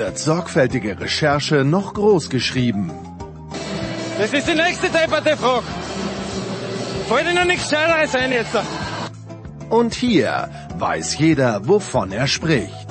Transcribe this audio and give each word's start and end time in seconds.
wird 0.00 0.18
sorgfältige 0.18 0.98
Recherche 0.98 1.62
noch 1.62 1.92
groß 1.92 2.30
geschrieben. 2.30 2.90
Das 4.18 4.32
ist 4.32 4.48
die 4.48 4.54
nächste 4.54 4.88
depperte 4.88 5.36
Frage. 5.36 5.66
Fällt 7.08 7.26
Ihnen 7.30 7.46
nichts 7.46 7.70
Scheineres 7.70 8.14
ein 8.14 8.32
jetzt? 8.32 8.56
Und 9.68 9.94
hier 9.94 10.48
weiß 10.78 11.18
jeder, 11.18 11.68
wovon 11.68 12.12
er 12.12 12.26
spricht. 12.26 12.86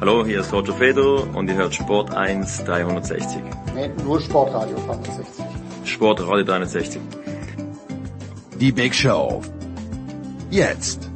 Hallo, 0.00 0.26
hier 0.26 0.40
ist 0.40 0.52
Roger 0.52 0.74
Fedor 0.74 1.28
und 1.34 1.48
ihr 1.48 1.54
hört 1.54 1.74
Sport 1.74 2.12
1 2.14 2.64
360. 2.64 3.42
Nee, 3.74 3.90
nur 4.04 4.20
Sportradio 4.20 4.76
360. 4.86 5.44
Sportradio 5.84 6.44
360. 6.44 7.00
Die 8.58 8.72
Big 8.72 8.94
Show. 8.94 9.42
Jetzt. 10.50 11.09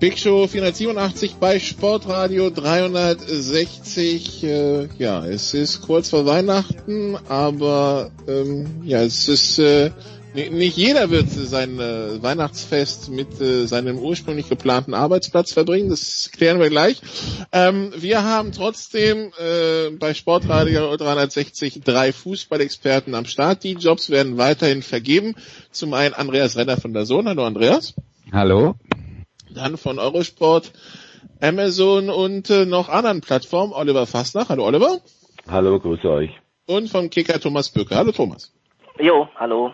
Big 0.00 0.16
Show 0.16 0.46
487 0.46 1.36
bei 1.40 1.58
Sportradio 1.58 2.50
360. 2.50 4.44
Äh, 4.44 4.88
ja, 4.96 5.26
es 5.26 5.54
ist 5.54 5.82
kurz 5.82 6.10
vor 6.10 6.24
Weihnachten, 6.24 7.16
aber 7.28 8.12
ähm, 8.28 8.82
ja, 8.84 9.02
es 9.02 9.26
ist 9.26 9.58
äh, 9.58 9.90
nicht 10.34 10.76
jeder 10.76 11.10
wird 11.10 11.28
sein 11.30 11.80
äh, 11.80 12.22
Weihnachtsfest 12.22 13.10
mit 13.10 13.40
äh, 13.40 13.66
seinem 13.66 13.98
ursprünglich 13.98 14.48
geplanten 14.48 14.94
Arbeitsplatz 14.94 15.52
verbringen. 15.52 15.88
Das 15.90 16.30
klären 16.32 16.60
wir 16.60 16.70
gleich. 16.70 17.00
Ähm, 17.50 17.92
wir 17.96 18.22
haben 18.22 18.52
trotzdem 18.52 19.32
äh, 19.40 19.90
bei 19.98 20.14
Sportradio 20.14 20.96
360 20.96 21.80
drei 21.82 22.12
Fußballexperten 22.12 23.16
am 23.16 23.24
Start. 23.24 23.64
Die 23.64 23.72
Jobs 23.72 24.10
werden 24.10 24.38
weiterhin 24.38 24.82
vergeben. 24.82 25.34
Zum 25.72 25.92
einen 25.92 26.14
Andreas 26.14 26.56
Renner 26.56 26.76
von 26.76 26.92
der 26.92 27.04
Sohn. 27.04 27.26
Hallo 27.26 27.44
Andreas. 27.44 27.94
Hallo. 28.30 28.76
Dann 29.54 29.76
von 29.76 29.98
Eurosport, 29.98 30.72
Amazon 31.40 32.10
und 32.10 32.50
äh, 32.50 32.66
noch 32.66 32.88
anderen 32.88 33.20
Plattformen. 33.20 33.72
Oliver 33.72 34.06
Fastnach. 34.06 34.48
Hallo 34.48 34.66
Oliver. 34.66 34.98
Hallo, 35.48 35.78
grüße 35.80 36.08
euch. 36.08 36.30
Und 36.66 36.88
vom 36.90 37.10
Kicker 37.10 37.40
Thomas 37.40 37.70
Böcke. 37.70 37.96
Hallo 37.96 38.12
Thomas. 38.12 38.52
Jo, 38.98 39.28
hallo. 39.36 39.72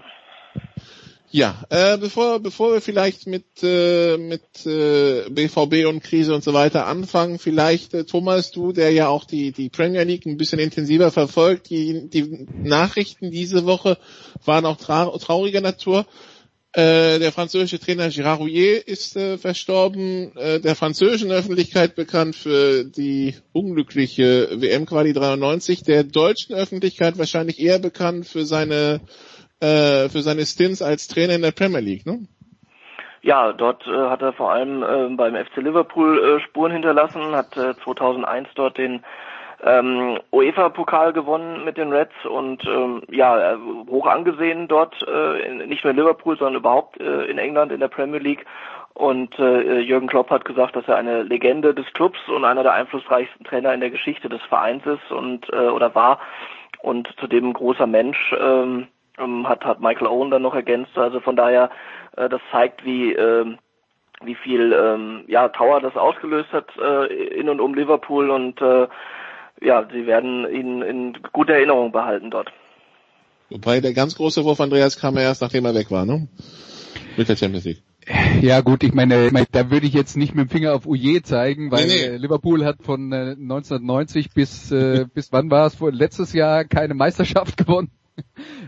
Ja, 1.37 1.65
äh, 1.69 1.99
bevor 1.99 2.39
bevor 2.39 2.75
wir 2.75 2.81
vielleicht 2.81 3.27
mit 3.27 3.45
äh, 3.65 4.17
mit 4.19 4.67
äh, 4.67 5.29
BVB 5.29 5.89
und 5.89 6.01
Krise 6.01 6.33
und 6.33 6.45
so 6.45 6.55
weiter 6.55 6.87
anfangen, 6.87 7.41
vielleicht 7.41 7.93
äh, 7.93 8.05
Thomas, 8.05 8.53
du, 8.53 8.71
der 8.71 8.93
ja 8.93 9.09
auch 9.09 9.25
die 9.25 9.51
die 9.51 9.69
Premier 9.69 10.05
League 10.05 10.27
ein 10.27 10.37
bisschen 10.37 10.61
intensiver 10.61 11.11
verfolgt, 11.11 11.71
die 11.71 12.09
die 12.09 12.47
Nachrichten 12.63 13.33
diese 13.33 13.67
Woche 13.67 13.99
waren 14.45 14.65
auch 14.65 14.77
tra 14.77 15.07
trauriger 15.19 15.61
Natur. 15.61 16.07
Äh, 16.77 17.21
der 17.21 17.31
französische 17.31 17.79
Trainer 17.79 18.09
Gérard 18.09 18.39
Rouillet 18.39 18.83
ist 18.89 19.17
äh, 19.17 19.39
verstorben, 19.39 20.37
äh, 20.37 20.59
der 20.59 20.75
französischen 20.75 21.31
Öffentlichkeit 21.31 21.95
bekannt 21.95 22.35
für 22.35 22.83
die 22.83 23.37
unglückliche 23.53 24.49
WM-Quali 24.61 25.13
93, 25.13 25.85
der 25.85 26.03
deutschen 26.03 26.57
Öffentlichkeit 26.57 27.17
wahrscheinlich 27.17 27.61
eher 27.61 27.79
bekannt 27.79 28.27
für 28.27 28.45
seine 28.45 29.01
äh, 29.61 30.09
für 30.09 30.23
seine 30.23 30.45
Stints 30.45 30.83
als 30.83 31.07
Trainer 31.07 31.37
in 31.37 31.43
der 31.43 31.53
Premier 31.53 31.79
League, 31.79 32.07
ne? 32.07 32.27
Ja, 33.23 33.53
dort 33.53 33.87
äh, 33.87 34.09
hat 34.11 34.23
er 34.23 34.33
vor 34.33 34.51
allem 34.51 35.17
beim 35.17 35.37
FC 35.37 35.59
Liverpool 35.59 36.41
Spuren 36.49 36.73
hinterlassen, 36.73 37.37
hat 37.37 37.57
äh, 37.57 37.75
2001 37.85 38.49
dort 38.57 38.79
den 38.79 39.05
ähm, 39.65 40.19
UEFA-Pokal 40.31 41.13
gewonnen 41.13 41.65
mit 41.65 41.77
den 41.77 41.93
Reds 41.93 42.15
und 42.25 42.65
ähm, 42.67 43.03
ja, 43.11 43.53
äh, 43.53 43.57
hoch 43.89 44.07
angesehen 44.07 44.69
dort, 44.69 44.95
äh, 45.09 45.47
in, 45.47 45.69
nicht 45.69 45.85
nur 45.85 45.93
in 45.93 45.97
Liverpool, 45.97 46.37
sondern 46.37 46.61
überhaupt 46.61 47.01
äh, 47.01 47.25
in 47.25 47.39
England 47.39 47.73
in 47.73 47.81
der 47.81 47.89
Premier 47.89 48.21
League. 48.21 48.45
Und 48.93 49.37
äh, 49.41 49.81
Jürgen 49.81 50.07
Klopp 50.07 50.31
hat 50.31 50.45
gesagt, 50.45 50.77
dass 50.77 50.87
er 50.87 50.97
eine 50.97 51.23
Legende 51.25 51.75
des 51.75 51.87
Clubs 51.95 52.19
und 52.29 52.45
einer 52.45 52.63
der 52.63 52.75
einflussreichsten 52.75 53.45
Trainer 53.45 53.75
in 53.75 53.81
der 53.81 53.91
Geschichte 53.91 54.29
des 54.29 54.43
Vereins 54.43 54.87
ist 54.87 55.11
und 55.11 55.49
äh, 55.53 55.69
oder 55.69 55.95
war 55.95 56.21
und 56.83 57.09
zudem 57.19 57.49
ein 57.49 57.53
großer 57.55 57.87
Mensch. 57.87 58.35
Ähm, 58.39 58.87
ähm, 59.19 59.49
hat, 59.49 59.65
hat 59.65 59.81
Michael 59.81 60.07
Owen 60.07 60.31
dann 60.31 60.43
noch 60.43 60.55
ergänzt. 60.55 60.97
Also 60.97 61.21
von 61.21 61.37
daher, 61.37 61.71
äh, 62.17 62.29
das 62.29 62.41
zeigt, 62.51 62.85
wie, 62.85 63.13
äh, 63.13 63.57
wie 64.23 64.35
viel 64.35 64.73
ähm, 64.73 65.25
ja, 65.27 65.49
Tower 65.49 65.81
das 65.81 65.97
ausgelöst 65.97 66.53
hat 66.53 66.69
äh, 66.79 67.07
in 67.39 67.49
und 67.49 67.61
um 67.61 67.75
Liverpool 67.75 68.31
und 68.31 68.61
äh, 68.61 68.89
ja, 69.61 69.87
sie 69.91 70.07
werden 70.07 70.47
ihn 70.51 70.83
in 70.83 71.19
guter 71.33 71.55
Erinnerung 71.55 71.93
behalten 71.93 72.31
dort. 72.31 72.53
Wobei 73.51 73.81
der 73.81 73.93
ganz 73.93 74.17
große 74.17 74.45
Wurf 74.45 74.61
Andreas 74.61 74.99
kam 74.99 75.17
erst, 75.17 75.43
nachdem 75.43 75.65
er 75.65 75.75
weg 75.75 75.91
war, 75.91 76.07
ne? 76.07 76.29
Mit 77.17 77.29
der 77.29 77.37
Champions 77.37 77.65
League. 77.65 77.83
Ja 78.43 78.61
gut, 78.61 78.83
ich 78.83 78.93
meine, 78.93 79.31
da 79.53 79.71
würde 79.71 79.87
ich 79.87 79.95
jetzt 79.95 80.17
nicht 80.17 80.35
mit 80.35 80.49
dem 80.49 80.51
Finger 80.51 80.75
auf 80.75 80.87
Uje 80.87 81.23
zeigen, 81.23 81.71
weil 81.71 81.87
nee, 81.87 82.09
nee. 82.11 82.17
Liverpool 82.17 82.65
hat 82.65 82.83
von 82.83 83.13
äh, 83.13 83.37
1990 83.39 84.33
bis 84.35 84.71
äh, 84.73 85.07
bis 85.15 85.33
wann 85.33 85.51
war 85.51 85.67
es? 85.67 85.79
Letztes 85.81 86.33
Jahr 86.33 86.65
keine 86.65 86.95
Meisterschaft 86.95 87.57
gewonnen. 87.65 87.91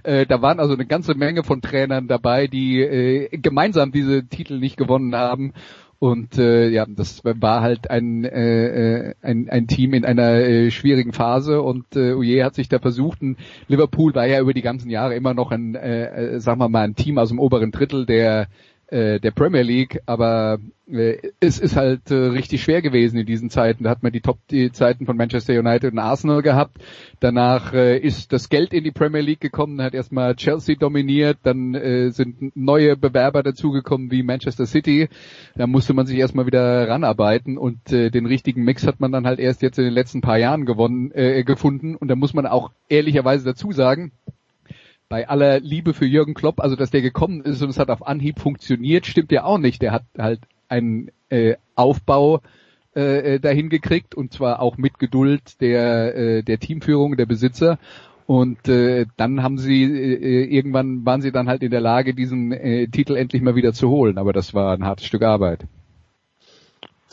Äh, 0.02 0.26
da 0.26 0.42
waren 0.42 0.58
also 0.58 0.74
eine 0.74 0.86
ganze 0.86 1.14
Menge 1.14 1.44
von 1.44 1.60
Trainern 1.60 2.08
dabei, 2.08 2.46
die 2.46 2.80
äh, 2.80 3.28
gemeinsam 3.36 3.92
diese 3.92 4.26
Titel 4.26 4.58
nicht 4.58 4.76
gewonnen 4.76 5.14
haben. 5.14 5.52
Und 5.98 6.36
äh, 6.36 6.68
ja, 6.68 6.84
das 6.86 7.24
war 7.24 7.62
halt 7.62 7.90
ein, 7.90 8.24
äh, 8.24 9.14
ein, 9.22 9.48
ein 9.48 9.66
Team 9.66 9.94
in 9.94 10.04
einer 10.04 10.34
äh, 10.34 10.70
schwierigen 10.70 11.12
Phase 11.12 11.62
und 11.62 11.96
äh, 11.96 12.12
Uye 12.12 12.44
hat 12.44 12.54
sich 12.54 12.68
da 12.68 12.78
versucht. 12.78 13.22
Und 13.22 13.38
Liverpool 13.68 14.14
war 14.14 14.26
ja 14.26 14.40
über 14.40 14.52
die 14.52 14.62
ganzen 14.62 14.90
Jahre 14.90 15.14
immer 15.14 15.32
noch 15.32 15.50
ein, 15.52 15.74
äh, 15.74 16.38
sagen 16.38 16.60
wir 16.60 16.68
mal, 16.68 16.82
ein 16.82 16.96
Team 16.96 17.18
aus 17.18 17.30
dem 17.30 17.38
oberen 17.38 17.70
Drittel 17.70 18.04
der 18.04 18.48
äh, 18.88 19.20
der 19.20 19.32
Premier 19.32 19.62
League, 19.62 20.00
aber 20.06 20.58
äh, 20.88 21.16
es 21.40 21.58
ist 21.58 21.76
halt 21.76 22.10
äh, 22.10 22.14
richtig 22.14 22.62
schwer 22.62 22.82
gewesen 22.82 23.18
in 23.18 23.26
diesen 23.26 23.50
Zeiten. 23.50 23.84
Da 23.84 23.90
hat 23.90 24.02
man 24.02 24.12
die 24.12 24.20
Top-Zeiten 24.20 25.06
von 25.06 25.16
Manchester 25.16 25.58
United 25.58 25.92
und 25.92 25.98
Arsenal 25.98 26.42
gehabt. 26.42 26.78
Danach 27.18 27.72
äh, 27.72 27.98
ist 27.98 28.32
das 28.32 28.48
Geld 28.48 28.72
in 28.72 28.84
die 28.84 28.92
Premier 28.92 29.22
League 29.22 29.40
gekommen, 29.40 29.82
hat 29.82 29.94
erstmal 29.94 30.36
Chelsea 30.36 30.76
dominiert, 30.76 31.38
dann 31.42 31.74
äh, 31.74 32.10
sind 32.10 32.56
neue 32.56 32.96
Bewerber 32.96 33.42
dazugekommen 33.42 34.10
wie 34.10 34.22
Manchester 34.22 34.66
City. 34.66 35.08
Da 35.56 35.66
musste 35.66 35.92
man 35.92 36.06
sich 36.06 36.18
erstmal 36.18 36.46
wieder 36.46 36.88
ranarbeiten 36.88 37.58
und 37.58 37.92
äh, 37.92 38.10
den 38.10 38.26
richtigen 38.26 38.62
Mix 38.62 38.86
hat 38.86 39.00
man 39.00 39.10
dann 39.10 39.26
halt 39.26 39.40
erst 39.40 39.62
jetzt 39.62 39.78
in 39.78 39.84
den 39.84 39.94
letzten 39.94 40.20
paar 40.20 40.38
Jahren 40.38 40.64
gewonnen, 40.64 41.10
äh, 41.12 41.42
gefunden. 41.42 41.96
Und 41.96 42.08
da 42.08 42.14
muss 42.14 42.34
man 42.34 42.46
auch 42.46 42.70
ehrlicherweise 42.88 43.44
dazu 43.44 43.72
sagen, 43.72 44.12
bei 45.08 45.28
aller 45.28 45.60
Liebe 45.60 45.94
für 45.94 46.06
Jürgen 46.06 46.34
Klopp, 46.34 46.60
also 46.60 46.76
dass 46.76 46.90
der 46.90 47.02
gekommen 47.02 47.42
ist 47.42 47.62
und 47.62 47.70
es 47.70 47.78
hat 47.78 47.90
auf 47.90 48.06
Anhieb 48.06 48.40
funktioniert, 48.40 49.06
stimmt 49.06 49.32
ja 49.32 49.44
auch 49.44 49.58
nicht. 49.58 49.82
Der 49.82 49.92
hat 49.92 50.04
halt 50.18 50.40
einen 50.68 51.10
äh, 51.28 51.54
Aufbau 51.74 52.40
äh, 52.94 53.34
äh, 53.34 53.40
dahin 53.40 53.68
gekriegt 53.68 54.14
und 54.14 54.32
zwar 54.32 54.60
auch 54.60 54.76
mit 54.78 54.98
Geduld 54.98 55.60
der 55.60 56.16
äh, 56.16 56.42
der 56.42 56.58
Teamführung, 56.58 57.16
der 57.16 57.26
Besitzer. 57.26 57.78
Und 58.26 58.68
äh, 58.68 59.06
dann 59.16 59.42
haben 59.42 59.58
sie 59.58 59.84
äh, 59.84 60.44
irgendwann 60.44 61.06
waren 61.06 61.22
sie 61.22 61.30
dann 61.30 61.48
halt 61.48 61.62
in 61.62 61.70
der 61.70 61.80
Lage, 61.80 62.14
diesen 62.14 62.52
äh, 62.52 62.88
Titel 62.88 63.16
endlich 63.16 63.42
mal 63.42 63.54
wieder 63.54 63.72
zu 63.72 63.88
holen. 63.88 64.18
Aber 64.18 64.32
das 64.32 64.54
war 64.54 64.74
ein 64.74 64.84
hartes 64.84 65.06
Stück 65.06 65.22
Arbeit. 65.22 65.66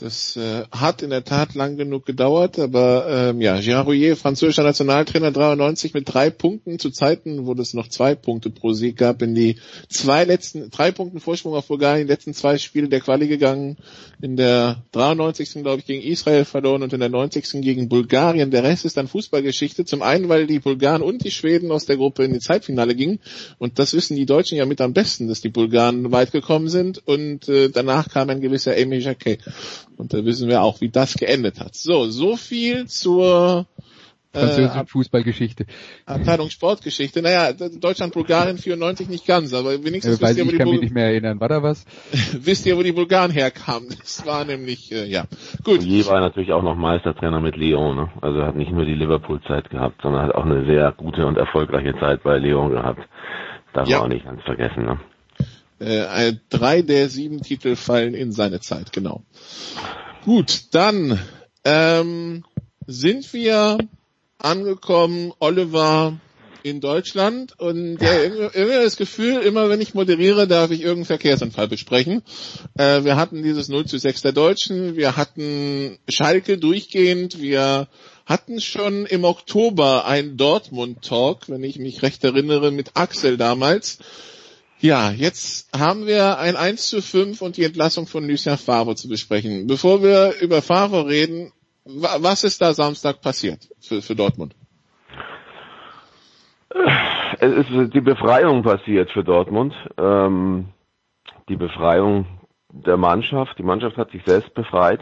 Das 0.03 0.35
äh, 0.35 0.65
hat 0.69 1.01
in 1.01 1.11
der 1.11 1.23
Tat 1.23 1.55
lang 1.55 1.77
genug 1.77 2.05
gedauert, 2.05 2.59
aber 2.59 3.05
ähm, 3.09 3.39
ja, 3.39 3.55
Gérard 3.55 3.85
Rouillet, 3.85 4.17
französischer 4.17 4.63
Nationaltrainer 4.63 5.31
93 5.31 5.93
mit 5.93 6.13
drei 6.13 6.29
Punkten 6.29 6.77
zu 6.77 6.89
Zeiten, 6.89 7.45
wo 7.45 7.53
es 7.53 7.73
noch 7.73 7.87
zwei 7.87 8.13
Punkte 8.13 8.49
pro 8.49 8.73
Sieg 8.73 8.97
gab, 8.97 9.21
in 9.21 9.33
die 9.33 9.55
zwei 9.87 10.25
letzten, 10.25 10.69
drei 10.71 10.91
Punkten 10.91 11.21
Vorsprung 11.21 11.53
auf 11.53 11.67
Bulgarien, 11.67 12.05
die 12.05 12.11
letzten 12.11 12.33
zwei 12.33 12.57
Spiele 12.57 12.89
der 12.89 12.99
Quali 12.99 13.29
gegangen, 13.29 13.77
in 14.21 14.35
der 14.35 14.83
93. 14.91 15.63
glaube 15.63 15.79
ich 15.79 15.85
gegen 15.85 16.03
Israel 16.03 16.43
verloren 16.43 16.83
und 16.83 16.91
in 16.91 16.99
der 16.99 17.07
90. 17.07 17.61
gegen 17.61 17.87
Bulgarien. 17.87 18.51
Der 18.51 18.63
Rest 18.63 18.83
ist 18.83 18.97
dann 18.97 19.07
Fußballgeschichte. 19.07 19.85
Zum 19.85 20.01
einen, 20.01 20.27
weil 20.27 20.47
die 20.47 20.59
Bulgaren 20.59 21.01
und 21.01 21.23
die 21.23 21.31
Schweden 21.31 21.71
aus 21.71 21.85
der 21.85 21.95
Gruppe 21.95 22.25
in 22.25 22.33
die 22.33 22.39
Zeitfinale 22.39 22.93
gingen 22.93 23.19
und 23.57 23.79
das 23.79 23.93
wissen 23.93 24.17
die 24.17 24.25
Deutschen 24.25 24.57
ja 24.57 24.65
mit 24.65 24.81
am 24.81 24.91
besten, 24.91 25.29
dass 25.29 25.39
die 25.39 25.47
Bulgaren 25.47 26.11
weit 26.11 26.33
gekommen 26.33 26.67
sind 26.67 27.07
und 27.07 27.47
äh, 27.47 27.69
danach 27.69 28.09
kam 28.09 28.29
ein 28.29 28.41
gewisser 28.41 28.73
Aimé 28.73 28.99
Jacquet. 28.99 29.39
Und 29.97 30.13
da 30.13 30.25
wissen 30.25 30.49
wir 30.49 30.61
auch, 30.61 30.81
wie 30.81 30.89
das 30.89 31.15
geendet 31.15 31.59
hat. 31.59 31.75
So, 31.75 32.09
so 32.09 32.35
viel 32.35 32.87
zur 32.87 33.67
Französische 34.33 34.79
äh, 34.79 34.85
Fußballgeschichte. 34.85 35.65
Abteilung 36.07 36.49
Sportgeschichte. 36.49 37.21
Naja, 37.21 37.53
Deutschland-Bulgarien 37.53 38.57
94 38.57 39.07
nicht 39.07 39.27
ganz, 39.27 39.53
aber 39.53 39.83
wenigstens 39.83 40.19
äh, 40.19 40.21
wisst 40.21 40.37
ihr, 40.37 40.45
wo 40.45 40.47
ich 40.47 40.51
die 40.53 40.57
kann 40.57 40.65
Bul 40.65 40.73
mich 40.73 40.81
nicht 40.81 40.93
mehr 40.95 41.05
erinnern. 41.05 41.39
War 41.39 41.49
da 41.49 41.61
was? 41.61 41.85
wisst 42.39 42.65
ihr, 42.65 42.75
wo 42.75 42.81
die 42.81 42.93
Bulgaren 42.93 43.29
herkamen? 43.29 43.89
Das 43.89 44.25
war 44.25 44.43
nämlich, 44.43 44.91
äh, 44.91 45.05
ja. 45.05 45.25
Gut. 45.63 45.83
Je 45.83 46.05
war 46.07 46.19
natürlich 46.19 46.51
auch 46.51 46.63
noch 46.63 46.75
Meistertrainer 46.75 47.39
mit 47.41 47.57
Lyon. 47.57 47.95
Ne? 47.95 48.09
Also 48.21 48.39
er 48.39 48.47
hat 48.47 48.55
nicht 48.55 48.71
nur 48.71 48.85
die 48.85 48.95
Liverpool-Zeit 48.95 49.69
gehabt, 49.69 50.01
sondern 50.01 50.23
hat 50.23 50.35
auch 50.35 50.45
eine 50.45 50.65
sehr 50.65 50.91
gute 50.93 51.27
und 51.27 51.37
erfolgreiche 51.37 51.93
Zeit 51.99 52.23
bei 52.23 52.39
Lyon 52.39 52.71
gehabt. 52.71 53.01
Darf 53.73 53.87
ja. 53.87 53.97
man 53.97 54.05
auch 54.05 54.13
nicht 54.13 54.25
ganz 54.25 54.41
vergessen. 54.43 54.85
Ne? 54.85 54.99
Äh, 55.83 56.35
drei 56.49 56.81
der 56.81 57.09
sieben 57.09 57.41
Titel 57.41 57.75
fallen 57.75 58.13
in 58.13 58.31
seine 58.31 58.61
Zeit, 58.61 58.93
genau. 58.93 59.23
Gut, 60.23 60.63
dann 60.71 61.19
ähm, 61.65 62.45
sind 62.87 63.33
wir 63.33 63.77
angekommen, 64.37 65.33
Oliver 65.39 66.17
in 66.63 66.79
Deutschland 66.79 67.59
und 67.59 68.01
ja, 68.01 68.23
irgendwie, 68.23 68.83
das 68.83 68.95
Gefühl, 68.95 69.41
immer 69.41 69.67
wenn 69.67 69.81
ich 69.81 69.93
moderiere, 69.93 70.47
darf 70.47 70.71
ich 70.71 70.79
irgendeinen 70.79 71.05
Verkehrsunfall 71.05 71.67
besprechen. 71.67 72.23
Äh, 72.77 73.03
wir 73.03 73.17
hatten 73.17 73.43
dieses 73.43 73.67
0 73.67 73.85
zu 73.85 73.97
6 73.97 74.21
der 74.21 74.31
Deutschen, 74.31 74.95
wir 74.95 75.17
hatten 75.17 75.99
Schalke 76.07 76.57
durchgehend, 76.57 77.41
wir 77.41 77.89
hatten 78.25 78.61
schon 78.61 79.05
im 79.05 79.25
Oktober 79.25 80.05
ein 80.05 80.37
Dortmund-Talk, 80.37 81.49
wenn 81.49 81.63
ich 81.65 81.77
mich 81.79 82.01
recht 82.01 82.23
erinnere, 82.23 82.71
mit 82.71 82.91
Axel 82.93 83.35
damals. 83.35 83.99
Ja, 84.83 85.11
jetzt 85.11 85.69
haben 85.73 86.07
wir 86.07 86.39
ein 86.39 86.57
1 86.57 86.89
zu 86.89 87.01
5 87.01 87.41
und 87.41 87.55
die 87.55 87.63
Entlassung 87.63 88.05
von 88.05 88.27
Lucien 88.27 88.57
Favre 88.57 88.95
zu 88.95 89.07
besprechen. 89.07 89.65
Bevor 89.65 90.03
wir 90.03 90.33
über 90.41 90.61
Favre 90.61 91.07
reden, 91.07 91.53
was 91.85 92.43
ist 92.43 92.61
da 92.61 92.73
Samstag 92.73 93.21
passiert 93.21 93.69
für, 93.79 94.01
für 94.01 94.13
Dortmund? 94.13 94.57
Es 97.39 97.65
ist 97.69 97.93
die 97.93 98.01
Befreiung 98.01 98.61
passiert 98.63 99.09
für 99.11 99.23
Dortmund. 99.23 99.73
Ähm, 99.97 100.65
die 101.47 101.55
Befreiung 101.55 102.25
der 102.69 102.97
Mannschaft. 102.97 103.57
Die 103.57 103.63
Mannschaft 103.63 103.95
hat 103.95 104.11
sich 104.11 104.23
selbst 104.25 104.53
befreit. 104.53 104.99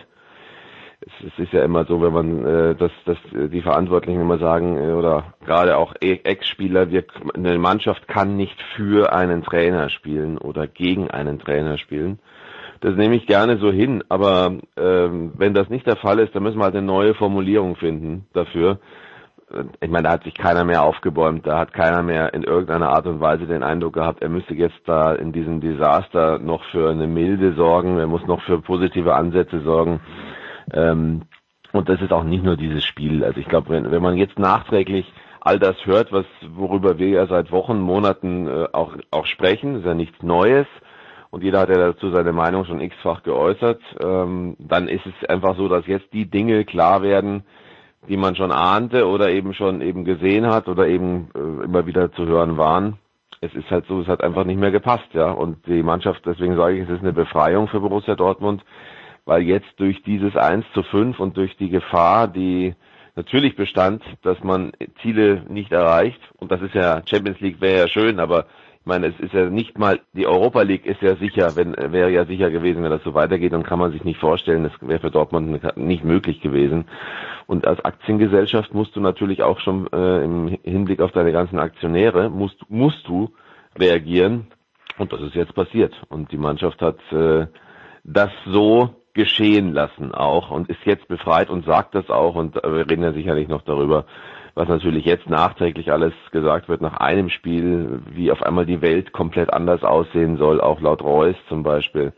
Es, 1.01 1.39
ist 1.39 1.51
ja 1.51 1.63
immer 1.63 1.86
so, 1.86 2.00
wenn 2.01 2.13
man 2.13 2.45
äh, 2.45 2.75
dass, 2.75 2.92
dass 3.06 3.18
die 3.33 3.62
Verantwortlichen 3.62 4.21
immer 4.21 4.38
sagen, 4.38 4.77
äh, 4.77 4.92
oder 4.92 5.33
gerade 5.44 5.75
auch 5.77 5.95
e-, 6.00 6.19
Ex-Spieler, 6.24 6.88
eine 7.33 7.57
Mannschaft 7.57 8.07
kann 8.07 8.38
nicht 8.38 8.62
für 8.75 9.12
einen 9.12 9.44
Trainer 9.44 9.89
spielen 9.89 10.38
oder 10.38 10.68
gegen 10.68 11.09
einen 11.09 11.39
Trainer 11.39 11.80
spielen. 11.80 12.19
Das 12.81 12.95
nehme 12.95 13.15
ich 13.15 13.25
gerne 13.25 13.57
so 13.57 13.71
hin, 13.71 14.03
aber 14.09 14.59
ähm, 14.77 15.33
wenn 15.38 15.53
das 15.53 15.69
nicht 15.69 15.88
der 15.88 15.98
Fall 15.98 16.19
ist, 16.19 16.36
dann 16.36 16.44
müssen 16.44 16.57
wir 16.57 16.65
halt 16.65 16.75
eine 16.75 16.86
neue 16.86 17.13
Formulierung 17.15 17.75
finden 17.75 18.25
dafür. 18.33 18.80
Ich 19.81 19.89
meine, 19.89 20.03
da 20.03 20.13
hat 20.13 20.24
sich 20.24 20.33
keiner 20.33 20.63
mehr 20.63 20.83
aufgebäumt, 20.83 21.45
da 21.45 21.59
hat 21.59 21.74
keiner 21.74 22.03
mehr 22.03 22.33
in 22.33 22.44
irgendeiner 22.44 22.89
Art 22.89 23.06
und 23.06 23.19
Weise 23.19 23.45
den 23.48 23.63
Eindruck 23.63 23.94
gehabt, 23.94 24.21
er 24.21 24.30
müsste 24.30 24.53
jetzt 24.53 24.80
da 24.86 25.13
in 25.13 25.31
diesem 25.31 25.62
Desaster 25.62 26.39
noch 26.39 26.63
für 26.71 26.89
eine 26.89 27.07
Milde 27.07 27.53
sorgen, 27.53 27.98
er 27.98 28.07
muss 28.07 28.25
noch 28.27 28.42
für 28.44 28.62
positive 28.62 29.13
Ansätze 29.13 29.62
sorgen. 29.62 30.00
Ähm, 30.73 31.23
und 31.73 31.89
das 31.89 32.01
ist 32.01 32.12
auch 32.12 32.23
nicht 32.23 32.44
nur 32.44 32.57
dieses 32.57 32.83
Spiel. 32.83 33.23
Also 33.23 33.39
ich 33.39 33.47
glaube, 33.47 33.69
wenn, 33.69 33.91
wenn 33.91 34.01
man 34.01 34.18
jetzt 34.18 34.38
nachträglich 34.38 35.12
all 35.39 35.57
das 35.57 35.75
hört, 35.85 36.12
was 36.12 36.25
worüber 36.53 37.00
wir 37.00 37.09
ja 37.09 37.27
seit 37.27 37.51
Wochen, 37.51 37.79
Monaten 37.79 38.47
äh, 38.47 38.68
auch 38.73 38.95
auch 39.09 39.25
sprechen, 39.25 39.77
ist 39.77 39.85
ja 39.85 39.94
nichts 39.94 40.21
Neues 40.21 40.68
und 41.31 41.44
jeder 41.44 41.62
hat 41.62 41.69
ja 41.69 41.77
dazu 41.77 42.12
seine 42.12 42.33
Meinung 42.33 42.65
schon 42.65 42.81
x-fach 42.81 43.23
geäußert, 43.23 43.81
ähm, 44.03 44.56
dann 44.59 44.88
ist 44.88 45.06
es 45.06 45.29
einfach 45.29 45.56
so, 45.56 45.68
dass 45.68 45.88
jetzt 45.88 46.12
die 46.13 46.29
Dinge 46.29 46.65
klar 46.65 47.01
werden, 47.01 47.44
die 48.09 48.17
man 48.17 48.35
schon 48.35 48.51
ahnte 48.51 49.07
oder 49.07 49.31
eben 49.31 49.53
schon 49.53 49.81
eben 49.81 50.03
gesehen 50.06 50.47
hat 50.47 50.67
oder 50.67 50.88
eben 50.88 51.29
äh, 51.33 51.63
immer 51.63 51.85
wieder 51.85 52.12
zu 52.12 52.25
hören 52.25 52.57
waren. 52.57 52.97
Es 53.39 53.53
ist 53.56 53.71
halt 53.71 53.85
so, 53.88 54.01
es 54.01 54.07
hat 54.07 54.24
einfach 54.24 54.44
nicht 54.44 54.59
mehr 54.59 54.71
gepasst, 54.71 55.07
ja. 55.13 55.31
Und 55.31 55.65
die 55.65 55.81
Mannschaft, 55.81 56.21
deswegen 56.25 56.56
sage 56.56 56.75
ich, 56.75 56.83
es 56.83 56.95
ist 56.95 57.01
eine 57.01 57.13
Befreiung 57.13 57.67
für 57.67 57.79
Borussia 57.79 58.15
Dortmund, 58.15 58.63
weil 59.25 59.44
jetzt 59.44 59.71
durch 59.77 60.01
dieses 60.03 60.35
1 60.35 60.65
zu 60.73 60.83
5 60.83 61.19
und 61.19 61.38
durch 61.38 61.56
die 61.57 61.69
Gefahr, 61.69 62.27
die 62.27 62.75
natürlich 63.15 63.56
bestand, 63.56 64.03
dass 64.23 64.44
man 64.44 64.71
Ziele 65.01 65.44
nicht 65.50 65.71
erreicht, 65.71 66.19
und 66.38 66.51
das 66.51 66.62
ist 66.62 66.73
ja, 66.73 67.01
Champions 67.06 67.39
League 67.39 67.62
wäre 67.62 67.79
ja 67.79 67.88
schön, 67.88 68.19
aber 68.19 68.45
ich 68.81 68.88
meine, 68.88 69.07
es 69.07 69.19
ist 69.19 69.33
ja 69.33 69.47
nicht 69.47 69.77
mal, 69.77 70.00
die 70.13 70.25
Europa 70.25 70.63
League 70.63 70.88
ist 70.88 71.03
ja 71.03 71.15
sicher, 71.15 71.56
wenn, 71.56 71.75
wäre 71.77 72.09
ja 72.09 72.25
sicher 72.25 72.50
gewesen, 72.50 72.81
wenn 72.81 72.89
das 72.89 73.03
so 73.03 73.13
weitergeht, 73.13 73.53
dann 73.53 73.62
kann 73.62 73.77
man 73.77 73.91
sich 73.91 74.03
nicht 74.03 74.19
vorstellen, 74.19 74.63
das 74.63 74.73
wäre 74.81 75.00
für 75.00 75.12
Dortmund 75.12 75.77
nicht 75.77 76.03
möglich 76.03 76.41
gewesen. 76.41 76.85
Und 77.45 77.67
als 77.67 77.85
Aktiengesellschaft 77.85 78.74
musst 78.74 78.95
du 78.95 79.00
natürlich 79.00 79.44
auch 79.44 79.59
schon 79.59 79.88
äh, 79.94 80.24
im 80.24 80.47
Hinblick 80.63 81.00
auf 81.00 81.12
deine 81.12 81.31
ganzen 81.31 81.59
Aktionäre, 81.59 82.31
musst, 82.31 82.57
musst 82.69 83.07
du 83.07 83.29
reagieren. 83.77 84.47
Und 84.97 85.13
das 85.13 85.21
ist 85.21 85.35
jetzt 85.35 85.53
passiert. 85.53 85.94
Und 86.09 86.31
die 86.31 86.38
Mannschaft 86.38 86.81
hat 86.81 86.97
äh, 87.12 87.45
das 88.03 88.31
so 88.47 89.00
geschehen 89.13 89.73
lassen 89.73 90.13
auch 90.13 90.51
und 90.51 90.69
ist 90.69 90.85
jetzt 90.85 91.07
befreit 91.07 91.49
und 91.49 91.65
sagt 91.65 91.95
das 91.95 92.09
auch. 92.09 92.35
Und 92.35 92.63
äh, 92.63 92.73
wir 92.73 92.89
reden 92.89 93.03
ja 93.03 93.13
sicherlich 93.13 93.47
noch 93.47 93.63
darüber, 93.63 94.05
was 94.55 94.67
natürlich 94.67 95.05
jetzt 95.05 95.29
nachträglich 95.29 95.91
alles 95.91 96.13
gesagt 96.31 96.69
wird 96.69 96.81
nach 96.81 96.97
einem 96.97 97.29
Spiel, 97.29 98.01
wie 98.11 98.31
auf 98.31 98.43
einmal 98.43 98.65
die 98.65 98.81
Welt 98.81 99.11
komplett 99.11 99.51
anders 99.51 99.83
aussehen 99.83 100.37
soll, 100.37 100.59
auch 100.59 100.81
laut 100.81 101.01
Reus 101.01 101.35
zum 101.47 101.63
Beispiel. 101.63 102.13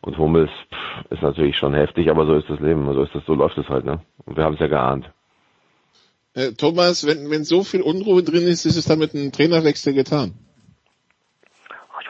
Und 0.00 0.18
Hummels 0.18 0.50
pff, 0.50 1.12
ist 1.12 1.22
natürlich 1.22 1.56
schon 1.56 1.74
heftig, 1.74 2.10
aber 2.10 2.26
so 2.26 2.34
ist 2.34 2.48
das 2.48 2.60
Leben, 2.60 2.92
so 2.92 3.02
ist 3.02 3.14
das, 3.14 3.24
so 3.26 3.34
läuft 3.34 3.58
es 3.58 3.68
halt, 3.68 3.84
ne? 3.84 4.00
Und 4.24 4.36
wir 4.36 4.44
haben 4.44 4.54
es 4.54 4.60
ja 4.60 4.66
geahnt. 4.66 5.10
Äh, 6.34 6.52
Thomas, 6.52 7.06
wenn, 7.06 7.30
wenn 7.30 7.44
so 7.44 7.64
viel 7.64 7.82
Unruhe 7.82 8.22
drin 8.22 8.44
ist, 8.46 8.64
ist 8.64 8.76
es 8.76 8.86
dann 8.86 8.98
mit 8.98 9.14
einem 9.14 9.32
Trainerwechsel 9.32 9.92
getan? 9.92 10.34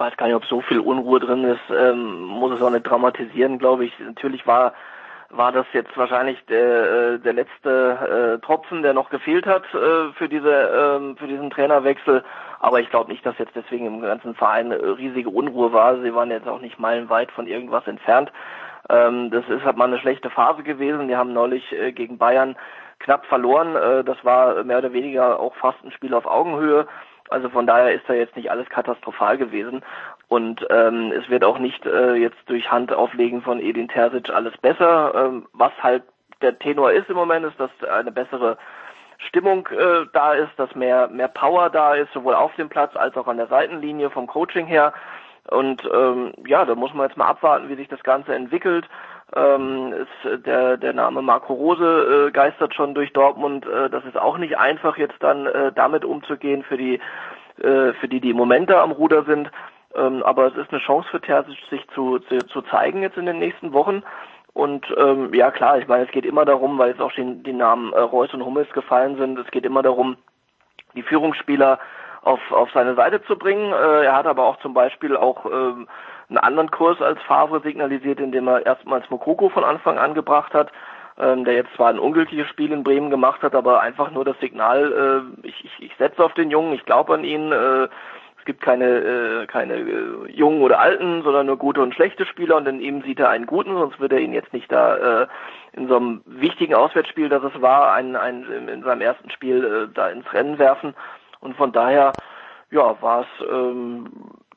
Weiß 0.01 0.17
gar 0.17 0.29
nicht, 0.29 0.35
ob 0.35 0.47
so 0.47 0.63
viel 0.63 0.81
Unruhe 0.81 1.21
drin 1.21 1.45
ist, 1.45 1.61
ähm, 1.69 2.23
muss 2.23 2.53
es 2.53 2.63
auch 2.63 2.71
nicht 2.71 2.85
dramatisieren, 2.85 3.59
glaube 3.59 3.85
ich. 3.85 3.93
Natürlich 3.99 4.47
war 4.47 4.73
war 5.29 5.53
das 5.53 5.67
jetzt 5.75 5.95
wahrscheinlich 5.95 6.43
der, 6.47 6.93
äh, 7.13 7.19
der 7.19 7.35
letzte 7.35 8.39
äh, 8.41 8.45
Tropfen, 8.45 8.83
der 8.83 8.95
noch 8.95 9.11
gefehlt 9.11 9.45
hat 9.47 9.63
äh, 9.75 10.11
für 10.15 10.27
diese 10.31 10.51
äh, 10.51 11.17
für 11.17 11.27
diesen 11.27 11.51
Trainerwechsel. 11.51 12.25
Aber 12.61 12.81
ich 12.81 12.89
glaube 12.89 13.13
nicht, 13.13 13.27
dass 13.27 13.37
jetzt 13.37 13.55
deswegen 13.55 13.87
im 13.87 14.01
ganzen 14.01 14.35
Verein 14.35 14.73
riesige 14.73 15.29
Unruhe 15.29 15.71
war. 15.75 16.01
Sie 16.01 16.15
waren 16.15 16.31
jetzt 16.31 16.49
auch 16.49 16.63
nicht 16.63 16.79
meilenweit 16.79 17.31
von 17.31 17.47
irgendwas 17.47 17.87
entfernt. 17.87 18.33
Ähm, 18.89 19.31
das 19.31 19.47
ist 19.51 19.65
halt 19.65 19.77
mal 19.77 19.85
eine 19.85 19.99
schlechte 19.99 20.31
Phase 20.31 20.63
gewesen. 20.63 21.09
Die 21.09 21.17
haben 21.17 21.35
neulich 21.35 21.71
äh, 21.73 21.93
gegen 21.93 22.17
Bayern 22.17 22.57
knapp 23.01 23.27
verloren. 23.27 23.77
Äh, 23.77 24.03
das 24.03 24.25
war 24.25 24.65
mehr 24.65 24.79
oder 24.79 24.95
weniger 24.95 25.39
auch 25.39 25.55
fast 25.57 25.85
ein 25.85 25.93
Spiel 25.93 26.15
auf 26.15 26.25
Augenhöhe. 26.25 26.87
Also 27.31 27.49
von 27.49 27.67
daher 27.67 27.93
ist 27.93 28.05
da 28.09 28.15
jetzt 28.15 28.37
nicht 28.37 28.51
alles 28.51 28.69
katastrophal 28.69 29.39
gewesen. 29.39 29.83
Und 30.29 30.67
ähm, 30.71 31.13
es 31.13 31.29
wird 31.29 31.45
auch 31.45 31.59
nicht 31.59 31.85
äh, 31.87 32.15
jetzt 32.15 32.39
durch 32.47 32.71
Handauflegen 32.71 33.43
von 33.43 33.61
Edin 33.61 33.89
Terzic 33.89 34.31
alles 34.31 34.57
besser. 34.59 35.13
Ähm, 35.15 35.47
was 35.53 35.73
halt 35.83 36.03
der 36.43 36.59
Tenor 36.59 36.93
ist 36.93 37.09
im 37.09 37.17
Moment, 37.17 37.45
ist, 37.45 37.59
dass 37.59 37.71
eine 37.89 38.13
bessere 38.13 38.57
Stimmung 39.19 39.69
äh, 39.69 40.07
da 40.13 40.33
ist, 40.35 40.53
dass 40.57 40.75
mehr 40.75 41.09
mehr 41.09 41.29
Power 41.29 41.69
da 41.71 41.95
ist, 41.95 42.13
sowohl 42.13 42.35
auf 42.35 42.55
dem 42.57 42.69
Platz 42.69 42.97
als 42.97 43.17
auch 43.17 43.27
an 43.27 43.37
der 43.37 43.49
Seitenlinie 43.49 44.11
vom 44.11 44.27
Coaching 44.27 44.67
her. 44.67 44.93
Und 45.49 45.89
ähm, 45.93 46.33
ja, 46.47 46.65
da 46.65 46.75
muss 46.75 46.95
man 46.95 47.09
jetzt 47.09 47.17
mal 47.17 47.27
abwarten, 47.27 47.69
wie 47.69 47.77
sich 47.77 47.89
das 47.89 48.03
Ganze 48.03 48.35
entwickelt. 48.35 48.89
Ähm, 49.35 49.93
ist, 49.93 50.47
der, 50.47 50.77
der 50.77 50.93
Name 50.93 51.23
Marco 51.23 51.53
Rose 51.53 52.29
äh, 52.29 52.31
geistert 52.33 52.75
schon 52.75 52.95
durch 52.95 53.13
Dortmund. 53.13 53.65
Äh, 53.67 53.89
das 53.89 54.05
ist 54.05 54.17
auch 54.17 54.39
nicht 54.39 54.59
einfach, 54.59 54.97
jetzt 54.97 55.17
dann 55.21 55.47
äh, 55.47 55.73
damit 55.73 56.05
umzugehen 56.05 56.65
für 56.65 56.77
die, 56.77 56.95
äh, 57.63 57.93
für 57.93 58.09
die, 58.09 58.21
die 58.21 58.31
im 58.31 58.37
Moment 58.37 58.71
da 58.71 58.83
am 58.83 58.91
Ruder 58.91 59.25
sind. 59.25 59.51
Ähm, 59.95 60.23
aber 60.25 60.47
es 60.47 60.57
ist 60.57 60.71
eine 60.71 60.81
Chance 60.81 61.09
für 61.11 61.21
Terzic, 61.21 61.59
sich 61.71 61.87
zu, 61.95 62.19
zu, 62.21 62.39
zu 62.39 62.63
zeigen 62.63 63.03
jetzt 63.03 63.19
in 63.19 63.27
den 63.27 63.39
nächsten 63.39 63.73
Wochen. 63.73 64.03
Und 64.53 64.87
ähm, 64.97 65.33
ja 65.33 65.51
klar, 65.51 65.79
ich 65.79 65.87
meine, 65.87 66.05
es 66.05 66.11
geht 66.11 66.27
immer 66.27 66.45
darum, 66.45 66.79
weil 66.79 66.91
jetzt 66.91 67.01
auch 67.01 67.13
die, 67.13 67.43
die 67.43 67.53
Namen 67.53 67.93
äh, 67.93 68.01
Reus 68.01 68.35
und 68.35 68.45
Hummels 68.45 68.71
gefallen 68.73 69.17
sind, 69.17 69.39
es 69.39 69.51
geht 69.51 69.65
immer 69.65 69.83
darum, 69.83 70.17
die 70.95 71.03
Führungsspieler 71.03 71.79
auf, 72.23 72.41
auf 72.51 72.71
seine 72.73 72.95
Seite 72.95 73.23
zu 73.25 73.37
bringen. 73.37 73.73
Äh, 73.73 74.05
er 74.05 74.17
hat 74.17 74.27
aber 74.27 74.45
auch 74.45 74.59
zum 74.59 74.75
Beispiel 74.75 75.17
auch 75.17 75.47
ähm, 75.47 75.89
einen 76.31 76.39
anderen 76.39 76.71
Kurs 76.71 77.03
als 77.03 77.21
Favre 77.23 77.61
signalisiert, 77.61 78.21
indem 78.21 78.49
er 78.49 78.65
erstmals 78.65 79.09
Mokoko 79.11 79.49
von 79.51 79.65
Anfang 79.65 79.99
an 79.99 80.15
gebracht 80.15 80.55
hat, 80.55 80.71
ähm, 81.19 81.45
der 81.45 81.55
jetzt 81.55 81.75
zwar 81.75 81.91
ein 81.91 81.99
ungültiges 81.99 82.47
Spiel 82.49 82.73
in 82.73 82.85
Bremen 82.85 83.11
gemacht 83.11 83.43
hat, 83.43 83.55
aber 83.55 83.81
einfach 83.81 84.11
nur 84.11 84.25
das 84.25 84.39
Signal, 84.41 85.35
äh, 85.45 85.47
ich, 85.47 85.65
ich, 85.65 85.91
ich 85.91 85.93
setze 85.99 86.25
auf 86.25 86.33
den 86.35 86.51
Jungen, 86.51 86.73
ich 86.73 86.85
glaube 86.85 87.15
an 87.15 87.25
ihn, 87.25 87.53
äh, 87.53 87.89
es 88.39 88.47
gibt 88.47 88.63
keine, 88.63 88.87
äh, 88.87 89.47
keine 89.47 89.75
äh, 89.75 90.31
jungen 90.31 90.63
oder 90.63 90.81
alten, 90.81 91.23
sondern 91.23 91.47
nur 91.47 91.59
gute 91.59 91.83
und 91.83 91.95
schlechte 91.95 92.25
Spieler 92.25 92.57
und 92.57 92.67
in 92.67 92.81
ihm 92.81 93.03
sieht 93.03 93.21
er 93.21 93.29
einen 93.29 93.47
guten, 93.47 93.75
sonst 93.75 94.01
würde 94.01 94.17
er 94.17 94.23
ihn 94.23 94.33
jetzt 94.33 94.55
nicht 94.55 94.73
da 94.73 95.23
äh, 95.23 95.27
in 95.73 95.89
so 95.89 95.97
einem 95.97 96.23
wichtigen 96.25 96.75
Auswärtsspiel, 96.75 97.29
das 97.29 97.43
es 97.43 97.61
war, 97.61 97.93
ein, 97.93 98.17
ein, 98.17 98.45
in 98.69 98.83
seinem 98.83 99.03
ersten 99.03 99.31
Spiel 99.31 99.65
äh, 99.65 99.95
da 99.95 100.09
ins 100.09 100.33
Rennen 100.33 100.59
werfen. 100.59 100.95
Und 101.41 101.57
von 101.57 101.73
daher, 101.73 102.13
ja, 102.71 102.97
war 103.03 103.21
es 103.23 103.47
ähm, 103.51 104.07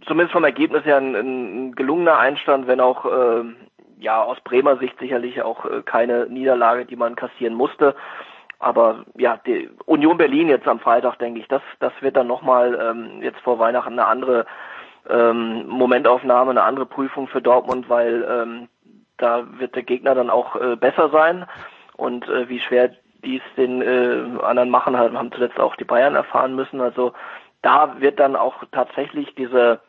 zumindest 0.06 0.34
vom 0.34 0.44
Ergebnis 0.44 0.86
her 0.86 0.98
ein, 0.98 1.16
ein 1.16 1.72
gelungener 1.76 2.18
Einstand, 2.18 2.68
wenn 2.68 2.80
auch 2.80 3.06
äh, 3.06 3.44
ja 4.00 4.22
aus 4.22 4.40
Bremer 4.42 4.78
Sicht 4.78 4.98
sicherlich 5.00 5.42
auch 5.42 5.66
äh, 5.66 5.82
keine 5.84 6.28
Niederlage, 6.28 6.86
die 6.86 6.96
man 6.96 7.16
kassieren 7.16 7.54
musste. 7.54 7.96
aber 8.64 9.04
ja, 9.18 9.40
die 9.46 9.70
Union 9.86 10.18
Berlin 10.18 10.48
jetzt 10.48 10.68
am 10.68 10.80
Freitag, 10.80 11.20
denke 11.20 11.40
ich, 11.42 11.48
das, 11.48 11.62
das 11.80 11.94
wird 12.02 12.16
dann 12.16 12.28
nochmal 12.28 12.80
ähm, 12.82 13.22
jetzt 13.22 13.40
vor 13.42 13.60
Weihnachten 13.60 14.00
eine 14.00 14.08
andere 14.08 14.46
ähm, 15.10 15.68
Momentaufnahme, 15.68 16.52
eine 16.52 16.64
andere 16.64 16.86
Prüfung 16.86 17.28
für 17.28 17.42
Dortmund, 17.42 17.90
weil 17.90 18.26
ähm, 18.30 18.70
da 19.18 19.44
wird 19.60 19.76
der 19.76 19.84
Gegner 19.84 20.16
dann 20.16 20.30
auch 20.30 20.56
äh, 20.56 20.76
besser 20.76 21.10
sein 21.10 21.46
und 21.98 22.28
äh, 22.30 22.48
wie 22.50 22.60
schwer 22.60 22.92
dies 23.24 23.42
den 23.58 23.82
äh, 23.82 24.44
anderen 24.44 24.70
machen, 24.70 24.98
haben 24.98 25.32
zuletzt 25.32 25.60
auch 25.60 25.76
die 25.76 25.86
Bayern 25.86 26.16
erfahren 26.16 26.56
müssen. 26.56 26.82
Also 26.82 27.14
da 27.62 28.00
wird 28.00 28.20
dann 28.20 28.36
auch 28.36 28.64
tatsächlich 28.72 29.34
diese 29.36 29.80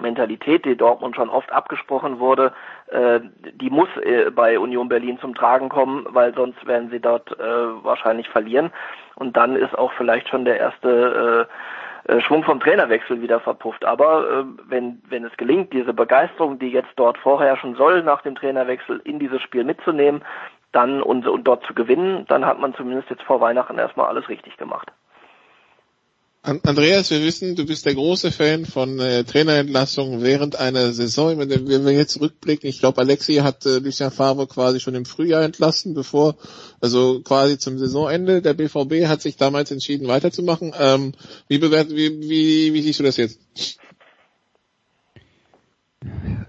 Mentalität, 0.00 0.64
die 0.64 0.76
Dortmund 0.76 1.14
schon 1.16 1.28
oft 1.28 1.52
abgesprochen 1.52 2.18
wurde, 2.18 2.52
äh, 2.88 3.20
die 3.52 3.70
muss 3.70 3.88
äh, 4.02 4.30
bei 4.30 4.58
Union 4.58 4.88
Berlin 4.88 5.18
zum 5.20 5.34
Tragen 5.34 5.68
kommen, 5.68 6.06
weil 6.10 6.34
sonst 6.34 6.66
werden 6.66 6.90
sie 6.90 7.00
dort 7.00 7.30
äh, 7.38 7.44
wahrscheinlich 7.84 8.28
verlieren. 8.28 8.72
Und 9.14 9.36
dann 9.36 9.54
ist 9.54 9.76
auch 9.78 9.92
vielleicht 9.92 10.28
schon 10.28 10.44
der 10.44 10.58
erste 10.58 11.48
äh, 12.08 12.12
äh 12.12 12.20
Schwung 12.20 12.42
vom 12.42 12.60
Trainerwechsel 12.60 13.22
wieder 13.22 13.38
verpufft. 13.38 13.84
Aber 13.84 14.28
äh, 14.28 14.44
wenn, 14.68 15.00
wenn 15.08 15.24
es 15.24 15.36
gelingt, 15.36 15.72
diese 15.72 15.94
Begeisterung, 15.94 16.58
die 16.58 16.70
jetzt 16.70 16.92
dort 16.96 17.16
vorher 17.18 17.56
schon 17.56 17.76
soll, 17.76 18.02
nach 18.02 18.22
dem 18.22 18.34
Trainerwechsel 18.34 19.00
in 19.04 19.20
dieses 19.20 19.40
Spiel 19.42 19.62
mitzunehmen, 19.62 20.22
dann 20.72 21.02
und, 21.02 21.26
und 21.28 21.44
dort 21.44 21.64
zu 21.64 21.72
gewinnen, 21.72 22.24
dann 22.28 22.44
hat 22.44 22.58
man 22.58 22.74
zumindest 22.74 23.10
jetzt 23.10 23.22
vor 23.22 23.40
Weihnachten 23.40 23.78
erstmal 23.78 24.08
alles 24.08 24.28
richtig 24.28 24.56
gemacht. 24.56 24.90
Andreas, 26.44 27.10
wir 27.10 27.22
wissen, 27.22 27.56
du 27.56 27.64
bist 27.64 27.86
der 27.86 27.94
große 27.94 28.30
Fan 28.30 28.66
von 28.66 29.00
äh, 29.00 29.24
Trainerentlassungen 29.24 30.22
während 30.22 30.56
einer 30.56 30.92
Saison. 30.92 31.38
Wenn, 31.38 31.86
wir 31.86 31.92
jetzt 31.92 32.12
zurückblicken, 32.12 32.68
ich 32.68 32.80
glaube, 32.80 33.00
Alexi 33.00 33.36
hat 33.36 33.64
äh, 33.64 33.78
Lucien 33.78 34.10
Favre 34.10 34.46
quasi 34.46 34.78
schon 34.78 34.94
im 34.94 35.06
Frühjahr 35.06 35.42
entlassen, 35.42 35.94
bevor, 35.94 36.36
also 36.82 37.22
quasi 37.22 37.56
zum 37.56 37.78
Saisonende. 37.78 38.42
Der 38.42 38.52
BVB 38.52 39.06
hat 39.06 39.22
sich 39.22 39.38
damals 39.38 39.70
entschieden, 39.70 40.06
weiterzumachen. 40.06 40.74
Ähm, 40.78 41.12
wie, 41.48 41.56
bewert, 41.56 41.88
wie, 41.88 42.20
wie, 42.20 42.74
wie 42.74 42.82
siehst 42.82 42.98
du 43.00 43.04
das 43.04 43.16
jetzt? 43.16 43.40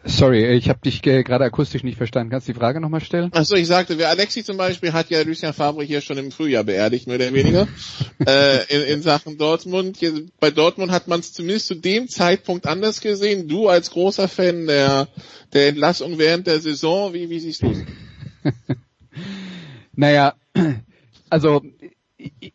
Sorry, 0.03 0.45
ich 0.55 0.69
habe 0.69 0.79
dich 0.81 1.05
äh, 1.07 1.23
gerade 1.23 1.45
akustisch 1.45 1.83
nicht 1.83 1.97
verstanden. 1.97 2.29
Kannst 2.29 2.47
du 2.47 2.53
die 2.53 2.59
Frage 2.59 2.79
nochmal 2.79 3.01
stellen? 3.01 3.31
Achso, 3.33 3.55
ich 3.55 3.67
sagte, 3.67 3.97
wer 3.97 4.09
Alexi 4.09 4.43
zum 4.43 4.57
Beispiel 4.57 4.93
hat 4.93 5.09
ja 5.09 5.21
Lucien 5.21 5.53
Favre 5.53 5.83
hier 5.83 6.01
schon 6.01 6.17
im 6.17 6.31
Frühjahr 6.31 6.63
beerdigt, 6.63 7.07
mehr 7.07 7.15
oder 7.15 7.33
weniger, 7.33 7.67
äh, 8.25 8.65
in, 8.67 8.81
in 8.81 9.01
Sachen 9.01 9.37
Dortmund. 9.37 9.97
Hier, 9.97 10.25
bei 10.39 10.51
Dortmund 10.51 10.91
hat 10.91 11.07
man 11.07 11.21
es 11.21 11.33
zumindest 11.33 11.67
zu 11.67 11.75
dem 11.75 12.07
Zeitpunkt 12.07 12.67
anders 12.67 13.01
gesehen. 13.01 13.47
Du 13.47 13.67
als 13.67 13.91
großer 13.91 14.27
Fan 14.27 14.67
der, 14.67 15.07
der 15.53 15.69
Entlassung 15.69 16.17
während 16.19 16.45
der 16.47 16.59
Saison, 16.59 17.13
wie, 17.13 17.29
wie 17.29 17.39
siehst 17.39 17.63
du 17.63 17.71
es? 17.71 17.83
naja, 19.95 20.35
also 21.29 21.63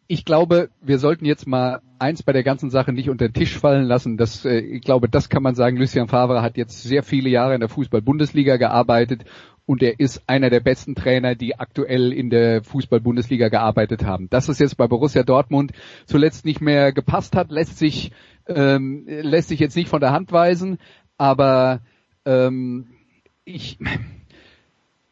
ich 0.06 0.24
glaube, 0.24 0.70
wir 0.80 0.98
sollten 0.98 1.24
jetzt 1.24 1.46
mal 1.46 1.80
eins 1.98 2.22
bei 2.22 2.32
der 2.32 2.42
ganzen 2.42 2.70
Sache 2.70 2.92
nicht 2.92 3.10
unter 3.10 3.28
den 3.28 3.34
Tisch 3.34 3.58
fallen 3.58 3.84
lassen. 3.84 4.16
Das, 4.16 4.44
äh, 4.44 4.58
ich 4.58 4.82
glaube, 4.82 5.08
das 5.08 5.28
kann 5.28 5.42
man 5.42 5.54
sagen. 5.54 5.76
Lucien 5.76 6.08
Favre 6.08 6.42
hat 6.42 6.56
jetzt 6.56 6.82
sehr 6.82 7.02
viele 7.02 7.28
Jahre 7.28 7.54
in 7.54 7.60
der 7.60 7.68
Fußball-Bundesliga 7.68 8.56
gearbeitet 8.56 9.24
und 9.66 9.82
er 9.82 10.00
ist 10.00 10.22
einer 10.26 10.50
der 10.50 10.60
besten 10.60 10.94
Trainer, 10.94 11.34
die 11.34 11.58
aktuell 11.58 12.12
in 12.12 12.30
der 12.30 12.64
Fußball-Bundesliga 12.64 13.48
gearbeitet 13.48 14.04
haben. 14.04 14.28
Dass 14.30 14.48
es 14.48 14.58
jetzt 14.58 14.76
bei 14.76 14.88
Borussia 14.88 15.22
Dortmund 15.22 15.72
zuletzt 16.06 16.44
nicht 16.44 16.60
mehr 16.60 16.92
gepasst 16.92 17.36
hat, 17.36 17.50
lässt 17.50 17.78
sich 17.78 18.12
ähm, 18.48 19.04
lässt 19.06 19.48
sich 19.48 19.60
jetzt 19.60 19.76
nicht 19.76 19.88
von 19.88 20.00
der 20.00 20.12
Hand 20.12 20.32
weisen, 20.32 20.78
aber 21.18 21.82
ähm, 22.24 22.88
ich 23.44 23.78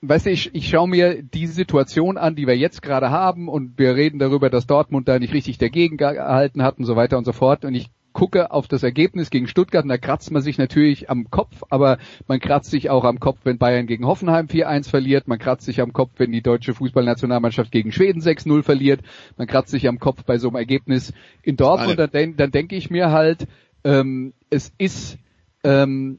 weißt 0.01 0.27
du, 0.27 0.31
ich, 0.31 0.55
ich 0.55 0.69
schaue 0.69 0.89
mir 0.89 1.23
die 1.23 1.47
Situation 1.47 2.17
an, 2.17 2.37
die 2.37 2.47
wir 2.47 2.57
jetzt 2.57 2.83
gerade 2.83 3.11
haben 3.11 3.49
und 3.49 3.79
wir 3.79 3.95
reden 3.95 4.19
darüber, 4.19 4.51
dass 4.51 4.67
Dortmund 4.67 5.09
da 5.09 5.19
nicht 5.19 5.35
richtig 5.35 5.59
dagegen 5.59 5.97
gehalten 5.97 6.63
hat 6.63 6.79
und 6.79 6.85
so 6.85 6.97
weiter 6.97 7.19
und 7.19 7.25
so 7.25 7.33
fort. 7.33 7.65
Und 7.65 7.75
ich 7.75 7.91
gucke 8.13 8.51
auf 8.51 8.67
das 8.67 8.83
Ergebnis 8.83 9.31
gegen 9.31 9.47
Stuttgart 9.47 9.85
und 9.85 9.91
da 9.91 9.99
kratzt 9.99 10.31
man 10.31 10.43
sich 10.43 10.59
natürlich 10.59 11.09
am 11.09 11.31
Kopf, 11.31 11.63
aber 11.69 11.99
man 12.27 12.41
kratzt 12.41 12.71
sich 12.71 12.91
auch 12.91 13.05
am 13.05 13.21
Kopf, 13.21 13.41
wenn 13.45 13.59
Bayern 13.59 13.87
gegen 13.87 14.07
Hoffenheim 14.07 14.47
4-1 14.47 14.91
verliert, 14.91 15.29
man 15.29 15.39
kratzt 15.39 15.67
sich 15.67 15.81
am 15.81 15.93
Kopf, 15.93 16.13
wenn 16.17 16.33
die 16.33 16.43
deutsche 16.43 16.75
Fußballnationalmannschaft 16.75 17.71
gegen 17.71 17.93
Schweden 17.93 18.21
6-0 18.21 18.63
verliert, 18.65 19.03
man 19.37 19.47
kratzt 19.47 19.71
sich 19.71 19.87
am 19.87 20.01
Kopf 20.01 20.25
bei 20.25 20.39
so 20.39 20.49
einem 20.49 20.57
Ergebnis 20.57 21.13
in 21.43 21.57
Dortmund, 21.57 21.99
dann, 21.99 22.37
dann 22.37 22.51
denke 22.51 22.75
ich 22.75 22.91
mir 22.91 23.13
halt, 23.13 23.47
ähm, 23.85 24.33
es 24.51 24.73
ist 24.79 25.19
ähm, 25.63 26.19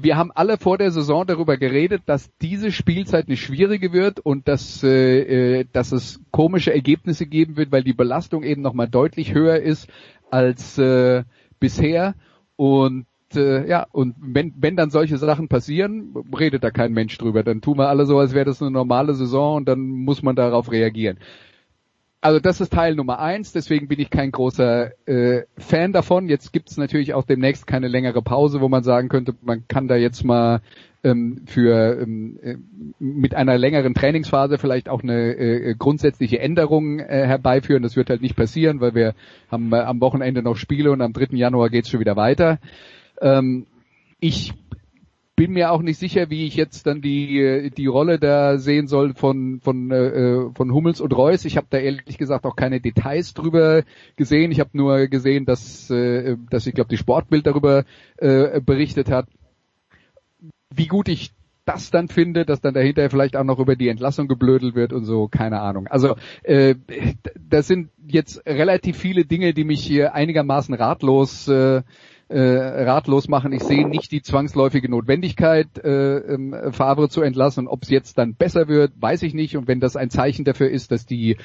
wir 0.00 0.16
haben 0.16 0.30
alle 0.34 0.58
vor 0.58 0.78
der 0.78 0.90
Saison 0.90 1.26
darüber 1.26 1.56
geredet, 1.56 2.02
dass 2.06 2.30
diese 2.38 2.72
Spielzeit 2.72 3.26
eine 3.26 3.36
schwierige 3.36 3.92
wird 3.92 4.20
und 4.20 4.46
dass, 4.46 4.82
äh, 4.82 5.60
äh, 5.60 5.64
dass 5.72 5.92
es 5.92 6.20
komische 6.30 6.72
Ergebnisse 6.72 7.26
geben 7.26 7.56
wird, 7.56 7.72
weil 7.72 7.82
die 7.82 7.92
Belastung 7.92 8.42
eben 8.42 8.62
nochmal 8.62 8.88
deutlich 8.88 9.34
höher 9.34 9.58
ist 9.58 9.88
als 10.30 10.78
äh, 10.78 11.24
bisher. 11.58 12.14
Und 12.56 13.06
äh, 13.34 13.68
ja, 13.68 13.86
und 13.92 14.14
wenn, 14.20 14.54
wenn 14.56 14.76
dann 14.76 14.90
solche 14.90 15.18
Sachen 15.18 15.48
passieren, 15.48 16.14
redet 16.38 16.64
da 16.64 16.70
kein 16.70 16.92
Mensch 16.92 17.18
drüber. 17.18 17.42
Dann 17.42 17.60
tun 17.60 17.78
wir 17.78 17.88
alle 17.88 18.06
so, 18.06 18.18
als 18.18 18.34
wäre 18.34 18.46
das 18.46 18.62
eine 18.62 18.70
normale 18.70 19.14
Saison 19.14 19.56
und 19.56 19.68
dann 19.68 19.80
muss 19.80 20.22
man 20.22 20.36
darauf 20.36 20.70
reagieren 20.70 21.18
also 22.20 22.40
das 22.40 22.60
ist 22.60 22.72
Teil 22.72 22.94
Nummer 22.96 23.20
eins, 23.20 23.52
deswegen 23.52 23.86
bin 23.86 24.00
ich 24.00 24.10
kein 24.10 24.32
großer 24.32 24.90
äh, 25.06 25.44
Fan 25.56 25.92
davon. 25.92 26.28
Jetzt 26.28 26.52
gibt 26.52 26.70
es 26.70 26.76
natürlich 26.76 27.14
auch 27.14 27.24
demnächst 27.24 27.66
keine 27.66 27.88
längere 27.88 28.22
Pause, 28.22 28.60
wo 28.60 28.68
man 28.68 28.82
sagen 28.82 29.08
könnte, 29.08 29.34
man 29.42 29.66
kann 29.68 29.86
da 29.86 29.94
jetzt 29.94 30.24
mal 30.24 30.60
ähm, 31.04 31.42
für 31.46 32.00
ähm, 32.00 32.38
äh, 32.42 32.56
mit 32.98 33.34
einer 33.34 33.56
längeren 33.56 33.94
Trainingsphase 33.94 34.58
vielleicht 34.58 34.88
auch 34.88 35.02
eine 35.02 35.36
äh, 35.36 35.74
grundsätzliche 35.78 36.40
Änderung 36.40 36.98
äh, 36.98 37.26
herbeiführen. 37.26 37.84
Das 37.84 37.94
wird 37.94 38.10
halt 38.10 38.22
nicht 38.22 38.36
passieren, 38.36 38.80
weil 38.80 38.94
wir 38.94 39.14
haben 39.50 39.72
äh, 39.72 39.76
am 39.76 40.00
Wochenende 40.00 40.42
noch 40.42 40.56
Spiele 40.56 40.90
und 40.90 41.02
am 41.02 41.12
3. 41.12 41.36
Januar 41.36 41.70
geht's 41.70 41.88
schon 41.88 42.00
wieder 42.00 42.16
weiter. 42.16 42.58
Ähm, 43.20 43.66
ich 44.18 44.54
bin 45.38 45.52
mir 45.52 45.70
auch 45.70 45.82
nicht 45.82 46.00
sicher, 46.00 46.30
wie 46.30 46.46
ich 46.46 46.56
jetzt 46.56 46.88
dann 46.88 47.00
die 47.00 47.70
die 47.70 47.86
Rolle 47.86 48.18
da 48.18 48.58
sehen 48.58 48.88
soll 48.88 49.14
von 49.14 49.60
von 49.60 49.92
äh, 49.92 50.50
von 50.52 50.74
Hummels 50.74 51.00
und 51.00 51.16
Reus. 51.16 51.44
Ich 51.44 51.56
habe 51.56 51.68
da 51.70 51.78
ehrlich 51.78 52.18
gesagt 52.18 52.44
auch 52.44 52.56
keine 52.56 52.80
Details 52.80 53.34
drüber 53.34 53.84
gesehen. 54.16 54.50
Ich 54.50 54.58
habe 54.58 54.70
nur 54.72 55.06
gesehen, 55.06 55.46
dass 55.46 55.90
äh, 55.90 56.36
dass 56.50 56.66
ich 56.66 56.74
glaube 56.74 56.90
die 56.90 56.96
Sportbild 56.96 57.46
darüber 57.46 57.84
äh, 58.16 58.60
berichtet 58.60 59.12
hat. 59.12 59.28
Wie 60.74 60.88
gut 60.88 61.08
ich 61.08 61.30
das 61.64 61.92
dann 61.92 62.08
finde, 62.08 62.44
dass 62.44 62.60
dann 62.60 62.74
dahinter 62.74 63.08
vielleicht 63.08 63.36
auch 63.36 63.44
noch 63.44 63.60
über 63.60 63.76
die 63.76 63.88
Entlassung 63.88 64.26
geblödelt 64.26 64.74
wird 64.74 64.92
und 64.92 65.04
so, 65.04 65.28
keine 65.28 65.60
Ahnung. 65.60 65.86
Also 65.86 66.16
äh, 66.42 66.74
das 67.48 67.68
sind 67.68 67.90
jetzt 68.08 68.44
relativ 68.44 68.96
viele 68.96 69.24
Dinge, 69.24 69.54
die 69.54 69.64
mich 69.64 69.84
hier 69.84 70.14
einigermaßen 70.14 70.74
ratlos 70.74 71.46
äh, 71.46 71.82
äh, 72.28 72.40
ratlos 72.40 73.28
machen. 73.28 73.52
Ich 73.52 73.62
sehe 73.62 73.88
nicht 73.88 74.12
die 74.12 74.22
zwangsläufige 74.22 74.90
Notwendigkeit, 74.90 75.78
äh, 75.82 76.18
ähm, 76.18 76.54
Favre 76.72 77.08
zu 77.08 77.22
entlassen. 77.22 77.68
Ob 77.68 77.82
es 77.82 77.90
jetzt 77.90 78.18
dann 78.18 78.34
besser 78.34 78.68
wird, 78.68 78.92
weiß 79.00 79.22
ich 79.22 79.34
nicht. 79.34 79.56
Und 79.56 79.68
wenn 79.68 79.80
das 79.80 79.96
ein 79.96 80.10
Zeichen 80.10 80.44
dafür 80.44 80.70
ist, 80.70 80.90
dass 80.90 81.06
die 81.06 81.36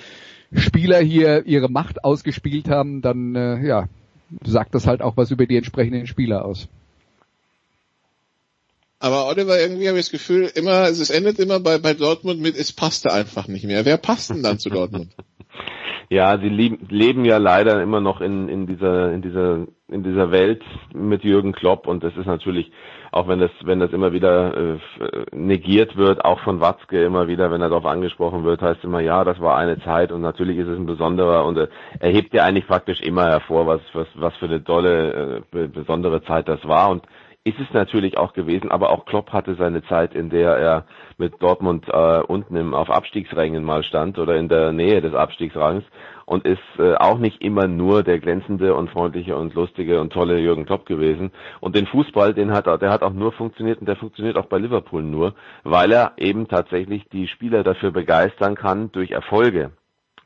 Spieler 0.54 1.00
hier 1.00 1.46
ihre 1.46 1.70
Macht 1.70 2.04
ausgespielt 2.04 2.70
haben, 2.70 3.02
dann 3.02 3.36
äh, 3.36 3.66
ja, 3.66 3.88
sagt 4.46 4.76
das 4.76 4.88
halt 4.88 5.02
auch 5.02 5.18
was 5.18 5.32
über 5.32 5.46
die 5.46 5.58
entsprechenden 5.58 6.08
Spieler 6.08 6.46
aus. 6.46 6.68
Aber 9.00 9.28
Oliver, 9.28 9.60
irgendwie 9.60 9.90
habe 9.90 10.00
ich 10.00 10.06
das 10.06 10.12
Gefühl, 10.12 10.50
immer, 10.56 10.88
es 10.88 11.10
endet 11.10 11.38
immer 11.38 11.60
bei, 11.60 11.78
bei 11.78 11.94
Dortmund 11.94 12.40
mit, 12.40 12.56
es 12.56 12.72
passte 12.72 13.12
einfach 13.12 13.50
nicht 13.50 13.66
mehr. 13.66 13.84
Wer 13.84 13.98
passt 13.98 14.30
denn 14.30 14.44
dann 14.44 14.60
zu 14.60 14.70
Dortmund? 14.70 15.14
Ja, 16.10 16.38
sie 16.38 16.50
leben 16.50 17.26
ja 17.26 17.38
leider 17.38 17.82
immer 17.82 18.02
noch 18.02 18.22
in, 18.22 18.50
in 18.50 18.68
dieser, 18.68 19.12
in 19.12 19.22
dieser, 19.22 19.66
in 19.88 20.04
dieser 20.04 20.32
Welt 20.32 20.62
mit 20.94 21.24
Jürgen 21.24 21.54
Klopp. 21.54 21.88
Und 21.88 22.04
das 22.04 22.16
ist 22.18 22.26
natürlich, 22.26 22.72
auch 23.12 23.28
wenn 23.28 23.40
das, 23.40 23.52
wenn 23.64 23.80
das 23.80 23.92
immer 23.92 24.12
wieder 24.12 24.56
äh, 24.56 24.80
negiert 25.32 25.96
wird, 25.96 26.24
auch 26.24 26.40
von 26.42 26.60
Watzke 26.62 27.04
immer 27.04 27.28
wieder, 27.28 27.52
wenn 27.52 27.62
er 27.62 27.70
darauf 27.70 27.86
angesprochen 27.86 28.44
wird, 28.44 28.62
heißt 28.62 28.84
immer, 28.84 29.00
ja, 29.00 29.24
das 29.24 29.40
war 29.40 29.58
eine 29.58 29.80
Zeit 29.82 30.12
und 30.12 30.22
natürlich 30.22 30.58
ist 30.58 30.68
es 30.68 30.78
ein 30.78 30.86
besonderer 30.86 31.46
und 31.46 31.58
äh, 31.58 31.68
er 32.00 32.12
hebt 32.12 32.34
ja 32.34 32.44
eigentlich 32.44 32.68
praktisch 32.68 33.02
immer 33.02 33.26
hervor, 33.26 33.68
was, 33.68 33.82
was, 33.94 34.08
was 34.16 34.36
für 34.38 34.46
eine 34.46 34.64
tolle, 34.64 35.44
äh, 35.54 35.68
besondere 35.68 36.24
Zeit 36.24 36.48
das 36.48 36.64
war. 36.68 36.90
Und 36.90 37.04
ist 37.46 37.60
es 37.60 37.74
natürlich 37.74 38.18
auch 38.18 38.32
gewesen, 38.34 38.72
aber 38.72 38.90
auch 38.90 39.06
Klopp 39.06 39.34
hatte 39.34 39.56
seine 39.56 39.84
Zeit, 39.84 40.16
in 40.16 40.30
der 40.30 40.56
er 40.56 40.86
mit 41.18 41.42
Dortmund 41.42 41.86
äh, 41.90 42.22
unten 42.22 42.56
im, 42.56 42.74
auf 42.74 42.90
Abstiegsrängen 42.90 43.66
mal 43.66 43.84
stand 43.84 44.18
oder 44.18 44.38
in 44.38 44.48
der 44.48 44.72
Nähe 44.72 45.02
des 45.02 45.14
Abstiegsrangs 45.14 45.84
und 46.26 46.46
ist 46.46 46.62
äh, 46.80 46.96
auch 46.96 47.18
nicht 47.18 47.42
immer 47.42 47.68
nur 47.68 48.04
der 48.04 48.20
glänzende 48.20 48.76
und 48.76 48.90
freundliche 48.90 49.36
und 49.36 49.54
lustige 49.56 50.00
und 50.00 50.14
tolle 50.14 50.40
Jürgen 50.40 50.66
Klopp 50.66 50.86
gewesen. 50.86 51.32
Und 51.60 51.76
den 51.76 51.86
Fußball, 51.86 52.34
den 52.34 52.54
hat 52.54 52.68
er, 52.68 52.78
der 52.78 52.92
hat 52.92 53.04
auch 53.04 53.14
nur 53.14 53.34
funktioniert 53.34 53.80
und 53.80 53.88
der 53.88 53.98
funktioniert 53.98 54.38
auch 54.38 54.46
bei 54.46 54.58
Liverpool 54.58 55.04
nur, 55.04 55.34
weil 55.64 55.92
er 55.92 56.14
eben 56.16 56.48
tatsächlich 56.48 57.10
die 57.10 57.28
Spieler 57.28 57.64
dafür 57.64 57.92
begeistern 57.92 58.56
kann 58.56 58.90
durch 58.94 59.12
Erfolge 59.12 59.72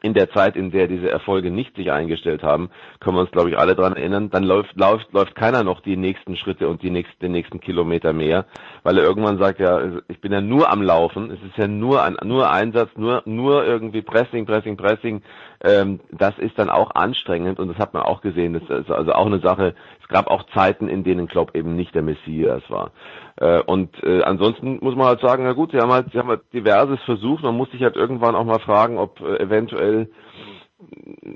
in 0.01 0.13
der 0.13 0.29
Zeit, 0.29 0.55
in 0.55 0.71
der 0.71 0.87
diese 0.87 1.09
Erfolge 1.09 1.49
nicht 1.49 1.75
sich 1.75 1.91
eingestellt 1.91 2.43
haben, 2.43 2.69
können 2.99 3.17
wir 3.17 3.21
uns, 3.21 3.31
glaube 3.31 3.49
ich, 3.49 3.57
alle 3.57 3.75
dran 3.75 3.93
erinnern, 3.93 4.29
dann 4.29 4.43
läuft, 4.43 4.75
läuft, 4.75 5.11
läuft 5.11 5.35
keiner 5.35 5.63
noch 5.63 5.81
die 5.81 5.97
nächsten 5.97 6.35
Schritte 6.35 6.67
und 6.67 6.83
die 6.83 6.91
nächsten, 6.91 7.19
den 7.19 7.31
nächsten 7.31 7.59
Kilometer 7.59 8.13
mehr, 8.13 8.45
weil 8.83 8.97
er 8.97 9.03
irgendwann 9.03 9.39
sagt, 9.39 9.59
ja, 9.59 9.81
ich 10.07 10.21
bin 10.21 10.31
ja 10.31 10.41
nur 10.41 10.69
am 10.69 10.83
Laufen, 10.83 11.31
es 11.31 11.41
ist 11.41 11.57
ja 11.57 11.67
nur 11.67 12.03
ein, 12.03 12.15
nur 12.23 12.51
Einsatz, 12.51 12.91
nur, 12.95 13.23
nur 13.25 13.65
irgendwie 13.65 14.03
Pressing, 14.03 14.45
Pressing, 14.45 14.77
Pressing, 14.77 15.23
ähm, 15.63 15.99
das 16.11 16.37
ist 16.37 16.59
dann 16.59 16.69
auch 16.69 16.91
anstrengend 16.93 17.59
und 17.59 17.69
das 17.69 17.77
hat 17.77 17.95
man 17.95 18.03
auch 18.03 18.21
gesehen, 18.21 18.53
das 18.53 18.63
ist 18.81 18.91
also 18.91 19.13
auch 19.13 19.25
eine 19.25 19.39
Sache, 19.39 19.73
es 20.01 20.07
gab 20.07 20.27
auch 20.27 20.43
Zeiten, 20.53 20.87
in 20.87 21.03
denen 21.03 21.27
Klopp 21.27 21.55
eben 21.55 21.75
nicht 21.75 21.95
der 21.95 22.03
Messias 22.03 22.61
war. 22.69 22.91
Äh, 23.37 23.61
und 23.61 24.03
äh, 24.03 24.23
ansonsten 24.23 24.79
muss 24.81 24.95
man 24.95 25.07
halt 25.07 25.21
sagen, 25.21 25.43
na 25.43 25.53
gut, 25.53 25.71
sie 25.71 25.79
haben 25.79 25.91
halt, 25.91 26.11
sie 26.11 26.19
haben 26.19 26.29
halt 26.29 26.41
diverses 26.53 27.01
versucht. 27.03 27.43
Man 27.43 27.55
muss 27.55 27.71
sich 27.71 27.83
halt 27.83 27.95
irgendwann 27.95 28.35
auch 28.35 28.45
mal 28.45 28.59
fragen, 28.59 28.97
ob 28.97 29.21
äh, 29.21 29.37
eventuell 29.39 30.09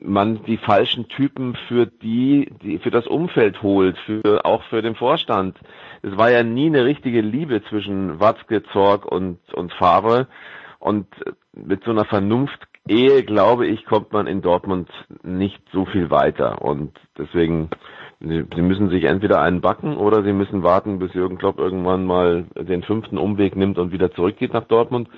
man 0.01 0.43
die 0.43 0.57
falschen 0.57 1.07
Typen 1.07 1.55
für 1.67 1.87
die, 1.87 2.51
die 2.61 2.77
für 2.77 2.91
das 2.91 3.07
Umfeld 3.07 3.63
holt, 3.63 3.97
für 4.05 4.45
auch 4.45 4.63
für 4.65 4.83
den 4.83 4.95
Vorstand. 4.95 5.57
Es 6.03 6.15
war 6.15 6.29
ja 6.29 6.43
nie 6.43 6.67
eine 6.67 6.85
richtige 6.85 7.21
Liebe 7.21 7.63
zwischen 7.63 8.19
Watzke, 8.19 8.61
Zorg 8.71 9.05
und 9.05 9.39
und 9.53 9.73
Favre 9.73 10.27
und 10.77 11.07
mit 11.53 11.83
so 11.83 11.91
einer 11.91 12.05
Vernunft 12.05 12.67
Ehe, 12.87 13.23
glaube 13.23 13.67
ich, 13.67 13.85
kommt 13.85 14.11
man 14.11 14.25
in 14.25 14.41
Dortmund 14.41 14.89
nicht 15.21 15.61
so 15.71 15.85
viel 15.85 16.09
weiter 16.09 16.61
und 16.63 16.91
deswegen 17.17 17.69
Sie 18.23 18.61
müssen 18.61 18.89
sich 18.89 19.05
entweder 19.05 19.41
einen 19.41 19.61
backen 19.61 19.97
oder 19.97 20.21
Sie 20.21 20.31
müssen 20.31 20.61
warten, 20.61 20.99
bis 20.99 21.11
Jürgen 21.15 21.39
Klopp 21.39 21.57
irgendwann 21.57 22.05
mal 22.05 22.45
den 22.55 22.83
fünften 22.83 23.17
Umweg 23.17 23.55
nimmt 23.55 23.79
und 23.79 23.91
wieder 23.91 24.11
zurückgeht 24.11 24.53
nach 24.53 24.65
Dortmund. 24.65 25.09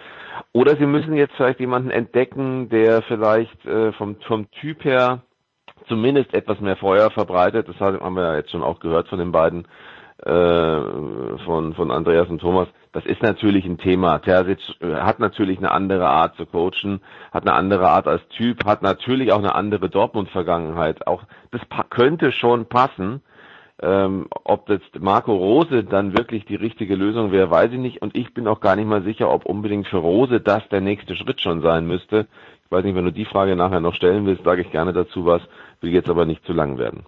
Oder 0.54 0.78
Sie 0.78 0.86
müssen 0.86 1.14
jetzt 1.14 1.36
vielleicht 1.36 1.60
jemanden 1.60 1.92
entdecken, 1.92 2.70
der 2.70 3.02
vielleicht 3.02 3.66
äh, 3.66 3.92
vom, 3.94 4.16
vom 4.26 4.50
Typ 4.52 4.86
her 4.86 5.22
zumindest 5.90 6.34
etwas 6.34 6.62
mehr 6.62 6.78
Feuer 6.78 7.12
verbreitet. 7.12 7.68
Das 7.68 7.78
haben 7.80 8.16
wir 8.16 8.24
ja 8.24 8.36
jetzt 8.38 8.52
schon 8.52 8.64
auch 8.64 8.80
gehört 8.80 9.10
von 9.10 9.20
den 9.20 9.34
beiden, 9.34 9.68
von, 10.26 11.74
von 11.74 11.92
Andreas 11.92 12.30
und 12.30 12.40
Thomas 12.40 12.68
das 12.94 13.06
ist 13.08 13.24
natürlich 13.24 13.66
ein 13.66 13.80
Thema. 13.80 14.20
Terzic 14.20 14.80
äh, 14.80 14.94
hat 14.94 15.20
natürlich 15.20 15.58
eine 15.58 15.72
andere 15.72 16.08
Art 16.08 16.36
zu 16.38 16.46
coachen, 16.46 17.02
hat 17.32 17.44
eine 17.44 17.54
andere 17.54 17.90
Art 17.90 18.08
als 18.08 18.26
Typ, 18.30 18.66
hat 18.66 18.84
natürlich 18.84 19.34
auch 19.34 19.40
eine 19.40 19.56
andere 19.56 19.90
Dortmund-Vergangenheit. 19.90 21.08
Auch 21.08 21.24
das 21.52 21.62
könnte 21.90 22.32
schon 22.32 22.68
passen. 22.68 23.22
Ähm, 23.82 24.28
ob 24.44 24.70
jetzt 24.70 25.00
Marco 25.00 25.36
Rose 25.36 25.84
dann 25.84 26.16
wirklich 26.16 26.46
die 26.46 26.56
richtige 26.56 26.96
Lösung 26.96 27.32
wäre, 27.32 27.50
weiß 27.50 27.72
ich 27.72 27.80
nicht. 27.80 28.02
Und 28.04 28.16
ich 28.16 28.32
bin 28.34 28.48
auch 28.48 28.62
gar 28.62 28.76
nicht 28.76 28.88
mal 28.88 29.02
sicher, 29.02 29.32
ob 29.32 29.46
unbedingt 29.48 29.88
für 29.88 29.98
Rose 29.98 30.40
das 30.40 30.70
der 30.70 30.80
nächste 30.80 31.16
Schritt 31.16 31.42
schon 31.42 31.64
sein 31.64 31.88
müsste. 31.88 32.28
Ich 32.66 32.72
weiß 32.72 32.86
nicht, 32.86 32.96
wenn 32.96 33.06
du 33.06 33.12
die 33.12 33.26
Frage 33.26 33.56
nachher 33.56 33.80
noch 33.82 33.96
stellen 33.96 34.28
willst, 34.28 34.44
sage 34.44 34.62
ich 34.62 34.72
gerne 34.72 34.94
dazu 34.94 35.26
was, 35.26 35.42
will 35.82 35.92
jetzt 35.92 36.10
aber 36.10 36.26
nicht 36.26 36.46
zu 36.46 36.54
lang 36.54 36.78
werden. 36.78 37.06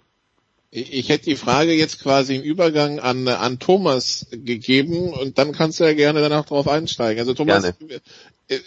Ich 0.72 1.10
hätte 1.10 1.26
die 1.26 1.36
Frage 1.36 1.72
jetzt 1.72 2.04
quasi 2.04 2.36
im 2.36 2.42
Übergang 2.42 3.00
an, 3.00 3.28
an 3.28 3.60
Thomas 3.60 4.28
gegeben 4.32 5.14
und 5.14 5.38
dann 5.38 5.54
kannst 5.54 5.80
du 5.80 5.86
ja 5.86 5.94
gerne 5.94 6.20
danach 6.20 6.46
drauf 6.46 6.68
einsteigen. 6.68 7.20
Also 7.20 7.34
Thomas, 7.34 7.78
gerne. 7.78 8.02
Äh, 8.50 8.60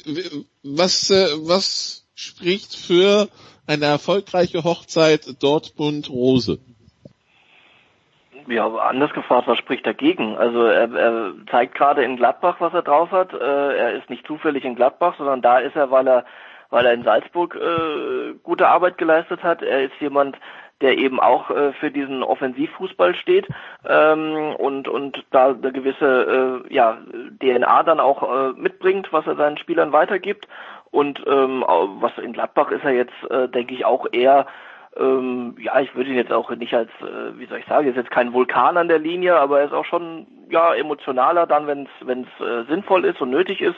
was, 0.62 1.10
äh, 1.10 1.26
was 1.40 2.06
spricht 2.14 2.74
für 2.74 3.28
eine 3.66 3.84
erfolgreiche 3.84 4.64
Hochzeit 4.64 5.42
Dortmund-Rose? 5.42 6.58
Ja, 8.48 8.66
anders 8.66 9.12
gefragt, 9.12 9.46
was 9.46 9.58
spricht 9.58 9.86
dagegen? 9.86 10.36
Also 10.36 10.62
er, 10.62 10.90
er 10.94 11.34
zeigt 11.50 11.74
gerade 11.74 12.02
in 12.02 12.16
Gladbach, 12.16 12.56
was 12.60 12.72
er 12.72 12.82
drauf 12.82 13.10
hat. 13.10 13.34
Äh, 13.34 13.36
er 13.36 13.92
ist 13.92 14.08
nicht 14.08 14.26
zufällig 14.26 14.64
in 14.64 14.74
Gladbach, 14.74 15.16
sondern 15.18 15.42
da 15.42 15.58
ist 15.58 15.76
er, 15.76 15.90
weil 15.90 16.08
er 16.08 16.24
weil 16.70 16.84
er 16.84 16.92
in 16.92 17.02
Salzburg 17.02 17.54
äh, 17.54 18.34
gute 18.42 18.68
Arbeit 18.68 18.98
geleistet 18.98 19.42
hat. 19.42 19.62
Er 19.62 19.84
ist 19.84 19.94
jemand, 20.00 20.36
der 20.80 20.96
eben 20.98 21.20
auch 21.20 21.50
äh, 21.50 21.72
für 21.74 21.90
diesen 21.90 22.22
Offensivfußball 22.22 23.14
steht 23.14 23.46
ähm, 23.86 24.54
und 24.56 24.88
und 24.88 25.24
da 25.30 25.48
eine 25.48 25.72
gewisse 25.72 26.64
äh, 26.68 26.74
ja 26.74 26.98
DNA 27.40 27.82
dann 27.82 28.00
auch 28.00 28.22
äh, 28.22 28.52
mitbringt, 28.52 29.12
was 29.12 29.26
er 29.26 29.36
seinen 29.36 29.58
Spielern 29.58 29.92
weitergibt 29.92 30.46
und 30.90 31.22
ähm, 31.26 31.64
was 31.66 32.16
in 32.18 32.32
Gladbach 32.32 32.70
ist 32.70 32.84
er 32.84 32.92
jetzt 32.92 33.30
äh, 33.30 33.48
denke 33.48 33.74
ich 33.74 33.84
auch 33.84 34.06
eher 34.12 34.46
ähm, 34.98 35.56
ja, 35.60 35.80
ich 35.80 35.94
würde 35.94 36.10
ihn 36.10 36.16
jetzt 36.16 36.32
auch 36.32 36.50
nicht 36.50 36.74
als, 36.74 36.90
äh, 37.00 37.38
wie 37.38 37.46
soll 37.46 37.58
ich 37.58 37.66
sagen, 37.66 37.88
ist 37.88 37.96
jetzt 37.96 38.10
kein 38.10 38.32
Vulkan 38.32 38.76
an 38.76 38.88
der 38.88 38.98
Linie, 38.98 39.36
aber 39.36 39.60
er 39.60 39.66
ist 39.66 39.72
auch 39.72 39.84
schon 39.84 40.26
ja 40.50 40.74
emotionaler 40.74 41.46
dann, 41.46 41.66
wenn 41.66 41.86
es 42.00 42.44
äh, 42.44 42.64
sinnvoll 42.68 43.04
ist 43.04 43.20
und 43.20 43.30
nötig 43.30 43.60
ist. 43.60 43.76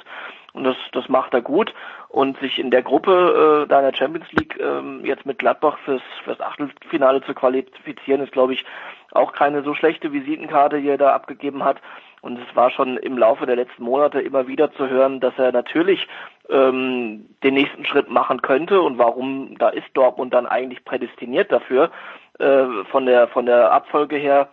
Und 0.52 0.64
das, 0.64 0.76
das 0.92 1.08
macht 1.08 1.32
er 1.34 1.42
gut. 1.42 1.72
Und 2.08 2.38
sich 2.40 2.58
in 2.58 2.70
der 2.70 2.82
Gruppe 2.82 3.64
äh, 3.64 3.68
deiner 3.68 3.94
Champions 3.94 4.30
League 4.32 4.58
ähm, 4.60 5.04
jetzt 5.04 5.26
mit 5.26 5.38
Gladbach 5.38 5.78
fürs, 5.84 6.02
fürs 6.24 6.40
Achtelfinale 6.40 7.22
zu 7.22 7.34
qualifizieren, 7.34 8.22
ist, 8.22 8.32
glaube 8.32 8.54
ich, 8.54 8.64
auch 9.12 9.32
keine 9.32 9.62
so 9.62 9.74
schlechte 9.74 10.12
Visitenkarte, 10.12 10.80
die 10.80 10.88
er 10.88 10.98
da 10.98 11.14
abgegeben 11.14 11.64
hat. 11.64 11.80
Und 12.22 12.38
es 12.38 12.56
war 12.56 12.70
schon 12.70 12.96
im 12.98 13.16
Laufe 13.16 13.46
der 13.46 13.56
letzten 13.56 13.82
Monate 13.82 14.20
immer 14.20 14.46
wieder 14.46 14.72
zu 14.72 14.88
hören, 14.88 15.20
dass 15.20 15.38
er 15.38 15.52
natürlich 15.52 16.06
ähm, 16.50 17.26
den 17.42 17.54
nächsten 17.54 17.84
Schritt 17.86 18.10
machen 18.10 18.42
könnte. 18.42 18.82
Und 18.82 18.98
warum, 18.98 19.56
da 19.58 19.70
ist 19.70 19.86
Dortmund 19.94 20.34
dann 20.34 20.46
eigentlich 20.46 20.84
prädestiniert 20.84 21.50
dafür, 21.50 21.90
äh, 22.38 22.64
von 22.90 23.06
der 23.06 23.28
von 23.28 23.46
der 23.46 23.72
Abfolge 23.72 24.16
her 24.16 24.48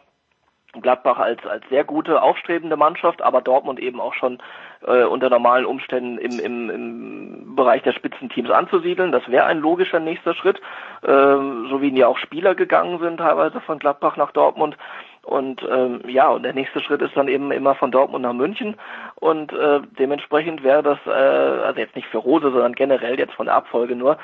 Gladbach 0.73 1.17
als, 1.17 1.45
als 1.45 1.63
sehr 1.69 1.83
gute, 1.83 2.21
aufstrebende 2.21 2.77
Mannschaft, 2.77 3.21
aber 3.21 3.41
Dortmund 3.41 3.79
eben 3.79 3.99
auch 3.99 4.13
schon 4.13 4.39
äh, 4.85 5.03
unter 5.03 5.29
normalen 5.29 5.65
Umständen 5.65 6.17
im, 6.17 6.39
im, 6.39 6.69
im 6.69 7.55
Bereich 7.55 7.83
der 7.83 7.93
Spitzenteams 7.93 8.51
anzusiedeln. 8.51 9.11
Das 9.11 9.27
wäre 9.29 9.45
ein 9.45 9.59
logischer 9.59 9.99
nächster 9.99 10.33
Schritt, 10.33 10.61
äh, 11.03 11.07
so 11.07 11.81
wie 11.81 11.97
ja 11.97 12.07
auch 12.07 12.17
Spieler 12.17 12.53
gegangen 12.53 12.99
sind, 12.99 13.17
teilweise 13.17 13.61
von 13.61 13.79
Gladbach 13.79 14.17
nach 14.17 14.31
Dortmund. 14.31 14.77
Und 15.23 15.61
ähm, 15.69 16.01
ja, 16.07 16.29
und 16.29 16.43
der 16.43 16.53
nächste 16.53 16.79
Schritt 16.79 17.01
ist 17.01 17.17
dann 17.17 17.27
eben 17.27 17.51
immer 17.51 17.75
von 17.75 17.91
Dortmund 17.91 18.23
nach 18.23 18.33
München. 18.33 18.75
Und 19.15 19.51
äh, 19.51 19.81
dementsprechend 19.99 20.63
wäre 20.63 20.83
das, 20.83 20.99
äh, 21.05 21.09
also 21.09 21.79
jetzt 21.79 21.97
nicht 21.97 22.07
für 22.07 22.19
Rose, 22.19 22.49
sondern 22.49 22.73
generell 22.73 23.19
jetzt 23.19 23.33
von 23.33 23.47
der 23.47 23.55
Abfolge 23.55 23.95
nur. 23.95 24.17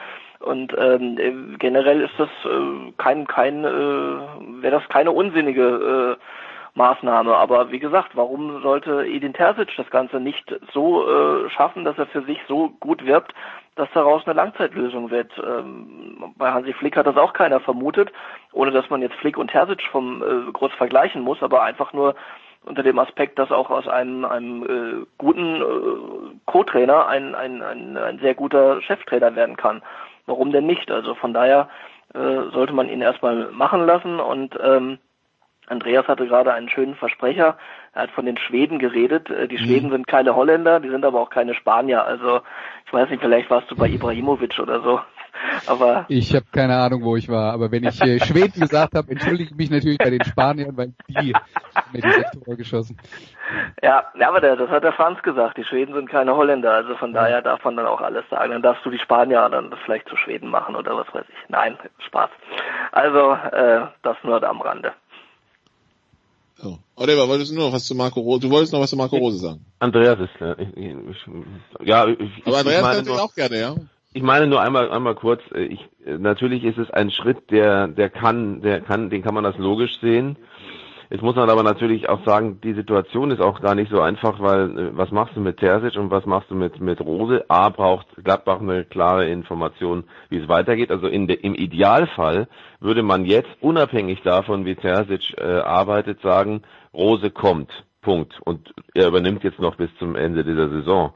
Und 0.43 0.75
ähm, 0.77 1.55
generell 1.57 2.01
ist 2.01 2.13
das 2.17 2.29
äh, 2.45 2.91
kein, 2.97 3.25
kein, 3.27 3.63
äh, 3.63 4.61
wäre 4.61 4.79
das 4.79 4.89
keine 4.89 5.11
unsinnige 5.11 6.17
äh, 6.17 6.77
Maßnahme. 6.77 7.35
Aber 7.35 7.71
wie 7.71 7.79
gesagt, 7.79 8.11
warum 8.15 8.61
sollte 8.61 9.05
Edin 9.05 9.33
Terzic 9.33 9.69
das 9.77 9.89
Ganze 9.89 10.19
nicht 10.19 10.43
so 10.73 11.07
äh, 11.07 11.49
schaffen, 11.49 11.85
dass 11.85 11.97
er 11.97 12.07
für 12.07 12.23
sich 12.23 12.39
so 12.47 12.69
gut 12.79 13.05
wirbt, 13.05 13.33
dass 13.75 13.87
daraus 13.93 14.25
eine 14.25 14.33
Langzeitlösung 14.33 15.11
wird? 15.11 15.31
Ähm, 15.37 16.33
bei 16.37 16.51
Hansi 16.51 16.73
Flick 16.73 16.97
hat 16.97 17.07
das 17.07 17.17
auch 17.17 17.33
keiner 17.33 17.59
vermutet, 17.59 18.11
ohne 18.51 18.71
dass 18.71 18.89
man 18.89 19.01
jetzt 19.01 19.15
Flick 19.15 19.37
und 19.37 19.51
Terzic 19.51 19.81
vom 19.91 20.21
äh, 20.21 20.51
groß 20.51 20.73
vergleichen 20.73 21.21
muss, 21.21 21.41
aber 21.41 21.63
einfach 21.63 21.93
nur 21.93 22.15
unter 22.65 22.83
dem 22.83 22.99
Aspekt, 22.99 23.39
dass 23.39 23.51
auch 23.51 23.69
aus 23.69 23.87
einem, 23.87 24.25
einem 24.25 24.63
äh, 24.63 25.05
guten 25.17 25.61
äh, 25.61 26.35
Co-Trainer 26.45 27.07
ein, 27.07 27.35
ein, 27.35 27.61
ein, 27.61 27.97
ein 27.97 28.19
sehr 28.19 28.35
guter 28.35 28.81
Cheftrainer 28.81 29.35
werden 29.35 29.57
kann. 29.57 29.81
Warum 30.25 30.51
denn 30.51 30.65
nicht? 30.65 30.89
Also 30.91 31.15
von 31.15 31.33
daher 31.33 31.69
äh, 32.13 32.51
sollte 32.51 32.73
man 32.73 32.89
ihn 32.89 33.01
erstmal 33.01 33.51
machen 33.51 33.85
lassen 33.85 34.19
und 34.19 34.57
ähm, 34.61 34.99
Andreas 35.67 36.07
hatte 36.07 36.27
gerade 36.27 36.53
einen 36.53 36.69
schönen 36.69 36.95
Versprecher. 36.95 37.57
Er 37.93 38.03
hat 38.03 38.11
von 38.11 38.25
den 38.25 38.37
Schweden 38.37 38.79
geredet. 38.79 39.29
Äh, 39.29 39.47
die 39.47 39.57
Schweden 39.57 39.87
mhm. 39.87 39.91
sind 39.91 40.07
keine 40.07 40.35
Holländer, 40.35 40.79
die 40.79 40.89
sind 40.89 41.05
aber 41.05 41.19
auch 41.19 41.29
keine 41.29 41.53
Spanier. 41.55 42.05
Also 42.05 42.41
ich 42.85 42.93
weiß 42.93 43.09
nicht, 43.09 43.21
vielleicht 43.21 43.49
warst 43.49 43.69
du 43.71 43.75
bei 43.75 43.87
Ibrahimovic 43.87 44.59
oder 44.59 44.81
so. 44.81 44.99
Aber 45.65 46.05
ich 46.09 46.33
habe 46.35 46.45
keine 46.51 46.75
Ahnung, 46.75 47.03
wo 47.03 47.15
ich 47.15 47.29
war. 47.29 47.53
Aber 47.53 47.71
wenn 47.71 47.83
ich 47.83 48.01
äh, 48.01 48.19
Schweden 48.19 48.59
gesagt 48.59 48.95
habe, 48.95 49.11
entschuldige 49.11 49.51
ich 49.51 49.55
mich 49.55 49.69
natürlich 49.69 49.97
bei 49.97 50.09
den 50.09 50.23
Spaniern, 50.23 50.75
weil 50.75 50.93
die 51.07 51.33
mir 51.91 52.01
die 52.01 52.11
sechs 52.11 52.31
Tore 52.31 52.57
geschossen. 52.57 52.97
Ja, 53.81 54.05
ja, 54.19 54.29
aber 54.29 54.41
der, 54.41 54.55
das 54.55 54.69
hat 54.69 54.83
der 54.83 54.93
Franz 54.93 55.21
gesagt. 55.23 55.57
Die 55.57 55.63
Schweden 55.63 55.93
sind 55.93 56.09
keine 56.09 56.35
Holländer, 56.35 56.71
also 56.71 56.95
von 56.95 57.13
ja. 57.13 57.21
daher 57.21 57.41
darf 57.41 57.63
man 57.63 57.75
dann 57.75 57.87
auch 57.87 58.01
alles 58.01 58.25
sagen. 58.29 58.51
Dann 58.51 58.61
darfst 58.61 58.85
du 58.85 58.89
die 58.89 58.99
Spanier 58.99 59.47
dann 59.49 59.69
das 59.69 59.79
vielleicht 59.85 60.07
zu 60.09 60.17
Schweden 60.17 60.49
machen 60.49 60.75
oder 60.75 60.95
was 60.97 61.07
weiß 61.13 61.25
ich. 61.27 61.49
Nein, 61.49 61.77
Spaß. 62.07 62.29
Also 62.91 63.33
äh, 63.33 63.87
das 64.01 64.17
nur 64.23 64.39
da 64.39 64.49
am 64.49 64.61
Rande. 64.61 64.93
Oh. 66.63 66.77
Oliver, 66.95 67.27
wolltest 67.27 67.51
du 67.51 67.55
nur 67.55 67.65
noch 67.65 67.73
was 67.73 67.85
zu 67.85 67.95
Marco 67.95 68.21
Rose? 68.21 68.41
Du 68.41 68.49
wolltest 68.49 68.71
noch 68.71 68.79
was 68.79 68.89
zu 68.89 68.95
Marco 68.95 69.17
Rose 69.17 69.37
sagen? 69.37 69.65
Andreas 69.79 70.19
ist 70.19 70.33
klar. 70.35 70.57
Ich, 70.59 70.77
ich, 70.77 70.95
ja, 71.81 72.07
ich, 72.07 72.45
Aber 72.45 72.59
Andreas 72.59 72.95
kann 72.95 73.05
nur, 73.05 73.21
auch 73.21 73.33
gerne, 73.33 73.59
ja. 73.59 73.75
Ich 74.15 74.21
meine 74.21 74.45
nur 74.45 74.61
einmal, 74.61 74.91
einmal 74.91 75.15
kurz. 75.15 75.41
Äh, 75.53 75.63
ich, 75.63 75.89
natürlich 76.05 76.63
ist 76.63 76.77
es 76.77 76.91
ein 76.91 77.09
Schritt, 77.09 77.49
der, 77.51 77.87
der 77.87 78.09
kann, 78.09 78.61
der 78.61 78.81
kann, 78.81 79.09
den 79.09 79.23
kann 79.23 79.33
man 79.33 79.43
das 79.43 79.57
logisch 79.57 79.99
sehen. 80.01 80.37
Jetzt 81.09 81.21
muss 81.21 81.35
man 81.35 81.49
aber 81.49 81.63
natürlich 81.63 82.09
auch 82.09 82.23
sagen, 82.25 82.59
die 82.63 82.73
Situation 82.73 83.31
ist 83.31 83.41
auch 83.41 83.61
gar 83.61 83.75
nicht 83.75 83.91
so 83.91 84.01
einfach, 84.01 84.39
weil 84.39 84.77
äh, 84.77 84.97
was 84.97 85.11
machst 85.11 85.35
du 85.35 85.41
mit 85.41 85.57
Terzic 85.57 85.95
und 85.95 86.11
was 86.11 86.25
machst 86.25 86.51
du 86.51 86.55
mit, 86.55 86.79
mit 86.79 87.01
Rose? 87.01 87.45
A, 87.49 87.69
braucht 87.69 88.07
Gladbach 88.23 88.61
eine 88.61 88.85
klare 88.85 89.27
Information, 89.27 90.03
wie 90.29 90.37
es 90.37 90.47
weitergeht. 90.47 90.91
Also 90.91 91.07
in 91.07 91.27
de, 91.27 91.37
im 91.37 91.55
Idealfall 91.55 92.47
würde 92.79 93.03
man 93.03 93.25
jetzt, 93.25 93.49
unabhängig 93.61 94.21
davon, 94.21 94.65
wie 94.65 94.75
Terzic 94.75 95.35
äh, 95.37 95.43
arbeitet, 95.43 96.21
sagen, 96.21 96.61
Rose 96.93 97.31
kommt. 97.31 97.71
Punkt. 98.01 98.39
Und 98.41 98.73
er 98.93 99.07
übernimmt 99.07 99.43
jetzt 99.43 99.59
noch 99.59 99.75
bis 99.75 99.89
zum 99.97 100.15
Ende 100.15 100.43
dieser 100.43 100.69
Saison. 100.69 101.13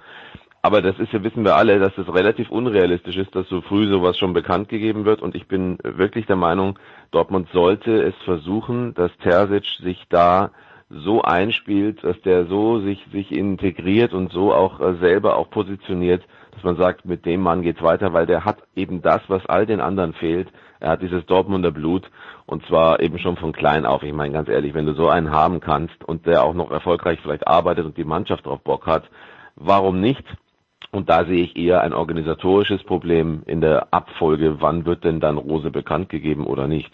Aber 0.68 0.82
das 0.82 1.00
ist 1.00 1.14
ja, 1.14 1.24
wissen 1.24 1.46
wir 1.46 1.56
alle, 1.56 1.80
dass 1.80 1.98
es 1.98 2.14
relativ 2.14 2.52
unrealistisch 2.52 3.16
ist, 3.16 3.34
dass 3.34 3.48
so 3.48 3.62
früh 3.62 3.88
sowas 3.88 4.18
schon 4.18 4.34
bekannt 4.34 4.68
gegeben 4.68 5.06
wird. 5.06 5.22
Und 5.22 5.34
ich 5.34 5.48
bin 5.48 5.78
wirklich 5.82 6.26
der 6.26 6.36
Meinung, 6.36 6.78
Dortmund 7.12 7.48
sollte 7.54 8.04
es 8.04 8.14
versuchen, 8.26 8.94
dass 8.94 9.10
Terzic 9.20 9.64
sich 9.82 10.04
da 10.10 10.52
so 10.90 11.22
einspielt, 11.22 12.04
dass 12.04 12.22
der 12.24 12.48
so 12.48 12.82
sich, 12.82 13.02
sich 13.14 13.32
integriert 13.32 14.12
und 14.14 14.34
so 14.34 14.54
auch 14.54 14.82
äh, 14.82 14.96
selber 14.96 15.38
auch 15.38 15.50
positioniert, 15.50 16.26
dass 16.52 16.64
man 16.64 16.76
sagt, 16.76 17.06
mit 17.06 17.26
dem 17.26 17.40
Mann 17.40 17.62
geht's 17.62 17.82
weiter, 17.82 18.12
weil 18.12 18.26
der 18.26 18.44
hat 18.44 18.58
eben 18.76 19.02
das, 19.02 19.22
was 19.30 19.46
all 19.46 19.66
den 19.66 19.80
anderen 19.80 20.12
fehlt. 20.16 20.50
Er 20.82 20.90
hat 20.90 21.02
dieses 21.02 21.26
Dortmunder 21.28 21.72
Blut 21.72 22.12
und 22.46 22.66
zwar 22.66 23.00
eben 23.00 23.20
schon 23.20 23.38
von 23.38 23.54
klein 23.54 23.86
auf. 23.86 24.04
Ich 24.04 24.12
meine 24.12 24.34
ganz 24.34 24.50
ehrlich, 24.50 24.74
wenn 24.74 24.86
du 24.86 24.96
so 24.96 25.08
einen 25.08 25.32
haben 25.32 25.62
kannst 25.62 26.04
und 26.04 26.26
der 26.26 26.44
auch 26.44 26.54
noch 26.54 26.72
erfolgreich 26.72 27.20
vielleicht 27.22 27.48
arbeitet 27.48 27.86
und 27.86 27.96
die 27.96 28.04
Mannschaft 28.04 28.46
drauf 28.46 28.60
Bock 28.60 28.86
hat, 28.86 29.06
warum 29.56 30.02
nicht? 30.02 30.26
Und 30.98 31.10
da 31.10 31.26
sehe 31.26 31.44
ich 31.44 31.56
eher 31.56 31.82
ein 31.82 31.94
organisatorisches 31.94 32.84
Problem 32.84 33.44
in 33.46 33.62
der 33.62 33.90
Abfolge, 33.92 34.62
wann 34.62 34.88
wird 34.88 35.04
denn 35.04 35.20
dann 35.20 35.38
Rose 35.38 35.70
bekannt 35.70 36.10
gegeben 36.10 36.48
oder 36.48 36.68
nicht. 36.68 36.92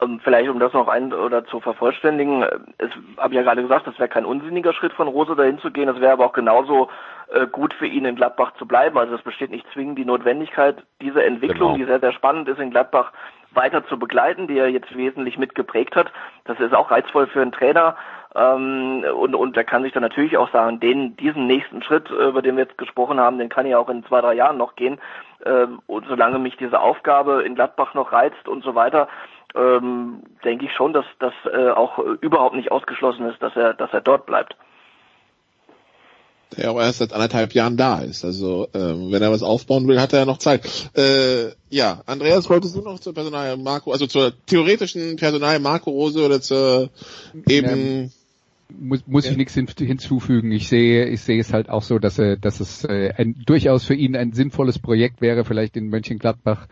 Ähm, 0.00 0.18
vielleicht 0.24 0.48
um 0.48 0.58
das 0.58 0.72
noch 0.72 0.88
ein 0.88 1.12
oder 1.12 1.44
zu 1.44 1.60
vervollständigen, 1.60 2.42
es 2.78 2.88
habe 3.18 3.34
ja 3.34 3.42
gerade 3.42 3.60
gesagt, 3.60 3.86
das 3.86 3.98
wäre 3.98 4.08
kein 4.08 4.24
unsinniger 4.24 4.72
Schritt 4.72 4.94
von 4.94 5.08
Rose 5.08 5.36
dahin 5.36 5.58
zu 5.58 5.70
gehen, 5.70 5.90
es 5.90 6.00
wäre 6.00 6.12
aber 6.12 6.24
auch 6.24 6.32
genauso 6.32 6.88
äh, 7.32 7.46
gut 7.46 7.74
für 7.74 7.86
ihn 7.86 8.06
in 8.06 8.16
Gladbach 8.16 8.54
zu 8.54 8.64
bleiben. 8.64 8.96
Also 8.96 9.14
es 9.14 9.22
besteht 9.22 9.50
nicht 9.50 9.66
zwingend 9.74 9.98
die 9.98 10.06
Notwendigkeit, 10.06 10.82
diese 11.02 11.22
Entwicklung, 11.22 11.74
genau. 11.74 11.76
die 11.76 11.84
sehr, 11.84 12.00
sehr 12.00 12.12
spannend 12.12 12.48
ist 12.48 12.58
in 12.58 12.70
Gladbach, 12.70 13.12
weiter 13.52 13.86
zu 13.88 13.98
begleiten, 13.98 14.46
die 14.46 14.56
er 14.56 14.68
jetzt 14.68 14.96
wesentlich 14.96 15.36
mitgeprägt 15.36 15.96
hat. 15.96 16.10
Das 16.46 16.58
ist 16.60 16.74
auch 16.74 16.90
reizvoll 16.90 17.26
für 17.26 17.42
einen 17.42 17.52
Trainer. 17.52 17.94
Ähm, 18.34 19.04
und, 19.16 19.34
und 19.34 19.56
er 19.56 19.64
kann 19.64 19.82
sich 19.82 19.92
dann 19.92 20.02
natürlich 20.02 20.36
auch 20.36 20.50
sagen, 20.50 20.80
den, 20.80 21.16
diesen 21.16 21.46
nächsten 21.46 21.82
Schritt, 21.82 22.10
äh, 22.10 22.28
über 22.28 22.42
den 22.42 22.56
wir 22.56 22.64
jetzt 22.64 22.78
gesprochen 22.78 23.20
haben, 23.20 23.38
den 23.38 23.48
kann 23.48 23.66
ich 23.66 23.74
auch 23.76 23.88
in 23.88 24.04
zwei, 24.06 24.20
drei 24.20 24.34
Jahren 24.34 24.56
noch 24.56 24.74
gehen. 24.74 24.98
Äh, 25.44 25.66
und 25.86 26.06
solange 26.08 26.38
mich 26.38 26.56
diese 26.56 26.80
Aufgabe 26.80 27.44
in 27.44 27.54
Gladbach 27.54 27.94
noch 27.94 28.12
reizt 28.12 28.48
und 28.48 28.64
so 28.64 28.74
weiter, 28.74 29.08
ähm, 29.54 30.22
denke 30.44 30.64
ich 30.64 30.72
schon, 30.72 30.92
dass 30.92 31.04
das 31.20 31.32
äh, 31.52 31.70
auch 31.70 31.98
überhaupt 31.98 32.56
nicht 32.56 32.72
ausgeschlossen 32.72 33.28
ist, 33.28 33.40
dass 33.40 33.54
er, 33.54 33.74
dass 33.74 33.92
er 33.92 34.00
dort 34.00 34.26
bleibt 34.26 34.56
der 36.56 36.70
auch 36.70 36.80
erst 36.80 36.98
seit 36.98 37.12
anderthalb 37.12 37.52
Jahren 37.52 37.76
da 37.76 38.00
ist. 38.00 38.24
Also 38.24 38.68
ähm, 38.74 39.10
wenn 39.10 39.22
er 39.22 39.32
was 39.32 39.42
aufbauen 39.42 39.86
will, 39.88 40.00
hat 40.00 40.12
er 40.12 40.20
ja 40.20 40.24
noch 40.24 40.38
Zeit. 40.38 40.62
Äh, 40.96 41.50
ja, 41.70 42.02
Andreas, 42.06 42.48
wolltest 42.48 42.76
du 42.76 42.82
noch 42.82 43.00
zur 43.00 43.14
Personal 43.14 43.56
Marco, 43.56 43.92
also 43.92 44.06
zur 44.06 44.32
theoretischen 44.46 45.16
Personal 45.16 45.58
Marco 45.58 45.90
Rose 45.90 46.24
oder 46.24 46.40
zur 46.40 46.90
eben 47.48 48.04
ja, 48.04 48.08
muss, 48.70 49.06
muss 49.06 49.24
ja. 49.24 49.32
ich 49.32 49.36
nichts 49.36 49.54
hinzufügen. 49.54 50.52
Ich 50.52 50.68
sehe, 50.68 51.06
ich 51.06 51.20
sehe 51.20 51.40
es 51.40 51.52
halt 51.52 51.68
auch 51.68 51.82
so, 51.82 51.98
dass 51.98 52.18
er, 52.18 52.36
dass 52.36 52.60
es 52.60 52.84
äh, 52.84 53.12
ein, 53.16 53.42
durchaus 53.46 53.84
für 53.84 53.94
ihn 53.94 54.16
ein 54.16 54.32
sinnvolles 54.32 54.78
Projekt 54.78 55.20
wäre, 55.20 55.44
vielleicht 55.44 55.76
in 55.76 55.88
Mönchengladbach 55.88 56.68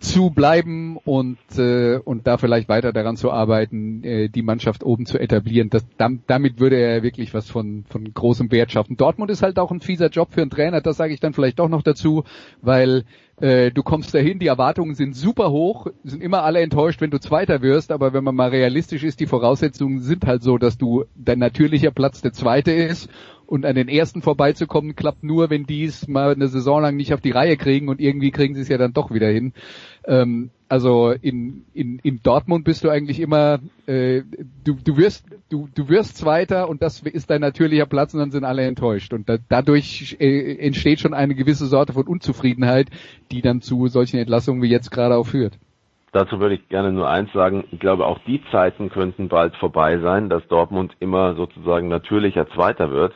zu 0.00 0.30
bleiben 0.30 0.98
und 0.98 1.38
äh, 1.56 1.96
und 1.96 2.26
da 2.26 2.36
vielleicht 2.36 2.68
weiter 2.68 2.92
daran 2.92 3.16
zu 3.16 3.30
arbeiten, 3.30 4.04
äh, 4.04 4.28
die 4.28 4.42
Mannschaft 4.42 4.84
oben 4.84 5.06
zu 5.06 5.18
etablieren. 5.18 5.70
Das, 5.70 5.86
damit 5.96 6.60
würde 6.60 6.76
er 6.76 7.02
wirklich 7.02 7.32
was 7.32 7.48
von 7.48 7.84
von 7.88 8.12
großem 8.12 8.50
Wert 8.52 8.72
schaffen. 8.72 8.96
Dortmund 8.96 9.30
ist 9.30 9.42
halt 9.42 9.58
auch 9.58 9.70
ein 9.70 9.80
fieser 9.80 10.08
Job 10.08 10.32
für 10.32 10.42
einen 10.42 10.50
Trainer. 10.50 10.80
Das 10.80 10.96
sage 10.96 11.14
ich 11.14 11.20
dann 11.20 11.32
vielleicht 11.32 11.58
doch 11.58 11.68
noch 11.68 11.82
dazu, 11.82 12.24
weil 12.60 13.04
äh, 13.40 13.70
du 13.70 13.82
kommst 13.82 14.14
dahin, 14.14 14.38
die 14.38 14.46
Erwartungen 14.46 14.94
sind 14.94 15.14
super 15.14 15.50
hoch, 15.50 15.88
sind 16.04 16.22
immer 16.22 16.42
alle 16.42 16.60
enttäuscht, 16.60 17.00
wenn 17.00 17.10
du 17.10 17.20
Zweiter 17.20 17.60
wirst, 17.60 17.92
aber 17.92 18.12
wenn 18.12 18.24
man 18.24 18.34
mal 18.34 18.48
realistisch 18.48 19.04
ist, 19.04 19.20
die 19.20 19.26
Voraussetzungen 19.26 20.00
sind 20.00 20.26
halt 20.26 20.42
so, 20.42 20.56
dass 20.56 20.78
du 20.78 21.04
dein 21.14 21.38
natürlicher 21.38 21.90
Platz 21.90 22.22
der 22.22 22.32
Zweite 22.32 22.72
ist 22.72 23.10
und 23.46 23.64
an 23.64 23.76
den 23.76 23.88
ersten 23.88 24.22
vorbeizukommen 24.22 24.96
klappt 24.96 25.22
nur, 25.22 25.50
wenn 25.50 25.64
die 25.64 25.84
es 25.84 26.08
mal 26.08 26.32
eine 26.32 26.48
Saison 26.48 26.82
lang 26.82 26.96
nicht 26.96 27.14
auf 27.14 27.20
die 27.20 27.30
Reihe 27.30 27.56
kriegen 27.56 27.88
und 27.88 28.00
irgendwie 28.00 28.30
kriegen 28.30 28.54
sie 28.54 28.62
es 28.62 28.68
ja 28.68 28.78
dann 28.78 28.92
doch 28.92 29.12
wieder 29.12 29.28
hin. 29.28 29.52
Ähm, 30.06 30.50
also 30.68 31.10
in, 31.10 31.64
in, 31.74 32.00
in 32.00 32.20
Dortmund 32.22 32.64
bist 32.64 32.82
du 32.82 32.88
eigentlich 32.90 33.20
immer, 33.20 33.60
äh, 33.86 34.22
du, 34.64 34.74
du 34.74 34.96
wirst, 34.96 35.26
du, 35.48 35.68
du 35.74 35.88
wirst 35.88 36.16
Zweiter 36.16 36.68
und 36.68 36.82
das 36.82 37.02
ist 37.02 37.30
dein 37.30 37.40
natürlicher 37.40 37.86
Platz 37.86 38.14
und 38.14 38.20
dann 38.20 38.30
sind 38.32 38.44
alle 38.44 38.64
enttäuscht. 38.66 39.12
Und 39.12 39.28
da, 39.28 39.36
dadurch 39.48 40.16
äh, 40.18 40.56
entsteht 40.58 41.00
schon 41.00 41.14
eine 41.14 41.34
gewisse 41.34 41.66
Sorte 41.66 41.92
von 41.92 42.06
Unzufriedenheit, 42.06 42.88
die 43.30 43.42
dann 43.42 43.60
zu 43.60 43.86
solchen 43.86 44.18
Entlassungen 44.18 44.62
wie 44.62 44.68
jetzt 44.68 44.90
gerade 44.90 45.16
auch 45.16 45.26
führt. 45.26 45.58
Dazu 46.12 46.40
würde 46.40 46.54
ich 46.54 46.68
gerne 46.68 46.92
nur 46.92 47.08
eins 47.08 47.32
sagen. 47.32 47.64
Ich 47.70 47.78
glaube, 47.78 48.06
auch 48.06 48.18
die 48.26 48.42
Zeiten 48.50 48.88
könnten 48.88 49.28
bald 49.28 49.54
vorbei 49.56 49.98
sein, 49.98 50.30
dass 50.30 50.46
Dortmund 50.48 50.96
immer 50.98 51.34
sozusagen 51.34 51.88
natürlicher 51.88 52.48
Zweiter 52.48 52.90
wird, 52.90 53.12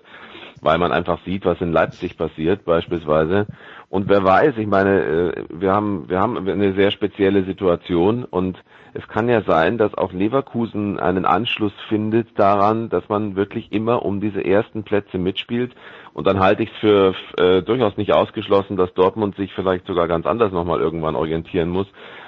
weil 0.61 0.79
man 0.79 0.93
einfach 0.93 1.19
sieht, 1.25 1.45
was 1.45 1.61
in 1.61 1.73
Leipzig 1.73 2.17
passiert 2.17 2.65
beispielsweise. 2.65 3.47
Und 3.89 4.09
wer 4.09 4.23
weiß, 4.25 4.57
ich 4.59 4.67
meine, 4.67 5.01
äh, 5.03 5.45
wir 5.51 5.73
haben, 5.73 6.09
wir 6.09 6.21
haben 6.21 6.37
eine 6.37 6.75
sehr 6.75 6.91
spezielle 6.91 7.45
Situation 7.45 8.25
und 8.25 8.63
es 8.93 9.07
kann 9.09 9.29
ja 9.29 9.43
sein, 9.43 9.79
dass 9.79 9.95
auch 9.95 10.13
Leverkusen 10.13 10.99
einen 10.99 11.25
Anschluss 11.25 11.73
findet 11.89 12.39
daran, 12.39 12.89
dass 12.89 13.09
man 13.09 13.37
wirklich 13.37 13.73
immer 13.73 14.05
um 14.05 14.21
diese 14.21 14.45
ersten 14.45 14.83
Plätze 14.83 15.19
mitspielt. 15.19 15.73
Und 16.13 16.27
dann 16.27 16.41
halte 16.41 16.65
ich 16.65 16.71
es 16.73 16.79
für 16.79 17.15
äh, 17.39 17.63
durchaus 17.63 17.97
nicht 17.97 18.13
ausgeschlossen, 18.13 18.77
dass 18.77 18.93
Dortmund 18.95 19.37
sich 19.37 19.53
vielleicht 19.55 19.87
sogar 19.87 20.09
ganz 20.09 20.27
anders 20.27 20.53
nochmal 20.53 20.81
irgendwann 20.81 21.15
orientieren 21.15 21.69
muss. 21.69 21.87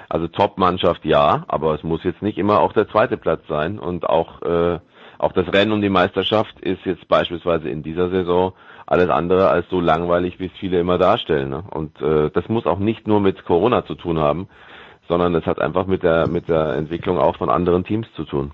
Also 0.09 0.27
Top-Mannschaft 0.27 1.03
ja, 1.05 1.43
aber 1.47 1.75
es 1.75 1.83
muss 1.83 2.03
jetzt 2.03 2.21
nicht 2.21 2.37
immer 2.37 2.61
auch 2.61 2.73
der 2.73 2.87
zweite 2.87 3.17
Platz 3.17 3.41
sein 3.47 3.79
und 3.79 4.07
auch 4.07 4.41
äh, 4.41 4.79
auch 5.23 5.31
das 5.31 5.51
Rennen 5.51 5.71
um 5.71 5.81
die 5.81 5.89
Meisterschaft 5.89 6.59
ist 6.59 6.85
jetzt 6.85 7.07
beispielsweise 7.07 7.69
in 7.69 7.81
dieser 7.81 8.09
Saison 8.09 8.53
alles 8.85 9.09
andere 9.09 9.49
als 9.49 9.65
so 9.69 9.79
langweilig, 9.79 10.39
wie 10.39 10.47
es 10.47 10.51
viele 10.59 10.79
immer 10.79 10.97
darstellen. 10.97 11.49
Ne? 11.49 11.63
Und 11.71 11.99
äh, 12.01 12.29
das 12.31 12.47
muss 12.49 12.65
auch 12.65 12.79
nicht 12.79 13.07
nur 13.07 13.21
mit 13.21 13.45
Corona 13.45 13.85
zu 13.85 13.95
tun 13.95 14.19
haben, 14.19 14.49
sondern 15.07 15.33
es 15.35 15.45
hat 15.45 15.59
einfach 15.59 15.87
mit 15.87 16.03
der 16.03 16.27
mit 16.27 16.49
der 16.49 16.75
Entwicklung 16.75 17.17
auch 17.17 17.37
von 17.37 17.49
anderen 17.49 17.85
Teams 17.85 18.07
zu 18.15 18.25
tun. 18.25 18.51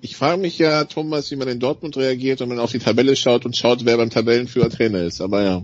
Ich 0.00 0.16
frage 0.16 0.40
mich 0.40 0.58
ja, 0.58 0.84
Thomas, 0.84 1.30
wie 1.30 1.36
man 1.36 1.48
in 1.48 1.60
Dortmund 1.60 1.96
reagiert, 1.96 2.40
wenn 2.40 2.48
man 2.48 2.60
auf 2.60 2.70
die 2.70 2.78
Tabelle 2.78 3.16
schaut 3.16 3.44
und 3.44 3.56
schaut, 3.56 3.84
wer 3.84 3.96
beim 3.96 4.10
Tabellenführer 4.10 4.70
Trainer 4.70 5.00
ist. 5.00 5.20
Aber 5.20 5.42
ja. 5.42 5.62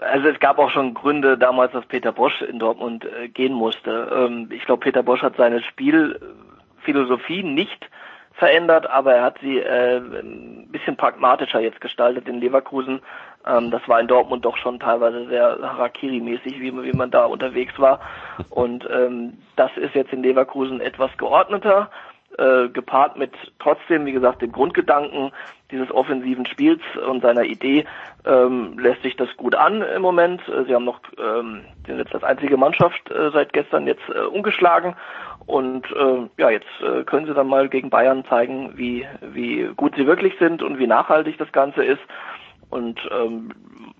Also 0.00 0.28
es 0.28 0.38
gab 0.40 0.58
auch 0.58 0.70
schon 0.70 0.94
Gründe 0.94 1.38
damals, 1.38 1.72
dass 1.72 1.86
Peter 1.86 2.12
Bosch 2.12 2.42
in 2.42 2.58
Dortmund 2.58 3.04
äh, 3.04 3.28
gehen 3.28 3.54
musste. 3.54 4.10
Ähm, 4.12 4.48
ich 4.50 4.64
glaube, 4.64 4.80
Peter 4.80 5.02
Bosch 5.02 5.22
hat 5.22 5.36
seine 5.36 5.62
Spielphilosophie 5.62 7.42
nicht 7.42 7.88
verändert, 8.34 8.88
aber 8.88 9.14
er 9.14 9.22
hat 9.22 9.38
sie 9.40 9.58
äh, 9.58 9.98
ein 9.98 10.68
bisschen 10.70 10.96
pragmatischer 10.96 11.60
jetzt 11.60 11.80
gestaltet 11.80 12.28
in 12.28 12.40
Leverkusen. 12.40 13.00
Ähm, 13.46 13.70
das 13.70 13.86
war 13.88 14.00
in 14.00 14.08
Dortmund 14.08 14.44
doch 14.44 14.56
schon 14.56 14.78
teilweise 14.78 15.26
sehr 15.28 15.58
Harakiri-mäßig, 15.62 16.60
wie, 16.60 16.82
wie 16.82 16.92
man 16.92 17.10
da 17.10 17.24
unterwegs 17.24 17.78
war. 17.78 18.00
Und 18.50 18.88
ähm, 18.90 19.38
das 19.56 19.70
ist 19.76 19.94
jetzt 19.94 20.12
in 20.12 20.22
Leverkusen 20.22 20.80
etwas 20.80 21.10
geordneter 21.16 21.90
äh, 22.38 22.68
gepaart 22.68 23.16
mit 23.16 23.32
trotzdem, 23.58 24.06
wie 24.06 24.12
gesagt, 24.12 24.42
dem 24.42 24.52
Grundgedanken 24.52 25.32
dieses 25.70 25.90
offensiven 25.90 26.46
Spiels 26.46 26.82
und 27.08 27.22
seiner 27.22 27.44
Idee 27.44 27.84
ähm, 28.24 28.78
lässt 28.78 29.02
sich 29.02 29.16
das 29.16 29.28
gut 29.36 29.54
an 29.54 29.82
im 29.82 30.02
Moment. 30.02 30.46
Äh, 30.48 30.64
sie 30.64 30.74
haben 30.74 30.84
noch 30.84 31.00
ähm, 31.18 31.64
sind 31.86 31.98
jetzt 31.98 32.14
als 32.14 32.24
einzige 32.24 32.56
Mannschaft 32.56 33.10
äh, 33.10 33.30
seit 33.30 33.52
gestern 33.52 33.86
jetzt 33.86 34.08
äh, 34.08 34.20
umgeschlagen 34.20 34.96
und 35.46 35.86
äh, 35.92 36.28
ja, 36.38 36.50
jetzt 36.50 36.68
äh, 36.82 37.04
können 37.04 37.26
sie 37.26 37.34
dann 37.34 37.48
mal 37.48 37.68
gegen 37.68 37.90
Bayern 37.90 38.24
zeigen, 38.28 38.76
wie 38.76 39.06
wie 39.20 39.70
gut 39.76 39.94
sie 39.96 40.06
wirklich 40.06 40.34
sind 40.38 40.62
und 40.62 40.78
wie 40.78 40.86
nachhaltig 40.86 41.38
das 41.38 41.50
Ganze 41.52 41.84
ist. 41.84 42.02
Und 42.68 42.98
ähm, 43.12 43.52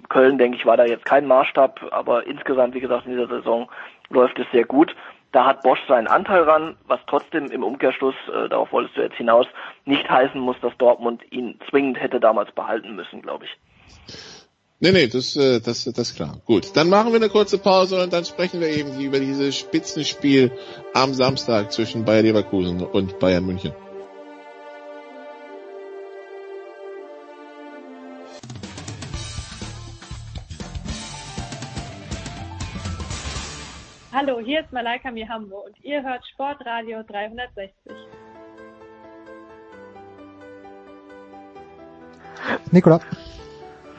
Köln, 0.09 0.39
denke 0.39 0.59
ich, 0.59 0.67
war 0.67 0.77
da 0.77 0.85
jetzt 0.85 1.05
kein 1.05 1.27
Maßstab, 1.27 1.89
aber 1.93 2.27
insgesamt, 2.27 2.75
wie 2.75 2.81
gesagt, 2.81 3.07
in 3.07 3.13
dieser 3.13 3.29
Saison 3.29 3.71
läuft 4.11 4.39
es 4.39 4.47
sehr 4.53 4.65
gut. 4.65 4.95
Da 5.33 5.45
hat 5.45 5.63
Bosch 5.63 5.81
seinen 5.89 6.07
Anteil 6.07 6.43
ran, 6.43 6.77
was 6.87 7.01
trotzdem 7.07 7.51
im 7.51 7.63
Umkehrschluss, 7.63 8.15
äh, 8.29 8.49
darauf 8.49 8.73
wolltest 8.73 8.97
du 8.97 9.03
jetzt 9.03 9.17
hinaus, 9.17 9.47
nicht 9.85 10.09
heißen 10.09 10.41
muss, 10.41 10.57
dass 10.63 10.77
Dortmund 10.79 11.23
ihn 11.31 11.59
zwingend 11.69 12.01
hätte 12.01 12.21
damals 12.21 12.53
behalten 12.53 12.97
müssen, 12.97 13.23
glaube 13.23 13.45
ich. 13.45 13.51
Nee, 14.79 14.93
nee, 14.93 15.07
das, 15.07 15.37
äh, 15.37 15.61
das, 15.61 15.85
das 15.85 16.11
ist 16.11 16.17
klar. 16.17 16.37
Gut, 16.45 16.77
dann 16.77 16.91
machen 16.91 17.13
wir 17.13 17.17
eine 17.17 17.31
kurze 17.31 17.59
Pause 17.59 18.03
und 18.03 18.13
dann 18.13 18.25
sprechen 18.25 18.61
wir 18.61 18.69
eben 18.69 19.01
über 19.01 19.19
dieses 19.19 19.57
Spitzenspiel 19.57 20.53
am 20.93 21.15
Samstag 21.15 21.73
zwischen 21.73 22.05
Bayer 22.05 22.23
Leverkusen 22.23 22.83
und 22.83 23.19
Bayern 23.19 23.47
München. 23.47 23.73
Hallo, 34.19 34.41
hier 34.41 34.61
ist 34.61 34.73
Malaika 34.73 35.11
Mihambo 35.11 35.67
und 35.67 35.77
ihr 35.85 36.03
hört 36.03 36.27
Sportradio 36.33 37.03
360. 37.03 37.93
Nikola. 42.71 43.03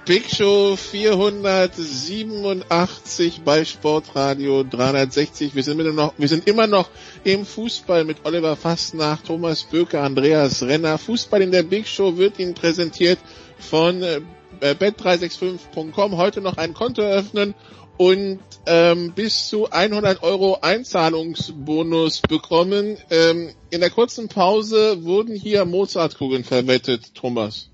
Big 0.08 0.28
Show 0.28 0.76
487 0.76 3.42
bei 3.46 3.64
Sportradio 3.64 4.64
360. 4.64 5.54
Wir 5.54 5.62
sind, 5.62 5.80
immer 5.80 5.94
noch, 5.94 6.16
wir 6.18 6.28
sind 6.28 6.48
immer 6.48 6.66
noch 6.66 6.90
im 7.24 7.46
Fußball 7.46 8.04
mit 8.04 8.26
Oliver 8.26 8.56
Fastnacht, 8.56 9.28
Thomas 9.28 9.66
Böker, 9.66 10.02
Andreas 10.02 10.64
Renner. 10.64 10.98
Fußball 10.98 11.44
in 11.44 11.52
der 11.52 11.62
Big 11.62 11.88
Show 11.88 12.18
wird 12.18 12.40
Ihnen 12.40 12.56
präsentiert 12.56 13.20
von 13.60 14.02
äh, 14.02 14.22
bet365.com. 14.62 16.18
Heute 16.18 16.42
noch 16.42 16.58
ein 16.58 16.74
Konto 16.74 17.04
eröffnen 17.04 17.54
und 17.98 18.40
ähm, 18.68 19.14
bis 19.14 19.48
zu 19.50 19.70
100 19.72 20.24
Euro 20.24 20.60
Einzahlungsbonus 20.62 22.22
bekommen. 22.22 22.98
Ähm, 23.10 23.50
in 23.70 23.82
der 23.82 23.90
kurzen 23.90 24.30
Pause 24.30 25.04
wurden 25.04 25.36
hier 25.36 25.66
Mozartkugeln 25.66 26.44
verwettet, 26.44 27.16
Thomas. 27.16 27.70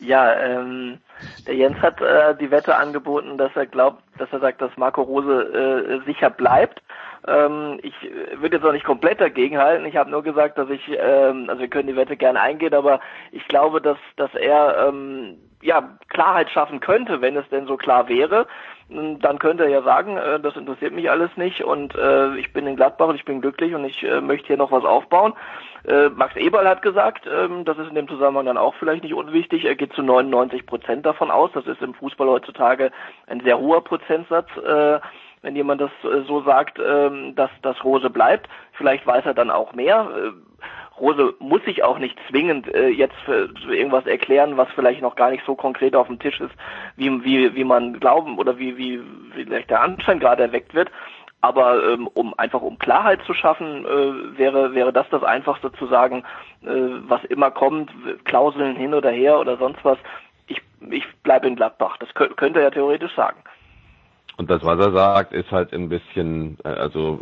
Ja, 0.00 0.34
ähm, 0.34 0.98
der 1.46 1.54
Jens 1.54 1.78
hat 1.78 2.00
äh, 2.00 2.36
die 2.36 2.50
Wette 2.50 2.76
angeboten, 2.76 3.38
dass 3.38 3.54
er 3.54 3.64
glaubt, 3.64 4.02
dass 4.18 4.28
er 4.32 4.40
sagt, 4.40 4.60
dass 4.60 4.76
Marco 4.76 5.02
Rose 5.02 6.02
äh, 6.04 6.04
sicher 6.04 6.28
bleibt. 6.28 6.82
Ähm, 7.26 7.78
ich 7.82 7.94
würde 8.36 8.56
jetzt 8.56 8.66
auch 8.66 8.72
nicht 8.72 8.84
komplett 8.84 9.20
dagegen 9.20 9.56
halten. 9.56 9.86
Ich 9.86 9.96
habe 9.96 10.10
nur 10.10 10.22
gesagt, 10.22 10.58
dass 10.58 10.68
ich, 10.68 10.82
ähm, 10.88 11.46
also 11.48 11.60
wir 11.60 11.68
können 11.68 11.88
die 11.88 11.96
Wette 11.96 12.16
gerne 12.16 12.40
eingehen, 12.40 12.74
aber 12.74 13.00
ich 13.32 13.46
glaube, 13.48 13.80
dass 13.80 13.96
dass 14.16 14.34
er 14.34 14.88
ähm, 14.88 15.38
ja 15.64 15.96
Klarheit 16.08 16.50
schaffen 16.50 16.80
könnte, 16.80 17.20
wenn 17.20 17.36
es 17.36 17.48
denn 17.48 17.66
so 17.66 17.76
klar 17.76 18.08
wäre 18.08 18.46
dann 18.88 19.38
könnte 19.38 19.64
er 19.64 19.70
ja 19.70 19.82
sagen, 19.82 20.16
äh, 20.16 20.38
das 20.40 20.56
interessiert 20.56 20.92
mich 20.92 21.10
alles 21.10 21.30
nicht 21.36 21.64
und 21.64 21.94
äh, 21.94 22.36
ich 22.36 22.52
bin 22.52 22.66
in 22.66 22.76
Gladbach 22.76 23.08
und 23.08 23.16
ich 23.16 23.24
bin 23.24 23.40
glücklich 23.40 23.74
und 23.74 23.84
ich 23.84 24.02
äh, 24.02 24.20
möchte 24.20 24.48
hier 24.48 24.56
noch 24.56 24.72
was 24.72 24.84
aufbauen. 24.84 25.32
Äh, 25.86 26.10
Max 26.10 26.36
Eberl 26.36 26.68
hat 26.68 26.82
gesagt, 26.82 27.26
ähm, 27.26 27.64
das 27.64 27.78
ist 27.78 27.88
in 27.88 27.94
dem 27.94 28.08
Zusammenhang 28.08 28.46
dann 28.46 28.58
auch 28.58 28.74
vielleicht 28.74 29.02
nicht 29.02 29.14
unwichtig, 29.14 29.64
er 29.64 29.74
geht 29.74 29.94
zu 29.94 30.02
99 30.02 30.66
Prozent 30.66 31.06
davon 31.06 31.30
aus. 31.30 31.50
Das 31.54 31.66
ist 31.66 31.80
im 31.80 31.94
Fußball 31.94 32.28
heutzutage 32.28 32.90
ein 33.26 33.40
sehr 33.40 33.58
hoher 33.58 33.82
Prozentsatz. 33.82 34.48
Äh, 34.56 35.00
wenn 35.42 35.56
jemand 35.56 35.80
das 35.80 35.90
äh, 36.04 36.22
so 36.26 36.42
sagt, 36.42 36.78
ähm, 36.78 37.34
dass 37.34 37.50
das 37.60 37.82
Rose 37.84 38.08
bleibt. 38.08 38.48
Vielleicht 38.72 39.06
weiß 39.06 39.26
er 39.26 39.34
dann 39.34 39.50
auch 39.50 39.74
mehr. 39.74 40.32
Rose 41.00 41.34
muss 41.38 41.64
sich 41.64 41.82
auch 41.82 41.98
nicht 41.98 42.18
zwingend 42.28 42.72
äh, 42.72 42.88
jetzt 42.88 43.16
für, 43.24 43.48
für 43.64 43.76
irgendwas 43.76 44.06
erklären, 44.06 44.56
was 44.56 44.68
vielleicht 44.74 45.02
noch 45.02 45.16
gar 45.16 45.30
nicht 45.30 45.44
so 45.44 45.54
konkret 45.54 45.96
auf 45.96 46.06
dem 46.06 46.18
Tisch 46.18 46.40
ist, 46.40 46.54
wie, 46.96 47.24
wie, 47.24 47.54
wie 47.54 47.64
man 47.64 47.98
glauben 48.00 48.38
oder 48.38 48.58
wie, 48.58 48.76
wie 48.76 49.00
vielleicht 49.34 49.70
der 49.70 49.82
Anschein 49.82 50.20
gerade 50.20 50.44
erweckt 50.44 50.74
wird. 50.74 50.90
Aber 51.40 51.84
ähm, 51.92 52.08
um 52.14 52.32
einfach 52.38 52.62
um 52.62 52.78
Klarheit 52.78 53.20
zu 53.26 53.34
schaffen, 53.34 53.84
äh, 53.84 54.38
wäre 54.38 54.74
wäre 54.74 54.94
das 54.94 55.06
das 55.10 55.22
Einfachste 55.22 55.70
zu 55.72 55.86
sagen, 55.86 56.24
äh, 56.62 56.68
was 57.06 57.22
immer 57.24 57.50
kommt, 57.50 57.90
Klauseln 58.24 58.76
hin 58.76 58.94
oder 58.94 59.10
her 59.10 59.38
oder 59.38 59.58
sonst 59.58 59.84
was. 59.84 59.98
Ich 60.46 60.62
ich 60.90 61.04
bleibe 61.22 61.46
in 61.46 61.56
Gladbach. 61.56 61.98
Das 61.98 62.14
könnte 62.14 62.60
er 62.60 62.66
ja 62.66 62.70
theoretisch 62.70 63.14
sagen. 63.14 63.42
Und 64.36 64.50
das, 64.50 64.64
was 64.64 64.78
er 64.78 64.92
sagt, 64.92 65.32
ist 65.32 65.50
halt 65.52 65.72
ein 65.72 65.88
bisschen, 65.88 66.58
äh, 66.64 66.68
also 66.68 67.18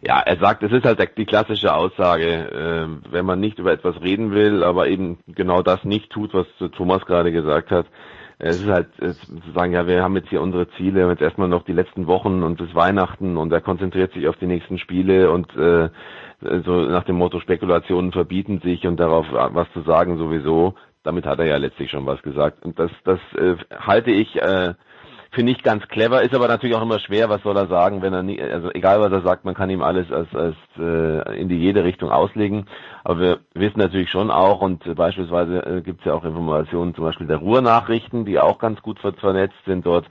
ja, 0.00 0.20
er 0.20 0.36
sagt, 0.38 0.62
es 0.62 0.72
ist 0.72 0.84
halt 0.84 1.00
die 1.16 1.26
klassische 1.26 1.74
Aussage, 1.74 2.26
äh, 2.26 3.12
wenn 3.12 3.26
man 3.26 3.40
nicht 3.40 3.58
über 3.58 3.72
etwas 3.72 4.00
reden 4.00 4.32
will, 4.32 4.62
aber 4.62 4.88
eben 4.88 5.18
genau 5.26 5.62
das 5.62 5.84
nicht 5.84 6.10
tut, 6.10 6.32
was 6.32 6.46
Thomas 6.76 7.04
gerade 7.06 7.32
gesagt 7.32 7.70
hat. 7.70 7.86
Es 8.42 8.58
ist 8.62 8.68
halt 8.68 8.88
zu 8.96 9.52
sagen, 9.54 9.72
ja, 9.72 9.86
wir 9.86 10.02
haben 10.02 10.16
jetzt 10.16 10.30
hier 10.30 10.40
unsere 10.40 10.70
Ziele, 10.70 11.06
jetzt 11.08 11.20
erstmal 11.20 11.48
noch 11.48 11.64
die 11.64 11.74
letzten 11.74 12.06
Wochen 12.06 12.42
und 12.42 12.56
bis 12.56 12.74
Weihnachten 12.74 13.36
und 13.36 13.52
er 13.52 13.60
konzentriert 13.60 14.14
sich 14.14 14.28
auf 14.28 14.36
die 14.36 14.46
nächsten 14.46 14.78
Spiele 14.78 15.30
und 15.30 15.54
äh, 15.56 15.90
so 16.64 16.80
nach 16.86 17.04
dem 17.04 17.16
Motto 17.16 17.38
Spekulationen 17.40 18.12
verbieten 18.12 18.60
sich 18.60 18.86
und 18.86 18.98
darauf 18.98 19.26
was 19.30 19.70
zu 19.74 19.82
sagen 19.82 20.16
sowieso. 20.16 20.74
Damit 21.02 21.26
hat 21.26 21.38
er 21.38 21.46
ja 21.46 21.56
letztlich 21.58 21.90
schon 21.90 22.06
was 22.06 22.22
gesagt. 22.22 22.64
Und 22.64 22.78
das, 22.78 22.90
das 23.04 23.20
äh, 23.36 23.56
halte 23.78 24.10
ich 24.10 24.34
äh, 24.40 24.72
finde 25.32 25.52
ich 25.52 25.62
ganz 25.62 25.86
clever, 25.88 26.22
ist 26.22 26.34
aber 26.34 26.48
natürlich 26.48 26.74
auch 26.74 26.82
immer 26.82 26.98
schwer, 26.98 27.28
was 27.28 27.42
soll 27.42 27.56
er 27.56 27.68
sagen, 27.68 28.02
wenn 28.02 28.12
er 28.12 28.22
nie, 28.22 28.40
also 28.40 28.70
egal 28.72 29.00
was 29.00 29.12
er 29.12 29.22
sagt, 29.22 29.44
man 29.44 29.54
kann 29.54 29.70
ihm 29.70 29.82
alles 29.82 30.10
als, 30.10 30.34
als 30.34 30.56
äh, 30.78 31.40
in 31.40 31.48
die 31.48 31.58
jede 31.58 31.84
Richtung 31.84 32.10
auslegen. 32.10 32.66
Aber 33.04 33.20
wir 33.20 33.38
wissen 33.54 33.78
natürlich 33.78 34.10
schon 34.10 34.30
auch 34.30 34.60
und 34.60 34.94
beispielsweise 34.96 35.64
äh, 35.64 35.80
gibt 35.82 36.00
es 36.00 36.06
ja 36.06 36.14
auch 36.14 36.24
Informationen 36.24 36.94
zum 36.94 37.04
Beispiel 37.04 37.28
der 37.28 37.38
Ruhrnachrichten, 37.38 38.24
die 38.24 38.40
auch 38.40 38.58
ganz 38.58 38.82
gut 38.82 38.98
vernetzt 38.98 39.56
sind 39.66 39.86
dort 39.86 40.06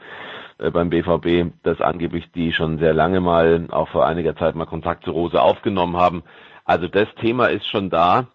äh, 0.58 0.71
beim 0.71 0.89
BVB, 0.89 1.51
dass 1.63 1.82
angeblich 1.82 2.32
die 2.32 2.53
schon 2.53 2.79
sehr 2.79 2.93
lange 2.93 3.19
mal, 3.19 3.67
auch 3.71 3.89
vor 3.89 4.05
einiger 4.05 4.38
Zeit 4.38 4.55
mal 4.55 4.65
Kontakt 4.65 5.03
zu 5.03 5.12
Rose 5.12 5.41
aufgenommen 5.41 5.97
haben. 5.97 6.23
Also 6.63 6.88
das 6.88 7.08
Thema 7.15 7.47
ist 7.47 7.67
schon 7.67 7.89
da. 7.89 8.27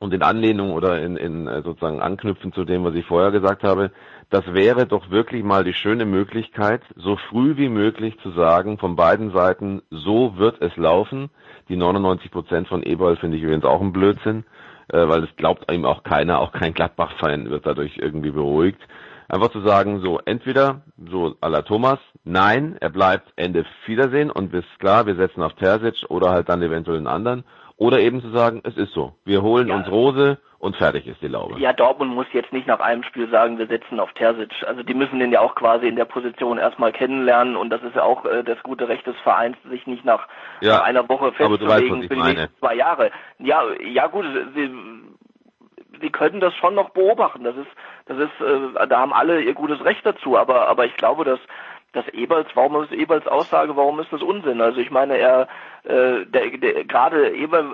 Und 0.00 0.12
in 0.12 0.22
Anlehnung 0.22 0.72
oder 0.72 1.00
in, 1.00 1.16
in 1.16 1.46
äh, 1.46 1.62
sozusagen 1.62 2.02
anknüpfen 2.02 2.52
zu 2.52 2.64
dem, 2.64 2.82
was 2.82 2.94
ich 2.96 3.06
vorher 3.06 3.30
gesagt 3.30 3.62
habe, 3.62 3.92
das 4.32 4.54
wäre 4.54 4.86
doch 4.86 5.10
wirklich 5.10 5.44
mal 5.44 5.62
die 5.62 5.74
schöne 5.74 6.06
Möglichkeit, 6.06 6.80
so 6.96 7.18
früh 7.28 7.58
wie 7.58 7.68
möglich 7.68 8.18
zu 8.22 8.30
sagen, 8.30 8.78
von 8.78 8.96
beiden 8.96 9.30
Seiten, 9.30 9.82
so 9.90 10.38
wird 10.38 10.62
es 10.62 10.74
laufen. 10.78 11.28
Die 11.68 11.76
99 11.76 12.30
Prozent 12.30 12.66
von 12.66 12.82
Eberl 12.82 13.18
finde 13.18 13.36
ich 13.36 13.42
übrigens 13.42 13.66
auch 13.66 13.82
ein 13.82 13.92
Blödsinn, 13.92 14.44
äh, 14.88 15.06
weil 15.06 15.22
es 15.24 15.36
glaubt 15.36 15.70
ihm 15.70 15.84
auch 15.84 16.02
keiner, 16.02 16.40
auch 16.40 16.52
kein 16.52 16.72
Gladbach-Fan 16.72 17.50
wird 17.50 17.66
dadurch 17.66 17.98
irgendwie 17.98 18.30
beruhigt. 18.30 18.80
Einfach 19.28 19.50
zu 19.50 19.60
sagen, 19.60 20.00
so, 20.00 20.18
entweder, 20.24 20.80
so 21.10 21.36
à 21.42 21.50
la 21.50 21.60
Thomas, 21.60 21.98
nein, 22.24 22.78
er 22.80 22.90
bleibt, 22.90 23.30
Ende 23.36 23.66
Wiedersehen 23.84 24.30
und 24.30 24.50
bis 24.50 24.64
klar, 24.78 25.04
wir 25.04 25.16
setzen 25.16 25.42
auf 25.42 25.52
Terzic 25.56 26.06
oder 26.08 26.30
halt 26.30 26.48
dann 26.48 26.62
eventuell 26.62 26.96
einen 26.96 27.06
anderen. 27.06 27.44
Oder 27.82 28.00
eben 28.00 28.20
zu 28.20 28.30
sagen, 28.30 28.62
es 28.64 28.76
ist 28.76 28.92
so, 28.92 29.14
wir 29.24 29.42
holen 29.42 29.68
ja. 29.68 29.74
uns 29.74 29.90
Rose, 29.90 30.38
und 30.62 30.76
fertig 30.76 31.08
ist 31.08 31.20
die 31.20 31.26
Laube. 31.26 31.58
Ja, 31.58 31.72
Dortmund 31.72 32.14
muss 32.14 32.26
jetzt 32.32 32.52
nicht 32.52 32.68
nach 32.68 32.78
einem 32.78 33.02
Spiel 33.02 33.28
sagen, 33.28 33.58
wir 33.58 33.66
setzen 33.66 33.98
auf 33.98 34.12
Terzic. 34.12 34.52
Also 34.64 34.84
die 34.84 34.94
müssen 34.94 35.18
den 35.18 35.32
ja 35.32 35.40
auch 35.40 35.56
quasi 35.56 35.88
in 35.88 35.96
der 35.96 36.04
Position 36.04 36.56
erstmal 36.56 36.92
kennenlernen 36.92 37.56
und 37.56 37.70
das 37.70 37.82
ist 37.82 37.96
ja 37.96 38.04
auch 38.04 38.24
äh, 38.24 38.44
das 38.44 38.62
gute 38.62 38.86
Recht 38.86 39.04
des 39.04 39.16
Vereins, 39.24 39.56
sich 39.68 39.88
nicht 39.88 40.04
nach, 40.04 40.28
ja, 40.60 40.76
nach 40.76 40.84
einer 40.84 41.08
Woche 41.08 41.32
festzulegen 41.32 42.04
für 42.04 42.14
die 42.14 42.22
nächsten 42.22 42.58
zwei 42.60 42.76
Jahre. 42.76 43.10
Ja, 43.40 43.64
ja 43.84 44.06
gut, 44.06 44.24
sie, 44.54 44.70
sie 46.00 46.10
können 46.10 46.38
das 46.38 46.54
schon 46.54 46.76
noch 46.76 46.90
beobachten. 46.90 47.42
Das 47.42 47.56
ist, 47.56 47.70
das 48.06 48.18
ist, 48.18 48.40
äh, 48.40 48.86
da 48.86 49.00
haben 49.00 49.12
alle 49.12 49.40
ihr 49.40 49.54
gutes 49.54 49.84
Recht 49.84 50.06
dazu. 50.06 50.38
Aber, 50.38 50.68
aber 50.68 50.86
ich 50.86 50.94
glaube, 50.94 51.24
dass 51.24 51.40
das 51.92 52.08
Eberls, 52.08 52.48
warum 52.54 52.82
ist 52.82 52.92
Eberls 52.92 53.26
Aussage, 53.26 53.76
warum 53.76 54.00
ist 54.00 54.12
das 54.12 54.22
Unsinn? 54.22 54.60
Also 54.62 54.80
ich 54.80 54.90
meine, 54.90 55.18
er, 55.18 55.46
äh, 55.84 56.24
der, 56.24 56.56
der, 56.56 56.84
gerade 56.84 57.30
Eber 57.30 57.64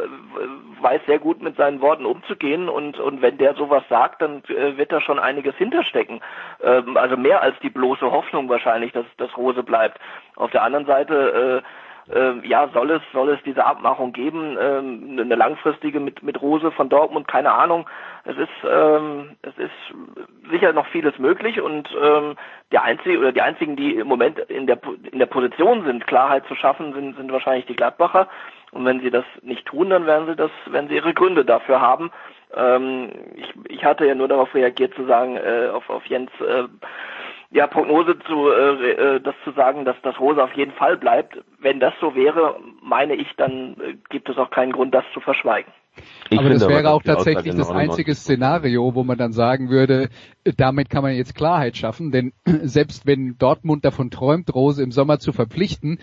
weiß 0.80 1.00
sehr 1.06 1.20
gut 1.20 1.40
mit 1.40 1.56
seinen 1.56 1.80
Worten 1.80 2.04
umzugehen 2.04 2.68
und 2.68 2.98
und 2.98 3.22
wenn 3.22 3.38
der 3.38 3.54
sowas 3.54 3.84
sagt, 3.88 4.20
dann 4.20 4.42
äh, 4.48 4.76
wird 4.76 4.90
da 4.90 5.00
schon 5.00 5.20
einiges 5.20 5.54
hinterstecken. 5.56 6.20
Ähm, 6.62 6.96
also 6.96 7.16
mehr 7.16 7.42
als 7.42 7.56
die 7.60 7.70
bloße 7.70 8.10
Hoffnung 8.10 8.48
wahrscheinlich, 8.48 8.92
dass 8.92 9.06
dass 9.18 9.36
Rose 9.36 9.62
bleibt. 9.62 10.00
Auf 10.34 10.50
der 10.50 10.62
anderen 10.62 10.86
Seite 10.86 11.62
äh, 11.62 11.68
äh, 12.12 12.46
ja, 12.46 12.68
soll 12.72 12.90
es, 12.90 13.02
soll 13.12 13.30
es 13.30 13.42
diese 13.44 13.64
Abmachung 13.64 14.12
geben, 14.12 14.56
ähm, 14.60 15.18
eine 15.20 15.34
langfristige 15.34 16.00
mit, 16.00 16.22
mit 16.22 16.40
Rose 16.40 16.70
von 16.72 16.88
Dortmund, 16.88 17.28
keine 17.28 17.52
Ahnung. 17.52 17.88
Es 18.24 18.36
ist, 18.36 18.48
ähm, 18.68 19.36
es 19.42 19.56
ist 19.58 20.50
sicher 20.50 20.72
noch 20.72 20.86
vieles 20.88 21.18
möglich 21.18 21.60
und 21.60 21.88
ähm, 22.02 22.36
der 22.72 22.82
einzige 22.82 23.18
oder 23.18 23.32
die 23.32 23.42
einzigen, 23.42 23.76
die 23.76 23.94
im 23.94 24.06
Moment 24.06 24.38
in 24.38 24.66
der 24.66 24.78
in 25.10 25.18
der 25.18 25.26
Position 25.26 25.84
sind, 25.84 26.06
Klarheit 26.06 26.46
zu 26.46 26.54
schaffen, 26.54 26.92
sind, 26.92 27.16
sind 27.16 27.32
wahrscheinlich 27.32 27.66
die 27.66 27.76
Gladbacher. 27.76 28.28
Und 28.70 28.84
wenn 28.84 29.00
sie 29.00 29.10
das 29.10 29.24
nicht 29.42 29.64
tun, 29.66 29.90
dann 29.90 30.06
werden 30.06 30.26
sie 30.26 30.36
das, 30.36 30.50
werden 30.66 30.88
sie 30.88 30.96
ihre 30.96 31.14
Gründe 31.14 31.44
dafür 31.44 31.80
haben. 31.80 32.10
Ähm, 32.54 33.10
ich, 33.36 33.54
ich 33.68 33.84
hatte 33.84 34.06
ja 34.06 34.14
nur 34.14 34.28
darauf 34.28 34.54
reagiert 34.54 34.94
zu 34.94 35.04
sagen, 35.06 35.36
äh, 35.36 35.68
auf, 35.72 35.88
auf 35.88 36.04
Jens 36.06 36.30
äh, 36.40 36.64
ja, 37.50 37.66
Prognose 37.66 38.18
zu, 38.26 38.50
äh, 38.50 38.90
äh, 39.16 39.20
das 39.20 39.34
zu 39.44 39.52
sagen, 39.52 39.84
dass 39.84 39.96
das 40.02 40.18
Rose 40.20 40.42
auf 40.42 40.52
jeden 40.52 40.72
Fall 40.72 40.98
bleibt. 40.98 41.38
Wenn 41.60 41.80
das 41.80 41.94
so 42.00 42.14
wäre, 42.14 42.56
meine 42.82 43.14
ich, 43.14 43.28
dann 43.36 43.76
äh, 43.80 43.94
gibt 44.10 44.28
es 44.28 44.36
auch 44.36 44.50
keinen 44.50 44.72
Grund, 44.72 44.94
das 44.94 45.04
zu 45.14 45.20
verschweigen. 45.20 45.72
Ich 46.30 46.38
aber 46.38 46.50
das 46.50 46.68
wäre 46.68 46.90
auch 46.90 47.02
tatsächlich 47.02 47.54
das 47.56 47.70
einzige 47.70 48.14
Szenario, 48.14 48.94
wo 48.94 49.02
man 49.02 49.18
dann 49.18 49.32
sagen 49.32 49.68
würde, 49.68 50.10
damit 50.56 50.90
kann 50.90 51.02
man 51.02 51.14
jetzt 51.14 51.34
Klarheit 51.34 51.76
schaffen, 51.76 52.12
denn 52.12 52.32
selbst 52.44 53.06
wenn 53.06 53.36
Dortmund 53.38 53.84
davon 53.84 54.10
träumt, 54.10 54.54
Rose 54.54 54.82
im 54.82 54.92
Sommer 54.92 55.18
zu 55.18 55.32
verpflichten, 55.32 55.98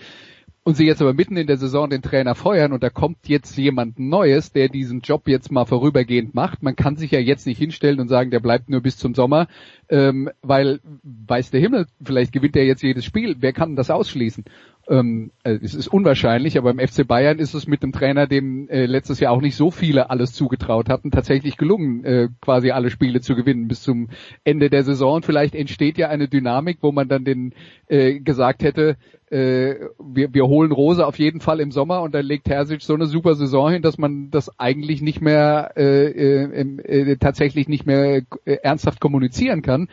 und 0.66 0.76
sie 0.76 0.84
jetzt 0.84 1.00
aber 1.00 1.14
mitten 1.14 1.36
in 1.36 1.46
der 1.46 1.58
Saison 1.58 1.88
den 1.88 2.02
Trainer 2.02 2.34
feuern 2.34 2.72
und 2.72 2.82
da 2.82 2.90
kommt 2.90 3.28
jetzt 3.28 3.56
jemand 3.56 4.00
Neues, 4.00 4.50
der 4.50 4.68
diesen 4.68 5.00
Job 5.00 5.28
jetzt 5.28 5.52
mal 5.52 5.64
vorübergehend 5.64 6.34
macht. 6.34 6.60
Man 6.64 6.74
kann 6.74 6.96
sich 6.96 7.12
ja 7.12 7.20
jetzt 7.20 7.46
nicht 7.46 7.58
hinstellen 7.58 8.00
und 8.00 8.08
sagen, 8.08 8.32
der 8.32 8.40
bleibt 8.40 8.68
nur 8.68 8.80
bis 8.80 8.96
zum 8.96 9.14
Sommer, 9.14 9.46
ähm, 9.88 10.28
weil 10.42 10.80
weiß 11.04 11.52
der 11.52 11.60
Himmel, 11.60 11.86
vielleicht 12.02 12.32
gewinnt 12.32 12.56
er 12.56 12.64
jetzt 12.64 12.82
jedes 12.82 13.04
Spiel. 13.04 13.36
Wer 13.38 13.52
kann 13.52 13.76
das 13.76 13.90
ausschließen? 13.90 14.44
Ähm, 14.88 15.32
äh, 15.42 15.58
es 15.62 15.74
ist 15.74 15.88
unwahrscheinlich, 15.88 16.56
aber 16.58 16.70
im 16.70 16.78
FC 16.78 17.06
Bayern 17.06 17.38
ist 17.38 17.54
es 17.54 17.66
mit 17.66 17.82
dem 17.82 17.92
Trainer, 17.92 18.26
dem 18.26 18.68
äh, 18.68 18.86
letztes 18.86 19.18
Jahr 19.18 19.32
auch 19.32 19.40
nicht 19.40 19.56
so 19.56 19.70
viele 19.70 20.10
alles 20.10 20.32
zugetraut 20.32 20.88
hatten, 20.88 21.10
tatsächlich 21.10 21.56
gelungen, 21.56 22.04
äh, 22.04 22.28
quasi 22.40 22.70
alle 22.70 22.90
Spiele 22.90 23.20
zu 23.20 23.34
gewinnen 23.34 23.66
bis 23.66 23.82
zum 23.82 24.08
Ende 24.44 24.70
der 24.70 24.84
Saison. 24.84 25.16
Und 25.16 25.24
vielleicht 25.24 25.56
entsteht 25.56 25.98
ja 25.98 26.08
eine 26.08 26.28
Dynamik, 26.28 26.78
wo 26.82 26.92
man 26.92 27.08
dann 27.08 27.24
den 27.24 27.52
äh, 27.88 28.20
gesagt 28.20 28.62
hätte, 28.62 28.96
äh, 29.30 29.74
wir, 29.98 30.32
wir 30.32 30.46
holen 30.46 30.70
Rose 30.70 31.04
auf 31.04 31.18
jeden 31.18 31.40
Fall 31.40 31.58
im 31.58 31.72
Sommer 31.72 32.02
und 32.02 32.14
dann 32.14 32.24
legt 32.24 32.44
Terzic 32.44 32.82
so 32.82 32.94
eine 32.94 33.06
super 33.06 33.34
Saison 33.34 33.70
hin, 33.72 33.82
dass 33.82 33.98
man 33.98 34.30
das 34.30 34.56
eigentlich 34.58 35.02
nicht 35.02 35.20
mehr 35.20 35.72
äh, 35.76 36.44
äh, 36.44 36.78
äh, 36.84 37.16
tatsächlich 37.16 37.66
nicht 37.66 37.86
mehr 37.86 38.22
äh, 38.44 38.52
ernsthaft 38.62 39.00
kommunizieren 39.00 39.62
kann. 39.62 39.88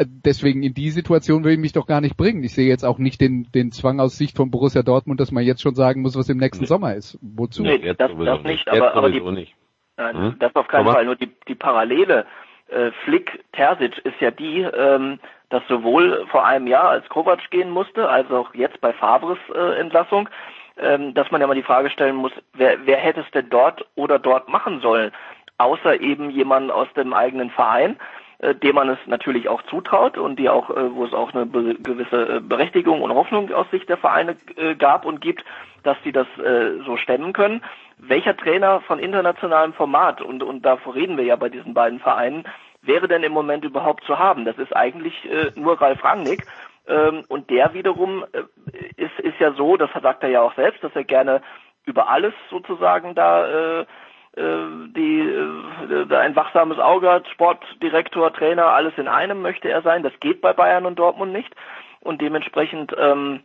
Äh, 0.00 0.06
deswegen 0.08 0.62
in 0.62 0.74
die 0.74 0.90
Situation 0.90 1.44
will 1.44 1.52
ich 1.52 1.58
mich 1.58 1.72
doch 1.72 1.86
gar 1.86 2.00
nicht 2.00 2.16
bringen. 2.16 2.42
Ich 2.42 2.54
sehe 2.54 2.68
jetzt 2.68 2.84
auch 2.84 2.98
nicht 2.98 3.20
den, 3.20 3.50
den 3.54 3.70
Zwang 3.70 4.00
aus 4.00 4.16
Sicht 4.16 4.36
von 4.36 4.50
Borussia 4.50 4.82
Dortmund, 4.82 5.20
dass 5.20 5.30
man 5.30 5.44
jetzt 5.44 5.62
schon 5.62 5.74
sagen 5.74 6.02
muss, 6.02 6.16
was 6.16 6.28
im 6.28 6.38
nächsten 6.38 6.64
nee. 6.64 6.68
Sommer 6.68 6.94
ist. 6.94 7.18
Wozu? 7.20 7.62
Nee, 7.62 7.78
das, 7.78 7.96
das 7.96 8.12
nicht, 8.16 8.44
nicht. 8.44 8.68
aber, 8.68 8.94
aber 8.94 9.10
die, 9.10 9.20
nicht. 9.20 9.54
Nein, 9.96 10.16
hm? 10.16 10.36
das 10.38 10.54
auf 10.56 10.68
keinen 10.68 10.86
aber 10.86 10.94
Fall. 10.94 11.04
Nur 11.04 11.16
die, 11.16 11.30
die 11.46 11.54
Parallele 11.54 12.26
äh, 12.68 12.90
Flick-Terzic 13.04 13.98
ist 13.98 14.20
ja 14.20 14.30
die, 14.30 14.60
ähm, 14.60 15.18
dass 15.50 15.62
sowohl 15.68 16.26
vor 16.30 16.46
einem 16.46 16.66
Jahr, 16.66 16.88
als 16.88 17.08
Kovac 17.08 17.50
gehen 17.50 17.70
musste, 17.70 18.08
als 18.08 18.30
auch 18.30 18.54
jetzt 18.54 18.80
bei 18.80 18.92
Favres 18.92 19.38
äh, 19.54 19.78
Entlassung, 19.78 20.28
ähm, 20.78 21.12
dass 21.12 21.30
man 21.30 21.40
ja 21.40 21.46
mal 21.46 21.54
die 21.54 21.62
Frage 21.62 21.90
stellen 21.90 22.16
muss, 22.16 22.32
wer, 22.54 22.86
wer 22.86 22.96
hätte 22.96 23.20
es 23.20 23.30
denn 23.32 23.50
dort 23.50 23.84
oder 23.96 24.18
dort 24.18 24.48
machen 24.48 24.80
sollen, 24.80 25.10
außer 25.58 26.00
eben 26.00 26.30
jemand 26.30 26.70
aus 26.70 26.88
dem 26.94 27.12
eigenen 27.12 27.50
Verein 27.50 27.96
äh, 28.40 28.54
dem 28.54 28.74
man 28.74 28.88
es 28.88 28.98
natürlich 29.06 29.48
auch 29.48 29.62
zutraut 29.64 30.16
und 30.16 30.38
die 30.38 30.48
auch, 30.48 30.70
äh, 30.70 30.94
wo 30.94 31.04
es 31.04 31.12
auch 31.12 31.34
eine 31.34 31.46
be 31.46 31.74
gewisse 31.74 32.36
äh, 32.36 32.40
Berechtigung 32.40 33.02
und 33.02 33.12
Hoffnung 33.12 33.52
aus 33.52 33.70
Sicht 33.70 33.88
der 33.88 33.98
Vereine 33.98 34.36
äh, 34.56 34.74
gab 34.74 35.04
und 35.04 35.20
gibt, 35.20 35.44
dass 35.82 35.96
sie 36.04 36.12
das 36.12 36.26
äh, 36.38 36.78
so 36.86 36.96
stemmen 36.96 37.32
können. 37.32 37.62
Welcher 37.98 38.36
Trainer 38.36 38.80
von 38.80 38.98
internationalem 38.98 39.74
Format, 39.74 40.22
und, 40.22 40.42
und 40.42 40.64
davor 40.64 40.94
reden 40.94 41.16
wir 41.16 41.24
ja 41.24 41.36
bei 41.36 41.50
diesen 41.50 41.74
beiden 41.74 42.00
Vereinen, 42.00 42.44
wäre 42.82 43.08
denn 43.08 43.22
im 43.22 43.32
Moment 43.32 43.64
überhaupt 43.64 44.04
zu 44.04 44.18
haben? 44.18 44.44
Das 44.44 44.56
ist 44.56 44.74
eigentlich 44.74 45.14
äh, 45.30 45.52
nur 45.54 45.80
Ralf 45.80 46.02
Rangnick. 46.02 46.46
Ähm, 46.88 47.24
und 47.28 47.50
der 47.50 47.74
wiederum 47.74 48.24
äh, 48.32 48.42
ist, 48.96 49.18
ist 49.20 49.38
ja 49.38 49.52
so, 49.52 49.76
das 49.76 49.90
sagt 50.02 50.22
er 50.22 50.30
ja 50.30 50.40
auch 50.40 50.54
selbst, 50.54 50.82
dass 50.82 50.96
er 50.96 51.04
gerne 51.04 51.42
über 51.84 52.08
alles 52.08 52.32
sozusagen 52.48 53.14
da 53.14 53.80
äh, 53.80 53.86
die 54.36 55.20
äh, 55.20 56.14
ein 56.14 56.36
wachsames 56.36 56.78
Auge 56.78 57.10
hat, 57.10 57.28
Sportdirektor, 57.28 58.32
Trainer, 58.32 58.66
alles 58.66 58.92
in 58.96 59.08
einem 59.08 59.42
möchte 59.42 59.68
er 59.68 59.82
sein. 59.82 60.02
Das 60.02 60.12
geht 60.20 60.40
bei 60.40 60.52
Bayern 60.52 60.86
und 60.86 60.98
Dortmund 60.98 61.32
nicht. 61.32 61.54
Und 62.00 62.20
dementsprechend 62.20 62.94
ähm, 62.96 63.40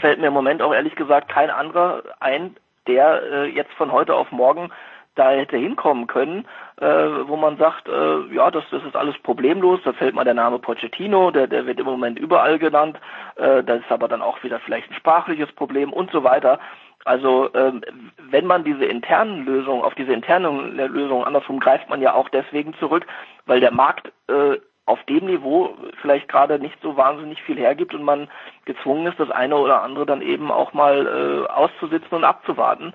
fällt 0.00 0.20
mir 0.20 0.28
im 0.28 0.34
Moment 0.34 0.62
auch 0.62 0.74
ehrlich 0.74 0.94
gesagt 0.94 1.28
kein 1.30 1.50
anderer 1.50 2.02
ein, 2.20 2.56
der 2.86 3.22
äh, 3.22 3.44
jetzt 3.46 3.72
von 3.74 3.92
heute 3.92 4.14
auf 4.14 4.30
morgen 4.30 4.70
da 5.14 5.30
hätte 5.30 5.56
hinkommen 5.56 6.06
können, 6.06 6.44
äh, 6.80 6.86
wo 6.86 7.36
man 7.36 7.56
sagt, 7.56 7.88
äh, 7.88 8.34
ja, 8.34 8.50
das, 8.50 8.64
das 8.70 8.82
ist 8.82 8.96
alles 8.96 9.16
problemlos. 9.22 9.80
Da 9.84 9.92
fällt 9.92 10.14
mal 10.14 10.24
der 10.24 10.34
Name 10.34 10.58
Pochettino, 10.58 11.30
der, 11.30 11.46
der 11.46 11.66
wird 11.66 11.78
im 11.78 11.86
Moment 11.86 12.18
überall 12.18 12.58
genannt. 12.58 12.98
Äh, 13.36 13.62
das 13.62 13.80
ist 13.80 13.92
aber 13.92 14.08
dann 14.08 14.22
auch 14.22 14.42
wieder 14.42 14.58
vielleicht 14.60 14.90
ein 14.90 14.96
sprachliches 14.96 15.52
Problem 15.52 15.92
und 15.92 16.10
so 16.10 16.24
weiter. 16.24 16.58
Also 17.04 17.50
ähm, 17.54 17.82
wenn 18.30 18.46
man 18.46 18.64
diese 18.64 18.84
internen 18.84 19.44
Lösungen, 19.44 19.82
auf 19.82 19.94
diese 19.94 20.12
internen 20.12 20.76
Lösungen 20.76 21.24
andersrum 21.24 21.60
greift 21.60 21.88
man 21.88 22.00
ja 22.00 22.14
auch 22.14 22.28
deswegen 22.30 22.74
zurück, 22.74 23.06
weil 23.46 23.60
der 23.60 23.72
Markt 23.72 24.10
äh, 24.28 24.58
auf 24.86 25.02
dem 25.04 25.26
Niveau 25.26 25.76
vielleicht 26.00 26.28
gerade 26.28 26.58
nicht 26.58 26.76
so 26.82 26.96
wahnsinnig 26.96 27.42
viel 27.42 27.56
hergibt 27.56 27.94
und 27.94 28.02
man 28.02 28.28
gezwungen 28.64 29.06
ist, 29.06 29.18
das 29.18 29.30
eine 29.30 29.56
oder 29.56 29.82
andere 29.82 30.06
dann 30.06 30.22
eben 30.22 30.50
auch 30.50 30.72
mal 30.72 31.06
äh, 31.06 31.52
auszusitzen 31.52 32.12
und 32.12 32.24
abzuwarten. 32.24 32.92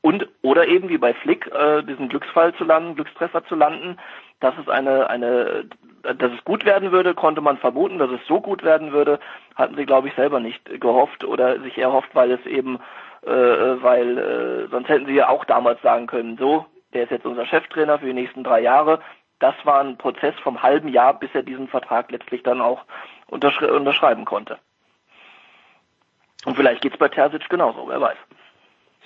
Und 0.00 0.28
oder 0.42 0.68
eben 0.68 0.88
wie 0.88 0.98
bei 0.98 1.14
Flick 1.14 1.50
äh, 1.52 1.82
diesen 1.82 2.08
Glücksfall 2.08 2.54
zu 2.54 2.64
landen, 2.64 2.94
Glückstreffer 2.94 3.44
zu 3.46 3.54
landen, 3.54 3.98
dass 4.40 4.54
es 4.58 4.68
eine, 4.68 5.10
eine, 5.10 5.64
dass 6.02 6.32
es 6.32 6.44
gut 6.44 6.64
werden 6.64 6.92
würde, 6.92 7.14
konnte 7.14 7.40
man 7.40 7.58
vermuten, 7.58 7.98
dass 7.98 8.10
es 8.10 8.20
so 8.28 8.40
gut 8.40 8.62
werden 8.62 8.92
würde, 8.92 9.18
hatten 9.56 9.76
sie, 9.76 9.86
glaube 9.86 10.08
ich, 10.08 10.14
selber 10.14 10.40
nicht 10.40 10.80
gehofft 10.80 11.24
oder 11.24 11.60
sich 11.60 11.76
erhofft, 11.78 12.10
weil 12.14 12.30
es 12.30 12.44
eben 12.46 12.78
äh, 13.26 13.82
weil 13.82 14.18
äh, 14.18 14.68
sonst 14.68 14.88
hätten 14.88 15.06
sie 15.06 15.14
ja 15.14 15.28
auch 15.28 15.44
damals 15.44 15.80
sagen 15.82 16.06
können, 16.06 16.36
so, 16.38 16.66
der 16.94 17.04
ist 17.04 17.10
jetzt 17.10 17.26
unser 17.26 17.44
Cheftrainer 17.44 17.98
für 17.98 18.06
die 18.06 18.12
nächsten 18.12 18.44
drei 18.44 18.60
Jahre. 18.60 19.00
Das 19.38 19.54
war 19.64 19.80
ein 19.80 19.98
Prozess 19.98 20.34
vom 20.42 20.62
halben 20.62 20.88
Jahr, 20.88 21.18
bis 21.18 21.30
er 21.34 21.42
diesen 21.42 21.68
Vertrag 21.68 22.10
letztlich 22.10 22.42
dann 22.42 22.60
auch 22.60 22.84
unterschre 23.26 23.74
unterschreiben 23.74 24.24
konnte. 24.24 24.58
Und 26.44 26.56
vielleicht 26.56 26.82
geht's 26.82 26.96
bei 26.96 27.08
Terzic 27.08 27.48
genauso, 27.48 27.88
wer 27.88 28.00
weiß. 28.00 28.16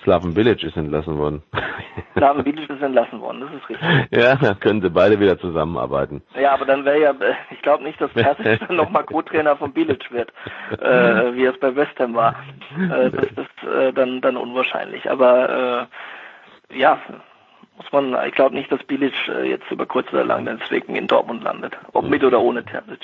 Slaven 0.03 0.33
Village 0.33 0.65
ist 0.65 0.77
entlassen 0.77 1.17
worden. 1.17 1.43
Slaven 2.17 2.43
Village 2.43 2.73
ist 2.73 2.81
entlassen 2.81 3.21
worden, 3.21 3.41
das 3.41 3.51
ist 3.53 3.69
richtig. 3.69 3.87
Ja, 4.11 4.35
dann 4.35 4.59
könnte 4.59 4.89
beide 4.89 5.19
wieder 5.19 5.37
zusammenarbeiten. 5.39 6.21
Ja, 6.39 6.53
aber 6.53 6.65
dann 6.65 6.85
wäre 6.85 6.99
ja, 6.99 7.11
äh, 7.11 7.33
ich 7.51 7.61
glaube 7.61 7.83
nicht, 7.83 7.99
dass 8.01 8.11
Terzic 8.13 8.59
dann 8.67 8.75
nochmal 8.75 9.03
Co-Trainer 9.03 9.55
von 9.57 9.73
Village 9.73 10.05
wird, 10.09 10.31
äh, 10.79 11.33
wie 11.35 11.45
es 11.45 11.59
bei 11.59 11.75
West 11.75 11.99
Ham 11.99 12.13
war. 12.15 12.35
Äh, 12.77 13.11
das 13.11 13.25
ist 13.25 13.69
äh, 13.69 13.93
dann, 13.93 14.21
dann 14.21 14.37
unwahrscheinlich. 14.37 15.09
Aber 15.09 15.87
äh, 16.71 16.77
ja, 16.79 16.99
muss 17.77 17.91
man, 17.91 18.27
ich 18.27 18.33
glaube 18.35 18.55
nicht, 18.55 18.71
dass 18.71 18.83
Bilic 18.83 19.13
äh, 19.27 19.49
jetzt 19.49 19.69
über 19.71 19.85
kurz 19.85 20.11
oder 20.13 20.23
lang 20.23 20.45
deswegen 20.45 20.95
in 20.95 21.07
Dortmund 21.07 21.43
landet. 21.43 21.77
Ob 21.93 22.07
mit 22.07 22.23
oder 22.23 22.39
ohne 22.39 22.63
Terzic. 22.63 22.99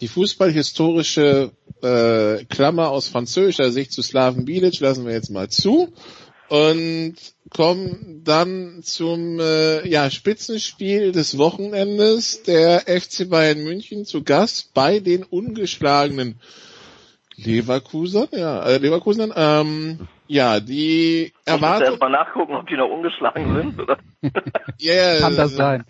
Die 0.00 0.08
fußballhistorische 0.08 1.52
äh, 1.82 2.44
Klammer 2.46 2.90
aus 2.90 3.08
französischer 3.08 3.70
Sicht 3.70 3.92
zu 3.92 4.02
Slaven 4.02 4.44
Bilic 4.44 4.80
lassen 4.80 5.06
wir 5.06 5.12
jetzt 5.12 5.30
mal 5.30 5.48
zu 5.48 5.92
und 6.48 7.16
kommen 7.50 8.22
dann 8.24 8.82
zum 8.82 9.38
äh, 9.40 9.86
ja, 9.88 10.10
Spitzenspiel 10.10 11.12
des 11.12 11.38
Wochenendes 11.38 12.42
der 12.42 12.80
FC 12.80 13.28
Bayern 13.28 13.62
München 13.62 14.04
zu 14.04 14.24
Gast 14.24 14.74
bei 14.74 14.98
den 15.00 15.22
ungeschlagenen 15.22 16.40
Leverkusen, 17.36 18.28
ja, 18.32 18.62
äh, 18.62 18.78
Leverkusen, 18.78 19.32
ähm, 19.34 20.08
ja, 20.26 20.60
die 20.60 21.32
erwarten. 21.44 21.84
erst 21.84 22.00
mal 22.00 22.08
nachgucken, 22.08 22.54
ob 22.54 22.66
die 22.68 22.76
noch 22.76 22.88
ungeschlagen 22.88 23.56
sind, 23.56 23.80
oder? 23.80 23.98
ja, 24.78 24.94
yeah, 24.94 25.20
Kann 25.20 25.36
das 25.36 25.54
sein? 25.54 25.84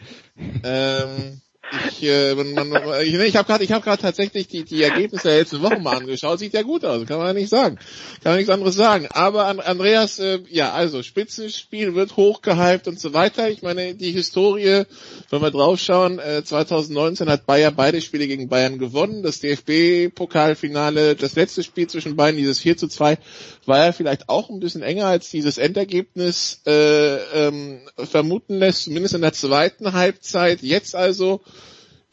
Ähm, 0.65 1.41
ich, 1.89 2.03
äh, 2.05 2.35
man, 2.35 2.55
man, 2.55 3.01
ich, 3.03 3.15
ich 3.15 3.37
habe 3.37 3.47
gerade, 3.47 3.65
ich 3.65 3.71
gerade 3.71 4.03
tatsächlich 4.03 4.49
die, 4.49 4.65
die 4.65 4.83
Ergebnisse 4.83 5.29
der 5.29 5.39
letzten 5.39 5.63
Wochen 5.63 5.83
mal 5.83 5.97
angeschaut. 5.97 6.39
Sieht 6.39 6.55
ja 6.55 6.63
gut 6.63 6.85
aus, 6.85 7.07
kann 7.07 7.19
man 7.19 7.29
ja 7.29 7.33
nicht 7.33 7.49
sagen, 7.49 7.77
kann 8.23 8.33
man 8.33 8.37
nichts 8.37 8.51
anderes 8.51 8.75
sagen. 8.75 9.09
Aber 9.11 9.47
an, 9.47 9.61
Andreas, 9.61 10.19
äh, 10.19 10.41
ja, 10.49 10.73
also 10.73 11.03
Spitzenspiel 11.03 11.95
wird 11.95 12.17
hochgehypt 12.17 12.89
und 12.89 13.01
so 13.01 13.13
weiter. 13.13 13.49
Ich 13.51 13.63
meine, 13.63 13.95
die 13.95 14.13
Historie, 14.13 14.85
wenn 15.31 15.43
wir 15.43 15.51
draufschauen, 15.51 16.19
äh, 16.19 16.45
2019 16.45 17.29
hat 17.29 17.47
Bayern 17.47 17.75
beide 17.75 18.01
Spiele 18.01 18.27
gegen 18.27 18.49
Bayern 18.49 18.79
gewonnen. 18.79 19.23
Das 19.23 19.41
DFB-Pokalfinale, 19.41 21.17
das 21.17 21.35
letzte 21.35 21.63
Spiel 21.63 21.87
zwischen 21.89 22.17
beiden, 22.17 22.39
dieses 22.39 22.61
4 22.61 22.77
zu 22.77 22.89
2, 22.89 23.19
war 23.67 23.87
ja 23.87 23.93
vielleicht 23.93 24.29
auch 24.29 24.51
ein 24.51 24.61
bisschen 24.61 24.83
enger 24.83 25.07
als 25.07 25.31
dieses 25.31 25.59
Endergebnis 25.59 26.61
äh, 26.67 27.17
ähm, 27.47 27.81
vermuten 27.97 28.59
lässt, 28.59 28.85
zumindest 28.85 29.15
in 29.15 29.23
der 29.23 29.33
zweiten 29.33 29.93
Halbzeit. 29.93 30.63
Jetzt 30.63 30.95
also 30.95 31.41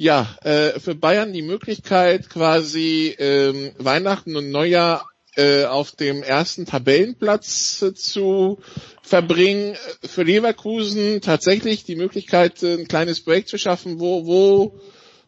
ja, 0.02 0.28
äh, 0.42 0.80
für 0.80 0.96
Bayern 0.96 1.32
die 1.32 1.44
Möglichkeit, 1.44 2.28
quasi 2.28 3.16
ähm, 3.20 3.72
Weihnachten 3.78 4.36
und 4.36 4.50
Neujahr 4.50 5.08
äh, 5.36 5.66
auf 5.66 5.92
dem 5.92 6.24
ersten 6.24 6.66
Tabellenplatz 6.66 7.84
äh, 7.84 7.94
zu 7.94 8.58
verbringen. 9.04 9.76
Für 10.02 10.24
Leverkusen 10.24 11.22
tatsächlich 11.22 11.84
die 11.84 11.96
Möglichkeit, 11.96 12.64
äh, 12.64 12.80
ein 12.80 12.88
kleines 12.88 13.24
Break 13.24 13.48
zu 13.48 13.60
schaffen. 13.60 14.00
Wo, 14.00 14.26
wo, 14.26 14.74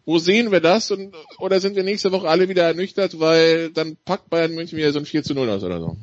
wo 0.05 0.17
sehen 0.17 0.51
wir 0.51 0.59
das? 0.59 0.89
Und, 0.89 1.13
oder 1.37 1.59
sind 1.59 1.75
wir 1.75 1.83
nächste 1.83 2.11
Woche 2.11 2.27
alle 2.27 2.49
wieder 2.49 2.63
ernüchtert, 2.63 3.19
weil 3.19 3.69
dann 3.69 3.95
packt 4.03 4.31
Bayern 4.31 4.55
München 4.55 4.79
wieder 4.79 4.91
so 4.91 4.97
ein 4.97 5.05
4 5.05 5.21
zu 5.21 5.35
0 5.35 5.51
aus 5.51 5.63
oder 5.63 5.81
so? 5.81 5.97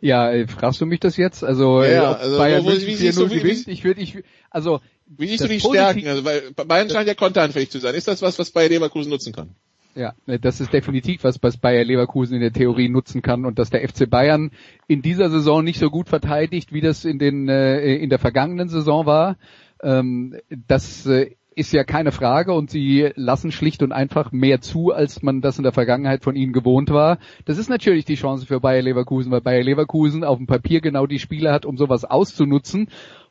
Ja, 0.00 0.30
äh, 0.30 0.46
fragst 0.46 0.80
du 0.80 0.86
mich 0.86 1.00
das 1.00 1.16
jetzt? 1.16 1.42
Also, 1.42 1.82
ja, 1.82 2.12
äh, 2.12 2.14
also 2.18 2.38
Bayern 2.38 2.64
wo, 2.64 2.68
München 2.68 2.96
4 2.96 3.14
0 3.14 3.28
gewinnt, 3.30 3.66
ich 3.66 3.82
würde, 3.82 4.00
ich, 4.00 4.18
also, 4.48 4.78
wie 5.08 5.26
siehst 5.26 5.44
du 5.44 5.48
die 5.48 5.60
Stärken? 5.60 6.06
Also 6.06 6.24
weil 6.24 6.52
Bayern 6.52 6.90
scheint 6.90 7.08
ja 7.08 7.14
konteranfällig 7.14 7.70
zu 7.70 7.78
sein. 7.78 7.94
Ist 7.94 8.08
das 8.08 8.22
was, 8.22 8.38
was 8.38 8.50
Bayer 8.50 8.68
Leverkusen 8.68 9.10
nutzen 9.10 9.32
kann? 9.32 9.54
Ja, 9.94 10.14
das 10.26 10.60
ist 10.60 10.72
definitiv 10.72 11.24
was, 11.24 11.42
was 11.42 11.56
Bayer 11.56 11.82
Leverkusen 11.82 12.34
in 12.34 12.40
der 12.40 12.52
Theorie 12.52 12.88
nutzen 12.88 13.20
kann 13.20 13.44
und 13.44 13.58
dass 13.58 13.70
der 13.70 13.86
FC 13.88 14.08
Bayern 14.08 14.52
in 14.86 15.02
dieser 15.02 15.28
Saison 15.28 15.64
nicht 15.64 15.80
so 15.80 15.90
gut 15.90 16.08
verteidigt, 16.08 16.72
wie 16.72 16.80
das 16.80 17.04
in 17.04 17.18
den 17.18 17.48
äh, 17.48 17.96
in 17.96 18.10
der 18.10 18.20
vergangenen 18.20 18.68
Saison 18.68 19.06
war. 19.06 19.38
Ähm, 19.82 20.36
das 20.68 21.04
äh, 21.06 21.32
ist 21.56 21.72
ja 21.72 21.82
keine 21.82 22.12
Frage 22.12 22.52
und 22.52 22.70
sie 22.70 23.10
lassen 23.16 23.50
schlicht 23.50 23.82
und 23.82 23.90
einfach 23.90 24.30
mehr 24.30 24.60
zu, 24.60 24.92
als 24.92 25.22
man 25.22 25.40
das 25.40 25.58
in 25.58 25.64
der 25.64 25.72
Vergangenheit 25.72 26.22
von 26.22 26.36
ihnen 26.36 26.52
gewohnt 26.52 26.90
war. 26.90 27.18
Das 27.46 27.58
ist 27.58 27.68
natürlich 27.68 28.04
die 28.04 28.14
Chance 28.14 28.46
für 28.46 28.60
Bayer 28.60 28.82
Leverkusen, 28.82 29.32
weil 29.32 29.40
Bayer 29.40 29.64
Leverkusen 29.64 30.22
auf 30.22 30.36
dem 30.36 30.46
Papier 30.46 30.80
genau 30.80 31.06
die 31.06 31.18
Spieler 31.18 31.52
hat, 31.52 31.66
um 31.66 31.76
sowas 31.76 32.04
auszunutzen 32.04 32.88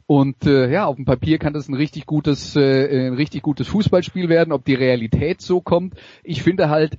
und 0.07 0.45
äh, 0.45 0.71
ja, 0.71 0.85
auf 0.85 0.95
dem 0.95 1.05
Papier 1.05 1.37
kann 1.37 1.53
das 1.53 1.67
ein 1.67 1.75
richtig 1.75 2.05
gutes, 2.05 2.55
äh, 2.55 3.07
ein 3.07 3.13
richtig 3.13 3.41
gutes 3.41 3.67
Fußballspiel 3.67 4.29
werden. 4.29 4.53
Ob 4.53 4.63
die 4.63 4.73
Realität 4.73 5.41
so 5.41 5.59
kommt, 5.59 5.95
ich 6.23 6.41
finde 6.41 6.69
halt, 6.69 6.97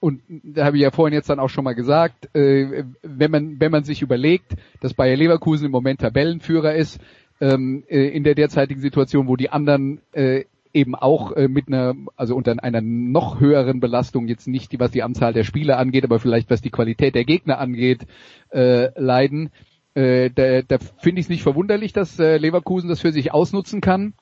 und 0.00 0.22
da 0.28 0.64
habe 0.64 0.76
ich 0.76 0.82
ja 0.82 0.90
vorhin 0.90 1.14
jetzt 1.14 1.28
dann 1.28 1.40
auch 1.40 1.50
schon 1.50 1.64
mal 1.64 1.74
gesagt, 1.74 2.34
äh, 2.34 2.84
wenn 3.02 3.30
man 3.30 3.60
wenn 3.60 3.70
man 3.70 3.84
sich 3.84 4.00
überlegt, 4.00 4.54
dass 4.80 4.94
Bayer 4.94 5.16
Leverkusen 5.16 5.66
im 5.66 5.72
Moment 5.72 6.00
Tabellenführer 6.00 6.74
ist, 6.74 7.00
ähm, 7.40 7.84
äh, 7.88 8.08
in 8.08 8.24
der 8.24 8.34
derzeitigen 8.34 8.80
Situation, 8.80 9.28
wo 9.28 9.36
die 9.36 9.50
anderen 9.50 10.00
äh, 10.12 10.44
eben 10.72 10.94
auch 10.94 11.32
äh, 11.32 11.48
mit 11.48 11.68
einer, 11.68 11.94
also 12.16 12.34
unter 12.34 12.54
einer 12.62 12.80
noch 12.80 13.40
höheren 13.40 13.80
Belastung, 13.80 14.28
jetzt 14.28 14.48
nicht 14.48 14.78
was 14.78 14.90
die 14.90 15.02
Anzahl 15.02 15.32
der 15.32 15.44
Spieler 15.44 15.78
angeht, 15.78 16.04
aber 16.04 16.18
vielleicht 16.18 16.50
was 16.50 16.62
die 16.62 16.70
Qualität 16.70 17.14
der 17.14 17.24
Gegner 17.24 17.58
angeht, 17.58 18.06
äh, 18.52 18.98
leiden. 18.98 19.50
Äh, 19.98 20.30
da 20.30 20.62
da 20.62 20.78
finde 20.98 21.18
ich 21.18 21.26
es 21.26 21.28
nicht 21.28 21.42
verwunderlich, 21.42 21.92
dass 21.92 22.20
äh, 22.20 22.36
Leverkusen 22.36 22.88
das 22.88 23.00
für 23.00 23.10
sich 23.10 23.34
ausnutzen 23.34 23.80
kann. 23.80 24.14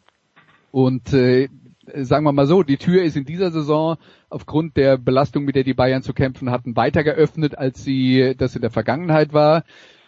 Und 0.70 1.12
äh, 1.12 1.48
sagen 1.94 2.24
wir 2.24 2.32
mal 2.32 2.46
so, 2.46 2.62
die 2.62 2.78
Tür 2.78 3.02
ist 3.02 3.14
in 3.14 3.26
dieser 3.26 3.50
Saison 3.50 3.98
aufgrund 4.30 4.78
der 4.78 4.96
Belastung, 4.96 5.44
mit 5.44 5.54
der 5.54 5.64
die 5.64 5.74
Bayern 5.74 6.02
zu 6.02 6.14
kämpfen 6.14 6.50
hatten, 6.50 6.76
weiter 6.76 7.04
geöffnet, 7.04 7.58
als 7.58 7.84
sie 7.84 8.34
das 8.38 8.56
in 8.56 8.62
der 8.62 8.70
Vergangenheit 8.70 9.34
war. 9.34 9.64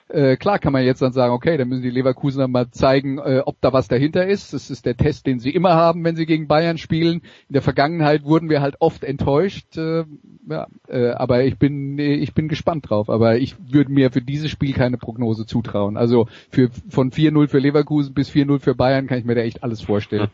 Äh, 0.08 0.36
klar 0.36 0.58
kann 0.58 0.72
man 0.72 0.84
jetzt 0.84 1.02
dann 1.02 1.12
sagen, 1.12 1.34
okay, 1.34 1.56
dann 1.58 1.68
müssen 1.68 1.82
die 1.82 1.90
Leverkusener 1.90 2.48
mal 2.48 2.70
zeigen, 2.70 3.18
äh, 3.18 3.42
ob 3.44 3.60
da 3.60 3.72
was 3.72 3.88
dahinter 3.88 4.26
ist. 4.26 4.54
Das 4.54 4.70
ist 4.70 4.86
der 4.86 4.96
Test, 4.96 5.26
den 5.26 5.38
sie 5.38 5.50
immer 5.50 5.74
haben, 5.74 6.02
wenn 6.04 6.16
sie 6.16 6.24
gegen 6.24 6.48
Bayern 6.48 6.78
spielen. 6.78 7.22
In 7.48 7.52
der 7.52 7.62
Vergangenheit 7.62 8.24
wurden 8.24 8.48
wir 8.48 8.62
halt 8.62 8.76
oft 8.80 9.04
enttäuscht. 9.04 9.76
Äh, 9.76 10.04
ja, 10.48 10.66
äh, 10.88 11.10
aber 11.10 11.44
ich 11.44 11.58
bin 11.58 11.98
ich 11.98 12.32
bin 12.32 12.48
gespannt 12.48 12.88
drauf. 12.88 13.10
Aber 13.10 13.36
ich 13.36 13.56
würde 13.70 13.92
mir 13.92 14.10
für 14.10 14.22
dieses 14.22 14.50
Spiel 14.50 14.72
keine 14.72 14.96
Prognose 14.96 15.44
zutrauen. 15.44 15.96
Also 15.96 16.26
für 16.50 16.70
von 16.88 17.10
4-0 17.10 17.48
für 17.48 17.58
Leverkusen 17.58 18.14
bis 18.14 18.30
4-0 18.30 18.60
für 18.60 18.74
Bayern 18.74 19.06
kann 19.06 19.18
ich 19.18 19.24
mir 19.24 19.34
da 19.34 19.42
echt 19.42 19.62
alles 19.62 19.82
vorstellen. 19.82 20.28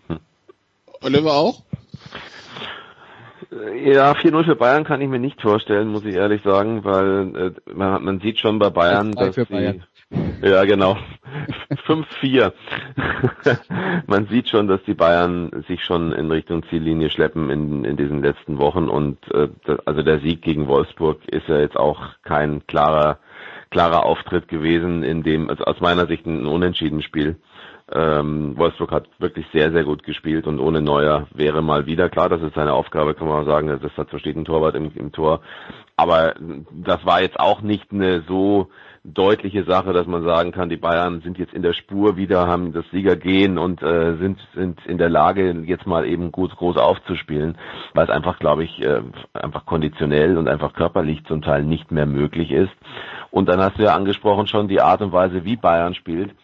Oliver 1.00 1.34
auch? 1.34 1.62
Ja, 3.84 4.12
4-0 4.12 4.44
für 4.44 4.56
Bayern 4.56 4.84
kann 4.84 5.00
ich 5.00 5.08
mir 5.08 5.18
nicht 5.18 5.40
vorstellen, 5.40 5.88
muss 5.88 6.04
ich 6.04 6.14
ehrlich 6.14 6.42
sagen, 6.42 6.84
weil 6.84 7.36
äh, 7.36 7.72
man, 7.72 8.02
man 8.02 8.20
sieht 8.20 8.38
schon 8.38 8.58
bei 8.58 8.70
Bayern, 8.70 9.12
dass 9.12 9.36
für 9.36 9.44
die, 9.44 9.52
Bayern. 9.52 9.84
ja 10.42 10.64
genau, 10.64 10.96
5-4. 11.86 12.52
man 14.06 14.26
sieht 14.26 14.48
schon, 14.48 14.66
dass 14.66 14.82
die 14.84 14.94
Bayern 14.94 15.64
sich 15.68 15.84
schon 15.84 16.12
in 16.12 16.30
Richtung 16.30 16.64
Ziellinie 16.68 17.10
schleppen 17.10 17.50
in, 17.50 17.84
in 17.84 17.96
diesen 17.96 18.22
letzten 18.22 18.58
Wochen 18.58 18.88
und 18.88 19.18
äh, 19.32 19.48
das, 19.64 19.78
also 19.86 20.02
der 20.02 20.20
Sieg 20.20 20.42
gegen 20.42 20.66
Wolfsburg 20.66 21.20
ist 21.28 21.46
ja 21.46 21.58
jetzt 21.58 21.76
auch 21.76 22.00
kein 22.22 22.66
klarer 22.66 23.18
klarer 23.70 24.04
Auftritt 24.04 24.46
gewesen, 24.46 25.02
in 25.02 25.24
dem 25.24 25.50
also 25.50 25.64
aus 25.64 25.80
meiner 25.80 26.06
Sicht 26.06 26.26
ein 26.26 26.46
unentschieden 26.46 27.02
Spiel. 27.02 27.36
Ähm, 27.92 28.56
Wolfsburg 28.56 28.92
hat 28.92 29.08
wirklich 29.18 29.46
sehr, 29.52 29.70
sehr 29.70 29.84
gut 29.84 30.04
gespielt 30.04 30.46
und 30.46 30.58
ohne 30.58 30.80
Neuer 30.80 31.26
wäre 31.34 31.60
mal 31.60 31.84
wieder 31.84 32.08
klar, 32.08 32.30
das 32.30 32.40
ist 32.40 32.54
seine 32.54 32.72
Aufgabe, 32.72 33.14
kann 33.14 33.28
man 33.28 33.44
sagen, 33.44 33.68
das 33.68 33.92
hat 33.98 34.08
steht 34.18 34.36
ein 34.36 34.46
Torwart 34.46 34.74
im, 34.74 34.90
im 34.94 35.12
Tor. 35.12 35.40
Aber 35.96 36.34
das 36.72 37.04
war 37.04 37.20
jetzt 37.20 37.38
auch 37.38 37.60
nicht 37.60 37.92
eine 37.92 38.22
so 38.22 38.70
deutliche 39.04 39.64
Sache, 39.64 39.92
dass 39.92 40.06
man 40.06 40.24
sagen 40.24 40.50
kann, 40.50 40.70
die 40.70 40.78
Bayern 40.78 41.20
sind 41.20 41.36
jetzt 41.38 41.52
in 41.52 41.60
der 41.60 41.74
Spur 41.74 42.16
wieder, 42.16 42.46
haben 42.46 42.72
das 42.72 42.86
Siegergehen 42.90 43.58
und 43.58 43.82
äh, 43.82 44.16
sind 44.16 44.38
sind 44.54 44.80
in 44.86 44.96
der 44.96 45.10
Lage, 45.10 45.50
jetzt 45.66 45.86
mal 45.86 46.06
eben 46.06 46.32
gut 46.32 46.56
groß 46.56 46.78
aufzuspielen, 46.78 47.58
weil 47.92 48.04
es 48.04 48.10
einfach, 48.10 48.38
glaube 48.38 48.64
ich, 48.64 48.80
äh, 48.80 49.02
einfach 49.34 49.66
konditionell 49.66 50.38
und 50.38 50.48
einfach 50.48 50.72
körperlich 50.72 51.22
zum 51.26 51.42
Teil 51.42 51.64
nicht 51.64 51.92
mehr 51.92 52.06
möglich 52.06 52.50
ist. 52.50 52.72
Und 53.30 53.50
dann 53.50 53.60
hast 53.60 53.78
du 53.78 53.82
ja 53.82 53.94
angesprochen 53.94 54.46
schon 54.46 54.68
die 54.68 54.80
Art 54.80 55.02
und 55.02 55.12
Weise, 55.12 55.44
wie 55.44 55.56
Bayern 55.56 55.94
spielt. 55.94 56.34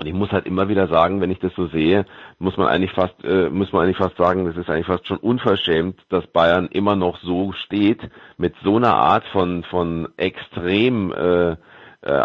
Und 0.00 0.06
ich 0.06 0.14
muss 0.14 0.30
halt 0.30 0.46
immer 0.46 0.68
wieder 0.68 0.86
sagen, 0.86 1.20
wenn 1.20 1.32
ich 1.32 1.40
das 1.40 1.52
so 1.56 1.66
sehe, 1.66 2.06
muss 2.38 2.56
man 2.56 2.68
eigentlich 2.68 2.92
fast, 2.92 3.16
äh, 3.24 3.50
muss 3.50 3.72
man 3.72 3.82
eigentlich 3.82 3.96
fast 3.96 4.16
sagen, 4.16 4.44
das 4.46 4.56
ist 4.56 4.70
eigentlich 4.70 4.86
fast 4.86 5.08
schon 5.08 5.18
unverschämt, 5.18 5.98
dass 6.08 6.24
Bayern 6.28 6.68
immer 6.68 6.94
noch 6.94 7.18
so 7.18 7.50
steht 7.50 8.08
mit 8.36 8.54
so 8.62 8.76
einer 8.76 8.94
Art 8.94 9.24
von 9.32 9.64
von 9.64 10.08
extrem 10.16 11.12
äh, 11.12 11.56
äh, 12.02 12.24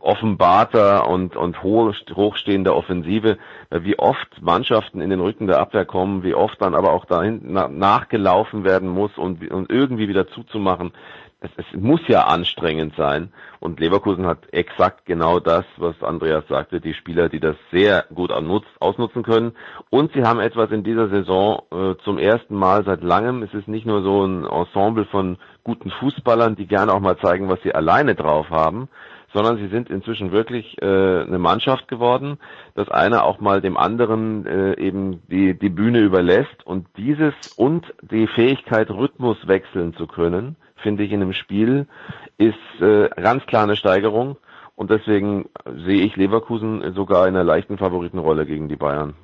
offenbarter 0.00 1.06
und 1.08 1.36
und 1.36 1.62
hoch, 1.62 1.92
hochstehender 2.14 2.74
Offensive, 2.74 3.36
wie 3.68 3.98
oft 3.98 4.40
Mannschaften 4.40 5.02
in 5.02 5.10
den 5.10 5.20
Rücken 5.20 5.46
der 5.46 5.60
Abwehr 5.60 5.84
kommen, 5.84 6.22
wie 6.22 6.32
oft 6.32 6.56
dann 6.62 6.74
aber 6.74 6.94
auch 6.94 7.04
dahin 7.04 7.42
na, 7.44 7.68
nachgelaufen 7.68 8.64
werden 8.64 8.88
muss 8.88 9.18
und, 9.18 9.46
und 9.50 9.70
irgendwie 9.70 10.08
wieder 10.08 10.26
zuzumachen 10.28 10.92
es, 11.40 11.50
es 11.56 11.80
muss 11.80 12.00
ja 12.06 12.24
anstrengend 12.26 12.94
sein. 12.96 13.32
Und 13.60 13.80
Leverkusen 13.80 14.26
hat 14.26 14.52
exakt 14.52 15.06
genau 15.06 15.40
das, 15.40 15.64
was 15.76 16.00
Andreas 16.02 16.44
sagte, 16.48 16.80
die 16.80 16.94
Spieler, 16.94 17.28
die 17.28 17.40
das 17.40 17.56
sehr 17.70 18.04
gut 18.14 18.30
ausnutzen 18.32 19.22
können. 19.22 19.52
Und 19.90 20.12
sie 20.12 20.22
haben 20.22 20.40
etwas 20.40 20.70
in 20.70 20.84
dieser 20.84 21.08
Saison 21.08 21.62
äh, 21.70 21.94
zum 22.04 22.18
ersten 22.18 22.54
Mal 22.54 22.84
seit 22.84 23.02
langem. 23.02 23.42
Es 23.42 23.54
ist 23.54 23.68
nicht 23.68 23.86
nur 23.86 24.02
so 24.02 24.24
ein 24.24 24.44
Ensemble 24.44 25.06
von 25.06 25.38
guten 25.64 25.90
Fußballern, 25.90 26.56
die 26.56 26.66
gerne 26.66 26.92
auch 26.92 27.00
mal 27.00 27.18
zeigen, 27.18 27.48
was 27.48 27.62
sie 27.62 27.74
alleine 27.74 28.14
drauf 28.14 28.50
haben, 28.50 28.88
sondern 29.32 29.58
sie 29.58 29.68
sind 29.68 29.90
inzwischen 29.90 30.32
wirklich 30.32 30.80
äh, 30.82 30.86
eine 30.86 31.38
Mannschaft 31.38 31.88
geworden, 31.88 32.38
dass 32.74 32.88
einer 32.88 33.24
auch 33.24 33.40
mal 33.40 33.60
dem 33.60 33.76
anderen 33.76 34.46
äh, 34.46 34.78
eben 34.78 35.22
die, 35.28 35.58
die 35.58 35.68
Bühne 35.68 36.00
überlässt 36.00 36.66
und 36.66 36.86
dieses 36.96 37.34
und 37.56 37.86
die 38.02 38.26
Fähigkeit, 38.26 38.90
Rhythmus 38.90 39.36
wechseln 39.46 39.94
zu 39.94 40.06
können, 40.06 40.56
finde 40.82 41.04
ich, 41.04 41.12
in 41.12 41.22
einem 41.22 41.32
Spiel 41.32 41.86
ist 42.38 42.54
äh, 42.80 43.08
ganz 43.20 43.44
klar 43.46 43.64
eine 43.64 43.76
Steigerung. 43.76 44.36
Und 44.76 44.90
deswegen 44.90 45.50
sehe 45.84 46.02
ich 46.02 46.16
Leverkusen 46.16 46.94
sogar 46.94 47.28
in 47.28 47.34
einer 47.34 47.44
leichten 47.44 47.76
Favoritenrolle 47.76 48.46
gegen 48.46 48.68
die 48.68 48.76
Bayern. 48.76 49.14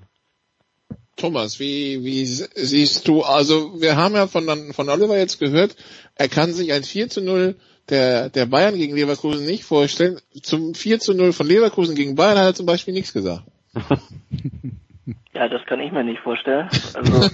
Thomas, 1.16 1.58
wie, 1.58 2.04
wie 2.04 2.26
siehst 2.26 3.08
du, 3.08 3.22
also 3.22 3.80
wir 3.80 3.96
haben 3.96 4.14
ja 4.14 4.26
von, 4.26 4.46
von 4.74 4.88
Oliver 4.90 5.16
jetzt 5.16 5.38
gehört, 5.38 5.74
er 6.14 6.28
kann 6.28 6.52
sich 6.52 6.74
ein 6.74 6.84
4 6.84 7.08
zu 7.08 7.22
0 7.22 7.56
der, 7.88 8.28
der 8.28 8.44
Bayern 8.46 8.76
gegen 8.76 8.94
Leverkusen 8.94 9.46
nicht 9.46 9.64
vorstellen. 9.64 10.20
Zum 10.42 10.74
4 10.74 11.00
zu 11.00 11.14
0 11.14 11.32
von 11.32 11.46
Leverkusen 11.46 11.94
gegen 11.94 12.16
Bayern 12.16 12.38
hat 12.38 12.44
er 12.44 12.54
zum 12.54 12.66
Beispiel 12.66 12.92
nichts 12.92 13.14
gesagt. 13.14 13.44
Ja, 15.32 15.48
das 15.48 15.64
kann 15.66 15.80
ich 15.80 15.92
mir 15.92 16.02
nicht 16.02 16.20
vorstellen. 16.20 16.68
Also 16.94 17.28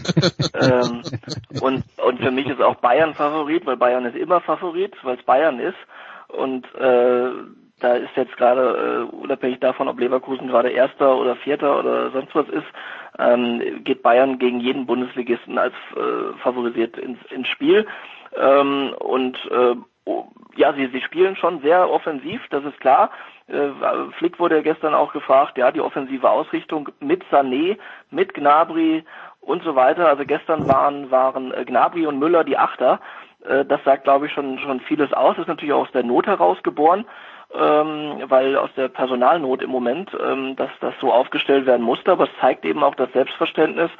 ähm, 0.60 1.02
und 1.60 1.84
und 2.04 2.20
für 2.20 2.30
mich 2.30 2.46
ist 2.46 2.60
auch 2.60 2.76
Bayern 2.76 3.14
Favorit, 3.14 3.64
weil 3.64 3.76
Bayern 3.76 4.04
ist 4.04 4.16
immer 4.16 4.40
Favorit, 4.40 4.94
weil 5.02 5.16
es 5.16 5.22
Bayern 5.24 5.58
ist 5.58 5.78
und 6.28 6.66
äh, 6.74 7.30
da 7.80 7.94
ist 7.94 8.14
jetzt 8.14 8.36
gerade 8.36 9.08
äh, 9.10 9.16
unabhängig 9.16 9.60
davon, 9.60 9.88
ob 9.88 9.98
Leverkusen 9.98 10.48
gerade 10.48 10.70
Erster 10.70 11.16
oder 11.16 11.34
Vierter 11.36 11.78
oder 11.78 12.10
sonst 12.10 12.34
was 12.34 12.48
ist, 12.48 12.66
ähm, 13.18 13.82
geht 13.84 14.02
Bayern 14.02 14.38
gegen 14.38 14.60
jeden 14.60 14.86
Bundesligisten 14.86 15.58
als 15.58 15.74
äh, 15.96 16.38
favorisiert 16.42 16.96
ins, 16.98 17.18
ins 17.30 17.48
Spiel 17.48 17.86
ähm, 18.36 18.94
und 18.98 19.36
äh, 19.50 19.76
ja, 20.56 20.72
sie, 20.74 20.88
sie 20.88 21.00
spielen 21.00 21.36
schon 21.36 21.60
sehr 21.62 21.90
offensiv, 21.90 22.40
das 22.50 22.64
ist 22.64 22.80
klar. 22.80 23.10
Äh, 23.52 23.72
Flick 24.18 24.38
wurde 24.38 24.62
gestern 24.62 24.94
auch 24.94 25.12
gefragt, 25.12 25.58
ja, 25.58 25.70
die 25.70 25.80
offensive 25.80 26.28
Ausrichtung 26.28 26.88
mit 27.00 27.24
Sané, 27.30 27.78
mit 28.10 28.34
Gnabry 28.34 29.04
und 29.40 29.62
so 29.62 29.74
weiter. 29.74 30.08
Also 30.08 30.24
gestern 30.24 30.66
waren, 30.68 31.10
waren 31.10 31.52
äh, 31.52 31.64
Gnabry 31.64 32.06
und 32.06 32.18
Müller 32.18 32.44
die 32.44 32.56
Achter. 32.56 33.00
Äh, 33.44 33.64
das 33.64 33.82
sagt, 33.84 34.04
glaube 34.04 34.26
ich, 34.26 34.32
schon, 34.32 34.58
schon 34.58 34.80
vieles 34.80 35.12
aus. 35.12 35.36
Das 35.36 35.42
ist 35.42 35.48
natürlich 35.48 35.74
auch 35.74 35.82
aus 35.82 35.92
der 35.92 36.04
Not 36.04 36.26
herausgeboren, 36.26 37.04
ähm, 37.54 38.22
weil 38.28 38.56
aus 38.56 38.70
der 38.76 38.88
Personalnot 38.88 39.62
im 39.62 39.70
Moment, 39.70 40.10
ähm, 40.18 40.56
dass 40.56 40.70
das 40.80 40.94
so 41.00 41.12
aufgestellt 41.12 41.66
werden 41.66 41.82
musste. 41.82 42.12
Aber 42.12 42.24
es 42.24 42.40
zeigt 42.40 42.64
eben 42.64 42.82
auch 42.82 42.94
das 42.94 43.12
Selbstverständnis, 43.12 43.90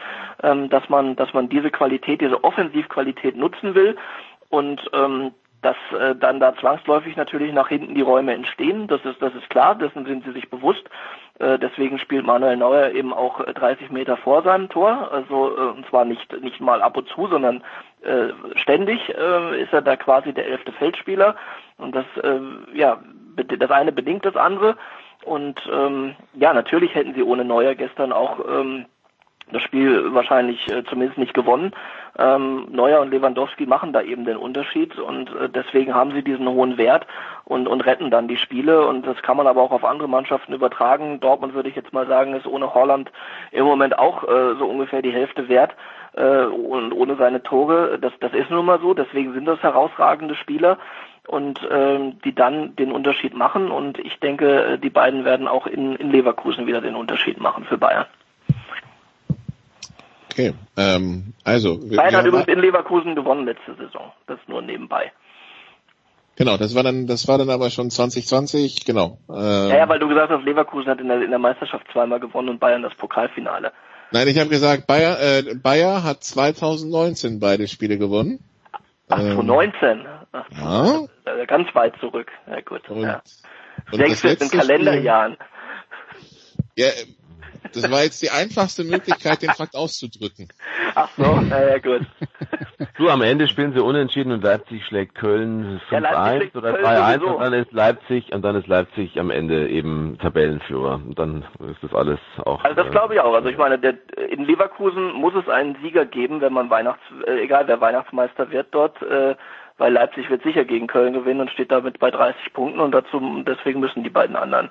ähm, 0.42 0.70
dass 0.70 0.88
man, 0.88 1.16
dass 1.16 1.34
man 1.34 1.48
diese 1.48 1.70
Qualität, 1.70 2.20
diese 2.20 2.42
Offensivqualität 2.42 3.36
nutzen 3.36 3.74
will. 3.74 3.96
Und 4.48 4.90
ähm, 4.92 5.32
dass 5.62 5.76
äh, 5.98 6.14
dann 6.16 6.40
da 6.40 6.54
zwangsläufig 6.56 7.16
natürlich 7.16 7.52
nach 7.52 7.68
hinten 7.68 7.94
die 7.94 8.02
Räume 8.02 8.34
entstehen. 8.34 8.88
Das 8.88 9.04
ist, 9.04 9.22
das 9.22 9.34
ist 9.34 9.48
klar, 9.48 9.76
dessen 9.76 10.04
sind 10.04 10.24
sie 10.24 10.32
sich 10.32 10.50
bewusst. 10.50 10.82
Äh, 11.38 11.58
deswegen 11.58 11.98
spielt 11.98 12.26
Manuel 12.26 12.56
Neuer 12.56 12.90
eben 12.90 13.14
auch 13.14 13.40
30 13.44 13.88
äh, 13.88 13.92
Meter 13.92 14.16
vor 14.16 14.42
seinem 14.42 14.68
Tor. 14.68 15.10
Also 15.12 15.56
äh, 15.56 15.60
und 15.70 15.86
zwar 15.86 16.04
nicht 16.04 16.40
nicht 16.42 16.60
mal 16.60 16.82
ab 16.82 16.96
und 16.96 17.08
zu, 17.08 17.28
sondern 17.28 17.62
äh, 18.02 18.28
ständig 18.56 19.08
äh, 19.16 19.62
ist 19.62 19.72
er 19.72 19.82
da 19.82 19.96
quasi 19.96 20.32
der 20.32 20.48
elfte 20.48 20.72
Feldspieler. 20.72 21.36
Und 21.78 21.94
das 21.94 22.06
äh, 22.22 22.40
ja 22.74 22.98
das 23.36 23.70
eine 23.70 23.92
bedingt 23.92 24.24
das 24.24 24.36
andere. 24.36 24.76
Und 25.24 25.60
ähm, 25.72 26.16
ja, 26.34 26.52
natürlich 26.52 26.94
hätten 26.96 27.14
sie 27.14 27.22
ohne 27.22 27.44
Neuer 27.44 27.76
gestern 27.76 28.12
auch 28.12 28.40
ähm, 28.48 28.86
das 29.52 29.62
Spiel 29.62 30.12
wahrscheinlich 30.12 30.68
äh, 30.70 30.82
zumindest 30.84 31.18
nicht 31.18 31.34
gewonnen. 31.34 31.72
Ähm, 32.18 32.66
Neuer 32.70 33.00
und 33.00 33.10
Lewandowski 33.10 33.64
machen 33.64 33.94
da 33.94 34.02
eben 34.02 34.26
den 34.26 34.36
Unterschied 34.36 34.98
und 34.98 35.34
äh, 35.34 35.48
deswegen 35.48 35.94
haben 35.94 36.12
sie 36.12 36.22
diesen 36.22 36.46
hohen 36.46 36.76
Wert 36.76 37.06
und, 37.44 37.66
und 37.66 37.80
retten 37.86 38.10
dann 38.10 38.28
die 38.28 38.36
Spiele 38.36 38.86
und 38.86 39.06
das 39.06 39.20
kann 39.22 39.38
man 39.38 39.46
aber 39.46 39.62
auch 39.62 39.72
auf 39.72 39.84
andere 39.84 40.08
Mannschaften 40.08 40.52
übertragen. 40.52 41.20
Dortmund 41.20 41.54
würde 41.54 41.70
ich 41.70 41.76
jetzt 41.76 41.94
mal 41.94 42.06
sagen, 42.06 42.34
ist 42.34 42.46
ohne 42.46 42.74
Holland 42.74 43.10
im 43.50 43.64
Moment 43.64 43.98
auch 43.98 44.24
äh, 44.24 44.56
so 44.58 44.66
ungefähr 44.66 45.00
die 45.00 45.12
Hälfte 45.12 45.48
wert 45.48 45.74
äh, 46.12 46.44
und 46.44 46.92
ohne 46.92 47.16
seine 47.16 47.42
Tore. 47.42 47.98
Das, 47.98 48.12
das 48.20 48.34
ist 48.34 48.50
nun 48.50 48.66
mal 48.66 48.80
so, 48.80 48.92
deswegen 48.92 49.32
sind 49.32 49.46
das 49.46 49.62
herausragende 49.62 50.34
Spieler 50.34 50.78
und 51.28 51.60
ähm, 51.70 52.20
die 52.24 52.34
dann 52.34 52.76
den 52.76 52.92
Unterschied 52.92 53.34
machen 53.34 53.70
und 53.70 53.98
ich 53.98 54.18
denke, 54.20 54.64
äh, 54.64 54.78
die 54.78 54.90
beiden 54.90 55.24
werden 55.24 55.48
auch 55.48 55.66
in, 55.66 55.96
in 55.96 56.10
Leverkusen 56.10 56.66
wieder 56.66 56.82
den 56.82 56.94
Unterschied 56.94 57.40
machen 57.40 57.64
für 57.64 57.78
Bayern. 57.78 58.06
Okay, 60.32 60.54
ähm, 60.78 61.34
also. 61.44 61.78
Bayern 61.78 62.16
hat 62.16 62.26
übrigens 62.26 62.48
in 62.48 62.58
Leverkusen 62.58 63.14
gewonnen 63.14 63.44
letzte 63.44 63.74
Saison. 63.74 64.12
Das 64.26 64.38
nur 64.46 64.62
nebenbei. 64.62 65.12
Genau, 66.36 66.56
das 66.56 66.74
war 66.74 66.82
dann, 66.82 67.06
das 67.06 67.28
war 67.28 67.36
dann 67.36 67.50
aber 67.50 67.68
schon 67.68 67.90
2020, 67.90 68.86
genau. 68.86 69.18
Ähm, 69.28 69.68
ja, 69.68 69.76
ja, 69.76 69.88
weil 69.88 69.98
du 69.98 70.08
gesagt 70.08 70.30
hast, 70.30 70.42
Leverkusen 70.44 70.88
hat 70.88 71.00
in 71.00 71.08
der, 71.08 71.22
in 71.22 71.30
der 71.30 71.38
Meisterschaft 71.38 71.86
zweimal 71.92 72.20
gewonnen 72.20 72.48
und 72.48 72.60
Bayern 72.60 72.82
das 72.82 72.94
Pokalfinale. 72.94 73.72
Nein, 74.10 74.28
ich 74.28 74.38
habe 74.38 74.48
gesagt, 74.48 74.86
Bayer, 74.86 75.20
äh, 75.20 75.54
Bayer 75.54 76.02
hat 76.02 76.24
2019 76.24 77.38
beide 77.38 77.68
Spiele 77.68 77.98
gewonnen. 77.98 78.38
Ach, 79.10 79.18
2019? 79.18 80.06
Ach, 80.32 80.46
ja. 80.50 81.44
Ganz 81.44 81.74
weit 81.74 81.94
zurück. 82.00 82.30
Ja 82.46 82.60
gut. 82.62 82.88
Und, 82.88 83.02
ja. 83.02 83.22
Sechs 83.90 84.24
in 84.24 84.48
Kalenderjahren. 84.48 85.34
Spiel, 85.34 85.46
ja, 86.74 86.86
das 87.74 87.90
war 87.90 88.02
jetzt 88.02 88.22
die 88.22 88.30
einfachste 88.30 88.84
Möglichkeit, 88.84 89.42
den 89.42 89.50
Fakt 89.50 89.74
auszudrücken. 89.74 90.48
Ach 90.94 91.08
so, 91.16 91.40
naja, 91.40 91.78
gut. 91.78 92.06
Du, 92.98 93.08
am 93.08 93.22
Ende 93.22 93.48
spielen 93.48 93.72
sie 93.72 93.82
unentschieden 93.82 94.32
und 94.32 94.42
Leipzig 94.42 94.84
schlägt 94.86 95.14
Köln 95.14 95.80
5-1 95.90 96.02
ja, 96.02 96.40
oder 96.54 96.74
3-1 96.74 97.20
und 97.22 97.40
dann 97.40 97.52
ist 97.52 97.72
Leipzig 97.72 98.32
und 98.32 98.42
dann 98.42 98.56
ist 98.56 98.66
Leipzig 98.66 99.18
am 99.18 99.30
Ende 99.30 99.68
eben 99.68 100.18
Tabellenführer. 100.20 100.94
Und 100.94 101.18
dann 101.18 101.44
ist 101.70 101.82
das 101.82 101.94
alles 101.94 102.18
auch. 102.44 102.62
Also 102.64 102.82
das 102.82 102.90
glaube 102.90 103.14
ich 103.14 103.20
auch. 103.20 103.34
Also 103.34 103.48
ich 103.48 103.56
meine, 103.56 103.78
der, 103.78 103.94
in 104.28 104.44
Leverkusen 104.44 105.12
muss 105.12 105.34
es 105.34 105.48
einen 105.48 105.76
Sieger 105.82 106.04
geben, 106.04 106.40
wenn 106.40 106.52
man 106.52 106.70
Weihnachts, 106.70 107.02
äh, 107.26 107.42
egal 107.42 107.66
wer 107.68 107.80
Weihnachtsmeister 107.80 108.50
wird 108.50 108.68
dort, 108.72 109.00
äh, 109.02 109.34
weil 109.78 109.92
Leipzig 109.92 110.28
wird 110.30 110.42
sicher 110.42 110.64
gegen 110.64 110.86
Köln 110.86 111.14
gewinnen 111.14 111.40
und 111.40 111.50
steht 111.50 111.72
damit 111.72 111.98
bei 111.98 112.10
30 112.10 112.52
Punkten 112.52 112.80
und 112.80 112.92
dazu 112.92 113.42
deswegen 113.46 113.80
müssen 113.80 114.04
die 114.04 114.10
beiden 114.10 114.36
anderen 114.36 114.70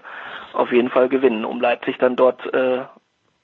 auf 0.56 0.72
jeden 0.72 0.90
Fall 0.90 1.10
gewinnen, 1.10 1.46
um 1.46 1.62
Leipzig 1.62 1.98
dann 1.98 2.16
dort 2.16 2.54
äh, 2.54 2.82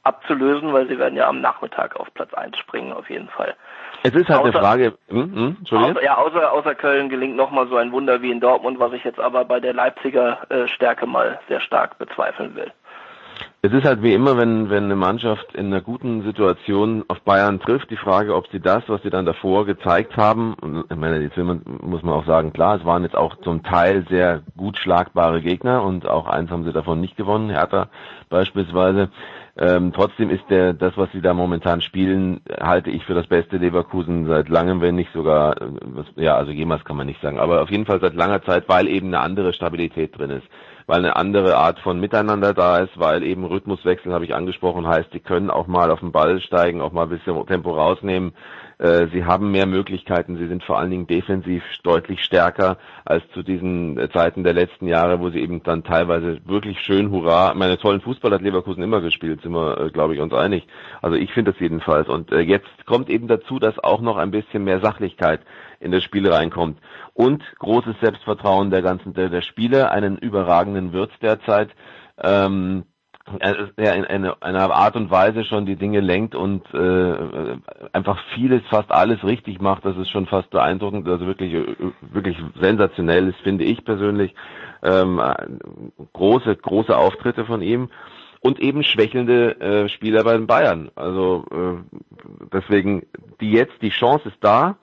abzulösen, 0.08 0.72
weil 0.74 0.88
sie 0.88 0.98
werden 0.98 1.16
ja 1.16 1.28
am 1.28 1.42
Nachmittag 1.42 1.98
auf 1.98 2.14
Platz 2.14 2.34
1 2.34 2.58
springen, 2.58 2.94
auf 2.94 3.10
jeden 3.10 3.28
Fall. 3.28 3.56
Es 4.04 4.14
ist 4.14 4.30
halt 4.30 4.40
außer, 4.40 4.50
eine 4.50 4.60
Frage, 4.60 4.94
hm, 5.10 5.36
hm, 5.36 5.58
außer, 5.70 6.04
ja, 6.04 6.18
außer, 6.18 6.52
außer 6.52 6.76
Köln 6.76 7.10
gelingt 7.10 7.36
nochmal 7.36 7.68
so 7.68 7.76
ein 7.76 7.92
Wunder 7.92 8.22
wie 8.22 8.32
in 8.32 8.40
Dortmund, 8.40 8.80
was 8.80 8.94
ich 8.94 9.04
jetzt 9.04 9.20
aber 9.20 9.44
bei 9.44 9.60
der 9.60 9.74
Leipziger 9.74 10.40
äh, 10.50 10.68
Stärke 10.68 11.06
mal 11.06 11.40
sehr 11.48 11.60
stark 11.60 11.98
bezweifeln 11.98 12.56
will. 12.56 12.72
Es 13.64 13.74
ist 13.74 13.86
halt 13.86 14.04
wie 14.04 14.14
immer, 14.14 14.38
wenn, 14.38 14.70
wenn 14.70 14.84
eine 14.84 14.96
Mannschaft 14.96 15.56
in 15.56 15.68
einer 15.68 15.82
guten 15.82 16.22
Situation 16.22 17.04
auf 17.08 17.22
Bayern 17.22 17.60
trifft, 17.60 17.90
die 17.90 17.98
Frage, 17.98 18.36
ob 18.36 18.48
sie 18.52 18.60
das, 18.60 18.84
was 18.88 19.02
sie 19.02 19.10
dann 19.10 19.26
davor 19.26 19.66
gezeigt 19.66 20.16
haben, 20.16 20.54
und 20.62 20.86
ich 20.92 20.96
meine, 20.96 21.20
jetzt 21.22 21.38
muss 21.38 22.04
man 22.04 22.14
auch 22.14 22.26
sagen, 22.28 22.54
klar, 22.54 22.78
es 22.78 22.86
waren 22.86 23.02
jetzt 23.02 23.18
auch 23.18 23.36
zum 23.38 23.64
Teil 23.64 24.06
sehr 24.10 24.44
gut 24.56 24.78
schlagbare 24.78 25.42
Gegner 25.42 25.84
und 25.84 26.06
auch 26.08 26.28
eins 26.28 26.52
haben 26.52 26.66
sie 26.66 26.72
davon 26.72 27.02
nicht 27.02 27.18
gewonnen, 27.18 27.50
Hertha 27.50 27.90
beispielsweise. 28.30 29.10
Ähm, 29.58 29.92
trotzdem 29.92 30.30
ist 30.30 30.44
der, 30.52 30.74
das, 30.74 30.96
was 30.96 31.12
sie 31.12 31.22
da 31.22 31.34
momentan 31.34 31.82
spielen, 31.82 32.42
halte 32.62 32.92
ich 32.92 33.06
für 33.06 33.16
das 33.16 33.26
beste 33.26 33.58
Leverkusen 33.58 34.28
seit 34.28 34.50
langem, 34.50 34.82
wenn 34.82 34.94
nicht 34.94 35.12
sogar, 35.14 35.56
was, 35.82 36.06
ja, 36.16 36.36
also 36.36 36.52
jemals 36.52 36.86
kann 36.86 36.96
man 36.96 37.08
nicht 37.08 37.22
sagen, 37.22 37.40
aber 37.40 37.64
auf 37.64 37.72
jeden 37.72 37.88
Fall 37.88 38.00
seit 38.02 38.14
langer 38.14 38.44
Zeit, 38.44 38.70
weil 38.70 38.88
eben 38.88 39.08
eine 39.08 39.22
andere 39.22 39.52
Stabilität 39.54 40.16
drin 40.16 40.30
ist 40.30 40.48
weil 40.88 41.00
eine 41.00 41.18
andere 41.18 41.58
Art 41.58 41.80
von 41.80 42.00
Miteinander 42.00 42.54
da 42.54 42.80
ist, 42.80 42.98
weil 42.98 43.24
eben 43.24 43.46
Rhythmuswechsel, 43.46 44.14
habe 44.14 44.24
ich 44.24 44.34
angesprochen, 44.34 44.88
heißt, 44.88 45.12
sie 45.12 45.20
können 45.20 45.52
auch 45.52 45.68
mal 45.68 45.92
auf 45.92 46.00
den 46.00 46.14
Ball 46.14 46.40
steigen, 46.42 46.82
auch 46.82 46.94
mal 46.94 47.04
ein 47.04 47.10
bisschen 47.10 47.46
Tempo 47.46 47.72
rausnehmen. 47.72 48.32
Äh, 48.80 49.08
sie 49.12 49.26
haben 49.26 49.52
mehr 49.52 49.66
Möglichkeiten, 49.66 50.38
sie 50.38 50.48
sind 50.48 50.64
vor 50.64 50.80
allen 50.80 50.92
Dingen 50.92 51.08
defensiv 51.08 51.64
deutlich 51.84 52.24
stärker 52.24 52.78
als 53.06 53.24
zu 53.34 53.44
diesen 53.44 54.00
Zeiten 54.14 54.44
der 54.44 54.54
letzten 54.54 54.88
Jahre, 54.88 55.20
wo 55.20 55.30
sie 55.30 55.40
eben 55.40 55.62
dann 55.64 55.84
teilweise 55.84 56.40
wirklich 56.46 56.80
schön 56.80 57.12
hurra, 57.12 57.54
meine 57.54 57.78
tollen 57.78 58.02
Fußball 58.02 58.32
hat 58.32 58.42
Leverkusen 58.42 58.84
immer 58.84 59.02
gespielt, 59.02 59.42
sind 59.42 59.52
wir, 59.52 59.78
äh, 59.80 59.90
glaube 59.90 60.16
ich, 60.16 60.22
uns 60.22 60.34
einig. 60.34 60.68
Also 61.02 61.18
ich 61.18 61.34
finde 61.34 61.52
das 61.52 61.60
jedenfalls. 61.60 62.08
Und 62.08 62.32
äh, 62.32 62.40
jetzt 62.40 62.86
kommt 62.86 63.10
eben 63.10 63.28
dazu, 63.28 63.60
dass 63.60 63.78
auch 63.80 64.00
noch 64.00 64.16
ein 64.16 64.32
bisschen 64.32 64.64
mehr 64.64 64.80
Sachlichkeit 64.80 65.42
in 65.80 65.92
das 65.92 66.04
Spiel 66.04 66.32
reinkommt. 66.32 66.80
Und 67.18 67.44
großes 67.58 67.96
Selbstvertrauen 68.00 68.70
der 68.70 68.84
ganzen 68.84 69.16
der, 69.16 69.30
der 69.30 69.42
Spieler, 69.42 69.90
einen 69.90 70.20
überragenden 70.20 70.94
Wirt 70.94 71.10
derzeit, 71.20 71.72
ähm, 72.22 72.84
der 73.76 73.96
in 73.96 74.06
einer, 74.06 74.72
Art 74.72 74.96
und 74.96 75.10
Weise 75.10 75.44
schon 75.44 75.66
die 75.66 75.78
Dinge 75.78 76.00
lenkt 76.00 76.36
und 76.36 76.72
äh, 76.76 77.58
einfach 77.92 78.20
vieles, 78.36 78.62
fast 78.70 78.92
alles 78.92 79.24
richtig 79.24 79.60
macht, 79.60 79.84
das 79.84 79.98
ist 79.98 80.12
schon 80.12 80.28
fast 80.28 80.52
beeindruckend, 80.52 81.08
also 81.08 81.26
wirklich 81.26 81.56
wirklich 82.02 82.38
sensationell 82.62 83.30
ist, 83.30 83.40
finde 83.40 83.64
ich 83.64 83.84
persönlich. 83.84 84.36
Ähm, 84.84 85.20
große, 86.14 86.56
große 86.56 86.96
Auftritte 86.96 87.46
von 87.46 87.64
ihm 87.64 87.90
und 88.42 88.60
eben 88.60 88.84
schwächelnde 88.84 89.60
äh, 89.60 89.90
Spieler 89.90 90.24
bei 90.24 90.34
den 90.34 90.46
Bayern. 90.46 90.92
Also 90.94 91.46
äh, 91.50 91.98
deswegen, 92.54 93.08
die 93.42 93.54
jetzt, 93.54 93.82
die 93.82 93.90
Chance 93.90 94.30
ist 94.30 94.38
da, 94.42 94.78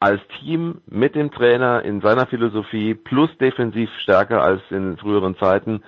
als 0.00 0.20
Team 0.40 0.80
mit 0.86 1.14
dem 1.14 1.30
Trainer 1.30 1.82
in 1.82 2.00
seiner 2.00 2.26
Philosophie 2.26 2.94
plus 2.94 3.30
defensiv 3.38 3.90
stärker 4.02 4.42
als 4.42 4.62
in 4.70 4.96
früheren 4.96 5.36
Zeiten. 5.36 5.82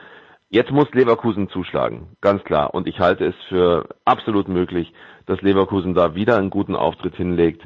Jetzt 0.50 0.70
muss 0.70 0.92
Leverkusen 0.92 1.48
zuschlagen, 1.48 2.08
ganz 2.20 2.44
klar. 2.44 2.74
Und 2.74 2.86
ich 2.86 3.00
halte 3.00 3.24
es 3.24 3.34
für 3.48 3.88
absolut 4.04 4.48
möglich, 4.48 4.92
dass 5.24 5.40
Leverkusen 5.40 5.94
da 5.94 6.14
wieder 6.14 6.36
einen 6.36 6.50
guten 6.50 6.76
Auftritt 6.76 7.16
hinlegt. 7.16 7.62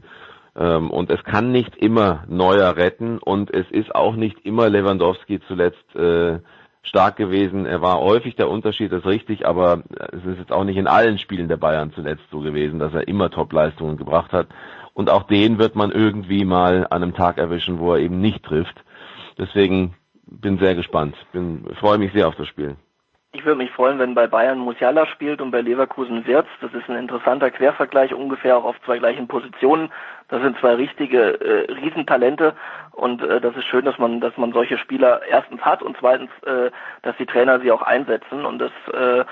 Ähm, 0.57 0.91
und 0.91 1.11
es 1.11 1.23
kann 1.25 1.51
nicht 1.51 1.77
immer 1.77 2.23
Neuer 2.29 2.77
retten 2.77 3.19
und 3.19 3.53
es 3.53 3.69
ist 3.73 3.93
auch 3.93 4.15
nicht 4.15 4.47
immer 4.47 4.71
Lewandowski 4.71 5.41
zuletzt 5.49 5.97
äh, 5.97 6.39
stark 6.83 7.17
gewesen. 7.17 7.67
Er 7.67 7.83
war 7.83 7.99
häufig 7.99 8.37
der 8.37 8.49
Unterschied, 8.49 8.93
das 8.93 9.01
ist 9.01 9.07
richtig, 9.07 9.47
aber 9.47 9.83
es 10.13 10.25
ist 10.25 10.39
jetzt 10.39 10.53
auch 10.53 10.63
nicht 10.63 10.77
in 10.77 10.87
allen 10.87 11.19
Spielen 11.19 11.49
der 11.49 11.57
Bayern 11.57 11.93
zuletzt 11.93 12.25
so 12.31 12.39
gewesen, 12.39 12.79
dass 12.79 12.95
er 12.95 13.09
immer 13.09 13.31
Top-Leistungen 13.31 13.97
gebracht 13.97 14.33
hat. 14.33 14.47
Und 14.97 15.11
auch 15.11 15.25
den 15.25 15.59
wird 15.59 15.77
man 15.77 15.93
irgendwie 15.93 16.47
mal 16.47 16.87
an 16.89 17.03
einem 17.03 17.15
Tag 17.15 17.37
erwischen, 17.37 17.79
wo 17.81 17.93
er 17.93 18.01
eben 18.01 18.19
nicht 18.23 18.43
trifft. 18.43 18.83
Deswegen 19.37 19.95
bin 20.25 20.59
sehr 20.59 20.75
gespannt. 20.75 21.15
Bin, 21.33 21.67
freue 21.79 21.99
mich 21.99 22.15
sehr 22.15 22.27
auf 22.27 22.35
das 22.37 22.49
Spiel. 22.49 22.77
Ich 23.33 23.45
würde 23.45 23.59
mich 23.59 23.71
freuen, 23.73 23.99
wenn 23.99 24.15
bei 24.15 24.27
Bayern 24.27 24.59
Musiala 24.59 25.05
spielt 25.05 25.43
und 25.43 25.51
bei 25.51 25.61
Leverkusen 25.61 26.27
Wirtz. 26.27 26.49
Das 26.63 26.73
ist 26.73 26.89
ein 26.89 26.97
interessanter 26.97 27.51
Quervergleich, 27.51 28.15
ungefähr 28.15 28.57
auch 28.57 28.65
auf 28.65 28.77
zwei 28.87 28.97
gleichen 28.97 29.29
Positionen. 29.29 29.93
Das 30.29 30.41
sind 30.41 30.59
zwei 30.61 30.77
richtige 30.77 31.41
äh, 31.43 31.71
Riesentalente 31.75 32.55
und 32.93 33.21
äh, 33.21 33.39
das 33.39 33.55
ist 33.55 33.67
schön, 33.67 33.85
dass 33.85 33.99
man, 33.99 34.23
dass 34.23 34.35
man 34.39 34.55
solche 34.55 34.79
Spieler 34.79 35.21
erstens 35.29 35.61
hat 35.61 35.83
und 35.83 35.99
zweitens, 36.01 36.31
äh, 36.47 36.71
dass 37.03 37.15
die 37.19 37.27
Trainer 37.27 37.61
sie 37.61 37.71
auch 37.71 37.83
einsetzen 37.83 38.47
und 38.47 38.59
das, 38.61 38.73
äh, 38.95 39.25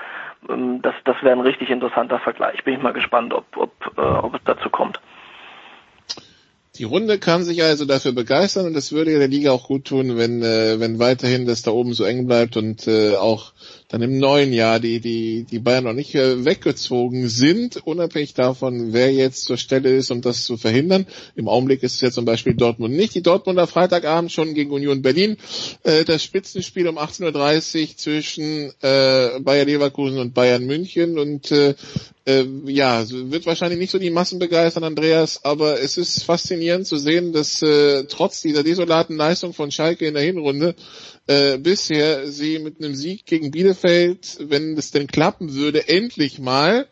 ähm, 0.47 0.83
das, 0.83 0.93
das 1.05 1.15
wäre 1.23 1.35
ein 1.35 1.41
richtig 1.41 1.71
interessanter 1.71 2.19
Vergleich. 2.19 2.63
Bin 2.63 2.75
ich 2.75 2.83
mal 2.83 2.93
gespannt, 2.93 3.33
ob, 3.33 3.45
ob, 3.57 3.71
äh, 3.97 4.01
ob 4.01 4.35
es 4.35 4.41
dazu 4.45 4.69
kommt. 4.69 5.01
Die 6.77 6.83
Runde 6.83 7.19
kann 7.19 7.43
sich 7.43 7.63
also 7.63 7.85
dafür 7.85 8.11
begeistern 8.11 8.65
und 8.65 8.75
es 8.75 8.91
würde 8.91 9.17
der 9.17 9.27
Liga 9.27 9.51
auch 9.51 9.67
gut 9.67 9.85
tun, 9.85 10.17
wenn, 10.17 10.43
äh, 10.43 10.79
wenn 10.79 10.99
weiterhin 10.99 11.45
das 11.45 11.61
da 11.61 11.71
oben 11.71 11.93
so 11.93 12.03
eng 12.03 12.27
bleibt 12.27 12.57
und 12.57 12.87
äh, 12.87 13.15
auch 13.15 13.53
dann 13.87 14.01
im 14.01 14.17
neuen 14.17 14.51
Jahr 14.51 14.79
die, 14.79 14.99
die, 14.99 15.43
die 15.43 15.59
Bayern 15.59 15.83
noch 15.83 15.93
nicht 15.93 16.15
äh, 16.15 16.43
weggezogen 16.43 17.29
sind, 17.29 17.77
unabhängig 17.85 18.33
davon, 18.33 18.93
wer 18.93 19.13
jetzt 19.13 19.43
zur 19.43 19.57
Stelle 19.57 19.95
ist, 19.95 20.11
um 20.11 20.21
das 20.21 20.43
zu 20.43 20.57
verhindern. 20.57 21.05
Im 21.35 21.47
Augenblick 21.47 21.83
ist 21.83 21.95
es 21.95 22.01
ja 22.01 22.11
zum 22.11 22.25
Beispiel 22.25 22.55
Dortmund 22.55 22.95
nicht. 22.95 23.13
Die 23.15 23.21
Dortmunder 23.21 23.67
Freitagabend 23.67 24.31
schon 24.31 24.53
gegen 24.53 24.71
Union 24.71 25.01
Berlin. 25.01 25.37
Äh, 25.83 26.03
das 26.03 26.23
Spitzenspiel 26.23 26.87
um 26.87 26.97
18.30 26.97 27.81
Uhr 27.81 27.97
zwischen 27.97 28.71
äh, 28.81 29.39
Bayer 29.39 29.65
Leverkusen 29.65 30.17
und 30.17 30.33
Bayern 30.33 30.65
München 30.65 31.19
und 31.19 31.51
äh, 31.51 31.75
äh, 32.25 32.43
ja, 32.65 33.03
wird 33.07 33.45
wahrscheinlich 33.45 33.79
nicht 33.79 33.91
so 33.91 33.99
die 33.99 34.09
Massen 34.09 34.39
begeistern, 34.39 34.83
Andreas, 34.83 35.45
aber 35.45 35.79
es 35.79 35.97
ist 35.97 36.23
faszinierend 36.23 36.87
zu 36.87 36.97
sehen, 36.97 37.33
dass 37.33 37.61
äh, 37.61 38.05
trotz 38.05 38.41
dieser 38.41 38.63
desolaten 38.63 39.15
Leistung 39.15 39.53
von 39.53 39.71
Schalke 39.71 40.07
in 40.07 40.15
der 40.15 40.23
Hinrunde 40.23 40.75
äh, 41.27 41.57
bisher 41.57 42.31
sie 42.31 42.59
mit 42.59 42.79
einem 42.79 42.95
Sieg 42.95 43.25
gegen 43.25 43.51
Bielefeld, 43.51 43.74
wenn 43.83 44.77
es 44.77 44.91
denn 44.91 45.07
klappen 45.07 45.53
würde, 45.53 45.87
endlich 45.87 46.39
mal 46.39 46.87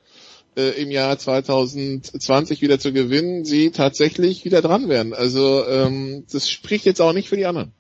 äh, 0.56 0.82
im 0.82 0.92
Jahr 0.92 1.18
2020 1.18 2.62
wieder 2.62 2.80
zu 2.80 2.94
gewinnen, 2.94 3.46
sie 3.46 3.72
tatsächlich 3.72 4.46
wieder 4.46 4.62
dran 4.62 4.90
wären. 4.90 5.14
Also 5.14 5.66
ähm, 5.68 6.26
das 6.32 6.50
spricht 6.50 6.86
jetzt 6.86 7.02
auch 7.02 7.14
nicht 7.14 7.30
für 7.30 7.38
die 7.38 7.46
anderen. 7.46 7.74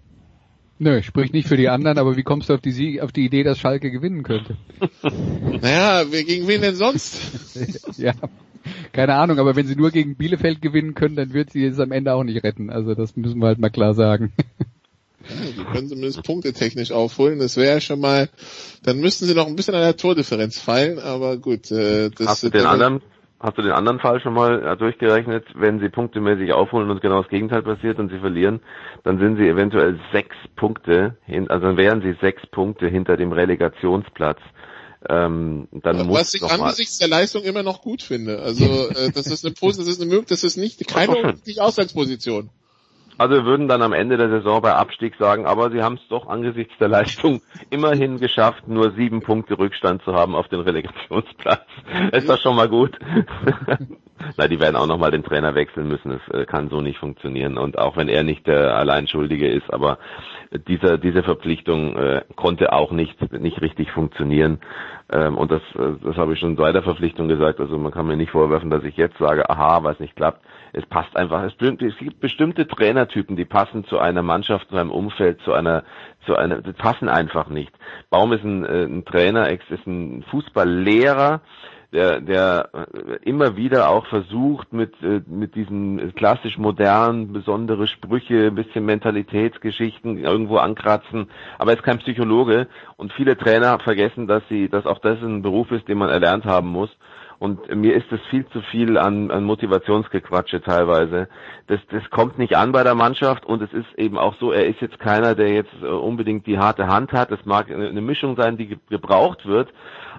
Nö, 0.79 1.01
spricht 1.03 1.33
nicht 1.33 1.47
für 1.47 1.55
die 1.55 1.69
anderen, 1.69 1.97
aber 1.97 2.17
wie 2.17 2.23
kommst 2.23 2.49
du 2.49 2.55
auf 2.55 2.61
die, 2.61 2.71
Sie 2.71 2.99
auf 2.99 3.11
die 3.11 3.25
Idee, 3.25 3.43
dass 3.43 3.59
Schalke 3.59 3.91
gewinnen 3.91 4.23
könnte? 4.23 4.57
naja, 5.61 6.03
gegen 6.03 6.47
wen 6.47 6.61
denn 6.61 6.75
sonst? 6.75 7.21
ja, 7.97 8.13
keine 8.91 9.15
Ahnung, 9.15 9.39
aber 9.39 9.55
wenn 9.55 9.67
sie 9.67 9.75
nur 9.75 9.91
gegen 9.91 10.15
Bielefeld 10.15 10.61
gewinnen 10.61 10.93
können, 10.93 11.15
dann 11.15 11.33
wird 11.33 11.51
sie 11.51 11.63
es 11.65 11.79
am 11.79 11.91
Ende 11.91 12.13
auch 12.13 12.23
nicht 12.23 12.43
retten. 12.43 12.69
Also 12.69 12.95
das 12.95 13.15
müssen 13.15 13.39
wir 13.39 13.47
halt 13.47 13.59
mal 13.59 13.69
klar 13.69 13.93
sagen. 13.93 14.33
Ja, 15.29 15.35
die 15.57 15.63
können 15.63 15.87
zumindest 15.87 16.23
punktetechnisch 16.23 16.91
aufholen. 16.91 17.39
Das 17.39 17.55
wäre 17.55 17.75
ja 17.75 17.81
schon 17.81 17.99
mal, 17.99 18.29
dann 18.83 18.99
müssten 18.99 19.25
sie 19.25 19.33
noch 19.33 19.47
ein 19.47 19.55
bisschen 19.55 19.75
an 19.75 19.81
der 19.81 19.95
Tordifferenz 19.95 20.59
fallen, 20.59 20.99
aber 20.99 21.37
gut. 21.37 21.71
Äh, 21.71 22.09
das 22.09 22.27
Hast 22.27 22.43
du 22.43 22.49
den 22.49 22.65
anderen, 22.65 23.01
hast 23.39 23.57
du 23.57 23.61
den 23.61 23.71
anderen 23.71 23.99
Fall 23.99 24.19
schon 24.21 24.33
mal 24.33 24.65
äh, 24.65 24.77
durchgerechnet? 24.77 25.45
Wenn 25.55 25.79
sie 25.79 25.89
punktemäßig 25.89 26.51
aufholen 26.53 26.89
und 26.89 27.01
genau 27.01 27.21
das 27.21 27.29
Gegenteil 27.29 27.63
passiert 27.63 27.99
und 27.99 28.09
sie 28.09 28.19
verlieren, 28.19 28.59
dann 29.03 29.17
sind 29.19 29.37
sie 29.37 29.47
eventuell 29.47 29.99
sechs 30.11 30.35
Punkte, 30.57 31.17
hin, 31.25 31.49
also 31.49 31.67
dann 31.67 31.77
wären 31.77 32.01
sie 32.01 32.15
sechs 32.19 32.45
Punkte 32.47 32.87
hinter 32.87 33.15
dem 33.15 33.31
Relegationsplatz 33.31 34.39
Ähm, 35.09 35.67
dann 35.71 36.05
muss 36.07 36.19
Was 36.19 36.33
ich 36.33 36.43
angesichts 36.43 36.97
der 36.97 37.09
Leistung 37.09 37.43
immer 37.43 37.63
noch 37.63 37.81
gut 37.81 38.01
finde. 38.01 38.41
Also 38.41 38.63
äh, 38.89 39.11
das 39.11 39.27
ist 39.27 39.45
eine 39.45 39.53
das 39.53 39.77
ist 39.79 40.01
eine 40.01 40.09
Möglichkeit, 40.09 40.31
das 40.31 40.43
ist 40.43 40.57
nicht 40.57 40.85
keine 40.87 41.35
nicht 41.45 41.59
Ausgangsposition. 41.59 42.49
Also 43.17 43.35
wir 43.35 43.45
würden 43.45 43.67
dann 43.67 43.81
am 43.81 43.93
Ende 43.93 44.17
der 44.17 44.29
Saison 44.29 44.61
bei 44.61 44.73
Abstieg 44.73 45.15
sagen, 45.15 45.45
aber 45.45 45.69
sie 45.71 45.81
haben 45.83 45.95
es 45.95 46.07
doch 46.09 46.27
angesichts 46.27 46.73
der 46.79 46.87
Leistung 46.87 47.41
immerhin 47.69 48.19
geschafft, 48.19 48.67
nur 48.67 48.91
sieben 48.91 49.21
Punkte 49.21 49.57
Rückstand 49.57 50.01
zu 50.03 50.13
haben 50.13 50.35
auf 50.35 50.47
den 50.47 50.61
Relegationsplatz. 50.61 51.65
Ist 52.11 52.29
das 52.29 52.41
schon 52.41 52.55
mal 52.55 52.69
gut? 52.69 52.97
Na, 54.37 54.47
die 54.47 54.59
werden 54.59 54.75
auch 54.75 54.87
nochmal 54.87 55.11
den 55.11 55.23
Trainer 55.23 55.55
wechseln 55.55 55.87
müssen. 55.87 56.11
Es 56.11 56.33
äh, 56.33 56.45
kann 56.45 56.69
so 56.69 56.81
nicht 56.81 56.97
funktionieren. 56.97 57.57
Und 57.57 57.77
auch 57.77 57.97
wenn 57.97 58.07
er 58.07 58.23
nicht 58.23 58.47
der 58.47 58.75
Alleinschuldige 58.77 59.49
ist, 59.49 59.71
aber 59.73 59.97
diese, 60.67 60.99
diese 60.99 61.23
Verpflichtung 61.23 61.95
äh, 61.97 62.21
konnte 62.35 62.73
auch 62.73 62.91
nicht, 62.91 63.19
nicht 63.33 63.61
richtig 63.61 63.91
funktionieren. 63.91 64.59
Ähm, 65.11 65.37
und 65.37 65.51
das, 65.51 65.61
äh, 65.75 65.93
das 66.03 66.15
habe 66.17 66.33
ich 66.33 66.39
schon 66.39 66.55
bei 66.55 66.71
der 66.71 66.83
Verpflichtung 66.83 67.27
gesagt. 67.27 67.59
Also 67.59 67.77
man 67.77 67.91
kann 67.91 68.07
mir 68.07 68.17
nicht 68.17 68.31
vorwerfen, 68.31 68.69
dass 68.69 68.83
ich 68.83 68.97
jetzt 68.97 69.17
sage, 69.17 69.49
aha, 69.49 69.83
was 69.83 69.99
nicht 69.99 70.15
klappt. 70.15 70.41
Es 70.73 70.85
passt 70.87 71.15
einfach. 71.15 71.43
Es, 71.43 71.57
gibt 71.57 72.19
bestimmte 72.19 72.67
Trainertypen, 72.67 73.35
die 73.35 73.45
passen 73.45 73.85
zu 73.85 73.99
einer 73.99 74.23
Mannschaft, 74.23 74.69
zu 74.69 74.75
einem 74.75 74.91
Umfeld, 74.91 75.39
zu 75.41 75.53
einer, 75.53 75.83
zu 76.25 76.35
einer, 76.35 76.61
die 76.61 76.73
passen 76.73 77.09
einfach 77.09 77.47
nicht. 77.47 77.71
Baum 78.09 78.33
ist 78.33 78.43
ein, 78.43 78.65
äh, 78.65 78.85
ein 78.85 79.05
Trainer, 79.05 79.49
ist 79.49 79.87
ein 79.87 80.23
Fußballlehrer, 80.31 81.41
der, 81.93 82.21
der 82.21 82.69
immer 83.21 83.55
wieder 83.55 83.89
auch 83.89 84.07
versucht, 84.07 84.73
mit, 84.73 84.93
äh, 85.03 85.21
mit 85.27 85.53
diesen 85.53 86.15
klassisch 86.15 86.57
modernen, 86.57 87.31
besondere 87.31 87.85
Sprüche, 87.87 88.47
ein 88.47 88.55
bisschen 88.55 88.85
Mentalitätsgeschichten 88.85 90.17
irgendwo 90.17 90.57
ankratzen, 90.57 91.29
aber 91.59 91.71
er 91.71 91.77
ist 91.77 91.83
kein 91.83 91.99
Psychologe 91.99 92.67
und 92.97 93.13
viele 93.13 93.37
Trainer 93.37 93.77
vergessen, 93.79 94.27
dass 94.27 94.41
sie, 94.49 94.69
dass 94.69 94.87
auch 94.87 94.99
das 94.99 95.21
ein 95.21 95.43
Beruf 95.43 95.71
ist, 95.71 95.87
den 95.87 95.99
man 95.99 96.09
erlernt 96.09 96.45
haben 96.45 96.69
muss. 96.69 96.89
Und 97.39 97.73
mir 97.75 97.95
ist 97.95 98.11
es 98.11 98.21
viel 98.29 98.45
zu 98.47 98.61
viel 98.61 98.97
an, 98.97 99.31
an 99.31 99.43
Motivationsgequatsche 99.43 100.61
teilweise. 100.61 101.27
Das, 101.67 101.79
das 101.91 102.09
kommt 102.09 102.37
nicht 102.37 102.55
an 102.55 102.71
bei 102.71 102.83
der 102.83 102.95
Mannschaft 102.95 103.45
und 103.45 103.61
es 103.61 103.73
ist 103.73 103.87
eben 103.97 104.17
auch 104.17 104.35
so, 104.39 104.51
er 104.51 104.65
ist 104.65 104.81
jetzt 104.81 104.99
keiner, 104.99 105.35
der 105.35 105.49
jetzt 105.49 105.73
äh, 105.81 105.87
unbedingt 105.87 106.47
die 106.47 106.57
harte 106.57 106.87
Hand 106.87 107.11
hat. 107.11 107.31
Es 107.31 107.45
mag 107.45 107.69
eine 107.71 108.01
Mischung 108.01 108.35
sein, 108.35 108.57
die 108.57 108.77
gebraucht 108.89 109.45
wird. 109.45 109.69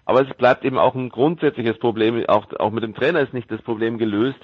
Aber 0.07 0.21
es 0.21 0.37
bleibt 0.37 0.65
eben 0.65 0.79
auch 0.79 0.95
ein 0.95 1.09
grundsätzliches 1.09 1.79
Problem, 1.79 2.25
auch, 2.27 2.47
auch 2.59 2.71
mit 2.71 2.85
dem 2.85 2.95
Trainer 2.95 3.21
ist 3.21 3.33
nicht 3.33 3.51
das 3.51 3.63
Problem 3.63 3.97
gelöst, 3.97 4.39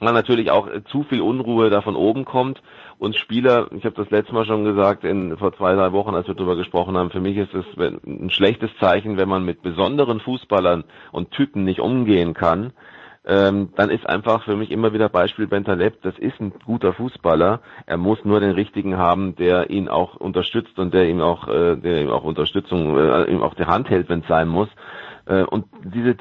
weil 0.00 0.12
natürlich 0.12 0.50
auch 0.50 0.68
zu 0.90 1.02
viel 1.04 1.20
Unruhe 1.20 1.70
da 1.70 1.82
von 1.82 1.96
oben 1.96 2.24
kommt. 2.24 2.62
Und 2.98 3.16
Spieler, 3.16 3.68
ich 3.72 3.84
habe 3.84 3.94
das 3.94 4.10
letzte 4.10 4.34
Mal 4.34 4.44
schon 4.44 4.64
gesagt, 4.64 5.04
in, 5.04 5.36
vor 5.36 5.54
zwei, 5.56 5.74
drei 5.74 5.92
Wochen, 5.92 6.14
als 6.14 6.26
wir 6.26 6.34
darüber 6.34 6.56
gesprochen 6.56 6.96
haben, 6.96 7.10
für 7.10 7.20
mich 7.20 7.36
ist 7.36 7.54
es 7.54 7.64
ein 7.78 8.30
schlechtes 8.30 8.70
Zeichen, 8.80 9.16
wenn 9.16 9.28
man 9.28 9.44
mit 9.44 9.62
besonderen 9.62 10.20
Fußballern 10.20 10.84
und 11.12 11.30
Typen 11.30 11.64
nicht 11.64 11.80
umgehen 11.80 12.34
kann, 12.34 12.72
ähm, 13.28 13.68
dann 13.76 13.90
ist 13.90 14.08
einfach 14.08 14.44
für 14.44 14.56
mich 14.56 14.70
immer 14.70 14.94
wieder 14.94 15.10
Beispiel 15.10 15.46
Bentaleb, 15.46 16.00
das 16.02 16.18
ist 16.18 16.40
ein 16.40 16.52
guter 16.64 16.94
Fußballer, 16.94 17.60
er 17.84 17.96
muss 17.98 18.24
nur 18.24 18.40
den 18.40 18.52
richtigen 18.52 18.96
haben, 18.96 19.36
der 19.36 19.68
ihn 19.68 19.88
auch 19.88 20.16
unterstützt 20.16 20.78
und 20.78 20.94
der 20.94 21.08
ihm 21.08 21.20
auch, 21.20 21.46
äh, 21.46 21.76
der 21.76 22.00
ihm 22.02 22.10
auch 22.10 22.24
Unterstützung, 22.24 22.96
äh, 22.96 23.24
ihm 23.30 23.42
auch 23.42 23.52
die 23.52 23.66
Hand 23.66 23.90
hält, 23.90 24.08
wenn 24.08 24.20
es 24.20 24.28
sein 24.28 24.48
muss. 24.48 24.68
Äh, 25.28 25.42
und 25.44 25.66
diese, 25.84 26.16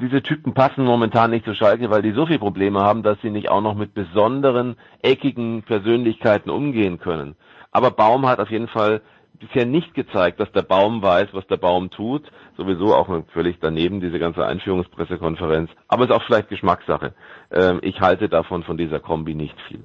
diese 0.00 0.22
Typen 0.22 0.54
passen 0.54 0.84
momentan 0.84 1.30
nicht 1.30 1.44
zu 1.44 1.54
Schalke, 1.54 1.90
weil 1.90 2.02
die 2.02 2.12
so 2.12 2.26
viele 2.26 2.38
Probleme 2.38 2.80
haben, 2.80 3.02
dass 3.02 3.20
sie 3.20 3.30
nicht 3.30 3.50
auch 3.50 3.60
noch 3.60 3.74
mit 3.74 3.94
besonderen, 3.94 4.76
eckigen 5.02 5.62
Persönlichkeiten 5.64 6.50
umgehen 6.50 6.98
können. 6.98 7.36
Aber 7.72 7.90
Baum 7.90 8.26
hat 8.26 8.38
auf 8.38 8.50
jeden 8.50 8.68
Fall 8.68 9.02
bisher 9.40 9.66
nicht 9.66 9.94
gezeigt, 9.94 10.38
dass 10.38 10.50
der 10.52 10.62
Baum 10.62 11.02
weiß, 11.02 11.28
was 11.32 11.46
der 11.48 11.56
Baum 11.56 11.90
tut. 11.90 12.30
Sowieso 12.56 12.94
auch 12.94 13.08
völlig 13.32 13.58
daneben, 13.60 14.00
diese 14.00 14.20
ganze 14.20 14.46
Einführungspressekonferenz. 14.46 15.70
Aber 15.88 16.04
es 16.04 16.10
ist 16.10 16.16
auch 16.16 16.22
vielleicht 16.22 16.48
Geschmackssache. 16.48 17.14
Ähm, 17.50 17.80
ich 17.82 18.00
halte 18.00 18.28
davon, 18.28 18.62
von 18.62 18.76
dieser 18.76 19.00
Kombi 19.00 19.34
nicht 19.34 19.60
viel. 19.62 19.82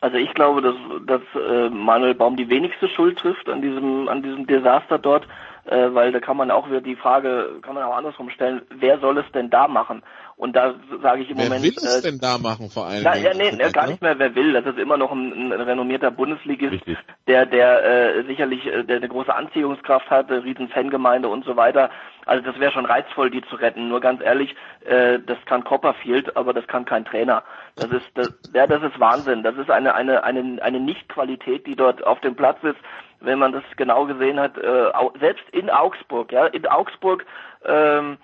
Also 0.00 0.16
ich 0.16 0.32
glaube, 0.34 0.62
dass, 0.62 0.74
dass 1.06 1.22
äh, 1.34 1.68
Manuel 1.68 2.14
Baum 2.14 2.36
die 2.36 2.48
wenigste 2.48 2.88
Schuld 2.88 3.18
trifft 3.18 3.48
an 3.48 3.60
diesem, 3.60 4.08
an 4.08 4.22
diesem 4.22 4.46
Desaster 4.46 4.98
dort, 4.98 5.26
äh, 5.66 5.94
weil 5.94 6.12
da 6.12 6.20
kann 6.20 6.36
man 6.36 6.50
auch 6.50 6.68
wieder 6.68 6.80
die 6.80 6.96
Frage, 6.96 7.60
kann 7.62 7.74
man 7.74 7.84
auch 7.84 7.96
andersrum 7.96 8.30
stellen, 8.30 8.62
wer 8.70 8.98
soll 9.00 9.18
es 9.18 9.30
denn 9.32 9.50
da 9.50 9.68
machen? 9.68 10.02
Und 10.36 10.54
da 10.54 10.74
sage 11.02 11.22
ich 11.22 11.30
im 11.30 11.38
wer 11.38 11.44
Moment. 11.44 11.62
Wer 11.62 11.70
will 11.70 11.78
es 11.78 11.98
äh, 11.98 12.02
denn 12.02 12.18
da 12.18 12.36
machen 12.36 12.68
vor 12.68 12.86
allem? 12.86 13.02
Na, 13.02 13.16
ja, 13.16 13.32
nee, 13.34 13.52
nee, 13.52 13.70
gar 13.72 13.86
nicht 13.86 14.02
mehr, 14.02 14.18
wer 14.18 14.34
will. 14.34 14.52
Das 14.52 14.66
ist 14.66 14.78
immer 14.78 14.98
noch 14.98 15.10
ein, 15.10 15.50
ein 15.50 15.60
renommierter 15.60 16.10
Bundesligist, 16.10 16.72
Richtig. 16.72 16.98
der, 17.26 17.46
der 17.46 18.16
äh, 18.16 18.24
sicherlich 18.24 18.66
äh, 18.66 18.84
der 18.84 18.96
eine 18.96 19.08
große 19.08 19.34
Anziehungskraft 19.34 20.10
hat, 20.10 20.30
eine 20.30 20.44
riesen 20.44 20.68
Fangemeinde 20.68 21.28
und 21.28 21.46
so 21.46 21.56
weiter. 21.56 21.90
Also 22.26 22.44
das 22.44 22.60
wäre 22.60 22.72
schon 22.72 22.84
reizvoll, 22.84 23.30
die 23.30 23.40
zu 23.48 23.56
retten. 23.56 23.88
Nur 23.88 24.00
ganz 24.00 24.20
ehrlich, 24.20 24.54
äh, 24.84 25.20
das 25.24 25.38
kann 25.46 25.64
Copperfield, 25.64 26.36
aber 26.36 26.52
das 26.52 26.66
kann 26.66 26.84
kein 26.84 27.06
Trainer. 27.06 27.42
Das 27.76 27.90
ist 27.90 28.06
das, 28.14 28.30
ja, 28.52 28.66
das 28.66 28.82
ist 28.82 29.00
Wahnsinn. 29.00 29.42
Das 29.42 29.56
ist 29.56 29.70
eine 29.70 29.94
eine 29.94 30.22
eine 30.22 30.62
eine 30.62 30.80
Nicht-Qualität, 30.80 31.66
die 31.66 31.76
dort 31.76 32.04
auf 32.04 32.20
dem 32.20 32.36
Platz 32.36 32.58
ist. 32.62 32.78
Wenn 33.26 33.38
man 33.38 33.52
das 33.52 33.64
genau 33.76 34.06
gesehen 34.06 34.40
hat, 34.40 34.56
äh, 34.56 34.90
selbst 35.20 35.44
in 35.52 35.68
Augsburg, 35.70 36.32
ja, 36.32 36.46
in 36.46 36.66
Augsburg. 36.66 37.26
Ähm, 37.64 38.18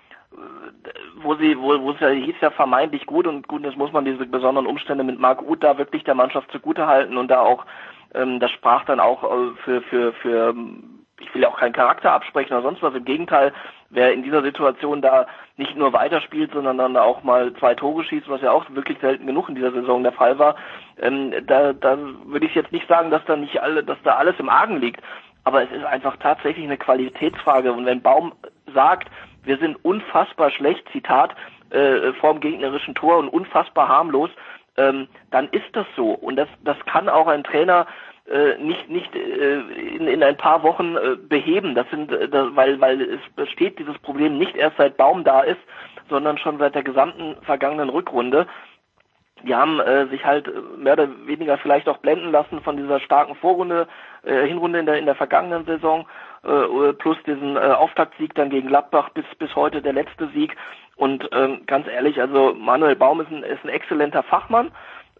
wo 1.16 1.34
sie, 1.34 1.58
wo, 1.58 1.78
wo 1.82 1.90
es 1.90 2.00
ja 2.00 2.08
hieß 2.08 2.36
ja 2.40 2.50
vermeintlich 2.50 3.06
gut 3.06 3.26
und 3.26 3.46
gut, 3.48 3.64
das 3.64 3.76
muss 3.76 3.92
man 3.92 4.04
diese 4.04 4.24
besonderen 4.24 4.66
Umstände 4.66 5.04
mit 5.04 5.18
Marc 5.18 5.42
Uth 5.42 5.62
da 5.62 5.76
wirklich 5.78 6.04
der 6.04 6.14
Mannschaft 6.14 6.50
zugute 6.50 6.86
halten 6.86 7.16
und 7.16 7.28
da 7.28 7.40
auch, 7.40 7.66
ähm, 8.14 8.40
das 8.40 8.50
sprach 8.50 8.84
dann 8.86 9.00
auch 9.00 9.22
äh, 9.24 9.54
für, 9.64 9.82
für, 9.82 10.12
für, 10.14 10.54
ich 11.22 11.34
will 11.34 11.42
ja 11.42 11.48
auch 11.48 11.58
keinen 11.58 11.72
Charakter 11.72 12.12
absprechen 12.12 12.52
oder 12.52 12.62
sonst 12.62 12.82
was, 12.82 12.94
im 12.94 13.04
Gegenteil, 13.04 13.52
wer 13.90 14.12
in 14.12 14.22
dieser 14.22 14.42
Situation 14.42 15.02
da 15.02 15.26
nicht 15.56 15.76
nur 15.76 15.92
weiterspielt, 15.92 16.52
sondern 16.52 16.78
dann 16.78 16.96
auch 16.96 17.22
mal 17.22 17.52
zwei 17.54 17.74
Tore 17.74 18.04
schießt, 18.04 18.28
was 18.28 18.40
ja 18.40 18.52
auch 18.52 18.64
wirklich 18.70 18.98
selten 19.00 19.26
genug 19.26 19.48
in 19.48 19.54
dieser 19.54 19.72
Saison 19.72 20.02
der 20.02 20.12
Fall 20.12 20.38
war, 20.38 20.56
ähm, 21.00 21.32
da, 21.46 21.72
da 21.72 21.98
würde 22.24 22.46
ich 22.46 22.54
jetzt 22.54 22.72
nicht 22.72 22.88
sagen, 22.88 23.10
dass 23.10 23.24
da 23.26 23.36
nicht 23.36 23.60
alle, 23.62 23.84
dass 23.84 23.98
da 24.04 24.16
alles 24.16 24.34
im 24.38 24.48
Argen 24.48 24.78
liegt, 24.78 25.00
aber 25.44 25.62
es 25.62 25.70
ist 25.72 25.84
einfach 25.84 26.16
tatsächlich 26.18 26.64
eine 26.64 26.78
Qualitätsfrage. 26.78 27.72
Und 27.72 27.86
wenn 27.86 28.02
Baum 28.02 28.32
sagt, 28.72 29.08
wir 29.44 29.58
sind 29.58 29.84
unfassbar 29.84 30.50
schlecht, 30.50 30.84
Zitat, 30.92 31.34
äh, 31.70 32.12
vorm 32.14 32.40
gegnerischen 32.40 32.94
Tor 32.94 33.18
und 33.18 33.28
unfassbar 33.28 33.88
harmlos, 33.88 34.30
ähm, 34.76 35.08
dann 35.30 35.48
ist 35.48 35.68
das 35.72 35.86
so. 35.96 36.10
Und 36.10 36.36
das, 36.36 36.48
das 36.64 36.76
kann 36.86 37.08
auch 37.08 37.26
ein 37.26 37.44
Trainer 37.44 37.86
nicht 38.58 38.88
nicht 38.88 39.14
äh, 39.14 39.60
in, 39.96 40.06
in 40.06 40.22
ein 40.22 40.36
paar 40.36 40.62
Wochen 40.62 40.96
äh, 40.96 41.16
beheben. 41.16 41.74
Das 41.74 41.88
sind, 41.90 42.12
äh, 42.12 42.28
weil 42.56 42.80
weil 42.80 43.00
es 43.02 43.20
besteht 43.34 43.78
dieses 43.78 43.98
Problem 43.98 44.38
nicht 44.38 44.54
erst 44.54 44.76
seit 44.76 44.96
Baum 44.96 45.24
da 45.24 45.40
ist, 45.40 45.60
sondern 46.08 46.38
schon 46.38 46.58
seit 46.58 46.74
der 46.74 46.84
gesamten 46.84 47.36
vergangenen 47.42 47.88
Rückrunde. 47.88 48.46
Die 49.42 49.54
haben 49.54 49.80
äh, 49.80 50.06
sich 50.06 50.24
halt 50.24 50.48
mehr 50.78 50.92
oder 50.92 51.08
weniger 51.26 51.58
vielleicht 51.58 51.88
auch 51.88 51.98
blenden 51.98 52.30
lassen 52.30 52.60
von 52.60 52.76
dieser 52.76 53.00
starken 53.00 53.34
Vorrunde, 53.34 53.88
äh, 54.22 54.46
Hinrunde 54.46 54.78
in 54.78 54.86
der 54.86 54.98
in 54.98 55.06
der 55.06 55.16
vergangenen 55.16 55.64
Saison 55.66 56.06
äh, 56.44 56.92
plus 56.92 57.16
diesen 57.26 57.56
äh, 57.56 57.60
Auftaktsieg 57.60 58.34
dann 58.36 58.50
gegen 58.50 58.68
Gladbach 58.68 59.08
bis 59.10 59.24
bis 59.38 59.54
heute 59.56 59.82
der 59.82 59.94
letzte 59.94 60.28
Sieg. 60.28 60.56
Und 60.96 61.28
ähm, 61.32 61.62
ganz 61.66 61.88
ehrlich, 61.88 62.20
also 62.20 62.54
Manuel 62.54 62.94
Baum 62.94 63.20
ist 63.20 63.30
ein, 63.30 63.42
ist 63.42 63.64
ein 63.64 63.70
exzellenter 63.70 64.22
Fachmann. 64.22 64.70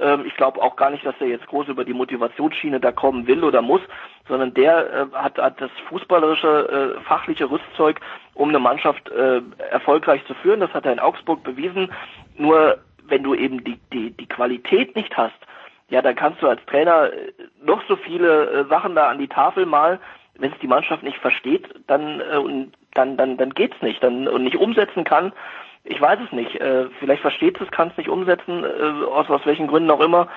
Ähm, 0.03 0.25
ich 0.27 0.37
glaube 0.37 0.61
auch 0.61 0.77
gar 0.77 0.91
nicht, 0.91 1.07
dass 1.07 1.15
er 1.21 1.29
jetzt 1.29 1.47
groß 1.47 1.69
über 1.69 1.85
die 1.85 1.95
Motivationsschiene 1.95 2.81
da 2.81 2.93
kommen 2.93 3.27
will 3.27 3.45
oder 3.45 3.63
muss, 3.63 3.81
sondern 4.29 4.53
der 4.55 4.93
äh, 4.93 5.17
hat, 5.17 5.39
hat 5.39 5.61
das 5.61 5.71
fußballerische, 5.89 6.97
äh, 6.99 7.01
fachliche 7.03 7.51
Rüstzeug, 7.51 8.01
um 8.35 8.49
eine 8.49 8.59
Mannschaft 8.59 9.09
äh, 9.11 9.41
erfolgreich 9.71 10.25
zu 10.27 10.35
führen. 10.35 10.61
Das 10.61 10.73
hat 10.75 10.85
er 10.85 10.93
in 10.93 11.01
Augsburg 11.01 11.43
bewiesen. 11.45 11.93
Nur 12.37 12.79
wenn 13.05 13.23
du 13.23 13.35
eben 13.35 13.63
die, 13.65 13.79
die, 13.93 14.11
die 14.11 14.29
Qualität 14.29 14.95
nicht 14.97 15.17
hast, 15.17 15.35
ja, 15.89 16.01
dann 16.03 16.17
kannst 16.17 16.43
du 16.43 16.49
als 16.49 16.65
Trainer 16.67 17.13
äh, 17.13 17.33
noch 17.63 17.83
so 17.89 17.97
viele 17.97 18.51
äh, 18.51 18.65
Sachen 18.69 18.95
da 18.95 19.09
an 19.09 19.19
die 19.19 19.29
Tafel 19.29 19.67
malen 19.67 19.99
wenn 20.39 20.53
es 20.53 20.59
die 20.61 20.67
Mannschaft 20.67 21.03
nicht 21.03 21.19
versteht, 21.19 21.69
dann 21.87 22.21
äh, 22.21 22.67
dann 22.95 23.17
dann 23.17 23.37
dann 23.37 23.51
geht's 23.51 23.81
nicht, 23.83 24.03
dann 24.03 24.29
und 24.29 24.45
nicht 24.45 24.57
umsetzen 24.57 25.05
kann. 25.05 25.33
Ich 25.85 26.01
weiß 26.01 26.21
es 26.25 26.33
nicht. 26.33 26.61
Äh, 26.61 26.87
vielleicht 27.01 27.23
versteht 27.23 27.61
es, 27.61 27.71
kann 27.71 27.89
es 27.89 27.97
nicht 27.97 28.09
umsetzen, 28.09 28.65
äh, 28.65 29.05
aus 29.07 29.29
aus 29.29 29.45
welchen 29.45 29.67
Gründen 29.67 29.91
auch 29.91 30.01
immer. 30.01 30.29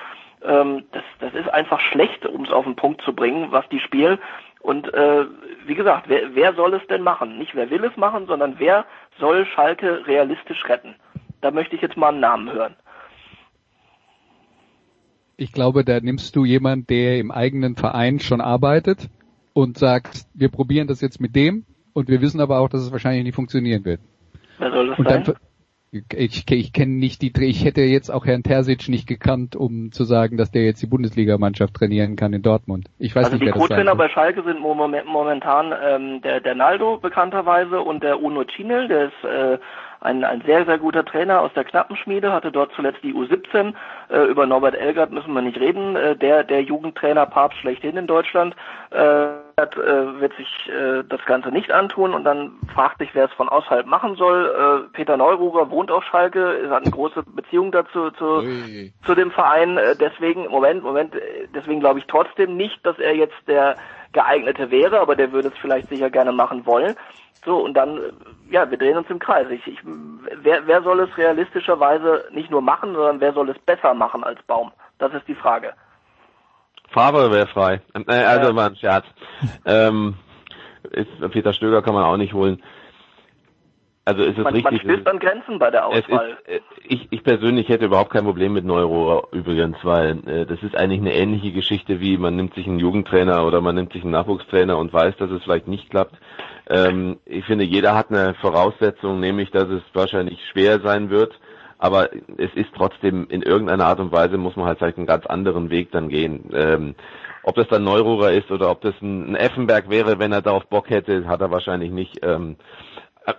Ähm, 0.42 0.84
das 0.92 1.04
das 1.20 1.34
ist 1.34 1.48
einfach 1.48 1.80
schlecht, 1.80 2.26
um 2.26 2.44
es 2.44 2.50
auf 2.50 2.64
den 2.64 2.76
Punkt 2.76 3.02
zu 3.02 3.14
bringen, 3.14 3.52
was 3.52 3.68
die 3.68 3.80
spielen. 3.80 4.18
Und 4.60 4.92
äh, 4.92 5.26
wie 5.64 5.74
gesagt, 5.74 6.08
wer, 6.08 6.34
wer 6.34 6.54
soll 6.54 6.74
es 6.74 6.86
denn 6.88 7.02
machen? 7.02 7.38
Nicht 7.38 7.54
wer 7.54 7.70
will 7.70 7.84
es 7.84 7.96
machen, 7.96 8.26
sondern 8.26 8.56
wer 8.58 8.84
soll 9.18 9.46
Schalke 9.46 10.06
realistisch 10.06 10.68
retten? 10.68 10.96
Da 11.40 11.50
möchte 11.50 11.76
ich 11.76 11.82
jetzt 11.82 11.96
mal 11.96 12.08
einen 12.08 12.20
Namen 12.20 12.52
hören. 12.52 12.76
Ich 15.36 15.52
glaube, 15.52 15.84
da 15.84 16.00
nimmst 16.00 16.34
du 16.34 16.44
jemand, 16.44 16.88
der 16.90 17.18
im 17.18 17.30
eigenen 17.30 17.76
Verein 17.76 18.20
schon 18.20 18.40
arbeitet, 18.40 19.10
und 19.56 19.78
sagst, 19.78 20.28
wir 20.34 20.50
probieren 20.50 20.86
das 20.86 21.00
jetzt 21.00 21.18
mit 21.18 21.34
dem 21.34 21.64
und 21.94 22.08
wir 22.08 22.20
wissen 22.20 22.42
aber 22.42 22.58
auch, 22.58 22.68
dass 22.68 22.82
es 22.82 22.92
wahrscheinlich 22.92 23.24
nicht 23.24 23.34
funktionieren 23.34 23.86
wird. 23.86 24.02
Wer 24.58 24.70
soll 24.70 24.88
das 24.88 24.98
und 24.98 25.08
sein? 25.08 25.34
Ich, 25.92 26.50
ich 26.50 26.72
kenne 26.72 26.92
nicht 26.92 27.22
die, 27.22 27.32
ich 27.44 27.64
hätte 27.64 27.80
jetzt 27.82 28.10
auch 28.10 28.26
Herrn 28.26 28.42
Terzic 28.42 28.88
nicht 28.88 29.06
gekannt, 29.06 29.56
um 29.56 29.92
zu 29.92 30.04
sagen, 30.04 30.36
dass 30.36 30.50
der 30.50 30.64
jetzt 30.64 30.82
die 30.82 30.88
Bundesligamannschaft 30.88 31.74
trainieren 31.74 32.16
kann 32.16 32.32
in 32.32 32.42
Dortmund. 32.42 32.88
Ich 32.98 33.14
weiß 33.14 33.26
also 33.26 33.36
nicht, 33.36 33.46
die 33.46 33.58
Co-Trainer 33.58 33.94
bei 33.94 34.08
Schalke 34.08 34.42
sind 34.42 34.60
momentan 34.60 35.72
ähm, 35.82 36.20
der, 36.22 36.40
der 36.40 36.54
Naldo 36.54 36.98
bekannterweise 36.98 37.80
und 37.80 38.02
der 38.02 38.20
Uno 38.20 38.44
Cinel, 38.44 38.88
der 38.88 39.06
ist 39.06 39.24
äh, 39.24 39.58
ein, 40.00 40.24
ein 40.24 40.42
sehr, 40.46 40.64
sehr 40.64 40.78
guter 40.78 41.04
Trainer 41.04 41.40
aus 41.40 41.52
der 41.54 41.64
Knappenschmiede, 41.64 42.32
hatte 42.32 42.52
dort 42.52 42.72
zuletzt 42.74 43.02
die 43.02 43.14
U17. 43.14 43.74
Äh, 44.08 44.24
über 44.24 44.46
Norbert 44.46 44.74
Elgert 44.74 45.10
müssen 45.12 45.32
wir 45.32 45.42
nicht 45.42 45.58
reden. 45.58 45.96
Äh, 45.96 46.16
der, 46.16 46.44
der 46.44 46.62
Jugendtrainer 46.62 47.26
Papst 47.26 47.58
schlechthin 47.58 47.96
in 47.96 48.06
Deutschland, 48.06 48.54
äh, 48.90 49.26
äh, 49.58 50.20
wird 50.20 50.36
sich 50.36 50.68
äh, 50.68 51.02
das 51.08 51.24
Ganze 51.24 51.48
nicht 51.48 51.72
antun 51.72 52.12
und 52.12 52.24
dann 52.24 52.52
fragt 52.74 52.98
sich, 52.98 53.14
wer 53.14 53.24
es 53.24 53.32
von 53.32 53.48
außerhalb 53.48 53.86
machen 53.86 54.14
soll. 54.14 54.52
Äh, 54.54 54.92
Peter 54.92 55.16
Neuruger 55.16 55.70
wohnt 55.70 55.90
auf 55.90 56.04
Schalke, 56.04 56.68
hat 56.68 56.82
eine 56.82 56.90
große 56.90 57.22
Beziehung 57.22 57.72
dazu 57.72 58.10
zu, 58.10 58.42
zu 59.06 59.14
dem 59.14 59.30
Verein. 59.30 59.78
Äh, 59.78 59.96
deswegen, 59.98 60.46
Moment, 60.48 60.82
Moment, 60.82 61.14
äh, 61.14 61.48
deswegen 61.54 61.80
glaube 61.80 62.00
ich 62.00 62.06
trotzdem 62.06 62.58
nicht, 62.58 62.84
dass 62.84 62.98
er 62.98 63.16
jetzt 63.16 63.36
der 63.48 63.76
geeignete 64.16 64.70
wäre, 64.70 64.98
aber 64.98 65.14
der 65.14 65.30
würde 65.30 65.48
es 65.48 65.58
vielleicht 65.60 65.90
sicher 65.90 66.08
gerne 66.08 66.32
machen 66.32 66.64
wollen. 66.64 66.96
So, 67.44 67.58
und 67.58 67.74
dann, 67.74 68.00
ja, 68.50 68.68
wir 68.70 68.78
drehen 68.78 68.96
uns 68.96 69.10
im 69.10 69.18
Kreis. 69.18 69.46
Ich, 69.50 69.66
ich, 69.66 69.78
wer, 70.42 70.66
wer 70.66 70.82
soll 70.82 71.00
es 71.00 71.16
realistischerweise 71.18 72.24
nicht 72.32 72.50
nur 72.50 72.62
machen, 72.62 72.94
sondern 72.94 73.20
wer 73.20 73.34
soll 73.34 73.50
es 73.50 73.58
besser 73.58 73.92
machen 73.92 74.24
als 74.24 74.42
Baum? 74.44 74.72
Das 74.98 75.12
ist 75.12 75.28
die 75.28 75.34
Frage. 75.34 75.74
Favre 76.88 77.30
wäre 77.30 77.46
frei. 77.46 77.82
Äh, 77.94 78.24
also 78.24 78.48
ja. 78.48 78.52
mal 78.54 78.70
ein 78.70 78.76
Scherz. 78.76 79.04
ähm, 79.66 80.14
ist, 80.90 81.10
Peter 81.30 81.52
Stöger 81.52 81.82
kann 81.82 81.94
man 81.94 82.04
auch 82.04 82.16
nicht 82.16 82.32
holen. 82.32 82.62
Also 84.08 84.22
ist 84.22 84.38
es 84.38 84.44
man, 84.44 84.54
richtig. 84.54 84.84
Man 84.84 84.94
stößt 84.94 85.08
an 85.08 85.18
Grenzen 85.18 85.58
bei 85.58 85.68
der 85.68 85.84
Auswahl. 85.84 86.38
Ist, 86.46 86.48
äh, 86.48 86.60
ich, 86.86 87.08
ich 87.10 87.24
persönlich 87.24 87.68
hätte 87.68 87.86
überhaupt 87.86 88.12
kein 88.12 88.24
Problem 88.24 88.52
mit 88.52 88.64
Neuro 88.64 89.26
übrigens, 89.32 89.76
weil 89.82 90.18
äh, 90.28 90.46
das 90.46 90.62
ist 90.62 90.76
eigentlich 90.76 91.00
eine 91.00 91.12
ähnliche 91.12 91.50
Geschichte 91.50 92.00
wie 92.00 92.16
man 92.16 92.36
nimmt 92.36 92.54
sich 92.54 92.68
einen 92.68 92.78
Jugendtrainer 92.78 93.44
oder 93.44 93.60
man 93.60 93.74
nimmt 93.74 93.92
sich 93.92 94.02
einen 94.02 94.12
Nachwuchstrainer 94.12 94.78
und 94.78 94.92
weiß, 94.92 95.16
dass 95.16 95.30
es 95.32 95.42
vielleicht 95.42 95.66
nicht 95.66 95.90
klappt. 95.90 96.14
Ähm, 96.70 97.18
ich 97.26 97.44
finde, 97.46 97.64
jeder 97.64 97.96
hat 97.96 98.10
eine 98.10 98.34
Voraussetzung, 98.34 99.18
nämlich, 99.18 99.50
dass 99.50 99.68
es 99.68 99.82
wahrscheinlich 99.92 100.38
schwer 100.52 100.78
sein 100.80 101.10
wird. 101.10 101.34
Aber 101.78 102.08
es 102.38 102.54
ist 102.54 102.70
trotzdem 102.76 103.26
in 103.28 103.42
irgendeiner 103.42 103.86
Art 103.86 103.98
und 103.98 104.12
Weise 104.12 104.38
muss 104.38 104.56
man 104.56 104.66
halt 104.66 104.78
vielleicht 104.78 104.98
einen 104.98 105.06
ganz 105.06 105.26
anderen 105.26 105.68
Weg 105.68 105.90
dann 105.90 106.08
gehen. 106.08 106.48
Ähm, 106.54 106.94
ob 107.42 107.56
das 107.56 107.68
dann 107.68 107.84
Neururer 107.84 108.32
ist 108.32 108.50
oder 108.50 108.70
ob 108.70 108.80
das 108.80 108.94
ein, 109.02 109.32
ein 109.32 109.36
Effenberg 109.36 109.90
wäre, 109.90 110.18
wenn 110.20 110.32
er 110.32 110.42
darauf 110.42 110.66
Bock 110.66 110.90
hätte, 110.90 111.26
hat 111.26 111.40
er 111.40 111.50
wahrscheinlich 111.50 111.90
nicht. 111.90 112.24
Ähm, 112.24 112.56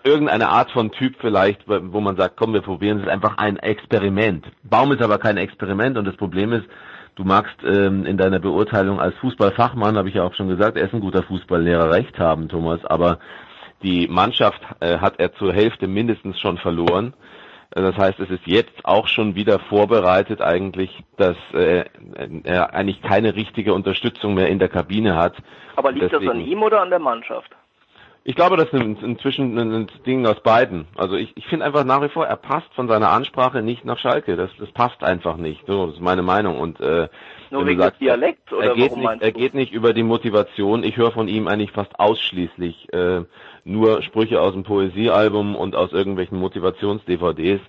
irgendeine 0.04 0.50
Art 0.50 0.72
von 0.72 0.92
Typ 0.92 1.16
vielleicht, 1.20 1.62
wo 1.68 2.02
man 2.02 2.18
sagt, 2.18 2.36
komm, 2.38 2.54
wir 2.54 2.62
probieren 2.62 3.02
es 3.02 3.08
einfach 3.08 3.38
ein 3.38 3.58
Experiment. 3.58 4.46
Baum 4.64 4.92
ist 4.92 5.02
aber 5.02 5.18
kein 5.18 5.38
Experiment 5.38 5.98
und 5.98 6.06
das 6.06 6.18
Problem 6.18 6.52
ist, 6.52 6.66
du 7.16 7.24
magst 7.24 7.56
ähm, 7.64 8.06
in 8.06 8.18
deiner 8.18 8.40
Beurteilung 8.40 9.00
als 9.00 9.16
Fußballfachmann, 9.18 9.98
habe 9.98 10.10
ich 10.10 10.16
ja 10.16 10.24
auch 10.24 10.34
schon 10.34 10.50
gesagt, 10.50 10.78
er 10.78 10.86
ist 10.86 10.94
ein 10.94 11.00
guter 11.00 11.24
Fußballlehrer, 11.24 11.92
recht 11.92 12.20
haben, 12.20 12.50
Thomas, 12.50 12.84
aber 12.86 13.20
die 13.84 14.08
Mannschaft 14.08 14.62
äh, 14.80 14.98
hat 14.98 15.20
er 15.20 15.34
zur 15.36 15.54
Hälfte 15.54 15.88
mindestens 15.88 16.40
schon 16.40 16.58
verloren. 16.58 17.14
Äh, 17.72 17.82
das 17.82 17.98
heißt, 17.98 18.20
es 18.20 18.30
ist 18.30 18.46
jetzt 18.46 18.84
auch 18.84 19.08
schon 19.08 19.36
wieder 19.36 19.60
vorbereitet 19.60 20.42
eigentlich, 20.42 21.04
dass 21.18 21.38
äh, 21.54 21.86
er 22.44 22.74
eigentlich 22.74 23.02
keine 23.02 23.36
richtige 23.36 23.74
Unterstützung 23.74 24.34
mehr 24.34 24.50
in 24.50 24.60
der 24.60 24.70
Kabine 24.70 25.16
hat. 25.16 25.36
Aber 25.76 25.92
liegt 25.92 26.12
Deswegen, 26.12 26.26
das 26.26 26.36
an 26.36 26.42
ihm 26.42 26.64
oder 26.64 26.82
an 26.82 26.90
der 26.90 27.00
Mannschaft? 27.00 27.52
Ich 28.30 28.36
glaube, 28.36 28.58
das 28.58 28.68
ist 28.74 29.02
inzwischen 29.02 29.58
ein 29.58 29.88
Ding 30.06 30.26
aus 30.26 30.42
beiden. 30.42 30.86
Also 30.98 31.16
ich, 31.16 31.32
ich 31.38 31.48
finde 31.48 31.66
einfach 31.66 31.86
nach 31.86 32.02
wie 32.02 32.10
vor, 32.10 32.28
er 32.28 32.36
passt 32.36 32.68
von 32.74 32.90
seiner 32.90 33.10
Ansprache 33.12 33.62
nicht 33.62 33.86
nach 33.86 33.98
Schalke. 33.98 34.36
Das, 34.36 34.50
das 34.60 34.70
passt 34.74 35.02
einfach 35.02 35.38
nicht. 35.38 35.66
So, 35.66 35.86
das 35.86 35.96
ist 35.96 36.02
meine 36.02 36.24
Meinung. 36.24 36.60
Und 36.60 36.78
äh, 36.82 37.08
nur 37.52 37.66
wegen 37.66 37.80
sagst, 37.80 38.02
des 38.02 38.06
Dialekts 38.06 38.52
oder 38.52 38.66
er 38.66 38.76
geht 38.76 38.92
warum 38.92 39.12
nicht, 39.12 39.22
Er 39.22 39.32
geht 39.32 39.54
nicht 39.54 39.72
über 39.72 39.94
die 39.94 40.04
Motivation. 40.04 40.84
Ich 40.84 40.98
höre 40.98 41.14
von 41.14 41.30
ihm 41.30 41.48
eigentlich 41.48 41.72
fast 41.72 41.98
ausschließlich 42.02 42.92
äh, 42.92 43.22
nur 43.64 44.02
Sprüche 44.02 44.42
aus 44.42 44.52
dem 44.52 44.64
Poesiealbum 44.64 45.56
und 45.56 45.78
aus 45.78 45.94
irgendwelchen 45.94 46.38
Motivations-DVDs. 46.38 47.62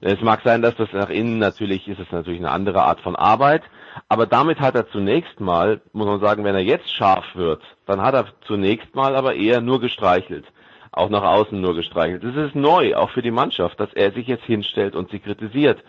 Es 0.00 0.20
mag 0.20 0.42
sein, 0.44 0.62
dass 0.62 0.76
das 0.76 0.92
nach 0.92 1.10
innen 1.10 1.40
natürlich 1.40 1.88
ist 1.88 1.98
es 1.98 2.12
natürlich 2.12 2.38
eine 2.38 2.52
andere 2.52 2.84
Art 2.84 3.00
von 3.00 3.16
Arbeit, 3.16 3.62
aber 4.08 4.26
damit 4.26 4.60
hat 4.60 4.74
er 4.74 4.88
zunächst 4.88 5.40
mal, 5.40 5.80
muss 5.92 6.06
man 6.06 6.20
sagen, 6.20 6.44
wenn 6.44 6.54
er 6.54 6.60
jetzt 6.62 6.90
scharf 6.90 7.24
wird, 7.34 7.62
dann 7.86 8.02
hat 8.02 8.14
er 8.14 8.26
zunächst 8.46 8.94
mal 8.94 9.16
aber 9.16 9.34
eher 9.34 9.60
nur 9.60 9.80
gestreichelt. 9.80 10.44
Auch 10.92 11.10
nach 11.10 11.22
außen 11.22 11.60
nur 11.60 11.74
gestreichelt. 11.74 12.22
Das 12.22 12.36
ist 12.36 12.54
neu, 12.54 12.94
auch 12.94 13.10
für 13.10 13.22
die 13.22 13.32
Mannschaft, 13.32 13.80
dass 13.80 13.92
er 13.94 14.12
sich 14.12 14.26
jetzt 14.26 14.44
hinstellt 14.44 14.94
und 14.94 15.10
sie 15.10 15.18
kritisiert. 15.18 15.82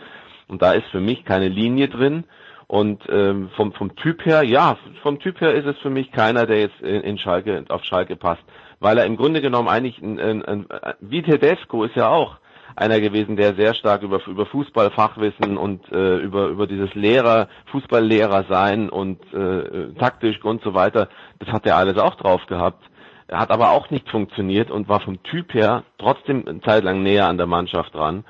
Und 0.47 0.61
da 0.61 0.73
ist 0.73 0.87
für 0.87 0.99
mich 0.99 1.25
keine 1.25 1.47
Linie 1.47 1.89
drin. 1.89 2.23
Und 2.67 3.03
ähm, 3.09 3.49
vom, 3.55 3.73
vom 3.73 3.95
Typ 3.95 4.25
her, 4.25 4.41
ja, 4.41 4.77
vom 5.03 5.19
Typ 5.19 5.39
her 5.39 5.53
ist 5.53 5.67
es 5.67 5.77
für 5.77 5.91
mich 5.91 6.11
keiner, 6.11 6.47
der 6.47 6.61
jetzt 6.61 6.81
in, 6.81 7.01
in 7.01 7.17
Schalke, 7.19 7.63
auf 7.69 7.83
Schalke 7.83 8.15
passt. 8.15 8.41
Weil 8.79 8.97
er 8.97 9.05
im 9.05 9.17
Grunde 9.17 9.41
genommen 9.41 9.67
eigentlich, 9.67 10.01
ein, 10.01 10.19
ein, 10.19 10.43
ein, 10.43 10.65
wie 10.99 11.21
Tedesco 11.21 11.83
ist 11.83 11.95
ja 11.95 12.09
auch 12.09 12.37
einer 12.75 12.99
gewesen, 12.99 13.37
der 13.37 13.55
sehr 13.55 13.73
stark 13.73 14.01
über, 14.01 14.19
über 14.27 14.45
Fußballfachwissen 14.45 15.57
und 15.57 15.89
äh, 15.91 16.17
über, 16.17 16.47
über 16.47 16.67
dieses 16.67 16.93
Lehrer, 16.93 17.47
Fußballlehrer 17.71 18.45
sein 18.49 18.89
und 18.89 19.21
äh, 19.33 19.93
taktisch 19.97 20.43
und 20.43 20.61
so 20.61 20.73
weiter, 20.73 21.07
das 21.39 21.49
hat 21.49 21.65
er 21.65 21.77
alles 21.77 21.97
auch 21.97 22.15
drauf 22.15 22.45
gehabt. 22.47 22.83
Er 23.27 23.39
hat 23.39 23.49
aber 23.49 23.71
auch 23.71 23.89
nicht 23.89 24.09
funktioniert 24.09 24.69
und 24.69 24.87
war 24.87 24.99
vom 24.99 25.23
Typ 25.23 25.53
her 25.53 25.83
trotzdem 25.97 26.47
eine 26.47 26.61
Zeit 26.61 26.83
lang 26.83 27.01
näher 27.01 27.27
an 27.27 27.37
der 27.37 27.47
Mannschaft 27.47 27.95
dran. 27.95 28.23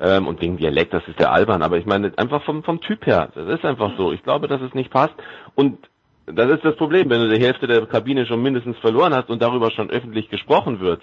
Ähm, 0.00 0.28
und 0.28 0.40
wegen 0.40 0.56
Dialekt, 0.56 0.94
das 0.94 1.06
ist 1.08 1.18
der 1.18 1.32
albern, 1.32 1.62
aber 1.62 1.76
ich 1.76 1.84
meine 1.84 2.12
einfach 2.16 2.44
vom, 2.44 2.62
vom 2.62 2.80
Typ 2.80 3.04
her, 3.04 3.30
das 3.34 3.48
ist 3.48 3.64
einfach 3.64 3.96
so. 3.98 4.12
Ich 4.12 4.22
glaube, 4.22 4.46
dass 4.46 4.60
es 4.60 4.72
nicht 4.72 4.90
passt. 4.90 5.14
Und 5.56 5.88
das 6.26 6.50
ist 6.50 6.64
das 6.64 6.76
Problem, 6.76 7.10
wenn 7.10 7.20
du 7.20 7.34
die 7.34 7.44
Hälfte 7.44 7.66
der 7.66 7.84
Kabine 7.86 8.26
schon 8.26 8.42
mindestens 8.42 8.78
verloren 8.78 9.14
hast 9.14 9.28
und 9.28 9.42
darüber 9.42 9.70
schon 9.70 9.90
öffentlich 9.90 10.28
gesprochen 10.28 10.78
wird, 10.80 11.02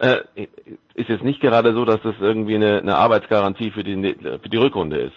äh, 0.00 0.46
ist 0.94 1.08
jetzt 1.08 1.24
nicht 1.24 1.40
gerade 1.40 1.72
so, 1.74 1.84
dass 1.84 2.00
das 2.02 2.14
irgendwie 2.20 2.56
eine, 2.56 2.78
eine 2.78 2.96
Arbeitsgarantie 2.96 3.70
für 3.70 3.84
die, 3.84 4.14
für 4.14 4.48
die 4.48 4.56
Rückrunde 4.56 4.98
ist. 4.98 5.16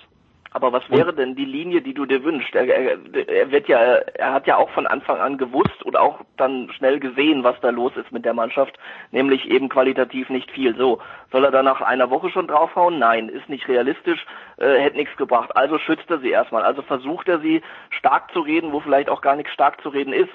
Aber 0.56 0.72
was 0.72 0.88
wäre 0.92 1.14
denn 1.14 1.36
die 1.36 1.46
Linie, 1.46 1.82
die 1.82 1.96
du 1.96 2.06
dir 2.06 2.24
wünschst? 2.24 2.54
Er, 2.54 2.68
er, 2.68 3.28
er, 3.28 3.52
wird 3.52 3.68
ja, 3.68 3.80
er 3.80 4.34
hat 4.34 4.46
ja 4.46 4.58
auch 4.58 4.70
von 4.70 4.86
Anfang 4.86 5.20
an 5.20 5.40
gewusst 5.40 5.82
und 5.84 5.98
auch 5.98 6.20
dann 6.38 6.70
schnell 6.78 7.00
gesehen, 7.00 7.44
was 7.44 7.60
da 7.62 7.72
los 7.72 7.92
ist 7.98 8.12
mit 8.12 8.24
der 8.24 8.36
Mannschaft, 8.36 8.78
nämlich 9.12 9.50
eben 9.50 9.68
qualitativ 9.68 10.30
nicht 10.30 10.52
viel. 10.52 10.76
So, 10.76 11.00
soll 11.32 11.44
er 11.44 11.50
da 11.50 11.64
nach 11.64 11.82
einer 11.82 12.12
Woche 12.12 12.30
schon 12.30 12.48
draufhauen? 12.48 13.00
Nein, 13.00 13.30
ist 13.30 13.50
nicht 13.50 13.68
realistisch, 13.68 14.24
äh, 14.58 14.80
hätte 14.80 14.98
nichts 14.98 15.18
gebracht. 15.18 15.58
Also 15.58 15.80
schützt 15.80 16.10
er 16.12 16.20
sie 16.20 16.30
erstmal. 16.30 16.62
Also 16.62 16.84
versucht 16.84 17.28
er 17.28 17.40
sie 17.40 17.64
stark 17.90 18.32
zu 18.32 18.42
reden, 18.42 18.74
wo 18.74 18.80
vielleicht 18.80 19.10
auch 19.10 19.22
gar 19.22 19.36
nichts 19.36 19.54
stark 19.54 19.82
zu 19.82 19.90
reden 19.90 20.14
ist 20.14 20.30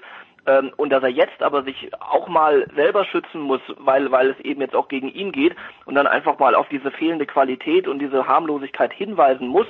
ähm, 0.49 0.73
und 0.77 0.91
dass 0.91 1.03
er 1.03 1.11
jetzt 1.11 1.43
aber 1.43 1.63
sich 1.63 1.91
auch 2.01 2.27
mal 2.27 2.67
selber 2.75 3.05
schützen 3.05 3.43
muss, 3.43 3.61
weil, 3.77 4.11
weil 4.11 4.31
es 4.31 4.41
eben 4.41 4.63
jetzt 4.63 4.75
auch 4.75 4.89
gegen 4.89 5.09
ihn 5.09 5.31
geht 5.31 5.55
und 5.85 5.95
dann 5.95 6.07
einfach 6.07 6.39
mal 6.39 6.55
auf 6.55 6.69
diese 6.71 6.91
fehlende 6.91 7.27
Qualität 7.27 7.87
und 7.87 7.99
diese 7.99 8.27
Harmlosigkeit 8.27 8.93
hinweisen 8.93 9.47
muss, 9.47 9.67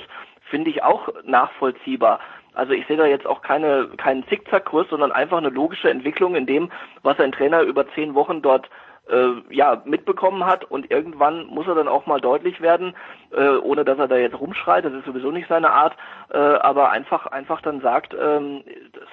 finde 0.49 0.69
ich 0.69 0.81
auch 0.81 1.09
nachvollziehbar. 1.25 2.19
Also 2.53 2.73
ich 2.73 2.87
sehe 2.87 2.97
da 2.97 3.05
jetzt 3.05 3.27
auch 3.27 3.41
keine, 3.41 3.89
keinen 3.97 4.25
Zickzackkurs, 4.27 4.87
sondern 4.89 5.11
einfach 5.11 5.37
eine 5.37 5.49
logische 5.49 5.89
Entwicklung 5.89 6.35
in 6.35 6.45
dem, 6.45 6.71
was 7.03 7.19
ein 7.19 7.33
Trainer 7.33 7.61
über 7.61 7.85
zehn 7.93 8.15
Wochen 8.15 8.41
dort 8.41 8.69
äh, 9.09 9.53
ja 9.53 9.81
mitbekommen 9.85 10.45
hat 10.45 10.65
und 10.65 10.91
irgendwann 10.91 11.47
muss 11.47 11.67
er 11.67 11.75
dann 11.75 11.87
auch 11.87 12.05
mal 12.05 12.21
deutlich 12.21 12.61
werden, 12.61 12.95
äh, 13.31 13.57
ohne 13.57 13.85
dass 13.85 13.99
er 13.99 14.07
da 14.07 14.17
jetzt 14.17 14.39
rumschreit, 14.39 14.85
das 14.85 14.93
ist 14.93 15.05
sowieso 15.05 15.31
nicht 15.31 15.47
seine 15.47 15.71
Art, 15.71 15.95
äh, 16.31 16.37
aber 16.37 16.91
einfach 16.91 17.25
einfach 17.27 17.61
dann 17.61 17.81
sagt, 17.81 18.15
ähm, 18.19 18.63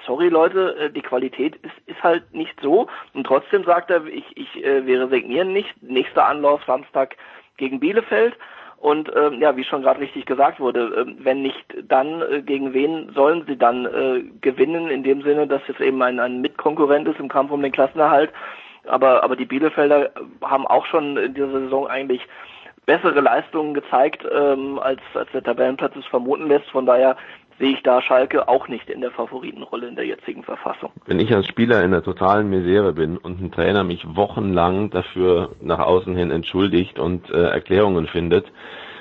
sorry 0.05 0.29
Leute, 0.29 0.75
äh, 0.77 0.89
die 0.91 1.01
Qualität 1.01 1.55
ist, 1.57 1.73
ist 1.85 2.03
halt 2.03 2.33
nicht 2.33 2.59
so. 2.61 2.87
Und 3.13 3.25
trotzdem 3.25 3.63
sagt 3.63 3.89
er, 3.89 4.05
ich, 4.05 4.25
ich 4.35 4.63
äh, 4.63 4.85
wir 4.85 5.01
resignieren 5.01 5.53
nicht, 5.53 5.81
nächster 5.81 6.27
Anlauf 6.27 6.61
Samstag 6.65 7.15
gegen 7.57 7.79
Bielefeld. 7.79 8.35
Und 8.79 9.11
ähm, 9.15 9.41
ja, 9.41 9.57
wie 9.57 9.63
schon 9.63 9.81
gerade 9.81 9.99
richtig 9.99 10.27
gesagt 10.27 10.59
wurde, 10.59 11.07
äh, 11.07 11.25
wenn 11.25 11.41
nicht 11.41 11.65
dann, 11.87 12.21
äh, 12.21 12.41
gegen 12.43 12.73
wen 12.73 13.11
sollen 13.13 13.43
sie 13.47 13.57
dann 13.57 13.85
äh, 13.87 14.23
gewinnen, 14.41 14.89
in 14.89 15.01
dem 15.03 15.23
Sinne, 15.23 15.47
dass 15.47 15.63
es 15.67 15.79
eben 15.79 16.01
ein, 16.03 16.19
ein 16.19 16.41
Mitkonkurrent 16.41 17.07
ist 17.07 17.19
im 17.19 17.27
Kampf 17.27 17.51
um 17.51 17.61
den 17.63 17.71
Klassenerhalt. 17.71 18.31
Aber, 18.87 19.23
aber 19.23 19.35
die 19.35 19.45
Bielefelder 19.45 20.11
haben 20.41 20.65
auch 20.67 20.85
schon 20.85 21.17
in 21.17 21.33
dieser 21.33 21.51
Saison 21.51 21.87
eigentlich 21.87 22.21
bessere 22.85 23.19
Leistungen 23.19 23.73
gezeigt, 23.73 24.25
ähm, 24.31 24.79
als, 24.79 25.01
als 25.13 25.29
der 25.31 25.43
Tabellenplatz 25.43 25.95
es 25.95 26.05
vermuten 26.05 26.47
lässt. 26.47 26.69
Von 26.69 26.85
daher 26.85 27.17
sehe 27.59 27.71
ich 27.73 27.83
da 27.83 28.01
Schalke 28.01 28.47
auch 28.47 28.67
nicht 28.67 28.89
in 28.89 29.01
der 29.01 29.11
Favoritenrolle 29.11 29.87
in 29.87 29.95
der 29.95 30.05
jetzigen 30.05 30.43
Verfassung. 30.43 30.91
Wenn 31.05 31.19
ich 31.19 31.33
als 31.33 31.47
Spieler 31.47 31.83
in 31.83 31.91
der 31.91 32.03
totalen 32.03 32.49
Misere 32.49 32.93
bin 32.93 33.17
und 33.17 33.41
ein 33.41 33.51
Trainer 33.51 33.83
mich 33.83 34.05
wochenlang 34.15 34.89
dafür 34.89 35.51
nach 35.61 35.79
außen 35.79 36.15
hin 36.15 36.31
entschuldigt 36.31 36.99
und 36.99 37.29
äh, 37.29 37.49
Erklärungen 37.49 38.07
findet, 38.07 38.45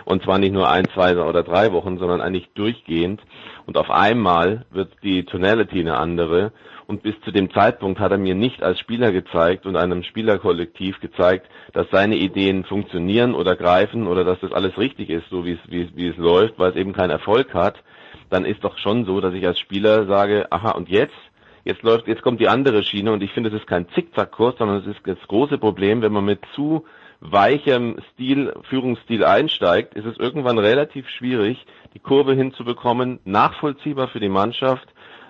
und 0.04 0.22
zwar 0.22 0.38
nicht 0.38 0.52
nur 0.52 0.70
ein, 0.70 0.86
zwei 0.94 1.16
oder 1.16 1.42
drei 1.42 1.72
Wochen, 1.72 1.98
sondern 1.98 2.20
eigentlich 2.20 2.48
durchgehend, 2.54 3.20
und 3.66 3.76
auf 3.76 3.90
einmal 3.90 4.64
wird 4.70 4.92
die 5.02 5.24
Tonality 5.24 5.80
eine 5.80 5.96
andere 5.96 6.52
Und 6.86 7.02
bis 7.02 7.14
zu 7.24 7.32
dem 7.32 7.50
Zeitpunkt 7.50 7.98
hat 7.98 8.12
er 8.12 8.18
mir 8.18 8.36
nicht 8.36 8.62
als 8.62 8.78
Spieler 8.78 9.10
gezeigt 9.10 9.66
und 9.66 9.76
einem 9.76 10.04
Spielerkollektiv 10.04 11.00
gezeigt, 11.00 11.48
dass 11.72 11.88
seine 11.90 12.16
Ideen 12.16 12.64
funktionieren 12.64 13.34
oder 13.34 13.56
greifen 13.56 14.06
oder 14.06 14.22
dass 14.24 14.38
das 14.40 14.52
alles 14.52 14.78
richtig 14.78 15.10
ist, 15.10 15.28
so 15.28 15.44
wie 15.44 15.52
es, 15.52 15.58
wie, 15.68 15.90
wie 15.96 16.08
es 16.08 16.16
läuft, 16.16 16.58
weil 16.58 16.70
es 16.70 16.76
eben 16.76 16.92
keinen 16.92 17.10
Erfolg 17.10 17.54
hat. 17.54 17.82
Dann 18.30 18.44
ist 18.44 18.62
doch 18.62 18.78
schon 18.78 19.04
so, 19.04 19.20
dass 19.20 19.34
ich 19.34 19.44
als 19.46 19.58
Spieler 19.58 20.06
sage, 20.06 20.46
aha, 20.50 20.70
und 20.72 20.88
jetzt? 20.88 21.16
Jetzt 21.64 21.82
läuft, 21.82 22.06
jetzt 22.06 22.22
kommt 22.22 22.40
die 22.40 22.48
andere 22.48 22.84
Schiene 22.84 23.12
und 23.12 23.20
ich 23.24 23.32
finde, 23.32 23.50
es 23.50 23.56
ist 23.56 23.66
kein 23.66 23.88
Zickzackkurs, 23.88 24.54
sondern 24.56 24.78
es 24.78 24.86
ist 24.86 25.00
das 25.04 25.18
große 25.26 25.58
Problem, 25.58 26.00
wenn 26.02 26.12
man 26.12 26.24
mit 26.24 26.38
zu 26.54 26.84
weichem 27.20 27.96
Stil, 28.12 28.54
Führungsstil 28.68 29.24
einsteigt, 29.24 29.94
ist 29.94 30.06
es 30.06 30.16
irgendwann 30.18 30.58
relativ 30.58 31.08
schwierig, 31.08 31.66
die 31.94 31.98
Kurve 31.98 32.34
hinzubekommen, 32.34 33.18
nachvollziehbar 33.24 34.06
für 34.08 34.20
die 34.20 34.28
Mannschaft, 34.28 34.86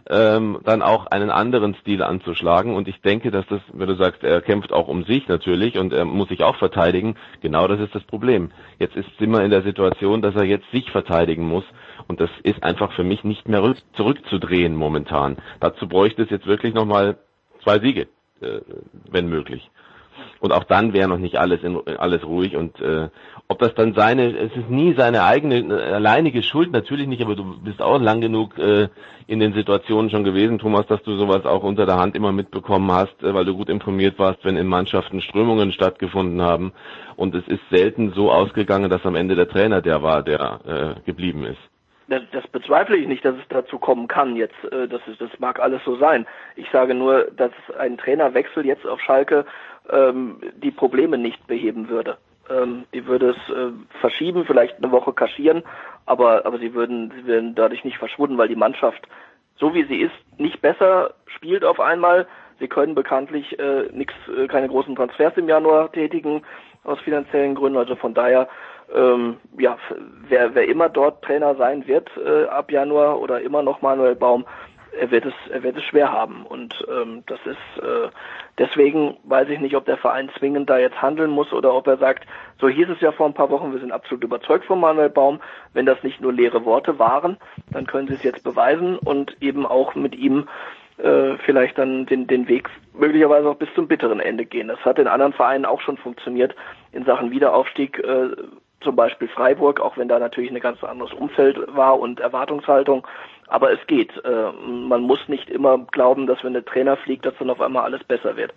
ähm, 0.08 0.58
dann 0.64 0.82
auch 0.82 1.06
einen 1.06 1.30
anderen 1.30 1.74
Stil 1.76 2.02
anzuschlagen. 2.02 2.74
Und 2.74 2.88
ich 2.88 3.00
denke, 3.00 3.30
dass 3.30 3.46
das, 3.46 3.60
wenn 3.72 3.88
du 3.88 3.96
sagst, 3.96 4.22
er 4.22 4.40
kämpft 4.40 4.72
auch 4.72 4.88
um 4.88 5.04
sich 5.04 5.26
natürlich 5.28 5.78
und 5.78 5.92
er 5.92 6.04
muss 6.04 6.28
sich 6.28 6.42
auch 6.44 6.56
verteidigen, 6.56 7.16
genau 7.40 7.66
das 7.66 7.80
ist 7.80 7.94
das 7.94 8.04
Problem. 8.04 8.50
Jetzt 8.78 8.96
ist 8.96 9.08
immer 9.18 9.42
in 9.42 9.50
der 9.50 9.62
Situation, 9.62 10.22
dass 10.22 10.34
er 10.34 10.44
jetzt 10.44 10.70
sich 10.70 10.90
verteidigen 10.90 11.46
muss. 11.46 11.64
Und 12.08 12.20
das 12.20 12.30
ist 12.42 12.62
einfach 12.62 12.92
für 12.92 13.04
mich 13.04 13.24
nicht 13.24 13.48
mehr 13.48 13.74
zurückzudrehen 13.94 14.76
momentan. 14.76 15.38
Dazu 15.60 15.88
bräuchte 15.88 16.22
es 16.22 16.30
jetzt 16.30 16.46
wirklich 16.46 16.74
nochmal 16.74 17.18
zwei 17.64 17.80
Siege, 17.80 18.06
äh, 18.40 18.60
wenn 19.10 19.28
möglich. 19.28 19.70
Und 20.40 20.52
auch 20.52 20.64
dann 20.64 20.92
wäre 20.92 21.08
noch 21.08 21.18
nicht 21.18 21.38
alles 21.38 21.62
in, 21.62 21.80
alles 21.98 22.24
ruhig 22.24 22.56
und 22.56 22.80
äh, 22.80 23.08
ob 23.48 23.58
das 23.60 23.74
dann 23.74 23.94
seine, 23.94 24.36
es 24.36 24.56
ist 24.56 24.68
nie 24.68 24.94
seine 24.94 25.22
eigene 25.22 25.72
alleinige 25.74 26.42
Schuld, 26.42 26.72
natürlich 26.72 27.06
nicht, 27.06 27.22
aber 27.22 27.36
du 27.36 27.60
bist 27.60 27.80
auch 27.80 28.00
lang 28.00 28.20
genug 28.20 28.58
äh, 28.58 28.88
in 29.28 29.40
den 29.40 29.52
Situationen 29.52 30.10
schon 30.10 30.24
gewesen, 30.24 30.58
Thomas, 30.58 30.86
dass 30.86 31.02
du 31.02 31.16
sowas 31.16 31.44
auch 31.46 31.62
unter 31.62 31.86
der 31.86 31.96
Hand 31.96 32.16
immer 32.16 32.32
mitbekommen 32.32 32.90
hast, 32.90 33.22
äh, 33.22 33.34
weil 33.34 33.44
du 33.44 33.56
gut 33.56 33.68
informiert 33.68 34.18
warst, 34.18 34.44
wenn 34.44 34.56
in 34.56 34.66
Mannschaften 34.66 35.20
Strömungen 35.20 35.72
stattgefunden 35.72 36.42
haben. 36.42 36.72
Und 37.14 37.34
es 37.34 37.46
ist 37.46 37.62
selten 37.70 38.12
so 38.12 38.32
ausgegangen, 38.32 38.90
dass 38.90 39.06
am 39.06 39.14
Ende 39.14 39.36
der 39.36 39.48
Trainer 39.48 39.80
der 39.80 40.02
war, 40.02 40.22
der 40.22 40.96
äh, 40.96 41.00
geblieben 41.06 41.44
ist. 41.44 41.60
Das, 42.08 42.22
das 42.32 42.46
bezweifle 42.48 42.96
ich 42.96 43.08
nicht, 43.08 43.24
dass 43.24 43.34
es 43.34 43.48
dazu 43.48 43.78
kommen 43.78 44.06
kann 44.06 44.36
jetzt. 44.36 44.54
Äh, 44.70 44.88
das, 44.88 45.00
ist, 45.06 45.20
das 45.20 45.30
mag 45.38 45.60
alles 45.60 45.82
so 45.84 45.96
sein. 45.96 46.26
Ich 46.56 46.68
sage 46.70 46.94
nur, 46.94 47.28
dass 47.36 47.52
ein 47.78 47.96
Trainerwechsel 47.96 48.66
jetzt 48.66 48.86
auf 48.86 49.00
Schalke 49.00 49.44
ähm, 49.90 50.40
die 50.56 50.70
Probleme 50.70 51.18
nicht 51.18 51.46
beheben 51.46 51.88
würde. 51.88 52.16
Ähm, 52.50 52.84
die 52.94 53.06
würde 53.06 53.30
es 53.30 53.54
äh, 53.54 53.72
verschieben, 54.00 54.44
vielleicht 54.44 54.76
eine 54.76 54.92
Woche 54.92 55.12
kaschieren, 55.12 55.62
aber, 56.04 56.46
aber 56.46 56.58
sie 56.58 56.74
würden, 56.74 57.12
sie 57.16 57.26
würden 57.26 57.54
dadurch 57.54 57.84
nicht 57.84 57.98
verschwunden, 57.98 58.38
weil 58.38 58.48
die 58.48 58.56
Mannschaft, 58.56 59.06
so 59.56 59.74
wie 59.74 59.84
sie 59.84 60.00
ist, 60.00 60.14
nicht 60.38 60.60
besser 60.60 61.14
spielt 61.26 61.64
auf 61.64 61.80
einmal. 61.80 62.26
Sie 62.58 62.68
können 62.68 62.94
bekanntlich 62.94 63.58
äh, 63.58 63.88
nix, 63.92 64.14
äh, 64.28 64.46
keine 64.46 64.68
großen 64.68 64.94
Transfers 64.96 65.36
im 65.36 65.48
Januar 65.48 65.92
tätigen 65.92 66.42
aus 66.84 67.00
finanziellen 67.00 67.54
Gründen. 67.54 67.78
Also 67.78 67.96
von 67.96 68.14
daher, 68.14 68.48
ähm, 68.94 69.38
ja, 69.58 69.76
wer, 70.28 70.54
wer 70.54 70.68
immer 70.68 70.88
dort 70.88 71.22
Trainer 71.22 71.54
sein 71.56 71.86
wird 71.86 72.08
äh, 72.16 72.44
ab 72.44 72.70
Januar 72.70 73.20
oder 73.20 73.40
immer 73.40 73.62
noch 73.62 73.82
Manuel 73.82 74.14
Baum, 74.14 74.46
er 74.98 75.10
wird 75.10 75.26
es, 75.26 75.34
er 75.50 75.62
wird 75.62 75.76
es 75.76 75.84
schwer 75.84 76.12
haben. 76.12 76.44
Und 76.46 76.74
ähm, 76.90 77.22
das 77.26 77.38
ist 77.44 77.82
äh, 77.82 78.08
deswegen 78.58 79.16
weiß 79.24 79.48
ich 79.48 79.60
nicht, 79.60 79.76
ob 79.76 79.84
der 79.84 79.96
Verein 79.96 80.30
zwingend 80.38 80.68
da 80.70 80.78
jetzt 80.78 81.00
handeln 81.00 81.30
muss 81.30 81.52
oder 81.52 81.74
ob 81.74 81.86
er 81.86 81.98
sagt, 81.98 82.26
so 82.60 82.68
hieß 82.68 82.88
es 82.88 83.00
ja 83.00 83.12
vor 83.12 83.26
ein 83.26 83.34
paar 83.34 83.50
Wochen, 83.50 83.72
wir 83.72 83.80
sind 83.80 83.92
absolut 83.92 84.24
überzeugt 84.24 84.64
von 84.64 84.80
Manuel 84.80 85.10
Baum. 85.10 85.40
Wenn 85.72 85.86
das 85.86 86.02
nicht 86.02 86.20
nur 86.20 86.32
leere 86.32 86.64
Worte 86.64 86.98
waren, 86.98 87.36
dann 87.70 87.86
können 87.86 88.08
sie 88.08 88.14
es 88.14 88.22
jetzt 88.22 88.44
beweisen 88.44 88.98
und 88.98 89.36
eben 89.40 89.66
auch 89.66 89.94
mit 89.94 90.14
ihm 90.14 90.48
äh, 90.98 91.36
vielleicht 91.44 91.76
dann 91.78 92.06
den, 92.06 92.26
den 92.26 92.48
Weg 92.48 92.68
möglicherweise 92.94 93.48
auch 93.48 93.56
bis 93.56 93.72
zum 93.74 93.88
bitteren 93.88 94.20
Ende 94.20 94.46
gehen. 94.46 94.68
Das 94.68 94.82
hat 94.84 94.98
in 94.98 95.08
anderen 95.08 95.34
Vereinen 95.34 95.66
auch 95.66 95.80
schon 95.80 95.98
funktioniert 95.98 96.54
in 96.92 97.04
Sachen 97.04 97.30
Wiederaufstieg. 97.30 97.98
Äh, 97.98 98.30
zum 98.80 98.94
Beispiel 98.94 99.28
Freiburg, 99.28 99.80
auch 99.80 99.96
wenn 99.96 100.08
da 100.08 100.18
natürlich 100.18 100.50
ein 100.50 100.60
ganz 100.60 100.82
anderes 100.84 101.12
Umfeld 101.12 101.58
war 101.74 101.98
und 101.98 102.20
Erwartungshaltung. 102.20 103.06
Aber 103.48 103.72
es 103.72 103.86
geht. 103.86 104.10
Äh, 104.24 104.52
man 104.52 105.02
muss 105.02 105.20
nicht 105.28 105.48
immer 105.48 105.78
glauben, 105.92 106.26
dass 106.26 106.42
wenn 106.42 106.52
der 106.52 106.64
Trainer 106.64 106.96
fliegt, 106.96 107.26
dass 107.26 107.34
dann 107.38 107.50
auf 107.50 107.60
einmal 107.60 107.84
alles 107.84 108.02
besser 108.04 108.36
wird. 108.36 108.52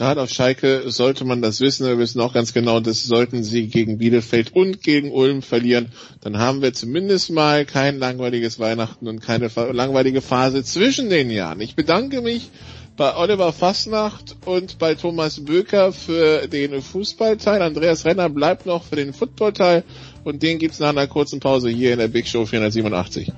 Gerade 0.00 0.22
auf 0.22 0.30
Schalke 0.30 0.90
sollte 0.90 1.26
man 1.26 1.42
das 1.42 1.60
wissen. 1.60 1.86
Wir 1.86 1.98
wissen 1.98 2.22
auch 2.22 2.32
ganz 2.32 2.54
genau, 2.54 2.80
das 2.80 3.04
sollten 3.04 3.42
sie 3.42 3.68
gegen 3.68 3.98
Bielefeld 3.98 4.54
und 4.54 4.82
gegen 4.82 5.12
Ulm 5.12 5.42
verlieren. 5.42 5.92
Dann 6.22 6.38
haben 6.38 6.62
wir 6.62 6.72
zumindest 6.72 7.30
mal 7.30 7.66
kein 7.66 7.98
langweiliges 7.98 8.58
Weihnachten 8.58 9.08
und 9.08 9.20
keine 9.20 9.50
langweilige 9.72 10.22
Phase 10.22 10.64
zwischen 10.64 11.10
den 11.10 11.30
Jahren. 11.30 11.60
Ich 11.60 11.76
bedanke 11.76 12.22
mich 12.22 12.50
bei 12.96 13.14
Oliver 13.14 13.52
Fasnacht 13.52 14.36
und 14.46 14.78
bei 14.78 14.94
Thomas 14.94 15.44
Böker 15.44 15.92
für 15.92 16.48
den 16.48 16.80
Fußballteil. 16.80 17.60
Andreas 17.60 18.06
Renner 18.06 18.30
bleibt 18.30 18.64
noch 18.64 18.84
für 18.84 18.96
den 18.96 19.12
Footballteil 19.12 19.84
und 20.24 20.42
den 20.42 20.58
gibt's 20.58 20.80
nach 20.80 20.90
einer 20.90 21.08
kurzen 21.08 21.40
Pause 21.40 21.68
hier 21.68 21.92
in 21.92 21.98
der 21.98 22.08
Big 22.08 22.26
Show 22.26 22.46
487. 22.46 23.32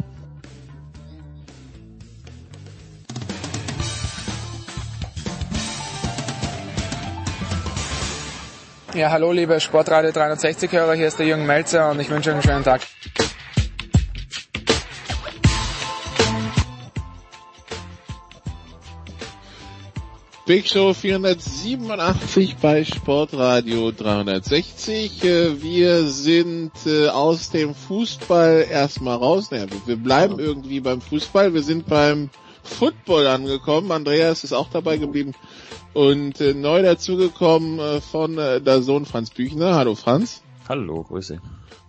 Ja, 8.94 9.10
hallo 9.10 9.32
liebe 9.32 9.58
Sportradio 9.58 10.10
360-Hörer, 10.10 10.92
hier 10.92 11.08
ist 11.08 11.18
der 11.18 11.24
Jürgen 11.24 11.46
Melzer 11.46 11.90
und 11.90 11.98
ich 11.98 12.10
wünsche 12.10 12.28
euch 12.28 12.34
einen 12.34 12.42
schönen 12.42 12.62
Tag. 12.62 12.82
Big 20.44 20.68
Show 20.68 20.92
487 20.92 22.56
bei 22.60 22.84
Sportradio 22.84 23.92
360. 23.92 25.24
Äh, 25.24 25.62
wir 25.62 26.04
sind 26.08 26.72
äh, 26.84 27.08
aus 27.08 27.48
dem 27.48 27.74
Fußball 27.74 28.66
erstmal 28.70 29.16
raus. 29.16 29.50
Naja, 29.50 29.66
wir 29.86 29.96
bleiben 29.96 30.38
irgendwie 30.38 30.80
beim 30.80 31.00
Fußball. 31.00 31.54
Wir 31.54 31.62
sind 31.62 31.86
beim 31.86 32.28
Football 32.62 33.26
angekommen. 33.26 33.90
Andreas 33.90 34.44
ist 34.44 34.52
auch 34.52 34.68
dabei 34.68 34.98
geblieben. 34.98 35.32
Und 35.94 36.40
äh, 36.40 36.54
neu 36.54 36.82
dazugekommen 36.82 37.78
äh, 37.78 38.00
von 38.00 38.38
äh, 38.38 38.60
der 38.60 38.82
Sohn 38.82 39.04
Franz 39.04 39.30
Büchner. 39.30 39.74
Hallo 39.74 39.94
Franz. 39.94 40.42
Hallo, 40.68 41.02
Grüße. 41.02 41.40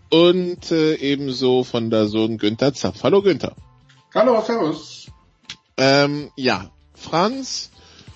Und 0.09 0.71
äh, 0.71 0.95
ebenso 0.95 1.63
von 1.63 1.89
der 1.89 2.07
Sohn 2.07 2.37
Günther 2.37 2.73
Zapf. 2.73 3.03
Hallo 3.03 3.21
Günther. 3.21 3.55
Hallo, 4.13 4.41
Servus. 4.41 5.07
Ähm, 5.77 6.31
ja, 6.35 6.69
Franz, 6.93 7.71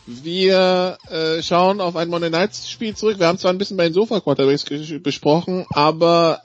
wir 0.05 0.97
äh, 1.09 1.41
schauen 1.41 1.81
auf 1.81 1.95
ein 1.95 2.09
Monday 2.09 2.29
Nights 2.29 2.69
Spiel 2.69 2.95
zurück. 2.95 3.19
Wir 3.19 3.27
haben 3.27 3.38
zwar 3.38 3.51
ein 3.51 3.57
bisschen 3.57 3.77
bei 3.77 3.85
den 3.85 3.93
Sofa 3.93 4.19
Quarterbacks 4.19 4.65
besprochen, 5.01 5.65
aber 5.71 6.41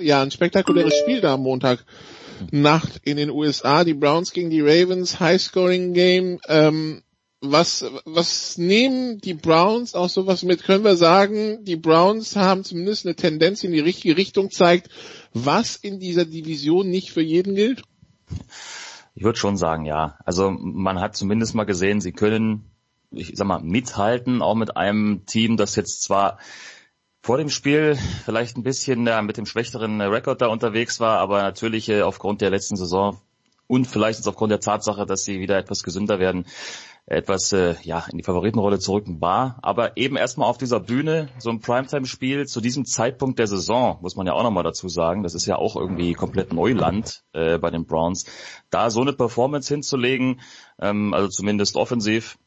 äh, 0.00 0.04
ja, 0.04 0.22
ein 0.22 0.30
spektakuläres 0.30 0.94
Spiel 0.98 1.20
da 1.20 1.34
am 1.34 1.42
Montag 1.42 1.84
Nacht 2.50 3.00
in 3.04 3.16
den 3.16 3.30
USA. 3.30 3.84
Die 3.84 3.94
Browns 3.94 4.32
gegen 4.32 4.50
die 4.50 4.60
Ravens, 4.60 5.20
High 5.20 5.40
Scoring 5.40 5.94
Game. 5.94 6.40
Ähm, 6.48 7.02
was, 7.42 7.84
was 8.04 8.56
nehmen 8.56 9.18
die 9.18 9.34
Browns 9.34 9.94
auch 9.94 10.08
sowas 10.08 10.44
mit? 10.44 10.62
Können 10.62 10.84
wir 10.84 10.96
sagen, 10.96 11.64
die 11.64 11.76
Browns 11.76 12.36
haben 12.36 12.62
zumindest 12.62 13.04
eine 13.04 13.16
Tendenz 13.16 13.64
in 13.64 13.72
die 13.72 13.80
richtige 13.80 14.16
Richtung 14.16 14.50
zeigt, 14.50 14.88
was 15.34 15.74
in 15.74 15.98
dieser 15.98 16.24
Division 16.24 16.88
nicht 16.88 17.10
für 17.10 17.20
jeden 17.20 17.56
gilt? 17.56 17.82
Ich 19.14 19.24
würde 19.24 19.38
schon 19.38 19.56
sagen, 19.56 19.84
ja. 19.84 20.18
Also 20.24 20.50
man 20.50 21.00
hat 21.00 21.16
zumindest 21.16 21.54
mal 21.54 21.64
gesehen, 21.64 22.00
sie 22.00 22.12
können, 22.12 22.70
ich 23.10 23.32
sag 23.34 23.46
mal, 23.46 23.60
mithalten, 23.60 24.40
auch 24.40 24.54
mit 24.54 24.76
einem 24.76 25.26
Team, 25.26 25.56
das 25.56 25.74
jetzt 25.74 26.02
zwar 26.02 26.38
vor 27.22 27.38
dem 27.38 27.50
Spiel 27.50 27.98
vielleicht 28.24 28.56
ein 28.56 28.62
bisschen 28.62 29.06
äh, 29.08 29.20
mit 29.20 29.36
dem 29.36 29.46
schwächeren 29.46 30.00
Rekord 30.00 30.40
da 30.40 30.46
unterwegs 30.46 31.00
war, 31.00 31.18
aber 31.18 31.42
natürlich 31.42 31.88
äh, 31.88 32.02
aufgrund 32.02 32.40
der 32.40 32.50
letzten 32.50 32.76
Saison 32.76 33.20
und 33.66 33.86
vielleicht 33.86 34.18
jetzt 34.18 34.28
aufgrund 34.28 34.50
der 34.50 34.60
Tatsache, 34.60 35.06
dass 35.06 35.24
sie 35.24 35.40
wieder 35.40 35.56
etwas 35.56 35.82
gesünder 35.82 36.18
werden, 36.18 36.46
etwas 37.06 37.52
äh, 37.52 37.74
ja 37.82 38.04
in 38.10 38.18
die 38.18 38.24
Favoritenrolle 38.24 38.78
zurück 38.78 39.04
war. 39.20 39.58
Aber 39.62 39.96
eben 39.96 40.16
erstmal 40.16 40.48
auf 40.48 40.58
dieser 40.58 40.80
Bühne, 40.80 41.28
so 41.38 41.50
ein 41.50 41.60
Primetime-Spiel 41.60 42.46
zu 42.46 42.60
diesem 42.60 42.84
Zeitpunkt 42.84 43.38
der 43.38 43.46
Saison, 43.46 43.98
muss 44.00 44.16
man 44.16 44.26
ja 44.26 44.34
auch 44.34 44.42
nochmal 44.42 44.64
dazu 44.64 44.88
sagen, 44.88 45.22
das 45.22 45.34
ist 45.34 45.46
ja 45.46 45.56
auch 45.56 45.76
irgendwie 45.76 46.14
komplett 46.14 46.52
Neuland 46.52 47.24
äh, 47.32 47.58
bei 47.58 47.70
den 47.70 47.86
Browns, 47.86 48.26
da 48.70 48.90
so 48.90 49.00
eine 49.00 49.12
Performance 49.12 49.72
hinzulegen, 49.72 50.40
ähm, 50.80 51.12
also 51.12 51.28
zumindest 51.28 51.76
offensiv, 51.76 52.38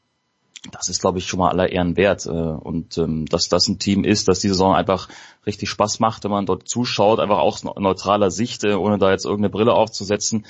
das 0.72 0.90
ist, 0.90 1.02
glaube 1.02 1.20
ich, 1.20 1.28
schon 1.28 1.40
mal 1.40 1.50
aller 1.50 1.72
Ehren 1.72 1.98
wert. 1.98 2.26
Äh, 2.26 2.30
und 2.30 2.98
ähm, 2.98 3.26
dass 3.26 3.50
das 3.50 3.68
ein 3.68 3.80
Team 3.80 4.04
ist, 4.04 4.28
dass 4.28 4.40
die 4.40 4.48
Saison 4.48 4.74
einfach 4.76 5.10
richtig 5.46 5.70
Spaß 5.70 6.00
macht, 6.00 6.24
wenn 6.24 6.32
man 6.32 6.46
dort 6.46 6.68
zuschaut, 6.68 7.20
einfach 7.20 7.38
aus 7.38 7.64
neutraler 7.64 8.32
Sicht, 8.32 8.64
äh, 8.64 8.74
ohne 8.74 8.98
da 8.98 9.12
jetzt 9.12 9.26
irgendeine 9.26 9.50
Brille 9.50 9.74
aufzusetzen. 9.74 10.46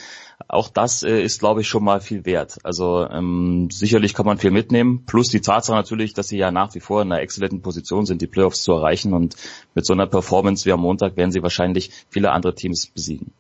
Auch 0.48 0.70
das 0.70 1.04
äh, 1.04 1.22
ist, 1.22 1.40
glaube 1.40 1.62
ich, 1.62 1.68
schon 1.68 1.84
mal 1.84 2.02
viel 2.02 2.26
wert. 2.26 2.60
Also 2.64 3.08
ähm, 3.10 3.70
sicherlich 3.72 4.14
kann 4.14 4.26
man 4.26 4.38
viel 4.38 4.52
mitnehmen. 4.52 5.06
Plus 5.06 5.28
die 5.28 5.42
Tatsache 5.42 5.78
natürlich, 5.78 6.14
dass 6.14 6.28
sie 6.28 6.38
ja 6.38 6.52
nach 6.52 6.74
wie 6.76 6.80
vor 6.80 7.02
in 7.02 7.12
einer 7.12 7.22
exzellenten 7.22 7.62
Position 7.62 8.06
sind, 8.06 8.22
die 8.22 8.28
Playoffs 8.28 8.64
zu 8.64 8.74
erreichen. 8.74 9.14
Und 9.14 9.36
mit 9.74 9.86
so 9.86 9.94
einer 9.94 10.08
Performance 10.08 10.66
wie 10.66 10.72
am 10.72 10.82
Montag 10.82 11.18
werden 11.18 11.32
sie 11.32 11.44
wahrscheinlich 11.44 11.92
viele 12.10 12.32
andere 12.32 12.56
Teams 12.56 12.88
besiegen. 12.88 13.32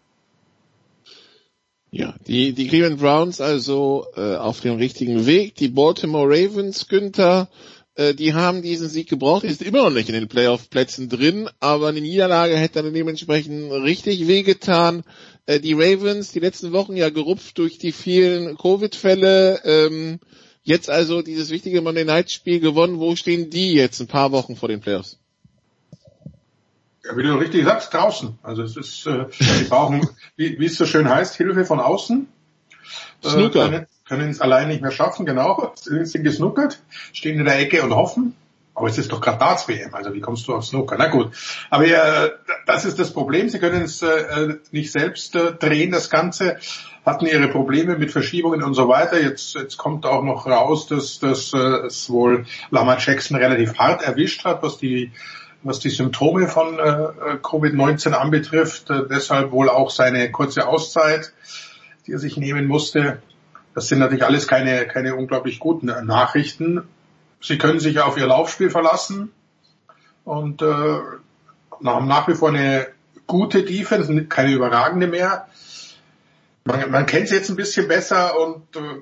Ja, 1.97 2.13
die, 2.27 2.51
die 2.51 2.67
Cleveland 2.67 2.99
Browns 2.99 3.39
also 3.39 4.05
äh, 4.17 4.35
auf 4.35 4.59
dem 4.59 4.75
richtigen 4.75 5.25
Weg. 5.25 5.55
Die 5.55 5.69
Baltimore 5.69 6.27
Ravens, 6.27 6.89
Günther, 6.89 7.47
äh, 7.95 8.13
die 8.13 8.33
haben 8.33 8.61
diesen 8.61 8.89
Sieg 8.89 9.07
gebraucht. 9.07 9.43
Die 9.43 9.47
ist 9.47 9.61
immer 9.61 9.83
noch 9.83 9.91
nicht 9.91 10.09
in 10.09 10.15
den 10.15 10.27
Playoff-Plätzen 10.27 11.07
drin, 11.07 11.49
aber 11.61 11.87
eine 11.87 12.01
Niederlage 12.01 12.57
hätte 12.57 12.83
dann 12.83 12.93
dementsprechend 12.93 13.71
richtig 13.71 14.27
wehgetan. 14.27 15.03
Äh, 15.45 15.61
die 15.61 15.71
Ravens, 15.71 16.33
die 16.33 16.41
letzten 16.41 16.73
Wochen 16.73 16.97
ja 16.97 17.07
gerupft 17.07 17.57
durch 17.59 17.77
die 17.77 17.93
vielen 17.93 18.57
Covid-Fälle. 18.57 19.61
Ähm, 19.63 20.19
jetzt 20.63 20.89
also 20.89 21.21
dieses 21.21 21.49
wichtige 21.49 21.81
Monday 21.81 22.03
Night-Spiel 22.03 22.59
gewonnen. 22.59 22.99
Wo 22.99 23.15
stehen 23.15 23.49
die 23.49 23.71
jetzt 23.71 24.01
ein 24.01 24.07
paar 24.07 24.33
Wochen 24.33 24.57
vor 24.57 24.67
den 24.67 24.81
Playoffs? 24.81 25.17
Ja, 27.07 27.15
wie 27.17 27.23
du 27.23 27.35
richtig 27.35 27.65
sagst, 27.65 27.93
draußen. 27.93 28.39
Also 28.41 28.63
es 28.63 28.77
ist, 28.77 29.05
äh, 29.05 29.25
die 29.39 29.65
brauchen, 29.65 30.07
wie, 30.35 30.59
wie 30.59 30.65
es 30.65 30.77
so 30.77 30.85
schön 30.85 31.09
heißt, 31.09 31.35
Hilfe 31.35 31.65
von 31.65 31.79
außen. 31.79 32.27
Äh, 33.23 33.29
Snooker. 33.29 33.71
Äh, 33.71 33.85
können 34.07 34.29
es 34.29 34.39
allein 34.39 34.67
nicht 34.67 34.81
mehr 34.81 34.91
schaffen, 34.91 35.25
genau, 35.25 35.73
sind 35.75 36.23
gesnuckert, 36.23 36.79
stehen 37.11 37.39
in 37.39 37.45
der 37.45 37.59
Ecke 37.59 37.81
und 37.81 37.93
hoffen. 37.93 38.35
Aber 38.75 38.87
es 38.87 38.97
ist 38.97 39.11
doch 39.11 39.21
gerade 39.21 39.39
Darts-WM, 39.39 39.95
also 39.95 40.13
wie 40.13 40.19
kommst 40.19 40.47
du 40.47 40.53
auf 40.53 40.65
Snooker? 40.65 40.97
Na 40.99 41.07
gut, 41.07 41.31
aber 41.69 41.87
ja, 41.87 42.29
das 42.65 42.83
ist 42.83 42.99
das 42.99 43.13
Problem, 43.13 43.47
sie 43.47 43.59
können 43.59 43.83
es 43.83 44.01
äh, 44.01 44.55
nicht 44.71 44.91
selbst 44.91 45.33
äh, 45.35 45.53
drehen, 45.53 45.91
das 45.91 46.09
Ganze, 46.09 46.57
hatten 47.05 47.25
ihre 47.25 47.47
Probleme 47.47 47.97
mit 47.97 48.11
Verschiebungen 48.11 48.63
und 48.63 48.73
so 48.73 48.89
weiter. 48.89 49.21
Jetzt, 49.21 49.55
jetzt 49.55 49.77
kommt 49.77 50.05
auch 50.05 50.23
noch 50.23 50.45
raus, 50.45 50.87
dass, 50.87 51.19
dass 51.19 51.53
äh, 51.53 51.85
es 51.85 52.09
wohl 52.09 52.45
Lama 52.69 52.97
Jackson 52.99 53.37
relativ 53.37 53.77
hart 53.77 54.01
erwischt 54.01 54.43
hat, 54.43 54.61
was 54.61 54.77
die 54.77 55.11
was 55.65 55.79
die 55.79 55.89
Symptome 55.89 56.47
von 56.47 56.77
äh, 56.77 57.37
Covid-19 57.41 58.11
anbetrifft. 58.11 58.89
Äh, 58.91 59.07
deshalb 59.09 59.51
wohl 59.51 59.67
auch 59.69 59.89
seine 59.89 60.31
kurze 60.31 60.67
Auszeit, 60.67 61.33
die 62.05 62.13
er 62.13 62.19
sich 62.19 62.37
nehmen 62.37 62.67
musste. 62.67 63.21
Das 63.73 63.87
sind 63.87 63.99
natürlich 63.99 64.23
alles 64.23 64.47
keine, 64.47 64.87
keine 64.87 65.15
unglaublich 65.15 65.59
guten 65.59 65.87
Nachrichten. 65.87 66.87
Sie 67.41 67.57
können 67.57 67.79
sich 67.79 67.99
auf 67.99 68.15
ihr 68.17 68.27
Laufspiel 68.27 68.69
verlassen 68.69 69.31
und 70.23 70.61
äh, 70.61 70.65
haben 71.83 72.07
nach 72.07 72.27
wie 72.27 72.35
vor 72.35 72.49
eine 72.49 72.87
gute 73.27 73.63
Defense, 73.63 74.25
keine 74.25 74.53
überragende 74.53 75.07
mehr. 75.07 75.47
Man, 76.63 76.91
man 76.91 77.05
kennt 77.07 77.27
sie 77.27 77.35
jetzt 77.35 77.49
ein 77.49 77.55
bisschen 77.55 77.87
besser 77.87 78.39
und 78.39 78.75
äh, 78.75 79.01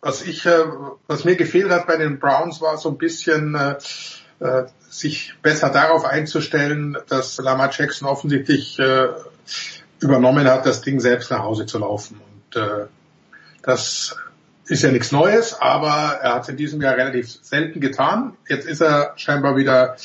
was 0.00 0.22
ich, 0.22 0.46
äh, 0.46 0.64
was 1.06 1.24
mir 1.24 1.36
gefehlt 1.36 1.70
hat 1.70 1.86
bei 1.86 1.98
den 1.98 2.18
Browns 2.18 2.62
war 2.62 2.78
so 2.78 2.88
ein 2.88 2.98
bisschen 2.98 3.54
äh, 3.54 3.76
äh, 4.40 4.64
sich 4.88 5.34
besser 5.42 5.70
darauf 5.70 6.04
einzustellen, 6.04 6.96
dass 7.08 7.38
Lamar 7.38 7.70
Jackson 7.72 8.08
offensichtlich 8.08 8.78
äh, 8.78 9.08
übernommen 10.00 10.48
hat, 10.48 10.66
das 10.66 10.80
Ding 10.80 11.00
selbst 11.00 11.30
nach 11.30 11.40
Hause 11.40 11.66
zu 11.66 11.78
laufen. 11.78 12.20
Und 12.20 12.60
äh, 12.60 12.86
das 13.62 14.16
ist 14.66 14.82
ja 14.82 14.92
nichts 14.92 15.12
Neues, 15.12 15.60
aber 15.60 16.20
er 16.22 16.34
hat 16.34 16.42
es 16.42 16.48
in 16.50 16.56
diesem 16.56 16.80
Jahr 16.80 16.96
relativ 16.96 17.28
selten 17.42 17.80
getan. 17.80 18.36
Jetzt 18.48 18.66
ist 18.66 18.80
er 18.80 19.14
scheinbar 19.16 19.56
wieder 19.56 19.96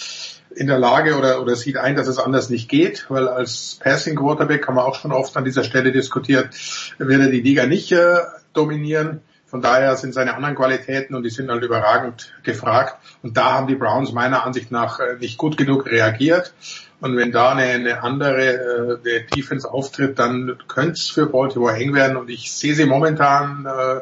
in 0.56 0.68
der 0.68 0.80
Lage 0.80 1.18
oder, 1.18 1.42
oder 1.42 1.56
sieht 1.56 1.78
ein, 1.78 1.96
dass 1.96 2.08
es 2.08 2.20
anders 2.20 2.50
nicht 2.50 2.70
geht, 2.70 3.06
weil 3.10 3.28
als 3.28 3.78
Passing 3.82 4.16
Quarterback 4.16 4.68
haben 4.68 4.76
wir 4.76 4.86
auch 4.86 4.96
schon 4.96 5.12
oft 5.12 5.36
an 5.36 5.44
dieser 5.44 5.64
Stelle 5.64 5.92
diskutiert, 5.92 6.50
wird 6.98 7.22
er 7.22 7.30
die 7.30 7.42
Liga 7.42 7.66
nicht 7.66 7.92
äh, 7.92 8.18
dominieren. 8.54 9.22
Von 9.54 9.62
daher 9.62 9.96
sind 9.98 10.16
seine 10.16 10.34
anderen 10.34 10.56
Qualitäten 10.56 11.14
und 11.14 11.22
die 11.22 11.30
sind 11.30 11.52
halt 11.52 11.64
überragend 11.64 12.34
gefragt. 12.42 12.98
Und 13.22 13.38
da 13.38 13.54
haben 13.54 13.68
die 13.68 13.76
Browns 13.76 14.12
meiner 14.12 14.48
Ansicht 14.48 14.72
nach 14.72 15.00
äh, 15.00 15.18
nicht 15.20 15.38
gut 15.38 15.58
genug 15.58 15.86
reagiert. 15.86 16.56
Und 17.02 17.16
wenn 17.18 17.32
da 17.32 17.52
eine, 17.52 17.66
eine 17.66 18.02
andere 18.02 18.98
äh, 19.06 19.26
Defense 19.28 19.72
auftritt, 19.72 20.18
dann 20.18 20.58
könnte 20.68 20.94
es 20.94 21.08
für 21.08 21.28
Baltimore 21.28 21.76
eng 21.76 21.94
werden. 21.94 22.18
Und 22.18 22.32
ich 22.32 22.52
sehe 22.52 22.74
sie 22.74 22.88
momentan, 22.88 23.68
äh, 23.68 24.02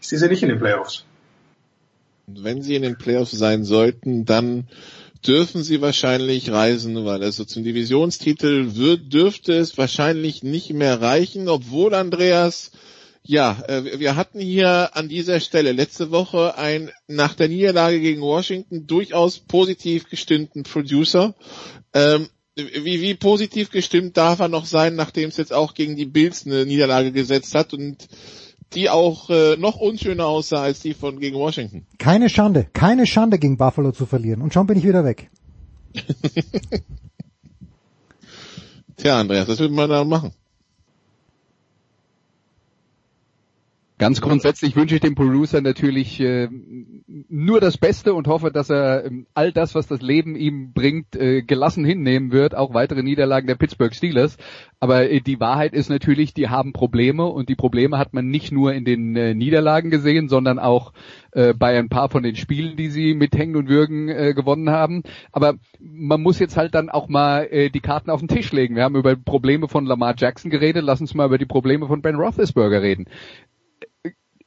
ich 0.00 0.08
sehe 0.08 0.18
sie 0.18 0.26
nicht 0.26 0.42
in 0.42 0.48
den 0.48 0.58
Playoffs. 0.58 1.04
Wenn 2.26 2.62
sie 2.62 2.74
in 2.74 2.82
den 2.82 2.98
Playoffs 2.98 3.30
sein 3.30 3.62
sollten, 3.62 4.24
dann 4.24 4.66
dürfen 5.24 5.62
sie 5.62 5.80
wahrscheinlich 5.80 6.50
reisen, 6.50 7.04
weil 7.04 7.22
also 7.22 7.44
zum 7.44 7.62
Divisionstitel 7.62 8.74
wird, 8.74 9.12
dürfte 9.12 9.52
es 9.52 9.78
wahrscheinlich 9.78 10.42
nicht 10.42 10.72
mehr 10.72 11.00
reichen, 11.00 11.48
obwohl 11.48 11.94
Andreas 11.94 12.72
ja, 13.28 13.62
äh, 13.68 14.00
wir 14.00 14.16
hatten 14.16 14.40
hier 14.40 14.96
an 14.96 15.10
dieser 15.10 15.40
Stelle 15.40 15.72
letzte 15.72 16.10
Woche 16.10 16.56
ein 16.56 16.90
nach 17.08 17.34
der 17.34 17.48
Niederlage 17.48 18.00
gegen 18.00 18.22
Washington 18.22 18.86
durchaus 18.86 19.38
positiv 19.38 20.08
gestimmten 20.08 20.62
Producer. 20.62 21.34
Ähm, 21.92 22.28
wie, 22.56 23.02
wie 23.02 23.14
positiv 23.14 23.70
gestimmt 23.70 24.16
darf 24.16 24.40
er 24.40 24.48
noch 24.48 24.64
sein, 24.64 24.96
nachdem 24.96 25.28
es 25.28 25.36
jetzt 25.36 25.52
auch 25.52 25.74
gegen 25.74 25.94
die 25.94 26.06
Bills 26.06 26.46
eine 26.46 26.64
Niederlage 26.64 27.12
gesetzt 27.12 27.54
hat 27.54 27.74
und 27.74 28.08
die 28.72 28.88
auch 28.88 29.28
äh, 29.28 29.58
noch 29.58 29.76
unschöner 29.76 30.24
aussah 30.24 30.62
als 30.62 30.80
die 30.80 30.94
von 30.94 31.20
gegen 31.20 31.36
Washington. 31.36 31.86
Keine 31.98 32.30
Schande, 32.30 32.66
keine 32.72 33.06
Schande 33.06 33.38
gegen 33.38 33.58
Buffalo 33.58 33.92
zu 33.92 34.06
verlieren. 34.06 34.40
Und 34.40 34.54
schon 34.54 34.66
bin 34.66 34.78
ich 34.78 34.84
wieder 34.84 35.04
weg. 35.04 35.30
Tja, 38.96 39.20
Andreas, 39.20 39.48
was 39.48 39.58
will 39.58 39.68
man 39.68 39.90
da 39.90 40.02
machen? 40.04 40.32
Ganz 43.98 44.20
grundsätzlich 44.20 44.76
wünsche 44.76 44.94
ich 44.94 45.00
dem 45.00 45.16
Producer 45.16 45.60
natürlich 45.60 46.20
äh, 46.20 46.48
nur 47.28 47.60
das 47.60 47.78
Beste 47.78 48.14
und 48.14 48.28
hoffe, 48.28 48.52
dass 48.52 48.70
er 48.70 49.06
äh, 49.06 49.10
all 49.34 49.50
das, 49.50 49.74
was 49.74 49.88
das 49.88 50.00
Leben 50.02 50.36
ihm 50.36 50.72
bringt, 50.72 51.16
äh, 51.16 51.42
gelassen 51.42 51.84
hinnehmen 51.84 52.30
wird, 52.30 52.54
auch 52.54 52.74
weitere 52.74 53.02
Niederlagen 53.02 53.48
der 53.48 53.56
Pittsburgh 53.56 53.92
Steelers. 53.92 54.36
Aber 54.78 55.10
äh, 55.10 55.20
die 55.20 55.40
Wahrheit 55.40 55.72
ist 55.74 55.88
natürlich, 55.88 56.32
die 56.32 56.48
haben 56.48 56.72
Probleme 56.72 57.26
und 57.26 57.48
die 57.48 57.56
Probleme 57.56 57.98
hat 57.98 58.14
man 58.14 58.28
nicht 58.28 58.52
nur 58.52 58.72
in 58.72 58.84
den 58.84 59.16
äh, 59.16 59.34
Niederlagen 59.34 59.90
gesehen, 59.90 60.28
sondern 60.28 60.60
auch 60.60 60.92
äh, 61.32 61.52
bei 61.52 61.76
ein 61.76 61.88
paar 61.88 62.08
von 62.08 62.22
den 62.22 62.36
Spielen, 62.36 62.76
die 62.76 62.90
sie 62.90 63.14
mit 63.14 63.36
Hängen 63.36 63.56
und 63.56 63.68
Würgen 63.68 64.08
äh, 64.08 64.32
gewonnen 64.32 64.70
haben. 64.70 65.02
Aber 65.32 65.54
man 65.80 66.22
muss 66.22 66.38
jetzt 66.38 66.56
halt 66.56 66.72
dann 66.76 66.88
auch 66.88 67.08
mal 67.08 67.48
äh, 67.50 67.68
die 67.68 67.80
Karten 67.80 68.10
auf 68.10 68.20
den 68.20 68.28
Tisch 68.28 68.52
legen. 68.52 68.76
Wir 68.76 68.84
haben 68.84 68.94
über 68.94 69.16
Probleme 69.16 69.66
von 69.66 69.86
Lamar 69.86 70.14
Jackson 70.16 70.52
geredet, 70.52 70.84
lass 70.84 71.00
uns 71.00 71.14
mal 71.14 71.26
über 71.26 71.38
die 71.38 71.46
Probleme 71.46 71.88
von 71.88 72.00
Ben 72.00 72.14
Roethlisberger 72.14 72.80
reden 72.80 73.06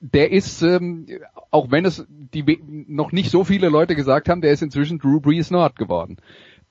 der 0.01 0.31
ist, 0.31 0.61
ähm, 0.63 1.05
auch 1.51 1.71
wenn 1.71 1.85
es 1.85 2.05
die 2.09 2.59
noch 2.87 3.11
nicht 3.11 3.29
so 3.29 3.43
viele 3.43 3.69
Leute 3.69 3.95
gesagt 3.95 4.27
haben, 4.29 4.41
der 4.41 4.51
ist 4.51 4.63
inzwischen 4.63 4.97
Drew 4.97 5.21
Brees 5.21 5.51
Nord 5.51 5.75
geworden. 5.75 6.17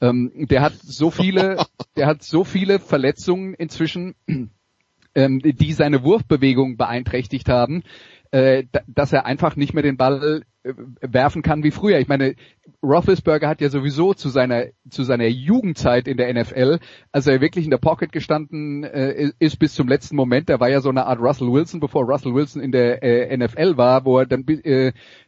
Ähm, 0.01 0.33
der 0.51 0.62
hat 0.62 0.74
so 0.74 1.11
viele, 1.11 1.64
der 1.97 2.07
hat 2.09 2.22
so 2.24 2.43
viele 2.43 2.81
Verletzungen 2.81 3.55
inzwischen, 3.55 4.16
ähm, 5.14 5.41
die 5.41 5.72
seine 5.72 6.03
Wurfbewegung 6.03 6.76
beeinträchtigt 6.76 7.49
haben, 7.49 7.85
äh, 8.33 8.64
dass 8.87 9.12
er 9.12 9.26
einfach 9.26 9.57
nicht 9.57 9.74
mehr 9.74 9.83
den 9.83 9.97
Ball 9.97 10.43
äh, 10.62 10.72
werfen 11.01 11.43
kann 11.43 11.64
wie 11.64 11.72
früher. 11.72 11.99
Ich 11.99 12.07
meine, 12.07 12.37
Roethlisberger 12.81 13.49
hat 13.49 13.61
ja 13.61 13.70
sowieso 13.70 14.14
zu 14.14 14.28
seiner 14.28 14.66
zu 14.89 15.03
seiner 15.03 15.26
Jugendzeit 15.26 16.07
in 16.07 16.16
der 16.16 16.33
NFL, 16.33 16.78
als 17.11 17.26
er 17.26 17.41
wirklich 17.41 17.64
in 17.64 17.72
der 17.72 17.78
Pocket 17.78 18.12
gestanden 18.12 18.85
äh, 18.85 19.33
ist 19.41 19.59
bis 19.59 19.74
zum 19.74 19.89
letzten 19.89 20.14
Moment, 20.14 20.49
der 20.49 20.61
war 20.61 20.68
ja 20.68 20.81
so 20.81 20.91
eine 20.91 21.07
Art 21.07 21.18
Russell 21.18 21.53
Wilson, 21.53 21.81
bevor 21.81 22.05
Russell 22.05 22.35
Wilson 22.35 22.62
in 22.62 22.70
der 22.70 23.37
NFL 23.37 23.76
war, 23.76 24.05
wo 24.05 24.18
er 24.18 24.26
dann 24.26 24.45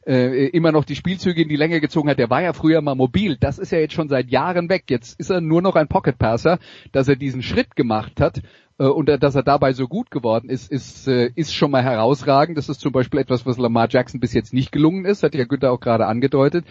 immer 0.05 0.73
noch 0.73 0.85
die 0.85 0.97
Spielzüge 0.97 1.43
in 1.43 1.49
die 1.49 1.57
Länge 1.57 1.81
gezogen 1.81 2.09
hat. 2.09 2.19
Der 2.19 2.31
war 2.31 2.43
ja 2.43 2.53
früher 2.53 2.81
mal 2.81 2.95
mobil. 2.95 3.37
Das 3.39 3.59
ist 3.59 3.73
ja 3.73 3.79
jetzt 3.79 3.95
schon 3.95 4.09
seit 4.09 4.31
Jahren 4.31 4.69
weg. 4.69 4.85
Jetzt 4.89 5.19
ist 5.19 5.31
er 5.31 5.41
nur 5.41 5.63
noch 5.63 5.77
ein 5.77 5.89
Pocket 5.89 6.19
Passer, 6.19 6.59
dass 6.93 7.09
er 7.09 7.17
diesen 7.17 7.43
Schritt 7.43 7.77
gemacht 7.77 8.21
hat 8.21 8.43
und 8.87 9.07
dass 9.07 9.35
er 9.35 9.43
dabei 9.43 9.73
so 9.73 9.89
gut 9.89 10.11
geworden 10.11 10.49
ist, 10.49 10.71
ist, 10.71 11.07
äh, 11.09 11.31
ist 11.35 11.55
schon 11.55 11.71
mal 11.71 11.83
herausragend. 11.83 12.57
Das 12.59 12.69
ist 12.69 12.81
zum 12.81 12.93
Beispiel 12.93 13.21
etwas, 13.21 13.47
was 13.47 13.59
Lamar 13.59 13.89
Jackson 13.91 14.21
bis 14.21 14.33
jetzt 14.33 14.53
nicht 14.53 14.73
gelungen 14.73 15.05
ist, 15.05 15.23
hat 15.23 15.35
ja 15.35 15.45
Günther 15.45 15.73
auch 15.73 15.81
gerade 15.81 16.07
angedeutet. 16.07 16.65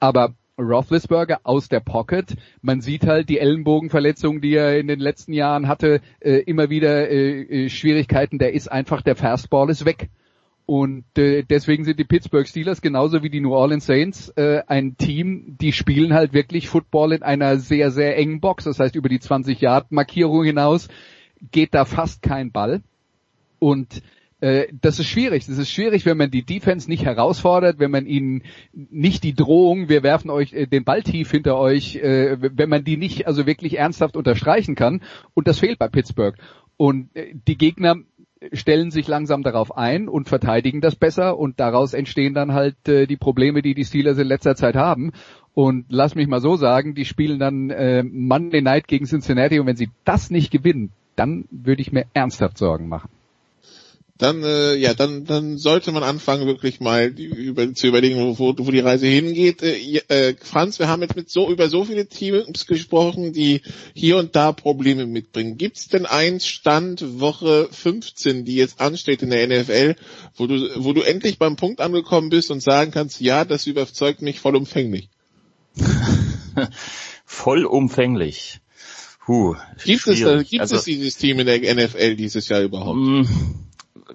Aber 0.00 0.34
Roethlisberger 0.58 1.40
aus 1.44 1.68
der 1.68 1.80
Pocket. 1.80 2.34
Man 2.62 2.80
sieht 2.80 3.06
halt 3.06 3.28
die 3.28 3.38
Ellenbogenverletzungen, 3.38 4.40
die 4.40 4.54
er 4.54 4.78
in 4.78 4.88
den 4.88 4.98
letzten 4.98 5.32
Jahren 5.32 5.68
hatte, 5.68 6.00
äh, 6.20 6.38
immer 6.42 6.68
wieder 6.68 7.08
äh, 7.08 7.64
äh 7.64 7.68
Schwierigkeiten. 7.68 8.38
Der 8.38 8.52
ist 8.52 8.70
einfach, 8.70 9.02
der 9.02 9.16
Fastball 9.16 9.70
ist 9.70 9.84
weg. 9.84 10.10
Und 10.66 11.06
äh, 11.16 11.44
deswegen 11.44 11.84
sind 11.84 11.98
die 11.98 12.04
Pittsburgh 12.04 12.46
Steelers 12.46 12.82
genauso 12.82 13.22
wie 13.22 13.30
die 13.30 13.40
New 13.40 13.54
Orleans 13.54 13.86
Saints 13.86 14.28
äh, 14.36 14.62
ein 14.66 14.98
Team, 14.98 15.56
die 15.58 15.72
spielen 15.72 16.12
halt 16.12 16.34
wirklich 16.34 16.68
Football 16.68 17.12
in 17.12 17.22
einer 17.22 17.56
sehr, 17.56 17.90
sehr 17.90 18.18
engen 18.18 18.40
Box. 18.40 18.64
Das 18.64 18.78
heißt, 18.78 18.94
über 18.94 19.08
die 19.08 19.18
20-Yard-Markierung 19.18 20.44
hinaus 20.44 20.88
geht 21.50 21.74
da 21.74 21.84
fast 21.84 22.22
kein 22.22 22.52
Ball. 22.52 22.82
Und 23.58 24.02
äh, 24.40 24.68
das 24.80 24.98
ist 24.98 25.08
schwierig. 25.08 25.46
Das 25.46 25.58
ist 25.58 25.70
schwierig, 25.70 26.06
wenn 26.06 26.16
man 26.16 26.30
die 26.30 26.44
Defense 26.44 26.88
nicht 26.88 27.04
herausfordert, 27.04 27.78
wenn 27.78 27.90
man 27.90 28.06
ihnen 28.06 28.42
nicht 28.72 29.24
die 29.24 29.34
Drohung, 29.34 29.88
wir 29.88 30.02
werfen 30.02 30.30
euch 30.30 30.52
äh, 30.52 30.66
den 30.66 30.84
Ball 30.84 31.02
tief 31.02 31.30
hinter 31.30 31.58
euch, 31.58 31.96
äh, 31.96 32.36
wenn 32.40 32.68
man 32.68 32.84
die 32.84 32.96
nicht 32.96 33.26
also 33.26 33.46
wirklich 33.46 33.78
ernsthaft 33.78 34.16
unterstreichen 34.16 34.74
kann. 34.74 35.02
Und 35.34 35.48
das 35.48 35.58
fehlt 35.58 35.78
bei 35.78 35.88
Pittsburgh. 35.88 36.36
Und 36.76 37.14
äh, 37.16 37.34
die 37.46 37.58
Gegner 37.58 37.96
stellen 38.52 38.90
sich 38.90 39.08
langsam 39.08 39.42
darauf 39.42 39.76
ein 39.76 40.08
und 40.08 40.28
verteidigen 40.28 40.80
das 40.80 40.94
besser 40.94 41.38
und 41.38 41.58
daraus 41.58 41.92
entstehen 41.92 42.34
dann 42.34 42.52
halt 42.52 42.88
äh, 42.88 43.06
die 43.06 43.16
Probleme, 43.16 43.62
die 43.62 43.74
die 43.74 43.84
Steelers 43.84 44.18
in 44.18 44.28
letzter 44.28 44.54
Zeit 44.54 44.76
haben. 44.76 45.12
Und 45.54 45.86
lass 45.88 46.14
mich 46.14 46.28
mal 46.28 46.40
so 46.40 46.54
sagen, 46.54 46.94
die 46.94 47.04
spielen 47.04 47.40
dann 47.40 47.70
äh, 47.70 48.04
Monday 48.04 48.62
Night 48.62 48.86
gegen 48.86 49.06
Cincinnati 49.06 49.58
und 49.58 49.66
wenn 49.66 49.76
sie 49.76 49.90
das 50.04 50.30
nicht 50.30 50.52
gewinnen, 50.52 50.92
dann 51.18 51.46
würde 51.50 51.82
ich 51.82 51.92
mir 51.92 52.06
ernsthaft 52.14 52.58
Sorgen 52.58 52.88
machen 52.88 53.10
dann 54.18 54.42
äh, 54.42 54.74
ja, 54.74 54.94
dann 54.94 55.24
dann 55.24 55.58
sollte 55.58 55.92
man 55.92 56.02
anfangen 56.02 56.46
wirklich 56.46 56.80
mal 56.80 57.06
über, 57.06 57.72
zu 57.72 57.86
überlegen, 57.86 58.36
wo, 58.36 58.54
wo 58.58 58.70
die 58.70 58.80
Reise 58.80 59.06
hingeht. 59.06 59.62
Äh, 59.62 60.02
äh, 60.08 60.34
Franz, 60.40 60.80
wir 60.80 60.88
haben 60.88 61.02
jetzt 61.02 61.14
mit 61.14 61.30
so 61.30 61.48
über 61.50 61.68
so 61.68 61.84
viele 61.84 62.06
Teams 62.06 62.66
gesprochen, 62.66 63.32
die 63.32 63.62
hier 63.94 64.16
und 64.16 64.34
da 64.34 64.52
Probleme 64.52 65.06
mitbringen. 65.06 65.56
Gibt 65.56 65.78
es 65.78 65.86
denn 65.86 66.04
einen 66.04 66.40
Stand 66.40 67.20
Woche 67.20 67.68
15, 67.70 68.44
die 68.44 68.56
jetzt 68.56 68.80
ansteht 68.80 69.22
in 69.22 69.30
der 69.30 69.46
NFL, 69.46 69.94
wo 70.34 70.48
du 70.48 70.68
wo 70.76 70.92
du 70.92 71.02
endlich 71.02 71.38
beim 71.38 71.54
Punkt 71.54 71.80
angekommen 71.80 72.28
bist 72.28 72.50
und 72.50 72.60
sagen 72.60 72.90
kannst, 72.90 73.20
ja, 73.20 73.44
das 73.44 73.68
überzeugt 73.68 74.20
mich 74.20 74.40
vollumfänglich. 74.40 75.08
vollumfänglich. 77.24 78.60
Puh, 79.28 79.56
gibt 79.84 80.06
es, 80.06 80.22
äh, 80.22 80.42
gibt 80.42 80.62
also, 80.62 80.76
es 80.76 80.84
dieses 80.84 81.18
Team 81.18 81.38
in 81.40 81.46
der 81.46 81.58
NFL 81.58 82.16
dieses 82.16 82.48
Jahr 82.48 82.62
überhaupt? 82.62 82.96
Mm, 82.96 83.24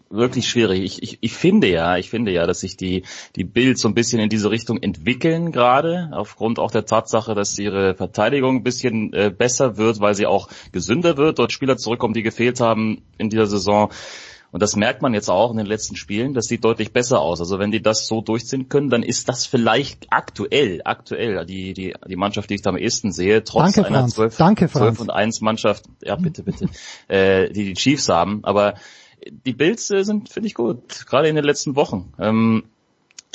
wirklich 0.09 0.49
schwierig. 0.49 0.81
Ich, 0.81 1.03
ich, 1.03 1.17
ich 1.21 1.33
finde 1.33 1.67
ja, 1.67 1.97
ich 1.97 2.09
finde 2.09 2.31
ja, 2.31 2.47
dass 2.47 2.61
sich 2.61 2.77
die, 2.77 3.03
die 3.35 3.43
Bills 3.43 3.81
so 3.81 3.87
ein 3.87 3.93
bisschen 3.93 4.19
in 4.19 4.29
diese 4.29 4.49
Richtung 4.49 4.81
entwickeln 4.81 5.51
gerade, 5.51 6.09
aufgrund 6.13 6.57
auch 6.57 6.71
der 6.71 6.87
Tatsache, 6.87 7.35
dass 7.35 7.59
ihre 7.59 7.93
Verteidigung 7.93 8.55
ein 8.55 8.63
bisschen 8.63 9.13
äh, 9.13 9.29
besser 9.29 9.77
wird, 9.77 9.99
weil 9.99 10.15
sie 10.15 10.25
auch 10.25 10.49
gesünder 10.71 11.15
wird, 11.15 11.37
dort 11.37 11.51
Spieler 11.51 11.77
zurückkommen, 11.77 12.15
die 12.15 12.23
gefehlt 12.23 12.59
haben 12.59 13.03
in 13.19 13.29
dieser 13.29 13.45
Saison. 13.45 13.91
Und 14.53 14.61
das 14.61 14.75
merkt 14.75 15.01
man 15.01 15.15
jetzt 15.15 15.29
auch 15.29 15.49
in 15.49 15.57
den 15.57 15.65
letzten 15.65 15.95
Spielen. 15.95 16.35
Das 16.35 16.45
sieht 16.45 16.63
deutlich 16.63 16.93
besser 16.93 17.19
aus. 17.19 17.39
Also 17.39 17.57
wenn 17.57 17.71
die 17.71 17.81
das 17.81 18.05
so 18.05 18.21
durchziehen 18.21 18.69
können, 18.69 18.91
dann 18.91 19.01
ist 19.01 19.27
das 19.27 19.47
vielleicht 19.47 20.05
aktuell, 20.11 20.81
aktuell 20.85 21.43
die, 21.47 21.73
die, 21.73 21.95
die 22.07 22.15
Mannschaft, 22.15 22.51
die 22.51 22.53
ich 22.53 22.61
da 22.61 22.69
am 22.69 22.77
ehesten 22.77 23.11
sehe, 23.11 23.43
trotz 23.43 23.73
Danke, 23.73 23.87
einer 23.87 24.07
12, 24.07 24.37
Danke, 24.37 24.69
12 24.69 24.99
und 24.99 25.09
1 25.09 25.41
Mannschaft, 25.41 25.85
ja 26.03 26.15
bitte, 26.15 26.43
bitte, 26.43 26.69
äh, 27.07 27.49
die 27.49 27.65
die 27.65 27.73
Chiefs 27.73 28.09
haben. 28.09 28.41
Aber 28.43 28.75
die 29.27 29.53
Bills 29.53 29.89
äh, 29.89 30.03
sind, 30.03 30.29
finde 30.29 30.45
ich 30.45 30.53
gut, 30.53 31.07
gerade 31.07 31.29
in 31.29 31.35
den 31.35 31.45
letzten 31.45 31.75
Wochen. 31.75 32.13
Ähm, 32.19 32.65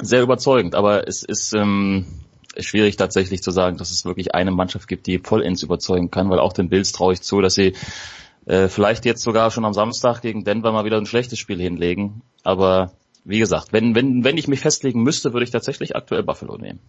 sehr 0.00 0.22
überzeugend, 0.22 0.76
aber 0.76 1.08
es 1.08 1.24
ist 1.24 1.52
ähm, 1.52 2.06
schwierig 2.56 2.96
tatsächlich 2.96 3.42
zu 3.42 3.50
sagen, 3.50 3.76
dass 3.76 3.90
es 3.90 4.04
wirklich 4.04 4.36
eine 4.36 4.52
Mannschaft 4.52 4.86
gibt, 4.86 5.08
die 5.08 5.18
vollends 5.18 5.64
überzeugen 5.64 6.12
kann, 6.12 6.30
weil 6.30 6.38
auch 6.38 6.52
den 6.52 6.68
Bills 6.68 6.92
traue 6.92 7.14
ich 7.14 7.22
zu, 7.22 7.40
dass 7.40 7.54
sie 7.54 7.74
äh, 8.48 8.68
vielleicht 8.68 9.04
jetzt 9.04 9.22
sogar 9.22 9.50
schon 9.50 9.66
am 9.66 9.74
Samstag 9.74 10.22
gegen 10.22 10.42
Denver 10.42 10.72
mal 10.72 10.84
wieder 10.84 10.96
ein 10.96 11.06
schlechtes 11.06 11.38
Spiel 11.38 11.60
hinlegen. 11.60 12.22
Aber 12.42 12.92
wie 13.24 13.38
gesagt, 13.38 13.72
wenn, 13.72 13.94
wenn, 13.94 14.24
wenn 14.24 14.38
ich 14.38 14.48
mich 14.48 14.60
festlegen 14.60 15.02
müsste, 15.02 15.34
würde 15.34 15.44
ich 15.44 15.50
tatsächlich 15.50 15.94
aktuell 15.94 16.22
Buffalo 16.22 16.56
nehmen 16.56 16.80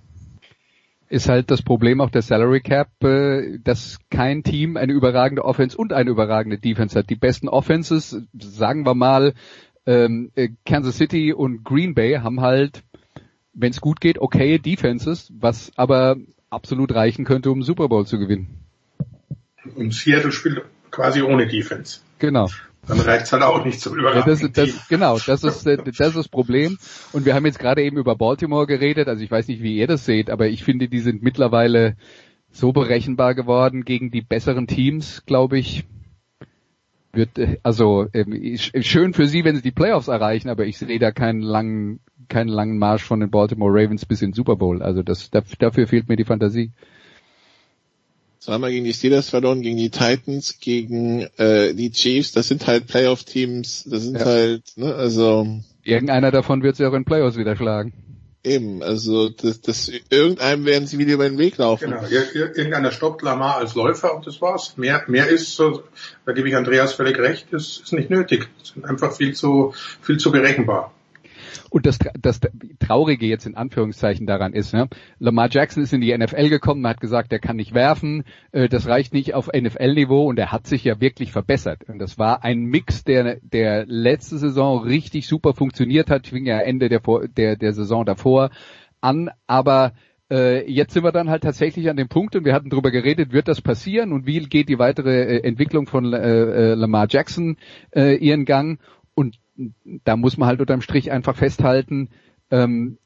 ist 1.12 1.28
halt 1.28 1.50
das 1.50 1.64
Problem 1.64 2.02
auch 2.02 2.12
der 2.12 2.22
Salary 2.22 2.62
Cap, 2.62 3.04
äh, 3.04 3.58
dass 3.64 3.98
kein 4.12 4.44
Team 4.44 4.78
eine 4.78 4.94
überragende 4.94 5.44
Offense 5.44 5.76
und 5.76 5.92
eine 5.92 6.12
überragende 6.12 6.60
Defense 6.60 6.98
hat. 6.98 7.10
Die 7.10 7.16
besten 7.16 7.50
Offenses, 7.50 8.22
sagen 8.38 8.86
wir 8.86 8.94
mal, 8.94 9.34
ähm, 9.88 10.32
äh, 10.36 10.50
Kansas 10.68 10.98
City 10.98 11.34
und 11.34 11.64
Green 11.64 11.96
Bay 11.96 12.20
haben 12.22 12.42
halt, 12.42 12.84
wenn 13.54 13.72
es 13.72 13.82
gut 13.82 14.02
geht, 14.02 14.20
okay 14.20 14.60
Defenses, 14.60 15.34
was 15.34 15.72
aber 15.76 16.18
absolut 16.52 16.94
reichen 16.94 17.26
könnte, 17.26 17.50
um 17.50 17.64
Super 17.64 17.90
Bowl 17.90 18.06
zu 18.06 18.20
gewinnen. 18.20 18.60
Und 19.76 19.96
Seattle 19.96 20.32
spielt 20.32 20.62
quasi 20.92 21.22
ohne 21.22 21.48
Defense. 21.48 22.00
Genau 22.20 22.48
dann 22.90 23.00
reicht's 23.02 23.32
halt 23.32 23.44
auch 23.44 23.64
nicht 23.64 23.80
zum 23.80 23.98
Überragen. 23.98 24.20
Ja, 24.20 24.26
das, 24.26 24.52
das, 24.52 24.88
genau, 24.88 25.18
das 25.20 25.44
ist, 25.44 25.66
das 25.66 25.88
ist 25.88 26.16
das 26.16 26.28
Problem. 26.28 26.78
Und 27.14 27.26
wir 27.26 27.36
haben 27.36 27.46
jetzt 27.46 27.60
gerade 27.60 27.84
eben 27.84 27.98
über 27.98 28.16
Baltimore 28.16 28.66
geredet. 28.66 29.08
Also 29.08 29.24
ich 29.24 29.32
weiß 29.32 29.48
nicht, 29.48 29.62
wie 29.62 29.78
ihr 29.78 29.88
das 29.88 30.06
seht, 30.06 30.30
aber 30.30 30.48
ich 30.48 30.64
finde, 30.64 30.90
die 30.90 31.00
sind 31.00 31.22
mittlerweile 31.22 31.96
so 32.52 32.72
berechenbar 32.72 33.36
geworden 33.36 33.86
gegen 33.86 34.10
die 34.10 34.22
besseren 34.22 34.68
Teams, 34.68 35.24
glaube 35.26 35.60
ich. 35.60 35.86
Wird 37.12 37.40
also 37.64 38.08
äh, 38.14 38.58
schön 38.58 39.14
für 39.14 39.28
sie, 39.28 39.44
wenn 39.44 39.56
sie 39.56 39.64
die 39.64 39.72
Playoffs 39.72 40.08
erreichen, 40.08 40.50
aber 40.50 40.66
ich 40.66 40.78
sehe 40.78 41.00
da 41.00 41.12
keinen 41.12 41.42
langen, 41.42 42.02
keinen 42.28 42.50
langen 42.50 42.78
Marsch 42.78 43.04
von 43.04 43.20
den 43.20 43.32
Baltimore 43.32 43.72
Ravens 43.72 44.06
bis 44.06 44.22
in 44.22 44.34
Super 44.34 44.56
Bowl. 44.56 44.82
Also 44.84 45.02
das 45.02 45.30
dafür 45.32 45.88
fehlt 45.88 46.08
mir 46.08 46.18
die 46.18 46.26
Fantasie 46.26 46.72
zweimal 48.40 48.72
gegen 48.72 48.86
die 48.86 48.94
Steelers 48.94 49.30
verloren, 49.30 49.62
gegen 49.62 49.78
die 49.78 49.90
Titans, 49.90 50.60
gegen 50.60 51.28
äh, 51.38 51.74
die 51.74 51.92
Chiefs. 51.92 52.32
Das 52.32 52.48
sind 52.48 52.66
halt 52.68 52.88
Playoff-Teams. 52.88 53.86
Das 53.90 54.04
sind 54.04 54.20
ja. 54.20 54.26
halt, 54.26 54.64
ne, 54.76 54.96
also. 54.96 55.60
Irgendeiner 55.84 56.32
davon 56.32 56.64
wird 56.64 56.76
sie 56.76 56.86
auch 56.86 56.94
in 56.94 57.06
Playoffs 57.06 57.38
wieder 57.38 57.56
schlagen. 57.56 57.94
Eben, 58.42 58.82
also 58.82 59.28
das, 59.28 59.60
das 59.60 59.92
irgendeinem 60.10 60.64
werden 60.66 60.88
sie 60.88 60.98
wieder 60.98 61.14
über 61.14 61.28
den 61.28 61.38
Weg 61.38 61.58
laufen. 61.58 61.92
Genau, 61.92 62.08
irgendeiner 62.08 62.92
stoppt 62.92 63.22
Lamar 63.22 63.58
als 63.58 63.76
Läufer 63.76 64.16
und 64.16 64.26
das 64.26 64.42
war's. 64.42 64.78
Mehr, 64.78 65.04
mehr 65.08 65.28
ist, 65.28 65.58
so, 65.58 65.84
da 66.26 66.32
gebe 66.32 66.48
ich 66.48 66.56
Andreas 66.56 66.94
völlig 66.94 67.20
recht, 67.20 67.52
ist, 67.52 67.82
ist 67.82 67.92
nicht 67.92 68.10
nötig. 68.10 68.48
Das 68.60 68.70
sind 68.70 68.86
einfach 68.86 69.14
viel 69.14 69.36
zu, 69.36 69.74
viel 70.02 70.18
zu 70.18 70.32
berechenbar. 70.32 70.94
Und 71.70 71.86
das, 71.86 72.00
das 72.20 72.40
Traurige 72.80 73.26
jetzt 73.26 73.46
in 73.46 73.56
Anführungszeichen 73.56 74.28
daran 74.28 74.54
ist, 74.54 74.74
ne? 74.74 74.88
Lamar 75.20 75.50
Jackson 75.52 75.84
ist 75.84 75.94
in 75.94 76.02
die 76.02 76.18
NFL 76.18 76.50
gekommen, 76.50 76.88
hat 76.88 77.02
gesagt, 77.02 77.32
er 77.32 77.40
kann 77.40 77.56
nicht 77.56 77.74
werfen, 77.74 78.24
äh, 78.52 78.70
das 78.70 78.88
reicht 78.88 79.14
nicht 79.14 79.34
auf 79.34 79.50
NFL-Niveau 79.54 80.28
und 80.28 80.40
er 80.40 80.52
hat 80.52 80.68
sich 80.68 80.84
ja 80.84 81.00
wirklich 81.00 81.32
verbessert. 81.32 81.84
Und 81.88 82.00
das 82.00 82.18
war 82.18 82.44
ein 82.44 82.66
Mix, 82.66 83.04
der, 83.04 83.38
der 83.42 83.86
letzte 83.86 84.38
Saison 84.38 84.84
richtig 84.84 85.28
super 85.28 85.54
funktioniert 85.54 86.10
hat, 86.10 86.28
fing 86.28 86.46
ja 86.46 86.60
Ende 86.60 86.90
der, 86.90 87.02
der, 87.38 87.56
der 87.56 87.74
Saison 87.74 88.06
davor 88.06 88.50
an, 89.02 89.30
aber 89.48 89.94
äh, 90.32 90.70
jetzt 90.70 90.94
sind 90.94 91.04
wir 91.04 91.12
dann 91.12 91.30
halt 91.30 91.44
tatsächlich 91.44 91.90
an 91.90 91.98
dem 91.98 92.08
Punkt 92.08 92.36
und 92.36 92.46
wir 92.46 92.54
hatten 92.54 92.70
darüber 92.70 92.92
geredet, 92.92 93.32
wird 93.32 93.48
das 93.48 93.62
passieren 93.62 94.12
und 94.12 94.26
wie 94.26 94.40
geht 94.42 94.70
die 94.70 94.80
weitere 94.80 95.38
äh, 95.38 95.44
Entwicklung 95.44 95.88
von 95.88 96.14
äh, 96.14 96.18
äh, 96.18 96.74
Lamar 96.76 97.08
Jackson 97.10 97.58
äh, 97.96 98.16
ihren 98.16 98.46
Gang 98.46 98.80
und 99.16 99.38
da 100.06 100.16
muss 100.16 100.38
man 100.38 100.48
halt 100.48 100.62
unterm 100.62 100.82
Strich 100.82 101.12
einfach 101.12 101.36
festhalten, 101.36 102.10
ähm, 102.52 102.98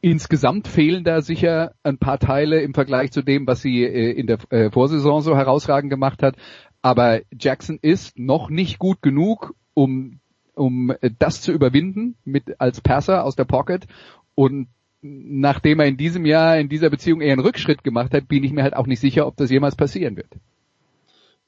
insgesamt 0.00 0.68
fehlen 0.68 1.02
da 1.04 1.22
sicher 1.22 1.72
ein 1.82 1.98
paar 1.98 2.18
Teile 2.18 2.60
im 2.60 2.74
Vergleich 2.74 3.10
zu 3.10 3.22
dem, 3.22 3.46
was 3.46 3.62
sie 3.62 3.84
äh, 3.84 4.12
in 4.12 4.26
der 4.26 4.38
äh, 4.50 4.70
Vorsaison 4.70 5.22
so 5.22 5.36
herausragend 5.36 5.90
gemacht 5.90 6.22
hat. 6.22 6.36
Aber 6.82 7.22
Jackson 7.32 7.78
ist 7.80 8.18
noch 8.18 8.50
nicht 8.50 8.78
gut 8.78 9.00
genug, 9.00 9.54
um, 9.72 10.20
um 10.54 10.92
das 11.18 11.40
zu 11.40 11.52
überwinden 11.52 12.16
mit 12.24 12.60
als 12.60 12.82
Passer 12.82 13.24
aus 13.24 13.36
der 13.36 13.46
Pocket. 13.46 13.86
Und 14.34 14.68
nachdem 15.00 15.80
er 15.80 15.86
in 15.86 15.96
diesem 15.96 16.26
Jahr 16.26 16.58
in 16.58 16.68
dieser 16.68 16.90
Beziehung 16.90 17.22
eher 17.22 17.32
einen 17.32 17.40
Rückschritt 17.40 17.82
gemacht 17.82 18.12
hat, 18.12 18.28
bin 18.28 18.44
ich 18.44 18.52
mir 18.52 18.62
halt 18.62 18.76
auch 18.76 18.86
nicht 18.86 19.00
sicher, 19.00 19.26
ob 19.26 19.36
das 19.36 19.50
jemals 19.50 19.76
passieren 19.76 20.16
wird 20.16 20.28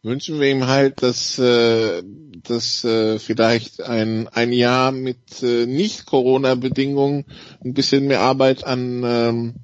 wünschen 0.07 0.41
wir 0.41 0.49
ihm 0.49 0.67
halt, 0.69 1.03
dass, 1.03 1.39
äh, 1.39 2.03
dass 2.45 2.85
äh, 2.85 3.19
vielleicht 3.19 3.83
ein, 3.83 4.29
ein 4.29 4.53
Jahr 4.53 4.93
mit 4.93 5.43
äh, 5.43 5.67
Nicht-Corona-Bedingungen 5.67 7.27
ein 7.63 7.75
bisschen 7.75 8.07
mehr 8.07 8.21
Arbeit 8.21 8.65
an 8.65 9.03
ähm, 9.05 9.55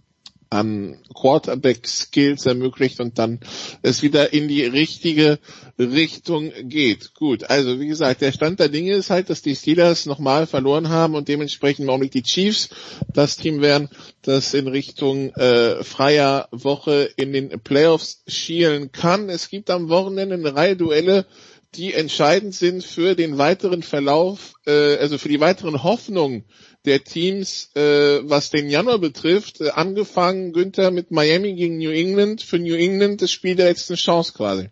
an 0.52 0.98
Quarterback-Skills 1.14 2.44
ermöglicht 2.46 3.00
und 3.00 3.18
dann 3.18 3.40
es 3.80 4.02
wieder 4.02 4.32
in 4.32 4.48
die 4.48 4.64
richtige 4.64 5.38
Richtung 5.78 6.52
geht. 6.64 7.14
Gut, 7.14 7.44
also 7.44 7.80
wie 7.80 7.86
gesagt, 7.86 8.20
der 8.20 8.32
Stand 8.32 8.60
der 8.60 8.68
Dinge 8.68 8.92
ist 8.92 9.10
halt, 9.10 9.30
dass 9.30 9.40
die 9.40 9.56
Steelers 9.56 10.04
nochmal 10.04 10.46
verloren 10.46 10.90
haben 10.90 11.14
und 11.14 11.28
dementsprechend 11.28 11.88
auch 11.88 11.98
nicht 11.98 12.14
die 12.14 12.22
Chiefs 12.22 12.68
das 13.12 13.36
Team 13.36 13.62
wären, 13.62 13.88
das 14.20 14.52
in 14.52 14.68
Richtung 14.68 15.30
äh, 15.34 15.82
freier 15.82 16.48
Woche 16.50 17.08
in 17.16 17.32
den 17.32 17.48
Playoffs 17.60 18.22
schielen 18.26 18.92
kann. 18.92 19.30
Es 19.30 19.48
gibt 19.48 19.70
am 19.70 19.88
Wochenende 19.88 20.34
eine 20.34 20.54
Reihe 20.54 20.76
Duelle, 20.76 21.26
die 21.74 21.94
entscheidend 21.94 22.54
sind 22.54 22.84
für 22.84 23.14
den 23.14 23.38
weiteren 23.38 23.82
Verlauf, 23.82 24.54
äh, 24.66 24.96
also 24.96 25.16
für 25.16 25.30
die 25.30 25.40
weiteren 25.40 25.82
Hoffnungen 25.82 26.44
der 26.84 27.04
Teams, 27.04 27.70
äh, 27.74 28.20
was 28.24 28.50
den 28.50 28.68
Januar 28.68 28.98
betrifft, 28.98 29.60
äh, 29.60 29.70
angefangen, 29.70 30.52
Günther, 30.52 30.90
mit 30.90 31.10
Miami 31.10 31.54
gegen 31.54 31.78
New 31.78 31.90
England. 31.90 32.42
Für 32.42 32.58
New 32.58 32.74
England 32.74 33.22
das 33.22 33.30
Spiel 33.30 33.54
der 33.54 33.66
letzten 33.66 33.94
Chance 33.94 34.32
quasi. 34.36 34.70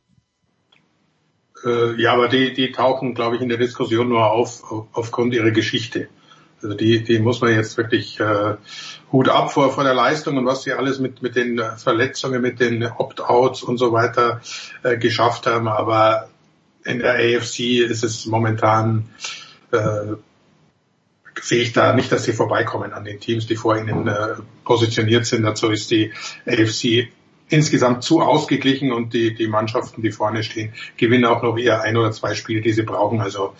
Äh, 1.65 2.01
ja, 2.01 2.15
aber 2.15 2.29
die, 2.29 2.53
die 2.53 2.73
tauchen, 2.73 3.15
glaube 3.15 3.37
ich, 3.37 3.43
in 3.43 3.49
der 3.49 3.59
Diskussion 3.59 4.09
nur 4.09 4.31
auf, 4.31 4.65
auf 4.71 4.87
aufgrund 4.93 5.35
ihrer 5.35 5.51
Geschichte. 5.51 6.09
Also 6.63 6.75
die, 6.77 7.03
die 7.03 7.19
muss 7.21 7.41
man 7.41 7.55
jetzt 7.55 7.77
wirklich 7.77 8.21
äh, 8.21 8.57
Hut 9.13 9.29
ab 9.29 9.53
vor, 9.53 9.73
vor 9.73 9.85
der 9.85 9.95
Leistung 9.95 10.37
und 10.37 10.47
was 10.47 10.63
sie 10.63 10.73
alles 10.73 10.99
mit, 10.99 11.23
mit 11.23 11.37
den 11.37 11.61
Verletzungen, 11.79 12.43
mit 12.43 12.61
den 12.61 12.85
Opt-outs 12.85 13.63
und 13.63 13.79
so 13.79 13.93
weiter 13.93 14.41
äh, 14.83 14.99
geschafft 14.99 15.47
haben. 15.47 15.69
Aber 15.69 16.29
in 16.85 16.99
der 16.99 17.15
AFC 17.15 17.81
ist 17.81 18.05
es 18.05 18.27
momentan 18.27 19.09
äh, 19.73 20.17
sehe 21.41 21.63
ich 21.63 21.73
da 21.73 21.93
nicht, 21.93 22.13
dass 22.13 22.25
sie 22.25 22.33
vorbeikommen 22.33 22.93
an 22.93 23.05
den 23.05 23.21
Teams, 23.21 23.47
die 23.47 23.57
vor 23.57 23.77
ihnen 23.77 24.07
äh, 24.07 24.35
positioniert 24.65 25.27
sind. 25.27 25.43
Dazu 25.43 25.71
ist 25.71 25.91
die 25.91 26.13
AFC 26.47 27.09
insgesamt 27.49 28.05
zu 28.05 28.21
ausgeglichen 28.21 28.93
und 28.93 29.13
die, 29.13 29.35
die 29.35 29.49
Mannschaften, 29.49 30.03
die 30.03 30.13
vorne 30.13 30.43
stehen, 30.43 30.73
gewinnen 30.97 31.25
auch 31.25 31.43
noch 31.43 31.59
eher 31.59 31.83
ein 31.83 31.97
oder 31.97 32.13
zwei 32.13 32.35
Spiele, 32.35 32.61
die 32.61 32.73
sie 32.73 32.83
brauchen. 32.83 33.21
Also 33.21 33.55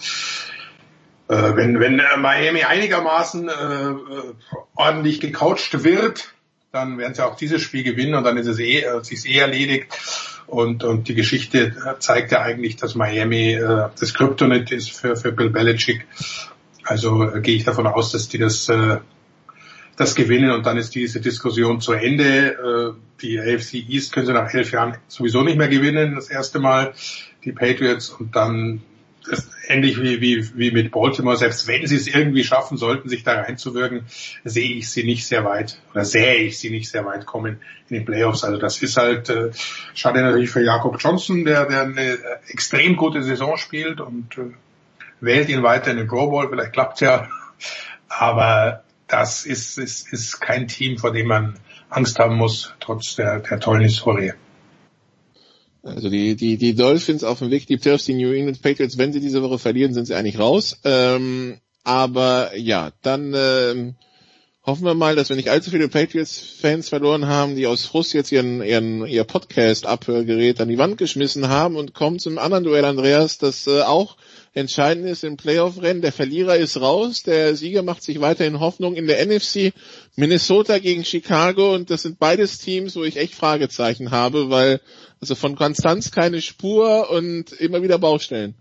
äh, 1.29 1.57
wenn, 1.57 1.79
wenn 1.81 1.99
äh, 1.99 2.17
Miami 2.17 2.63
einigermaßen 2.63 3.49
äh, 3.49 3.53
äh, 3.53 4.35
ordentlich 4.75 5.21
gecoacht 5.21 5.85
wird, 5.85 6.35
dann 6.73 6.99
werden 6.99 7.15
sie 7.15 7.25
auch 7.25 7.37
dieses 7.37 7.63
Spiel 7.63 7.83
gewinnen 7.83 8.15
und 8.15 8.25
dann 8.25 8.37
ist 8.37 8.47
es 8.47 8.61
eh, 8.61 8.81
äh, 8.81 9.03
sich 9.03 9.29
eh 9.29 9.39
erledigt. 9.39 9.87
Und, 10.47 10.83
und 10.83 11.07
die 11.07 11.15
Geschichte 11.15 11.77
zeigt 12.01 12.33
ja 12.33 12.43
eigentlich, 12.43 12.75
dass 12.75 12.97
Miami 12.97 13.53
äh, 13.53 13.89
das 13.99 14.15
Kryptonit 14.15 14.73
ist 14.73 14.91
für, 14.91 15.15
für 15.15 15.31
Bill 15.31 15.51
Belichick. 15.51 16.07
Also 16.91 17.23
äh, 17.23 17.41
gehe 17.41 17.55
ich 17.55 17.63
davon 17.63 17.87
aus, 17.87 18.11
dass 18.11 18.29
die 18.29 18.39
das, 18.39 18.69
äh, 18.69 18.99
das 19.97 20.17
gewinnen 20.17 20.51
und 20.51 20.67
dann 20.67 20.77
ist 20.77 20.93
diese 20.97 21.21
Diskussion 21.21 21.81
zu 21.81 21.93
Ende. 21.93 22.97
Äh, 22.97 23.01
die 23.23 23.39
AFC 23.39 23.75
East 23.75 24.13
können 24.13 24.27
sie 24.27 24.33
nach 24.33 24.53
elf 24.53 24.73
Jahren 24.73 24.97
sowieso 25.07 25.45
nicht 25.45 25.57
mehr 25.57 25.69
gewinnen, 25.69 26.17
das 26.17 26.31
erste 26.31 26.59
Mal 26.59 26.93
die 27.45 27.53
Patriots 27.53 28.09
und 28.09 28.35
dann 28.35 28.83
ähnlich 29.69 30.03
wie, 30.03 30.21
wie, 30.21 30.59
wie 30.59 30.73
mit 30.73 30.91
Baltimore, 30.91 31.37
selbst 31.37 31.69
wenn 31.69 31.87
sie 31.87 31.95
es 31.95 32.09
irgendwie 32.09 32.43
schaffen 32.43 32.77
sollten, 32.77 33.09
sich 33.09 33.23
da 33.23 33.41
reinzuwirken, 33.41 34.07
sehe 34.43 34.73
ich 34.73 34.91
sie 34.91 35.05
nicht 35.05 35.29
sehr 35.29 35.45
weit 35.45 35.81
oder 35.93 36.05
sehe 36.05 36.39
ich 36.39 36.59
sie 36.59 36.71
nicht 36.71 36.91
sehr 36.91 37.05
weit 37.05 37.25
kommen 37.25 37.61
in 37.89 37.99
den 37.99 38.05
Playoffs. 38.05 38.43
Also 38.43 38.59
das 38.59 38.83
ist 38.83 38.97
halt 38.97 39.29
äh, 39.29 39.51
schade 39.95 40.23
natürlich 40.23 40.51
für 40.51 40.65
Jakob 40.65 40.97
Johnson, 40.99 41.45
der, 41.45 41.67
der 41.67 41.83
eine 41.83 42.19
extrem 42.49 42.97
gute 42.97 43.23
Saison 43.23 43.57
spielt 43.57 44.01
und 44.01 44.39
äh, 44.39 44.51
wählt 45.21 45.49
ihn 45.49 45.63
weiter 45.63 45.91
in 45.91 45.99
den 45.99 46.09
Pro 46.09 46.31
Bowl, 46.31 46.49
vielleicht 46.49 46.73
klappt's 46.73 47.01
ja. 47.01 47.29
Aber 48.09 48.85
das 49.07 49.45
ist, 49.45 49.79
ist, 49.79 50.13
ist 50.13 50.41
kein 50.41 50.69
Team, 50.69 50.99
vor 50.99 51.13
dem 51.13 51.27
man 51.27 51.59
Angst 51.89 52.19
haben 52.19 52.37
muss, 52.37 52.75
trotz 52.81 53.17
der, 53.17 53.41
der 53.41 53.61
tollen 53.61 53.83
Historie. 53.83 54.33
Also 55.83 56.11
die, 56.11 56.37
die, 56.37 56.59
die 56.59 56.75
Dolphins 56.75 57.25
auf 57.25 57.39
dem 57.39 57.51
Weg, 57.51 57.67
die 57.67 57.79
Playoffs, 57.79 58.05
die 58.05 58.15
New 58.15 58.33
England 58.33 58.61
Patriots, 58.61 58.99
wenn 58.99 59.13
sie 59.13 59.21
diese 59.21 59.43
Woche 59.43 59.59
verlieren, 59.59 59.95
sind 59.95 60.07
sie 60.07 60.15
eigentlich 60.15 60.39
raus. 60.39 60.79
Ähm, 60.85 61.59
aber 61.85 62.57
ja, 62.57 62.93
dann 63.03 63.33
ähm, 63.35 63.95
hoffen 64.65 64.85
wir 64.85 64.95
mal, 64.95 65.17
dass 65.17 65.31
wir 65.31 65.37
nicht 65.37 65.49
allzu 65.49 65.71
viele 65.71 65.89
Patriots-Fans 65.89 66.91
verloren 66.91 67.27
haben, 67.27 67.57
die 67.57 67.67
aus 67.67 67.87
Frust 67.87 68.13
jetzt 68.13 68.31
ihren, 68.31 68.63
ihren 68.63 69.07
ihr 69.07 69.25
Podcast-Abhörgerät 69.25 70.61
an 70.61 70.69
die 70.69 70.79
Wand 70.79 70.99
geschmissen 70.99 71.49
haben 71.49 71.77
und 71.77 71.95
kommen 71.95 72.19
zum 72.19 72.39
anderen 72.39 72.65
Duell, 72.65 72.85
Andreas, 72.85 73.39
das 73.39 73.67
äh, 73.67 73.81
auch 73.81 74.17
entscheidend 74.53 75.07
ist 75.07 75.25
im 75.25 75.37
Playoff-Rennen. 75.37 76.03
Der 76.03 76.13
Verlierer 76.13 76.57
ist 76.57 76.81
raus, 76.81 77.23
der 77.23 77.57
Sieger 77.57 77.83
macht 77.83 78.03
sich 78.03 78.21
weiterhin 78.21 78.61
Hoffnung 78.61 78.95
in 78.95 79.07
der 79.07 79.25
NFC. 79.25 79.73
Minnesota 80.17 80.79
gegen 80.79 81.05
Chicago 81.05 81.75
und 81.75 81.91
das 81.91 82.03
sind 82.03 82.19
beides 82.19 82.59
Teams, 82.59 82.97
wo 82.97 83.05
ich 83.05 83.17
echt 83.17 83.35
Fragezeichen 83.35 84.11
habe, 84.11 84.51
weil 84.51 84.81
also 85.21 85.35
von 85.35 85.55
Konstanz 85.55 86.11
keine 86.11 86.41
Spur 86.41 87.11
und 87.11 87.53
immer 87.53 87.83
wieder 87.83 87.99
Baustellen. 87.99 88.55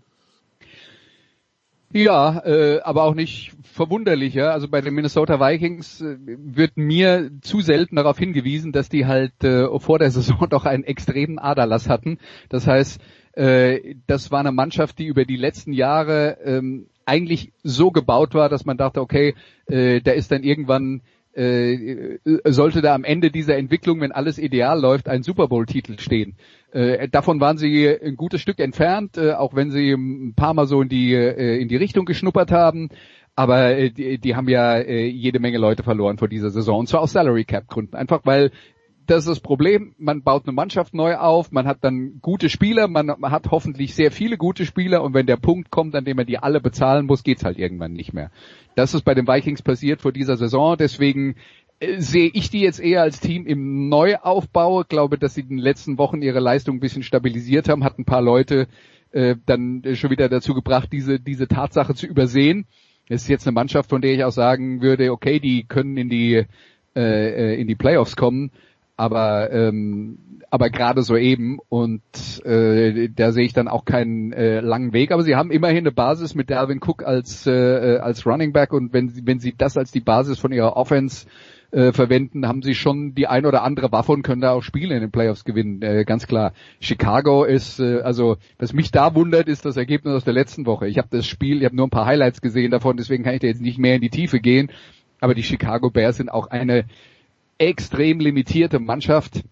Ja, 1.92 2.44
äh, 2.44 2.80
aber 2.82 3.02
auch 3.02 3.14
nicht 3.14 3.52
verwunderlicher. 3.64 4.52
Also 4.52 4.68
bei 4.68 4.80
den 4.80 4.94
Minnesota 4.94 5.40
Vikings 5.40 6.00
äh, 6.00 6.16
wird 6.24 6.76
mir 6.76 7.30
zu 7.40 7.62
selten 7.62 7.96
darauf 7.96 8.16
hingewiesen, 8.16 8.70
dass 8.70 8.88
die 8.88 9.06
halt 9.06 9.42
äh, 9.42 9.66
vor 9.80 9.98
der 9.98 10.12
Saison 10.12 10.46
doch 10.50 10.66
einen 10.66 10.84
extremen 10.84 11.40
Aderlass 11.40 11.88
hatten. 11.88 12.18
Das 12.48 12.68
heißt, 12.68 13.00
äh, 13.40 13.94
das 14.06 14.30
war 14.30 14.40
eine 14.40 14.52
Mannschaft, 14.52 14.98
die 14.98 15.06
über 15.06 15.24
die 15.24 15.36
letzten 15.36 15.72
Jahre 15.72 16.36
ähm, 16.44 16.88
eigentlich 17.06 17.52
so 17.62 17.90
gebaut 17.90 18.34
war, 18.34 18.48
dass 18.50 18.66
man 18.66 18.76
dachte, 18.76 19.00
okay, 19.00 19.34
äh, 19.66 20.00
da 20.00 20.12
ist 20.12 20.30
dann 20.30 20.42
irgendwann 20.42 21.00
äh, 21.32 22.18
sollte 22.44 22.82
da 22.82 22.94
am 22.94 23.04
Ende 23.04 23.30
dieser 23.30 23.56
Entwicklung, 23.56 24.00
wenn 24.00 24.12
alles 24.12 24.36
ideal 24.38 24.80
läuft, 24.80 25.08
ein 25.08 25.22
Super 25.22 25.46
Bowl-Titel 25.48 25.98
stehen. 25.98 26.36
Äh, 26.72 27.08
davon 27.08 27.40
waren 27.40 27.56
sie 27.56 27.88
ein 27.88 28.16
gutes 28.16 28.40
Stück 28.40 28.58
entfernt, 28.58 29.16
äh, 29.16 29.32
auch 29.32 29.54
wenn 29.54 29.70
sie 29.70 29.92
ein 29.92 30.34
paar 30.34 30.54
Mal 30.54 30.66
so 30.66 30.82
in 30.82 30.88
die 30.88 31.14
äh, 31.14 31.60
in 31.62 31.68
die 31.68 31.76
Richtung 31.76 32.04
geschnuppert 32.04 32.50
haben. 32.50 32.90
Aber 33.36 33.70
äh, 33.76 33.90
die, 33.90 34.18
die 34.18 34.34
haben 34.34 34.48
ja 34.48 34.76
äh, 34.76 35.06
jede 35.06 35.38
Menge 35.38 35.58
Leute 35.58 35.82
verloren 35.84 36.18
vor 36.18 36.28
dieser 36.28 36.50
Saison 36.50 36.80
und 36.80 36.88
zwar 36.88 37.00
aus 37.00 37.12
Salary 37.12 37.44
Cap 37.44 37.68
Gründen. 37.68 37.96
Einfach 37.96 38.20
weil 38.24 38.50
das 39.10 39.24
ist 39.24 39.28
das 39.28 39.40
Problem. 39.40 39.92
Man 39.98 40.22
baut 40.22 40.46
eine 40.46 40.52
Mannschaft 40.52 40.94
neu 40.94 41.16
auf, 41.16 41.50
man 41.50 41.66
hat 41.66 41.78
dann 41.80 42.20
gute 42.22 42.48
Spieler, 42.48 42.86
man 42.86 43.10
hat 43.22 43.50
hoffentlich 43.50 43.94
sehr 43.96 44.12
viele 44.12 44.36
gute 44.36 44.64
Spieler 44.64 45.02
und 45.02 45.14
wenn 45.14 45.26
der 45.26 45.36
Punkt 45.36 45.70
kommt, 45.70 45.96
an 45.96 46.04
dem 46.04 46.16
man 46.16 46.26
die 46.26 46.38
alle 46.38 46.60
bezahlen 46.60 47.06
muss, 47.06 47.24
geht's 47.24 47.44
halt 47.44 47.58
irgendwann 47.58 47.92
nicht 47.92 48.12
mehr. 48.12 48.30
Das 48.76 48.94
ist 48.94 49.02
bei 49.02 49.14
den 49.14 49.26
Vikings 49.26 49.62
passiert 49.62 50.00
vor 50.00 50.12
dieser 50.12 50.36
Saison, 50.36 50.76
deswegen 50.78 51.34
äh, 51.80 52.00
sehe 52.00 52.30
ich 52.32 52.50
die 52.50 52.60
jetzt 52.60 52.78
eher 52.78 53.02
als 53.02 53.18
Team 53.18 53.46
im 53.46 53.88
Neuaufbau. 53.88 54.82
Ich 54.82 54.88
glaube, 54.88 55.18
dass 55.18 55.34
sie 55.34 55.40
in 55.40 55.48
den 55.48 55.58
letzten 55.58 55.98
Wochen 55.98 56.22
ihre 56.22 56.40
Leistung 56.40 56.76
ein 56.76 56.80
bisschen 56.80 57.02
stabilisiert 57.02 57.68
haben, 57.68 57.82
hat 57.82 57.98
ein 57.98 58.04
paar 58.04 58.22
Leute 58.22 58.68
äh, 59.10 59.34
dann 59.44 59.82
schon 59.94 60.10
wieder 60.10 60.28
dazu 60.28 60.54
gebracht, 60.54 60.90
diese, 60.92 61.18
diese 61.18 61.48
Tatsache 61.48 61.96
zu 61.96 62.06
übersehen. 62.06 62.66
Es 63.08 63.22
ist 63.22 63.28
jetzt 63.28 63.48
eine 63.48 63.54
Mannschaft, 63.54 63.90
von 63.90 64.02
der 64.02 64.14
ich 64.14 64.22
auch 64.22 64.30
sagen 64.30 64.82
würde, 64.82 65.10
okay, 65.10 65.40
die 65.40 65.64
können 65.64 65.96
in 65.96 66.08
die, 66.08 66.46
äh, 66.94 67.00
äh 67.00 67.60
in 67.60 67.66
die 67.66 67.74
Playoffs 67.74 68.14
kommen 68.14 68.52
aber 69.00 69.50
ähm, 69.50 70.18
aber 70.50 70.68
gerade 70.68 71.02
so 71.02 71.16
eben 71.16 71.58
und 71.68 72.02
äh, 72.44 73.08
da 73.08 73.32
sehe 73.32 73.44
ich 73.44 73.52
dann 73.52 73.68
auch 73.68 73.84
keinen 73.84 74.32
äh, 74.32 74.60
langen 74.60 74.92
Weg. 74.92 75.12
Aber 75.12 75.22
sie 75.22 75.36
haben 75.36 75.50
immerhin 75.50 75.78
eine 75.78 75.92
Basis 75.92 76.34
mit 76.34 76.50
Dalvin 76.50 76.80
Cook 76.84 77.04
als 77.04 77.46
äh, 77.46 77.98
als 77.98 78.26
Running 78.26 78.52
Back 78.52 78.72
und 78.72 78.92
wenn 78.92 79.08
sie 79.08 79.26
wenn 79.26 79.38
sie 79.38 79.54
das 79.56 79.78
als 79.78 79.90
die 79.90 80.00
Basis 80.00 80.38
von 80.38 80.52
ihrer 80.52 80.76
Offense 80.76 81.26
äh, 81.70 81.92
verwenden, 81.92 82.46
haben 82.46 82.62
sie 82.62 82.74
schon 82.74 83.14
die 83.14 83.26
ein 83.26 83.46
oder 83.46 83.62
andere 83.62 83.90
Waffe 83.92 84.12
und 84.12 84.22
können 84.22 84.40
da 84.40 84.50
auch 84.50 84.62
Spiele 84.62 84.94
in 84.94 85.00
den 85.00 85.12
Playoffs 85.12 85.44
gewinnen, 85.44 85.80
äh, 85.82 86.04
ganz 86.04 86.26
klar. 86.26 86.52
Chicago 86.80 87.44
ist, 87.44 87.78
äh, 87.78 88.00
also 88.00 88.36
was 88.58 88.72
mich 88.72 88.90
da 88.90 89.14
wundert, 89.14 89.48
ist 89.48 89.64
das 89.64 89.76
Ergebnis 89.76 90.14
aus 90.14 90.24
der 90.24 90.34
letzten 90.34 90.66
Woche. 90.66 90.88
Ich 90.88 90.98
habe 90.98 91.08
das 91.10 91.26
Spiel, 91.26 91.58
ich 91.58 91.64
habe 91.64 91.76
nur 91.76 91.86
ein 91.86 91.90
paar 91.90 92.06
Highlights 92.06 92.40
gesehen 92.42 92.72
davon, 92.72 92.96
deswegen 92.96 93.22
kann 93.22 93.34
ich 93.34 93.40
da 93.40 93.46
jetzt 93.46 93.62
nicht 93.62 93.78
mehr 93.78 93.94
in 93.94 94.02
die 94.02 94.10
Tiefe 94.10 94.40
gehen. 94.40 94.70
Aber 95.20 95.34
die 95.34 95.44
Chicago 95.44 95.90
Bears 95.90 96.16
sind 96.16 96.28
auch 96.28 96.48
eine 96.48 96.86
extrem 97.60 98.20
limitierte 98.20 98.80
Mannschaft. 98.80 99.42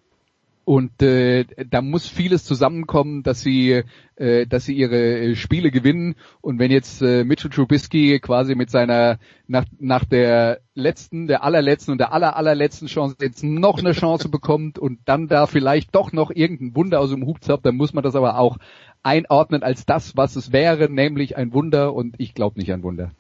Und 0.65 1.01
äh, 1.01 1.47
da 1.71 1.81
muss 1.81 2.07
vieles 2.07 2.45
zusammenkommen, 2.45 3.23
dass 3.23 3.41
sie, 3.41 3.85
äh, 4.17 4.47
dass 4.47 4.67
sie 4.67 4.75
ihre 4.75 5.35
Spiele 5.35 5.71
gewinnen. 5.71 6.15
Und 6.43 6.59
wenn 6.59 6.71
jetzt 6.71 7.01
äh, 7.01 7.25
Mitchell 7.25 7.51
Trubisky 7.51 8.21
quasi 8.21 8.55
mit 8.55 8.69
seiner 8.69 9.19
nach, 9.47 9.65
nach 9.79 10.05
der 10.05 10.61
letzten, 10.75 11.27
der 11.27 11.43
allerletzten 11.43 11.93
und 11.93 11.99
der 11.99 12.13
aller 12.13 12.37
allerletzten 12.37 12.87
Chance 12.87 13.17
jetzt 13.19 13.43
noch 13.43 13.79
eine 13.79 13.93
Chance 13.93 14.29
bekommt 14.29 14.79
und 14.79 14.99
dann 15.07 15.27
da 15.27 15.47
vielleicht 15.47 15.95
doch 15.95 16.13
noch 16.13 16.31
irgendein 16.31 16.77
Wunder 16.77 17.01
aus 17.01 17.11
dem 17.11 17.25
Hut 17.25 17.45
zaubert, 17.45 17.65
dann 17.65 17.77
muss 17.77 17.95
man 17.95 18.05
das 18.05 18.15
aber 18.15 18.39
auch 18.39 18.59
einordnen 19.03 19.63
als 19.63 19.87
das, 19.87 20.19
was 20.19 20.37
es 20.37 20.53
wäre, 20.53 20.91
nämlich 20.91 21.39
ein 21.39 21.55
Wunder. 21.55 21.95
Und 21.95 22.17
ich 22.19 22.35
glaube 22.35 22.59
nicht 22.59 22.71
an 22.75 22.83
Wunder. 22.83 23.13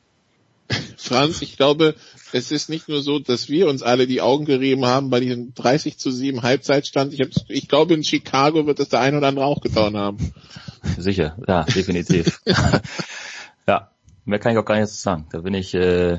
Franz, 0.97 1.43
ich 1.43 1.57
glaube, 1.57 1.95
es 2.32 2.51
ist 2.53 2.69
nicht 2.69 2.89
nur 2.89 3.03
so, 3.03 3.19
dass 3.19 3.49
wir 3.49 3.69
uns 3.69 3.82
alle 3.82 4.07
die 4.07 4.20
Augen 4.20 4.45
gerieben 4.45 4.85
haben 4.85 5.11
bei 5.11 5.20
diesem 5.20 5.55
30 5.55 5.99
zu 5.99 6.11
7 6.11 6.43
Halbzeitstand. 6.43 7.12
Ich, 7.12 7.27
ich 7.49 7.69
glaube, 7.69 7.95
in 7.95 8.05
Chicago 8.05 8.66
wird 8.66 8.81
es 8.81 8.89
der 8.89 9.01
ein 9.01 9.16
oder 9.16 9.28
andere 9.28 9.47
auch 9.47 9.61
getan 9.61 9.97
haben. 9.97 10.32
Sicher, 10.97 11.36
ja, 11.47 11.65
definitiv. 11.65 12.40
ja, 13.66 13.90
mehr 14.24 14.39
kann 14.39 14.53
ich 14.53 14.59
auch 14.59 14.65
gar 14.65 14.78
nicht 14.78 14.89
sagen. 14.89 15.27
Da 15.32 15.40
bin 15.40 15.55
ich, 15.55 15.74
äh, 15.74 16.19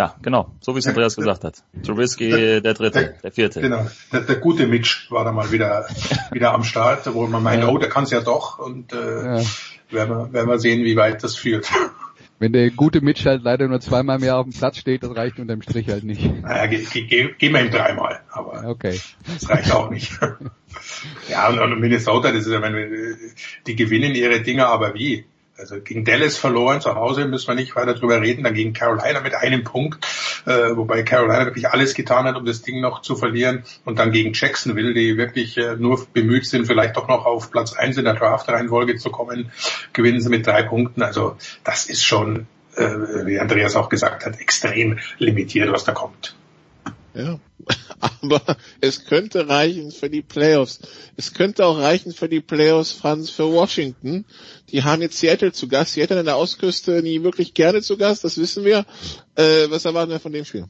ja, 0.00 0.14
genau, 0.22 0.50
so 0.62 0.74
wie 0.74 0.78
es 0.78 0.86
Andreas 0.86 1.14
gesagt 1.14 1.44
hat. 1.44 1.62
Trubisky, 1.84 2.30
der, 2.30 2.60
der 2.62 2.72
dritte, 2.72 3.00
der, 3.00 3.12
der 3.22 3.32
vierte. 3.32 3.60
Genau, 3.60 3.86
der, 4.10 4.22
der, 4.22 4.36
gute 4.36 4.66
Mitch 4.66 5.10
war 5.10 5.26
da 5.26 5.32
mal 5.32 5.52
wieder, 5.52 5.86
wieder 6.32 6.54
am 6.54 6.64
Start, 6.64 7.12
wo 7.12 7.26
man 7.26 7.42
meint, 7.42 7.64
ja. 7.64 7.68
oh, 7.68 7.76
der 7.76 7.90
kann 7.90 8.04
es 8.04 8.10
ja 8.10 8.22
doch 8.22 8.58
und 8.58 8.94
äh, 8.94 8.96
ja. 8.96 9.44
werden, 9.90 10.16
wir, 10.16 10.32
werden 10.32 10.48
wir 10.48 10.58
sehen, 10.58 10.84
wie 10.84 10.96
weit 10.96 11.22
das 11.22 11.36
führt. 11.36 11.68
Wenn 12.38 12.54
der 12.54 12.70
gute 12.70 13.02
Mitch 13.02 13.26
halt 13.26 13.42
leider 13.42 13.68
nur 13.68 13.80
zweimal 13.80 14.18
mehr 14.18 14.38
auf 14.38 14.44
dem 14.44 14.54
Platz 14.54 14.78
steht, 14.78 15.02
das 15.02 15.14
reicht 15.14 15.38
unterm 15.38 15.60
Strich 15.60 15.90
halt 15.90 16.04
nicht. 16.04 16.24
Naja, 16.40 16.64
gehen 16.64 16.86
ge, 16.90 17.02
ge, 17.04 17.34
geh 17.36 17.50
wir 17.50 17.60
ihm 17.60 17.70
dreimal, 17.70 18.22
aber 18.30 18.66
okay. 18.70 18.98
das 19.26 19.50
reicht 19.50 19.70
auch 19.70 19.90
nicht. 19.90 20.18
ja, 21.28 21.50
und, 21.50 21.58
und 21.58 21.78
Minnesota, 21.78 22.32
das 22.32 22.46
ist 22.46 22.52
ja, 22.52 22.62
wenn, 22.62 23.18
die 23.66 23.76
gewinnen 23.76 24.14
ihre 24.14 24.40
Dinger, 24.40 24.68
aber 24.68 24.94
wie? 24.94 25.26
Also 25.60 25.80
gegen 25.80 26.04
Dallas 26.04 26.38
verloren 26.38 26.80
zu 26.80 26.94
Hause, 26.94 27.26
müssen 27.26 27.48
wir 27.48 27.54
nicht 27.54 27.76
weiter 27.76 27.94
drüber 27.94 28.20
reden. 28.20 28.44
Dann 28.44 28.54
gegen 28.54 28.72
Carolina 28.72 29.20
mit 29.20 29.34
einem 29.34 29.62
Punkt, 29.62 30.04
äh, 30.46 30.74
wobei 30.74 31.02
Carolina 31.02 31.44
wirklich 31.44 31.68
alles 31.68 31.94
getan 31.94 32.24
hat, 32.24 32.36
um 32.36 32.44
das 32.44 32.62
Ding 32.62 32.80
noch 32.80 33.02
zu 33.02 33.14
verlieren. 33.14 33.64
Und 33.84 33.98
dann 33.98 34.10
gegen 34.10 34.32
Jacksonville, 34.32 34.94
die 34.94 35.16
wirklich 35.16 35.58
äh, 35.58 35.76
nur 35.76 36.06
bemüht 36.12 36.46
sind, 36.46 36.66
vielleicht 36.66 36.96
doch 36.96 37.08
noch 37.08 37.26
auf 37.26 37.50
Platz 37.50 37.74
eins 37.74 37.98
in 37.98 38.04
der 38.04 38.14
Draft-Reihenfolge 38.14 38.96
zu 38.96 39.10
kommen, 39.10 39.52
gewinnen 39.92 40.20
sie 40.20 40.30
mit 40.30 40.46
drei 40.46 40.62
Punkten. 40.62 41.02
Also 41.02 41.36
das 41.62 41.86
ist 41.86 42.04
schon, 42.04 42.46
äh, 42.76 42.88
wie 43.26 43.38
Andreas 43.38 43.76
auch 43.76 43.90
gesagt 43.90 44.24
hat, 44.24 44.40
extrem 44.40 44.98
limitiert, 45.18 45.70
was 45.70 45.84
da 45.84 45.92
kommt. 45.92 46.34
Ja, 47.14 47.40
aber 48.00 48.40
es 48.80 49.04
könnte 49.04 49.48
reichen 49.48 49.90
für 49.90 50.08
die 50.08 50.22
Playoffs. 50.22 50.80
Es 51.16 51.34
könnte 51.34 51.66
auch 51.66 51.78
reichen 51.78 52.12
für 52.12 52.28
die 52.28 52.40
Playoffs, 52.40 52.92
Franz, 52.92 53.30
für 53.30 53.52
Washington. 53.52 54.24
Die 54.70 54.84
haben 54.84 55.02
jetzt 55.02 55.18
Seattle 55.18 55.52
zu 55.52 55.68
Gast. 55.68 55.94
Seattle 55.94 56.20
an 56.20 56.26
der 56.26 56.38
Ostküste 56.38 57.02
nie 57.02 57.22
wirklich 57.22 57.54
gerne 57.54 57.82
zu 57.82 57.96
Gast, 57.96 58.22
das 58.22 58.38
wissen 58.38 58.64
wir. 58.64 58.86
Äh, 59.34 59.70
was 59.70 59.84
erwarten 59.84 60.12
wir 60.12 60.20
von 60.20 60.32
dem 60.32 60.44
Spiel? 60.44 60.66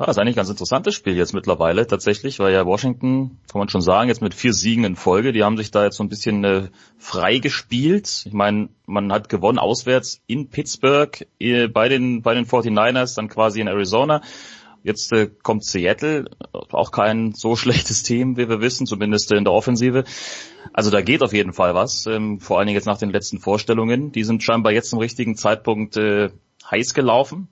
Ja, 0.00 0.06
ist 0.06 0.16
eigentlich 0.16 0.34
ein 0.34 0.36
ganz 0.36 0.50
interessantes 0.50 0.94
Spiel 0.94 1.16
jetzt 1.16 1.34
mittlerweile 1.34 1.84
tatsächlich, 1.84 2.38
weil 2.38 2.52
ja 2.52 2.64
Washington, 2.64 3.40
kann 3.50 3.58
man 3.58 3.68
schon 3.68 3.80
sagen, 3.80 4.08
jetzt 4.08 4.22
mit 4.22 4.32
vier 4.32 4.52
Siegen 4.52 4.84
in 4.84 4.94
Folge, 4.94 5.32
die 5.32 5.42
haben 5.42 5.56
sich 5.56 5.72
da 5.72 5.82
jetzt 5.82 5.96
so 5.96 6.04
ein 6.04 6.08
bisschen 6.08 6.44
äh, 6.44 6.68
frei 6.98 7.38
gespielt. 7.38 8.22
Ich 8.24 8.32
meine, 8.32 8.68
man 8.86 9.10
hat 9.10 9.28
gewonnen 9.28 9.58
auswärts 9.58 10.22
in 10.28 10.50
Pittsburgh 10.50 11.26
äh, 11.40 11.66
bei 11.66 11.88
den 11.88 12.22
bei 12.22 12.34
den 12.34 12.46
49ers, 12.46 13.16
dann 13.16 13.28
quasi 13.28 13.60
in 13.60 13.66
Arizona 13.66 14.22
Jetzt 14.88 15.12
äh, 15.12 15.28
kommt 15.42 15.64
Seattle, 15.64 16.30
auch 16.52 16.90
kein 16.90 17.32
so 17.32 17.56
schlechtes 17.62 18.02
Team, 18.02 18.38
wie 18.38 18.48
wir 18.48 18.62
wissen, 18.62 18.86
zumindest 18.86 19.30
in 19.30 19.44
der 19.44 19.52
Offensive. 19.52 20.04
Also 20.72 20.90
da 20.90 21.02
geht 21.02 21.22
auf 21.22 21.34
jeden 21.34 21.52
Fall 21.52 21.74
was, 21.74 22.06
ähm, 22.06 22.40
vor 22.40 22.58
allen 22.58 22.66
Dingen 22.66 22.76
jetzt 22.76 22.86
nach 22.86 22.98
den 22.98 23.10
letzten 23.10 23.38
Vorstellungen. 23.38 24.12
Die 24.12 24.24
sind 24.24 24.42
scheinbar 24.42 24.72
jetzt 24.72 24.88
zum 24.88 24.98
richtigen 24.98 25.36
Zeitpunkt 25.36 25.98
äh, 25.98 26.30
heiß 26.70 26.94
gelaufen. 26.94 27.48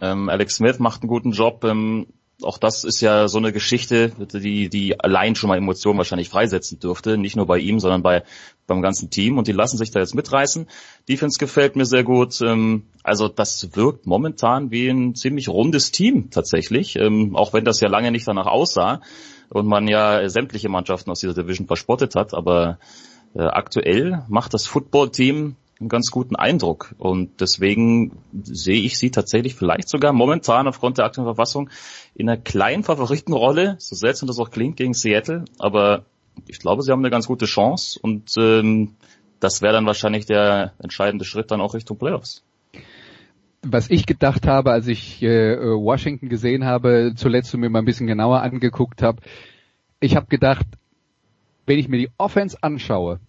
Ähm, 0.00 0.28
Alex 0.28 0.56
Smith 0.56 0.78
macht 0.78 1.02
einen 1.02 1.08
guten 1.08 1.32
Job. 1.32 1.64
Ähm, 1.64 2.06
auch 2.42 2.58
das 2.58 2.84
ist 2.84 3.00
ja 3.00 3.28
so 3.28 3.38
eine 3.38 3.52
Geschichte, 3.52 4.12
die, 4.32 4.68
die 4.68 4.98
allein 4.98 5.34
schon 5.34 5.48
mal 5.48 5.58
Emotionen 5.58 5.98
wahrscheinlich 5.98 6.28
freisetzen 6.28 6.78
dürfte. 6.78 7.18
Nicht 7.18 7.36
nur 7.36 7.46
bei 7.46 7.58
ihm, 7.58 7.80
sondern 7.80 8.02
bei, 8.02 8.22
beim 8.70 8.80
ganzen 8.80 9.10
Team. 9.10 9.36
Und 9.36 9.48
die 9.48 9.52
lassen 9.52 9.76
sich 9.76 9.90
da 9.90 10.00
jetzt 10.00 10.14
mitreißen. 10.14 10.66
Defense 11.08 11.38
gefällt 11.38 11.76
mir 11.76 11.84
sehr 11.84 12.04
gut. 12.04 12.40
Ähm, 12.40 12.84
also 13.02 13.28
das 13.28 13.76
wirkt 13.76 14.06
momentan 14.06 14.70
wie 14.70 14.88
ein 14.88 15.14
ziemlich 15.14 15.48
rundes 15.48 15.90
Team 15.90 16.30
tatsächlich. 16.30 16.96
Ähm, 16.96 17.36
auch 17.36 17.52
wenn 17.52 17.64
das 17.64 17.80
ja 17.80 17.88
lange 17.88 18.10
nicht 18.10 18.26
danach 18.26 18.46
aussah 18.46 19.02
und 19.50 19.66
man 19.66 19.88
ja 19.88 20.26
sämtliche 20.28 20.68
Mannschaften 20.68 21.10
aus 21.10 21.20
dieser 21.20 21.34
Division 21.34 21.66
verspottet 21.66 22.14
hat. 22.14 22.32
Aber 22.32 22.78
äh, 23.34 23.42
aktuell 23.42 24.24
macht 24.28 24.54
das 24.54 24.66
Football-Team 24.66 25.56
einen 25.80 25.88
ganz 25.88 26.10
guten 26.10 26.36
Eindruck. 26.36 26.94
Und 26.98 27.40
deswegen 27.40 28.12
sehe 28.42 28.80
ich 28.80 28.98
sie 28.98 29.10
tatsächlich 29.10 29.56
vielleicht 29.56 29.88
sogar 29.88 30.12
momentan 30.12 30.68
aufgrund 30.68 30.98
der 30.98 31.06
aktuellen 31.06 31.26
Verfassung 31.26 31.70
in 32.14 32.28
einer 32.28 32.40
kleinen 32.40 32.84
Favoritenrolle, 32.84 33.76
so 33.78 33.96
seltsam 33.96 34.28
das 34.28 34.38
auch 34.38 34.50
klingt, 34.50 34.76
gegen 34.76 34.94
Seattle. 34.94 35.44
Aber 35.58 36.04
ich 36.48 36.58
glaube, 36.58 36.82
sie 36.82 36.92
haben 36.92 37.00
eine 37.00 37.10
ganz 37.10 37.26
gute 37.26 37.46
Chance 37.46 37.98
und 38.00 38.34
ähm, 38.36 38.94
das 39.40 39.62
wäre 39.62 39.72
dann 39.72 39.86
wahrscheinlich 39.86 40.26
der 40.26 40.74
entscheidende 40.78 41.24
Schritt 41.24 41.50
dann 41.50 41.60
auch 41.60 41.74
Richtung 41.74 41.98
Playoffs. 41.98 42.44
Was 43.62 43.90
ich 43.90 44.06
gedacht 44.06 44.46
habe, 44.46 44.70
als 44.70 44.86
ich 44.86 45.22
äh, 45.22 45.56
Washington 45.58 46.28
gesehen 46.28 46.64
habe, 46.64 47.12
zuletzt 47.14 47.54
mir 47.56 47.68
mal 47.68 47.80
ein 47.80 47.84
bisschen 47.84 48.06
genauer 48.06 48.42
angeguckt 48.42 49.02
habe, 49.02 49.20
ich 50.00 50.16
habe 50.16 50.26
gedacht, 50.26 50.66
wenn 51.66 51.78
ich 51.78 51.88
mir 51.88 51.98
die 51.98 52.10
Offense 52.16 52.56
anschaue, 52.62 53.20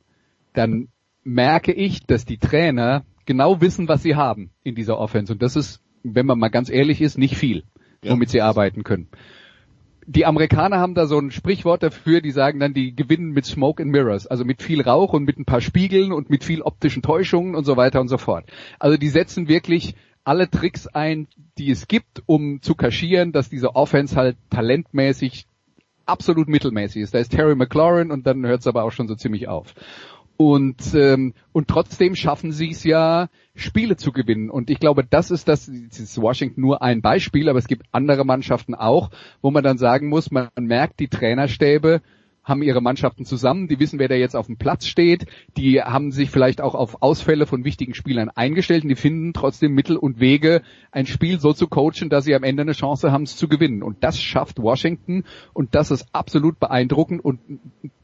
dann 0.54 0.88
merke 1.24 1.74
ich, 1.74 2.06
dass 2.06 2.26
die 2.26 2.38
Trainer 2.38 3.04
genau 3.26 3.62
wissen, 3.62 3.88
was 3.88 4.04
sie 4.04 4.16
haben 4.16 4.52
in 4.64 4.76
dieser 4.76 4.98
Offense. 4.98 5.34
Und 5.34 5.42
das 5.42 5.56
ist, 5.56 5.82
wenn 6.04 6.26
man 6.26 6.40
mal 6.40 6.50
ganz 6.50 6.70
ehrlich 6.70 7.02
ist, 7.02 7.18
nicht 7.18 7.36
viel, 7.36 7.64
ja. 8.04 8.12
womit 8.12 8.30
sie 8.30 8.42
arbeiten 8.42 8.84
können. 8.84 9.08
Die 10.14 10.26
Amerikaner 10.26 10.78
haben 10.78 10.94
da 10.94 11.06
so 11.06 11.18
ein 11.18 11.32
Sprichwort 11.32 11.84
dafür, 11.84 12.20
die 12.20 12.32
sagen 12.32 12.60
dann, 12.60 12.74
die 12.74 12.94
gewinnen 12.94 13.32
mit 13.32 13.46
Smoke 13.46 13.82
and 13.82 13.94
Mirrors, 13.94 14.28
also 14.28 14.44
mit 14.44 14.62
viel 14.62 14.82
Rauch 14.82 15.14
und 15.14 15.24
mit 15.24 15.40
ein 15.40 15.46
paar 15.46 15.62
Spiegeln 15.62 16.12
und 16.12 16.30
mit 16.30 16.44
viel 16.44 16.62
optischen 16.62 17.02
Täuschungen 17.02 17.56
und 17.56 17.64
so 17.64 17.78
weiter 17.78 18.02
und 18.02 18.10
so 18.10 18.18
fort. 18.18 18.44
Also 18.78 18.98
die 18.98 19.08
setzen 19.08 19.48
wirklich 19.48 19.96
alle 20.26 20.50
Tricks 20.50 20.88
ein, 20.88 21.30
die 21.58 21.72
es 21.72 21.88
gibt, 21.88 22.24
um 22.26 22.62
zu 22.62 22.76
kaschieren, 22.76 23.32
dass 23.32 23.50
diese 23.50 23.74
Offense 23.78 24.18
halt 24.18 24.36
talentmäßig 24.50 25.46
absolut 26.06 26.50
mittelmäßig 26.50 27.04
ist. 27.04 27.14
Da 27.14 27.20
ist 27.20 27.32
Terry 27.32 27.56
McLaurin 27.56 28.12
und 28.12 28.28
dann 28.28 28.46
hört 28.46 28.60
es 28.60 28.68
aber 28.68 28.84
auch 28.84 28.92
schon 28.92 29.08
so 29.08 29.16
ziemlich 29.16 29.48
auf. 29.48 29.74
Und, 30.38 30.94
ähm, 30.96 31.34
und 31.52 31.68
trotzdem 31.68 32.16
schaffen 32.16 32.52
sie 32.52 32.72
es 32.72 32.84
ja, 32.84 33.30
Spiele 33.56 33.96
zu 33.96 34.12
gewinnen. 34.12 34.50
Und 34.50 34.70
ich 34.70 34.80
glaube, 34.80 35.04
das 35.08 35.30
ist 35.30 35.48
das, 35.48 35.66
das 35.66 36.00
ist 36.00 36.22
Washington 36.22 36.62
nur 36.62 36.82
ein 36.82 37.02
Beispiel, 37.02 37.50
aber 37.50 37.60
es 37.60 37.68
gibt 37.68 37.86
andere 37.92 38.26
Mannschaften 38.26 38.74
auch, 38.74 39.12
wo 39.42 39.52
man 39.52 39.64
dann 39.64 39.78
sagen 39.78 40.10
muss, 40.10 40.32
man 40.32 40.50
merkt 40.58 41.00
die 41.00 41.10
Trainerstäbe, 41.10 42.02
haben 42.44 42.64
ihre 42.64 42.82
Mannschaften 42.82 43.26
zusammen, 43.26 43.68
die 43.68 43.80
wissen, 43.80 44.00
wer 44.00 44.08
da 44.08 44.16
jetzt 44.16 44.36
auf 44.36 44.48
dem 44.48 44.58
Platz 44.58 44.86
steht, 44.86 45.28
die 45.58 45.82
haben 45.82 46.12
sich 46.12 46.32
vielleicht 46.32 46.60
auch 46.60 46.74
auf 46.74 47.02
Ausfälle 47.02 47.46
von 47.46 47.64
wichtigen 47.64 47.94
Spielern 47.94 48.30
eingestellt 48.30 48.84
und 48.84 48.90
die 48.90 48.96
finden 48.96 49.34
trotzdem 49.34 49.74
Mittel 49.74 49.96
und 49.96 50.20
Wege, 50.20 50.62
ein 50.92 51.06
Spiel 51.06 51.40
so 51.40 51.54
zu 51.54 51.68
coachen, 51.68 52.10
dass 52.10 52.26
sie 52.26 52.36
am 52.36 52.44
Ende 52.44 52.64
eine 52.64 52.74
Chance 52.74 53.12
haben, 53.12 53.24
es 53.24 53.38
zu 53.38 53.48
gewinnen. 53.48 53.84
Und 53.84 54.04
das 54.04 54.20
schafft 54.20 54.60
Washington 54.60 55.24
und 55.54 55.76
das 55.76 55.92
ist 55.92 56.08
absolut 56.14 56.60
beeindruckend 56.60 57.24
und 57.24 57.40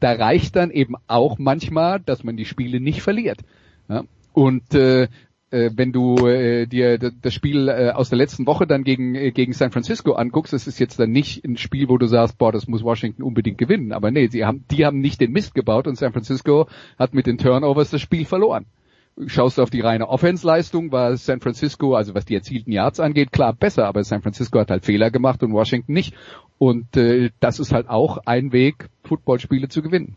da 0.00 0.12
reicht 0.12 0.54
dann 0.56 0.70
eben 0.70 0.94
auch 1.08 1.38
manchmal, 1.38 2.00
dass 2.00 2.22
man 2.22 2.36
die 2.36 2.44
Spiele 2.44 2.80
nicht 2.80 3.02
verliert. 3.02 3.40
Ja? 3.88 4.04
Und 4.32 4.72
äh, 4.74 5.08
äh, 5.50 5.70
wenn 5.74 5.92
du 5.92 6.26
äh, 6.26 6.66
dir 6.66 6.98
das 6.98 7.32
Spiel 7.32 7.68
äh, 7.68 7.90
aus 7.90 8.10
der 8.10 8.18
letzten 8.18 8.46
Woche 8.46 8.66
dann 8.66 8.84
gegen, 8.84 9.14
äh, 9.14 9.30
gegen 9.30 9.52
San 9.52 9.70
Francisco 9.70 10.12
anguckst, 10.12 10.52
das 10.52 10.66
ist 10.66 10.78
jetzt 10.78 10.98
dann 10.98 11.10
nicht 11.10 11.44
ein 11.44 11.56
Spiel, 11.56 11.88
wo 11.88 11.98
du 11.98 12.06
sagst, 12.06 12.38
boah, 12.38 12.52
das 12.52 12.68
muss 12.68 12.84
Washington 12.84 13.22
unbedingt 13.22 13.58
gewinnen. 13.58 13.92
Aber 13.92 14.10
nee, 14.10 14.28
sie 14.28 14.44
haben, 14.44 14.64
die 14.70 14.84
haben 14.84 15.00
nicht 15.00 15.20
den 15.20 15.32
Mist 15.32 15.54
gebaut 15.54 15.86
und 15.86 15.96
San 15.96 16.12
Francisco 16.12 16.68
hat 16.98 17.14
mit 17.14 17.26
den 17.26 17.38
Turnovers 17.38 17.90
das 17.90 18.00
Spiel 18.00 18.24
verloren. 18.24 18.66
Schaust 19.26 19.58
du 19.58 19.62
auf 19.62 19.70
die 19.70 19.80
reine 19.80 20.08
Offensleistung, 20.08 20.92
war 20.92 21.16
San 21.16 21.40
Francisco, 21.40 21.94
also 21.94 22.14
was 22.14 22.24
die 22.24 22.36
erzielten 22.36 22.70
Yards 22.70 23.00
angeht, 23.00 23.32
klar 23.32 23.52
besser, 23.52 23.86
aber 23.86 24.04
San 24.04 24.22
Francisco 24.22 24.60
hat 24.60 24.70
halt 24.70 24.84
Fehler 24.84 25.10
gemacht 25.10 25.42
und 25.42 25.52
Washington 25.52 25.92
nicht. 25.92 26.14
Und 26.58 26.96
äh, 26.96 27.30
das 27.40 27.58
ist 27.58 27.72
halt 27.72 27.88
auch 27.88 28.18
ein 28.26 28.52
Weg, 28.52 28.88
Footballspiele 29.02 29.68
zu 29.68 29.82
gewinnen. 29.82 30.14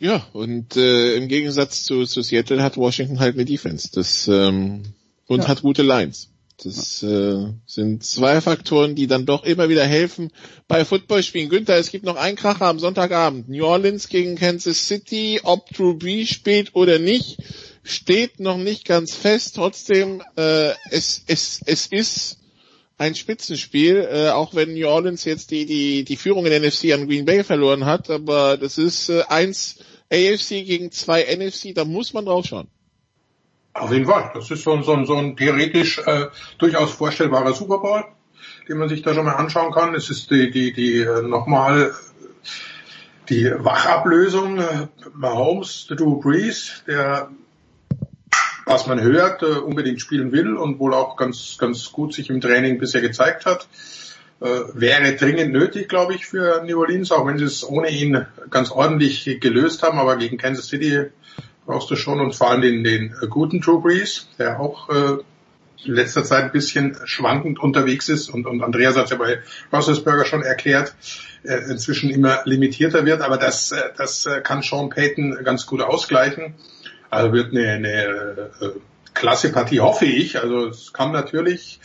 Ja, 0.00 0.26
und 0.32 0.76
äh, 0.76 1.14
im 1.14 1.28
Gegensatz 1.28 1.84
zu, 1.84 2.04
zu 2.06 2.22
Seattle 2.22 2.62
hat 2.62 2.78
Washington 2.78 3.20
halt 3.20 3.34
eine 3.34 3.44
Defense. 3.44 3.90
Das 3.92 4.26
ähm, 4.28 4.82
und 5.26 5.42
ja. 5.42 5.48
hat 5.48 5.62
gute 5.62 5.82
Lines. 5.82 6.30
Das 6.62 7.02
äh, 7.02 7.46
sind 7.66 8.04
zwei 8.04 8.40
Faktoren, 8.40 8.94
die 8.94 9.06
dann 9.06 9.26
doch 9.26 9.44
immer 9.44 9.68
wieder 9.68 9.84
helfen 9.84 10.30
bei 10.68 10.84
Footballspielen. 10.84 11.48
Günther, 11.48 11.76
es 11.76 11.90
gibt 11.90 12.04
noch 12.04 12.16
einen 12.16 12.36
Kracher 12.36 12.66
am 12.66 12.78
Sonntagabend. 12.78 13.48
New 13.48 13.64
Orleans 13.64 14.08
gegen 14.08 14.36
Kansas 14.36 14.88
City. 14.88 15.40
Ob 15.42 15.70
Drew 15.70 15.94
Brees 15.94 16.28
spielt 16.28 16.74
oder 16.74 16.98
nicht, 16.98 17.38
steht 17.82 18.40
noch 18.40 18.58
nicht 18.58 18.86
ganz 18.86 19.14
fest. 19.14 19.56
Trotzdem, 19.56 20.22
äh, 20.36 20.72
es, 20.90 21.22
es, 21.26 21.60
es 21.64 21.86
ist 21.86 22.38
ein 22.98 23.14
Spitzenspiel, 23.14 24.08
äh, 24.10 24.28
auch 24.28 24.54
wenn 24.54 24.74
New 24.74 24.86
Orleans 24.86 25.24
jetzt 25.24 25.50
die, 25.50 25.64
die, 25.64 26.04
die 26.04 26.16
Führung 26.16 26.44
in 26.44 26.50
der 26.50 26.60
NFC 26.60 26.92
an 26.92 27.06
Green 27.06 27.24
Bay 27.24 27.44
verloren 27.44 27.86
hat. 27.86 28.10
Aber 28.10 28.58
das 28.58 28.76
ist 28.76 29.08
äh, 29.08 29.22
eins 29.28 29.76
AFC 30.10 30.64
gegen 30.64 30.90
zwei 30.90 31.22
NFC, 31.22 31.74
da 31.74 31.84
muss 31.84 32.12
man 32.12 32.24
drauf 32.24 32.46
schauen. 32.46 32.68
Auf 33.72 33.92
jeden 33.92 34.06
Fall. 34.06 34.30
Das 34.34 34.50
ist 34.50 34.64
so, 34.64 34.72
ein 34.72 34.82
so, 34.82 35.04
so 35.04 35.16
ein 35.16 35.36
theoretisch 35.36 35.98
äh, 36.04 36.26
durchaus 36.58 36.92
vorstellbarer 36.92 37.52
Super 37.52 37.78
Bowl, 37.78 38.04
den 38.68 38.78
man 38.78 38.88
sich 38.88 39.02
da 39.02 39.14
schon 39.14 39.24
mal 39.24 39.34
anschauen 39.34 39.72
kann. 39.72 39.94
Es 39.94 40.10
ist 40.10 40.30
die, 40.30 40.50
die, 40.50 40.72
die 40.72 41.00
äh, 41.00 41.22
nochmal 41.22 41.94
die 43.28 43.50
Wachablösung 43.56 44.58
äh, 44.58 44.88
Mahomes, 45.14 45.86
Drew 45.88 46.20
Brees, 46.20 46.82
der 46.86 47.30
was 48.66 48.86
man 48.86 49.00
hört, 49.00 49.42
äh, 49.42 49.46
unbedingt 49.46 50.00
spielen 50.00 50.32
will 50.32 50.56
und 50.56 50.78
wohl 50.78 50.94
auch 50.94 51.16
ganz, 51.16 51.56
ganz 51.58 51.90
gut 51.92 52.12
sich 52.12 52.30
im 52.30 52.40
Training 52.40 52.78
bisher 52.78 53.00
gezeigt 53.00 53.46
hat 53.46 53.68
wäre 54.40 55.16
dringend 55.16 55.52
nötig, 55.52 55.88
glaube 55.88 56.14
ich, 56.14 56.26
für 56.26 56.64
New 56.64 56.80
Orleans, 56.80 57.12
auch 57.12 57.26
wenn 57.26 57.36
sie 57.36 57.44
es 57.44 57.62
ohne 57.62 57.90
ihn 57.90 58.24
ganz 58.48 58.70
ordentlich 58.70 59.38
gelöst 59.38 59.82
haben. 59.82 59.98
Aber 59.98 60.16
gegen 60.16 60.38
Kansas 60.38 60.68
City 60.68 61.10
brauchst 61.66 61.90
du 61.90 61.96
schon 61.96 62.20
und 62.20 62.34
vor 62.34 62.50
allem 62.50 62.62
den, 62.62 62.82
den 62.82 63.14
guten 63.28 63.60
Drew 63.60 63.80
Brees, 63.80 64.28
der 64.38 64.58
auch 64.58 64.88
äh, 64.88 65.18
in 65.84 65.94
letzter 65.94 66.24
Zeit 66.24 66.44
ein 66.44 66.52
bisschen 66.52 66.96
schwankend 67.04 67.58
unterwegs 67.58 68.08
ist 68.08 68.28
und, 68.28 68.46
und 68.46 68.62
Andreas 68.62 68.96
hat 68.96 69.10
ja 69.10 69.16
bei 69.16 69.40
Roethlisberger 69.72 70.24
schon 70.24 70.42
erklärt, 70.42 70.94
äh, 71.42 71.70
inzwischen 71.70 72.10
immer 72.10 72.40
limitierter 72.44 73.04
wird, 73.06 73.22
aber 73.22 73.38
das, 73.38 73.72
äh, 73.72 73.80
das 73.96 74.26
äh, 74.26 74.40
kann 74.40 74.62
Sean 74.62 74.90
Payton 74.90 75.38
ganz 75.44 75.66
gut 75.66 75.80
ausgleichen. 75.80 76.54
Also 77.08 77.32
wird 77.32 77.52
eine, 77.52 77.72
eine 77.72 78.50
äh, 78.60 78.70
klasse 79.14 79.50
Partie, 79.50 79.80
hoffe 79.80 80.04
ich. 80.04 80.40
Also 80.40 80.68
es 80.68 80.92
kann 80.92 81.12
natürlich 81.12 81.80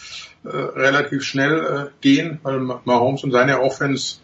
äh, 0.45 0.55
relativ 0.55 1.23
schnell 1.23 1.59
äh, 1.59 1.91
gehen, 2.01 2.39
weil 2.43 2.59
Mahomes 2.59 3.23
und 3.23 3.31
seine 3.31 3.61
Offense 3.61 4.17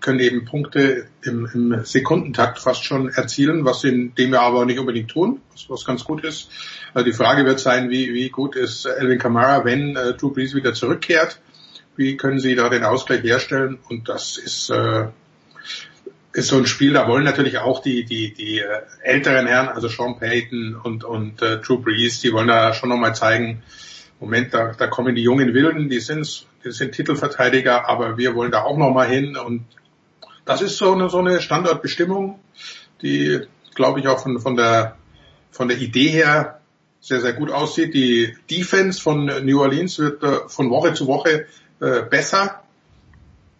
können 0.00 0.20
eben 0.20 0.44
Punkte 0.44 1.06
im, 1.22 1.48
im 1.52 1.84
Sekundentakt 1.84 2.60
fast 2.60 2.84
schon 2.84 3.08
erzielen, 3.08 3.64
was 3.64 3.80
sie 3.80 3.88
in 3.88 4.14
dem 4.14 4.32
Jahr 4.32 4.44
aber 4.44 4.64
nicht 4.64 4.78
unbedingt 4.78 5.10
tun, 5.10 5.40
was, 5.52 5.68
was 5.68 5.84
ganz 5.84 6.04
gut 6.04 6.24
ist. 6.24 6.50
Also 6.94 7.04
die 7.04 7.12
Frage 7.12 7.44
wird 7.44 7.60
sein, 7.60 7.90
wie, 7.90 8.14
wie 8.14 8.28
gut 8.28 8.54
ist 8.56 8.86
Elvin 8.86 9.18
Kamara, 9.18 9.64
wenn 9.64 9.96
äh, 9.96 10.14
Drew 10.14 10.30
Brees 10.30 10.54
wieder 10.54 10.74
zurückkehrt? 10.74 11.40
Wie 11.96 12.16
können 12.16 12.38
sie 12.38 12.54
da 12.54 12.68
den 12.68 12.84
Ausgleich 12.84 13.22
herstellen? 13.24 13.78
Und 13.88 14.08
das 14.08 14.38
ist, 14.38 14.70
äh, 14.70 15.08
ist 16.32 16.48
so 16.48 16.56
ein 16.56 16.66
Spiel, 16.66 16.92
da 16.92 17.08
wollen 17.08 17.24
natürlich 17.24 17.58
auch 17.58 17.82
die, 17.82 18.04
die, 18.04 18.32
die 18.32 18.60
äh, 18.60 18.82
älteren 19.02 19.46
Herren, 19.48 19.68
also 19.68 19.88
Sean 19.88 20.18
Payton 20.18 20.76
und, 20.76 21.02
und 21.02 21.42
äh, 21.42 21.58
Drew 21.58 21.78
Brees, 21.78 22.20
die 22.20 22.32
wollen 22.32 22.48
da 22.48 22.72
schon 22.72 22.88
nochmal 22.88 23.16
zeigen, 23.16 23.62
Moment, 24.20 24.52
da, 24.52 24.72
da 24.72 24.86
kommen 24.88 25.14
die 25.14 25.22
jungen 25.22 25.54
Wilden, 25.54 25.88
die 25.88 26.00
sind, 26.00 26.46
die 26.64 26.72
sind 26.72 26.92
Titelverteidiger, 26.92 27.88
aber 27.88 28.18
wir 28.18 28.34
wollen 28.34 28.50
da 28.50 28.62
auch 28.62 28.76
nochmal 28.76 29.08
hin 29.08 29.36
und 29.36 29.64
das 30.44 30.62
ist 30.62 30.78
so 30.78 30.92
eine, 30.92 31.10
so 31.10 31.18
eine 31.18 31.40
Standortbestimmung, 31.40 32.40
die, 33.02 33.40
glaube 33.74 34.00
ich, 34.00 34.08
auch 34.08 34.18
von, 34.18 34.40
von 34.40 34.56
der, 34.56 34.96
von 35.50 35.68
der 35.68 35.78
Idee 35.78 36.08
her 36.08 36.60
sehr, 37.00 37.20
sehr 37.20 37.34
gut 37.34 37.50
aussieht. 37.50 37.94
Die 37.94 38.34
Defense 38.50 39.00
von 39.00 39.26
New 39.44 39.60
Orleans 39.60 39.98
wird 39.98 40.22
äh, 40.22 40.48
von 40.48 40.70
Woche 40.70 40.94
zu 40.94 41.06
Woche 41.06 41.46
äh, 41.80 42.02
besser, 42.02 42.62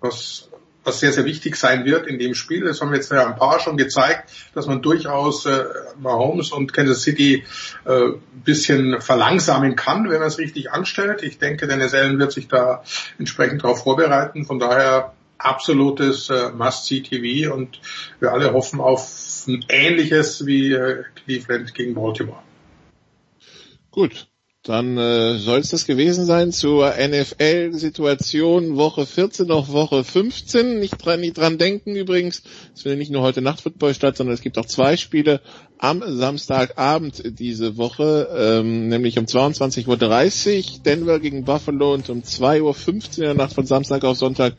was 0.00 0.47
was 0.88 1.00
sehr, 1.00 1.12
sehr 1.12 1.24
wichtig 1.24 1.56
sein 1.56 1.84
wird 1.84 2.06
in 2.06 2.18
dem 2.18 2.34
Spiel. 2.34 2.64
Das 2.64 2.80
haben 2.80 2.94
jetzt 2.94 3.12
ja 3.12 3.26
ein 3.26 3.36
paar 3.36 3.60
schon 3.60 3.76
gezeigt, 3.76 4.30
dass 4.54 4.66
man 4.66 4.82
durchaus 4.82 5.46
äh, 5.46 5.64
Mahomes 6.00 6.52
und 6.52 6.72
Kansas 6.72 7.02
City 7.02 7.44
äh, 7.84 8.08
bisschen 8.44 9.00
verlangsamen 9.00 9.76
kann, 9.76 10.08
wenn 10.10 10.18
man 10.18 10.28
es 10.28 10.38
richtig 10.38 10.72
anstellt. 10.72 11.22
Ich 11.22 11.38
denke, 11.38 11.66
Dennis 11.66 11.94
Allen 11.94 12.18
wird 12.18 12.32
sich 12.32 12.48
da 12.48 12.82
entsprechend 13.18 13.62
darauf 13.62 13.82
vorbereiten. 13.82 14.44
Von 14.44 14.58
daher 14.58 15.12
absolutes 15.38 16.30
äh, 16.30 16.50
Must-See-TV 16.50 17.54
und 17.54 17.80
wir 18.20 18.32
alle 18.32 18.52
hoffen 18.52 18.80
auf 18.80 19.46
ein 19.46 19.64
ähnliches 19.68 20.46
wie 20.46 20.72
äh, 20.72 21.04
Cleveland 21.14 21.74
gegen 21.74 21.94
Baltimore. 21.94 22.42
Gut, 23.90 24.27
dann 24.68 24.98
äh, 24.98 25.38
soll 25.38 25.60
es 25.60 25.70
das 25.70 25.86
gewesen 25.86 26.26
sein 26.26 26.52
zur 26.52 26.92
NFL-Situation 26.98 28.76
Woche 28.76 29.06
14 29.06 29.46
noch 29.46 29.72
Woche 29.72 30.04
15. 30.04 30.78
Nicht 30.78 31.02
dran, 31.02 31.20
nicht 31.20 31.38
dran 31.38 31.56
denken 31.56 31.96
übrigens, 31.96 32.42
es 32.74 32.82
findet 32.82 32.98
nicht 32.98 33.10
nur 33.10 33.22
heute 33.22 33.40
Nacht 33.40 33.62
Football 33.62 33.94
statt, 33.94 34.18
sondern 34.18 34.34
es 34.34 34.42
gibt 34.42 34.58
auch 34.58 34.66
zwei 34.66 34.98
Spiele 34.98 35.40
am 35.78 36.02
Samstagabend 36.06 37.22
diese 37.38 37.78
Woche, 37.78 38.28
ähm, 38.36 38.88
nämlich 38.88 39.18
um 39.18 39.24
22.30 39.24 39.86
Uhr 39.88 40.82
Denver 40.84 41.18
gegen 41.18 41.44
Buffalo 41.44 41.94
und 41.94 42.10
um 42.10 42.20
2.15 42.20 42.60
Uhr 42.62 42.72
in 42.74 43.22
der 43.22 43.34
Nacht 43.34 43.54
von 43.54 43.64
Samstag 43.64 44.04
auf 44.04 44.18
Sonntag 44.18 44.54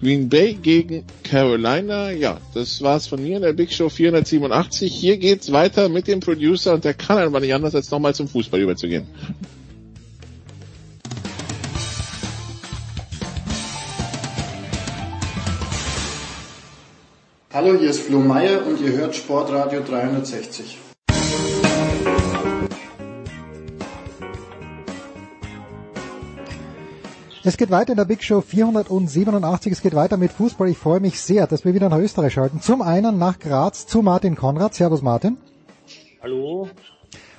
Green 0.00 0.30
Bay 0.30 0.54
gegen 0.54 1.04
Carolina. 1.22 2.10
Ja, 2.10 2.40
das 2.54 2.80
war's 2.80 3.06
von 3.06 3.22
mir 3.22 3.36
in 3.36 3.42
der 3.42 3.52
Big 3.52 3.70
Show 3.70 3.90
487. 3.90 4.90
Hier 4.90 5.18
geht's 5.18 5.52
weiter 5.52 5.90
mit 5.90 6.08
dem 6.08 6.20
Producer 6.20 6.72
und 6.72 6.84
der 6.84 6.94
kann 6.94 7.18
einfach 7.18 7.40
nicht 7.40 7.52
anders, 7.52 7.74
als 7.74 7.90
nochmal 7.90 8.14
zum 8.14 8.26
Fußball 8.26 8.60
überzugehen. 8.60 9.06
Hallo, 17.52 17.78
hier 17.78 17.90
ist 17.90 18.00
Flo 18.00 18.20
Meyer 18.20 18.66
und 18.66 18.80
ihr 18.80 18.92
hört 18.92 19.14
Sportradio 19.14 19.82
360. 19.82 20.78
Es 27.42 27.56
geht 27.56 27.70
weiter 27.70 27.92
in 27.92 27.96
der 27.96 28.04
Big 28.04 28.22
Show 28.22 28.42
487. 28.42 29.72
Es 29.72 29.80
geht 29.80 29.94
weiter 29.94 30.18
mit 30.18 30.30
Fußball. 30.30 30.68
Ich 30.68 30.76
freue 30.76 31.00
mich 31.00 31.18
sehr, 31.22 31.46
dass 31.46 31.64
wir 31.64 31.72
wieder 31.72 31.88
nach 31.88 31.96
Österreich 31.96 32.34
schalten. 32.34 32.60
Zum 32.60 32.82
einen 32.82 33.16
nach 33.16 33.38
Graz 33.38 33.86
zu 33.86 34.02
Martin 34.02 34.36
Konrad. 34.36 34.74
Servus 34.74 35.00
Martin. 35.00 35.38
Hallo. 36.22 36.68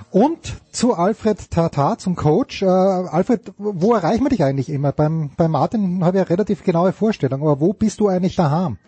Und 0.10 0.40
zu 0.72 0.96
Alfred 0.96 1.52
Tata, 1.52 2.00
zum 2.00 2.16
Coach. 2.16 2.64
Äh, 2.64 2.66
Alfred, 2.66 3.54
wo 3.60 3.94
erreichen 3.94 4.24
wir 4.24 4.30
dich 4.30 4.44
eigentlich 4.44 4.70
immer? 4.70 4.92
Beim, 4.92 5.30
beim 5.38 5.52
Martin 5.52 6.04
habe 6.04 6.18
ich 6.18 6.22
eine 6.22 6.30
relativ 6.32 6.64
genaue 6.64 6.94
Vorstellung, 6.94 7.42
aber 7.42 7.60
wo 7.60 7.72
bist 7.72 8.00
du 8.00 8.08
eigentlich 8.08 8.36
daheim? 8.36 8.80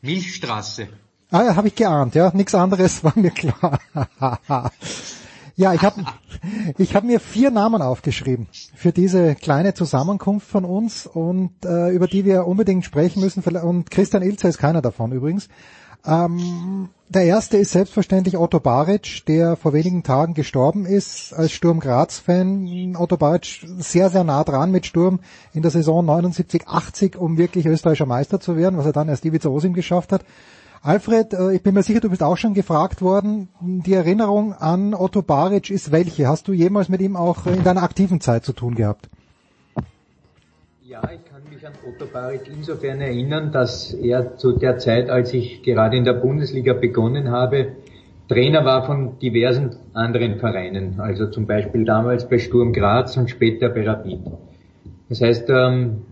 Milchstraße. 0.00 0.86
Ah 1.32 1.42
ja, 1.42 1.56
habe 1.56 1.66
ich 1.66 1.74
geahnt, 1.74 2.14
ja. 2.14 2.30
Nichts 2.32 2.54
anderes 2.54 3.02
war 3.02 3.14
mir 3.16 3.32
klar. 3.32 3.80
Ja, 5.58 5.72
ich 5.72 5.80
habe 5.80 6.04
ich 6.76 6.94
hab 6.94 7.02
mir 7.02 7.18
vier 7.18 7.50
Namen 7.50 7.80
aufgeschrieben 7.80 8.46
für 8.74 8.92
diese 8.92 9.34
kleine 9.34 9.72
Zusammenkunft 9.72 10.46
von 10.46 10.66
uns 10.66 11.06
und 11.06 11.64
äh, 11.64 11.88
über 11.90 12.06
die 12.06 12.26
wir 12.26 12.46
unbedingt 12.46 12.84
sprechen 12.84 13.20
müssen. 13.22 13.42
Und 13.42 13.90
Christian 13.90 14.22
Ilzer 14.22 14.50
ist 14.50 14.58
keiner 14.58 14.82
davon 14.82 15.12
übrigens. 15.12 15.48
Ähm, 16.04 16.90
der 17.08 17.24
erste 17.24 17.56
ist 17.56 17.72
selbstverständlich 17.72 18.36
Otto 18.36 18.60
Baric, 18.60 19.24
der 19.26 19.56
vor 19.56 19.72
wenigen 19.72 20.02
Tagen 20.02 20.34
gestorben 20.34 20.84
ist 20.84 21.32
als 21.32 21.52
Sturm 21.52 21.80
Graz-Fan. 21.80 22.94
Otto 22.98 23.16
Baric 23.16 23.64
sehr, 23.78 24.10
sehr 24.10 24.24
nah 24.24 24.44
dran 24.44 24.70
mit 24.70 24.84
Sturm 24.84 25.20
in 25.54 25.62
der 25.62 25.70
Saison 25.70 26.04
79, 26.04 26.68
80, 26.68 27.16
um 27.16 27.38
wirklich 27.38 27.64
österreichischer 27.64 28.06
Meister 28.06 28.40
zu 28.40 28.56
werden, 28.56 28.76
was 28.76 28.86
er 28.86 28.92
dann 28.92 29.08
erst 29.08 29.24
Ivica 29.24 29.48
Osim 29.48 29.72
geschafft 29.72 30.12
hat. 30.12 30.22
Alfred, 30.82 31.32
äh, 31.32 31.54
ich 31.54 31.62
bin 31.62 31.74
mir 31.74 31.82
sicher, 31.82 32.00
du 32.00 32.10
bist 32.10 32.22
auch 32.22 32.36
schon 32.36 32.54
gefragt 32.54 33.02
worden. 33.02 33.48
Die 33.60 33.94
Erinnerung 33.94 34.52
an 34.52 34.94
Otto 34.94 35.22
Baric 35.22 35.70
ist 35.70 35.92
welche? 35.92 36.28
Hast 36.28 36.48
du 36.48 36.52
jemals 36.52 36.88
mit 36.88 37.00
ihm 37.00 37.16
auch 37.16 37.46
in 37.46 37.64
deiner 37.64 37.82
aktiven 37.82 38.20
Zeit 38.20 38.44
zu 38.44 38.52
tun 38.52 38.74
gehabt? 38.74 39.08
Ja, 40.82 41.02
ich 41.12 41.24
kann 41.30 41.42
mich 41.52 41.66
an 41.66 41.72
Otto 41.86 42.06
Baric 42.06 42.42
insofern 42.46 43.00
erinnern, 43.00 43.52
dass 43.52 43.92
er 43.92 44.36
zu 44.36 44.52
der 44.52 44.78
Zeit, 44.78 45.10
als 45.10 45.34
ich 45.34 45.62
gerade 45.62 45.96
in 45.96 46.04
der 46.04 46.14
Bundesliga 46.14 46.72
begonnen 46.72 47.30
habe, 47.30 47.72
Trainer 48.28 48.64
war 48.64 48.84
von 48.86 49.18
diversen 49.20 49.76
anderen 49.92 50.40
Vereinen, 50.40 50.98
also 50.98 51.28
zum 51.28 51.46
Beispiel 51.46 51.84
damals 51.84 52.28
bei 52.28 52.38
Sturm 52.38 52.72
Graz 52.72 53.16
und 53.16 53.30
später 53.30 53.68
bei 53.68 53.86
Rapid. 53.86 54.20
Das 55.08 55.20
heißt, 55.20 55.48
ähm, 55.50 56.02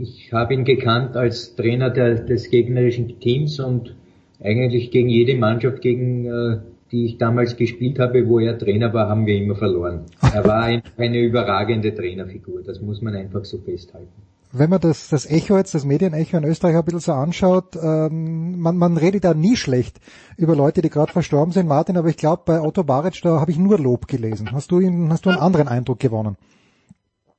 ich 0.00 0.32
habe 0.32 0.54
ihn 0.54 0.64
gekannt 0.64 1.16
als 1.16 1.56
Trainer 1.56 1.90
des 1.90 2.50
gegnerischen 2.50 3.18
Teams 3.18 3.58
und 3.58 3.96
eigentlich 4.44 4.90
gegen 4.90 5.08
jede 5.08 5.36
Mannschaft, 5.36 5.80
gegen 5.80 6.26
äh, 6.26 6.58
die 6.92 7.06
ich 7.06 7.18
damals 7.18 7.56
gespielt 7.56 7.98
habe, 7.98 8.28
wo 8.28 8.38
er 8.38 8.58
Trainer 8.58 8.92
war, 8.92 9.08
haben 9.08 9.26
wir 9.26 9.36
immer 9.36 9.56
verloren. 9.56 10.04
Er 10.20 10.44
war 10.44 10.62
ein, 10.62 10.82
eine 10.96 11.18
überragende 11.18 11.94
Trainerfigur, 11.94 12.62
das 12.62 12.80
muss 12.80 13.02
man 13.02 13.16
einfach 13.16 13.44
so 13.44 13.58
festhalten. 13.58 14.12
Wenn 14.52 14.70
man 14.70 14.80
das, 14.80 15.08
das 15.08 15.28
Echo 15.28 15.56
jetzt, 15.56 15.74
das 15.74 15.84
Medienecho 15.84 16.36
in 16.36 16.44
Österreich 16.44 16.76
ein 16.76 16.84
bisschen 16.84 17.00
so 17.00 17.12
anschaut, 17.12 17.76
ähm, 17.82 18.60
man, 18.60 18.76
man 18.76 18.96
redet 18.96 19.24
da 19.24 19.34
nie 19.34 19.56
schlecht 19.56 19.98
über 20.36 20.54
Leute, 20.54 20.80
die 20.80 20.90
gerade 20.90 21.10
verstorben 21.10 21.52
sind, 21.52 21.66
Martin, 21.66 21.96
aber 21.96 22.08
ich 22.08 22.16
glaube, 22.16 22.42
bei 22.46 22.60
Otto 22.60 22.84
Baric, 22.84 23.20
da 23.22 23.40
habe 23.40 23.50
ich 23.50 23.58
nur 23.58 23.80
Lob 23.80 24.06
gelesen. 24.06 24.52
Hast 24.52 24.70
du, 24.70 24.78
ihn, 24.78 25.10
hast 25.10 25.26
du 25.26 25.30
einen 25.30 25.40
anderen 25.40 25.66
Eindruck 25.66 25.98
gewonnen? 25.98 26.36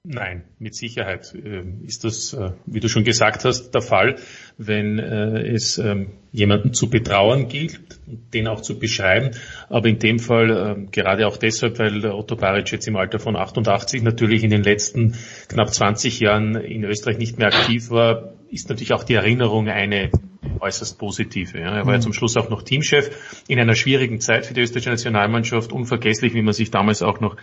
Nein, 0.08 0.44
mit 0.60 0.76
Sicherheit 0.76 1.34
ähm, 1.34 1.82
ist 1.84 2.04
das, 2.04 2.34
äh, 2.34 2.52
wie 2.68 2.80
du 2.80 2.88
schon 2.88 3.04
gesagt 3.04 3.44
hast, 3.44 3.72
der 3.72 3.82
Fall, 3.82 4.18
wenn 4.58 5.00
äh, 5.00 5.48
es 5.48 5.80
ähm, 5.80 6.12
jemanden 6.32 6.74
zu 6.74 6.92
betrauern 6.92 7.48
gilt, 7.48 7.80
den 8.06 8.48
auch 8.48 8.62
zu 8.62 8.78
beschreiben. 8.78 9.32
Aber 9.68 9.88
in 9.88 9.98
dem 9.98 10.20
Fall 10.20 10.52
ähm, 10.52 10.92
gerade 10.92 11.26
auch 11.26 11.38
deshalb, 11.38 11.80
weil 11.80 12.06
Otto 12.06 12.36
Baric 12.36 12.72
jetzt 12.72 12.88
im 12.88 12.98
Alter 12.98 13.18
von 13.18 13.36
88 13.36 14.04
natürlich 14.04 14.44
in 14.44 14.52
den 14.52 14.62
letzten 14.62 15.16
knapp 15.48 15.74
20 15.74 16.20
Jahren 16.20 16.56
in 16.56 16.84
Österreich 16.84 17.18
nicht 17.18 17.40
mehr 17.40 17.48
aktiv 17.48 17.90
war, 17.90 18.36
ist 18.52 18.70
natürlich 18.70 18.94
auch 18.94 19.04
die 19.04 19.16
Erinnerung 19.16 19.70
eine 19.70 20.12
äußerst 20.60 20.98
positive. 20.98 21.60
Ja. 21.60 21.76
Er 21.78 21.86
war 21.86 21.94
ja 21.94 21.98
mhm. 21.98 22.04
zum 22.04 22.14
Schluss 22.14 22.38
auch 22.38 22.50
noch 22.50 22.62
Teamchef 22.62 23.44
in 23.48 23.60
einer 23.60 23.76
schwierigen 23.76 24.20
Zeit 24.20 24.46
für 24.46 24.54
die 24.54 24.62
österreichische 24.62 24.92
Nationalmannschaft. 24.92 25.72
Unvergesslich, 25.72 26.34
wie 26.34 26.42
man 26.42 26.54
sich 26.54 26.72
damals 26.72 27.02
auch 27.02 27.20
noch 27.20 27.38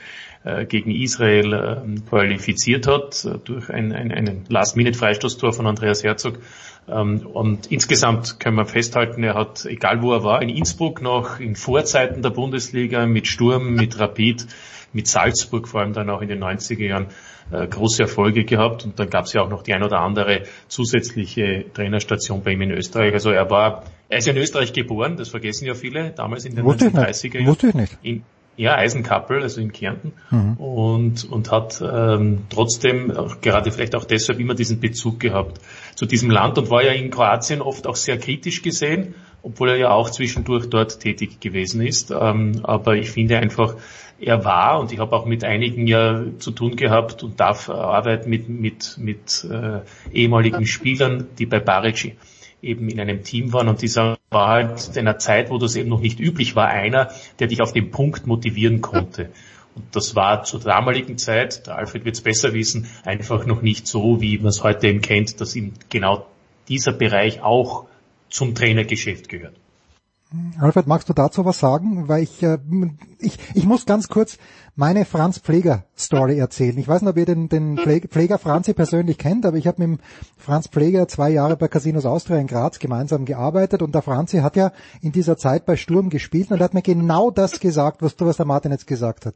äh, 0.45 0.65
gegen 0.67 0.91
Israel 0.91 1.53
äh, 1.53 2.01
qualifiziert 2.09 2.87
hat, 2.87 3.25
äh, 3.25 3.39
durch 3.45 3.71
ein, 3.71 3.93
ein, 3.93 4.11
ein 4.11 4.45
Last-Minute-Freistoßtor 4.49 5.53
von 5.53 5.67
Andreas 5.67 6.03
Herzog. 6.03 6.39
Ähm, 6.89 7.27
und 7.27 7.71
insgesamt 7.71 8.41
können 8.41 8.57
wir 8.57 8.67
festhalten, 8.67 9.23
er 9.23 9.35
hat, 9.35 9.65
egal 9.67 10.03
wo 10.03 10.13
er 10.13 10.25
war, 10.25 10.43
in 10.43 10.49
Innsbruck 10.49 11.01
noch 11.01 11.39
in 11.39 11.55
Vorzeiten 11.55 12.23
der 12.23 12.31
Bundesliga 12.31 13.07
mit 13.07 13.29
Sturm, 13.29 13.75
mit 13.75 13.99
Rapid, 13.99 14.47
mit 14.93 15.07
Salzburg 15.07 15.69
vor 15.69 15.81
allem 15.81 15.93
dann 15.93 16.11
auch 16.11 16.21
in 16.21 16.29
den 16.29 16.43
90er 16.43 16.85
Jahren 16.85 17.07
äh, 17.51 17.67
große 17.67 18.03
Erfolge 18.03 18.45
gehabt 18.45 18.85
und 18.85 18.99
dann 18.99 19.11
gab 19.11 19.25
es 19.25 19.33
ja 19.33 19.43
auch 19.43 19.49
noch 19.49 19.63
die 19.63 19.73
ein 19.73 19.83
oder 19.83 20.01
andere 20.01 20.43
zusätzliche 20.69 21.65
Trainerstation 21.73 22.43
bei 22.43 22.53
ihm 22.53 22.63
in 22.63 22.71
Österreich. 22.73 23.13
Also 23.15 23.31
er 23.31 23.49
war, 23.51 23.85
er 24.09 24.19
ist 24.19 24.27
ja 24.27 24.33
in 24.33 24.39
Österreich 24.39 24.73
geboren, 24.73 25.17
das 25.17 25.29
vergessen 25.29 25.67
ja 25.67 25.75
viele, 25.75 26.11
damals 26.11 26.45
in 26.45 26.55
den 26.55 26.65
1930er 26.65 27.35
Jahren. 27.35 27.47
Wusste 27.47 27.69
ich 27.69 27.75
nicht. 27.75 27.99
In, 28.03 28.25
ja, 28.57 28.77
Eisenkappel, 28.77 29.43
also 29.43 29.61
in 29.61 29.73
Kärnten 29.73 30.13
mhm. 30.31 30.55
und, 30.55 31.31
und 31.31 31.51
hat 31.51 31.83
ähm, 31.83 32.45
trotzdem 32.51 33.13
gerade 33.41 33.73
vielleicht 33.73 33.95
auch 33.95 34.05
deshalb 34.05 34.39
immer 34.41 34.55
diesen 34.55 34.81
Bezug 34.81 35.21
gehabt 35.21 35.61
zu 35.95 36.07
diesem 36.07 36.31
Land 36.31 36.59
und 36.59 36.71
war 36.71 36.85
ja 36.85 36.93
in 36.93 37.11
Kroatien 37.11 37.63
oft 37.63 37.87
auch 37.87 37.97
sehr 37.97 38.19
kritisch 38.19 38.63
gesehen, 38.63 39.15
obwohl 39.43 39.71
er 39.71 39.77
ja 39.77 39.91
auch 39.91 40.11
zwischendurch 40.11 40.69
dort 40.69 41.01
tätig 41.01 41.41
gewesen 41.41 41.81
ist. 41.81 42.11
Ähm, 42.11 42.61
aber 42.63 42.97
ich 42.97 43.11
finde 43.11 43.39
einfach, 43.39 43.77
er 44.21 44.45
war 44.45 44.79
und 44.81 44.93
ich 44.93 44.99
habe 44.99 45.17
auch 45.17 45.27
mit 45.27 45.45
einigen 45.45 45.87
ja 45.87 46.23
zu 46.39 46.53
tun 46.53 46.77
gehabt 46.77 47.23
und 47.23 47.41
darf 47.41 47.69
arbeiten 47.69 48.31
mit, 48.31 48.49
mit, 48.49 48.97
mit 48.99 49.47
äh, 49.51 49.81
ehemaligen 50.13 50.67
Spielern, 50.67 51.27
die 51.39 51.47
bei 51.47 51.59
Barici 51.59 52.17
eben 52.63 52.89
in 52.89 53.01
einem 53.01 53.25
Team 53.25 53.53
waren 53.53 53.69
und 53.69 53.83
dieser 53.83 54.19
war 54.31 54.49
halt 54.49 54.89
in 54.95 55.07
einer 55.07 55.19
Zeit, 55.19 55.51
wo 55.51 55.59
das 55.59 55.77
eben 55.77 55.89
noch 55.89 56.01
nicht 56.01 56.21
üblich 56.21 56.57
war, 56.57 56.69
einer, 56.69 57.11
der 57.39 57.49
dich 57.49 57.61
auf 57.61 57.73
den 57.73 57.91
Punkt 57.91 58.27
motivieren 58.27 58.81
konnte. 58.81 59.31
Und 59.75 59.85
das 59.93 60.15
war 60.15 60.45
zur 60.45 60.61
damaligen 60.61 61.19
Zeit, 61.19 61.67
der 61.67 61.77
Alfred 61.77 62.05
wird 62.05 62.15
es 62.15 62.21
besser 62.21 62.53
wissen, 62.53 62.87
einfach 63.05 63.47
noch 63.47 63.63
nicht 63.63 63.87
so, 63.87 64.21
wie 64.21 64.39
man 64.39 64.49
es 64.49 64.63
heute 64.63 64.87
eben 64.87 65.01
kennt, 65.01 65.41
dass 65.41 65.57
ihm 65.57 65.73
genau 65.89 66.27
dieser 66.69 66.93
Bereich 66.93 67.43
auch 67.43 67.87
zum 68.29 68.55
Trainergeschäft 68.55 69.29
gehört. 69.29 69.57
Alfred, 70.59 70.87
magst 70.87 71.09
du 71.09 71.13
dazu 71.13 71.45
was 71.45 71.59
sagen? 71.59 72.09
Weil 72.09 72.23
ich, 72.23 72.43
äh, 72.43 72.59
ich, 73.19 73.39
ich 73.55 73.65
muss 73.65 73.85
ganz 73.85 74.09
kurz 74.09 74.39
meine 74.75 75.05
Franz 75.05 75.39
Pfleger 75.39 75.85
Story 75.99 76.39
erzählen. 76.39 76.79
Ich 76.79 76.89
weiß 76.89 77.03
nicht, 77.03 77.11
ob 77.11 77.17
ihr 77.19 77.27
den, 77.27 77.49
den 77.49 77.77
Pfleger 77.77 78.39
Franzi 78.39 78.73
persönlich 78.73 79.19
kennt, 79.19 79.45
aber 79.45 79.57
ich 79.59 79.67
habe 79.67 79.87
mit 79.87 79.99
dem 79.99 80.05
Franz 80.37 80.69
Pfleger 80.69 81.09
zwei 81.09 81.31
Jahre 81.31 81.57
bei 81.57 81.69
Casinos 81.69 82.07
Austria 82.07 82.39
in 82.39 82.47
Graz 82.47 82.79
gemeinsam 82.79 83.25
gearbeitet 83.25 83.83
und 83.83 83.95
der 83.95 84.03
Franzi 84.03 84.39
hat 84.39 84.57
ja 84.57 84.73
in 85.03 85.13
dieser 85.13 85.37
Zeit 85.37 85.67
bei 85.67 85.77
Sturm 85.77 86.09
gespielt 86.09 86.51
und 86.51 86.61
er 86.61 86.65
hat 86.65 86.75
mir 86.75 86.83
genau 86.83 87.31
das 87.31 87.61
gesagt, 87.61 88.03
was 88.03 88.17
du, 88.17 88.27
was 88.27 88.39
der 88.39 88.47
Martin 88.47 88.73
jetzt 88.73 88.87
gesagt 88.87 89.27
hat. 89.27 89.35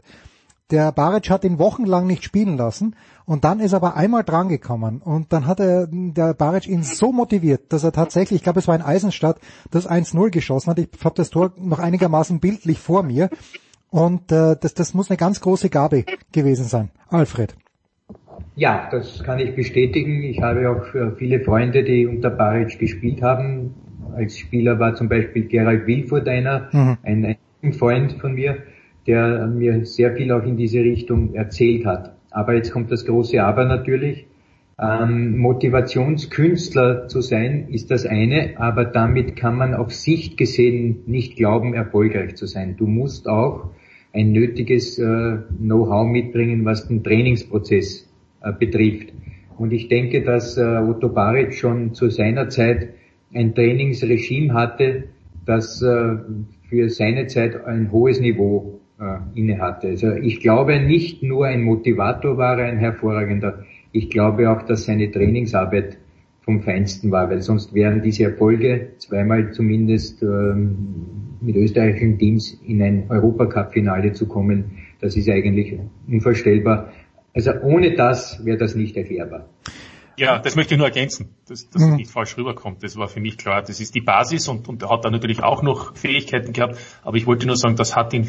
Der 0.71 0.91
Baric 0.91 1.31
hat 1.31 1.45
ihn 1.45 1.61
wochenlang 1.61 2.09
nicht 2.09 2.25
spielen 2.25 2.57
lassen 2.57 2.97
und 3.25 3.45
dann 3.45 3.61
ist 3.61 3.73
er 3.73 3.77
aber 3.77 3.95
einmal 3.95 4.25
drangekommen 4.25 5.01
und 5.01 5.33
dann 5.33 5.47
hat 5.47 5.61
er, 5.61 5.87
der 5.87 6.35
Baric 6.35 6.67
ihn 6.67 6.83
so 6.83 7.13
motiviert, 7.13 7.73
dass 7.73 7.85
er 7.85 7.93
tatsächlich, 7.93 8.39
ich 8.39 8.43
glaube 8.43 8.59
es 8.59 8.67
war 8.67 8.75
in 8.75 8.83
Eisenstadt, 8.83 9.39
das 9.71 9.89
1-0 9.89 10.31
geschossen 10.31 10.71
hat. 10.71 10.79
Ich 10.81 10.89
habe 11.05 11.15
das 11.15 11.31
Tor 11.31 11.53
noch 11.57 11.79
einigermaßen 11.79 12.41
bildlich 12.41 12.81
vor 12.81 13.05
mir 13.05 13.31
und 13.91 14.33
äh, 14.33 14.57
das, 14.61 14.75
das 14.75 14.95
muss 14.95 15.11
eine 15.11 15.17
ganz 15.17 15.41
große 15.41 15.71
Gabe 15.71 16.05
gewesen 16.33 16.65
sein. 16.65 16.91
Alfred. 17.09 17.55
Ja, 18.55 18.89
das 18.91 19.23
kann 19.23 19.39
ich 19.39 19.55
bestätigen. 19.55 20.23
Ich 20.23 20.41
habe 20.41 20.71
auch 20.71 21.17
viele 21.17 21.41
Freunde, 21.41 21.85
die 21.85 22.07
unter 22.07 22.31
Baric 22.31 22.79
gespielt 22.79 23.23
haben. 23.23 23.75
Als 24.15 24.39
Spieler 24.39 24.79
war 24.79 24.95
zum 24.95 25.09
Beispiel 25.09 25.47
Gerald 25.47 25.87
Wilfurt 25.87 26.27
einer, 26.29 26.69
mhm. 26.73 26.97
ein, 27.03 27.37
ein 27.63 27.73
Freund 27.75 28.15
von 28.15 28.33
mir, 28.33 28.59
der 29.07 29.47
mir 29.47 29.85
sehr 29.85 30.15
viel 30.17 30.33
auch 30.33 30.43
in 30.43 30.57
diese 30.57 30.81
Richtung 30.81 31.35
erzählt 31.35 31.85
hat. 31.85 32.17
Aber 32.31 32.55
jetzt 32.55 32.73
kommt 32.73 32.91
das 32.91 33.05
große 33.05 33.43
Aber 33.43 33.65
natürlich. 33.65 34.27
Ähm, 34.79 35.39
Motivationskünstler 35.39 37.09
zu 37.09 37.23
sein 37.23 37.69
ist 37.71 37.91
das 37.91 38.05
eine, 38.05 38.55
aber 38.59 38.85
damit 38.85 39.35
kann 39.35 39.57
man 39.57 39.75
auf 39.75 39.95
Sicht 39.95 40.37
gesehen 40.37 41.03
nicht 41.07 41.37
glauben, 41.37 41.73
erfolgreich 41.73 42.37
zu 42.37 42.47
sein. 42.47 42.77
Du 42.77 42.87
musst 42.87 43.27
auch 43.27 43.71
ein 44.17 44.33
nötiges 44.33 44.99
äh, 44.99 45.37
Know-how 45.59 46.09
mitbringen, 46.09 46.65
was 46.65 46.89
den 46.89 47.05
Trainingsprozess 47.05 48.09
äh, 48.43 48.53
betrifft. 48.53 49.13
Und 49.59 49.73
ich 49.73 49.89
denke, 49.89 50.23
dass 50.23 50.57
äh, 50.57 50.63
Otto 50.63 51.11
Baric 51.11 51.55
schon 51.55 51.93
zu 51.95 52.09
seiner 52.09 52.49
Zeit 52.49 52.89
ein 53.35 53.55
Trainingsregime 53.55 54.55
hatte, 54.55 55.05
das 55.45 55.83
äh, 55.83 56.17
für 56.69 56.89
seine 56.89 57.27
Zeit 57.27 57.65
ein 57.67 57.93
hohes 57.93 58.21
Niveau 58.21 58.81
äh, 58.99 59.39
inne 59.39 59.59
hatte. 59.59 59.89
Also 59.89 60.13
ich 60.13 60.41
glaube 60.41 60.81
nicht 60.81 61.23
nur 61.23 61.47
ein 61.47 61.63
Motivator 61.63 62.39
war 62.39 62.59
er 62.59 62.67
ein 62.67 62.79
hervorragender, 62.79 63.65
ich 63.93 64.11
glaube 64.11 64.51
auch, 64.51 64.63
dass 64.63 64.85
seine 64.85 65.11
Trainingsarbeit 65.11 65.99
vom 66.43 66.63
Feinsten 66.63 67.11
war, 67.11 67.29
weil 67.29 67.43
sonst 67.43 67.75
wären 67.75 68.03
diese 68.03 68.25
Erfolge 68.25 68.89
zweimal 68.99 69.53
zumindest 69.53 70.23
ähm, 70.23 70.87
mit 71.47 71.57
österreichischen 71.57 72.19
Teams 72.19 72.61
in 72.67 72.83
ein 72.83 73.07
Europacup-Finale 73.09 74.13
zu 74.13 74.27
kommen, 74.27 74.79
das 75.01 75.17
ist 75.17 75.29
eigentlich 75.29 75.79
unvorstellbar. 76.09 76.93
Also 77.33 77.53
ohne 77.63 77.95
das 77.95 78.45
wäre 78.45 78.59
das 78.59 78.75
nicht 78.75 78.97
erklärbar. 78.97 79.49
Ja, 80.19 80.39
das 80.39 80.57
möchte 80.57 80.75
ich 80.75 80.79
nur 80.79 80.87
ergänzen, 80.87 81.35
dass 81.47 81.69
das 81.69 81.83
mhm. 81.83 81.97
nicht 81.97 82.11
falsch 82.11 82.37
rüberkommt. 82.39 82.83
Das 82.83 82.97
war 82.97 83.07
für 83.07 83.21
mich 83.21 83.37
klar. 83.37 83.63
Das 83.63 83.81
ist 83.81 83.95
die 83.95 84.01
Basis 84.01 84.49
und, 84.49 84.67
und 84.69 84.83
er 84.83 84.91
hat 84.91 85.05
da 85.05 85.11
natürlich 85.11 85.43
auch 85.43 85.63
noch 85.63 85.95
Fähigkeiten 85.95 86.53
gehabt. 86.53 86.79
Aber 87.03 87.17
ich 87.17 87.27
wollte 87.27 87.47
nur 87.47 87.57
sagen, 87.57 87.77
das 87.77 87.95
hat 87.95 88.15
ihn 88.15 88.27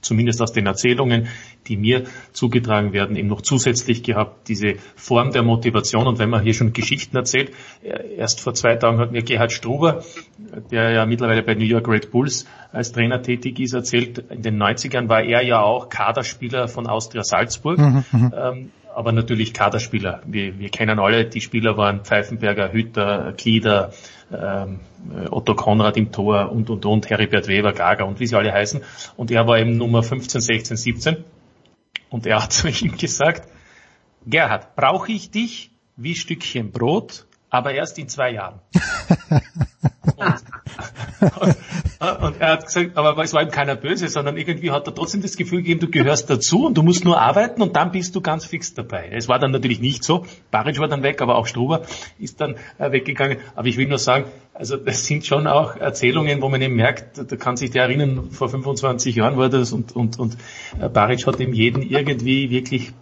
zumindest 0.00 0.40
aus 0.42 0.52
den 0.52 0.66
Erzählungen, 0.66 1.28
die 1.66 1.76
mir 1.76 2.04
zugetragen 2.32 2.92
werden, 2.92 3.16
eben 3.16 3.28
noch 3.28 3.42
zusätzlich 3.42 4.02
gehabt, 4.02 4.48
diese 4.48 4.74
Form 4.96 5.32
der 5.32 5.42
Motivation. 5.42 6.06
Und 6.06 6.18
wenn 6.18 6.30
man 6.30 6.42
hier 6.42 6.54
schon 6.54 6.72
Geschichten 6.72 7.16
erzählt, 7.16 7.52
äh, 7.82 8.14
erst 8.16 8.40
vor 8.40 8.54
zwei 8.54 8.76
Tagen 8.76 8.98
hat 8.98 9.12
mir 9.12 9.22
Gerhard 9.22 9.52
Struber, 9.52 10.02
der 10.70 10.90
ja 10.90 11.06
mittlerweile 11.06 11.42
bei 11.42 11.54
New 11.54 11.64
York 11.64 11.88
Red 11.88 12.10
Bulls 12.10 12.46
als 12.72 12.92
Trainer 12.92 13.22
tätig 13.22 13.58
ist, 13.60 13.74
erzählt, 13.74 14.18
in 14.30 14.42
den 14.42 14.62
90ern 14.62 15.08
war 15.08 15.22
er 15.22 15.42
ja 15.42 15.60
auch 15.60 15.88
Kaderspieler 15.88 16.68
von 16.68 16.86
Austria 16.86 17.22
Salzburg. 17.22 17.78
Mhm, 17.78 18.04
mhm. 18.12 18.34
ähm, 18.36 18.70
aber 18.94 19.12
natürlich 19.12 19.54
Kaderspieler. 19.54 20.22
Wir, 20.26 20.58
wir 20.58 20.70
kennen 20.70 20.98
alle, 20.98 21.24
die 21.24 21.40
Spieler 21.40 21.76
waren 21.76 22.00
Pfeifenberger, 22.00 22.72
Hütter, 22.72 23.32
Klieder, 23.36 23.92
ähm, 24.32 24.80
Otto 25.30 25.54
Konrad 25.54 25.96
im 25.96 26.12
Tor 26.12 26.50
und, 26.50 26.68
und, 26.70 26.84
und, 26.84 27.08
Heribert 27.08 27.48
Weber, 27.48 27.72
Gaga 27.72 28.04
und 28.04 28.20
wie 28.20 28.26
sie 28.26 28.36
alle 28.36 28.52
heißen. 28.52 28.82
Und 29.16 29.30
er 29.30 29.46
war 29.46 29.58
eben 29.58 29.76
Nummer 29.76 30.02
15, 30.02 30.40
16, 30.40 30.76
17. 30.76 31.24
Und 32.10 32.26
er 32.26 32.42
hat 32.42 32.52
zu 32.52 32.68
ihm 32.68 32.96
gesagt, 32.96 33.48
Gerhard, 34.26 34.74
brauche 34.76 35.12
ich 35.12 35.30
dich 35.30 35.70
wie 35.96 36.14
Stückchen 36.14 36.70
Brot, 36.70 37.26
aber 37.50 37.72
erst 37.72 37.98
in 37.98 38.08
zwei 38.08 38.32
Jahren. 38.32 38.60
und, 40.16 40.44
und, 41.20 42.40
er 42.40 42.52
hat 42.52 42.66
gesagt, 42.66 42.96
aber 42.96 43.22
es 43.22 43.32
war 43.32 43.42
ihm 43.42 43.50
keiner 43.50 43.74
böse, 43.74 44.08
sondern 44.08 44.36
irgendwie 44.36 44.70
hat 44.70 44.86
er 44.86 44.94
trotzdem 44.94 45.22
das 45.22 45.36
Gefühl 45.36 45.58
gegeben, 45.58 45.80
du 45.80 45.88
gehörst 45.88 46.30
dazu 46.30 46.66
und 46.66 46.76
du 46.78 46.82
musst 46.82 47.04
nur 47.04 47.20
arbeiten 47.20 47.62
und 47.62 47.76
dann 47.76 47.90
bist 47.90 48.14
du 48.14 48.20
ganz 48.20 48.44
fix 48.44 48.74
dabei. 48.74 49.10
Es 49.12 49.28
war 49.28 49.38
dann 49.38 49.50
natürlich 49.50 49.80
nicht 49.80 50.04
so. 50.04 50.24
Baric 50.50 50.78
war 50.78 50.88
dann 50.88 51.02
weg, 51.02 51.20
aber 51.20 51.36
auch 51.36 51.46
Struber 51.46 51.82
ist 52.18 52.40
dann 52.40 52.56
äh, 52.78 52.92
weggegangen. 52.92 53.38
Aber 53.56 53.66
ich 53.68 53.76
will 53.76 53.88
nur 53.88 53.98
sagen, 53.98 54.26
also 54.54 54.76
das 54.76 55.06
sind 55.06 55.26
schon 55.26 55.46
auch 55.46 55.76
Erzählungen, 55.76 56.42
wo 56.42 56.48
man 56.48 56.60
eben 56.62 56.74
merkt, 56.74 57.18
da 57.30 57.36
kann 57.36 57.56
sich 57.56 57.70
der 57.70 57.84
erinnern, 57.84 58.30
vor 58.30 58.48
25 58.48 59.16
Jahren 59.16 59.36
war 59.36 59.48
das 59.48 59.72
und, 59.72 59.94
und, 59.94 60.18
und 60.18 60.36
äh, 60.80 60.88
Baric 60.88 61.26
hat 61.26 61.40
eben 61.40 61.52
jeden 61.52 61.82
irgendwie 61.82 62.50
wirklich 62.50 62.92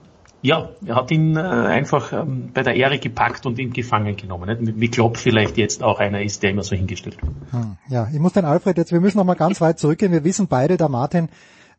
ja, 0.47 0.71
er 0.87 0.95
hat 0.95 1.11
ihn 1.11 1.37
äh, 1.37 1.41
einfach 1.41 2.13
ähm, 2.13 2.51
bei 2.55 2.63
der 2.63 2.77
Ehre 2.77 3.01
gepackt 3.01 3.47
und 3.47 3.59
ihn 3.59 3.73
gefangen 3.73 4.17
genommen. 4.17 4.49
Nicht? 4.49 4.81
Wie 4.81 4.89
Klopp 4.89 5.17
vielleicht 5.17 5.57
jetzt 5.57 5.83
auch 5.83 5.99
einer 5.99 6.23
ist, 6.23 6.45
der 6.45 6.51
immer 6.51 6.63
so 6.63 6.77
hingestellt 6.77 7.21
wird. 7.21 7.33
Hm, 7.51 7.77
ja, 7.89 8.09
ich 8.13 8.21
muss 8.21 8.35
den 8.35 8.45
Alfred 8.45 8.79
jetzt, 8.79 8.93
wir 8.93 9.01
müssen 9.01 9.19
noch 9.19 9.25
mal 9.25 9.35
ganz 9.35 9.61
weit 9.61 9.81
zurückgehen. 9.81 10.13
Wir 10.13 10.23
wissen 10.23 10.47
beide, 10.47 10.77
der 10.77 10.89
Martin, 10.89 11.31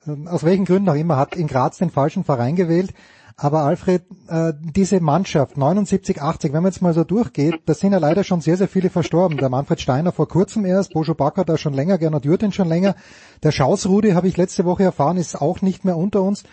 äh, 0.06 0.28
aus 0.28 0.44
welchen 0.44 0.66
Gründen 0.66 0.90
auch 0.90 0.96
immer, 0.96 1.16
hat 1.16 1.38
in 1.38 1.48
Graz 1.48 1.78
den 1.78 1.92
falschen 1.92 2.26
Verein 2.26 2.58
gewählt. 2.58 2.94
Aber 3.38 3.62
Alfred, 3.62 4.04
äh, 4.28 4.52
diese 4.60 5.00
Mannschaft 5.00 5.56
79, 5.56 6.22
80, 6.22 6.52
wenn 6.52 6.64
man 6.64 6.72
jetzt 6.74 6.82
mal 6.82 6.94
so 6.94 7.06
durchgeht, 7.06 7.62
da 7.68 7.74
sind 7.74 7.94
ja 7.94 8.00
leider 8.00 8.26
schon 8.26 8.42
sehr, 8.42 8.58
sehr 8.58 8.68
viele 8.68 8.90
verstorben. 8.90 9.38
Der 9.38 9.48
Manfred 9.48 9.80
Steiner 9.80 10.12
vor 10.12 10.28
kurzem 10.28 10.66
erst, 10.66 10.92
Bojo 10.92 11.14
Bakker 11.14 11.46
da 11.46 11.58
schon 11.58 11.74
länger, 11.74 12.00
Gernot 12.00 12.26
Jürgen 12.26 12.52
schon 12.52 12.68
länger. 12.68 12.96
Der 13.44 13.52
Schausrudi, 13.52 14.12
habe 14.12 14.28
ich 14.28 14.36
letzte 14.36 14.66
Woche 14.66 14.84
erfahren, 14.84 15.16
ist 15.16 15.40
auch 15.40 15.62
nicht 15.62 15.86
mehr 15.86 15.96
unter 15.96 16.22
uns 16.22 16.44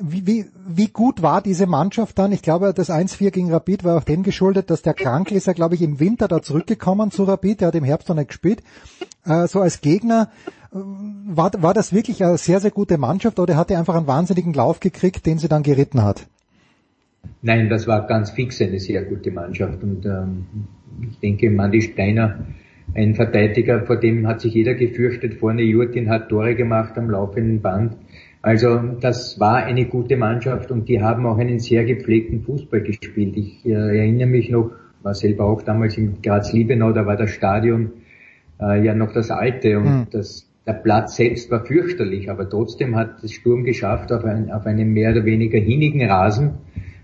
wie, 0.00 0.26
wie, 0.26 0.46
wie 0.66 0.88
gut 0.88 1.22
war 1.22 1.40
diese 1.40 1.66
Mannschaft 1.66 2.18
dann? 2.18 2.32
Ich 2.32 2.42
glaube, 2.42 2.72
das 2.74 2.90
1-4 2.90 3.30
gegen 3.30 3.52
Rapid 3.52 3.84
war 3.84 3.96
auch 3.96 4.04
dem 4.04 4.24
geschuldet, 4.24 4.70
dass 4.70 4.82
der 4.82 4.94
Krankel 4.94 5.36
ist 5.36 5.46
ja, 5.46 5.52
glaube 5.52 5.76
ich, 5.76 5.82
im 5.82 6.00
Winter 6.00 6.26
da 6.26 6.42
zurückgekommen 6.42 7.12
zu 7.12 7.24
Rapid, 7.24 7.60
der 7.60 7.68
hat 7.68 7.74
im 7.76 7.84
Herbst 7.84 8.08
noch 8.08 8.16
nicht 8.16 8.28
gespielt. 8.28 8.62
Äh, 9.24 9.46
so 9.46 9.60
als 9.60 9.80
Gegner, 9.80 10.30
äh, 10.72 10.76
war, 10.76 11.52
war 11.58 11.74
das 11.74 11.92
wirklich 11.92 12.24
eine 12.24 12.38
sehr, 12.38 12.58
sehr 12.58 12.72
gute 12.72 12.98
Mannschaft 12.98 13.38
oder 13.38 13.56
hat 13.56 13.70
er 13.70 13.78
einfach 13.78 13.94
einen 13.94 14.08
wahnsinnigen 14.08 14.52
Lauf 14.52 14.80
gekriegt, 14.80 15.26
den 15.26 15.38
sie 15.38 15.48
dann 15.48 15.62
geritten 15.62 16.02
hat? 16.02 16.26
Nein, 17.42 17.68
das 17.68 17.86
war 17.86 18.06
ganz 18.06 18.30
fix 18.30 18.60
eine 18.60 18.80
sehr 18.80 19.04
gute 19.04 19.30
Mannschaft 19.30 19.82
und 19.82 20.04
ähm, 20.04 20.46
ich 21.08 21.18
denke, 21.20 21.50
Mandy 21.50 21.80
Steiner, 21.80 22.46
ein 22.94 23.14
Verteidiger, 23.14 23.86
vor 23.86 23.96
dem 23.96 24.26
hat 24.26 24.40
sich 24.40 24.54
jeder 24.54 24.74
gefürchtet, 24.74 25.34
vorne 25.34 25.62
Jurtin 25.62 26.10
hat 26.10 26.28
Tore 26.28 26.54
gemacht 26.54 26.98
am 26.98 27.08
laufenden 27.08 27.62
Band 27.62 27.96
also 28.44 28.78
das 29.00 29.40
war 29.40 29.56
eine 29.56 29.86
gute 29.86 30.18
Mannschaft 30.18 30.70
und 30.70 30.86
die 30.86 31.00
haben 31.00 31.24
auch 31.24 31.38
einen 31.38 31.60
sehr 31.60 31.82
gepflegten 31.86 32.42
Fußball 32.42 32.82
gespielt. 32.82 33.38
Ich 33.38 33.64
äh, 33.64 33.70
erinnere 33.70 34.26
mich 34.26 34.50
noch, 34.50 34.70
war 35.02 35.14
selber 35.14 35.46
auch 35.46 35.62
damals 35.62 35.96
in 35.96 36.20
Graz-Liebenau, 36.20 36.92
da 36.92 37.06
war 37.06 37.16
das 37.16 37.30
Stadion 37.30 37.92
äh, 38.60 38.84
ja 38.84 38.94
noch 38.94 39.14
das 39.14 39.30
alte 39.30 39.78
und 39.78 39.84
mhm. 39.84 40.06
das, 40.10 40.46
der 40.66 40.74
Platz 40.74 41.16
selbst 41.16 41.50
war 41.50 41.64
fürchterlich, 41.64 42.30
aber 42.30 42.46
trotzdem 42.46 42.96
hat 42.96 43.22
das 43.22 43.32
Sturm 43.32 43.64
geschafft, 43.64 44.12
auf, 44.12 44.26
ein, 44.26 44.52
auf 44.52 44.66
einem 44.66 44.92
mehr 44.92 45.12
oder 45.12 45.24
weniger 45.24 45.58
hinigen 45.58 46.04
Rasen 46.04 46.58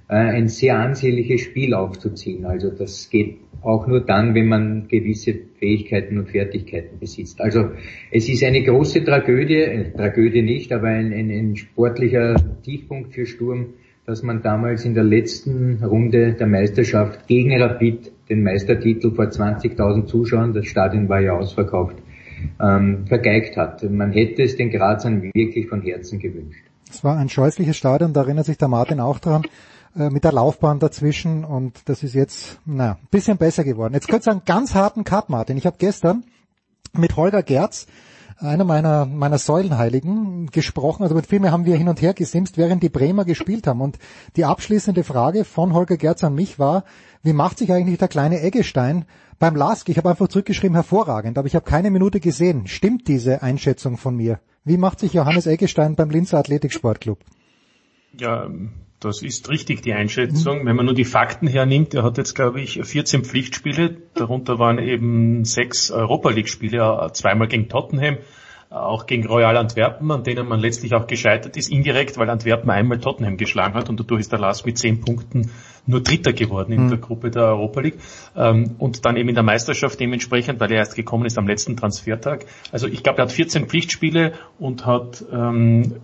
äh, 0.08 0.16
ein 0.16 0.48
sehr 0.48 0.78
ansehnliches 0.78 1.40
Spiel 1.40 1.72
aufzuziehen. 1.72 2.44
Also 2.44 2.70
das 2.70 3.08
geht 3.08 3.38
auch 3.62 3.86
nur 3.86 4.00
dann, 4.00 4.34
wenn 4.34 4.46
man 4.46 4.88
gewisse 4.88 5.34
Fähigkeiten 5.58 6.18
und 6.18 6.30
Fertigkeiten 6.30 6.98
besitzt. 6.98 7.40
Also 7.40 7.70
es 8.10 8.28
ist 8.28 8.42
eine 8.42 8.62
große 8.62 9.04
Tragödie, 9.04 9.56
äh, 9.56 9.92
Tragödie 9.92 10.42
nicht, 10.42 10.72
aber 10.72 10.88
ein, 10.88 11.12
ein, 11.12 11.30
ein 11.30 11.56
sportlicher 11.56 12.36
Tiefpunkt 12.62 13.14
für 13.14 13.26
Sturm, 13.26 13.74
dass 14.06 14.22
man 14.22 14.42
damals 14.42 14.84
in 14.84 14.94
der 14.94 15.04
letzten 15.04 15.84
Runde 15.84 16.32
der 16.32 16.46
Meisterschaft 16.46 17.26
gegen 17.28 17.60
Rapid 17.60 18.10
den 18.28 18.42
Meistertitel 18.42 19.12
vor 19.12 19.26
20.000 19.26 20.06
Zuschauern, 20.06 20.54
das 20.54 20.66
Stadion 20.66 21.08
war 21.08 21.20
ja 21.20 21.32
ausverkauft, 21.32 21.96
ähm, 22.60 23.06
vergeigt 23.06 23.56
hat. 23.56 23.82
Man 23.90 24.12
hätte 24.12 24.42
es 24.42 24.56
den 24.56 24.70
Grazern 24.70 25.22
wirklich 25.34 25.68
von 25.68 25.82
Herzen 25.82 26.18
gewünscht. 26.18 26.64
Es 26.88 27.04
war 27.04 27.18
ein 27.18 27.28
scheußliches 27.28 27.76
Stadion, 27.76 28.12
da 28.12 28.22
erinnert 28.22 28.46
sich 28.46 28.58
der 28.58 28.68
Martin 28.68 29.00
auch 29.00 29.18
dran. 29.18 29.42
Äh, 29.96 30.10
mit 30.10 30.22
der 30.22 30.32
Laufbahn 30.32 30.78
dazwischen 30.78 31.44
und 31.44 31.88
das 31.88 32.04
ist 32.04 32.14
jetzt, 32.14 32.60
na, 32.64 32.92
ein 32.92 33.08
bisschen 33.10 33.38
besser 33.38 33.64
geworden. 33.64 33.94
Jetzt 33.94 34.06
könnte 34.06 34.22
es 34.22 34.28
einen 34.28 34.44
ganz 34.44 34.74
harten 34.74 35.02
Cut, 35.02 35.30
Martin. 35.30 35.56
Ich 35.56 35.66
habe 35.66 35.78
gestern 35.78 36.24
mit 36.92 37.16
Holger 37.16 37.42
Gerz, 37.42 37.86
einer 38.38 38.62
meiner, 38.62 39.04
meiner 39.04 39.38
Säulenheiligen, 39.38 40.46
gesprochen. 40.46 41.02
Also 41.02 41.16
mit 41.16 41.26
Filmen 41.26 41.50
haben 41.50 41.64
wir 41.64 41.76
hin 41.76 41.88
und 41.88 42.00
her 42.00 42.14
gesimst, 42.14 42.56
während 42.56 42.84
die 42.84 42.88
Bremer 42.88 43.24
gespielt 43.24 43.66
haben. 43.66 43.80
Und 43.80 43.98
die 44.36 44.44
abschließende 44.44 45.02
Frage 45.02 45.44
von 45.44 45.74
Holger 45.74 45.96
Gerz 45.96 46.22
an 46.22 46.36
mich 46.36 46.60
war, 46.60 46.84
wie 47.24 47.32
macht 47.32 47.58
sich 47.58 47.72
eigentlich 47.72 47.98
der 47.98 48.08
kleine 48.08 48.40
Eggestein 48.40 49.06
beim 49.40 49.56
Lask? 49.56 49.88
Ich 49.88 49.98
habe 49.98 50.10
einfach 50.10 50.28
zurückgeschrieben, 50.28 50.76
hervorragend, 50.76 51.36
aber 51.36 51.48
ich 51.48 51.56
habe 51.56 51.64
keine 51.64 51.90
Minute 51.90 52.20
gesehen. 52.20 52.68
Stimmt 52.68 53.08
diese 53.08 53.42
Einschätzung 53.42 53.96
von 53.96 54.14
mir? 54.14 54.38
Wie 54.64 54.76
macht 54.76 55.00
sich 55.00 55.14
Johannes 55.14 55.48
Eggestein 55.48 55.96
beim 55.96 56.10
Linzer 56.10 56.38
Athletiksportclub? 56.38 57.18
Ja, 58.16 58.48
das 59.00 59.22
ist 59.22 59.48
richtig, 59.48 59.82
die 59.82 59.94
Einschätzung. 59.94 60.62
Mhm. 60.62 60.66
Wenn 60.66 60.76
man 60.76 60.86
nur 60.86 60.94
die 60.94 61.04
Fakten 61.04 61.46
hernimmt, 61.46 61.94
er 61.94 62.02
hat 62.02 62.18
jetzt, 62.18 62.34
glaube 62.34 62.60
ich, 62.60 62.80
14 62.82 63.24
Pflichtspiele, 63.24 63.96
darunter 64.14 64.58
waren 64.58 64.78
eben 64.78 65.44
sechs 65.44 65.90
Europa 65.90 66.30
League-Spiele, 66.30 67.10
zweimal 67.14 67.48
gegen 67.48 67.68
Tottenham, 67.68 68.18
auch 68.70 69.06
gegen 69.06 69.26
Royal 69.26 69.56
Antwerpen, 69.56 70.12
an 70.12 70.22
denen 70.22 70.46
man 70.46 70.60
letztlich 70.60 70.94
auch 70.94 71.08
gescheitert 71.08 71.56
ist, 71.56 71.70
indirekt, 71.70 72.18
weil 72.18 72.30
Antwerpen 72.30 72.70
einmal 72.70 73.00
Tottenham 73.00 73.36
geschlagen 73.36 73.74
hat 73.74 73.88
und 73.88 73.98
dadurch 73.98 74.20
ist 74.20 74.32
der 74.32 74.38
Last 74.38 74.64
mit 74.64 74.78
zehn 74.78 75.00
Punkten 75.00 75.50
nur 75.86 76.02
Dritter 76.02 76.32
geworden 76.32 76.72
in 76.72 76.84
mhm. 76.84 76.88
der 76.90 76.98
Gruppe 76.98 77.30
der 77.30 77.46
Europa 77.46 77.80
League 77.80 77.98
ähm, 78.36 78.76
und 78.78 79.04
dann 79.04 79.16
eben 79.16 79.28
in 79.28 79.34
der 79.34 79.42
Meisterschaft 79.42 79.98
dementsprechend, 79.98 80.60
weil 80.60 80.70
er 80.70 80.78
erst 80.78 80.94
gekommen 80.94 81.24
ist 81.26 81.36
am 81.36 81.48
letzten 81.48 81.76
Transfertag. 81.76 82.46
Also 82.70 82.86
ich 82.86 83.02
glaube, 83.02 83.18
er 83.18 83.22
hat 83.22 83.32
14 83.32 83.66
Pflichtspiele 83.66 84.34
und 84.60 84.86
hat 84.86 85.24
ähm, 85.32 85.96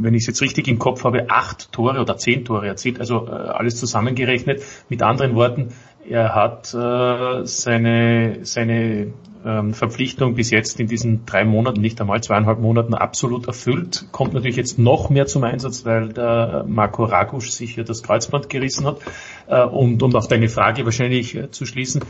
wenn 0.00 0.14
ich 0.14 0.22
es 0.22 0.26
jetzt 0.28 0.42
richtig 0.42 0.68
im 0.68 0.78
Kopf 0.78 1.02
habe, 1.02 1.28
acht 1.28 1.72
Tore 1.72 2.00
oder 2.00 2.16
zehn 2.16 2.44
Tore 2.44 2.68
erzielt, 2.68 3.00
also 3.00 3.26
äh, 3.26 3.30
alles 3.30 3.78
zusammengerechnet. 3.78 4.62
Mit 4.88 5.02
anderen 5.02 5.34
Worten, 5.34 5.74
er 6.08 6.36
hat 6.36 6.72
äh, 6.72 7.44
seine, 7.44 8.38
seine 8.42 9.12
ähm, 9.44 9.74
Verpflichtung 9.74 10.34
bis 10.34 10.50
jetzt 10.50 10.78
in 10.78 10.86
diesen 10.86 11.26
drei 11.26 11.44
Monaten, 11.44 11.80
nicht 11.80 12.00
einmal 12.00 12.22
zweieinhalb 12.22 12.60
Monaten 12.60 12.94
absolut 12.94 13.48
erfüllt. 13.48 14.06
Kommt 14.12 14.34
natürlich 14.34 14.56
jetzt 14.56 14.78
noch 14.78 15.10
mehr 15.10 15.26
zum 15.26 15.42
Einsatz, 15.42 15.84
weil 15.84 16.10
der 16.10 16.64
Marco 16.68 17.04
Ragusch 17.04 17.50
sich 17.50 17.74
ja 17.74 17.82
das 17.82 18.04
Kreuzband 18.04 18.48
gerissen 18.48 18.86
hat. 18.86 19.00
Äh, 19.48 19.64
und 19.64 20.00
um 20.04 20.14
auf 20.14 20.28
deine 20.28 20.48
Frage 20.48 20.84
wahrscheinlich 20.84 21.34
äh, 21.34 21.50
zu 21.50 21.66
schließen, 21.66 22.04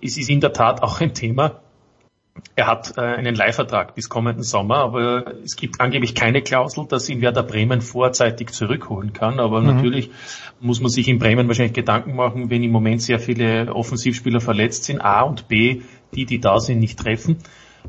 es 0.00 0.16
ist 0.16 0.30
in 0.30 0.40
der 0.40 0.52
Tat 0.52 0.84
auch 0.84 1.00
ein 1.00 1.14
Thema, 1.14 1.60
er 2.56 2.66
hat 2.66 2.96
äh, 2.96 3.00
einen 3.00 3.34
Leihvertrag 3.34 3.94
bis 3.94 4.08
kommenden 4.08 4.42
Sommer, 4.42 4.78
aber 4.78 5.34
es 5.44 5.56
gibt 5.56 5.80
angeblich 5.80 6.14
keine 6.14 6.42
Klausel, 6.42 6.86
dass 6.88 7.08
ihn 7.08 7.20
Werder 7.20 7.42
Bremen 7.42 7.80
vorzeitig 7.80 8.50
zurückholen 8.50 9.12
kann. 9.12 9.40
Aber 9.40 9.60
mhm. 9.60 9.66
natürlich 9.66 10.10
muss 10.60 10.80
man 10.80 10.90
sich 10.90 11.08
in 11.08 11.18
Bremen 11.18 11.48
wahrscheinlich 11.48 11.74
Gedanken 11.74 12.14
machen, 12.14 12.50
wenn 12.50 12.62
im 12.62 12.70
Moment 12.70 13.02
sehr 13.02 13.18
viele 13.18 13.72
Offensivspieler 13.74 14.40
verletzt 14.40 14.84
sind, 14.84 15.00
A 15.00 15.22
und 15.22 15.48
B, 15.48 15.82
die, 16.14 16.26
die 16.26 16.40
da 16.40 16.58
sind, 16.58 16.80
nicht 16.80 16.98
treffen, 16.98 17.38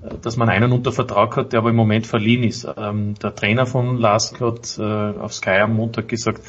äh, 0.04 0.16
dass 0.22 0.38
man 0.38 0.50
einen 0.50 0.72
unter 0.72 0.92
Vertrag 0.92 1.38
hat, 1.38 1.54
der 1.54 1.60
aber 1.60 1.70
im 1.70 1.76
Moment 1.76 2.06
verliehen 2.06 2.44
ist. 2.44 2.68
Ähm, 2.78 3.16
der 3.16 3.36
Trainer 3.36 3.66
von 3.66 3.98
Lask 3.98 4.40
hat 4.42 4.78
äh, 4.78 4.84
auf 4.84 5.34
Sky 5.34 5.60
am 5.62 5.76
Montag 5.76 6.08
gesagt, 6.08 6.42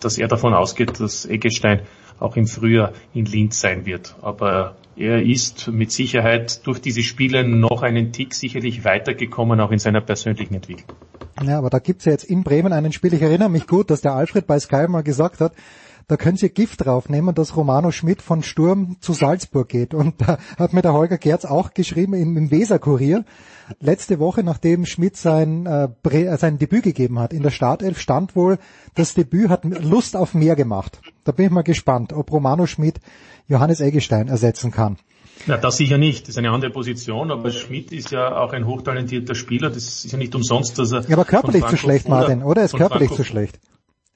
dass 0.00 0.18
er 0.18 0.28
davon 0.28 0.54
ausgeht, 0.54 1.00
dass 1.00 1.26
Eggestein 1.26 1.82
auch 2.18 2.36
im 2.36 2.46
Frühjahr 2.46 2.92
in 3.12 3.24
Linz 3.24 3.60
sein 3.60 3.84
wird. 3.84 4.14
Aber 4.22 4.76
er 4.96 5.22
ist 5.22 5.68
mit 5.68 5.90
Sicherheit 5.92 6.66
durch 6.66 6.80
diese 6.80 7.02
Spiele 7.02 7.46
noch 7.46 7.82
einen 7.82 8.12
Tick 8.12 8.34
sicherlich 8.34 8.84
weitergekommen, 8.84 9.60
auch 9.60 9.70
in 9.70 9.78
seiner 9.78 10.00
persönlichen 10.00 10.54
Entwicklung. 10.54 10.96
Ja, 11.42 11.58
aber 11.58 11.70
da 11.70 11.78
gibt's 11.78 12.04
ja 12.04 12.12
jetzt 12.12 12.24
in 12.24 12.44
Bremen 12.44 12.72
einen 12.72 12.92
Spiel. 12.92 13.14
Ich 13.14 13.22
erinnere 13.22 13.48
mich 13.48 13.66
gut, 13.66 13.90
dass 13.90 14.00
der 14.00 14.12
Alfred 14.12 14.46
bei 14.46 14.58
Sky 14.58 14.86
mal 14.88 15.02
gesagt 15.02 15.40
hat, 15.40 15.52
da 16.08 16.16
können 16.16 16.36
Sie 16.36 16.48
Gift 16.50 16.84
draufnehmen, 16.84 17.34
dass 17.34 17.56
Romano 17.56 17.90
Schmidt 17.90 18.22
von 18.22 18.42
Sturm 18.42 18.96
zu 19.00 19.12
Salzburg 19.12 19.68
geht. 19.68 19.94
Und 19.94 20.20
da 20.20 20.38
hat 20.58 20.72
mir 20.72 20.82
der 20.82 20.92
Holger 20.92 21.18
Gerz 21.18 21.44
auch 21.44 21.74
geschrieben 21.74 22.14
im, 22.14 22.36
im 22.36 22.50
Weser-Kurier. 22.50 23.24
Letzte 23.80 24.18
Woche, 24.18 24.42
nachdem 24.42 24.86
Schmidt 24.86 25.16
sein, 25.16 25.66
äh, 25.66 25.88
äh, 26.08 26.36
sein 26.36 26.58
Debüt 26.58 26.84
gegeben 26.84 27.18
hat 27.18 27.32
in 27.32 27.42
der 27.42 27.50
Startelf, 27.50 27.98
stand 27.98 28.36
wohl, 28.36 28.58
das 28.94 29.14
Debüt 29.14 29.48
hat 29.48 29.64
Lust 29.64 30.16
auf 30.16 30.34
mehr 30.34 30.56
gemacht. 30.56 31.00
Da 31.24 31.32
bin 31.32 31.46
ich 31.46 31.52
mal 31.52 31.62
gespannt, 31.62 32.12
ob 32.12 32.30
Romano 32.32 32.66
Schmidt 32.66 33.00
Johannes 33.48 33.80
Eggestein 33.80 34.28
ersetzen 34.28 34.70
kann. 34.70 34.98
Ja, 35.46 35.56
das 35.56 35.76
sicher 35.76 35.98
nicht. 35.98 36.22
Das 36.22 36.30
ist 36.30 36.38
eine 36.38 36.50
andere 36.50 36.70
Position, 36.70 37.30
aber 37.30 37.50
Schmidt 37.50 37.92
ist 37.92 38.10
ja 38.10 38.36
auch 38.36 38.52
ein 38.52 38.66
hochtalentierter 38.66 39.34
Spieler. 39.34 39.70
Das 39.70 40.04
ist 40.04 40.12
ja 40.12 40.18
nicht 40.18 40.34
umsonst, 40.34 40.78
dass 40.78 40.92
er. 40.92 41.02
Ja, 41.02 41.16
aber 41.16 41.24
körperlich 41.24 41.64
zu 41.66 41.76
schlecht, 41.76 42.08
Martin, 42.08 42.42
oder? 42.42 42.62
Er 42.62 42.64
ist 42.66 42.76
körperlich 42.76 43.08
Franco 43.08 43.22
zu 43.22 43.28
schlecht. 43.28 43.58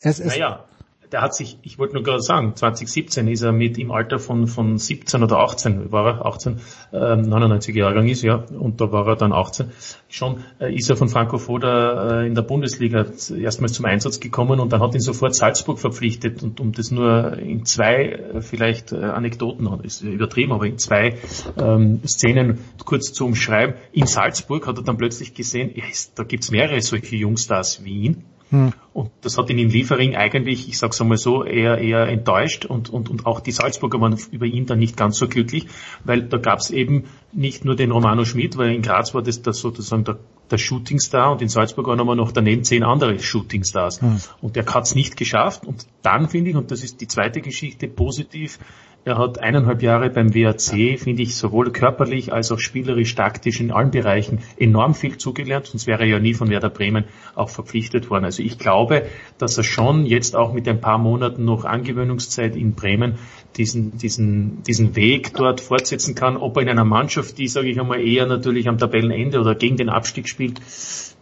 Es, 0.00 0.20
es, 0.20 0.26
naja, 0.26 0.64
der 1.12 1.22
hat 1.22 1.34
sich, 1.34 1.58
ich 1.62 1.78
wollte 1.78 1.94
nur 1.94 2.02
gerade 2.02 2.22
sagen, 2.22 2.54
2017 2.54 3.28
ist 3.28 3.42
er 3.42 3.52
mit 3.52 3.78
im 3.78 3.90
Alter 3.90 4.18
von, 4.18 4.46
von 4.46 4.78
17 4.78 5.22
oder 5.22 5.38
18, 5.38 5.92
war 5.92 6.06
er 6.06 6.26
18, 6.26 6.60
äh, 6.92 7.16
99 7.16 7.74
Jahrgang 7.74 8.08
ist, 8.08 8.22
ja, 8.22 8.36
und 8.36 8.80
da 8.80 8.92
war 8.92 9.06
er 9.06 9.16
dann 9.16 9.32
18. 9.32 9.70
Schon 10.08 10.44
äh, 10.60 10.74
ist 10.74 10.90
er 10.90 10.96
von 10.96 11.08
Franco 11.08 11.38
Foda 11.38 12.22
äh, 12.22 12.26
in 12.26 12.34
der 12.34 12.42
Bundesliga 12.42 13.06
erstmals 13.38 13.72
zum 13.74 13.84
Einsatz 13.84 14.20
gekommen 14.20 14.60
und 14.60 14.72
dann 14.72 14.80
hat 14.80 14.94
ihn 14.94 15.00
sofort 15.00 15.34
Salzburg 15.34 15.78
verpflichtet 15.78 16.42
und 16.42 16.60
um 16.60 16.72
das 16.72 16.90
nur 16.90 17.38
in 17.38 17.64
zwei 17.64 18.04
äh, 18.06 18.40
vielleicht 18.40 18.92
äh, 18.92 18.96
Anekdoten, 18.96 19.66
ist 19.82 20.02
übertrieben, 20.02 20.52
aber 20.52 20.66
in 20.66 20.78
zwei 20.78 21.18
ähm, 21.58 22.00
Szenen 22.06 22.58
kurz 22.84 23.12
zu 23.12 23.26
umschreiben. 23.26 23.76
In 23.92 24.06
Salzburg 24.06 24.66
hat 24.66 24.78
er 24.78 24.84
dann 24.84 24.96
plötzlich 24.96 25.34
gesehen, 25.34 25.72
ja, 25.74 25.84
da 26.14 26.24
gibt's 26.24 26.50
mehrere 26.50 26.80
solche 26.80 27.16
Jungstars 27.16 27.84
wie 27.84 28.02
ihn 28.02 28.24
hm. 28.50 28.72
Und 28.92 29.10
das 29.22 29.36
hat 29.38 29.50
ihn 29.50 29.58
in 29.58 29.70
Liefering 29.70 30.14
eigentlich, 30.14 30.68
ich 30.68 30.78
sag's 30.78 31.00
einmal 31.00 31.18
so, 31.18 31.44
eher, 31.44 31.78
eher 31.78 32.08
enttäuscht 32.08 32.64
und, 32.64 32.88
und, 32.88 33.10
und 33.10 33.26
auch 33.26 33.40
die 33.40 33.50
Salzburger 33.50 34.00
waren 34.00 34.16
über 34.30 34.46
ihn 34.46 34.66
dann 34.66 34.78
nicht 34.78 34.96
ganz 34.96 35.18
so 35.18 35.28
glücklich, 35.28 35.66
weil 36.04 36.22
da 36.22 36.38
gab's 36.38 36.70
eben 36.70 37.04
nicht 37.32 37.64
nur 37.64 37.76
den 37.76 37.90
Romano 37.90 38.24
Schmidt, 38.24 38.56
weil 38.56 38.74
in 38.74 38.82
Graz 38.82 39.14
war 39.14 39.22
das, 39.22 39.42
das 39.42 39.58
sozusagen 39.58 40.04
der, 40.04 40.18
der 40.50 40.58
Shootingstar 40.58 41.32
und 41.32 41.42
in 41.42 41.48
Salzburg 41.48 41.88
waren 41.88 42.00
aber 42.00 42.14
noch 42.14 42.30
daneben 42.30 42.62
zehn 42.62 42.84
andere 42.84 43.18
Shootingstars. 43.18 44.00
Hm. 44.00 44.20
Und 44.40 44.56
der 44.56 44.64
hat's 44.66 44.94
nicht 44.94 45.16
geschafft 45.16 45.66
und 45.66 45.86
dann 46.02 46.28
finde 46.28 46.50
ich, 46.50 46.56
und 46.56 46.70
das 46.70 46.84
ist 46.84 47.00
die 47.00 47.08
zweite 47.08 47.40
Geschichte, 47.40 47.88
positiv, 47.88 48.58
er 49.06 49.18
hat 49.18 49.38
eineinhalb 49.38 49.82
Jahre 49.82 50.10
beim 50.10 50.34
WAC, 50.34 50.98
finde 50.98 51.22
ich, 51.22 51.36
sowohl 51.36 51.70
körperlich 51.70 52.32
als 52.32 52.50
auch 52.50 52.58
spielerisch, 52.58 53.14
taktisch 53.14 53.60
in 53.60 53.70
allen 53.70 53.92
Bereichen 53.92 54.40
enorm 54.56 54.94
viel 54.96 55.16
zugelernt, 55.16 55.66
sonst 55.66 55.86
wäre 55.86 56.00
er 56.00 56.08
ja 56.08 56.18
nie 56.18 56.34
von 56.34 56.50
Werder 56.50 56.70
Bremen 56.70 57.04
auch 57.36 57.48
verpflichtet 57.48 58.10
worden. 58.10 58.24
Also 58.24 58.42
ich 58.42 58.58
glaube, 58.58 59.06
dass 59.38 59.56
er 59.58 59.62
schon 59.62 60.06
jetzt 60.06 60.34
auch 60.34 60.52
mit 60.52 60.66
ein 60.66 60.80
paar 60.80 60.98
Monaten 60.98 61.44
noch 61.44 61.64
Angewöhnungszeit 61.64 62.56
in 62.56 62.74
Bremen 62.74 63.14
diesen, 63.56 63.96
diesen, 63.96 64.64
diesen 64.64 64.96
Weg 64.96 65.34
dort 65.34 65.60
fortsetzen 65.60 66.16
kann. 66.16 66.36
Ob 66.36 66.56
er 66.56 66.64
in 66.64 66.68
einer 66.68 66.84
Mannschaft, 66.84 67.38
die, 67.38 67.46
sage 67.46 67.68
ich 67.68 67.78
einmal, 67.78 68.00
eher 68.00 68.26
natürlich 68.26 68.68
am 68.68 68.76
Tabellenende 68.76 69.38
oder 69.38 69.54
gegen 69.54 69.76
den 69.76 69.88
Abstieg 69.88 70.28
spielt, 70.28 70.60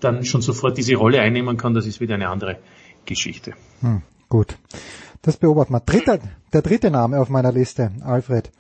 dann 0.01 0.25
schon 0.25 0.41
sofort 0.41 0.79
diese 0.79 0.95
Rolle 0.95 1.21
einnehmen 1.21 1.59
kann, 1.59 1.75
das 1.75 1.85
ist 1.85 2.01
wieder 2.01 2.15
eine 2.15 2.31
andere 2.31 2.57
Geschichte. 3.05 3.53
Hm, 3.81 4.01
gut. 4.31 4.57
Das 5.25 5.39
beobachten 5.39 5.73
wir. 5.73 5.81
Dritter, 5.81 6.19
der 6.53 6.61
dritte 6.61 6.91
Name 6.91 7.19
auf 7.19 7.31
meiner 7.31 7.51
Liste, 7.51 7.91
Alfred, 8.03 8.53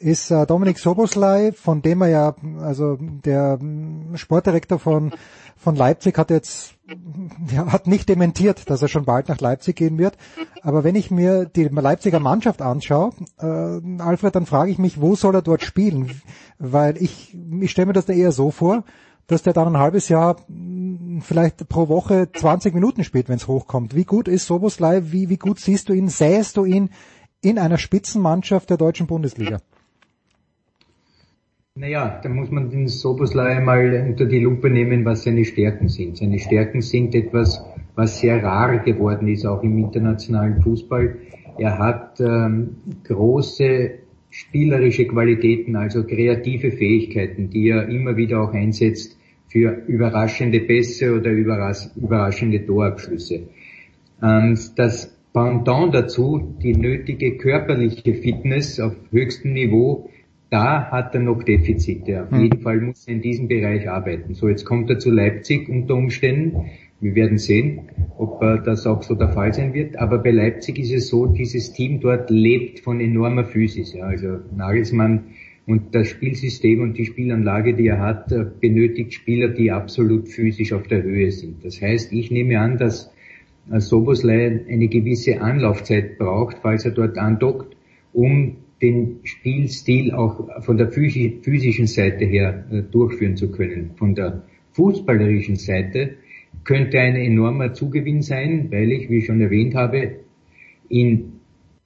ist 0.00 0.32
äh, 0.32 0.46
Dominik 0.46 0.78
Soboslai, 0.78 1.52
von 1.52 1.80
dem 1.80 2.02
er 2.02 2.08
ja, 2.08 2.34
also 2.60 2.96
der 3.00 3.56
mm, 3.60 4.16
Sportdirektor 4.16 4.80
von, 4.80 5.12
von 5.56 5.76
Leipzig 5.76 6.18
hat 6.18 6.30
jetzt, 6.30 6.74
ja, 7.52 7.70
hat 7.70 7.86
nicht 7.86 8.08
dementiert, 8.08 8.68
dass 8.68 8.82
er 8.82 8.88
schon 8.88 9.04
bald 9.04 9.28
nach 9.28 9.40
Leipzig 9.40 9.76
gehen 9.76 9.96
wird. 9.96 10.16
Aber 10.62 10.82
wenn 10.82 10.96
ich 10.96 11.12
mir 11.12 11.44
die 11.44 11.64
Leipziger 11.64 12.18
Mannschaft 12.18 12.62
anschaue, 12.62 13.12
äh, 13.40 14.02
Alfred, 14.02 14.34
dann 14.34 14.46
frage 14.46 14.72
ich 14.72 14.78
mich, 14.78 15.00
wo 15.00 15.14
soll 15.14 15.36
er 15.36 15.42
dort 15.42 15.62
spielen? 15.62 16.20
Weil 16.58 16.96
ich, 16.96 17.36
ich 17.60 17.70
stelle 17.70 17.86
mir 17.86 17.92
das 17.92 18.06
da 18.06 18.12
eher 18.12 18.32
so 18.32 18.50
vor, 18.50 18.82
dass 19.28 19.42
der 19.42 19.52
dann 19.52 19.68
ein 19.68 19.78
halbes 19.78 20.08
Jahr 20.08 20.36
hm, 20.48 21.20
vielleicht 21.20 21.68
pro 21.68 21.88
Woche 21.88 22.28
20 22.32 22.74
Minuten 22.74 23.04
spielt, 23.04 23.28
wenn 23.28 23.36
es 23.36 23.46
hochkommt. 23.46 23.94
Wie 23.94 24.04
gut 24.04 24.26
ist 24.26 24.46
Soboslai? 24.46 25.02
Wie, 25.12 25.28
wie 25.28 25.36
gut 25.36 25.60
siehst 25.60 25.88
du 25.88 25.92
ihn? 25.92 26.08
Sähst 26.08 26.56
du 26.56 26.64
ihn 26.64 26.90
in 27.40 27.58
einer 27.58 27.78
Spitzenmannschaft 27.78 28.70
der 28.70 28.78
deutschen 28.78 29.06
Bundesliga? 29.06 29.58
Naja, 31.74 32.20
da 32.22 32.28
muss 32.28 32.50
man 32.50 32.70
den 32.70 32.88
Soboslai 32.88 33.60
mal 33.60 34.06
unter 34.08 34.24
die 34.24 34.40
Lupe 34.40 34.68
nehmen, 34.68 35.04
was 35.04 35.22
seine 35.22 35.44
Stärken 35.44 35.88
sind. 35.88 36.16
Seine 36.16 36.40
Stärken 36.40 36.80
sind 36.80 37.14
etwas, 37.14 37.62
was 37.94 38.18
sehr 38.18 38.42
rar 38.42 38.78
geworden 38.78 39.28
ist, 39.28 39.46
auch 39.46 39.62
im 39.62 39.78
internationalen 39.78 40.60
Fußball. 40.62 41.16
Er 41.58 41.78
hat 41.78 42.18
ähm, 42.20 42.76
große 43.04 43.90
spielerische 44.30 45.06
Qualitäten, 45.06 45.76
also 45.76 46.04
kreative 46.04 46.72
Fähigkeiten, 46.72 47.50
die 47.50 47.68
er 47.68 47.88
immer 47.88 48.16
wieder 48.16 48.42
auch 48.42 48.52
einsetzt 48.52 49.17
für 49.48 49.82
überraschende 49.86 50.60
Pässe 50.60 51.14
oder 51.14 51.30
überraschende 51.30 52.64
Torabschlüsse. 52.64 53.48
Und 54.20 54.78
das 54.78 55.14
Pendant 55.32 55.94
dazu, 55.94 56.56
die 56.62 56.74
nötige 56.74 57.36
körperliche 57.36 58.14
Fitness 58.14 58.80
auf 58.80 58.94
höchstem 59.12 59.52
Niveau, 59.52 60.08
da 60.50 60.90
hat 60.90 61.14
er 61.14 61.20
noch 61.20 61.42
Defizite. 61.42 62.24
Auf 62.24 62.30
hm. 62.30 62.42
jeden 62.42 62.60
Fall 62.60 62.80
muss 62.80 63.06
er 63.06 63.14
in 63.14 63.22
diesem 63.22 63.46
Bereich 63.46 63.88
arbeiten. 63.88 64.34
So, 64.34 64.48
jetzt 64.48 64.64
kommt 64.64 64.88
er 64.90 64.98
zu 64.98 65.10
Leipzig 65.10 65.68
unter 65.68 65.94
Umständen. 65.94 66.70
Wir 67.00 67.14
werden 67.14 67.38
sehen, 67.38 67.90
ob 68.16 68.42
äh, 68.42 68.58
das 68.64 68.86
auch 68.86 69.02
so 69.02 69.14
der 69.14 69.28
Fall 69.28 69.52
sein 69.52 69.74
wird. 69.74 69.98
Aber 69.98 70.18
bei 70.18 70.30
Leipzig 70.30 70.78
ist 70.78 70.92
es 70.92 71.08
so, 71.08 71.26
dieses 71.26 71.72
Team 71.72 72.00
dort 72.00 72.30
lebt 72.30 72.80
von 72.80 72.98
enormer 72.98 73.44
Physis. 73.44 73.94
Also 73.94 74.38
Nagelsmann 74.56 75.24
und 75.68 75.94
das 75.94 76.08
Spielsystem 76.08 76.80
und 76.80 76.96
die 76.96 77.04
Spielanlage, 77.04 77.74
die 77.74 77.88
er 77.88 78.00
hat, 78.00 78.32
äh, 78.32 78.46
benötigt 78.58 79.12
Spieler, 79.12 79.48
die 79.48 79.70
absolut 79.70 80.30
physisch 80.30 80.72
auf 80.72 80.88
der 80.88 81.02
Höhe 81.02 81.30
sind. 81.30 81.62
Das 81.62 81.82
heißt, 81.82 82.10
ich 82.14 82.30
nehme 82.30 82.58
an, 82.58 82.78
dass 82.78 83.12
äh, 83.70 83.78
Soboslai 83.78 84.64
eine 84.66 84.88
gewisse 84.88 85.42
Anlaufzeit 85.42 86.16
braucht, 86.16 86.56
falls 86.62 86.86
er 86.86 86.92
dort 86.92 87.18
andockt, 87.18 87.76
um 88.14 88.56
den 88.80 89.20
Spielstil 89.24 90.12
auch 90.12 90.64
von 90.64 90.78
der 90.78 90.88
physischen 90.90 91.86
Seite 91.86 92.24
her 92.24 92.64
durchführen 92.90 93.36
zu 93.36 93.50
können. 93.50 93.90
Von 93.96 94.14
der 94.14 94.44
fußballerischen 94.72 95.56
Seite 95.56 96.14
könnte 96.64 96.98
ein 97.00 97.16
enormer 97.16 97.74
Zugewinn 97.74 98.22
sein, 98.22 98.68
weil 98.70 98.90
ich, 98.92 99.10
wie 99.10 99.18
ich 99.18 99.26
schon 99.26 99.40
erwähnt 99.40 99.74
habe, 99.74 100.20
in 100.88 101.37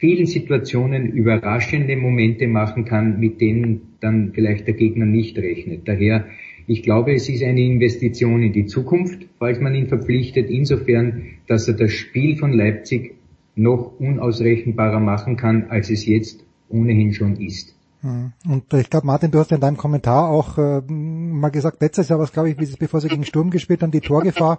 vielen 0.03 0.27
Situationen 0.27 1.13
überraschende 1.13 1.97
Momente 1.97 2.49
machen 2.49 2.85
kann, 2.85 3.21
mit 3.21 3.41
denen 3.41 3.83
dann 4.01 4.33
vielleicht 4.35 4.67
der 4.67 4.75
Gegner 4.75 5.07
nicht 5.07 5.39
rechnet. 5.39 5.87
Daher 5.87 6.27
Ich 6.67 6.83
glaube, 6.83 7.13
es 7.13 7.29
ist 7.29 7.43
eine 7.43 7.61
Investition 7.61 8.43
in 8.43 8.53
die 8.53 8.67
Zukunft, 8.67 9.27
falls 9.39 9.61
man 9.61 9.75
ihn 9.75 9.87
verpflichtet, 9.87 10.51
insofern, 10.51 11.27
dass 11.47 11.69
er 11.69 11.75
das 11.75 11.93
Spiel 11.93 12.37
von 12.37 12.53
Leipzig 12.53 13.15
noch 13.55 13.93
unausrechenbarer 13.99 15.01
machen 15.01 15.37
kann, 15.37 15.67
als 15.71 15.91
es 15.91 16.05
jetzt 16.07 16.45
ohnehin 16.69 17.13
schon 17.13 17.37
ist. 17.37 17.77
Hm. 18.01 18.33
Und 18.49 18.73
ich 18.75 18.91
glaube, 18.91 19.07
Martin, 19.07 19.31
du 19.31 19.39
hast 19.39 19.53
in 19.53 19.61
deinem 19.61 19.77
Kommentar 19.77 20.31
auch 20.31 20.59
äh, 20.59 20.81
mal 20.89 21.51
gesagt, 21.51 21.81
letztes 21.81 22.09
Jahr 22.09 22.19
was, 22.19 22.33
glaube 22.33 22.51
ich, 22.51 22.57
bevor 22.79 23.01
sie 23.01 23.09
gegen 23.09 23.25
Sturm 23.25 23.51
gespielt 23.51 23.83
haben, 23.83 23.93
die 23.93 24.01
Torgefahr 24.01 24.59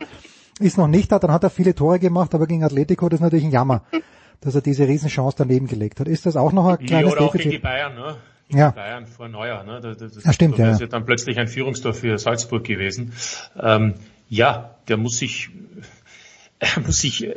ist 0.60 0.78
noch 0.78 0.88
nicht 0.88 1.11
da. 1.11 1.20
Dann 1.20 1.32
hat 1.32 1.44
er 1.44 1.49
viele 1.49 1.74
Tore 1.74 1.99
gemacht, 1.99 2.34
aber 2.34 2.48
gegen 2.48 2.64
Atletico, 2.64 3.10
das 3.10 3.20
ist 3.20 3.24
natürlich 3.24 3.45
ein 3.45 3.52
Jammer, 3.52 3.84
dass 4.45 4.56
er 4.56 4.61
diese 4.61 4.88
Riesenchance 4.88 5.36
daneben 5.38 5.68
gelegt 5.68 5.99
hat. 5.99 6.07
Ist 6.07 6.26
das 6.26 6.36
auch 6.36 6.52
noch 6.52 6.68
ein 6.68 6.86
kleines 6.86 7.11
ja, 7.11 7.18
oder 7.18 7.26
Defizit? 7.26 7.30
Auch 7.30 7.34
gegen 7.34 7.52
die 7.52 7.57
Bayern, 7.57 7.95
ne? 7.95 8.15
Gegen 8.48 8.60
ja. 8.60 8.72
Bayern 8.72 9.06
vor 9.06 9.28
Neujahr, 9.30 9.64
ne? 9.64 9.80
Das, 9.82 9.98
das, 9.98 10.24
ja, 10.24 10.34
stimmt, 10.34 10.53
das 10.53 10.60
ja. 10.60 10.72
ist 10.72 10.82
ja 10.82 10.88
dann 10.88 11.06
plötzlich 11.06 11.40
ein 11.40 11.48
Führungstor 11.48 11.94
für 11.94 12.18
Salzburg 12.18 12.64
gewesen. 12.64 13.14
Ähm, 13.61 13.95
ja, 14.30 14.76
der 14.88 14.98
muss 14.98 15.18
sich, 15.18 15.49
er 16.60 16.82
muss 16.86 16.99
sich 16.99 17.28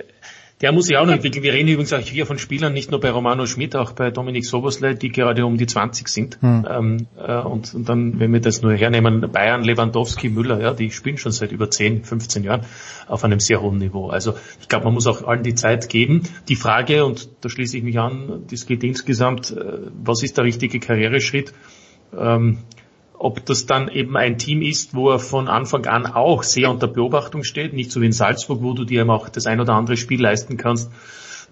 der 0.63 0.73
muss 0.73 0.87
sich 0.87 0.97
auch 0.97 1.05
noch 1.05 1.13
entwickeln. 1.13 1.43
Wir 1.43 1.53
reden 1.53 1.69
übrigens 1.69 1.93
auch 1.93 1.99
hier 1.99 2.25
von 2.25 2.39
Spielern, 2.39 2.73
nicht 2.73 2.91
nur 2.91 2.99
bei 2.99 3.11
Romano 3.11 3.45
Schmidt, 3.45 3.77
auch 3.77 3.93
bei 3.93 4.11
Dominik 4.11 4.47
Soboslai, 4.47 4.95
die 4.95 5.11
gerade 5.11 5.45
um 5.45 5.59
die 5.59 5.67
20 5.67 6.09
sind. 6.09 6.39
Hm. 6.41 6.67
Ähm, 6.69 7.07
äh, 7.19 7.41
und, 7.41 7.75
und, 7.75 7.89
dann, 7.89 8.19
wenn 8.19 8.33
wir 8.33 8.41
das 8.41 8.63
nur 8.63 8.73
hernehmen, 8.73 9.31
Bayern, 9.31 9.65
Lewandowski, 9.65 10.31
Müller, 10.31 10.61
ja, 10.61 10.73
die 10.73 10.91
spielen 10.91 11.19
schon 11.19 11.33
seit 11.33 11.53
über 11.53 11.71
10, 11.71 12.05
15 12.05 12.43
Jahren 12.43 12.63
auf 13.07 13.23
einem 13.23 13.39
sehr 13.39 13.61
hohen 13.61 13.79
Niveau. 13.79 14.09
Also 14.09 14.35
ich 14.61 14.69
glaube, 14.69 14.87
man 14.87 14.95
muss 14.95 15.07
auch 15.07 15.27
allen 15.27 15.43
die 15.43 15.55
Zeit 15.55 15.91
geben. 15.91 16.23
Die 16.49 16.57
Frage, 16.57 17.05
und 17.05 17.29
da 17.43 17.51
schließe 17.51 17.77
ich 17.77 17.83
mich 17.83 17.99
an, 17.99 18.45
das 18.51 18.65
geht 18.65 18.83
insgesamt, 18.83 19.51
äh, 19.51 19.79
was 20.03 20.23
ist 20.23 20.39
der 20.39 20.45
richtige 20.45 20.81
Karriereschritt? 20.81 21.53
Ähm, 22.17 22.61
ob 23.27 23.45
das 23.45 23.67
dann 23.67 23.89
eben 23.89 24.17
ein 24.17 24.39
Team 24.39 24.63
ist, 24.63 24.95
wo 24.95 25.11
er 25.11 25.19
von 25.19 25.49
Anfang 25.49 25.85
an 25.87 26.07
auch 26.07 26.45
sehr 26.45 26.71
unter 26.71 26.87
Beobachtung 26.87 27.43
steht, 27.43 27.73
nicht 27.73 27.91
so 27.91 28.01
wie 28.01 28.07
in 28.07 28.13
Salzburg, 28.13 28.63
wo 28.63 28.73
du 28.73 28.85
dir 28.85 29.01
eben 29.01 29.11
auch 29.11 29.29
das 29.29 29.47
ein 29.47 29.61
oder 29.61 29.75
andere 29.75 29.97
Spiel 29.97 30.23
leisten 30.23 30.57
kannst. 30.57 30.93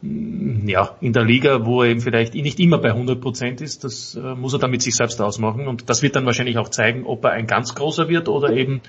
Mm, 0.01 0.68
ja, 0.68 0.96
in 1.01 1.12
der 1.12 1.24
Liga, 1.24 1.66
wo 1.66 1.82
er 1.82 1.90
eben 1.90 2.01
vielleicht 2.01 2.34
nicht 2.34 2.60
immer 2.60 2.78
bei 2.78 2.90
100 2.90 3.20
Prozent 3.20 3.60
ist, 3.60 3.82
das 3.82 4.14
äh, 4.14 4.36
muss 4.36 4.52
er 4.52 4.60
dann 4.60 4.70
mit 4.70 4.82
sich 4.82 4.94
selbst 4.94 5.20
ausmachen 5.20 5.66
und 5.66 5.90
das 5.90 6.02
wird 6.02 6.14
dann 6.14 6.26
wahrscheinlich 6.26 6.59
auch 6.59 6.68
zeigen, 6.68 7.05
ob 7.06 7.24
er 7.24 7.32
ein 7.32 7.48
ganz 7.48 7.74
großer 7.74 8.09
wird 8.09 8.28
oder 8.28 8.52
eben 8.52 8.80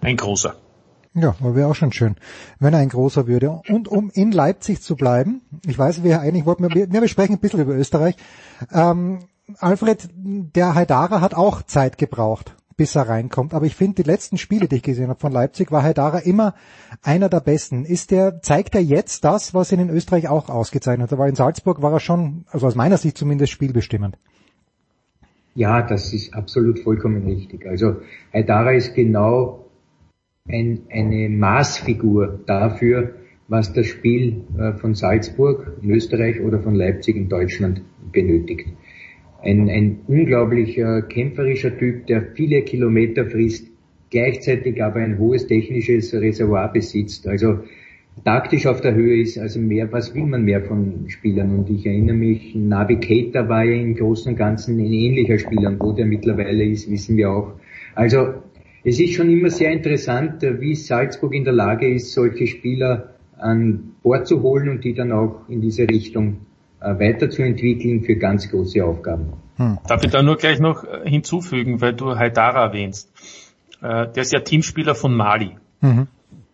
ein 0.00 0.16
großer. 0.16 0.56
Ja, 1.12 1.34
wäre 1.40 1.68
auch 1.68 1.74
schon 1.74 1.92
schön, 1.92 2.16
wenn 2.58 2.72
er 2.72 2.78
ein 2.78 2.88
großer 2.88 3.26
würde. 3.26 3.60
Und 3.68 3.88
um 3.88 4.10
in 4.14 4.32
Leipzig 4.32 4.80
zu 4.80 4.96
bleiben, 4.96 5.42
ich 5.66 5.76
weiß, 5.76 6.04
wir 6.04 6.20
eigentlich 6.20 6.46
wollten, 6.46 6.72
wir, 6.72 6.90
wir 6.90 7.08
sprechen 7.08 7.34
ein 7.34 7.40
bisschen 7.40 7.60
über 7.60 7.74
Österreich. 7.74 8.14
Ähm, 8.72 9.18
Alfred, 9.58 10.08
der 10.14 10.74
Haidara 10.74 11.20
hat 11.20 11.34
auch 11.34 11.62
Zeit 11.62 11.98
gebraucht, 11.98 12.54
bis 12.76 12.94
er 12.94 13.08
reinkommt. 13.08 13.54
Aber 13.54 13.66
ich 13.66 13.74
finde, 13.74 14.02
die 14.02 14.08
letzten 14.08 14.38
Spiele, 14.38 14.68
die 14.68 14.76
ich 14.76 14.82
gesehen 14.82 15.08
habe 15.08 15.20
von 15.20 15.32
Leipzig, 15.32 15.70
war 15.72 15.82
Haidara 15.82 16.18
immer 16.18 16.54
einer 17.02 17.28
der 17.28 17.40
besten. 17.40 17.84
Ist 17.84 18.10
der, 18.10 18.40
zeigt 18.42 18.74
er 18.74 18.82
jetzt 18.82 19.24
das, 19.24 19.54
was 19.54 19.72
ihn 19.72 19.80
in 19.80 19.90
Österreich 19.90 20.28
auch 20.28 20.48
ausgezeichnet 20.48 21.10
hat? 21.10 21.18
Weil 21.18 21.30
in 21.30 21.34
Salzburg 21.34 21.82
war 21.82 21.92
er 21.92 22.00
schon, 22.00 22.44
also 22.50 22.66
aus 22.66 22.74
meiner 22.74 22.96
Sicht 22.96 23.18
zumindest, 23.18 23.52
spielbestimmend. 23.52 24.16
Ja, 25.54 25.82
das 25.82 26.12
ist 26.12 26.32
absolut 26.32 26.78
vollkommen 26.78 27.24
richtig. 27.24 27.66
Also 27.66 27.96
Haidara 28.32 28.72
ist 28.72 28.94
genau 28.94 29.66
ein, 30.48 30.82
eine 30.90 31.28
Maßfigur 31.28 32.40
dafür, 32.46 33.14
was 33.48 33.72
das 33.72 33.86
Spiel 33.86 34.44
äh, 34.56 34.72
von 34.74 34.94
Salzburg 34.94 35.76
in 35.82 35.90
Österreich 35.90 36.40
oder 36.40 36.60
von 36.60 36.74
Leipzig 36.74 37.16
in 37.16 37.28
Deutschland 37.28 37.82
benötigt 38.12 38.68
ein, 39.42 39.68
ein 39.68 40.00
unglaublicher 40.06 41.02
kämpferischer 41.02 41.76
Typ, 41.76 42.06
der 42.06 42.22
viele 42.34 42.62
Kilometer 42.62 43.26
frisst, 43.26 43.66
gleichzeitig 44.10 44.82
aber 44.82 45.00
ein 45.00 45.18
hohes 45.18 45.46
technisches 45.46 46.12
Reservoir 46.12 46.72
besitzt. 46.72 47.26
Also 47.26 47.60
taktisch 48.24 48.66
auf 48.66 48.80
der 48.80 48.94
Höhe 48.94 49.20
ist, 49.22 49.38
also 49.38 49.60
mehr, 49.60 49.90
was 49.92 50.14
will 50.14 50.26
man 50.26 50.44
mehr 50.44 50.62
von 50.62 51.04
Spielern? 51.08 51.58
Und 51.58 51.70
ich 51.70 51.86
erinnere 51.86 52.16
mich, 52.16 52.54
Navi 52.54 52.96
Keita 52.96 53.48
war 53.48 53.64
ja 53.64 53.80
im 53.80 53.94
Großen 53.94 54.32
und 54.32 54.36
Ganzen 54.38 54.78
ein 54.78 54.92
ähnlicher 54.92 55.38
Spieler, 55.38 55.74
wo 55.78 55.92
der 55.92 56.06
mittlerweile 56.06 56.64
ist, 56.64 56.90
wissen 56.90 57.16
wir 57.16 57.30
auch. 57.30 57.52
Also 57.94 58.34
es 58.84 59.00
ist 59.00 59.12
schon 59.12 59.30
immer 59.30 59.50
sehr 59.50 59.72
interessant, 59.72 60.42
wie 60.42 60.74
Salzburg 60.74 61.34
in 61.34 61.44
der 61.44 61.52
Lage 61.52 61.92
ist, 61.92 62.12
solche 62.12 62.46
Spieler 62.46 63.14
an 63.38 63.92
Bord 64.02 64.26
zu 64.26 64.42
holen 64.42 64.68
und 64.68 64.84
die 64.84 64.94
dann 64.94 65.12
auch 65.12 65.48
in 65.48 65.60
diese 65.60 65.88
Richtung 65.88 66.38
weiterzuentwickeln 66.80 68.02
für 68.02 68.16
ganz 68.16 68.50
große 68.50 68.84
Aufgaben. 68.84 69.34
Hm. 69.56 69.78
Darf 69.86 70.02
ich 70.04 70.10
da 70.10 70.22
nur 70.22 70.36
gleich 70.36 70.58
noch 70.60 70.84
äh, 70.84 71.08
hinzufügen, 71.08 71.80
weil 71.80 71.94
du 71.94 72.16
Haidara 72.16 72.64
erwähnst. 72.64 73.10
Äh, 73.82 74.08
der 74.08 74.22
ist 74.22 74.32
ja 74.32 74.40
Teamspieler 74.40 74.94
von 74.94 75.14
Mali. 75.14 75.56
Mhm. 75.80 76.08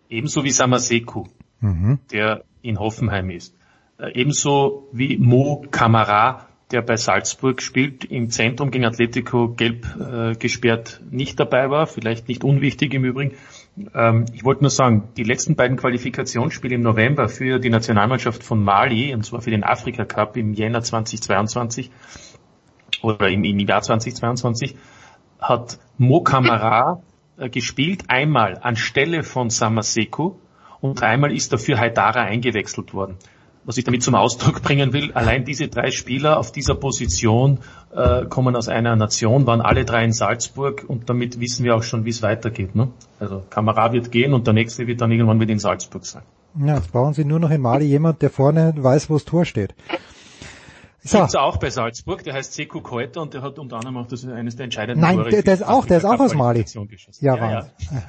Ebenso 0.09 0.44
wie 0.44 0.51
Samaseku, 0.51 1.24
mhm. 1.61 1.98
der 2.12 2.44
in 2.62 2.78
Hoffenheim 2.78 3.31
ist. 3.31 3.55
Ebenso 3.98 4.89
wie 4.93 5.16
Mo 5.16 5.65
Kamara, 5.70 6.47
der 6.70 6.82
bei 6.82 6.97
Salzburg 6.97 7.62
spielt, 7.62 8.05
im 8.05 8.28
Zentrum 8.31 8.70
gegen 8.70 8.85
Atletico 8.85 9.48
gelb 9.48 9.86
äh, 9.98 10.35
gesperrt 10.35 11.01
nicht 11.11 11.40
dabei 11.40 11.70
war, 11.70 11.86
vielleicht 11.86 12.28
nicht 12.28 12.44
unwichtig 12.44 12.93
im 12.94 13.05
Übrigen. 13.05 13.32
Ähm, 13.94 14.27
ich 14.32 14.44
wollte 14.44 14.62
nur 14.62 14.70
sagen, 14.70 15.09
die 15.16 15.24
letzten 15.24 15.57
beiden 15.57 15.77
Qualifikationsspiele 15.77 16.74
im 16.74 16.82
November 16.82 17.28
für 17.28 17.59
die 17.59 17.70
Nationalmannschaft 17.70 18.43
von 18.43 18.62
Mali, 18.62 19.15
und 19.15 19.24
zwar 19.24 19.43
für 19.43 19.51
den 19.51 19.65
Afrika 19.65 20.05
Cup 20.05 20.36
im 20.36 20.53
Jänner 20.55 20.82
2022 20.82 21.90
oder 23.03 23.28
im, 23.28 23.44
im 23.44 23.59
Jahr 23.59 23.82
2022, 23.82 24.77
hat 25.39 25.78
Mo 25.98 26.23
Kamara 26.23 27.03
äh, 27.39 27.48
gespielt, 27.51 28.05
einmal 28.09 28.59
anstelle 28.62 29.23
von 29.23 29.51
Samaseku 29.51 30.36
und 30.81 31.03
einmal 31.03 31.35
ist 31.35 31.53
dafür 31.53 31.78
Haidara 31.78 32.23
eingewechselt 32.23 32.94
worden 32.94 33.19
was 33.66 33.76
ich 33.76 33.84
damit 33.84 34.02
zum 34.02 34.14
Ausdruck 34.14 34.62
bringen 34.62 34.93
will, 34.93 35.12
allein 35.12 35.44
diese 35.44 35.68
drei 35.68 35.90
Spieler 35.90 36.38
auf 36.38 36.52
dieser 36.52 36.76
Position 36.76 37.59
äh, 37.94 38.24
kommen 38.26 38.55
aus 38.55 38.68
einer 38.68 38.94
Nation, 38.94 39.47
waren 39.47 39.60
alle 39.60 39.84
drei 39.84 40.05
in 40.05 40.12
Salzburg 40.12 40.84
und 40.86 41.10
damit 41.10 41.40
wissen 41.40 41.64
wir 41.64 41.74
auch 41.74 41.82
schon, 41.82 42.05
wie 42.05 42.10
es 42.10 42.22
weitergeht. 42.22 42.76
Ne? 42.76 42.88
Also 43.18 43.43
Kamera 43.51 43.93
wird 43.93 44.12
gehen 44.12 44.32
und 44.34 44.47
der 44.47 44.55
nächste 44.55 44.86
wird 44.86 45.01
dann 45.01 45.10
irgendwann 45.10 45.40
wieder 45.40 45.52
in 45.52 45.59
Salzburg 45.59 46.06
sein. 46.06 46.22
Ja, 46.59 46.76
jetzt 46.76 46.93
brauchen 46.93 47.12
Sie 47.12 47.24
nur 47.24 47.40
noch 47.40 47.51
in 47.51 47.60
Mali 47.60 47.84
jemand, 47.84 48.22
der 48.22 48.30
vorne 48.30 48.72
weiß, 48.76 49.10
wo 49.10 49.14
das 49.14 49.24
Tor 49.24 49.44
steht. 49.44 49.74
So. 51.02 51.18
Gibt's 51.18 51.36
auch 51.36 51.59
bei 51.59 51.70
Salzburg, 51.70 52.24
der 52.24 52.34
heißt 52.34 52.55
Seku 52.55 52.80
Koeta 52.80 53.20
und 53.20 53.32
der 53.32 53.43
hat 53.43 53.60
unter 53.60 53.76
anderem 53.76 53.97
auch 53.98 54.09
das 54.09 54.26
eines 54.26 54.56
der 54.56 54.64
entscheidenden 54.64 55.02
Nein, 55.02 55.16
Tore 55.18 55.30
der, 55.30 55.43
der 55.43 55.55
ist 55.55 55.62
auch, 55.62 55.86
der 55.86 55.98
ist 55.98 56.05
auch 56.05 56.18
aus 56.18 56.34
Mali. 56.34 56.64
Ja, 57.20 57.36
ja, 57.36 57.51
ja. 57.51 57.60
Äh, 57.60 57.66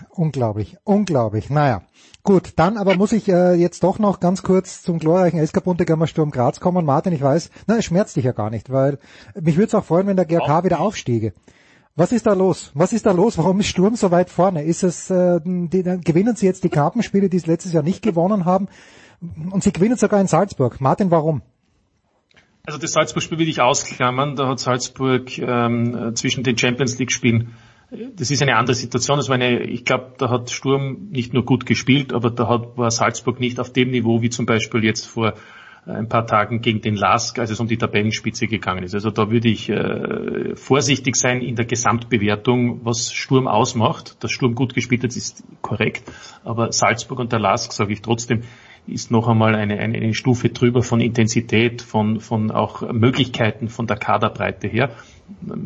unglaublich, 0.09 0.77
unglaublich. 0.83 1.51
Naja, 1.51 1.83
gut, 2.27 2.51
dann 2.57 2.75
aber 2.75 2.97
muss 2.97 3.13
ich 3.13 3.29
äh, 3.29 3.53
jetzt 3.53 3.83
doch 3.83 3.99
noch 3.99 4.19
ganz 4.19 4.43
kurz 4.43 4.81
zum 4.81 4.99
glorreichen 4.99 5.43
SK 5.47 5.63
Buntegammer 5.63 6.07
Sturm 6.07 6.29
Graz 6.29 6.59
kommen. 6.59 6.85
Martin, 6.85 7.13
ich 7.13 7.21
weiß, 7.21 7.49
na, 7.67 7.77
es 7.77 7.85
schmerzt 7.85 8.17
dich 8.17 8.25
ja 8.25 8.33
gar 8.33 8.49
nicht, 8.49 8.69
weil 8.69 8.99
mich 9.39 9.55
würde 9.55 9.67
es 9.67 9.75
auch 9.75 9.85
freuen, 9.85 10.07
wenn 10.07 10.17
der 10.17 10.25
GRK 10.25 10.65
wieder 10.65 10.81
aufstiege. 10.81 11.33
Was 11.95 12.11
ist 12.11 12.25
da 12.25 12.33
los? 12.33 12.71
Was 12.73 12.91
ist 12.91 13.05
da 13.05 13.13
los? 13.13 13.37
Warum 13.37 13.61
ist 13.61 13.67
Sturm 13.67 13.95
so 13.95 14.11
weit 14.11 14.29
vorne? 14.29 14.63
Ist 14.63 14.83
es, 14.83 15.09
äh, 15.09 15.39
die, 15.41 15.83
gewinnen 16.03 16.35
sie 16.35 16.45
jetzt 16.45 16.65
die 16.65 16.69
Kartenspiele, 16.69 17.29
die 17.29 17.39
sie 17.39 17.49
letztes 17.49 17.71
Jahr 17.71 17.81
nicht 17.81 18.01
gewonnen 18.01 18.43
haben? 18.43 18.67
Und 19.49 19.63
sie 19.63 19.71
gewinnen 19.71 19.95
sogar 19.95 20.19
in 20.19 20.27
Salzburg. 20.27 20.81
Martin, 20.81 21.09
warum? 21.11 21.41
Also 22.65 22.77
das 22.77 22.91
Salzburg-Spiel 22.91 23.39
will 23.39 23.47
ich 23.47 23.61
ausklammern. 23.61 24.35
Da 24.35 24.49
hat 24.49 24.59
Salzburg 24.59 25.37
ähm, 25.39 26.11
zwischen 26.15 26.43
den 26.43 26.57
Champions 26.57 26.99
League-Spielen 26.99 27.53
das 27.89 28.31
ist 28.31 28.41
eine 28.41 28.55
andere 28.57 28.75
Situation. 28.75 29.17
Das 29.17 29.29
war 29.29 29.35
eine, 29.35 29.63
ich 29.63 29.85
glaube, 29.85 30.13
da 30.17 30.29
hat 30.29 30.49
Sturm 30.49 31.07
nicht 31.09 31.33
nur 31.33 31.45
gut 31.45 31.65
gespielt, 31.65 32.13
aber 32.13 32.29
da 32.29 32.47
hat, 32.47 32.77
war 32.77 32.91
Salzburg 32.91 33.39
nicht 33.39 33.59
auf 33.59 33.71
dem 33.71 33.91
Niveau, 33.91 34.21
wie 34.21 34.29
zum 34.29 34.45
Beispiel 34.45 34.83
jetzt 34.83 35.05
vor 35.05 35.33
ein 35.85 36.09
paar 36.09 36.27
Tagen 36.27 36.61
gegen 36.61 36.81
den 36.81 36.95
Lask, 36.95 37.39
als 37.39 37.49
es 37.49 37.59
um 37.59 37.67
die 37.67 37.77
Tabellenspitze 37.77 38.47
gegangen 38.47 38.83
ist. 38.83 38.93
Also 38.93 39.09
da 39.09 39.31
würde 39.31 39.47
ich 39.47 39.69
äh, 39.69 40.55
vorsichtig 40.55 41.15
sein 41.15 41.41
in 41.41 41.55
der 41.55 41.65
Gesamtbewertung, 41.65 42.81
was 42.83 43.13
Sturm 43.13 43.47
ausmacht. 43.47 44.21
Dass 44.21 44.31
Sturm 44.31 44.53
gut 44.53 44.73
gespielt 44.73 45.03
hat, 45.03 45.15
ist 45.15 45.43
korrekt, 45.61 46.11
aber 46.43 46.73
Salzburg 46.73 47.19
und 47.19 47.31
der 47.31 47.39
Lask, 47.39 47.71
sage 47.71 47.93
ich 47.93 48.01
trotzdem, 48.01 48.41
ist 48.85 49.11
noch 49.11 49.27
einmal 49.27 49.55
eine, 49.55 49.79
eine, 49.79 49.97
eine 49.97 50.13
Stufe 50.13 50.49
drüber 50.49 50.81
von 50.81 50.99
Intensität, 50.99 51.81
von, 51.81 52.19
von 52.19 52.51
auch 52.51 52.81
Möglichkeiten 52.91 53.67
von 53.67 53.87
der 53.87 53.97
Kaderbreite 53.97 54.67
her. 54.67 54.91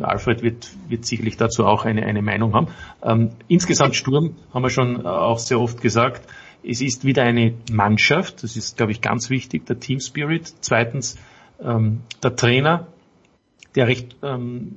Alfred 0.01 0.43
wird, 0.43 0.69
wird 0.88 1.05
sicherlich 1.05 1.38
dazu 1.38 1.65
auch 1.65 1.85
eine, 1.85 2.03
eine 2.03 2.21
Meinung 2.21 2.53
haben. 2.53 2.67
Ähm, 3.03 3.31
insgesamt 3.47 3.95
Sturm, 3.95 4.35
haben 4.53 4.63
wir 4.63 4.69
schon 4.69 5.05
auch 5.05 5.39
sehr 5.39 5.59
oft 5.59 5.81
gesagt, 5.81 6.27
es 6.63 6.81
ist 6.81 7.05
wieder 7.05 7.23
eine 7.23 7.53
Mannschaft, 7.71 8.43
das 8.43 8.55
ist, 8.55 8.77
glaube 8.77 8.91
ich, 8.91 9.01
ganz 9.01 9.29
wichtig, 9.29 9.65
der 9.65 9.79
Team 9.79 9.99
Spirit. 9.99 10.53
Zweitens, 10.61 11.17
ähm, 11.63 12.01
der 12.23 12.35
Trainer 12.35 12.88
der 13.76 13.88
recht 13.88 14.18
ähm, 14.22 14.76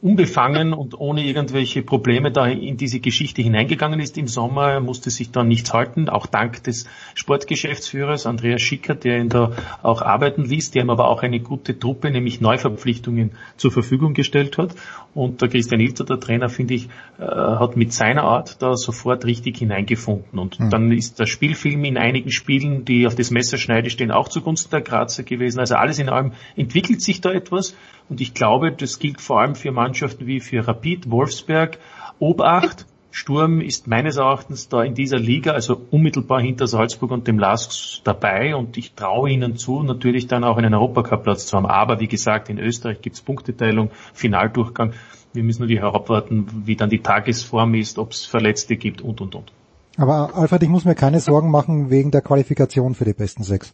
unbefangen 0.00 0.72
und 0.72 0.98
ohne 0.98 1.24
irgendwelche 1.24 1.82
Probleme 1.82 2.30
da 2.30 2.46
in 2.46 2.76
diese 2.76 3.00
Geschichte 3.00 3.42
hineingegangen 3.42 3.98
ist 3.98 4.16
im 4.16 4.28
Sommer. 4.28 4.70
Er 4.70 4.80
musste 4.80 5.10
sich 5.10 5.32
da 5.32 5.42
nichts 5.42 5.72
halten, 5.72 6.08
auch 6.08 6.26
dank 6.26 6.62
des 6.62 6.86
Sportgeschäftsführers 7.14 8.26
Andreas 8.26 8.62
Schicker, 8.62 8.94
der 8.94 9.18
ihn 9.18 9.30
da 9.30 9.52
auch 9.82 10.00
arbeiten 10.00 10.44
ließ, 10.44 10.70
der 10.70 10.82
ihm 10.82 10.90
aber 10.90 11.08
auch 11.08 11.22
eine 11.22 11.40
gute 11.40 11.76
Truppe, 11.76 12.10
nämlich 12.10 12.40
Neuverpflichtungen 12.40 13.32
zur 13.56 13.72
Verfügung 13.72 14.14
gestellt 14.14 14.58
hat. 14.58 14.74
Und 15.14 15.42
der 15.42 15.48
Christian 15.48 15.80
Ilter, 15.80 16.04
der 16.04 16.20
Trainer, 16.20 16.48
finde 16.48 16.74
ich, 16.74 16.88
äh, 17.18 17.24
hat 17.24 17.76
mit 17.76 17.92
seiner 17.92 18.24
Art 18.24 18.62
da 18.62 18.76
sofort 18.76 19.24
richtig 19.24 19.58
hineingefunden. 19.58 20.38
Und 20.38 20.60
mhm. 20.60 20.70
dann 20.70 20.92
ist 20.92 21.18
der 21.18 21.26
Spielfilm 21.26 21.84
in 21.84 21.96
einigen 21.96 22.30
Spielen, 22.30 22.84
die 22.84 23.06
auf 23.06 23.14
das 23.14 23.30
Messerschneide 23.30 23.90
stehen, 23.90 24.10
auch 24.10 24.28
zugunsten 24.28 24.70
der 24.70 24.82
Grazer 24.82 25.22
gewesen. 25.22 25.60
Also 25.60 25.76
alles 25.76 25.98
in 25.98 26.08
allem 26.08 26.32
entwickelt 26.56 27.00
sich 27.00 27.20
da 27.20 27.32
etwas. 27.32 27.74
Und 28.08 28.20
ich 28.20 28.34
glaube, 28.34 28.72
das 28.72 28.98
gilt 28.98 29.20
vor 29.20 29.40
allem 29.40 29.54
für 29.54 29.72
Mannschaften 29.72 30.26
wie 30.26 30.40
für 30.40 30.66
Rapid, 30.66 31.10
Wolfsberg, 31.10 31.78
Obacht. 32.18 32.86
Sturm 33.10 33.60
ist 33.60 33.86
meines 33.86 34.16
Erachtens 34.16 34.68
da 34.68 34.82
in 34.82 34.94
dieser 34.94 35.18
Liga, 35.18 35.52
also 35.52 35.80
unmittelbar 35.92 36.40
hinter 36.40 36.66
Salzburg 36.66 37.12
und 37.12 37.28
dem 37.28 37.38
LASK 37.38 38.02
dabei 38.02 38.56
und 38.56 38.76
ich 38.76 38.94
traue 38.94 39.30
ihnen 39.30 39.56
zu, 39.56 39.84
natürlich 39.84 40.26
dann 40.26 40.42
auch 40.42 40.56
einen 40.56 40.74
Europacup-Platz 40.74 41.46
zu 41.46 41.56
haben. 41.56 41.66
Aber 41.66 42.00
wie 42.00 42.08
gesagt, 42.08 42.48
in 42.48 42.58
Österreich 42.58 43.00
gibt 43.02 43.14
es 43.14 43.22
Punkteteilung, 43.22 43.90
Finaldurchgang. 44.14 44.94
Wir 45.32 45.44
müssen 45.44 45.62
natürlich 45.62 45.84
auch 45.84 45.94
abwarten, 45.94 46.48
wie 46.66 46.74
dann 46.74 46.90
die 46.90 47.00
Tagesform 47.00 47.74
ist, 47.74 47.98
ob 47.98 48.10
es 48.10 48.24
Verletzte 48.24 48.76
gibt 48.76 49.00
und, 49.00 49.20
und, 49.20 49.36
und. 49.36 49.52
Aber 49.96 50.34
Alfred, 50.34 50.64
ich 50.64 50.68
muss 50.68 50.84
mir 50.84 50.96
keine 50.96 51.20
Sorgen 51.20 51.52
machen 51.52 51.90
wegen 51.90 52.10
der 52.10 52.20
Qualifikation 52.20 52.96
für 52.96 53.04
die 53.04 53.12
besten 53.12 53.44
sechs. 53.44 53.72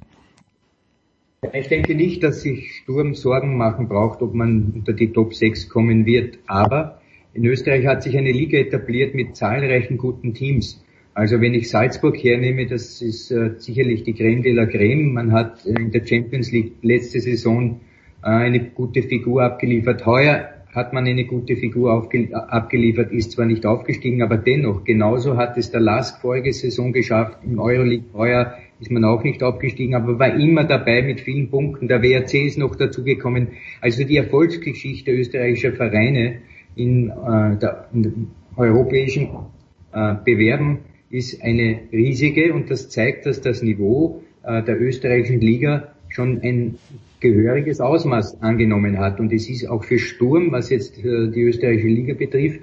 Ich 1.54 1.68
denke 1.68 1.94
nicht, 1.94 2.22
dass 2.22 2.42
sich 2.42 2.70
Sturm 2.82 3.14
Sorgen 3.14 3.56
machen 3.56 3.88
braucht, 3.88 4.20
ob 4.20 4.34
man 4.34 4.72
unter 4.74 4.92
die 4.92 5.10
Top 5.10 5.32
6 5.32 5.70
kommen 5.70 6.04
wird. 6.04 6.38
Aber 6.46 7.00
in 7.32 7.46
Österreich 7.46 7.86
hat 7.86 8.02
sich 8.02 8.18
eine 8.18 8.30
Liga 8.30 8.58
etabliert 8.58 9.14
mit 9.14 9.36
zahlreichen 9.36 9.96
guten 9.96 10.34
Teams. 10.34 10.84
Also 11.14 11.40
wenn 11.40 11.54
ich 11.54 11.70
Salzburg 11.70 12.22
hernehme, 12.22 12.66
das 12.66 13.00
ist 13.00 13.30
äh, 13.30 13.54
sicherlich 13.56 14.02
die 14.04 14.12
Creme 14.12 14.42
de 14.42 14.52
la 14.52 14.66
Creme. 14.66 15.14
Man 15.14 15.32
hat 15.32 15.64
in 15.64 15.90
der 15.90 16.06
Champions 16.06 16.52
League 16.52 16.74
letzte 16.82 17.20
Saison 17.20 17.80
äh, 18.22 18.26
eine 18.26 18.60
gute 18.60 19.02
Figur 19.02 19.42
abgeliefert. 19.42 20.04
Heuer 20.04 20.50
hat 20.74 20.92
man 20.92 21.06
eine 21.06 21.24
gute 21.24 21.56
Figur 21.56 21.90
abgeliefert, 21.90 23.12
ist 23.12 23.32
zwar 23.32 23.46
nicht 23.46 23.64
aufgestiegen, 23.64 24.22
aber 24.22 24.36
dennoch, 24.36 24.84
genauso 24.84 25.36
hat 25.36 25.56
es 25.56 25.70
der 25.70 25.80
Lask 25.80 26.20
vorige 26.20 26.52
Saison 26.52 26.92
geschafft. 26.92 27.38
Im 27.44 27.58
Euroleague 27.58 28.12
heuer 28.12 28.54
ist 28.80 28.90
man 28.90 29.04
auch 29.04 29.22
nicht 29.22 29.42
abgestiegen, 29.42 29.94
aber 29.94 30.18
war 30.18 30.34
immer 30.34 30.64
dabei 30.64 31.02
mit 31.02 31.20
vielen 31.20 31.50
Punkten. 31.50 31.86
Der 31.86 32.02
WRC 32.02 32.46
ist 32.46 32.58
noch 32.58 32.74
dazugekommen. 32.76 33.48
Also 33.80 34.04
die 34.04 34.16
Erfolgsgeschichte 34.16 35.12
österreichischer 35.12 35.72
Vereine 35.72 36.38
in, 36.76 37.10
äh, 37.10 37.56
der, 37.58 37.88
in 37.92 38.28
europäischen 38.56 39.28
äh, 39.92 40.14
Bewerben 40.24 40.78
ist 41.10 41.42
eine 41.42 41.80
riesige 41.92 42.54
und 42.54 42.70
das 42.70 42.88
zeigt, 42.88 43.26
dass 43.26 43.40
das 43.40 43.62
Niveau 43.62 44.22
äh, 44.44 44.62
der 44.62 44.80
österreichischen 44.80 45.40
Liga 45.40 45.94
schon 46.08 46.40
ein 46.42 46.78
gehöriges 47.20 47.80
Ausmaß 47.80 48.40
angenommen 48.42 48.98
hat. 48.98 49.20
Und 49.20 49.32
es 49.32 49.48
ist 49.48 49.68
auch 49.68 49.84
für 49.84 49.98
Sturm, 49.98 50.52
was 50.52 50.70
jetzt 50.70 50.98
äh, 51.04 51.28
die 51.28 51.42
österreichische 51.42 51.88
Liga 51.88 52.14
betrifft, 52.14 52.62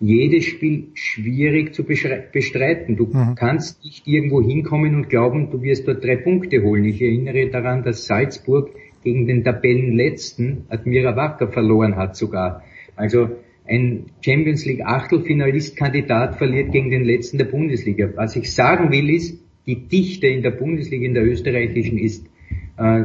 jedes 0.00 0.44
Spiel 0.44 0.88
schwierig 0.94 1.74
zu 1.74 1.84
bestreiten. 1.84 2.96
Du 2.96 3.06
mhm. 3.06 3.34
kannst 3.34 3.84
nicht 3.84 4.06
irgendwo 4.06 4.42
hinkommen 4.42 4.94
und 4.94 5.08
glauben, 5.08 5.50
du 5.50 5.62
wirst 5.62 5.88
dort 5.88 6.04
drei 6.04 6.16
Punkte 6.16 6.62
holen. 6.62 6.84
Ich 6.84 7.02
erinnere 7.02 7.50
daran, 7.50 7.82
dass 7.82 8.06
Salzburg 8.06 8.70
gegen 9.02 9.26
den 9.26 9.44
Tabellenletzten 9.44 10.64
Admira 10.68 11.16
Wacker 11.16 11.48
verloren 11.48 11.96
hat 11.96 12.16
sogar. 12.16 12.62
Also 12.96 13.30
ein 13.66 14.06
Champions 14.20 14.64
League 14.64 14.84
Achtelfinalist 14.84 15.76
Kandidat 15.76 16.36
verliert 16.36 16.72
gegen 16.72 16.90
den 16.90 17.04
letzten 17.04 17.38
der 17.38 17.44
Bundesliga. 17.46 18.10
Was 18.14 18.34
ich 18.36 18.52
sagen 18.52 18.90
will 18.90 19.10
ist, 19.10 19.38
die 19.66 19.76
Dichte 19.76 20.26
in 20.26 20.42
der 20.42 20.52
Bundesliga, 20.52 21.04
in 21.04 21.14
der 21.14 21.26
österreichischen 21.26 21.98
ist 21.98 22.26
äh, 22.78 23.04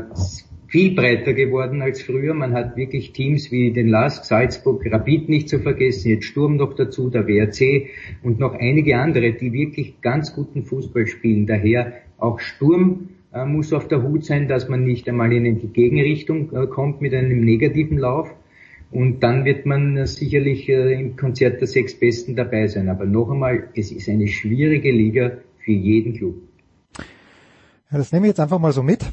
viel 0.73 0.95
breiter 0.95 1.35
geworden 1.35 1.83
als 1.83 2.01
früher. 2.01 2.33
Man 2.33 2.53
hat 2.55 2.75
wirklich 2.75 3.13
Teams 3.13 3.51
wie 3.51 3.71
den 3.71 3.89
LASK, 3.89 4.25
Salzburg, 4.25 4.83
Rapid 4.91 5.29
nicht 5.29 5.47
zu 5.47 5.59
vergessen, 5.59 6.09
jetzt 6.09 6.25
Sturm 6.25 6.55
noch 6.55 6.73
dazu, 6.73 7.11
der 7.11 7.27
WRC 7.27 7.89
und 8.23 8.39
noch 8.39 8.55
einige 8.55 8.97
andere, 8.97 9.33
die 9.33 9.53
wirklich 9.53 10.01
ganz 10.01 10.33
guten 10.33 10.63
Fußball 10.63 11.05
spielen. 11.05 11.45
Daher 11.45 11.93
auch 12.17 12.39
Sturm 12.39 13.09
äh, 13.31 13.45
muss 13.45 13.71
auf 13.71 13.87
der 13.87 14.01
Hut 14.01 14.25
sein, 14.25 14.47
dass 14.47 14.67
man 14.67 14.83
nicht 14.83 15.07
einmal 15.07 15.31
in 15.31 15.59
die 15.59 15.67
Gegenrichtung 15.67 16.51
äh, 16.55 16.65
kommt 16.65 17.01
mit 17.01 17.13
einem 17.13 17.45
negativen 17.45 17.99
Lauf. 17.99 18.33
Und 18.89 19.21
dann 19.21 19.45
wird 19.45 19.67
man 19.67 19.95
äh, 19.95 20.07
sicherlich 20.07 20.67
äh, 20.69 20.99
im 20.99 21.15
Konzert 21.15 21.61
der 21.61 21.67
sechs 21.67 21.93
Besten 21.93 22.35
dabei 22.35 22.65
sein. 22.65 22.89
Aber 22.89 23.05
noch 23.05 23.29
einmal, 23.29 23.69
es 23.75 23.91
ist 23.91 24.09
eine 24.09 24.27
schwierige 24.27 24.91
Liga 24.91 25.37
für 25.59 25.71
jeden 25.71 26.15
Club. 26.15 26.41
Ja, 27.91 27.99
das 27.99 28.11
nehme 28.11 28.25
ich 28.25 28.31
jetzt 28.31 28.39
einfach 28.39 28.57
mal 28.57 28.71
so 28.71 28.81
mit. 28.81 29.05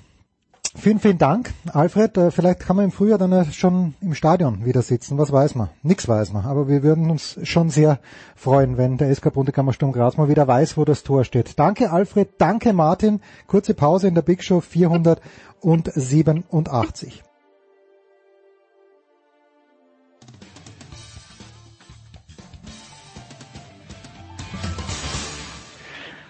Vielen, 0.80 0.98
vielen 0.98 1.18
Dank, 1.18 1.52
Alfred. 1.74 2.16
Äh, 2.16 2.30
vielleicht 2.30 2.60
kann 2.60 2.76
man 2.76 2.86
im 2.86 2.90
Frühjahr 2.90 3.18
dann 3.18 3.52
schon 3.52 3.92
im 4.00 4.14
Stadion 4.14 4.64
wieder 4.64 4.80
sitzen. 4.80 5.18
Was 5.18 5.30
weiß 5.30 5.54
man? 5.54 5.68
Nix 5.82 6.08
weiß 6.08 6.32
man. 6.32 6.46
Aber 6.46 6.68
wir 6.68 6.82
würden 6.82 7.10
uns 7.10 7.38
schon 7.42 7.68
sehr 7.68 7.98
freuen, 8.34 8.78
wenn 8.78 8.96
der 8.96 9.14
SK 9.14 9.34
Bundekammer 9.34 9.74
Sturm 9.74 9.92
Graz 9.92 10.16
mal 10.16 10.30
wieder 10.30 10.48
weiß, 10.48 10.78
wo 10.78 10.86
das 10.86 11.02
Tor 11.02 11.24
steht. 11.24 11.58
Danke, 11.58 11.90
Alfred. 11.90 12.30
Danke, 12.38 12.72
Martin. 12.72 13.20
Kurze 13.46 13.74
Pause 13.74 14.08
in 14.08 14.14
der 14.14 14.22
Big 14.22 14.42
Show 14.42 14.60
487. 14.60 17.24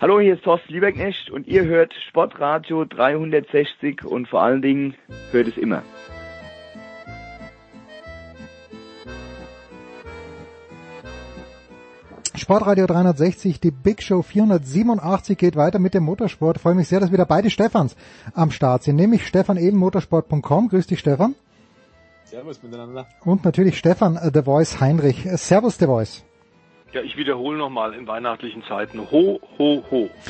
Hallo, 0.01 0.19
hier 0.19 0.33
ist 0.33 0.45
Thorsten 0.45 0.73
Lieberknecht 0.73 1.29
und 1.29 1.47
ihr 1.47 1.67
hört 1.67 1.93
Sportradio 2.09 2.87
360 2.87 4.03
und 4.03 4.29
vor 4.29 4.43
allen 4.43 4.63
Dingen 4.63 4.95
hört 5.31 5.49
es 5.49 5.59
immer. 5.59 5.83
Sportradio 12.35 12.87
360, 12.87 13.61
die 13.61 13.71
Big 13.71 14.03
Show 14.03 14.23
487 14.23 15.37
geht 15.37 15.57
weiter 15.57 15.79
mit 15.79 15.93
dem 15.93 16.05
Motorsport. 16.05 16.57
Ich 16.57 16.63
freue 16.63 16.75
mich 16.75 16.89
sehr, 16.89 17.01
dass 17.01 17.13
wieder 17.13 17.27
beide 17.27 17.51
Stefans 17.51 17.95
am 18.33 18.51
Start 18.53 18.85
sind, 18.85 18.97
nämlich 18.97 19.27
Stefan 19.27 19.59
eben 19.59 19.77
motorsport.com. 19.77 20.69
Grüß 20.69 20.87
dich, 20.87 21.01
Stefan. 21.01 21.35
Servus 22.25 22.63
miteinander. 22.63 23.07
Und 23.27 23.45
natürlich 23.45 23.77
Stefan 23.77 24.17
uh, 24.17 24.31
The 24.33 24.45
Voice 24.45 24.81
Heinrich. 24.81 25.29
Servus 25.35 25.77
The 25.77 25.85
Voice. 25.85 26.25
Ja, 26.93 27.03
ich 27.03 27.17
wiederhole 27.17 27.57
nochmal 27.57 27.95
in 27.95 28.07
weihnachtlichen 28.07 28.65
Zeiten. 28.65 29.01
Ho, 29.11 29.41
ho, 29.59 29.85
ho. 29.91 30.11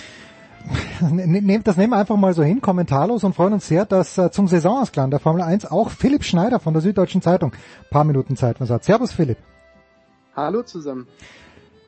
Das 1.00 1.76
nehmen 1.78 1.90
wir 1.90 1.96
einfach 1.96 2.16
mal 2.16 2.34
so 2.34 2.42
hin, 2.42 2.60
kommentarlos 2.60 3.24
und 3.24 3.34
freuen 3.34 3.54
uns 3.54 3.66
sehr, 3.66 3.86
dass 3.86 4.18
äh, 4.18 4.30
zum 4.30 4.46
Saisonausklang 4.46 5.10
der 5.10 5.18
Formel 5.18 5.40
1 5.40 5.64
auch 5.70 5.88
Philipp 5.88 6.22
Schneider 6.22 6.60
von 6.60 6.74
der 6.74 6.82
Süddeutschen 6.82 7.22
Zeitung 7.22 7.52
paar 7.90 8.04
Minuten 8.04 8.36
Zeit 8.36 8.60
was 8.60 8.68
hat. 8.68 8.84
Servus 8.84 9.12
Philipp. 9.12 9.38
Hallo 10.36 10.62
zusammen. 10.62 11.08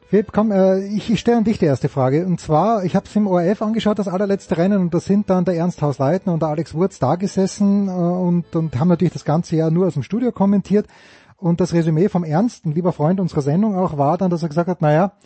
Philipp, 0.09 0.33
komm, 0.33 0.53
äh, 0.53 0.87
ich, 0.87 1.11
ich 1.11 1.21
stelle 1.21 1.39
an 1.39 1.45
dich 1.45 1.59
die 1.59 1.67
erste 1.67 1.89
Frage. 1.89 2.27
Und 2.27 2.41
zwar, 2.41 2.85
ich 2.85 2.97
habe 2.97 3.07
es 3.07 3.15
im 3.15 3.27
ORF 3.27 3.63
angeschaut, 3.63 3.99
das 3.99 4.09
allerletzte 4.09 4.57
Rennen, 4.57 4.81
und 4.81 4.95
da 4.95 5.01
sind 5.01 5.29
dann 5.31 5.45
der 5.45 5.57
Ernst 5.57 5.81
Hausleitner 5.83 6.33
und 6.33 6.41
der 6.41 6.51
Alex 6.51 6.75
Wurz 6.75 6.99
da 6.99 7.17
gesessen 7.17 7.89
äh, 7.89 7.91
und, 7.91 8.57
und 8.57 8.79
haben 8.79 8.89
natürlich 8.89 9.13
das 9.13 9.25
ganze 9.25 9.57
Jahr 9.57 9.71
nur 9.71 9.87
aus 9.87 9.95
dem 9.95 10.03
Studio 10.03 10.33
kommentiert. 10.33 10.87
Und 11.43 11.61
das 11.61 11.73
Resümee 11.73 12.09
vom 12.09 12.23
Ernst, 12.23 12.65
ein 12.65 12.73
lieber 12.73 12.93
Freund 12.93 13.19
unserer 13.19 13.43
Sendung 13.43 13.75
auch, 13.75 13.99
war 13.99 14.17
dann, 14.17 14.31
dass 14.31 14.45
er 14.45 14.49
gesagt 14.49 14.69
hat, 14.69 14.81
naja, 14.81 15.17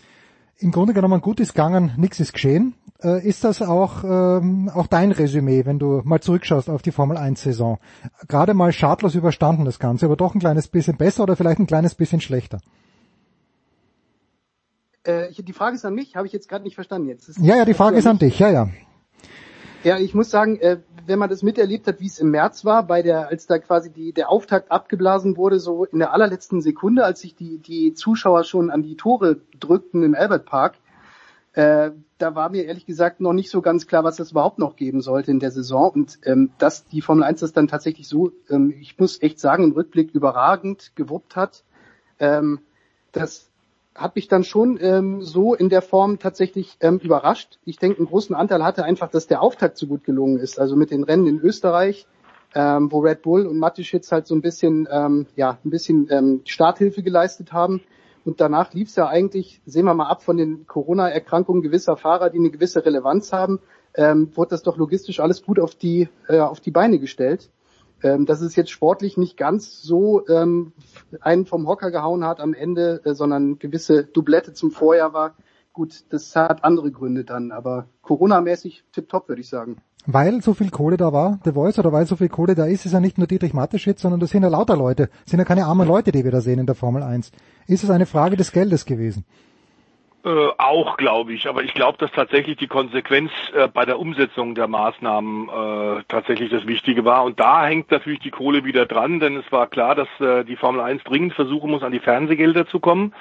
im 0.58 0.72
Grunde 0.72 0.94
genommen 0.94 1.20
gut 1.20 1.40
ist 1.40 1.52
gegangen, 1.52 1.92
nichts 1.98 2.18
ist 2.20 2.32
geschehen. 2.32 2.72
Äh, 3.02 3.28
ist 3.28 3.44
das 3.44 3.60
auch, 3.60 4.02
ähm, 4.02 4.70
auch 4.72 4.86
dein 4.86 5.12
Resümee, 5.12 5.66
wenn 5.66 5.78
du 5.78 6.00
mal 6.04 6.22
zurückschaust 6.22 6.70
auf 6.70 6.80
die 6.80 6.90
Formel 6.90 7.18
1 7.18 7.42
Saison? 7.42 7.78
Gerade 8.28 8.54
mal 8.54 8.72
schadlos 8.72 9.14
überstanden 9.14 9.66
das 9.66 9.78
Ganze, 9.78 10.06
aber 10.06 10.16
doch 10.16 10.34
ein 10.34 10.40
kleines 10.40 10.68
bisschen 10.68 10.96
besser 10.96 11.24
oder 11.24 11.36
vielleicht 11.36 11.58
ein 11.58 11.66
kleines 11.66 11.94
bisschen 11.94 12.22
schlechter? 12.22 12.60
Äh, 15.04 15.30
die 15.32 15.52
Frage 15.52 15.76
ist 15.76 15.84
an 15.84 15.94
mich, 15.94 16.16
habe 16.16 16.26
ich 16.26 16.32
jetzt 16.32 16.48
gerade 16.48 16.64
nicht 16.64 16.76
verstanden 16.76 17.08
jetzt. 17.08 17.36
Ja, 17.42 17.56
ja, 17.56 17.66
die 17.66 17.74
Frage 17.74 17.98
ist 17.98 18.06
an 18.06 18.18
dich, 18.18 18.38
ja, 18.38 18.48
ja. 18.48 18.70
Ja, 19.84 19.98
ich 19.98 20.14
muss 20.14 20.30
sagen, 20.30 20.58
äh, 20.60 20.78
wenn 21.06 21.18
man 21.18 21.30
das 21.30 21.42
miterlebt 21.42 21.86
hat, 21.86 22.00
wie 22.00 22.06
es 22.06 22.18
im 22.18 22.30
März 22.30 22.64
war, 22.64 22.86
bei 22.86 23.02
der, 23.02 23.28
als 23.28 23.46
da 23.46 23.58
quasi 23.58 23.90
die, 23.90 24.12
der 24.12 24.30
Auftakt 24.30 24.70
abgeblasen 24.70 25.36
wurde, 25.36 25.60
so 25.60 25.84
in 25.84 25.98
der 25.98 26.12
allerletzten 26.12 26.60
Sekunde, 26.60 27.04
als 27.04 27.20
sich 27.20 27.34
die, 27.34 27.58
die 27.58 27.94
Zuschauer 27.94 28.44
schon 28.44 28.70
an 28.70 28.82
die 28.82 28.96
Tore 28.96 29.40
drückten 29.58 30.02
im 30.02 30.14
Albert 30.14 30.46
Park, 30.46 30.74
äh, 31.52 31.92
da 32.18 32.34
war 32.34 32.50
mir 32.50 32.64
ehrlich 32.64 32.84
gesagt 32.84 33.20
noch 33.20 33.32
nicht 33.32 33.50
so 33.50 33.62
ganz 33.62 33.86
klar, 33.86 34.04
was 34.04 34.20
es 34.20 34.32
überhaupt 34.32 34.58
noch 34.58 34.76
geben 34.76 35.00
sollte 35.00 35.30
in 35.30 35.40
der 35.40 35.50
Saison. 35.50 35.90
Und 35.90 36.18
ähm, 36.24 36.50
dass 36.58 36.86
die 36.86 37.00
Formel 37.00 37.24
1 37.24 37.40
das 37.40 37.54
dann 37.54 37.66
tatsächlich 37.66 38.08
so, 38.08 38.32
ähm, 38.50 38.74
ich 38.78 38.98
muss 38.98 39.22
echt 39.22 39.40
sagen, 39.40 39.64
im 39.64 39.72
Rückblick 39.72 40.10
überragend 40.14 40.92
gewuppt 40.96 41.34
hat, 41.34 41.64
ähm, 42.18 42.60
das 43.12 43.50
hat 43.96 44.16
mich 44.16 44.28
dann 44.28 44.44
schon 44.44 44.78
ähm, 44.80 45.22
so 45.22 45.54
in 45.54 45.68
der 45.68 45.82
Form 45.82 46.18
tatsächlich 46.18 46.76
ähm, 46.80 46.98
überrascht. 46.98 47.58
Ich 47.64 47.78
denke, 47.78 47.98
einen 47.98 48.06
großen 48.06 48.34
Anteil 48.34 48.64
hatte 48.64 48.84
einfach, 48.84 49.10
dass 49.10 49.26
der 49.26 49.42
Auftakt 49.42 49.76
so 49.76 49.86
gut 49.86 50.04
gelungen 50.04 50.38
ist. 50.38 50.58
Also 50.58 50.76
mit 50.76 50.90
den 50.90 51.04
Rennen 51.04 51.26
in 51.26 51.40
Österreich, 51.40 52.06
ähm, 52.54 52.90
wo 52.92 53.00
Red 53.00 53.22
Bull 53.22 53.46
und 53.46 53.58
Mateschitz 53.58 54.12
halt 54.12 54.26
so 54.26 54.34
ein 54.34 54.42
bisschen, 54.42 54.88
ähm, 54.90 55.26
ja, 55.36 55.58
ein 55.64 55.70
bisschen 55.70 56.08
ähm, 56.10 56.42
Starthilfe 56.44 57.02
geleistet 57.02 57.52
haben. 57.52 57.82
Und 58.24 58.40
danach 58.40 58.72
lief 58.74 58.88
es 58.88 58.96
ja 58.96 59.06
eigentlich, 59.06 59.60
sehen 59.66 59.84
wir 59.84 59.94
mal 59.94 60.08
ab 60.08 60.22
von 60.22 60.36
den 60.36 60.66
Corona-Erkrankungen 60.66 61.62
gewisser 61.62 61.96
Fahrer, 61.96 62.30
die 62.30 62.38
eine 62.38 62.50
gewisse 62.50 62.84
Relevanz 62.84 63.32
haben, 63.32 63.60
ähm, 63.94 64.30
wurde 64.34 64.50
das 64.50 64.62
doch 64.62 64.76
logistisch 64.76 65.20
alles 65.20 65.42
gut 65.42 65.58
auf 65.60 65.74
die, 65.74 66.08
äh, 66.28 66.38
auf 66.38 66.60
die 66.60 66.70
Beine 66.70 66.98
gestellt. 66.98 67.50
Ähm, 68.02 68.26
dass 68.26 68.42
es 68.42 68.56
jetzt 68.56 68.70
sportlich 68.70 69.16
nicht 69.16 69.38
ganz 69.38 69.82
so 69.82 70.26
ähm, 70.28 70.72
einen 71.20 71.46
vom 71.46 71.66
Hocker 71.66 71.90
gehauen 71.90 72.24
hat 72.24 72.40
am 72.40 72.52
Ende, 72.52 73.00
äh, 73.04 73.14
sondern 73.14 73.58
gewisse 73.58 74.04
Doublette 74.04 74.52
zum 74.52 74.70
Vorjahr 74.70 75.14
war. 75.14 75.34
Gut, 75.72 76.04
das 76.10 76.36
hat 76.36 76.62
andere 76.62 76.90
Gründe 76.90 77.24
dann, 77.24 77.52
aber 77.52 77.86
Corona-mäßig 78.02 78.84
tipptopp, 78.92 79.28
würde 79.28 79.40
ich 79.40 79.48
sagen. 79.48 79.76
Weil 80.06 80.40
so 80.40 80.54
viel 80.54 80.70
Kohle 80.70 80.96
da 80.96 81.12
war, 81.12 81.40
The 81.44 81.52
Voice, 81.52 81.78
oder 81.78 81.92
weil 81.92 82.06
so 82.06 82.16
viel 82.16 82.28
Kohle 82.28 82.54
da 82.54 82.66
ist, 82.66 82.86
ist 82.86 82.92
ja 82.92 83.00
nicht 83.00 83.18
nur 83.18 83.26
Dietrich 83.26 83.54
Mateschitz, 83.54 84.02
sondern 84.02 84.20
das 84.20 84.30
sind 84.30 84.42
ja 84.42 84.48
lauter 84.48 84.76
Leute, 84.76 85.08
das 85.24 85.30
sind 85.30 85.38
ja 85.38 85.44
keine 85.44 85.66
armen 85.66 85.88
Leute, 85.88 86.12
die 86.12 86.22
wir 86.22 86.30
da 86.30 86.40
sehen 86.40 86.60
in 86.60 86.66
der 86.66 86.76
Formel 86.76 87.02
1. 87.02 87.32
Ist 87.66 87.82
es 87.82 87.90
eine 87.90 88.06
Frage 88.06 88.36
des 88.36 88.52
Geldes 88.52 88.84
gewesen? 88.84 89.24
Äh, 90.26 90.48
auch, 90.58 90.96
glaube 90.96 91.34
ich. 91.34 91.48
Aber 91.48 91.62
ich 91.62 91.72
glaube, 91.72 91.98
dass 91.98 92.10
tatsächlich 92.10 92.56
die 92.56 92.66
Konsequenz 92.66 93.30
äh, 93.54 93.68
bei 93.68 93.84
der 93.84 94.00
Umsetzung 94.00 94.56
der 94.56 94.66
Maßnahmen 94.66 95.48
äh, 95.48 96.02
tatsächlich 96.08 96.50
das 96.50 96.66
Wichtige 96.66 97.04
war. 97.04 97.22
Und 97.22 97.38
da 97.38 97.64
hängt 97.64 97.92
natürlich 97.92 98.18
die 98.18 98.32
Kohle 98.32 98.64
wieder 98.64 98.86
dran, 98.86 99.20
denn 99.20 99.36
es 99.36 99.52
war 99.52 99.68
klar, 99.68 99.94
dass 99.94 100.08
äh, 100.18 100.44
die 100.44 100.56
Formel 100.56 100.80
1 100.80 101.04
dringend 101.04 101.34
versuchen 101.34 101.70
muss, 101.70 101.84
an 101.84 101.92
die 101.92 102.00
Fernsehgelder 102.00 102.66
zu 102.66 102.80
kommen. 102.80 103.14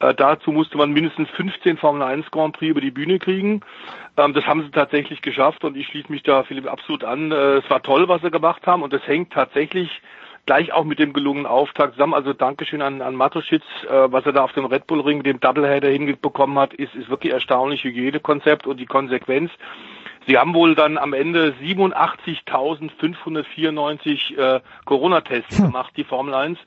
Äh, 0.00 0.14
dazu 0.14 0.50
musste 0.50 0.78
man 0.78 0.90
mindestens 0.90 1.28
15 1.30 1.76
Formel 1.76 2.00
1 2.02 2.30
Grand 2.30 2.56
Prix 2.56 2.70
über 2.70 2.80
die 2.80 2.92
Bühne 2.92 3.18
kriegen. 3.18 3.60
Ähm, 4.16 4.32
das 4.32 4.46
haben 4.46 4.62
sie 4.62 4.70
tatsächlich 4.70 5.20
geschafft 5.20 5.64
und 5.64 5.76
ich 5.76 5.86
schließe 5.88 6.10
mich 6.10 6.22
da 6.22 6.44
Philipp 6.44 6.66
absolut 6.66 7.04
an. 7.04 7.30
Äh, 7.30 7.58
es 7.58 7.68
war 7.68 7.82
toll, 7.82 8.08
was 8.08 8.22
sie 8.22 8.30
gemacht 8.30 8.66
haben 8.66 8.82
und 8.82 8.94
das 8.94 9.06
hängt 9.06 9.34
tatsächlich 9.34 10.00
gleich 10.48 10.72
auch 10.72 10.84
mit 10.84 10.98
dem 10.98 11.12
gelungenen 11.12 11.44
Auftakt 11.44 11.92
zusammen. 11.92 12.14
Also 12.14 12.32
Dankeschön 12.32 12.80
an, 12.80 13.02
an 13.02 13.14
Matuschitz, 13.14 13.64
äh, 13.84 14.10
was 14.10 14.24
er 14.24 14.32
da 14.32 14.44
auf 14.44 14.54
dem 14.54 14.64
Red 14.64 14.86
Bull 14.86 15.02
Ring 15.02 15.18
mit 15.18 15.26
dem 15.26 15.40
Doubleheader 15.40 15.90
hinbekommen 15.90 16.58
hat, 16.58 16.72
ist, 16.72 16.94
ist 16.94 17.10
wirklich 17.10 17.34
erstaunlich 17.34 17.84
Hygienekonzept 17.84 18.66
und 18.66 18.80
die 18.80 18.86
Konsequenz. 18.86 19.50
Sie 20.26 20.38
haben 20.38 20.54
wohl 20.54 20.74
dann 20.74 20.96
am 20.96 21.12
Ende 21.12 21.54
87.594 21.62 24.38
äh, 24.38 24.60
Corona-Tests 24.86 25.56
gemacht, 25.58 25.92
die 25.98 26.04
Formel 26.04 26.32
1. 26.32 26.58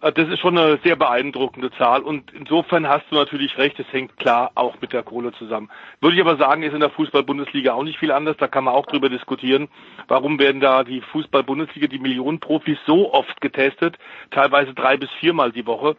Äh, 0.00 0.12
das 0.12 0.28
ist 0.28 0.40
schon 0.40 0.56
eine 0.56 0.78
sehr 0.82 0.96
beeindruckende 0.96 1.70
Zahl 1.72 2.02
und 2.02 2.32
insofern 2.32 2.88
hast 2.88 3.06
du 3.10 3.16
natürlich 3.16 3.58
recht, 3.58 3.78
es 3.78 3.92
hängt 3.92 4.16
klar 4.16 4.52
auch 4.54 4.76
mit 4.80 4.92
der 4.92 5.02
Kohle 5.02 5.32
zusammen. 5.32 5.70
Würde 6.00 6.16
ich 6.16 6.22
aber 6.22 6.36
sagen, 6.36 6.62
ist 6.62 6.74
in 6.74 6.80
der 6.80 6.90
Fußball-Bundesliga 6.90 7.72
auch 7.72 7.82
nicht 7.82 7.98
viel 7.98 8.12
anders, 8.12 8.36
da 8.38 8.48
kann 8.48 8.64
man 8.64 8.74
auch 8.74 8.86
drüber 8.86 9.08
diskutieren, 9.08 9.68
warum 10.06 10.38
werden 10.38 10.60
da 10.60 10.84
die 10.84 11.00
Fußball-Bundesliga, 11.00 11.86
die 11.86 11.98
Millionenprofis 11.98 12.78
so 12.86 13.12
oft 13.12 13.40
getestet, 13.40 13.98
teilweise 14.30 14.74
drei 14.74 14.96
bis 14.96 15.10
viermal 15.20 15.52
die 15.52 15.66
Woche. 15.66 15.96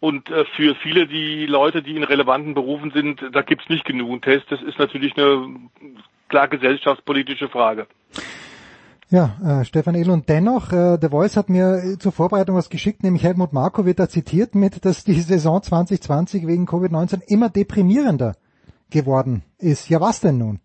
Und 0.00 0.30
äh, 0.30 0.44
für 0.56 0.74
viele 0.74 1.06
die 1.06 1.46
Leute, 1.46 1.80
die 1.80 1.94
in 1.94 2.02
relevanten 2.02 2.54
Berufen 2.54 2.90
sind, 2.90 3.22
da 3.30 3.42
gibt's 3.42 3.68
nicht 3.68 3.84
genug 3.84 4.22
Tests. 4.22 4.48
Das 4.50 4.60
ist 4.60 4.76
natürlich 4.80 5.16
eine 5.16 5.46
klar 6.28 6.48
gesellschaftspolitische 6.48 7.48
Frage. 7.48 7.86
Ja, 9.12 9.36
äh, 9.44 9.64
Stefan 9.66 9.94
Ehl 9.94 10.08
und 10.08 10.30
dennoch, 10.30 10.72
äh, 10.72 10.96
The 10.98 11.10
Voice 11.10 11.36
hat 11.36 11.50
mir 11.50 11.98
zur 11.98 12.12
Vorbereitung 12.12 12.56
was 12.56 12.70
geschickt, 12.70 13.02
nämlich 13.02 13.22
Helmut 13.22 13.52
Marko 13.52 13.84
wird 13.84 13.98
da 13.98 14.08
zitiert 14.08 14.54
mit, 14.54 14.86
dass 14.86 15.04
die 15.04 15.20
Saison 15.20 15.62
2020 15.62 16.46
wegen 16.46 16.66
Covid-19 16.66 17.20
immer 17.26 17.50
deprimierender 17.50 18.36
geworden 18.88 19.42
ist. 19.58 19.90
Ja, 19.90 20.00
was 20.00 20.20
denn 20.20 20.38
nun? 20.38 20.60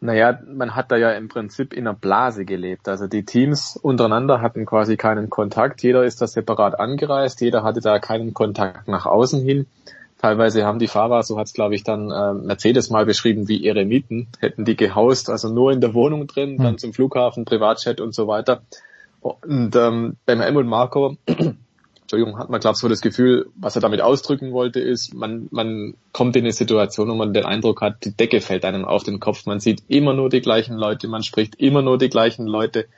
Naja, 0.00 0.40
man 0.46 0.76
hat 0.76 0.92
da 0.92 0.98
ja 0.98 1.12
im 1.12 1.28
Prinzip 1.28 1.72
in 1.72 1.86
einer 1.86 1.96
Blase 1.96 2.44
gelebt. 2.44 2.86
Also 2.86 3.06
die 3.06 3.24
Teams 3.24 3.78
untereinander 3.78 4.42
hatten 4.42 4.66
quasi 4.66 4.98
keinen 4.98 5.30
Kontakt. 5.30 5.82
Jeder 5.82 6.04
ist 6.04 6.20
da 6.20 6.26
separat 6.26 6.78
angereist. 6.78 7.40
Jeder 7.40 7.62
hatte 7.62 7.80
da 7.80 7.98
keinen 7.98 8.34
Kontakt 8.34 8.88
nach 8.88 9.06
außen 9.06 9.42
hin. 9.42 9.66
Teilweise 10.20 10.66
haben 10.66 10.78
die 10.78 10.86
Fahrer, 10.86 11.22
so 11.22 11.38
hat 11.38 11.46
es 11.46 11.54
glaube 11.54 11.74
ich 11.74 11.82
dann 11.82 12.10
äh, 12.10 12.34
Mercedes 12.34 12.90
mal 12.90 13.06
beschrieben, 13.06 13.48
wie 13.48 13.66
Eremiten, 13.66 14.28
hätten 14.38 14.66
die 14.66 14.76
gehaust, 14.76 15.30
also 15.30 15.48
nur 15.48 15.72
in 15.72 15.80
der 15.80 15.94
Wohnung 15.94 16.26
drin, 16.26 16.56
mhm. 16.56 16.62
dann 16.62 16.78
zum 16.78 16.92
Flughafen, 16.92 17.46
Privatchat 17.46 18.02
und 18.02 18.14
so 18.14 18.26
weiter. 18.26 18.60
Und 19.22 19.74
ähm, 19.76 20.16
beim 20.26 20.40
Helmut 20.42 20.66
Marco, 20.66 21.16
Entschuldigung, 22.02 22.38
hat 22.38 22.50
man 22.50 22.60
glaube 22.60 22.74
ich 22.74 22.80
so 22.80 22.88
das 22.88 23.00
Gefühl, 23.00 23.46
was 23.56 23.76
er 23.76 23.80
damit 23.80 24.02
ausdrücken 24.02 24.52
wollte, 24.52 24.80
ist, 24.80 25.14
man, 25.14 25.48
man 25.52 25.94
kommt 26.12 26.36
in 26.36 26.44
eine 26.44 26.52
Situation, 26.52 27.08
wo 27.08 27.14
man 27.14 27.32
den 27.32 27.46
Eindruck 27.46 27.80
hat, 27.80 28.04
die 28.04 28.14
Decke 28.14 28.42
fällt 28.42 28.66
einem 28.66 28.84
auf 28.84 29.04
den 29.04 29.20
Kopf, 29.20 29.46
man 29.46 29.58
sieht 29.58 29.84
immer 29.88 30.12
nur 30.12 30.28
die 30.28 30.42
gleichen 30.42 30.76
Leute, 30.76 31.08
man 31.08 31.22
spricht 31.22 31.54
immer 31.54 31.80
nur 31.80 31.96
die 31.96 32.10
gleichen 32.10 32.46
Leute 32.46 32.88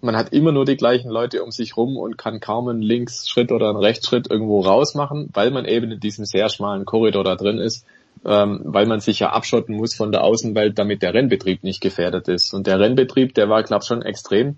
man 0.00 0.16
hat 0.16 0.32
immer 0.32 0.52
nur 0.52 0.64
die 0.64 0.76
gleichen 0.76 1.10
Leute 1.10 1.42
um 1.42 1.50
sich 1.50 1.76
rum 1.76 1.96
und 1.96 2.16
kann 2.16 2.40
kaum 2.40 2.68
einen 2.68 2.82
Linksschritt 2.82 3.52
oder 3.52 3.68
einen 3.68 3.78
Rechtsschritt 3.78 4.30
irgendwo 4.30 4.60
rausmachen, 4.60 5.28
weil 5.32 5.50
man 5.50 5.64
eben 5.64 5.90
in 5.90 6.00
diesem 6.00 6.24
sehr 6.24 6.48
schmalen 6.48 6.84
Korridor 6.84 7.24
da 7.24 7.36
drin 7.36 7.58
ist, 7.58 7.86
ähm, 8.24 8.60
weil 8.64 8.86
man 8.86 9.00
sich 9.00 9.20
ja 9.20 9.30
abschotten 9.30 9.76
muss 9.76 9.94
von 9.94 10.12
der 10.12 10.24
Außenwelt, 10.24 10.78
damit 10.78 11.02
der 11.02 11.14
Rennbetrieb 11.14 11.62
nicht 11.62 11.80
gefährdet 11.80 12.28
ist. 12.28 12.54
Und 12.54 12.66
der 12.66 12.80
Rennbetrieb, 12.80 13.34
der 13.34 13.48
war, 13.48 13.62
glaube 13.62 13.84
schon 13.84 14.02
extrem, 14.02 14.56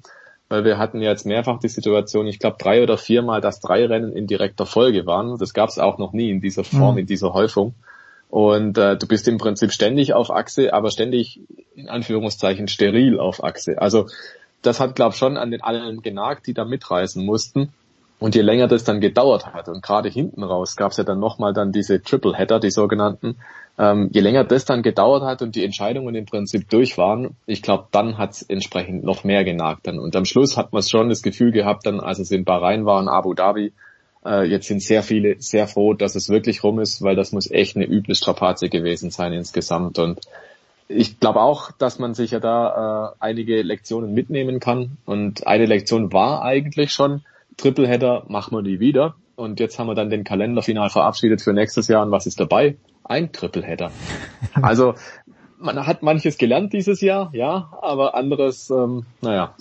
weil 0.49 0.65
wir 0.65 0.79
hatten 0.79 1.01
jetzt 1.01 1.27
mehrfach 1.27 1.59
die 1.59 1.69
Situation, 1.69 2.27
ich 2.27 2.39
glaube 2.39 2.57
drei 2.59 2.83
oder 2.83 2.99
viermal, 2.99 3.41
dass 3.41 3.61
drei 3.61 3.87
Rennen 3.87 4.13
in 4.13 4.27
direkter 4.27 4.67
Folge 4.67 5.07
waren. 5.07 5.39
Das 5.39 5.55
gab 5.55 5.71
es 5.71 5.79
auch 5.79 5.99
noch 5.99 6.13
nie 6.13 6.31
in 6.31 6.41
dieser 6.41 6.65
Form, 6.65 6.95
mhm. 6.95 7.01
in 7.01 7.07
dieser 7.07 7.33
Häufung. 7.33 7.75
Und 8.29 8.79
äh, 8.79 8.97
du 8.97 9.07
bist 9.07 9.29
im 9.29 9.39
Prinzip 9.39 9.73
ständig 9.73 10.15
auf 10.15 10.31
Achse, 10.31 10.73
aber 10.73 10.91
ständig 10.91 11.41
in 11.75 11.89
Anführungszeichen 11.89 12.67
steril 12.67 13.21
auf 13.21 13.45
Achse. 13.45 13.81
Also 13.81 14.07
das 14.63 14.81
hat, 14.81 14.95
glaube 14.95 15.13
ich, 15.13 15.19
schon 15.19 15.37
an 15.37 15.51
den 15.51 15.63
allen 15.63 16.03
genagt, 16.03 16.47
die 16.47 16.55
da 16.55 16.65
mitreisen 16.65 17.25
mussten. 17.25 17.73
Und 18.19 18.37
je 18.37 18.43
länger 18.43 18.69
das 18.69 18.85
dann 18.85 19.01
gedauert 19.01 19.47
hat, 19.47 19.69
und 19.69 19.83
gerade 19.83 20.09
hinten 20.09 20.45
raus 20.45 20.77
gab 20.77 20.93
es 20.93 20.97
ja 20.97 21.03
dann 21.03 21.19
nochmal 21.19 21.53
dann 21.53 21.73
diese 21.73 22.01
Triple 22.01 22.37
Header, 22.37 22.61
die 22.61 22.71
sogenannten, 22.71 23.37
ähm, 23.79 24.11
je 24.13 24.21
länger 24.21 24.45
das 24.45 24.65
dann 24.65 24.83
gedauert 24.83 25.25
hat 25.25 25.43
und 25.43 25.57
die 25.57 25.65
Entscheidungen 25.65 26.15
im 26.15 26.25
Prinzip 26.25 26.71
durch 26.71 26.97
waren, 26.99 27.37
ich 27.47 27.63
glaube, 27.63 27.89
dann 27.91 28.19
hat 28.19 28.31
es 28.31 28.43
entsprechend 28.43 29.03
noch 29.03 29.25
mehr 29.25 29.43
genagt 29.43 29.89
dann. 29.89 29.99
Und 29.99 30.15
am 30.15 30.25
Schluss 30.25 30.57
hat 30.57 30.73
man 30.73 30.85
schon 30.85 31.09
das 31.09 31.23
Gefühl 31.23 31.51
gehabt, 31.51 31.85
dann, 31.85 31.99
als 31.99 32.21
es 32.21 32.31
in 32.31 32.45
Bahrain 32.45 32.87
war, 32.87 33.01
in 33.03 33.09
Abu 33.09 33.35
Dhabi, 33.35 33.73
äh, 34.25 34.45
jetzt 34.45 34.69
sind 34.69 34.83
sehr 34.83 35.03
viele 35.03 35.41
sehr 35.41 35.67
froh, 35.67 35.95
dass 35.95 36.15
es 36.15 36.29
wirklich 36.29 36.63
rum 36.63 36.79
ist, 36.79 37.03
weil 37.03 37.17
das 37.17 37.33
muss 37.33 37.51
echt 37.51 37.75
eine 37.75 37.87
üble 37.87 38.15
Strapaze 38.15 38.69
gewesen 38.69 39.11
sein 39.11 39.33
insgesamt. 39.33 39.99
Und 39.99 40.21
ich 40.89 41.21
glaube 41.21 41.41
auch, 41.41 41.71
dass 41.73 41.99
man 41.99 42.15
sich 42.15 42.33
ja 42.33 42.41
da 42.41 43.13
äh, 43.13 43.17
einige 43.21 43.63
Lektionen 43.63 44.13
mitnehmen 44.15 44.61
kann. 44.61 44.99
Und 45.05 45.47
eine 45.47 45.67
Lektion 45.67 46.13
war 46.13 46.43
eigentlich 46.43 46.93
schon, 46.93 47.23
Tripleheader 47.57 48.25
machen 48.29 48.57
wir 48.57 48.63
nie 48.63 48.81
wieder. 48.81 49.15
Und 49.37 49.61
jetzt 49.61 49.79
haben 49.79 49.87
wir 49.87 49.95
dann 49.95 50.11
den 50.11 50.25
Kalender 50.25 50.63
final 50.63 50.91
verabschiedet 50.91 51.43
für 51.43 51.53
nächstes 51.53 51.89
Jahr. 51.89 52.05
Und 52.05 52.11
was 52.11 52.27
ist 52.27 52.39
dabei? 52.39 52.77
Ein 53.05 53.33
Tripleheader. 53.33 53.91
Also 54.61 54.95
man 55.59 55.87
hat 55.87 56.03
manches 56.03 56.39
gelernt 56.39 56.73
dieses 56.73 57.01
Jahr, 57.01 57.31
ja, 57.33 57.73
aber 57.81 58.15
anderes, 58.15 58.69
ähm, 58.71 59.07
naja. 59.21 59.55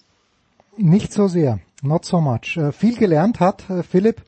Nicht 0.75 1.13
so 1.13 1.27
sehr, 1.27 1.59
not 1.83 2.05
so 2.05 2.19
much. 2.19 2.57
Äh, 2.57 2.71
viel 2.71 2.97
gelernt 2.97 3.39
hat 3.39 3.69
äh, 3.69 3.83
Philipp 3.83 4.23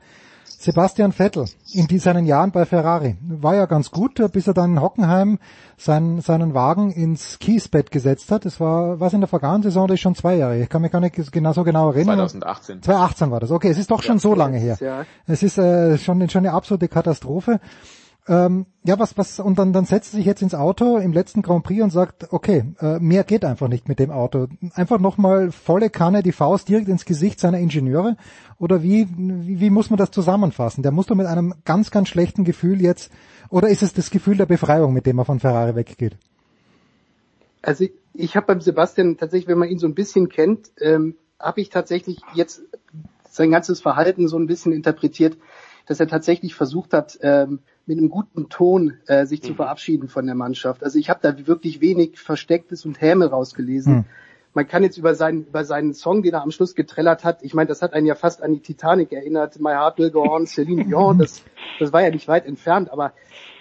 Sebastian 0.64 1.12
Vettel 1.12 1.44
in 1.74 1.88
die, 1.88 1.98
seinen 1.98 2.24
Jahren 2.24 2.50
bei 2.50 2.64
Ferrari 2.64 3.18
war 3.20 3.54
ja 3.54 3.66
ganz 3.66 3.90
gut, 3.90 4.14
bis 4.32 4.46
er 4.46 4.54
dann 4.54 4.72
in 4.72 4.80
Hockenheim 4.80 5.38
seinen, 5.76 6.22
seinen 6.22 6.54
Wagen 6.54 6.90
ins 6.90 7.38
Kiesbett 7.38 7.90
gesetzt 7.90 8.30
hat. 8.30 8.46
Das 8.46 8.60
war 8.60 8.98
was 8.98 9.12
in 9.12 9.20
der 9.20 9.28
vergangenen 9.28 9.62
Saison, 9.62 9.86
das 9.86 9.96
ist 9.96 10.00
schon 10.00 10.14
zwei 10.14 10.36
Jahre. 10.36 10.58
Ich 10.58 10.70
kann 10.70 10.80
mich 10.80 10.90
gar 10.90 11.00
nicht 11.00 11.30
genau 11.30 11.52
so 11.52 11.64
genau 11.64 11.90
erinnern. 11.90 12.16
2018. 12.16 12.82
2018 12.82 13.30
war 13.30 13.40
das. 13.40 13.50
Okay, 13.50 13.68
es 13.68 13.76
ist 13.76 13.90
doch 13.90 14.02
schon 14.02 14.18
so 14.18 14.34
lange 14.34 14.56
her. 14.56 14.78
Es 15.26 15.42
ist 15.42 15.58
äh, 15.58 15.98
schon, 15.98 16.26
schon 16.30 16.46
eine 16.46 16.54
absolute 16.54 16.88
Katastrophe. 16.88 17.60
Ähm, 18.26 18.64
ja, 18.84 18.98
was, 18.98 19.18
was, 19.18 19.38
und 19.38 19.58
dann, 19.58 19.74
dann 19.74 19.84
setzt 19.84 20.14
er 20.14 20.16
sich 20.16 20.26
jetzt 20.26 20.40
ins 20.40 20.54
Auto 20.54 20.96
im 20.96 21.12
letzten 21.12 21.42
Grand 21.42 21.62
Prix 21.62 21.82
und 21.82 21.90
sagt, 21.90 22.32
okay, 22.32 22.64
äh, 22.80 22.98
mehr 22.98 23.22
geht 23.22 23.44
einfach 23.44 23.68
nicht 23.68 23.86
mit 23.86 23.98
dem 23.98 24.10
Auto. 24.10 24.46
Einfach 24.72 24.98
nochmal 24.98 25.52
volle 25.52 25.90
Kanne 25.90 26.22
die 26.22 26.32
Faust 26.32 26.68
direkt 26.68 26.88
ins 26.88 27.04
Gesicht 27.04 27.38
seiner 27.38 27.58
Ingenieure. 27.58 28.16
Oder 28.58 28.82
wie, 28.82 29.08
wie, 29.16 29.60
wie 29.60 29.70
muss 29.70 29.90
man 29.90 29.98
das 29.98 30.10
zusammenfassen? 30.10 30.82
Der 30.82 30.92
muss 30.92 31.06
doch 31.06 31.16
mit 31.16 31.26
einem 31.26 31.54
ganz, 31.66 31.90
ganz 31.90 32.08
schlechten 32.08 32.44
Gefühl 32.44 32.80
jetzt, 32.80 33.12
oder 33.50 33.68
ist 33.68 33.82
es 33.82 33.92
das 33.92 34.10
Gefühl 34.10 34.38
der 34.38 34.46
Befreiung, 34.46 34.94
mit 34.94 35.04
dem 35.04 35.18
er 35.18 35.26
von 35.26 35.40
Ferrari 35.40 35.74
weggeht? 35.74 36.16
Also 37.60 37.84
ich, 37.84 37.92
ich 38.14 38.36
habe 38.36 38.46
beim 38.46 38.60
Sebastian 38.62 39.18
tatsächlich, 39.18 39.48
wenn 39.48 39.58
man 39.58 39.68
ihn 39.68 39.78
so 39.78 39.86
ein 39.86 39.94
bisschen 39.94 40.30
kennt, 40.30 40.70
ähm, 40.80 41.16
habe 41.38 41.60
ich 41.60 41.68
tatsächlich 41.68 42.20
jetzt 42.34 42.62
sein 43.30 43.50
ganzes 43.50 43.82
Verhalten 43.82 44.28
so 44.28 44.38
ein 44.38 44.46
bisschen 44.46 44.72
interpretiert, 44.72 45.36
dass 45.86 46.00
er 46.00 46.08
tatsächlich 46.08 46.54
versucht 46.54 46.92
hat, 46.92 47.18
ähm, 47.22 47.60
mit 47.86 47.98
einem 47.98 48.08
guten 48.08 48.48
Ton 48.48 48.94
äh, 49.06 49.26
sich 49.26 49.42
mhm. 49.42 49.46
zu 49.46 49.54
verabschieden 49.54 50.08
von 50.08 50.26
der 50.26 50.34
Mannschaft. 50.34 50.82
Also 50.82 50.98
ich 50.98 51.10
habe 51.10 51.20
da 51.22 51.46
wirklich 51.46 51.80
wenig 51.80 52.18
Verstecktes 52.18 52.84
und 52.84 53.00
Häme 53.00 53.26
rausgelesen. 53.26 53.94
Mhm. 53.94 54.04
Man 54.54 54.68
kann 54.68 54.84
jetzt 54.84 54.98
über 54.98 55.14
seinen, 55.14 55.46
über 55.46 55.64
seinen 55.64 55.94
Song, 55.94 56.22
den 56.22 56.32
er 56.32 56.42
am 56.42 56.52
Schluss 56.52 56.76
getrellert 56.76 57.24
hat, 57.24 57.42
ich 57.42 57.54
meine, 57.54 57.66
das 57.66 57.82
hat 57.82 57.92
einen 57.92 58.06
ja 58.06 58.14
fast 58.14 58.40
an 58.40 58.54
die 58.54 58.60
Titanic 58.60 59.12
erinnert, 59.12 59.58
My 59.58 59.72
Heart 59.72 59.98
Will 59.98 60.10
Go 60.12 60.22
On, 60.22 60.46
Celine 60.46 60.84
Dion, 60.84 61.18
das, 61.18 61.42
das 61.80 61.92
war 61.92 62.02
ja 62.02 62.10
nicht 62.10 62.28
weit 62.28 62.46
entfernt, 62.46 62.90
aber 62.90 63.12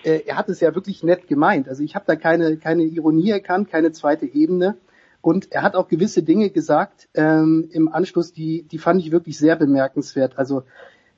äh, 0.03 0.21
er 0.27 0.37
hat 0.37 0.49
es 0.49 0.59
ja 0.59 0.75
wirklich 0.75 1.03
nett 1.03 1.27
gemeint. 1.27 1.67
Also 1.67 1.83
ich 1.83 1.95
habe 1.95 2.05
da 2.05 2.15
keine, 2.15 2.57
keine 2.57 2.83
Ironie 2.83 3.31
erkannt, 3.31 3.69
keine 3.69 3.91
zweite 3.91 4.25
Ebene. 4.27 4.77
Und 5.21 5.53
er 5.53 5.61
hat 5.61 5.75
auch 5.75 5.87
gewisse 5.87 6.21
Dinge 6.21 6.49
gesagt 6.49 7.07
ähm, 7.13 7.69
im 7.71 7.87
Anschluss, 7.87 8.33
die, 8.33 8.63
die 8.63 8.77
fand 8.77 8.99
ich 8.99 9.11
wirklich 9.11 9.37
sehr 9.37 9.55
bemerkenswert. 9.55 10.37
Also 10.37 10.63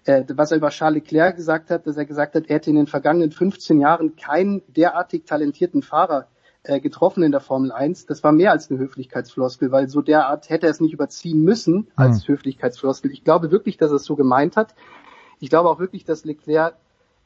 was 0.06 0.52
er 0.52 0.58
über 0.58 0.70
Charles 0.70 1.04
Leclerc 1.04 1.36
gesagt 1.36 1.72
hat, 1.72 1.88
dass 1.88 1.98
er 1.98 2.06
gesagt 2.06 2.36
hat, 2.36 2.46
er 2.48 2.56
hätte 2.56 2.70
in 2.70 2.76
den 2.76 2.88
vergangenen 2.88 3.32
15 3.32 3.80
Jahren 3.80 4.16
keinen 4.16 4.62
derartig 4.68 5.26
talentierten 5.26 5.82
Fahrer 5.82 6.28
äh, 6.64 6.80
getroffen 6.80 7.24
in 7.24 7.32
der 7.32 7.42
Formel 7.42 7.72
1. 7.72 8.06
Das 8.06 8.24
war 8.24 8.32
mehr 8.32 8.52
als 8.52 8.70
eine 8.70 8.80
Höflichkeitsfloskel, 8.80 9.72
weil 9.72 9.90
so 9.90 10.02
derart 10.02 10.50
hätte 10.50 10.68
er 10.68 10.72
es 10.72 10.80
nicht 10.80 10.94
überziehen 10.94 11.42
müssen 11.42 11.88
als 11.96 12.28
mhm. 12.28 12.34
Höflichkeitsfloskel. 12.34 13.12
Ich 13.12 13.24
glaube 13.24 13.52
wirklich, 13.52 13.78
dass 13.78 13.92
er 13.92 13.98
es 13.98 14.06
so 14.06 14.16
gemeint 14.16 14.56
hat. 14.58 14.76
Ich 15.40 15.50
glaube 15.50 15.70
auch 15.70 15.80
wirklich, 15.80 16.06
dass 16.06 16.26
Leclerc 16.26 16.76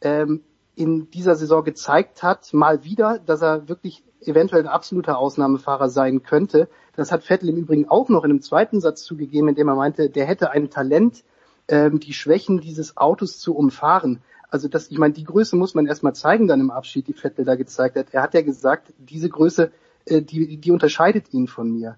ähm, 0.02 0.44
in 0.76 1.10
dieser 1.12 1.36
Saison 1.36 1.64
gezeigt 1.64 2.24
hat, 2.24 2.54
mal 2.54 2.84
wieder, 2.84 3.20
dass 3.20 3.42
er 3.42 3.68
wirklich 3.68 4.04
eventuell 4.22 4.64
ein 4.64 4.68
absoluter 4.68 5.18
Ausnahmefahrer 5.18 5.90
sein 5.90 6.24
könnte. 6.24 6.70
Das 6.96 7.12
hat 7.12 7.24
Vettel 7.24 7.50
im 7.50 7.58
Übrigen 7.58 7.90
auch 7.90 8.10
noch 8.10 8.24
in 8.24 8.32
einem 8.32 8.42
zweiten 8.42 8.80
Satz 8.82 9.04
zugegeben, 9.04 9.50
indem 9.50 9.68
er 9.68 9.76
meinte, 9.76 10.10
der 10.10 10.26
hätte 10.26 10.52
ein 10.52 10.70
Talent, 10.70 11.24
ähm, 11.70 12.00
die 12.00 12.14
Schwächen 12.14 12.60
dieses 12.60 12.98
Autos 12.98 13.40
zu 13.40 13.56
umfahren. 13.56 14.20
Also 14.50 14.68
das, 14.68 14.90
ich 14.90 14.98
meine, 14.98 15.14
die 15.14 15.24
Größe 15.24 15.56
muss 15.56 15.76
man 15.76 15.86
erstmal 15.86 16.16
zeigen 16.16 16.48
dann 16.48 16.60
im 16.60 16.72
Abschied, 16.72 17.08
die 17.08 17.14
Vettel 17.14 17.46
da 17.46 17.56
gezeigt 17.56 17.96
hat. 17.96 18.08
Er 18.12 18.24
hat 18.24 18.34
ja 18.34 18.42
gesagt, 18.42 18.92
diese 18.98 19.30
Größe, 19.30 19.72
äh, 20.06 20.22
die, 20.22 20.58
die 20.58 20.72
unterscheidet 20.72 21.32
ihn 21.32 21.48
von 21.48 21.72
mir. 21.72 21.98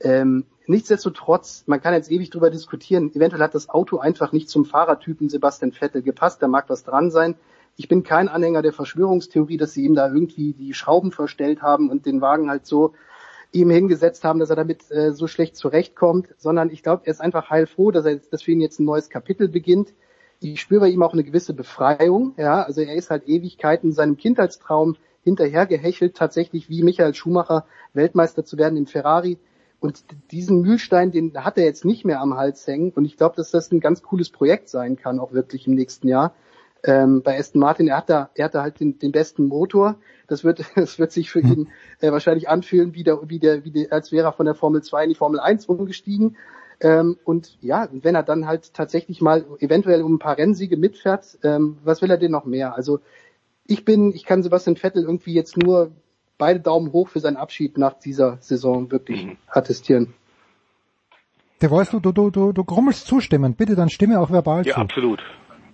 Ähm, 0.00 0.44
nichtsdestotrotz, 0.66 1.62
man 1.66 1.80
kann 1.80 1.94
jetzt 1.94 2.10
ewig 2.10 2.30
drüber 2.30 2.50
diskutieren, 2.50 3.14
eventuell 3.14 3.42
hat 3.42 3.54
das 3.54 3.68
Auto 3.68 3.98
einfach 3.98 4.32
nicht 4.32 4.48
zum 4.48 4.64
Fahrertypen 4.64 5.28
Sebastian 5.28 5.70
Vettel 5.70 6.02
gepasst, 6.02 6.42
da 6.42 6.48
mag 6.48 6.68
was 6.68 6.82
dran 6.82 7.12
sein. 7.12 7.36
Ich 7.76 7.86
bin 7.86 8.02
kein 8.02 8.28
Anhänger 8.28 8.62
der 8.62 8.72
Verschwörungstheorie, 8.72 9.56
dass 9.56 9.72
sie 9.72 9.84
ihm 9.84 9.94
da 9.94 10.12
irgendwie 10.12 10.52
die 10.52 10.74
Schrauben 10.74 11.12
verstellt 11.12 11.62
haben 11.62 11.88
und 11.88 12.04
den 12.04 12.20
Wagen 12.20 12.50
halt 12.50 12.66
so 12.66 12.94
ihm 13.52 13.70
hingesetzt 13.70 14.24
haben, 14.24 14.40
dass 14.40 14.50
er 14.50 14.56
damit 14.56 14.90
äh, 14.90 15.12
so 15.12 15.26
schlecht 15.26 15.56
zurechtkommt, 15.56 16.28
sondern 16.38 16.70
ich 16.70 16.82
glaube, 16.82 17.02
er 17.04 17.12
ist 17.12 17.20
einfach 17.20 17.50
heilfroh, 17.50 17.90
dass 17.90 18.06
er 18.06 18.16
dass 18.16 18.42
für 18.42 18.52
ihn 18.52 18.60
jetzt 18.60 18.80
ein 18.80 18.84
neues 18.84 19.10
Kapitel 19.10 19.48
beginnt. 19.48 19.92
Ich 20.40 20.60
spüre 20.60 20.80
bei 20.80 20.88
ihm 20.88 21.02
auch 21.02 21.12
eine 21.12 21.22
gewisse 21.22 21.54
Befreiung, 21.54 22.34
ja, 22.36 22.62
also 22.62 22.80
er 22.80 22.94
ist 22.94 23.10
halt 23.10 23.28
Ewigkeiten 23.28 23.92
seinem 23.92 24.16
Kindheitstraum 24.16 24.96
hinterhergehechelt, 25.22 26.16
tatsächlich 26.16 26.68
wie 26.68 26.82
Michael 26.82 27.14
Schumacher 27.14 27.66
Weltmeister 27.92 28.44
zu 28.44 28.58
werden 28.58 28.76
im 28.76 28.86
Ferrari. 28.86 29.38
Und 29.78 30.04
diesen 30.30 30.60
Mühlstein, 30.62 31.10
den 31.10 31.44
hat 31.44 31.58
er 31.58 31.64
jetzt 31.64 31.84
nicht 31.84 32.04
mehr 32.04 32.20
am 32.20 32.36
Hals 32.36 32.66
hängen. 32.66 32.92
Und 32.92 33.04
ich 33.04 33.16
glaube, 33.16 33.34
dass 33.36 33.50
das 33.50 33.72
ein 33.72 33.80
ganz 33.80 34.02
cooles 34.02 34.30
Projekt 34.30 34.68
sein 34.68 34.96
kann, 34.96 35.18
auch 35.18 35.32
wirklich 35.32 35.66
im 35.66 35.74
nächsten 35.74 36.06
Jahr. 36.06 36.34
Ähm, 36.84 37.22
bei 37.22 37.38
Aston 37.38 37.60
Martin, 37.60 37.88
er 37.88 37.98
hat 37.98 38.10
da, 38.10 38.30
er 38.34 38.46
hat 38.46 38.54
da 38.54 38.62
halt 38.62 38.80
den, 38.80 38.98
den 38.98 39.12
besten 39.12 39.46
Motor. 39.46 39.96
Das 40.26 40.44
wird, 40.44 40.64
das 40.74 40.98
wird 40.98 41.12
sich 41.12 41.30
für 41.30 41.42
hm. 41.42 41.52
ihn 41.52 41.68
äh, 42.00 42.10
wahrscheinlich 42.10 42.48
anfühlen, 42.48 42.94
wie 42.94 43.04
der, 43.04 43.28
wie 43.28 43.38
der, 43.38 43.64
wie 43.64 43.70
der, 43.70 43.92
als 43.92 44.12
wäre 44.12 44.28
er 44.28 44.32
von 44.32 44.46
der 44.46 44.54
Formel 44.54 44.82
2 44.82 45.04
in 45.04 45.10
die 45.10 45.16
Formel 45.16 45.40
1 45.40 45.66
umgestiegen. 45.66 46.36
Ähm, 46.80 47.16
und 47.24 47.56
ja, 47.60 47.88
wenn 47.92 48.16
er 48.16 48.24
dann 48.24 48.46
halt 48.46 48.74
tatsächlich 48.74 49.20
mal 49.20 49.44
eventuell 49.60 50.02
um 50.02 50.14
ein 50.14 50.18
paar 50.18 50.36
Rennsiege 50.36 50.76
mitfährt, 50.76 51.38
ähm, 51.44 51.78
was 51.84 52.02
will 52.02 52.10
er 52.10 52.18
denn 52.18 52.32
noch 52.32 52.44
mehr? 52.44 52.74
Also 52.74 52.98
ich 53.66 53.84
bin, 53.84 54.12
ich 54.12 54.24
kann 54.24 54.42
Sebastian 54.42 54.76
Vettel 54.76 55.04
irgendwie 55.04 55.34
jetzt 55.34 55.56
nur 55.56 55.92
beide 56.38 56.58
Daumen 56.58 56.92
hoch 56.92 57.08
für 57.08 57.20
seinen 57.20 57.36
Abschied 57.36 57.78
nach 57.78 57.94
dieser 57.94 58.38
Saison 58.40 58.90
wirklich 58.90 59.26
mhm. 59.26 59.36
attestieren. 59.46 60.14
Der 61.60 61.70
Wolf, 61.70 61.90
du, 61.90 62.00
du, 62.00 62.30
du, 62.30 62.52
du 62.52 62.64
grummelst 62.64 63.06
zustimmen. 63.06 63.54
Bitte 63.54 63.76
dann 63.76 63.88
stimme 63.88 64.18
auch 64.18 64.30
verbal 64.30 64.66
ja, 64.66 64.74
zu. 64.74 64.80
Ja, 64.80 64.84
absolut. 64.84 65.20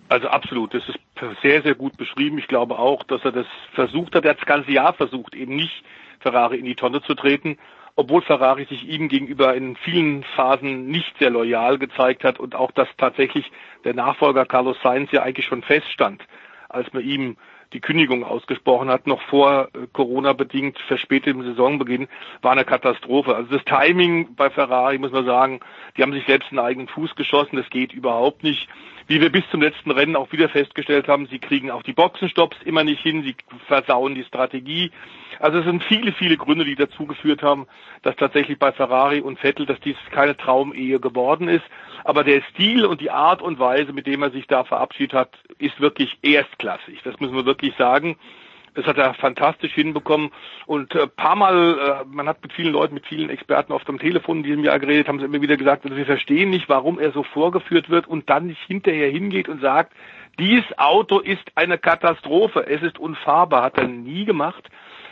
Also 0.09 0.29
absolut, 0.29 0.73
das 0.73 0.83
ist 0.89 0.99
sehr, 1.43 1.63
sehr 1.63 1.75
gut 1.75 1.97
beschrieben. 1.97 2.39
Ich 2.39 2.49
glaube 2.49 2.79
auch, 2.79 3.03
dass 3.05 3.23
er 3.25 3.33
das 3.33 3.47
versucht 3.75 4.15
hat, 4.15 4.25
er 4.25 4.31
hat 4.31 4.39
das 4.39 4.47
ganze 4.47 4.73
Jahr 4.73 4.95
versucht, 4.95 5.35
eben 5.35 5.55
nicht 5.55 5.85
Ferrari 6.21 6.57
in 6.57 6.65
die 6.65 6.75
Tonne 6.75 7.03
zu 7.03 7.15
treten, 7.15 7.59
obwohl 7.95 8.23
Ferrari 8.23 8.65
sich 8.65 8.89
ihm 8.89 9.09
gegenüber 9.09 9.55
in 9.55 9.77
vielen 9.77 10.23
Phasen 10.37 10.87
nicht 10.87 11.19
sehr 11.19 11.31
loyal 11.31 11.79
gezeigt 11.79 12.25
hat 12.25 12.39
und 12.39 12.55
auch, 12.55 12.71
dass 12.73 12.89
tatsächlich 12.97 13.51
der 13.85 13.95
Nachfolger 13.95 14.47
Carlos 14.47 14.77
Sainz 14.83 15.11
ja 15.13 15.23
eigentlich 15.23 15.47
schon 15.47 15.63
feststand, 15.63 16.23
als 16.69 16.93
man 16.93 17.03
ihm 17.03 17.37
die 17.75 17.81
Kündigung 17.81 18.25
ausgesprochen 18.25 18.89
hat, 18.89 19.07
noch 19.07 19.21
vor 19.23 19.69
äh, 19.75 19.87
Corona 19.93 20.33
bedingt 20.33 20.79
verspätetem 20.87 21.43
Saisonbeginn, 21.43 22.09
war 22.41 22.53
eine 22.53 22.65
Katastrophe. 22.65 23.37
Also 23.37 23.59
das 23.59 23.65
Timing 23.65 24.35
bei 24.37 24.49
Ferrari, 24.49 24.97
muss 24.97 25.13
man 25.13 25.27
sagen, 25.27 25.61
die 25.97 26.03
haben 26.03 26.15
sich 26.15 26.25
selbst 26.25 26.51
einen 26.51 26.61
eigenen 26.61 26.89
Fuß 26.89 27.15
geschossen, 27.15 27.57
das 27.57 27.69
geht 27.69 27.93
überhaupt 27.93 28.43
nicht 28.43 28.69
wie 29.09 29.23
wir 29.23 29.33
bis 29.33 29.43
zum 29.51 29.63
letzten 29.63 29.91
Rennen 29.91 30.17
auch 30.17 30.31
wieder 30.33 30.51
festgestellt 30.51 31.09
haben, 31.09 31.27
sie 31.27 31.39
kriegen 31.39 31.71
auch 31.71 31.83
die 31.83 31.95
Boxenstopps 31.95 32.59
immer 32.65 32.85
nicht 32.85 33.03
hin, 33.03 33.23
sie 33.23 33.35
versauen 33.67 34.15
die 34.15 34.25
Strategie. 34.25 34.93
Also 35.41 35.59
es 35.59 35.65
sind 35.65 35.83
viele, 35.85 36.13
viele 36.13 36.37
Gründe, 36.37 36.67
die 36.67 36.75
dazu 36.75 37.07
geführt 37.07 37.43
haben, 37.43 37.67
dass 38.03 38.17
tatsächlich 38.17 38.59
bei 38.59 38.71
Ferrari 38.71 39.21
und 39.21 39.39
Vettel, 39.39 39.65
dass 39.65 39.81
dies 39.81 39.97
keine 40.11 40.37
Traumehe 40.37 41.01
geworden 41.01 41.49
ist. 41.49 41.65
Aber 42.05 42.23
der 42.23 42.43
Stil 42.51 42.85
und 42.85 43.01
die 43.01 43.11
Art 43.11 43.41
und 43.41 43.59
Weise, 43.59 43.95
mit 43.95 44.07
dem 44.07 44.23
er 44.23 44.31
sich 44.31 44.47
da 44.47 44.65
verabschiedet 44.65 45.15
hat, 45.15 45.31
ist 45.59 45.81
wirklich 45.81 46.19
erstklassig. 46.23 47.01
Das 47.03 47.19
müssen 47.19 47.35
wir 47.35 47.47
wirklich 47.47 47.75
sagen. 47.77 48.17
Das 48.75 48.87
hat 48.87 48.99
er 48.99 49.15
fantastisch 49.15 49.73
hinbekommen. 49.73 50.31
Und 50.67 50.95
äh, 50.95 51.07
paar 51.07 51.37
Mal, 51.37 51.79
äh, 51.79 52.05
man 52.07 52.29
hat 52.29 52.43
mit 52.43 52.53
vielen 52.53 52.73
Leuten, 52.73 52.95
mit 52.95 53.07
vielen 53.07 53.31
Experten 53.31 53.73
oft 53.73 53.89
am 53.89 53.99
Telefon 53.99 54.39
in 54.39 54.43
diesem 54.43 54.65
Jahr 54.65 54.79
geredet, 54.79 55.09
haben 55.09 55.19
sie 55.19 55.25
immer 55.25 55.41
wieder 55.41 55.57
gesagt, 55.57 55.85
wir 55.85 56.07
verstehen 56.07 56.51
nicht, 56.51 56.69
warum 56.69 56.99
er 56.99 57.13
so 57.13 57.23
vorgeführt 57.23 57.91
wird 57.91 58.07
und 58.07 58.29
dann 58.31 58.47
nicht 58.47 58.63
hinterher 58.67 59.11
hingeht 59.11 59.49
und 59.49 59.61
sagt, 59.61 59.93
dies 60.39 60.65
Auto 60.77 61.19
ist 61.19 61.43
eine 61.57 61.79
Katastrophe, 61.79 62.67
es 62.67 62.83
ist 62.83 62.99
unfahrbar, 62.99 63.63
hat 63.63 63.79
er 63.79 63.89
nie 63.89 64.25
gemacht, 64.25 64.69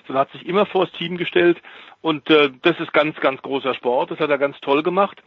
sondern 0.06 0.22
hat 0.22 0.32
sich 0.32 0.46
immer 0.46 0.66
vors 0.66 0.90
Team 0.92 1.16
gestellt. 1.16 1.60
Und 2.00 2.30
äh, 2.30 2.50
das 2.62 2.78
ist 2.78 2.92
ganz, 2.92 3.16
ganz 3.20 3.42
großer 3.42 3.74
Sport, 3.74 4.12
das 4.12 4.20
hat 4.20 4.30
er 4.30 4.38
ganz 4.38 4.60
toll 4.60 4.82
gemacht 4.82 5.20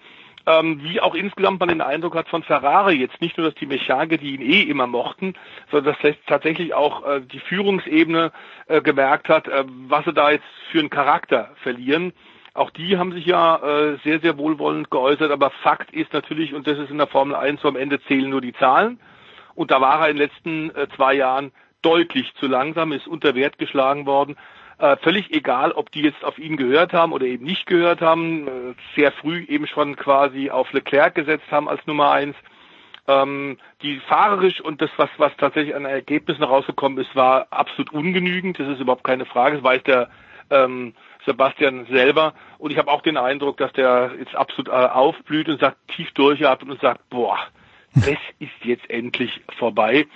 ähm, 0.46 0.82
wie 0.84 1.00
auch 1.00 1.16
insgesamt 1.16 1.60
man 1.60 1.70
den 1.70 1.82
Eindruck 1.82 2.16
hat 2.16 2.30
von 2.30 2.44
Ferrari, 2.44 2.96
jetzt 2.96 3.22
nicht 3.22 3.38
nur, 3.38 3.48
dass 3.48 3.56
die 3.56 3.66
Mechaniker, 3.66 4.18
die 4.18 4.36
ihn 4.36 4.42
eh 4.42 4.62
immer 4.62 4.88
mochten, 4.88 5.34
sondern 5.72 5.96
dass 6.02 6.16
tatsächlich 6.28 6.74
auch 6.74 7.06
äh, 7.06 7.22
die 7.22 7.40
Führungsebene 7.40 8.32
äh, 8.68 8.82
gemerkt 8.82 9.30
hat, 9.30 9.48
äh, 9.48 9.64
was 9.88 10.06
sie 10.06 10.14
da 10.14 10.32
jetzt 10.32 10.46
für 10.72 10.80
einen 10.80 10.90
Charakter 10.90 11.52
verlieren. 11.62 12.14
Auch 12.54 12.72
die 12.72 12.98
haben 12.98 13.14
sich 13.14 13.26
ja 13.26 13.58
äh, 13.58 13.98
sehr, 14.04 14.20
sehr 14.20 14.38
wohlwollend 14.38 14.90
geäußert, 14.90 15.32
aber 15.32 15.52
Fakt 15.64 15.92
ist 15.92 16.14
natürlich, 16.14 16.54
und 16.54 16.68
das 16.68 16.80
ist 16.80 16.90
in 16.90 16.98
der 16.98 17.08
Formel 17.08 17.36
1 17.36 17.62
so 17.62 17.68
am 17.68 17.76
Ende 17.76 18.02
zählen 18.02 18.30
nur 18.30 18.42
die 18.42 18.54
Zahlen. 18.54 19.00
Und 19.56 19.72
da 19.72 19.82
war 19.82 20.02
er 20.02 20.10
in 20.10 20.18
den 20.18 20.28
letzten 20.28 20.76
äh, 20.76 20.88
zwei 20.96 21.14
Jahren 21.14 21.52
deutlich 21.82 22.34
zu 22.36 22.48
langsam, 22.48 22.92
ist 22.92 23.08
unter 23.08 23.36
Wert 23.36 23.58
geschlagen 23.58 24.06
worden. 24.06 24.36
Äh, 24.80 24.96
völlig 24.98 25.34
egal, 25.34 25.74
ob 25.74 25.92
die 25.92 26.02
jetzt 26.02 26.24
auf 26.24 26.40
ihn 26.40 26.56
gehört 26.56 26.94
haben 26.94 27.12
oder 27.12 27.26
eben 27.26 27.44
nicht 27.44 27.66
gehört 27.66 28.00
haben, 28.00 28.48
äh, 28.48 28.52
sehr 28.96 29.12
früh 29.12 29.44
eben 29.50 29.68
schon 29.68 29.98
quasi 29.98 30.50
auf 30.50 30.72
Leclerc 30.72 31.16
gesetzt 31.16 31.52
haben 31.52 31.68
als 31.68 31.86
Nummer 31.86 32.12
eins. 32.12 32.36
Ähm, 33.06 33.58
die 33.82 34.00
fahrerisch 34.08 34.62
und 34.62 34.82
das, 34.82 34.90
was, 34.96 35.10
was 35.18 35.36
tatsächlich 35.38 35.76
an 35.76 35.84
Ergebnissen 35.84 36.44
rausgekommen 36.44 36.98
ist, 36.98 37.14
war 37.14 37.48
absolut 37.50 37.92
ungenügend. 37.92 38.58
Das 38.58 38.70
ist 38.70 38.80
überhaupt 38.80 39.04
keine 39.04 39.26
Frage. 39.26 39.58
Das 39.58 39.66
weiß 39.66 39.84
der 39.84 40.10
ähm, 40.50 40.94
Sebastian 41.26 41.86
selber. 41.88 42.34
Und 42.58 42.72
ich 42.72 42.78
habe 42.78 42.90
auch 42.90 43.02
den 43.02 43.18
Eindruck, 43.18 43.58
dass 43.58 43.74
der 43.74 44.12
jetzt 44.18 44.36
absolut 44.36 44.70
äh, 44.70 44.72
aufblüht 44.72 45.50
und 45.50 45.60
sagt, 45.60 45.76
tief 45.90 46.10
durchatmet 46.14 46.70
und 46.70 46.82
sagt, 46.82 47.10
boah, 47.10 47.38
das 47.96 48.18
ist 48.40 48.64
jetzt 48.64 48.90
endlich 48.90 49.42
vorbei. 49.58 50.08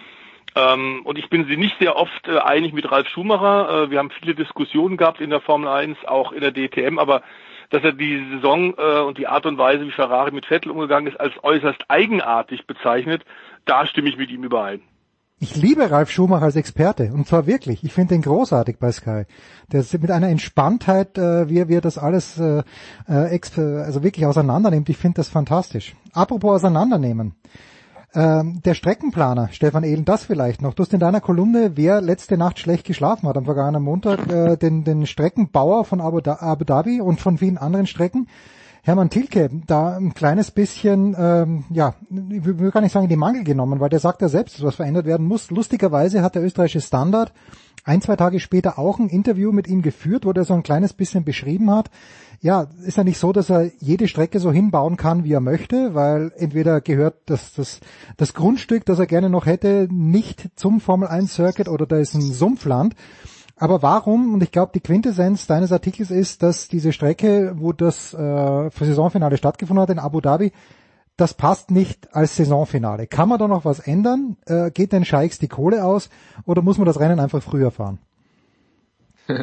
Ähm, 0.55 1.01
und 1.03 1.17
ich 1.17 1.30
bin 1.30 1.45
sie 1.47 1.57
nicht 1.57 1.77
sehr 1.80 1.95
oft 1.95 2.27
äh, 2.27 2.38
einig 2.38 2.73
mit 2.73 2.91
Ralf 2.91 3.07
Schumacher. 3.07 3.85
Äh, 3.85 3.91
wir 3.91 3.99
haben 3.99 4.11
viele 4.11 4.35
Diskussionen 4.35 4.97
gehabt 4.97 5.19
in 5.19 5.30
der 5.30 5.41
Formel 5.41 5.67
1, 5.67 5.97
auch 6.05 6.31
in 6.31 6.41
der 6.41 6.51
DTM, 6.51 6.99
aber 6.99 7.23
dass 7.69 7.84
er 7.84 7.93
die 7.93 8.23
Saison 8.31 8.75
äh, 8.77 8.99
und 9.01 9.17
die 9.17 9.27
Art 9.27 9.45
und 9.45 9.57
Weise, 9.57 9.85
wie 9.85 9.91
Ferrari 9.91 10.31
mit 10.31 10.45
Vettel 10.45 10.71
umgegangen 10.71 11.11
ist, 11.11 11.19
als 11.19 11.34
äußerst 11.43 11.85
eigenartig 11.88 12.67
bezeichnet, 12.67 13.23
da 13.65 13.88
stimme 13.88 14.09
ich 14.09 14.17
mit 14.17 14.30
ihm 14.30 14.43
überein. 14.43 14.81
Ich 15.39 15.55
liebe 15.55 15.91
Ralf 15.91 16.09
Schumacher 16.09 16.43
als 16.43 16.55
Experte 16.55 17.11
und 17.13 17.27
zwar 17.27 17.47
wirklich. 17.47 17.84
Ich 17.84 17.91
finde 17.91 18.15
ihn 18.15 18.21
großartig 18.21 18.77
bei 18.80 18.91
Sky. 18.91 19.23
Der 19.71 19.81
ist 19.81 19.99
mit 19.99 20.11
einer 20.11 20.30
Entspanntheit, 20.30 21.17
äh, 21.17 21.49
wie, 21.49 21.67
wie 21.67 21.75
er 21.75 21.81
das 21.81 21.97
alles 21.97 22.39
äh, 22.39 22.63
äh, 23.09 23.39
also 23.59 24.03
wirklich 24.03 24.25
auseinandernimmt. 24.25 24.88
Ich 24.88 24.97
finde 24.97 25.17
das 25.17 25.27
fantastisch. 25.27 25.95
Apropos 26.13 26.55
auseinandernehmen. 26.55 27.35
Ähm, 28.15 28.61
der 28.64 28.76
Streckenplaner, 28.76 29.49
Stefan 29.52 29.84
Ehlen, 29.84 30.06
das 30.06 30.23
vielleicht 30.23 30.61
noch. 30.61 30.76
Du 30.76 30.84
hast 30.84 30.94
in 30.94 30.99
deiner 30.99 31.19
Kolumne, 31.19 31.72
wer 31.76 31.99
letzte 31.99 32.38
Nacht 32.38 32.60
schlecht 32.60 32.85
geschlafen 32.85 33.27
hat 33.27 33.38
am 33.38 33.45
vergangenen 33.45 33.81
Montag, 33.81 34.31
äh, 34.31 34.56
den, 34.56 34.84
den 34.84 35.07
Streckenbauer 35.07 35.84
von 35.84 35.99
Abu, 35.99 36.19
Abu 36.23 36.64
Dhabi 36.64 37.02
und 37.02 37.19
von 37.19 37.40
vielen 37.40 37.57
anderen 37.57 37.88
Strecken, 37.88 38.27
Hermann 38.84 39.10
Tilke, 39.10 39.49
da 39.65 39.98
ein 39.98 40.14
kleines 40.14 40.52
bisschen, 40.52 41.15
ähm, 41.18 41.64
ja, 41.72 41.95
ich 42.30 42.45
will 42.45 42.69
gar 42.69 42.81
nicht 42.81 42.91
sagen, 42.91 43.07
die 43.07 43.15
Mangel 43.15 43.44
genommen, 43.44 43.80
weil 43.80 43.90
der 43.90 43.99
sagt 43.99 44.22
ja 44.22 44.27
selbst, 44.27 44.57
dass 44.57 44.65
was 44.65 44.76
verändert 44.76 45.06
werden 45.06 45.26
muss. 45.26 45.49
Lustigerweise 45.49 46.22
hat 46.22 46.35
der 46.35 46.44
österreichische 46.44 46.81
Standard 46.81 47.31
ein, 47.84 48.01
zwei 48.01 48.15
Tage 48.15 48.39
später 48.39 48.80
auch 48.80 48.99
ein 48.99 49.10
Interview 49.10 49.51
mit 49.51 49.68
ihm 49.68 49.81
geführt, 49.81 50.26
wo 50.26 50.34
der 50.34 50.45
so 50.45 50.53
ein 50.53 50.64
kleines 50.64 50.93
bisschen 50.93 51.23
beschrieben 51.23 51.69
hat, 51.72 51.89
ja, 52.43 52.68
ist 52.85 52.97
ja 52.97 53.05
nicht 53.05 53.19
so, 53.19 53.31
dass 53.31 53.49
er 53.49 53.72
jede 53.80 54.10
Strecke 54.10 54.39
so 54.39 54.51
hinbauen 54.51 54.97
kann, 54.97 55.23
wie 55.23 55.31
er 55.31 55.39
möchte, 55.39 55.95
weil 55.95 56.34
entweder 56.35 56.81
gehört 56.81 57.15
das, 57.27 57.53
das, 57.53 57.80
das 58.18 58.34
Grundstück, 58.34 58.85
das 58.85 58.99
er 58.99 59.05
gerne 59.05 59.30
noch 59.30 59.45
hätte, 59.45 59.88
nicht 59.89 60.49
zum 60.57 60.81
Formel 60.81 61.07
1 61.07 61.34
Circuit 61.34 61.69
oder 61.69 61.85
da 61.85 61.97
ist 61.97 62.15
ein 62.15 62.22
Sumpfland. 62.22 62.95
Aber 63.55 63.81
warum, 63.81 64.34
und 64.34 64.43
ich 64.43 64.51
glaube, 64.51 64.73
die 64.76 64.81
Quintessenz 64.81 65.47
deines 65.47 65.72
Artikels 65.72 66.11
ist, 66.11 66.43
dass 66.43 66.68
diese 66.68 66.91
Strecke, 66.91 67.53
wo 67.57 67.72
das 67.72 68.14
äh, 68.14 68.69
Saisonfinale 68.77 69.38
stattgefunden 69.38 69.81
hat 69.81 69.89
in 69.89 69.99
Abu 69.99 70.19
Dhabi, 70.19 70.51
das 71.18 71.34
passt 71.34 71.72
nicht 71.72 72.15
als 72.15 72.35
Saisonfinale. 72.35 73.07
Kann 73.07 73.30
man 73.30 73.40
da 73.40 73.48
noch 73.48 73.65
was 73.65 73.80
ändern? 73.80 74.38
Äh, 74.45 74.72
geht 74.72 74.91
den 74.94 75.06
Scheiks 75.06 75.40
die 75.40 75.48
Kohle 75.48 75.84
aus 75.84 76.10
oder 76.45 76.61
muss 76.61 76.77
man 76.77 76.85
das 76.85 76.99
Rennen 76.99 77.19
einfach 77.19 77.44
früher 77.44 77.72
fahren? 77.72 77.99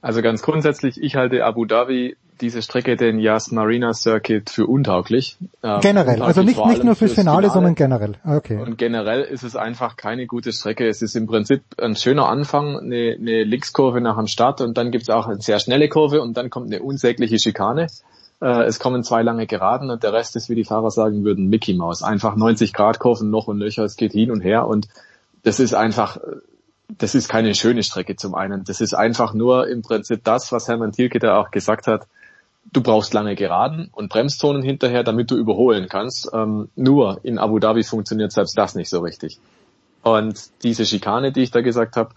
Also 0.00 0.22
ganz 0.22 0.42
grundsätzlich, 0.42 1.02
ich 1.02 1.16
halte 1.16 1.44
Abu 1.44 1.64
Dhabi 1.64 2.16
diese 2.40 2.62
Strecke, 2.62 2.96
den 2.96 3.18
Yas 3.18 3.50
Marina 3.50 3.92
Circuit, 3.94 4.48
für 4.48 4.66
untauglich. 4.66 5.36
Äh, 5.62 5.80
generell, 5.80 6.22
also 6.22 6.42
nicht, 6.42 6.64
nicht 6.66 6.84
nur 6.84 6.94
fürs, 6.94 7.10
fürs 7.10 7.14
Finale, 7.14 7.48
Finale, 7.48 7.50
sondern 7.52 7.74
generell. 7.74 8.14
Okay. 8.24 8.58
Und 8.62 8.78
generell 8.78 9.22
ist 9.22 9.42
es 9.42 9.56
einfach 9.56 9.96
keine 9.96 10.28
gute 10.28 10.52
Strecke. 10.52 10.86
Es 10.86 11.02
ist 11.02 11.16
im 11.16 11.26
Prinzip 11.26 11.62
ein 11.78 11.96
schöner 11.96 12.28
Anfang, 12.28 12.78
eine, 12.78 13.16
eine 13.18 13.42
Linkskurve 13.42 14.00
nach 14.00 14.16
dem 14.16 14.28
Start 14.28 14.60
und 14.60 14.78
dann 14.78 14.92
gibt 14.92 15.02
es 15.02 15.10
auch 15.10 15.26
eine 15.26 15.40
sehr 15.40 15.58
schnelle 15.58 15.88
Kurve 15.88 16.22
und 16.22 16.36
dann 16.36 16.48
kommt 16.48 16.72
eine 16.72 16.80
unsägliche 16.80 17.40
Schikane. 17.40 17.88
Äh, 18.40 18.64
es 18.64 18.78
kommen 18.78 19.02
zwei 19.04 19.22
lange 19.22 19.46
Geraden 19.46 19.90
und 19.90 20.02
der 20.02 20.12
Rest 20.12 20.36
ist, 20.36 20.48
wie 20.48 20.54
die 20.54 20.64
Fahrer 20.64 20.90
sagen 20.90 21.24
würden, 21.24 21.48
Mickey 21.48 21.74
Mouse. 21.74 22.02
Einfach 22.02 22.36
90 22.36 22.72
Grad 22.72 22.98
Kurven 22.98 23.30
noch 23.30 23.48
und 23.48 23.58
nöcher, 23.58 23.84
es 23.84 23.96
geht 23.96 24.12
hin 24.12 24.30
und 24.30 24.40
her 24.40 24.66
und 24.66 24.88
das 25.42 25.60
ist 25.60 25.74
einfach 25.74 26.18
das 26.96 27.14
ist 27.14 27.28
keine 27.28 27.54
schöne 27.54 27.82
Strecke 27.82 28.16
zum 28.16 28.34
einen. 28.34 28.64
Das 28.64 28.80
ist 28.80 28.94
einfach 28.94 29.34
nur 29.34 29.68
im 29.68 29.82
Prinzip 29.82 30.24
das, 30.24 30.52
was 30.52 30.68
Hermann 30.68 30.92
Thielke 30.92 31.18
da 31.18 31.38
auch 31.38 31.50
gesagt 31.50 31.86
hat. 31.86 32.06
Du 32.72 32.82
brauchst 32.82 33.14
lange 33.14 33.34
Geraden 33.34 33.88
und 33.92 34.10
Bremszonen 34.10 34.62
hinterher, 34.62 35.04
damit 35.04 35.30
du 35.30 35.36
überholen 35.36 35.88
kannst. 35.88 36.30
Ähm, 36.32 36.68
nur 36.76 37.20
in 37.22 37.38
Abu 37.38 37.58
Dhabi 37.58 37.82
funktioniert 37.82 38.32
selbst 38.32 38.56
das 38.56 38.74
nicht 38.74 38.88
so 38.88 39.00
richtig. 39.00 39.38
Und 40.02 40.50
diese 40.62 40.86
Schikane, 40.86 41.32
die 41.32 41.42
ich 41.42 41.50
da 41.50 41.60
gesagt 41.60 41.96
habe, 41.96 42.10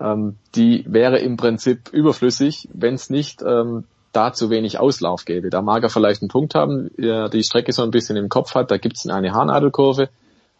ähm, 0.00 0.36
die 0.54 0.84
wäre 0.86 1.18
im 1.18 1.36
Prinzip 1.36 1.90
überflüssig, 1.92 2.68
wenn 2.72 2.94
es 2.94 3.10
nicht 3.10 3.42
ähm, 3.42 3.84
da 4.14 4.32
zu 4.32 4.50
wenig 4.50 4.78
Auslauf 4.78 5.24
gäbe. 5.24 5.50
Da 5.50 5.62
mag 5.62 5.82
er 5.82 5.90
vielleicht 5.90 6.22
einen 6.22 6.28
Punkt 6.28 6.54
haben, 6.54 6.90
der 6.96 7.28
die 7.28 7.42
Strecke 7.42 7.72
so 7.72 7.82
ein 7.82 7.90
bisschen 7.90 8.16
im 8.16 8.28
Kopf 8.28 8.54
hat. 8.54 8.70
Da 8.70 8.78
gibt 8.78 8.96
es 8.96 9.06
eine 9.06 9.32
Haarnadelkurve 9.32 10.08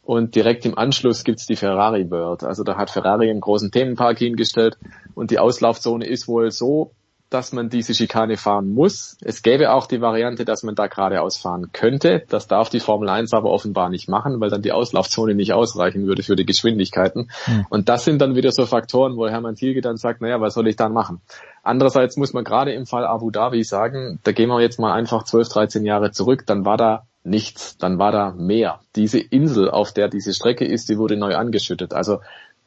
und 0.02 0.34
direkt 0.34 0.66
im 0.66 0.76
Anschluss 0.76 1.24
gibt's 1.24 1.46
die 1.46 1.56
Ferrari 1.56 2.10
World. 2.10 2.44
Also 2.44 2.62
da 2.62 2.76
hat 2.76 2.90
Ferrari 2.90 3.30
einen 3.30 3.40
großen 3.40 3.70
Themenpark 3.70 4.18
hingestellt 4.18 4.76
und 5.14 5.30
die 5.30 5.38
Auslaufzone 5.38 6.06
ist 6.06 6.28
wohl 6.28 6.50
so, 6.50 6.92
dass 7.30 7.52
man 7.52 7.68
diese 7.68 7.94
Schikane 7.94 8.36
fahren 8.36 8.72
muss. 8.72 9.16
Es 9.20 9.42
gäbe 9.42 9.72
auch 9.72 9.86
die 9.86 10.00
Variante, 10.00 10.44
dass 10.44 10.62
man 10.62 10.76
da 10.76 10.86
geradeaus 10.86 11.36
fahren 11.36 11.70
könnte. 11.72 12.22
Das 12.28 12.46
darf 12.46 12.68
die 12.68 12.78
Formel 12.78 13.08
1 13.08 13.32
aber 13.32 13.50
offenbar 13.50 13.88
nicht 13.88 14.08
machen, 14.08 14.40
weil 14.40 14.50
dann 14.50 14.62
die 14.62 14.70
Auslaufzone 14.70 15.34
nicht 15.34 15.52
ausreichen 15.52 16.06
würde 16.06 16.22
für 16.22 16.36
die 16.36 16.46
Geschwindigkeiten. 16.46 17.30
Mhm. 17.46 17.66
Und 17.70 17.88
das 17.88 18.04
sind 18.04 18.20
dann 18.20 18.36
wieder 18.36 18.52
so 18.52 18.66
Faktoren, 18.66 19.16
wo 19.16 19.26
Hermann 19.26 19.56
Thielke 19.56 19.80
dann 19.80 19.96
sagt, 19.96 20.20
naja, 20.20 20.40
was 20.40 20.54
soll 20.54 20.68
ich 20.68 20.76
dann 20.76 20.92
machen? 20.92 21.22
Andererseits 21.64 22.18
muss 22.18 22.34
man 22.34 22.44
gerade 22.44 22.72
im 22.72 22.84
Fall 22.84 23.06
Abu 23.06 23.30
Dhabi 23.30 23.64
sagen, 23.64 24.20
da 24.22 24.32
gehen 24.32 24.50
wir 24.50 24.60
jetzt 24.60 24.78
mal 24.78 24.92
einfach 24.92 25.24
12, 25.24 25.48
13 25.48 25.84
Jahre 25.86 26.10
zurück, 26.12 26.44
dann 26.46 26.66
war 26.66 26.76
da 26.76 27.06
nichts, 27.24 27.78
dann 27.78 27.98
war 27.98 28.12
da 28.12 28.32
Meer. 28.32 28.80
Diese 28.96 29.18
Insel, 29.18 29.70
auf 29.70 29.92
der 29.92 30.08
diese 30.08 30.34
Strecke 30.34 30.66
ist, 30.66 30.90
die 30.90 30.98
wurde 30.98 31.16
neu 31.16 31.34
angeschüttet. 31.34 31.94
Also 31.94 32.18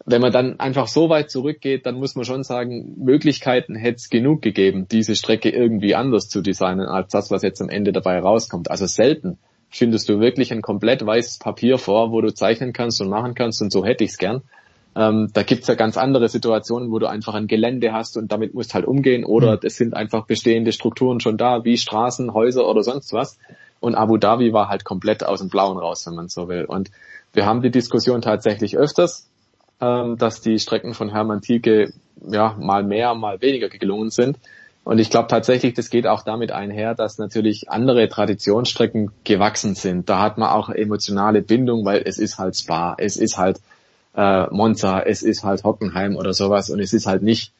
wenn 0.06 0.22
man 0.22 0.32
dann 0.32 0.60
einfach 0.60 0.88
so 0.88 1.10
weit 1.10 1.30
zurückgeht, 1.30 1.86
dann 1.86 1.96
muss 1.96 2.16
man 2.16 2.26
schon 2.26 2.44
sagen, 2.44 2.96
Möglichkeiten 2.98 3.76
hätte 3.76 3.98
es 3.98 4.10
genug 4.10 4.42
gegeben, 4.42 4.88
diese 4.90 5.16
Strecke 5.16 5.50
irgendwie 5.50 5.94
anders 5.94 6.28
zu 6.28 6.42
designen, 6.42 6.88
als 6.88 7.12
das, 7.12 7.30
was 7.30 7.44
jetzt 7.44 7.62
am 7.62 7.70
Ende 7.70 7.92
dabei 7.92 8.20
rauskommt. 8.20 8.72
Also 8.72 8.88
selten 8.88 9.38
findest 9.70 10.10
du 10.10 10.20
wirklich 10.20 10.52
ein 10.52 10.62
komplett 10.62 11.06
weißes 11.06 11.40
Papier 11.40 11.78
vor, 11.78 12.12
wo 12.12 12.22
du 12.22 12.34
zeichnen 12.34 12.74
kannst 12.74 13.02
und 13.02 13.10
machen 13.10 13.36
kannst 13.36 13.62
und 13.62 13.72
so 13.72 13.86
hätte 13.86 14.04
ich 14.04 14.12
es 14.12 14.18
gern. 14.18 14.42
Ähm, 14.98 15.30
da 15.32 15.44
gibt's 15.44 15.68
ja 15.68 15.76
ganz 15.76 15.96
andere 15.96 16.28
Situationen, 16.28 16.92
wo 16.92 16.98
du 16.98 17.08
einfach 17.08 17.36
ein 17.36 17.46
Gelände 17.46 17.94
hast 17.94 18.18
und 18.18 18.32
damit 18.32 18.56
musst 18.56 18.74
halt 18.74 18.86
umgehen 18.86 19.24
oder 19.24 19.54
mhm. 19.54 19.60
es 19.62 19.76
sind 19.76 19.94
einfach 19.94 20.26
bestehende 20.26 20.72
Strukturen 20.72 21.20
schon 21.20 21.38
da, 21.38 21.64
wie 21.64 21.78
Straßen, 21.78 22.34
Häuser 22.34 22.68
oder 22.68 22.82
sonst 22.82 23.14
was. 23.14 23.38
Und 23.80 23.94
Abu 23.94 24.18
Dhabi 24.18 24.54
war 24.54 24.70
halt 24.70 24.86
komplett 24.86 25.24
aus 25.24 25.40
dem 25.40 25.50
Blauen 25.50 25.78
raus, 25.78 26.08
wenn 26.08 26.16
man 26.16 26.30
so 26.30 26.50
will. 26.50 26.66
Und 26.66 26.90
wir 27.32 27.46
haben 27.46 27.62
die 27.62 27.70
Diskussion 27.70 28.24
tatsächlich 28.24 28.76
öfters, 28.76 29.30
ähm, 29.80 30.18
dass 30.18 30.42
die 30.42 30.58
Strecken 30.58 30.96
von 30.96 31.10
Hermann 31.10 31.42
Thielke 31.42 31.94
ja 32.28 32.56
mal 32.60 32.82
mehr, 32.82 33.14
mal 33.14 33.40
weniger 33.40 33.70
gelungen 33.70 34.10
sind. 34.10 34.40
Und 34.84 34.98
ich 34.98 35.12
glaube 35.12 35.28
tatsächlich, 35.28 35.76
das 35.76 35.92
geht 35.92 36.08
auch 36.08 36.24
damit 36.24 36.52
einher, 36.52 36.96
dass 36.96 37.20
natürlich 37.20 37.70
andere 37.70 38.10
Traditionsstrecken 38.10 39.12
gewachsen 39.26 39.76
sind. 39.76 40.10
Da 40.10 40.22
hat 40.22 40.40
man 40.40 40.50
auch 40.50 40.70
emotionale 40.70 41.44
Bindung, 41.44 41.86
weil 41.86 42.02
es 42.04 42.18
ist 42.18 42.40
halt 42.40 42.56
Spa, 42.56 42.96
es 42.98 43.18
ist 43.18 43.38
halt 43.38 43.60
äh, 44.18 44.48
Monza, 44.50 45.00
es 45.02 45.22
ist 45.22 45.44
halt 45.44 45.64
Hockenheim 45.64 46.18
oder 46.18 46.34
sowas 46.34 46.70
und 46.70 46.80
es 46.80 46.92
ist 46.92 47.06
halt 47.06 47.24
nicht 47.24 47.54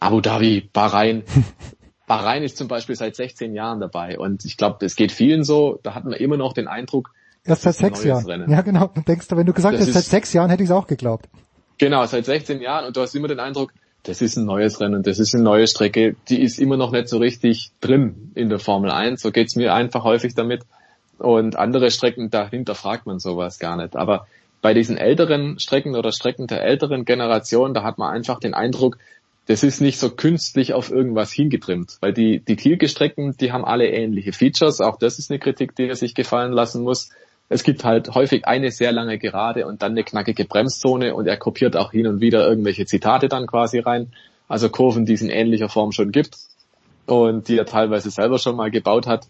Abu 0.00 0.20
Dhabi, 0.20 0.68
Bahrain, 0.72 1.22
Bahrain 2.06 2.42
ist 2.42 2.58
zum 2.58 2.68
Beispiel 2.68 2.96
seit 2.96 3.16
16 3.16 3.54
Jahren 3.54 3.80
dabei 3.80 4.18
und 4.18 4.44
ich 4.44 4.56
glaube, 4.56 4.84
es 4.84 4.96
geht 4.96 5.12
vielen 5.12 5.44
so, 5.44 5.78
da 5.82 5.94
hat 5.94 6.04
man 6.04 6.14
immer 6.14 6.36
noch 6.36 6.52
den 6.52 6.68
Eindruck, 6.68 7.12
Erst 7.44 7.62
seit 7.62 7.74
sechs 7.74 8.04
Jahren. 8.04 8.24
Rennen. 8.24 8.50
Ja, 8.50 8.60
genau. 8.60 8.92
Denkst 9.08 9.26
du, 9.26 9.36
wenn 9.36 9.46
du 9.46 9.52
gesagt 9.52 9.74
das 9.74 9.88
hast, 9.88 9.94
seit 9.94 10.04
sechs 10.04 10.32
Jahren 10.32 10.48
hätte 10.50 10.62
ich 10.62 10.68
es 10.68 10.74
auch 10.74 10.86
geglaubt. 10.86 11.28
Genau, 11.78 12.04
seit 12.06 12.24
16 12.24 12.60
Jahren 12.60 12.86
und 12.86 12.96
du 12.96 13.00
hast 13.00 13.14
immer 13.16 13.26
den 13.26 13.40
Eindruck, 13.40 13.72
das 14.04 14.20
ist 14.20 14.36
ein 14.36 14.44
neues 14.44 14.80
Rennen, 14.80 15.02
das 15.02 15.18
ist 15.18 15.34
eine 15.34 15.42
neue 15.42 15.66
Strecke, 15.66 16.14
die 16.28 16.40
ist 16.40 16.60
immer 16.60 16.76
noch 16.76 16.92
nicht 16.92 17.08
so 17.08 17.18
richtig 17.18 17.72
drin 17.80 18.30
in 18.34 18.48
der 18.48 18.60
Formel 18.60 18.90
1. 18.90 19.20
So 19.20 19.32
geht's 19.32 19.56
mir 19.56 19.74
einfach 19.74 20.04
häufig 20.04 20.34
damit. 20.34 20.62
Und 21.18 21.56
andere 21.56 21.90
Strecken, 21.90 22.30
dahinter 22.30 22.74
fragt 22.74 23.06
man 23.06 23.18
sowas 23.18 23.58
gar 23.58 23.76
nicht. 23.76 23.96
Aber 23.96 24.26
bei 24.62 24.72
diesen 24.72 24.96
älteren 24.96 25.58
Strecken 25.58 25.96
oder 25.96 26.12
Strecken 26.12 26.46
der 26.46 26.62
älteren 26.62 27.04
Generation, 27.04 27.74
da 27.74 27.82
hat 27.82 27.98
man 27.98 28.14
einfach 28.14 28.40
den 28.40 28.54
Eindruck, 28.54 28.96
das 29.46 29.64
ist 29.64 29.80
nicht 29.80 29.98
so 29.98 30.10
künstlich 30.10 30.72
auf 30.72 30.90
irgendwas 30.90 31.32
hingetrimmt, 31.32 31.98
weil 32.00 32.12
die, 32.12 32.38
die 32.38 32.54
Thielke-Strecken, 32.54 33.36
die 33.36 33.52
haben 33.52 33.64
alle 33.64 33.88
ähnliche 33.88 34.32
Features. 34.32 34.80
Auch 34.80 34.96
das 34.96 35.18
ist 35.18 35.30
eine 35.30 35.40
Kritik, 35.40 35.74
die 35.74 35.88
er 35.88 35.96
sich 35.96 36.14
gefallen 36.14 36.52
lassen 36.52 36.82
muss. 36.82 37.10
Es 37.48 37.64
gibt 37.64 37.84
halt 37.84 38.14
häufig 38.14 38.46
eine 38.46 38.70
sehr 38.70 38.92
lange 38.92 39.18
Gerade 39.18 39.66
und 39.66 39.82
dann 39.82 39.92
eine 39.92 40.04
knackige 40.04 40.44
Bremszone 40.44 41.14
und 41.14 41.26
er 41.26 41.36
kopiert 41.36 41.76
auch 41.76 41.90
hin 41.90 42.06
und 42.06 42.20
wieder 42.20 42.46
irgendwelche 42.48 42.86
Zitate 42.86 43.28
dann 43.28 43.48
quasi 43.48 43.80
rein. 43.80 44.12
Also 44.48 44.68
Kurven, 44.68 45.06
die 45.06 45.14
es 45.14 45.22
in 45.22 45.28
ähnlicher 45.28 45.68
Form 45.68 45.90
schon 45.90 46.12
gibt 46.12 46.36
und 47.06 47.48
die 47.48 47.58
er 47.58 47.66
teilweise 47.66 48.10
selber 48.10 48.38
schon 48.38 48.56
mal 48.56 48.70
gebaut 48.70 49.08
hat. 49.08 49.26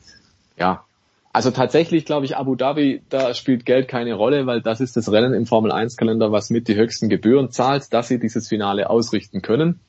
Ja, 0.58 0.84
also 1.32 1.50
tatsächlich 1.50 2.04
glaube 2.04 2.26
ich, 2.26 2.36
Abu 2.36 2.54
Dhabi, 2.56 3.02
da 3.08 3.32
spielt 3.34 3.64
Geld 3.64 3.88
keine 3.88 4.14
Rolle, 4.14 4.46
weil 4.46 4.60
das 4.60 4.80
ist 4.80 4.96
das 4.96 5.10
Rennen 5.10 5.32
im 5.32 5.46
Formel 5.46 5.72
1 5.72 5.96
Kalender, 5.96 6.30
was 6.30 6.50
mit 6.50 6.68
die 6.68 6.76
höchsten 6.76 7.08
Gebühren 7.08 7.50
zahlt, 7.50 7.92
dass 7.92 8.08
sie 8.08 8.18
dieses 8.18 8.48
Finale 8.48 8.90
ausrichten 8.90 9.40
können. 9.40 9.80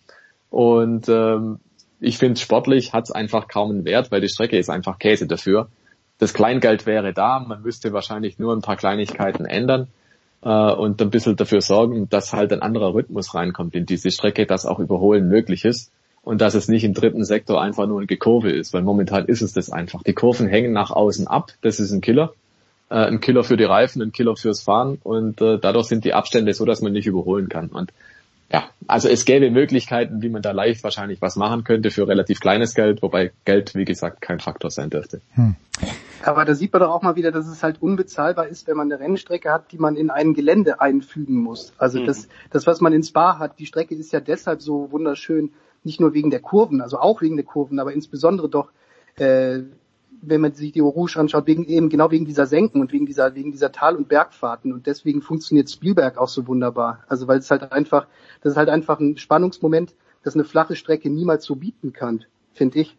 Und 0.49 1.09
ähm, 1.09 1.59
ich 1.99 2.17
finde, 2.17 2.39
sportlich 2.39 2.93
hat 2.93 3.05
es 3.05 3.11
einfach 3.11 3.47
kaum 3.47 3.71
einen 3.71 3.85
Wert, 3.85 4.11
weil 4.11 4.21
die 4.21 4.29
Strecke 4.29 4.57
ist 4.57 4.69
einfach 4.69 4.99
Käse 4.99 5.27
dafür. 5.27 5.67
Das 6.17 6.33
Kleingeld 6.33 6.85
wäre 6.85 7.13
da, 7.13 7.39
man 7.39 7.61
müsste 7.61 7.91
wahrscheinlich 7.91 8.39
nur 8.39 8.53
ein 8.53 8.61
paar 8.61 8.77
Kleinigkeiten 8.77 9.45
ändern 9.45 9.87
äh, 10.43 10.49
und 10.49 11.01
ein 11.01 11.09
bisschen 11.09 11.35
dafür 11.35 11.59
sorgen, 11.59 12.07
dass 12.07 12.31
halt 12.31 12.53
ein 12.53 12.61
anderer 12.61 12.93
Rhythmus 12.93 13.35
reinkommt 13.35 13.75
in 13.75 13.85
diese 13.85 14.11
Strecke, 14.11 14.45
dass 14.45 14.65
auch 14.65 14.79
Überholen 14.79 15.27
möglich 15.27 15.65
ist 15.65 15.91
und 16.23 16.41
dass 16.41 16.55
es 16.55 16.67
nicht 16.67 16.83
im 16.83 16.93
dritten 16.93 17.25
Sektor 17.25 17.61
einfach 17.61 17.85
nur 17.85 18.01
ein 18.01 18.07
Gekurve 18.07 18.51
ist, 18.51 18.73
weil 18.73 18.81
momentan 18.81 19.25
ist 19.25 19.41
es 19.41 19.53
das 19.53 19.69
einfach. 19.69 20.03
Die 20.03 20.13
Kurven 20.13 20.47
hängen 20.47 20.71
nach 20.71 20.91
außen 20.91 21.27
ab, 21.27 21.51
das 21.61 21.79
ist 21.79 21.91
ein 21.91 22.01
Killer. 22.01 22.33
Äh, 22.89 22.95
ein 22.95 23.19
Killer 23.19 23.43
für 23.43 23.57
die 23.57 23.63
Reifen, 23.63 24.01
ein 24.01 24.11
Killer 24.11 24.35
fürs 24.35 24.61
Fahren 24.61 24.99
und 25.03 25.41
äh, 25.41 25.59
dadurch 25.59 25.87
sind 25.87 26.05
die 26.05 26.13
Abstände 26.13 26.53
so, 26.53 26.65
dass 26.65 26.81
man 26.81 26.93
nicht 26.93 27.07
überholen 27.07 27.49
kann. 27.49 27.67
Und 27.67 27.91
ja, 28.51 28.65
also 28.87 29.09
es 29.09 29.25
gäbe 29.25 29.49
Möglichkeiten, 29.49 30.21
wie 30.21 30.29
man 30.29 30.43
da 30.43 30.51
leicht 30.51 30.83
wahrscheinlich 30.83 31.21
was 31.21 31.35
machen 31.35 31.63
könnte 31.63 31.89
für 31.89 32.07
relativ 32.07 32.39
kleines 32.39 32.75
Geld, 32.75 33.01
wobei 33.01 33.31
Geld, 33.45 33.73
wie 33.73 33.83
gesagt, 33.83 34.21
kein 34.21 34.39
Faktor 34.39 34.69
sein 34.69 34.91
dürfte. 34.91 35.21
Hm. 35.33 35.55
Aber 36.23 36.45
da 36.45 36.53
sieht 36.53 36.71
man 36.71 36.83
doch 36.83 36.91
auch 36.91 37.01
mal 37.01 37.15
wieder, 37.15 37.31
dass 37.31 37.47
es 37.47 37.63
halt 37.63 37.81
unbezahlbar 37.81 38.47
ist, 38.47 38.67
wenn 38.67 38.77
man 38.77 38.91
eine 38.91 39.01
Rennstrecke 39.01 39.51
hat, 39.51 39.71
die 39.71 39.77
man 39.77 39.95
in 39.95 40.11
ein 40.11 40.35
Gelände 40.35 40.79
einfügen 40.79 41.35
muss. 41.35 41.73
Also 41.77 41.99
mhm. 41.99 42.05
das, 42.05 42.27
das, 42.51 42.67
was 42.67 42.79
man 42.79 42.93
in 42.93 43.03
Spa 43.03 43.39
hat, 43.39 43.59
die 43.59 43.65
Strecke 43.65 43.95
ist 43.95 44.13
ja 44.13 44.19
deshalb 44.19 44.61
so 44.61 44.91
wunderschön, 44.91 45.51
nicht 45.83 45.99
nur 45.99 46.13
wegen 46.13 46.29
der 46.29 46.41
Kurven, 46.41 46.81
also 46.81 46.99
auch 46.99 47.21
wegen 47.21 47.35
der 47.35 47.45
Kurven, 47.45 47.79
aber 47.79 47.93
insbesondere 47.93 48.49
doch 48.49 48.71
äh, 49.15 49.59
wenn 50.25 50.41
man 50.41 50.53
sich 50.53 50.71
die 50.71 50.81
Eau 50.81 50.89
Rouge 50.89 51.17
anschaut, 51.17 51.47
wegen 51.47 51.65
eben 51.65 51.89
genau 51.89 52.11
wegen 52.11 52.25
dieser 52.25 52.45
Senken 52.45 52.81
und 52.81 52.93
wegen 52.93 53.05
dieser 53.05 53.35
wegen 53.35 53.51
dieser 53.51 53.71
Tal- 53.71 53.95
und 53.95 54.07
Bergfahrten 54.07 54.71
und 54.73 54.87
deswegen 54.87 55.21
funktioniert 55.21 55.69
Spielberg 55.69 56.17
auch 56.17 56.27
so 56.27 56.47
wunderbar. 56.47 57.03
Also 57.07 57.27
weil 57.27 57.39
es 57.39 57.51
halt 57.51 57.71
einfach, 57.71 58.07
das 58.41 58.53
ist 58.53 58.57
halt 58.57 58.69
einfach 58.69 58.99
ein 58.99 59.17
Spannungsmoment, 59.17 59.95
das 60.23 60.35
eine 60.35 60.45
flache 60.45 60.75
Strecke 60.75 61.09
niemals 61.09 61.45
so 61.45 61.55
bieten 61.55 61.93
kann, 61.93 62.23
finde 62.53 62.79
ich. 62.79 62.97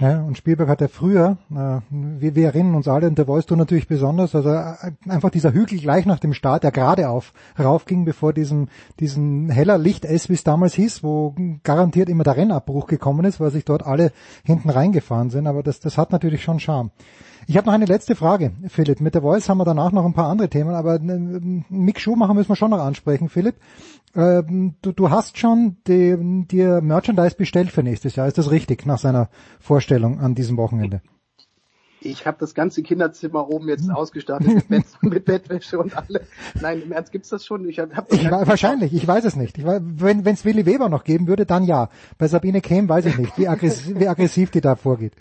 Ja, 0.00 0.22
und 0.22 0.38
Spielberg 0.38 0.68
hat 0.68 0.80
ja 0.80 0.86
früher, 0.86 1.38
äh, 1.50 1.80
wir, 1.90 2.36
wir 2.36 2.46
erinnern 2.46 2.76
uns 2.76 2.86
alle, 2.86 3.08
und 3.08 3.18
da 3.18 3.26
weißt 3.26 3.50
du 3.50 3.56
natürlich 3.56 3.88
besonders, 3.88 4.32
also 4.32 4.48
äh, 4.50 4.92
einfach 5.08 5.30
dieser 5.30 5.52
Hügel 5.52 5.80
gleich 5.80 6.06
nach 6.06 6.20
dem 6.20 6.34
Start, 6.34 6.62
der 6.62 6.70
gerade 6.70 7.08
auf 7.08 7.32
raufging, 7.58 8.04
bevor 8.04 8.32
diesem 8.32 8.68
diesen 9.00 9.50
heller 9.50 9.76
Licht 9.76 10.04
S, 10.04 10.28
wie 10.28 10.34
es 10.34 10.44
damals 10.44 10.74
hieß, 10.74 11.02
wo 11.02 11.34
garantiert 11.64 12.08
immer 12.08 12.22
der 12.22 12.36
Rennabbruch 12.36 12.86
gekommen 12.86 13.24
ist, 13.24 13.40
weil 13.40 13.50
sich 13.50 13.64
dort 13.64 13.84
alle 13.84 14.12
hinten 14.44 14.70
reingefahren 14.70 15.30
sind, 15.30 15.48
aber 15.48 15.64
das, 15.64 15.80
das 15.80 15.98
hat 15.98 16.12
natürlich 16.12 16.44
schon 16.44 16.60
Charme. 16.60 16.92
Ich 17.46 17.56
habe 17.56 17.66
noch 17.66 17.74
eine 17.74 17.86
letzte 17.86 18.14
Frage, 18.14 18.52
Philipp. 18.68 19.00
Mit 19.00 19.14
der 19.14 19.22
Voice 19.22 19.48
haben 19.48 19.58
wir 19.58 19.64
danach 19.64 19.92
noch 19.92 20.04
ein 20.04 20.14
paar 20.14 20.28
andere 20.28 20.48
Themen, 20.48 20.74
aber 20.74 20.96
äh, 20.96 21.62
Mick 21.68 22.00
Schumacher 22.00 22.34
müssen 22.34 22.48
wir 22.48 22.56
schon 22.56 22.70
noch 22.70 22.80
ansprechen, 22.80 23.28
Philipp. 23.28 23.56
Ähm, 24.14 24.74
du, 24.82 24.92
du 24.92 25.10
hast 25.10 25.38
schon 25.38 25.76
dir 25.84 26.80
Merchandise 26.80 27.36
bestellt 27.36 27.70
für 27.70 27.82
nächstes 27.82 28.16
Jahr, 28.16 28.26
ist 28.26 28.38
das 28.38 28.50
richtig, 28.50 28.86
nach 28.86 28.98
seiner 28.98 29.28
Vorstellung 29.60 30.20
an 30.20 30.34
diesem 30.34 30.56
Wochenende? 30.56 31.02
Ich 32.00 32.26
habe 32.26 32.36
das 32.38 32.54
ganze 32.54 32.82
Kinderzimmer 32.82 33.48
oben 33.48 33.68
jetzt 33.68 33.90
ausgestattet 33.90 34.46
mit, 34.46 34.68
Bett, 34.68 34.84
mit 35.02 35.24
Bettwäsche 35.24 35.78
und 35.78 35.96
alle. 35.96 36.26
Nein, 36.60 36.82
im 36.82 36.92
Ernst 36.92 37.10
gibt's 37.10 37.28
das 37.28 37.44
schon? 37.44 37.68
Ich 37.68 37.78
hab, 37.80 37.94
hab 37.94 38.12
ich, 38.12 38.30
wahrscheinlich, 38.30 38.94
ich 38.94 39.06
weiß 39.06 39.24
es 39.24 39.36
nicht. 39.36 39.58
Ich 39.58 39.64
weiß, 39.64 39.80
wenn 39.82 40.26
es 40.26 40.44
Willi 40.44 40.64
Weber 40.64 40.88
noch 40.88 41.04
geben 41.04 41.26
würde, 41.26 41.44
dann 41.44 41.64
ja. 41.64 41.90
Bei 42.16 42.28
Sabine 42.28 42.60
Kehm 42.60 42.88
weiß 42.88 43.06
ich 43.06 43.18
nicht, 43.18 43.36
wie 43.36 43.48
aggressiv, 43.48 43.98
wie 43.98 44.08
aggressiv 44.08 44.50
die 44.50 44.60
da 44.60 44.76
vorgeht. 44.76 45.12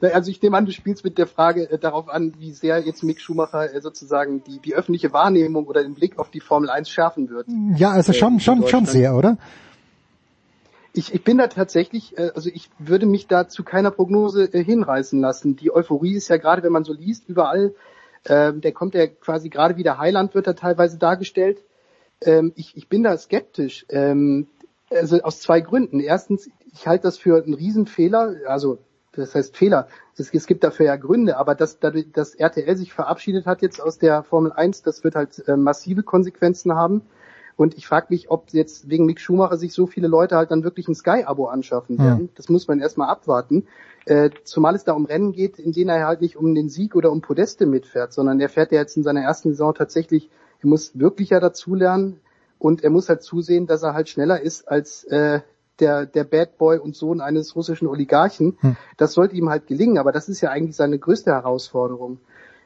Also 0.00 0.30
ich 0.30 0.42
nehme 0.42 0.56
an, 0.56 0.66
du 0.66 0.72
spielst 0.72 1.04
mit 1.04 1.18
der 1.18 1.26
Frage 1.26 1.70
äh, 1.70 1.78
darauf 1.78 2.08
an, 2.08 2.34
wie 2.38 2.52
sehr 2.52 2.80
jetzt 2.80 3.02
Mick 3.02 3.20
Schumacher 3.20 3.72
äh, 3.74 3.80
sozusagen 3.80 4.42
die, 4.44 4.58
die 4.58 4.74
öffentliche 4.74 5.12
Wahrnehmung 5.12 5.66
oder 5.66 5.82
den 5.82 5.94
Blick 5.94 6.18
auf 6.18 6.30
die 6.30 6.40
Formel 6.40 6.70
1 6.70 6.88
schärfen 6.88 7.30
wird. 7.30 7.46
Ja, 7.76 7.90
also 7.90 8.12
schon, 8.12 8.36
äh, 8.36 8.40
schon, 8.40 8.66
schon 8.68 8.86
sehr, 8.86 9.14
oder? 9.14 9.38
Ich, 10.94 11.14
ich 11.14 11.24
bin 11.24 11.38
da 11.38 11.46
tatsächlich, 11.46 12.18
äh, 12.18 12.32
also 12.34 12.50
ich 12.52 12.70
würde 12.78 13.06
mich 13.06 13.26
da 13.26 13.48
zu 13.48 13.64
keiner 13.64 13.90
Prognose 13.90 14.52
äh, 14.52 14.62
hinreißen 14.62 15.20
lassen. 15.20 15.56
Die 15.56 15.72
Euphorie 15.72 16.14
ist 16.14 16.28
ja 16.28 16.36
gerade, 16.36 16.62
wenn 16.62 16.72
man 16.72 16.84
so 16.84 16.92
liest, 16.92 17.28
überall, 17.28 17.74
äh, 18.24 18.52
der 18.52 18.72
kommt 18.72 18.94
ja 18.94 19.06
quasi 19.06 19.48
gerade 19.48 19.76
wie 19.76 19.82
der 19.82 19.98
Heiland 19.98 20.34
wird 20.34 20.46
da 20.46 20.52
teilweise 20.52 20.98
dargestellt. 20.98 21.62
Ähm, 22.20 22.52
ich, 22.56 22.76
ich 22.76 22.88
bin 22.88 23.02
da 23.02 23.16
skeptisch. 23.16 23.86
Ähm, 23.88 24.48
also 24.90 25.20
aus 25.22 25.40
zwei 25.40 25.60
Gründen. 25.60 26.00
Erstens, 26.00 26.50
ich 26.72 26.86
halte 26.86 27.04
das 27.04 27.18
für 27.18 27.42
einen 27.42 27.54
Riesenfehler, 27.54 28.36
also 28.46 28.78
das 29.12 29.34
heißt 29.34 29.56
Fehler. 29.56 29.88
Es, 30.16 30.32
es 30.32 30.46
gibt 30.46 30.64
dafür 30.64 30.86
ja 30.86 30.96
Gründe, 30.96 31.36
aber 31.36 31.54
dass, 31.54 31.78
dass 31.78 32.34
RTL 32.34 32.76
sich 32.76 32.92
verabschiedet 32.92 33.46
hat 33.46 33.62
jetzt 33.62 33.80
aus 33.80 33.98
der 33.98 34.22
Formel 34.22 34.52
1, 34.52 34.82
das 34.82 35.04
wird 35.04 35.14
halt 35.14 35.46
äh, 35.46 35.56
massive 35.56 36.02
Konsequenzen 36.02 36.74
haben. 36.74 37.02
Und 37.56 37.76
ich 37.76 37.86
frage 37.86 38.06
mich, 38.08 38.30
ob 38.30 38.48
jetzt 38.50 38.88
wegen 38.88 39.04
Mick 39.04 39.20
Schumacher 39.20 39.58
sich 39.58 39.74
so 39.74 39.86
viele 39.86 40.08
Leute 40.08 40.36
halt 40.36 40.50
dann 40.50 40.64
wirklich 40.64 40.88
ein 40.88 40.94
Sky-Abo 40.94 41.46
anschaffen 41.46 41.98
werden. 41.98 42.18
Hm. 42.18 42.28
Das 42.34 42.48
muss 42.48 42.66
man 42.66 42.80
erstmal 42.80 43.08
abwarten. 43.08 43.66
Äh, 44.06 44.30
zumal 44.44 44.74
es 44.74 44.84
da 44.84 44.92
um 44.92 45.04
Rennen 45.04 45.32
geht, 45.32 45.58
in 45.58 45.72
denen 45.72 45.90
er 45.90 46.06
halt 46.06 46.22
nicht 46.22 46.36
um 46.36 46.54
den 46.54 46.68
Sieg 46.68 46.96
oder 46.96 47.12
um 47.12 47.20
Podeste 47.20 47.66
mitfährt, 47.66 48.12
sondern 48.12 48.40
er 48.40 48.48
fährt 48.48 48.72
ja 48.72 48.80
jetzt 48.80 48.96
in 48.96 49.02
seiner 49.02 49.20
ersten 49.20 49.50
Saison 49.50 49.74
tatsächlich, 49.74 50.28
er 50.60 50.68
muss 50.68 50.98
wirklich 50.98 51.30
ja 51.30 51.40
dazulernen 51.40 52.20
und 52.58 52.82
er 52.82 52.90
muss 52.90 53.08
halt 53.08 53.22
zusehen, 53.22 53.66
dass 53.66 53.82
er 53.82 53.94
halt 53.94 54.08
schneller 54.08 54.40
ist 54.40 54.68
als 54.68 55.04
äh, 55.04 55.40
der, 55.82 56.06
der 56.06 56.24
Bad 56.24 56.56
Boy 56.56 56.78
und 56.78 56.96
Sohn 56.96 57.20
eines 57.20 57.54
russischen 57.54 57.88
Oligarchen. 57.88 58.56
Hm. 58.60 58.76
Das 58.96 59.12
sollte 59.12 59.36
ihm 59.36 59.50
halt 59.50 59.66
gelingen, 59.66 59.98
aber 59.98 60.12
das 60.12 60.28
ist 60.28 60.40
ja 60.40 60.50
eigentlich 60.50 60.76
seine 60.76 60.98
größte 60.98 61.32
Herausforderung. 61.32 62.18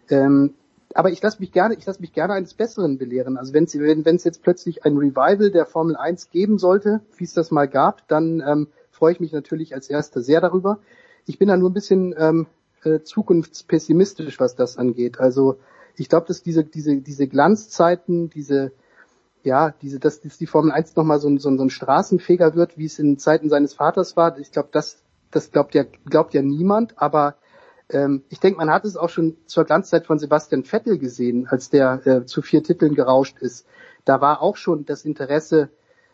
Ähm, 0.08 0.54
aber 0.94 1.10
ich 1.10 1.20
lasse 1.20 1.40
mich 1.40 1.50
gerne, 1.50 1.74
ich 1.74 1.84
lasse 1.84 2.00
mich 2.00 2.12
gerne 2.12 2.34
eines 2.34 2.54
Besseren 2.54 2.98
belehren. 2.98 3.36
Also 3.36 3.52
wenn 3.52 3.64
es 3.64 3.78
wenn, 3.78 4.04
wenn's 4.04 4.24
jetzt 4.24 4.42
plötzlich 4.42 4.84
ein 4.84 4.96
Revival 4.96 5.50
der 5.50 5.66
Formel 5.66 5.96
1 5.96 6.30
geben 6.30 6.58
sollte, 6.58 7.00
wie 7.16 7.24
es 7.24 7.34
das 7.34 7.50
mal 7.50 7.66
gab, 7.66 8.06
dann 8.08 8.42
ähm, 8.46 8.68
freue 8.90 9.12
ich 9.12 9.20
mich 9.20 9.32
natürlich 9.32 9.74
als 9.74 9.90
Erster 9.90 10.22
sehr 10.22 10.40
darüber. 10.40 10.78
Ich 11.26 11.38
bin 11.38 11.48
da 11.48 11.56
nur 11.56 11.70
ein 11.70 11.74
bisschen 11.74 12.14
ähm, 12.16 12.46
äh, 12.84 13.00
zukunftspessimistisch, 13.00 14.38
was 14.38 14.54
das 14.54 14.78
angeht. 14.78 15.18
Also 15.18 15.58
ich 15.96 16.08
glaube, 16.08 16.26
dass 16.28 16.42
diese, 16.42 16.64
diese, 16.64 16.96
diese 16.98 17.26
Glanzzeiten, 17.26 18.30
diese 18.30 18.72
ja, 19.46 19.72
diese, 19.80 20.00
dass, 20.00 20.20
dass 20.20 20.38
die 20.38 20.46
Formel 20.46 20.72
1 20.72 20.96
nochmal 20.96 21.20
so, 21.20 21.28
so, 21.38 21.56
so 21.56 21.62
ein 21.62 21.70
Straßenfeger 21.70 22.56
wird, 22.56 22.76
wie 22.76 22.86
es 22.86 22.98
in 22.98 23.16
Zeiten 23.16 23.48
seines 23.48 23.74
Vaters 23.74 24.16
war. 24.16 24.36
Ich 24.38 24.50
glaube, 24.50 24.70
das, 24.72 24.98
das 25.30 25.52
glaubt 25.52 25.74
ja, 25.74 25.84
glaubt 26.04 26.34
ja 26.34 26.42
niemand, 26.42 27.00
aber 27.00 27.36
ähm, 27.88 28.24
ich 28.28 28.40
denke, 28.40 28.58
man 28.58 28.70
hat 28.70 28.84
es 28.84 28.96
auch 28.96 29.08
schon 29.08 29.36
zur 29.46 29.64
Glanzzeit 29.64 30.04
von 30.04 30.18
Sebastian 30.18 30.64
Vettel 30.64 30.98
gesehen, 30.98 31.46
als 31.48 31.70
der 31.70 32.04
äh, 32.06 32.26
zu 32.26 32.42
vier 32.42 32.64
Titeln 32.64 32.96
gerauscht 32.96 33.38
ist. 33.38 33.66
Da 34.04 34.20
war 34.20 34.42
auch 34.42 34.56
schon 34.56 34.84
das 34.84 35.04
Interesse 35.04 35.68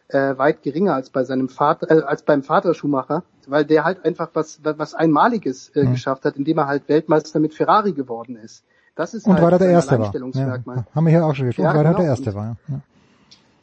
äh, 0.09 0.36
weit 0.36 0.62
geringer 0.62 0.94
als 0.94 1.09
bei 1.09 1.24
seinem 1.24 1.48
Vater, 1.48 1.90
äh, 1.90 2.02
als 2.02 2.24
beim 2.24 2.42
Vater 2.42 2.74
Schumacher, 2.74 3.22
weil 3.46 3.64
der 3.64 3.84
halt 3.84 4.04
einfach 4.04 4.28
was, 4.34 4.60
was 4.62 4.92
Einmaliges 4.92 5.70
äh, 5.70 5.84
mhm. 5.84 5.92
geschafft 5.92 6.26
hat, 6.26 6.36
indem 6.36 6.59
er 6.59 6.66
halt 6.66 6.86
Weltmeister 6.86 7.40
mit 7.40 7.54
Ferrari 7.54 7.92
geworden 7.92 8.36
ist. 8.36 8.62
Das 8.94 9.14
ist 9.14 9.26
und 9.26 9.32
halt 9.32 9.42
weil 9.42 9.52
er 9.52 9.59
der 9.59 9.70
Erste 9.70 9.98
war. 9.98 10.14
Ja, 10.14 10.84
haben 10.94 11.04
wir 11.06 11.10
hier 11.10 11.24
auch 11.24 11.34
schon 11.34 11.46
gesprochen, 11.46 11.64
ja, 11.64 11.74
weil 11.74 11.86
er 11.86 11.92
genau. 11.92 11.98
der 11.98 12.09
Erste 12.09 12.34
war. 12.34 12.56
Ja. 12.68 12.80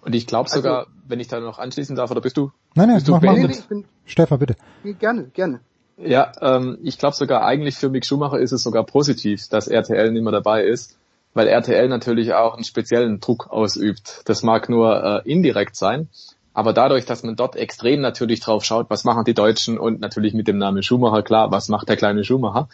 Und 0.02 0.16
ich 0.16 0.28
glaube 0.28 0.50
sogar, 0.50 0.80
also, 0.80 0.92
wenn 1.08 1.20
ich 1.20 1.28
da 1.28 1.40
noch 1.40 1.60
anschließen 1.60 1.96
darf, 1.96 2.12
oder 2.12 2.22
bist 2.22 2.38
du? 2.38 2.52
Nein, 2.76 2.88
nein, 2.88 2.96
bist 2.98 3.08
du 3.08 3.12
mach, 3.12 3.22
mach, 3.22 3.34
nee, 3.34 3.48
bin, 3.68 3.86
Stefan, 4.06 4.40
bitte. 4.40 4.56
Gerne, 4.84 5.26
gerne. 5.34 5.60
Ja, 5.98 6.32
ähm, 6.42 6.78
ich 6.84 6.98
glaube 6.98 7.16
sogar 7.16 7.44
eigentlich 7.44 7.76
für 7.76 7.90
Mick 7.90 8.06
Schumacher 8.06 8.40
ist 8.40 8.54
es 8.54 8.64
sogar 8.64 8.86
positiv, 8.86 9.50
dass 9.50 9.68
RTL 9.68 10.12
nicht 10.12 10.24
mehr 10.24 10.32
dabei 10.32 10.64
ist, 10.64 10.98
weil 11.34 11.48
RTL 11.48 11.90
natürlich 11.90 12.34
auch 12.34 12.54
einen 12.54 12.64
speziellen 12.64 13.20
Druck 13.20 13.48
ausübt. 13.50 14.22
Das 14.26 14.42
mag 14.42 14.70
nur 14.70 15.04
äh, 15.26 15.30
indirekt 15.30 15.76
sein, 15.76 16.08
aber 16.54 16.72
dadurch, 16.72 17.06
dass 17.06 17.24
man 17.24 17.36
dort 17.36 17.58
extrem 17.58 18.00
natürlich 18.00 18.40
drauf 18.40 18.64
schaut, 18.64 18.90
was 18.90 19.04
machen 19.04 19.26
die 19.26 19.34
Deutschen 19.34 19.78
und 19.78 20.00
natürlich 20.00 20.34
mit 20.34 20.48
dem 20.48 20.58
Namen 20.58 20.84
Schumacher, 20.84 21.22
klar, 21.22 21.52
was 21.52 21.68
macht 21.68 21.90
der 21.90 21.98
kleine 21.98 22.24
Schumacher, 22.24 22.70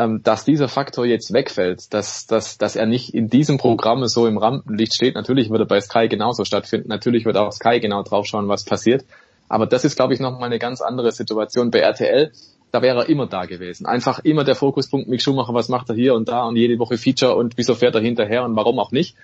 ähm, 0.00 0.22
dass 0.22 0.46
dieser 0.46 0.68
Faktor 0.68 1.04
jetzt 1.04 1.32
wegfällt, 1.34 1.92
dass, 1.92 2.26
dass, 2.26 2.56
dass 2.56 2.74
er 2.74 2.86
nicht 2.86 3.12
in 3.12 3.28
diesem 3.28 3.58
Programm 3.58 4.06
so 4.06 4.26
im 4.26 4.38
Rampenlicht 4.38 4.94
steht. 4.94 5.14
Natürlich 5.14 5.50
wird 5.50 5.60
er 5.60 5.66
bei 5.66 5.80
Sky 5.80 6.08
genauso 6.08 6.46
stattfinden, 6.46 6.88
natürlich 6.88 7.26
wird 7.26 7.36
auch 7.36 7.52
Sky 7.52 7.80
genau 7.80 8.02
draufschauen, 8.02 8.48
was 8.48 8.64
passiert. 8.64 9.04
Aber 9.50 9.66
das 9.66 9.84
ist, 9.84 9.96
glaube 9.96 10.14
ich, 10.14 10.20
nochmal 10.20 10.44
eine 10.44 10.58
ganz 10.58 10.80
andere 10.80 11.12
Situation. 11.12 11.70
Bei 11.70 11.80
RTL, 11.80 12.32
da 12.70 12.80
wäre 12.80 13.00
er 13.00 13.08
immer 13.10 13.26
da 13.26 13.44
gewesen. 13.44 13.84
Einfach 13.84 14.20
immer 14.20 14.44
der 14.44 14.54
Fokuspunkt, 14.54 15.08
Mick 15.08 15.20
Schumacher, 15.20 15.52
was 15.52 15.68
macht 15.68 15.90
er 15.90 15.96
hier 15.96 16.14
und 16.14 16.28
da 16.28 16.44
und 16.44 16.56
jede 16.56 16.78
Woche 16.78 16.96
Feature 16.96 17.34
und 17.34 17.58
wieso 17.58 17.74
fährt 17.74 17.94
er 17.94 18.00
hinterher 18.00 18.44
und 18.44 18.56
warum 18.56 18.78
auch 18.78 18.92
nicht. 18.92 19.16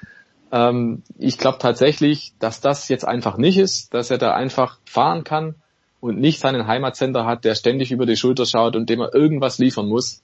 Ähm, 0.52 1.02
ich 1.18 1.38
glaube 1.38 1.56
tatsächlich, 1.58 2.34
dass 2.38 2.60
das 2.60 2.90
jetzt 2.90 3.06
einfach 3.06 3.38
nicht 3.38 3.56
ist, 3.56 3.94
dass 3.94 4.10
er 4.10 4.18
da 4.18 4.34
einfach 4.34 4.78
fahren 4.84 5.24
kann 5.24 5.54
und 6.00 6.18
nicht 6.18 6.38
seinen 6.40 6.66
Heimatcenter 6.66 7.24
hat, 7.24 7.46
der 7.46 7.54
ständig 7.54 7.92
über 7.92 8.04
die 8.04 8.16
Schulter 8.16 8.44
schaut 8.44 8.76
und 8.76 8.90
dem 8.90 9.00
er 9.00 9.14
irgendwas 9.14 9.58
liefern 9.58 9.88
muss 9.88 10.22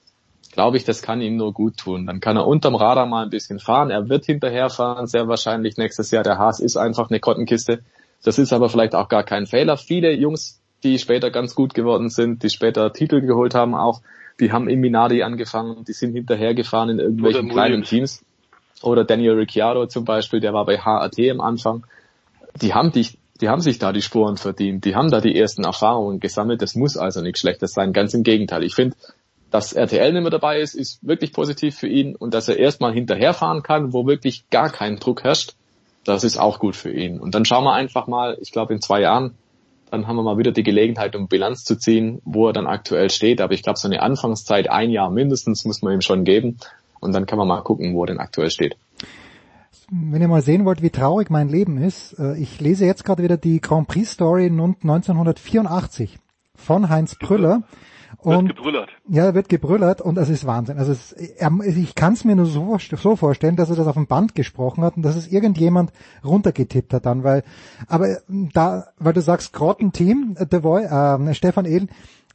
glaube 0.53 0.77
ich, 0.77 0.85
das 0.85 1.03
kann 1.03 1.21
ihm 1.21 1.37
nur 1.37 1.53
gut 1.53 1.79
tun. 1.79 2.07
Dann 2.07 2.21
kann 2.21 2.37
er 2.37 2.47
unterm 2.47 2.77
Radar 2.77 3.07
mal 3.07 3.25
ein 3.25 3.31
bisschen 3.31 3.59
fahren. 3.59 3.91
Er 3.91 4.09
wird 4.09 4.27
hinterherfahren, 4.27 5.07
sehr 5.07 5.27
wahrscheinlich 5.27 5.77
nächstes 5.79 6.11
Jahr. 6.11 6.23
Der 6.23 6.39
Haas 6.39 6.61
ist 6.61 6.77
einfach 6.77 7.11
eine 7.11 7.19
Kottenkiste. 7.19 7.83
Das 8.23 8.39
ist 8.39 8.53
aber 8.53 8.69
vielleicht 8.69 8.95
auch 8.95 9.09
gar 9.09 9.25
kein 9.25 9.47
Fehler. 9.47 9.77
Viele 9.77 10.13
Jungs, 10.13 10.61
die 10.85 10.99
später 10.99 11.31
ganz 11.31 11.55
gut 11.55 11.75
geworden 11.75 12.11
sind, 12.11 12.43
die 12.43 12.51
später 12.51 12.93
Titel 12.93 13.21
geholt 13.21 13.55
haben, 13.55 13.75
auch, 13.75 14.03
die 14.41 14.53
haben 14.53 14.69
in 14.69 14.81
Minardi 14.81 15.23
angefangen, 15.23 15.85
die 15.85 15.93
sind 15.93 16.13
hinterhergefahren 16.15 16.91
in 16.91 16.99
irgendwelchen 16.99 17.49
kleinen 17.49 17.83
Teams. 17.83 18.25
Oder 18.83 19.05
Daniel 19.05 19.35
Ricciardo 19.35 19.87
zum 19.87 20.05
Beispiel, 20.05 20.41
der 20.41 20.53
war 20.53 20.67
bei 20.67 20.79
HAT 20.79 21.19
am 21.31 21.41
Anfang. 21.41 21.85
Die 22.61 22.75
haben 22.75 22.93
dich, 22.93 23.19
die 23.41 23.49
haben 23.49 23.61
sich 23.61 23.79
da 23.79 23.93
die 23.93 24.03
Spuren 24.03 24.37
verdient, 24.37 24.85
die 24.85 24.97
haben 24.97 25.11
da 25.11 25.21
die 25.21 25.39
ersten 25.39 25.65
Erfahrungen 25.65 26.21
gesammelt. 26.21 26.63
Das 26.63 26.75
muss 26.75 26.97
also 26.97 27.23
nichts 27.23 27.41
Schlechtes 27.41 27.73
sein. 27.73 27.93
Ganz 27.93 28.13
im 28.13 28.23
Gegenteil. 28.23 28.65
Ich 28.65 28.75
finde, 28.75 28.97
dass 29.53 29.75
RTL 29.75 30.13
nicht 30.13 30.23
mehr 30.23 30.31
dabei 30.31 30.61
ist, 30.61 30.75
ist 30.75 31.07
wirklich 31.07 31.33
positiv 31.33 31.77
für 31.77 31.87
ihn 31.87 32.17
und 32.17 32.35
dass 32.35 32.49
er 32.49 32.59
erstmal 32.59 32.93
hinterherfahren 32.93 33.63
kann, 33.63 33.93
wo 33.93 34.07
wirklich 34.07 34.49
gar 34.51 34.71
kein 34.71 34.97
Druck 34.97 35.23
herrscht, 35.25 35.55
das 36.05 36.25
ist 36.25 36.39
auch 36.39 36.59
gut 36.59 36.75
für 36.75 36.91
ihn. 36.91 37.21
Und 37.21 37.35
dann 37.35 37.45
schauen 37.45 37.65
wir 37.65 37.75
einfach 37.75 38.07
mal, 38.07 38.39
ich 38.41 38.51
glaube 38.51 38.73
in 38.73 38.81
zwei 38.81 39.03
Jahren, 39.03 39.35
dann 39.91 40.09
haben 40.09 40.17
wir 40.17 40.23
mal 40.23 40.39
wieder 40.39 40.53
die 40.53 40.63
Gelegenheit, 40.63 41.15
um 41.15 41.29
Bilanz 41.29 41.65
zu 41.65 41.77
ziehen, 41.77 42.23
wo 42.25 42.47
er 42.47 42.55
dann 42.55 42.67
aktuell 42.67 43.11
steht. 43.11 43.43
Aber 43.43 43.53
ich 43.53 43.63
glaube, 43.63 43.79
so 43.79 43.87
eine 43.87 44.01
Anfangszeit, 44.01 44.71
ein 44.71 44.91
Jahr 44.91 45.11
mindestens, 45.11 45.67
muss 45.67 45.83
man 45.83 45.93
ihm 45.93 46.01
schon 46.01 46.25
geben. 46.25 46.57
Und 46.99 47.13
dann 47.13 47.27
kann 47.27 47.39
man 47.39 47.47
mal 47.47 47.61
gucken, 47.61 47.95
wo 47.95 48.05
er 48.05 48.07
denn 48.07 48.19
aktuell 48.19 48.51
steht. 48.51 48.77
Wenn 49.91 50.23
ihr 50.23 50.29
mal 50.29 50.41
sehen 50.41 50.65
wollt, 50.65 50.81
wie 50.81 50.89
traurig 50.89 51.29
mein 51.29 51.51
Leben 51.51 51.77
ist, 51.77 52.19
äh, 52.19 52.39
ich 52.39 52.59
lese 52.59 52.87
jetzt 52.87 53.05
gerade 53.05 53.23
wieder 53.23 53.37
die 53.37 53.61
Grand 53.61 53.87
Prix 53.87 54.13
Story 54.13 54.47
1984 54.47 56.19
von 56.57 56.89
Heinz 56.89 57.17
Prüller. 57.17 57.63
Und, 58.19 58.49
wird 58.49 58.57
gebrüllert. 58.57 58.91
Ja, 59.09 59.35
wird 59.35 59.49
gebrüllert 59.49 60.01
und 60.01 60.15
das 60.15 60.29
ist 60.29 60.47
Wahnsinn. 60.47 60.79
Also 60.79 60.93
es, 60.93 61.13
ich 61.13 61.95
kann 61.95 62.13
es 62.13 62.25
mir 62.25 62.37
nur 62.37 62.47
so, 62.47 62.77
so 62.79 63.17
vorstellen, 63.17 63.57
dass 63.57 63.71
er 63.71 63.77
das 63.77 63.87
auf 63.87 63.95
dem 63.95 64.07
Band 64.07 64.35
gesprochen 64.35 64.85
hat 64.85 64.97
und 64.97 65.03
dass 65.03 65.17
es 65.17 65.29
irgendjemand 65.29 65.93
runtergetippt 66.25 66.95
hat 66.95 67.07
dann, 67.07 67.25
weil, 67.25 67.43
aber 67.89 68.19
da, 68.29 68.89
weil 68.99 69.13
du 69.13 69.21
sagst, 69.21 69.53
Grottenteam, 69.53 70.37
The 70.39 70.59
Boy, 70.59 70.85
äh, 70.85 71.35
Stefan 71.35 71.65
Ehlen, 71.65 71.91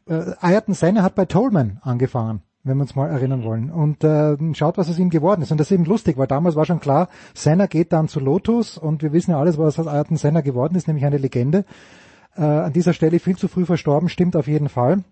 äh, 0.07 0.33
Ayrton 0.39 0.73
Senna 0.73 1.03
hat 1.03 1.15
bei 1.15 1.25
Tolman 1.25 1.79
angefangen 1.81 2.41
wenn 2.67 2.77
wir 2.77 2.81
uns 2.81 2.95
mal 2.95 3.09
erinnern 3.09 3.43
wollen. 3.43 3.71
Und 3.71 4.03
äh, 4.03 4.35
schaut, 4.53 4.77
was 4.77 4.89
aus 4.89 4.99
ihm 4.99 5.09
geworden 5.09 5.41
ist. 5.41 5.51
Und 5.51 5.57
das 5.57 5.67
ist 5.67 5.75
eben 5.75 5.85
lustig, 5.85 6.17
weil 6.17 6.27
damals 6.27 6.55
war 6.55 6.65
schon 6.65 6.79
klar, 6.79 7.07
Senna 7.33 7.65
geht 7.65 7.93
dann 7.93 8.07
zu 8.07 8.19
Lotus 8.19 8.77
und 8.77 9.01
wir 9.01 9.13
wissen 9.13 9.31
ja 9.31 9.39
alles, 9.39 9.57
was 9.57 9.79
aus 9.79 9.87
Ayrton 9.87 10.17
Senna 10.17 10.41
geworden 10.41 10.75
ist, 10.75 10.87
nämlich 10.87 11.05
eine 11.05 11.17
Legende. 11.17 11.65
Äh, 12.35 12.41
an 12.41 12.73
dieser 12.73 12.93
Stelle 12.93 13.19
viel 13.19 13.37
zu 13.37 13.47
früh 13.47 13.65
verstorben, 13.65 14.09
stimmt 14.09 14.35
auf 14.35 14.47
jeden 14.47 14.69
Fall. 14.69 15.03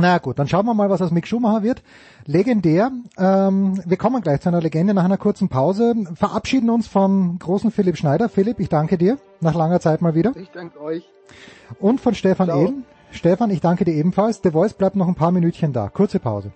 Na 0.00 0.18
gut, 0.18 0.38
dann 0.38 0.46
schauen 0.46 0.64
wir 0.64 0.74
mal, 0.74 0.88
was 0.90 1.02
aus 1.02 1.10
Mick 1.10 1.26
Schumacher 1.26 1.64
wird. 1.64 1.82
Legendär. 2.24 2.92
Ähm, 3.18 3.82
wir 3.84 3.96
kommen 3.96 4.22
gleich 4.22 4.40
zu 4.40 4.48
einer 4.48 4.60
Legende 4.60 4.94
nach 4.94 5.02
einer 5.04 5.18
kurzen 5.18 5.48
Pause. 5.48 5.96
Verabschieden 6.14 6.70
uns 6.70 6.86
vom 6.86 7.36
großen 7.40 7.72
Philipp 7.72 7.96
Schneider. 7.96 8.28
Philipp, 8.28 8.60
ich 8.60 8.68
danke 8.68 8.96
dir. 8.96 9.18
Nach 9.40 9.56
langer 9.56 9.80
Zeit 9.80 10.00
mal 10.00 10.14
wieder. 10.14 10.36
Ich 10.36 10.50
danke 10.50 10.80
euch. 10.80 11.02
Und 11.80 12.00
von 12.00 12.14
Stefan 12.14 12.46
Ciao. 12.46 12.60
Ehlen. 12.60 12.84
Stefan, 13.10 13.50
ich 13.50 13.60
danke 13.60 13.84
dir 13.84 13.94
ebenfalls. 13.94 14.40
The 14.40 14.52
Voice 14.52 14.74
bleibt 14.74 14.94
noch 14.94 15.08
ein 15.08 15.16
paar 15.16 15.32
Minütchen 15.32 15.72
da. 15.72 15.88
Kurze 15.88 16.20
Pause. 16.20 16.52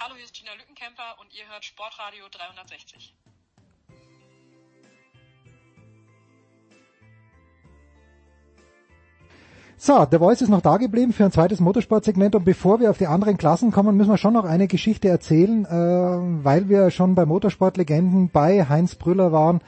Hallo, 0.00 0.16
hier 0.16 0.24
ist 0.24 0.34
Gina 0.34 0.54
Lückenkämper 0.54 1.20
und 1.20 1.32
ihr 1.32 1.48
hört 1.48 1.64
Sportradio 1.64 2.24
360. 2.32 3.14
So, 9.84 10.06
der 10.06 10.20
Voice 10.20 10.42
ist 10.42 10.48
noch 10.48 10.60
da 10.60 10.76
geblieben 10.76 11.12
für 11.12 11.24
ein 11.24 11.32
zweites 11.32 11.58
Motorsportsegment 11.58 12.36
und 12.36 12.44
bevor 12.44 12.78
wir 12.78 12.88
auf 12.88 12.98
die 12.98 13.08
anderen 13.08 13.36
Klassen 13.36 13.72
kommen, 13.72 13.96
müssen 13.96 14.10
wir 14.10 14.16
schon 14.16 14.32
noch 14.32 14.44
eine 14.44 14.68
Geschichte 14.68 15.08
erzählen, 15.08 15.64
äh, 15.64 16.44
weil 16.44 16.68
wir 16.68 16.92
schon 16.92 17.16
bei 17.16 17.26
Motorsportlegenden 17.26 18.30
bei 18.30 18.68
Heinz 18.68 18.94
Brüller 18.94 19.32
waren. 19.32 19.60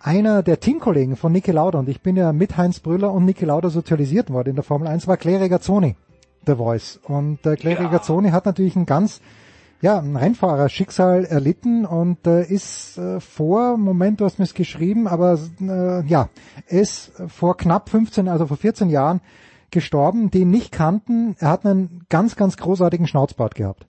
Einer 0.00 0.42
der 0.42 0.58
Teamkollegen 0.58 1.16
von 1.16 1.32
Niki 1.32 1.50
Lauda 1.50 1.80
und 1.80 1.90
ich 1.90 2.00
bin 2.00 2.16
ja 2.16 2.32
mit 2.32 2.56
Heinz 2.56 2.80
Brüller 2.80 3.12
und 3.12 3.26
Niki 3.26 3.44
Lauda 3.44 3.68
sozialisiert 3.68 4.30
worden 4.30 4.48
in 4.48 4.54
der 4.54 4.64
Formel 4.64 4.88
1 4.88 5.06
war 5.06 5.18
Claire 5.18 5.42
Regazzoni, 5.42 5.96
der 6.46 6.56
Voice. 6.56 6.98
Und 7.06 7.44
äh, 7.44 7.56
Claire 7.56 7.82
ja. 7.82 7.86
Regazzoni 7.88 8.30
hat 8.30 8.46
natürlich 8.46 8.74
ein 8.74 8.86
ganz 8.86 9.20
ja, 9.82 9.98
ein 9.98 10.16
Rennfahrer-Schicksal 10.16 11.24
erlitten 11.24 11.84
und 11.84 12.24
äh, 12.26 12.44
ist 12.44 12.98
äh, 12.98 13.18
vor, 13.20 13.76
Moment, 13.76 14.20
du 14.20 14.24
hast 14.24 14.38
mir 14.38 14.44
es 14.44 14.54
geschrieben, 14.54 15.08
aber 15.08 15.36
äh, 15.60 16.06
ja, 16.06 16.28
ist 16.68 17.20
vor 17.28 17.56
knapp 17.56 17.90
15, 17.90 18.28
also 18.28 18.46
vor 18.46 18.56
14 18.56 18.90
Jahren 18.90 19.20
gestorben, 19.72 20.30
den 20.30 20.50
nicht 20.50 20.70
kannten. 20.70 21.34
Er 21.40 21.48
hat 21.48 21.66
einen 21.66 22.06
ganz, 22.08 22.36
ganz 22.36 22.56
großartigen 22.56 23.08
Schnauzbart 23.08 23.56
gehabt. 23.56 23.84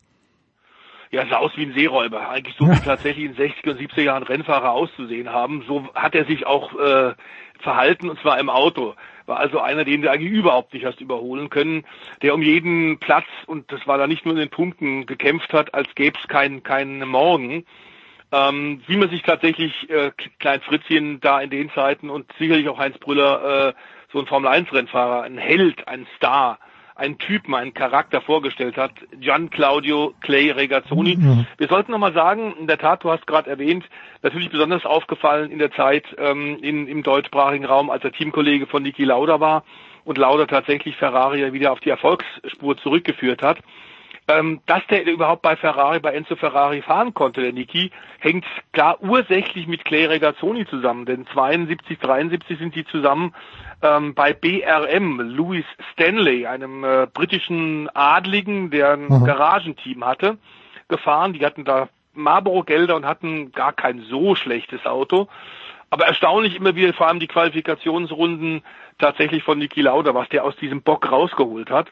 Ja, 1.11 1.27
sah 1.29 1.37
aus 1.37 1.51
wie 1.57 1.65
ein 1.67 1.73
Seeräuber. 1.73 2.27
Eigentlich 2.27 2.55
so 2.57 2.67
wie 2.71 2.79
tatsächlich 2.79 3.25
in 3.25 3.35
60er 3.35 3.69
und 3.69 3.79
70er 3.79 4.01
Jahren 4.01 4.23
Rennfahrer 4.23 4.71
auszusehen 4.71 5.29
haben. 5.29 5.63
So 5.67 5.93
hat 5.93 6.15
er 6.15 6.25
sich 6.25 6.47
auch 6.47 6.73
äh, 6.73 7.13
verhalten 7.59 8.09
und 8.09 8.19
zwar 8.19 8.39
im 8.39 8.49
Auto. 8.49 8.95
War 9.25 9.39
also 9.39 9.59
einer, 9.59 9.85
den 9.85 10.01
du 10.01 10.11
eigentlich 10.11 10.31
überhaupt 10.31 10.73
nicht 10.73 10.85
hast 10.85 11.01
überholen 11.01 11.49
können, 11.49 11.85
der 12.21 12.33
um 12.33 12.41
jeden 12.41 12.99
Platz, 12.99 13.25
und 13.45 13.71
das 13.71 13.87
war 13.87 13.97
da 13.97 14.07
nicht 14.07 14.25
nur 14.25 14.33
in 14.33 14.39
den 14.39 14.49
Punkten, 14.49 15.05
gekämpft 15.05 15.53
hat, 15.53 15.73
als 15.73 15.93
gäbe 15.95 16.19
es 16.21 16.27
keinen 16.27 16.63
keinen 16.63 17.07
Morgen. 17.07 17.65
Ähm, 18.31 18.81
wie 18.87 18.97
man 18.97 19.09
sich 19.09 19.21
tatsächlich 19.21 19.89
äh, 19.89 20.11
Klein 20.39 20.61
Fritzchen 20.61 21.21
da 21.21 21.39
in 21.39 21.51
den 21.51 21.69
Zeiten 21.69 22.09
und 22.09 22.31
sicherlich 22.39 22.67
auch 22.67 22.79
Heinz 22.79 22.97
Brüller 22.97 23.69
äh, 23.69 23.73
so 24.11 24.19
ein 24.19 24.25
Formel-1-Rennfahrer, 24.25 25.21
ein 25.21 25.37
Held, 25.37 25.87
ein 25.87 26.07
Star, 26.17 26.57
ein 27.03 27.17
Typen, 27.17 27.53
einen 27.53 27.73
Charakter 27.73 28.21
vorgestellt 28.21 28.77
hat, 28.77 28.91
Gian 29.19 29.49
Claudio 29.49 30.13
Clay 30.21 30.51
Regazzoni. 30.51 31.17
Mhm. 31.17 31.45
Wir 31.57 31.67
sollten 31.67 31.91
nochmal 31.91 32.13
sagen, 32.13 32.53
in 32.57 32.67
der 32.67 32.77
Tat, 32.77 33.03
du 33.03 33.11
hast 33.11 33.27
gerade 33.27 33.49
erwähnt, 33.49 33.83
natürlich 34.21 34.49
besonders 34.49 34.85
aufgefallen 34.85 35.51
in 35.51 35.59
der 35.59 35.71
Zeit 35.71 36.05
ähm, 36.17 36.57
in, 36.61 36.87
im 36.87 37.03
deutschsprachigen 37.03 37.65
Raum, 37.65 37.89
als 37.89 38.03
er 38.05 38.13
Teamkollege 38.13 38.67
von 38.67 38.83
Niki 38.83 39.03
Lauda 39.03 39.41
war 39.41 39.63
und 40.05 40.17
Lauda 40.17 40.45
tatsächlich 40.45 40.95
Ferrari 40.95 41.51
wieder 41.51 41.73
auf 41.73 41.81
die 41.81 41.89
Erfolgsspur 41.89 42.77
zurückgeführt 42.77 43.41
hat. 43.41 43.59
Ähm, 44.27 44.61
dass 44.67 44.81
der 44.87 45.05
überhaupt 45.05 45.41
bei 45.41 45.57
Ferrari, 45.57 45.99
bei 45.99 46.13
Enzo 46.13 46.37
Ferrari 46.37 46.81
fahren 46.81 47.13
konnte, 47.13 47.41
der 47.41 47.51
Niki, 47.51 47.91
hängt 48.19 48.45
klar 48.71 48.97
ursächlich 49.01 49.67
mit 49.67 49.83
Clay 49.83 50.05
Regazzoni 50.05 50.65
zusammen, 50.65 51.05
denn 51.05 51.27
72, 51.27 51.99
73 51.99 52.57
sind 52.57 52.73
die 52.73 52.85
zusammen 52.85 53.35
ähm, 53.81 54.13
bei 54.13 54.33
BRM, 54.33 55.19
Louis 55.19 55.65
Stanley, 55.91 56.47
einem 56.47 56.85
äh, 56.85 57.05
britischen 57.13 57.89
Adligen, 57.93 58.71
der 58.71 58.93
ein 58.93 59.07
mhm. 59.07 59.25
Garagenteam 59.25 60.05
hatte, 60.05 60.37
gefahren. 60.87 61.33
Die 61.33 61.45
hatten 61.45 61.65
da 61.65 61.89
Marlboro-Gelder 62.13 62.95
und 62.95 63.05
hatten 63.05 63.51
gar 63.51 63.73
kein 63.73 64.01
so 64.09 64.35
schlechtes 64.35 64.85
Auto. 64.85 65.27
Aber 65.89 66.05
erstaunlich 66.05 66.55
immer 66.55 66.75
wieder, 66.75 66.93
vor 66.93 67.07
allem 67.07 67.19
die 67.19 67.27
Qualifikationsrunden 67.27 68.63
tatsächlich 68.97 69.43
von 69.43 69.59
Niki 69.59 69.81
Lauda, 69.81 70.15
was 70.15 70.29
der 70.29 70.43
aus 70.45 70.55
diesem 70.55 70.81
Bock 70.81 71.11
rausgeholt 71.11 71.69
hat. 71.69 71.91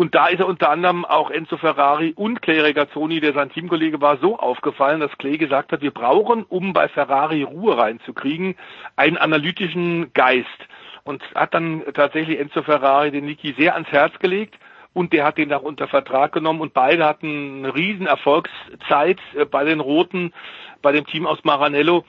Und 0.00 0.14
da 0.14 0.28
ist 0.28 0.40
er 0.40 0.46
unter 0.46 0.70
anderem 0.70 1.04
auch 1.04 1.30
Enzo 1.30 1.58
Ferrari 1.58 2.14
und 2.16 2.40
Clay 2.40 2.60
Regazzoni, 2.60 3.20
der 3.20 3.34
sein 3.34 3.50
Teamkollege 3.50 4.00
war, 4.00 4.16
so 4.16 4.38
aufgefallen, 4.38 5.00
dass 5.00 5.12
Clay 5.18 5.36
gesagt 5.36 5.72
hat, 5.72 5.82
wir 5.82 5.90
brauchen, 5.90 6.44
um 6.44 6.72
bei 6.72 6.88
Ferrari 6.88 7.42
Ruhe 7.42 7.76
reinzukriegen, 7.76 8.54
einen 8.96 9.18
analytischen 9.18 10.10
Geist 10.14 10.48
und 11.04 11.22
hat 11.34 11.52
dann 11.52 11.82
tatsächlich 11.92 12.40
Enzo 12.40 12.62
Ferrari 12.62 13.10
den 13.10 13.26
Niki 13.26 13.54
sehr 13.58 13.74
ans 13.74 13.92
Herz 13.92 14.18
gelegt 14.20 14.54
und 14.94 15.12
der 15.12 15.26
hat 15.26 15.36
den 15.36 15.52
auch 15.52 15.60
unter 15.60 15.86
Vertrag 15.86 16.32
genommen 16.32 16.62
und 16.62 16.72
beide 16.72 17.04
hatten 17.04 17.58
eine 17.58 17.74
riesen 17.74 18.06
Erfolgszeit 18.06 19.18
äh, 19.34 19.44
bei 19.44 19.64
den 19.64 19.80
Roten, 19.80 20.32
bei 20.80 20.92
dem 20.92 21.04
Team 21.04 21.26
aus 21.26 21.44
Maranello. 21.44 22.06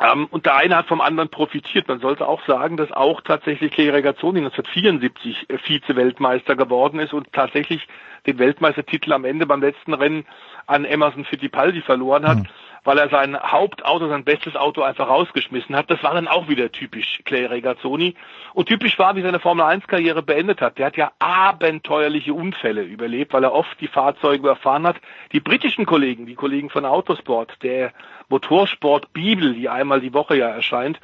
Ähm, 0.00 0.26
und 0.30 0.46
der 0.46 0.56
eine 0.56 0.76
hat 0.76 0.86
vom 0.86 1.00
anderen 1.00 1.28
profitiert. 1.28 1.88
Man 1.88 2.00
sollte 2.00 2.26
auch 2.26 2.44
sagen, 2.46 2.76
dass 2.76 2.90
auch 2.92 3.20
tatsächlich 3.20 3.72
Clay 3.72 3.90
Regazzoni 3.90 4.40
1974 4.40 5.50
äh, 5.50 5.58
Vize-Weltmeister 5.58 6.56
geworden 6.56 6.98
ist 6.98 7.12
und 7.12 7.32
tatsächlich 7.32 7.86
den 8.26 8.38
Weltmeistertitel 8.38 9.12
am 9.12 9.24
Ende 9.24 9.46
beim 9.46 9.60
letzten 9.60 9.94
Rennen 9.94 10.26
an 10.66 10.84
Emerson 10.84 11.24
Fittipaldi 11.24 11.82
verloren 11.82 12.26
hat. 12.26 12.38
Mhm 12.38 12.48
weil 12.84 12.98
er 12.98 13.08
sein 13.08 13.36
Hauptauto, 13.40 14.08
sein 14.08 14.24
bestes 14.24 14.54
Auto 14.54 14.82
einfach 14.82 15.08
rausgeschmissen 15.08 15.74
hat. 15.74 15.90
Das 15.90 16.02
war 16.02 16.14
dann 16.14 16.28
auch 16.28 16.48
wieder 16.48 16.70
typisch 16.70 17.20
Clay 17.24 17.46
Regazzoni. 17.46 18.14
Und 18.52 18.68
typisch 18.68 18.98
war, 18.98 19.16
wie 19.16 19.22
seine 19.22 19.40
Formel 19.40 19.64
1 19.64 19.86
Karriere 19.86 20.22
beendet 20.22 20.60
hat. 20.60 20.78
Der 20.78 20.86
hat 20.86 20.96
ja 20.96 21.12
abenteuerliche 21.18 22.34
Unfälle 22.34 22.82
überlebt, 22.82 23.32
weil 23.32 23.42
er 23.42 23.54
oft 23.54 23.80
die 23.80 23.88
Fahrzeuge 23.88 24.38
überfahren 24.38 24.86
hat. 24.86 24.96
Die 25.32 25.40
britischen 25.40 25.86
Kollegen, 25.86 26.26
die 26.26 26.34
Kollegen 26.34 26.68
von 26.68 26.84
Autosport, 26.84 27.62
der 27.62 27.92
Motorsport 28.28 29.12
Bibel, 29.14 29.54
die 29.54 29.68
einmal 29.68 30.00
die 30.00 30.12
Woche 30.12 30.36
ja 30.36 30.48
erscheint, 30.48 31.00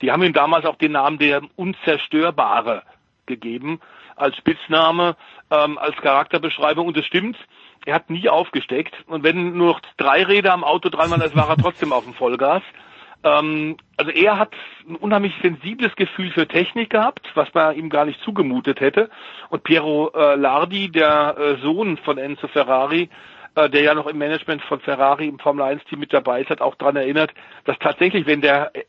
die 0.00 0.10
haben 0.10 0.22
ihm 0.22 0.32
damals 0.32 0.64
auch 0.64 0.76
den 0.76 0.92
Namen 0.92 1.18
der 1.18 1.42
Unzerstörbare 1.56 2.82
gegeben 3.26 3.80
als 4.16 4.36
Spitzname, 4.36 5.16
ähm, 5.50 5.78
als 5.78 5.96
Charakterbeschreibung. 5.96 6.86
Und 6.86 6.96
es 6.96 7.04
stimmt, 7.04 7.36
er 7.88 7.94
hat 7.94 8.10
nie 8.10 8.28
aufgesteckt. 8.28 8.94
Und 9.06 9.22
wenn 9.24 9.56
nur 9.56 9.68
noch 9.68 9.80
drei 9.96 10.22
Räder 10.22 10.52
am 10.52 10.62
Auto 10.62 10.90
dran 10.90 11.10
waren, 11.10 11.20
dann 11.20 11.34
war 11.34 11.48
er 11.48 11.56
trotzdem 11.56 11.92
auf 11.92 12.04
dem 12.04 12.12
Vollgas. 12.12 12.62
Ähm, 13.24 13.78
also 13.96 14.10
er 14.10 14.38
hat 14.38 14.52
ein 14.86 14.96
unheimlich 14.96 15.32
sensibles 15.42 15.96
Gefühl 15.96 16.30
für 16.30 16.46
Technik 16.46 16.90
gehabt, 16.90 17.26
was 17.34 17.52
man 17.54 17.74
ihm 17.76 17.88
gar 17.88 18.04
nicht 18.04 18.20
zugemutet 18.20 18.80
hätte. 18.80 19.08
Und 19.48 19.64
Piero 19.64 20.12
äh, 20.14 20.34
Lardi, 20.36 20.90
der 20.90 21.36
äh, 21.38 21.62
Sohn 21.62 21.96
von 21.96 22.18
Enzo 22.18 22.46
Ferrari, 22.48 23.08
äh, 23.54 23.70
der 23.70 23.80
ja 23.80 23.94
noch 23.94 24.06
im 24.06 24.18
Management 24.18 24.62
von 24.62 24.80
Ferrari 24.80 25.26
im 25.26 25.38
Formel 25.38 25.64
1 25.64 25.82
Team 25.84 26.00
mit 26.00 26.12
dabei 26.12 26.42
ist, 26.42 26.50
hat 26.50 26.60
auch 26.60 26.74
daran 26.74 26.96
erinnert, 26.96 27.32
dass 27.64 27.78
tatsächlich, 27.78 28.26
wenn 28.26 28.42
der 28.42 28.70
äh, 28.76 28.82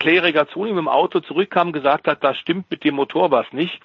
Clay 0.00 0.18
Regazzoni 0.18 0.70
mit 0.70 0.78
dem 0.78 0.88
Auto 0.88 1.20
zurückkam, 1.20 1.70
gesagt 1.70 2.08
hat, 2.08 2.24
da 2.24 2.34
stimmt 2.34 2.68
mit 2.68 2.82
dem 2.82 2.96
Motor 2.96 3.30
was 3.30 3.46
nicht, 3.52 3.80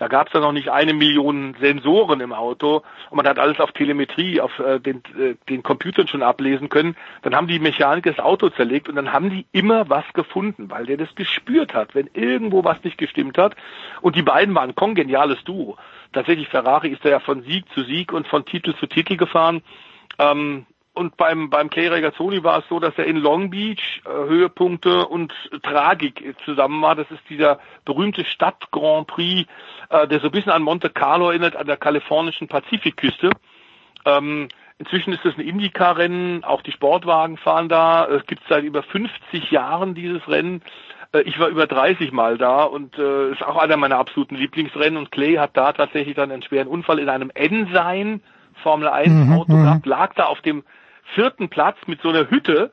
da 0.00 0.08
gab 0.08 0.28
es 0.28 0.32
ja 0.32 0.40
noch 0.40 0.52
nicht 0.52 0.70
eine 0.70 0.94
Million 0.94 1.54
Sensoren 1.60 2.20
im 2.20 2.32
Auto 2.32 2.82
und 3.10 3.16
man 3.18 3.26
hat 3.26 3.38
alles 3.38 3.60
auf 3.60 3.72
Telemetrie, 3.72 4.40
auf 4.40 4.58
äh, 4.58 4.80
den, 4.80 5.02
äh, 5.18 5.34
den 5.50 5.62
Computern 5.62 6.08
schon 6.08 6.22
ablesen 6.22 6.70
können. 6.70 6.96
Dann 7.20 7.36
haben 7.36 7.48
die 7.48 7.58
Mechaniker 7.58 8.10
das 8.10 8.18
Auto 8.18 8.48
zerlegt 8.48 8.88
und 8.88 8.94
dann 8.94 9.12
haben 9.12 9.28
die 9.28 9.44
immer 9.52 9.90
was 9.90 10.06
gefunden, 10.14 10.70
weil 10.70 10.86
der 10.86 10.96
das 10.96 11.14
gespürt 11.16 11.74
hat, 11.74 11.94
wenn 11.94 12.08
irgendwo 12.14 12.64
was 12.64 12.82
nicht 12.82 12.96
gestimmt 12.96 13.36
hat. 13.36 13.54
Und 14.00 14.16
die 14.16 14.22
beiden 14.22 14.54
waren 14.54 14.74
kongeniales 14.74 15.44
Duo. 15.44 15.76
Tatsächlich, 16.14 16.48
Ferrari 16.48 16.88
ist 16.88 17.04
ja 17.04 17.20
von 17.20 17.42
Sieg 17.42 17.66
zu 17.74 17.82
Sieg 17.82 18.14
und 18.14 18.26
von 18.26 18.46
Titel 18.46 18.74
zu 18.76 18.86
Titel 18.86 19.18
gefahren. 19.18 19.60
Ähm, 20.18 20.64
und 20.92 21.16
beim, 21.16 21.50
beim 21.50 21.70
Clay 21.70 21.88
Regazzoni 21.88 22.42
war 22.42 22.58
es 22.58 22.64
so, 22.68 22.80
dass 22.80 22.96
er 22.98 23.06
in 23.06 23.16
Long 23.16 23.50
Beach 23.50 24.02
äh, 24.04 24.08
Höhepunkte 24.08 25.06
und 25.06 25.32
Tragik 25.62 26.34
zusammen 26.44 26.82
war. 26.82 26.96
Das 26.96 27.10
ist 27.10 27.22
dieser 27.28 27.60
berühmte 27.84 28.24
Stadt 28.24 28.70
Grand 28.72 29.06
Prix, 29.06 29.48
äh, 29.88 30.08
der 30.08 30.20
so 30.20 30.26
ein 30.26 30.32
bisschen 30.32 30.52
an 30.52 30.62
Monte 30.62 30.90
Carlo 30.90 31.30
erinnert, 31.30 31.54
an 31.54 31.66
der 31.66 31.76
kalifornischen 31.76 32.48
Pazifikküste. 32.48 33.30
Ähm, 34.04 34.48
inzwischen 34.78 35.12
ist 35.12 35.24
es 35.24 35.36
ein 35.36 35.46
Indycar-Rennen, 35.46 36.42
auch 36.42 36.62
die 36.62 36.72
Sportwagen 36.72 37.36
fahren 37.36 37.68
da. 37.68 38.06
Es 38.06 38.26
gibt 38.26 38.42
seit 38.48 38.64
über 38.64 38.82
50 38.82 39.50
Jahren 39.52 39.94
dieses 39.94 40.26
Rennen. 40.26 40.60
Äh, 41.12 41.22
ich 41.22 41.38
war 41.38 41.48
über 41.48 41.68
30 41.68 42.10
Mal 42.10 42.36
da 42.36 42.64
und 42.64 42.98
äh, 42.98 43.30
ist 43.30 43.44
auch 43.44 43.56
einer 43.56 43.76
meiner 43.76 43.98
absoluten 43.98 44.34
Lieblingsrennen. 44.34 44.98
Und 44.98 45.12
Clay 45.12 45.36
hat 45.36 45.56
da 45.56 45.72
tatsächlich 45.72 46.16
dann 46.16 46.32
einen 46.32 46.42
schweren 46.42 46.66
Unfall 46.66 46.98
in 46.98 47.08
einem 47.08 47.30
Ensign 47.32 48.22
Formel 48.62 48.88
1 48.88 49.08
mhm, 49.08 49.32
Auto 49.32 49.52
mhm, 49.52 49.62
gehabt, 49.62 49.86
lag 49.86 50.14
da 50.14 50.24
auf 50.24 50.40
dem 50.42 50.64
vierten 51.14 51.48
Platz 51.48 51.76
mit 51.86 52.00
so 52.02 52.08
einer 52.10 52.30
Hütte. 52.30 52.72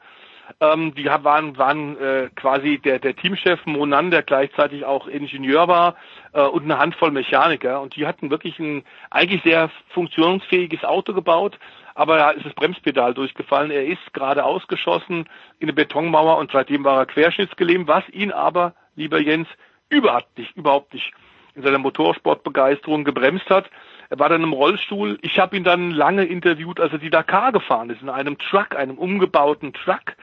Ähm, 0.62 0.96
die 0.96 1.06
waren, 1.06 1.58
waren 1.58 1.98
äh, 2.00 2.30
quasi 2.36 2.80
der, 2.80 3.00
der 3.00 3.16
Teamchef 3.16 3.66
Monan, 3.66 4.12
der 4.12 4.24
gleichzeitig 4.24 4.86
auch 4.86 5.08
Ingenieur 5.08 5.68
war, 5.68 5.96
äh, 6.34 6.42
und 6.42 6.64
eine 6.64 6.80
Handvoll 6.80 7.12
Mechaniker. 7.12 7.82
Und 7.82 7.96
die 7.96 8.08
hatten 8.08 8.30
wirklich 8.30 8.58
ein 8.60 8.84
eigentlich 9.10 9.44
sehr 9.44 9.70
funktionsfähiges 9.90 10.84
Auto 10.84 11.14
gebaut, 11.14 11.60
aber 11.96 12.18
da 12.18 12.30
ist 12.30 12.46
das 12.46 12.54
Bremspedal 12.54 13.14
durchgefallen. 13.14 13.72
Er 13.72 13.86
ist 13.86 14.14
gerade 14.14 14.46
ausgeschossen 14.46 15.28
in 15.60 15.66
eine 15.68 15.74
Betonmauer 15.74 16.38
und 16.38 16.52
seitdem 16.52 16.84
war 16.84 17.00
er 17.00 17.06
querschnittsgelähmt, 17.08 17.88
was 17.88 18.08
ihn 18.10 18.32
aber, 18.32 18.74
lieber 18.96 19.20
Jens, 19.20 19.48
überhaupt 19.90 20.38
nicht, 20.38 20.56
überhaupt 20.56 20.94
nicht 20.94 21.12
in 21.56 21.64
seiner 21.64 21.80
Motorsportbegeisterung 21.80 23.04
gebremst 23.04 23.50
hat. 23.50 23.66
Er 24.10 24.20
war 24.20 24.30
dann 24.30 24.44
im 24.44 24.54
Rollstuhl. 24.54 25.20
Ich 25.22 25.40
habe 25.40 25.58
ihn 25.58 25.64
dann 25.64 25.92
lange 25.92 26.26
interviewt, 26.26 26.80
als 26.80 26.94
er 26.94 27.00
die 27.00 27.10
Dakar 27.10 27.52
gefahren 27.52 27.90
ist, 27.90 28.02
in 28.02 28.10
einem 28.10 28.38
Truck, 28.38 28.76
einem 28.76 28.98
umgebauten 28.98 29.74
Truck, 29.74 30.16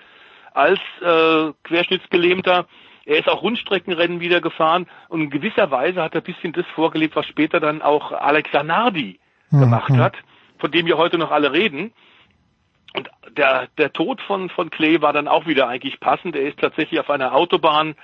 als 0.52 0.80
äh, 1.02 1.52
Querschnittsgelähmter. 1.64 2.66
Er 3.06 3.18
ist 3.18 3.28
auch 3.28 3.42
Rundstreckenrennen 3.42 4.20
wieder 4.20 4.40
gefahren 4.40 4.86
und 5.08 5.20
in 5.20 5.30
gewisser 5.30 5.70
Weise 5.70 6.02
hat 6.02 6.14
er 6.14 6.22
ein 6.22 6.24
bisschen 6.24 6.52
das 6.54 6.64
vorgelebt, 6.74 7.16
was 7.16 7.26
später 7.26 7.60
dann 7.60 7.82
auch 7.82 8.12
Alex 8.12 8.50
Zanardi 8.50 9.20
mhm. 9.50 9.60
gemacht 9.60 9.90
hat, 9.90 10.16
von 10.58 10.70
dem 10.70 10.86
wir 10.86 10.96
heute 10.96 11.18
noch 11.18 11.30
alle 11.30 11.52
reden. 11.52 11.92
und 12.96 13.10
der, 13.36 13.68
der 13.76 13.92
Tod 13.92 14.22
von, 14.22 14.48
von 14.48 14.70
Klee 14.70 15.02
war 15.02 15.12
dann 15.12 15.28
auch 15.28 15.46
wieder 15.46 15.68
eigentlich 15.68 16.00
passend. 16.00 16.34
Er 16.36 16.48
ist 16.48 16.58
tatsächlich 16.58 16.98
auf 17.00 17.10
einer 17.10 17.34
Autobahn 17.34 17.94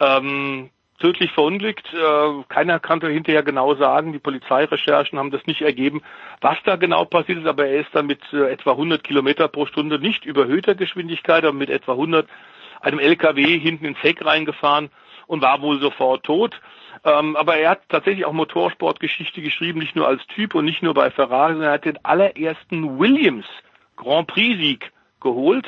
ähm, 0.00 0.70
tödlich 1.00 1.32
verunglückt. 1.32 1.92
Äh, 1.92 2.44
keiner 2.48 2.78
konnte 2.78 3.08
hinterher 3.08 3.42
genau 3.42 3.74
sagen, 3.74 4.12
die 4.12 4.18
Polizeirecherchen 4.18 5.18
haben 5.18 5.30
das 5.30 5.46
nicht 5.46 5.62
ergeben, 5.62 6.02
was 6.40 6.56
da 6.64 6.76
genau 6.76 7.04
passiert 7.04 7.38
ist, 7.38 7.46
aber 7.46 7.66
er 7.66 7.80
ist 7.80 7.90
dann 7.92 8.06
mit 8.06 8.20
äh, 8.32 8.50
etwa 8.52 8.72
100 8.72 9.02
Kilometer 9.02 9.48
pro 9.48 9.66
Stunde, 9.66 9.98
nicht 9.98 10.24
überhöhter 10.24 10.74
Geschwindigkeit, 10.74 11.44
aber 11.44 11.56
mit 11.56 11.70
etwa 11.70 11.92
100 11.92 12.28
einem 12.80 12.98
LKW 12.98 13.58
hinten 13.58 13.84
ins 13.84 14.02
Heck 14.02 14.24
reingefahren 14.24 14.90
und 15.26 15.42
war 15.42 15.60
wohl 15.62 15.80
sofort 15.80 16.24
tot. 16.24 16.60
Ähm, 17.04 17.36
aber 17.36 17.56
er 17.56 17.70
hat 17.70 17.88
tatsächlich 17.88 18.24
auch 18.24 18.32
Motorsportgeschichte 18.32 19.42
geschrieben, 19.42 19.78
nicht 19.78 19.96
nur 19.96 20.06
als 20.06 20.26
Typ 20.26 20.54
und 20.54 20.64
nicht 20.64 20.82
nur 20.82 20.94
bei 20.94 21.10
Ferrari, 21.10 21.52
sondern 21.52 21.70
er 21.70 21.74
hat 21.74 21.84
den 21.84 22.04
allerersten 22.04 22.98
Williams 22.98 23.46
Grand 23.96 24.26
Prix-Sieg 24.28 24.92
geholt, 25.20 25.66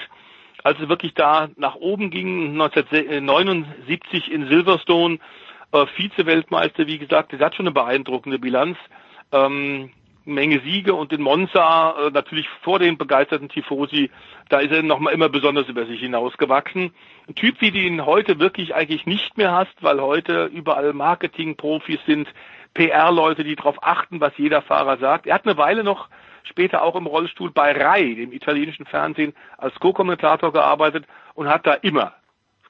als 0.62 0.78
es 0.80 0.89
wirklich 0.89 1.14
da 1.14 1.48
nach 1.56 1.74
oben 1.76 2.10
ging, 2.10 2.52
1979 2.52 4.30
in 4.30 4.48
Silverstone, 4.48 5.18
äh, 5.72 5.86
Vize-Weltmeister, 5.86 6.86
wie 6.86 6.98
gesagt, 6.98 7.32
das 7.32 7.40
hat 7.40 7.55
schon 7.55 7.66
eine 7.66 7.74
beeindruckende 7.74 8.39
Bilanz. 8.39 8.76
Ähm, 9.32 9.90
Menge 10.24 10.60
Siege 10.60 10.94
und 10.94 11.12
in 11.12 11.20
Monza 11.20 11.97
äh, 11.98 12.10
natürlich 12.10 12.47
vor 12.62 12.78
den 12.78 12.97
begeisterten 12.97 13.48
Tifosi, 13.48 14.10
da 14.51 14.60
ist 14.60 14.70
er 14.70 14.82
nochmal 14.84 15.14
immer 15.14 15.28
besonders 15.28 15.68
über 15.68 15.84
sich 15.86 15.98
hinausgewachsen. 15.98 16.93
Ein 17.28 17.34
Typ, 17.34 17.60
wie 17.60 17.72
du 17.72 17.78
ihn 17.78 18.06
heute 18.06 18.39
wirklich 18.39 18.74
eigentlich 18.74 19.05
nicht 19.05 19.36
mehr 19.36 19.52
hast, 19.52 19.74
weil 19.80 20.01
heute 20.01 20.44
überall 20.47 20.93
Marketing-Profis 20.93 21.98
sind, 22.06 22.28
PR-Leute, 22.74 23.44
die 23.44 23.57
darauf 23.57 23.82
achten, 23.82 24.20
was 24.20 24.32
jeder 24.36 24.62
Fahrer 24.62 24.99
sagt. 24.99 25.27
Er 25.27 25.35
hat 25.35 25.47
eine 25.47 25.57
Weile 25.57 25.85
noch 25.85 26.09
später 26.44 26.82
auch 26.82 26.97
im 26.97 27.07
Rollstuhl 27.07 27.51
bei 27.51 27.73
Rai, 27.73 28.15
dem 28.15 28.32
italienischen 28.32 28.86
Fernsehen, 28.86 29.35
als 29.59 29.74
Co-Kommentator 29.78 30.53
gearbeitet 30.53 31.07
und 31.35 31.49
hat 31.49 31.66
da 31.66 31.74
immer, 31.74 32.15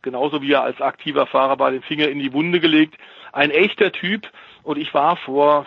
genauso 0.02 0.42
wie 0.42 0.52
er 0.52 0.62
als 0.62 0.80
aktiver 0.80 1.26
Fahrer 1.26 1.58
war, 1.58 1.70
den 1.70 1.82
Finger 1.82 2.08
in 2.08 2.18
die 2.18 2.32
Wunde 2.32 2.60
gelegt. 2.60 2.96
Ein 3.32 3.50
echter 3.50 3.92
Typ. 3.92 4.28
Und 4.62 4.78
ich 4.78 4.94
war 4.94 5.16
vor, 5.16 5.66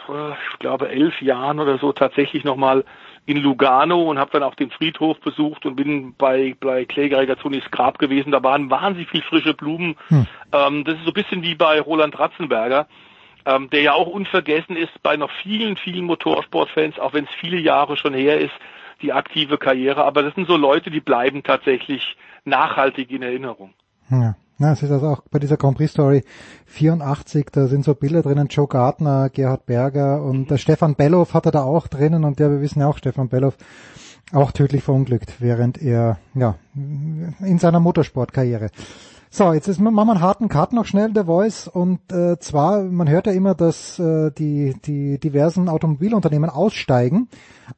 ich 0.52 0.60
glaube, 0.60 0.88
elf 0.88 1.22
Jahren 1.22 1.60
oder 1.60 1.78
so 1.78 1.92
tatsächlich 1.92 2.46
nochmal 2.46 2.86
in 3.26 3.38
Lugano 3.38 4.04
und 4.04 4.20
habe 4.20 4.32
dann 4.32 4.44
auch 4.44 4.56
den 4.56 4.70
Friedhof 4.70 5.20
besucht 5.20 5.66
und 5.66 5.76
bin 5.76 6.16
bei, 6.16 6.56
bei 6.60 6.86
Kläger 6.86 7.26
Gazzonis 7.26 7.70
Grab 7.72 7.98
gewesen. 7.98 8.32
Da 8.32 8.42
waren 8.44 8.70
wahnsinnig 8.70 9.10
viel 9.10 9.24
frische 9.24 9.54
Blumen. 9.54 9.98
Hm. 10.10 10.28
Ähm, 10.54 10.84
das 10.86 10.96
ist 10.96 11.04
so 11.04 11.10
ein 11.10 11.14
bisschen 11.14 11.42
wie 11.42 11.56
bei 11.56 11.82
Roland 11.82 12.18
Ratzenberger 12.18 12.88
ähm, 13.46 13.70
der 13.70 13.82
ja 13.82 13.94
auch 13.94 14.08
unvergessen 14.08 14.76
ist 14.76 15.02
bei 15.04 15.18
noch 15.18 15.32
vielen, 15.44 15.78
vielen 15.78 16.06
Motorsportfans, 16.06 17.00
auch 17.00 17.14
wenn 17.14 17.26
es 17.26 17.30
viele 17.40 17.60
Jahre 17.60 17.98
schon 17.98 18.14
her 18.14 18.40
ist, 18.40 18.54
die 19.02 19.14
aktive 19.14 19.58
Karriere. 19.58 20.04
Aber 20.04 20.24
das 20.24 20.36
sind 20.36 20.48
so 20.48 20.58
Leute, 20.58 20.90
die 20.90 21.02
bleiben 21.02 21.44
tatsächlich 21.44 22.16
nachhaltig 22.44 23.12
in 23.12 23.22
Erinnerung. 23.22 23.74
Ja. 24.10 24.36
Ja, 24.58 24.72
es 24.72 24.82
ist 24.82 24.92
also 24.92 25.08
auch 25.08 25.22
bei 25.30 25.40
dieser 25.40 25.58
Grand 25.58 25.76
Prix 25.76 25.92
Story 25.92 26.24
84, 26.68 27.48
da 27.52 27.68
sind 27.68 27.84
so 27.84 27.94
Bilder 27.94 28.22
drinnen, 28.22 28.48
Joe 28.48 28.68
Gardner, 28.68 29.30
Gerhard 29.30 29.66
Berger 29.66 30.24
und 30.24 30.50
der 30.50 30.58
Stefan 30.58 30.96
Bellow 30.96 31.28
hat 31.34 31.46
er 31.46 31.52
da 31.52 31.64
auch 31.64 31.90
drinnen 31.90 32.24
und 32.24 32.40
ja, 32.40 32.50
wir 32.50 32.62
wissen 32.62 32.80
ja 32.80 32.88
auch, 32.88 32.98
Stefan 32.98 33.28
Bellow 33.28 33.52
auch 34.32 34.54
tödlich 34.54 34.82
verunglückt, 34.84 35.36
während 35.40 35.82
er, 35.82 36.20
ja, 36.34 36.56
in 36.74 37.60
seiner 37.60 37.82
Motorsportkarriere. 37.82 38.70
So, 39.30 39.52
jetzt 39.54 39.68
ist, 39.68 39.80
machen 39.80 39.96
wir 39.96 40.12
einen 40.12 40.22
harten 40.22 40.48
Cut 40.48 40.74
noch 40.74 40.86
schnell, 40.86 41.12
der 41.12 41.26
Voice. 41.26 41.68
Und 41.68 42.00
äh, 42.12 42.38
zwar, 42.40 42.84
man 42.84 43.10
hört 43.10 43.28
ja 43.28 43.34
immer, 43.34 43.54
dass 43.54 44.00
äh, 44.00 44.32
die, 44.32 44.76
die 44.86 45.20
diversen 45.20 45.68
Automobilunternehmen 45.68 46.50
aussteigen. 46.50 47.28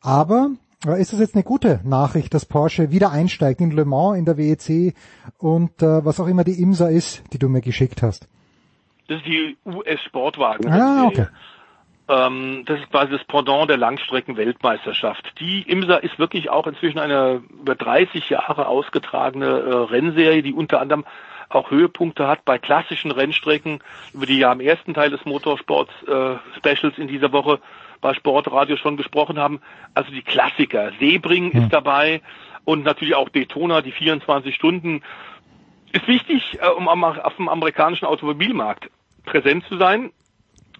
Aber 0.01 0.51
äh, 0.85 1.01
ist 1.01 1.13
das 1.13 1.19
jetzt 1.19 1.35
eine 1.35 1.43
gute 1.43 1.79
Nachricht, 1.83 2.33
dass 2.33 2.45
Porsche 2.45 2.91
wieder 2.91 3.11
einsteigt 3.11 3.61
in 3.61 3.71
Le 3.71 3.85
Mans, 3.85 4.17
in 4.17 4.25
der 4.25 4.37
WEC 4.37 4.93
und 5.39 5.81
äh, 5.81 6.05
was 6.05 6.19
auch 6.19 6.27
immer 6.27 6.43
die 6.43 6.61
IMSA 6.61 6.89
ist, 6.89 7.23
die 7.33 7.39
du 7.39 7.49
mir 7.49 7.61
geschickt 7.61 8.03
hast? 8.03 8.27
Das 9.07 9.17
ist 9.17 9.25
die 9.25 9.57
US-Sportwagen. 9.65 10.69
Ah, 10.69 11.05
okay. 11.05 11.27
Ähm, 12.09 12.63
das 12.65 12.79
ist 12.79 12.89
quasi 12.89 13.11
das 13.11 13.23
Pendant 13.25 13.69
der 13.69 13.77
Langstrecken-Weltmeisterschaft. 13.77 15.33
Die 15.39 15.63
IMSA 15.63 15.97
ist 15.97 16.19
wirklich 16.19 16.49
auch 16.49 16.67
inzwischen 16.67 16.99
eine 16.99 17.41
über 17.49 17.75
30 17.75 18.29
Jahre 18.29 18.67
ausgetragene 18.67 19.45
äh, 19.45 19.75
Rennserie, 19.75 20.41
die 20.41 20.53
unter 20.53 20.79
anderem 20.79 21.05
auch 21.49 21.71
Höhepunkte 21.71 22.27
hat 22.27 22.43
bei 22.45 22.57
klassischen 22.57 23.11
Rennstrecken, 23.11 23.79
über 24.13 24.25
die 24.25 24.39
ja 24.39 24.51
im 24.51 24.59
ersten 24.59 24.93
Teil 24.93 25.09
des 25.09 25.23
Motorsports 25.25 25.91
äh, 26.03 26.35
Specials 26.57 26.97
in 26.97 27.07
dieser 27.07 27.31
Woche 27.31 27.59
bei 28.01 28.13
Sportradio 28.13 28.77
schon 28.77 28.97
gesprochen 28.97 29.39
haben. 29.39 29.61
Also 29.93 30.11
die 30.11 30.21
Klassiker. 30.21 30.91
Sebring 30.99 31.53
mhm. 31.53 31.63
ist 31.63 31.73
dabei 31.73 32.21
und 32.65 32.83
natürlich 32.83 33.15
auch 33.15 33.29
Daytona, 33.29 33.81
die 33.81 33.91
24 33.91 34.53
Stunden. 34.53 35.01
Ist 35.93 36.07
wichtig, 36.07 36.59
äh, 36.61 36.67
um 36.67 36.89
am, 36.89 37.03
auf 37.03 37.35
dem 37.37 37.49
amerikanischen 37.49 38.05
Automobilmarkt 38.05 38.89
präsent 39.25 39.65
zu 39.67 39.77
sein, 39.77 40.11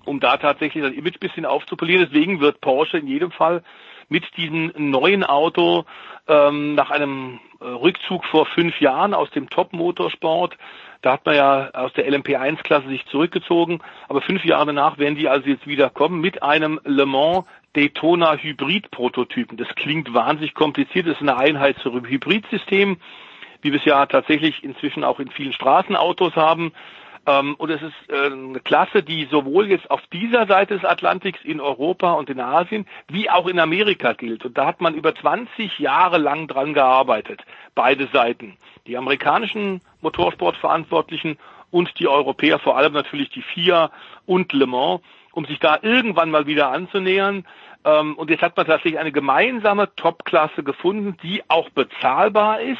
um 0.05 0.19
da 0.19 0.37
tatsächlich 0.37 0.83
das 0.83 0.93
Image 0.93 1.19
bisschen 1.19 1.45
aufzupolieren. 1.45 2.05
Deswegen 2.05 2.39
wird 2.39 2.61
Porsche 2.61 2.97
in 2.97 3.07
jedem 3.07 3.31
Fall 3.31 3.63
mit 4.09 4.25
diesem 4.37 4.71
neuen 4.77 5.23
Auto 5.23 5.85
ähm, 6.27 6.75
nach 6.75 6.91
einem 6.91 7.39
äh, 7.59 7.65
Rückzug 7.65 8.25
vor 8.25 8.45
fünf 8.45 8.79
Jahren 8.79 9.13
aus 9.13 9.29
dem 9.31 9.49
Top-Motorsport. 9.49 10.57
Da 11.01 11.13
hat 11.13 11.25
man 11.25 11.35
ja 11.35 11.69
aus 11.73 11.93
der 11.93 12.09
LMP1-Klasse 12.09 12.87
sich 12.87 13.05
zurückgezogen, 13.07 13.79
aber 14.07 14.21
fünf 14.21 14.43
Jahre 14.45 14.67
danach 14.67 14.97
werden 14.97 15.15
die 15.15 15.29
also 15.29 15.47
jetzt 15.47 15.67
wieder 15.67 15.89
kommen 15.89 16.21
mit 16.21 16.41
einem 16.41 16.79
Le 16.83 17.05
Mans 17.05 17.45
Daytona 17.75 18.35
Hybrid-Prototypen. 18.35 19.57
Das 19.57 19.67
klingt 19.75 20.13
wahnsinnig 20.13 20.55
kompliziert, 20.55 21.05
das 21.05 21.15
ist 21.15 21.21
eine 21.21 21.37
Einheit 21.37 21.77
zum 21.79 22.05
Hybridsystem, 22.05 22.97
wie 23.61 23.71
wir 23.71 23.79
es 23.79 23.85
ja 23.85 24.05
tatsächlich 24.07 24.63
inzwischen 24.63 25.03
auch 25.03 25.19
in 25.19 25.29
vielen 25.29 25.53
Straßenautos 25.53 26.35
haben. 26.35 26.71
Ähm, 27.27 27.55
und 27.55 27.69
es 27.69 27.81
ist 27.81 28.09
äh, 28.09 28.31
eine 28.31 28.61
Klasse, 28.61 29.03
die 29.03 29.27
sowohl 29.29 29.69
jetzt 29.69 29.91
auf 29.91 30.01
dieser 30.13 30.47
Seite 30.47 30.75
des 30.75 30.85
Atlantiks 30.85 31.39
in 31.43 31.59
Europa 31.59 32.13
und 32.13 32.29
in 32.29 32.39
Asien 32.39 32.87
wie 33.09 33.29
auch 33.29 33.47
in 33.47 33.59
Amerika 33.59 34.13
gilt. 34.13 34.45
Und 34.45 34.57
da 34.57 34.65
hat 34.65 34.79
man 34.79 34.95
über 34.95 35.13
20 35.13 35.77
Jahre 35.77 36.17
lang 36.17 36.47
dran 36.47 36.73
gearbeitet, 36.73 37.41
beide 37.75 38.07
Seiten. 38.07 38.57
Die 38.87 38.97
amerikanischen 38.97 39.81
Motorsportverantwortlichen 40.01 41.37
und 41.69 41.99
die 41.99 42.07
Europäer, 42.07 42.59
vor 42.59 42.77
allem 42.77 42.93
natürlich 42.93 43.29
die 43.29 43.41
FIA 43.41 43.91
und 44.25 44.53
Le 44.53 44.65
Mans, 44.65 45.01
um 45.33 45.45
sich 45.45 45.59
da 45.59 45.77
irgendwann 45.81 46.31
mal 46.31 46.47
wieder 46.47 46.71
anzunähern. 46.71 47.45
Ähm, 47.83 48.15
und 48.15 48.29
jetzt 48.29 48.41
hat 48.41 48.55
man 48.55 48.65
tatsächlich 48.65 48.99
eine 48.99 49.11
gemeinsame 49.11 49.93
Top-Klasse 49.97 50.63
gefunden, 50.63 51.17
die 51.21 51.43
auch 51.49 51.69
bezahlbar 51.71 52.61
ist 52.61 52.79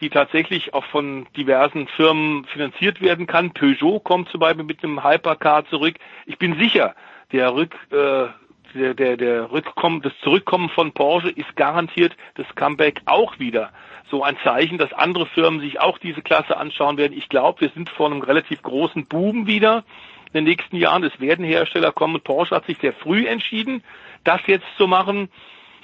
die 0.00 0.10
tatsächlich 0.10 0.74
auch 0.74 0.84
von 0.86 1.26
diversen 1.36 1.88
Firmen 1.88 2.44
finanziert 2.46 3.00
werden 3.00 3.26
kann. 3.26 3.52
Peugeot 3.52 4.00
kommt 4.00 4.28
zum 4.28 4.40
Beispiel 4.40 4.64
mit 4.64 4.84
einem 4.84 5.02
Hypercar 5.02 5.66
zurück. 5.66 5.96
Ich 6.26 6.38
bin 6.38 6.58
sicher, 6.58 6.94
der 7.32 7.54
Rück, 7.54 7.74
äh, 7.90 8.26
der, 8.74 8.94
der, 8.94 9.16
der 9.16 9.50
Rückkommen, 9.50 10.02
das 10.02 10.12
Zurückkommen 10.22 10.68
von 10.68 10.92
Porsche 10.92 11.30
ist 11.30 11.56
garantiert 11.56 12.14
das 12.34 12.46
Comeback 12.54 13.00
auch 13.06 13.38
wieder 13.38 13.70
so 14.10 14.22
ein 14.22 14.36
Zeichen, 14.44 14.78
dass 14.78 14.92
andere 14.92 15.26
Firmen 15.26 15.60
sich 15.60 15.80
auch 15.80 15.98
diese 15.98 16.22
Klasse 16.22 16.56
anschauen 16.56 16.96
werden. 16.96 17.16
Ich 17.16 17.28
glaube, 17.28 17.62
wir 17.62 17.70
sind 17.70 17.88
vor 17.90 18.06
einem 18.06 18.22
relativ 18.22 18.62
großen 18.62 19.06
Boom 19.06 19.46
wieder 19.46 19.84
in 20.28 20.32
den 20.32 20.44
nächsten 20.44 20.76
Jahren. 20.76 21.02
Es 21.04 21.18
werden 21.20 21.44
Hersteller 21.44 21.92
kommen. 21.92 22.20
Porsche 22.20 22.54
hat 22.54 22.66
sich 22.66 22.78
sehr 22.78 22.92
früh 22.92 23.26
entschieden, 23.26 23.82
das 24.24 24.40
jetzt 24.46 24.66
zu 24.76 24.86
machen. 24.86 25.28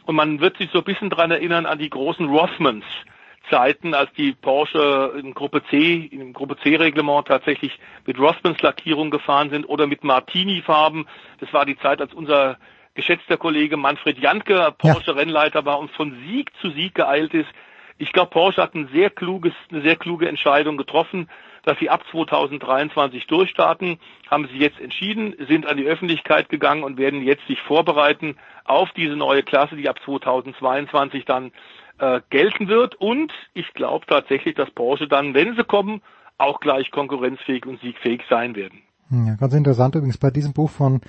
Und 0.04 0.16
man 0.16 0.40
wird 0.40 0.56
sich 0.58 0.70
so 0.70 0.78
ein 0.78 0.84
bisschen 0.84 1.10
dran 1.10 1.30
erinnern 1.30 1.66
an 1.66 1.78
die 1.78 1.90
großen 1.90 2.26
Rothmans, 2.26 2.84
Zeiten, 3.50 3.94
als 3.94 4.12
die 4.14 4.32
Porsche 4.32 5.14
in 5.18 5.34
Gruppe 5.34 5.62
C, 5.70 6.08
im 6.10 6.32
Gruppe 6.32 6.56
C-Reglement 6.62 7.26
tatsächlich 7.26 7.78
mit 8.06 8.18
Rothmans 8.18 8.60
Lackierung 8.62 9.10
gefahren 9.10 9.50
sind 9.50 9.68
oder 9.68 9.86
mit 9.86 10.04
Martini-Farben. 10.04 11.06
Das 11.40 11.52
war 11.52 11.66
die 11.66 11.78
Zeit, 11.78 12.00
als 12.00 12.14
unser 12.14 12.58
geschätzter 12.94 13.36
Kollege 13.36 13.76
Manfred 13.76 14.18
Jantke 14.18 14.74
Porsche-Rennleiter 14.78 15.64
war 15.64 15.78
und 15.78 15.90
von 15.92 16.16
Sieg 16.26 16.52
zu 16.60 16.70
Sieg 16.70 16.94
geeilt 16.94 17.34
ist. 17.34 17.48
Ich 17.98 18.12
glaube, 18.12 18.30
Porsche 18.30 18.62
hat 18.62 18.74
ein 18.74 18.88
sehr 18.92 19.10
kluges, 19.10 19.52
eine 19.70 19.82
sehr 19.82 19.96
kluge 19.96 20.28
Entscheidung 20.28 20.76
getroffen, 20.76 21.28
dass 21.64 21.78
sie 21.78 21.90
ab 21.90 22.02
2023 22.10 23.26
durchstarten, 23.26 23.98
haben 24.28 24.48
sie 24.48 24.58
jetzt 24.58 24.80
entschieden, 24.80 25.34
sind 25.48 25.66
an 25.66 25.76
die 25.76 25.84
Öffentlichkeit 25.84 26.48
gegangen 26.48 26.82
und 26.82 26.98
werden 26.98 27.22
jetzt 27.22 27.46
sich 27.46 27.60
vorbereiten 27.60 28.36
auf 28.64 28.90
diese 28.92 29.16
neue 29.16 29.42
Klasse, 29.42 29.76
die 29.76 29.88
ab 29.88 30.00
2022 30.04 31.24
dann 31.24 31.52
äh, 32.02 32.20
gelten 32.30 32.66
wird. 32.66 32.96
Und 32.96 33.32
ich 33.54 33.72
glaube 33.74 34.04
tatsächlich, 34.06 34.56
dass 34.56 34.70
Porsche 34.70 35.06
dann, 35.06 35.34
wenn 35.34 35.54
sie 35.54 35.64
kommen, 35.64 36.02
auch 36.36 36.58
gleich 36.58 36.90
konkurrenzfähig 36.90 37.64
und 37.64 37.80
siegfähig 37.80 38.22
sein 38.28 38.56
werden. 38.56 38.82
Ja, 39.10 39.36
ganz 39.36 39.54
interessant 39.54 39.94
übrigens 39.94 40.18
bei 40.18 40.30
diesem 40.30 40.52
Buch 40.52 40.70
von 40.70 41.00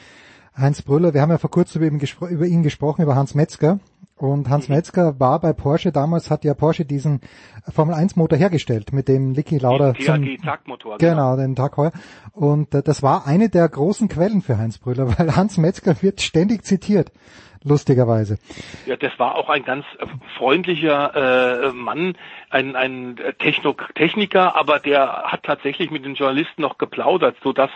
Heinz 0.56 0.84
Brüller. 0.84 1.16
Wir 1.16 1.22
haben 1.22 1.32
ja 1.32 1.40
vor 1.40 1.50
kurzem 1.50 1.82
über 1.82 1.92
ihn, 1.92 1.98
gespro 1.98 2.28
über 2.28 2.46
ihn 2.46 2.62
gesprochen, 2.62 3.02
über 3.02 3.16
Hans 3.16 3.34
Metzger. 3.34 3.80
Und 4.16 4.50
Hans 4.50 4.70
Metzger 4.70 5.20
war 5.20 5.40
bei 5.40 5.52
Porsche 5.52 5.92
damals, 5.92 6.30
hat 6.30 6.46
ja 6.46 6.54
Porsche 6.54 6.86
diesen 6.86 7.22
Formel 7.68 7.96
1 7.96 8.16
Motor 8.16 8.38
hergestellt, 8.38 8.94
mit 8.94 9.08
dem 9.08 9.34
Licky 9.34 9.58
Lauda 9.58 9.96
zum, 9.96 10.38
Motor, 10.66 11.00
genau, 11.00 11.36
den 11.36 11.56
Tag 11.56 11.76
heuer. 11.76 11.92
Und 12.34 12.76
äh, 12.76 12.84
das 12.84 13.02
war 13.02 13.26
eine 13.26 13.50
der 13.50 13.68
großen 13.68 14.10
Quellen 14.10 14.44
für 14.44 14.60
Heinz 14.60 14.78
Brüller, 14.78 15.08
weil 15.18 15.36
Hans 15.36 15.58
Metzger 15.58 16.00
wird 16.04 16.22
ständig 16.22 16.64
zitiert 16.64 17.12
lustigerweise. 17.64 18.38
Ja, 18.86 18.96
das 18.96 19.18
war 19.20 19.36
auch 19.36 19.50
ein 19.50 19.64
ganz 19.64 19.86
äh, 20.00 20.06
freundlicher 20.38 21.68
äh, 21.68 21.74
Mann, 21.74 22.18
ein, 22.50 22.76
ein 22.76 23.20
Techno 23.40 23.76
Techniker, 23.96 24.56
aber 24.56 24.80
der 24.80 25.24
hat 25.26 25.44
tatsächlich 25.44 25.92
mit 25.92 26.06
den 26.06 26.16
Journalisten 26.16 26.62
noch 26.62 26.78
geplaudert, 26.78 27.38
so 27.44 27.54
dass 27.54 27.72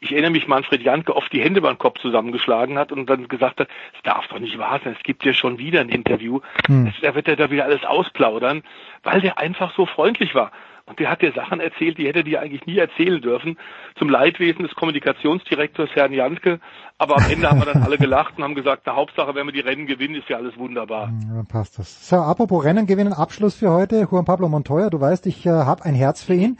ich 0.00 0.12
erinnere 0.12 0.30
mich, 0.30 0.48
Manfred 0.48 0.82
Janke 0.82 1.14
oft 1.14 1.30
die 1.30 1.42
Hände 1.42 1.60
beim 1.60 1.76
Kopf 1.76 2.00
zusammengeschlagen 2.00 2.78
hat 2.78 2.90
und 2.90 3.08
dann 3.08 3.28
gesagt 3.28 3.60
hat, 3.60 3.68
es 3.94 4.02
darf 4.02 4.26
doch 4.28 4.38
nicht 4.38 4.58
wahr 4.58 4.80
sein, 4.82 4.96
es 4.96 5.02
gibt 5.02 5.24
ja 5.24 5.34
schon 5.34 5.58
wieder 5.58 5.80
ein 5.80 5.90
Interview, 5.90 6.40
hm. 6.66 6.92
da 7.02 7.14
wird 7.14 7.28
er 7.28 7.36
da 7.36 7.50
wieder 7.50 7.64
alles 7.64 7.84
ausplaudern, 7.84 8.62
weil 9.02 9.20
der 9.20 9.38
einfach 9.38 9.74
so 9.76 9.84
freundlich 9.84 10.34
war. 10.34 10.52
Und 10.86 10.98
der 10.98 11.10
hat 11.10 11.22
dir 11.22 11.32
Sachen 11.32 11.60
erzählt, 11.60 11.98
die 11.98 12.06
hätte 12.06 12.24
dir 12.24 12.40
eigentlich 12.40 12.66
nie 12.66 12.78
erzählen 12.78 13.20
dürfen, 13.20 13.58
zum 13.98 14.08
Leidwesen 14.08 14.62
des 14.62 14.74
Kommunikationsdirektors 14.74 15.90
Herrn 15.94 16.12
Janke. 16.12 16.60
Aber 16.98 17.16
am 17.16 17.30
Ende 17.30 17.48
haben 17.48 17.60
wir 17.60 17.72
dann 17.72 17.82
alle 17.82 17.98
gelacht 17.98 18.36
und 18.36 18.44
haben 18.44 18.54
gesagt, 18.54 18.82
na 18.86 18.96
Hauptsache, 18.96 19.34
wenn 19.34 19.46
wir 19.46 19.52
die 19.52 19.60
Rennen 19.60 19.86
gewinnen, 19.86 20.16
ist 20.16 20.28
ja 20.28 20.36
alles 20.36 20.56
wunderbar. 20.58 21.08
Hm, 21.08 21.20
dann 21.34 21.46
passt 21.46 21.78
das. 21.78 22.08
So, 22.08 22.16
apropos 22.16 22.64
Rennen 22.64 22.86
gewinnen, 22.86 23.12
Abschluss 23.12 23.54
für 23.54 23.70
heute. 23.70 24.06
Juan 24.10 24.24
Pablo 24.24 24.48
Montoya, 24.48 24.90
du 24.90 25.00
weißt, 25.00 25.26
ich 25.26 25.46
äh, 25.46 25.50
habe 25.50 25.84
ein 25.84 25.94
Herz 25.94 26.22
für 26.22 26.34
ihn 26.34 26.58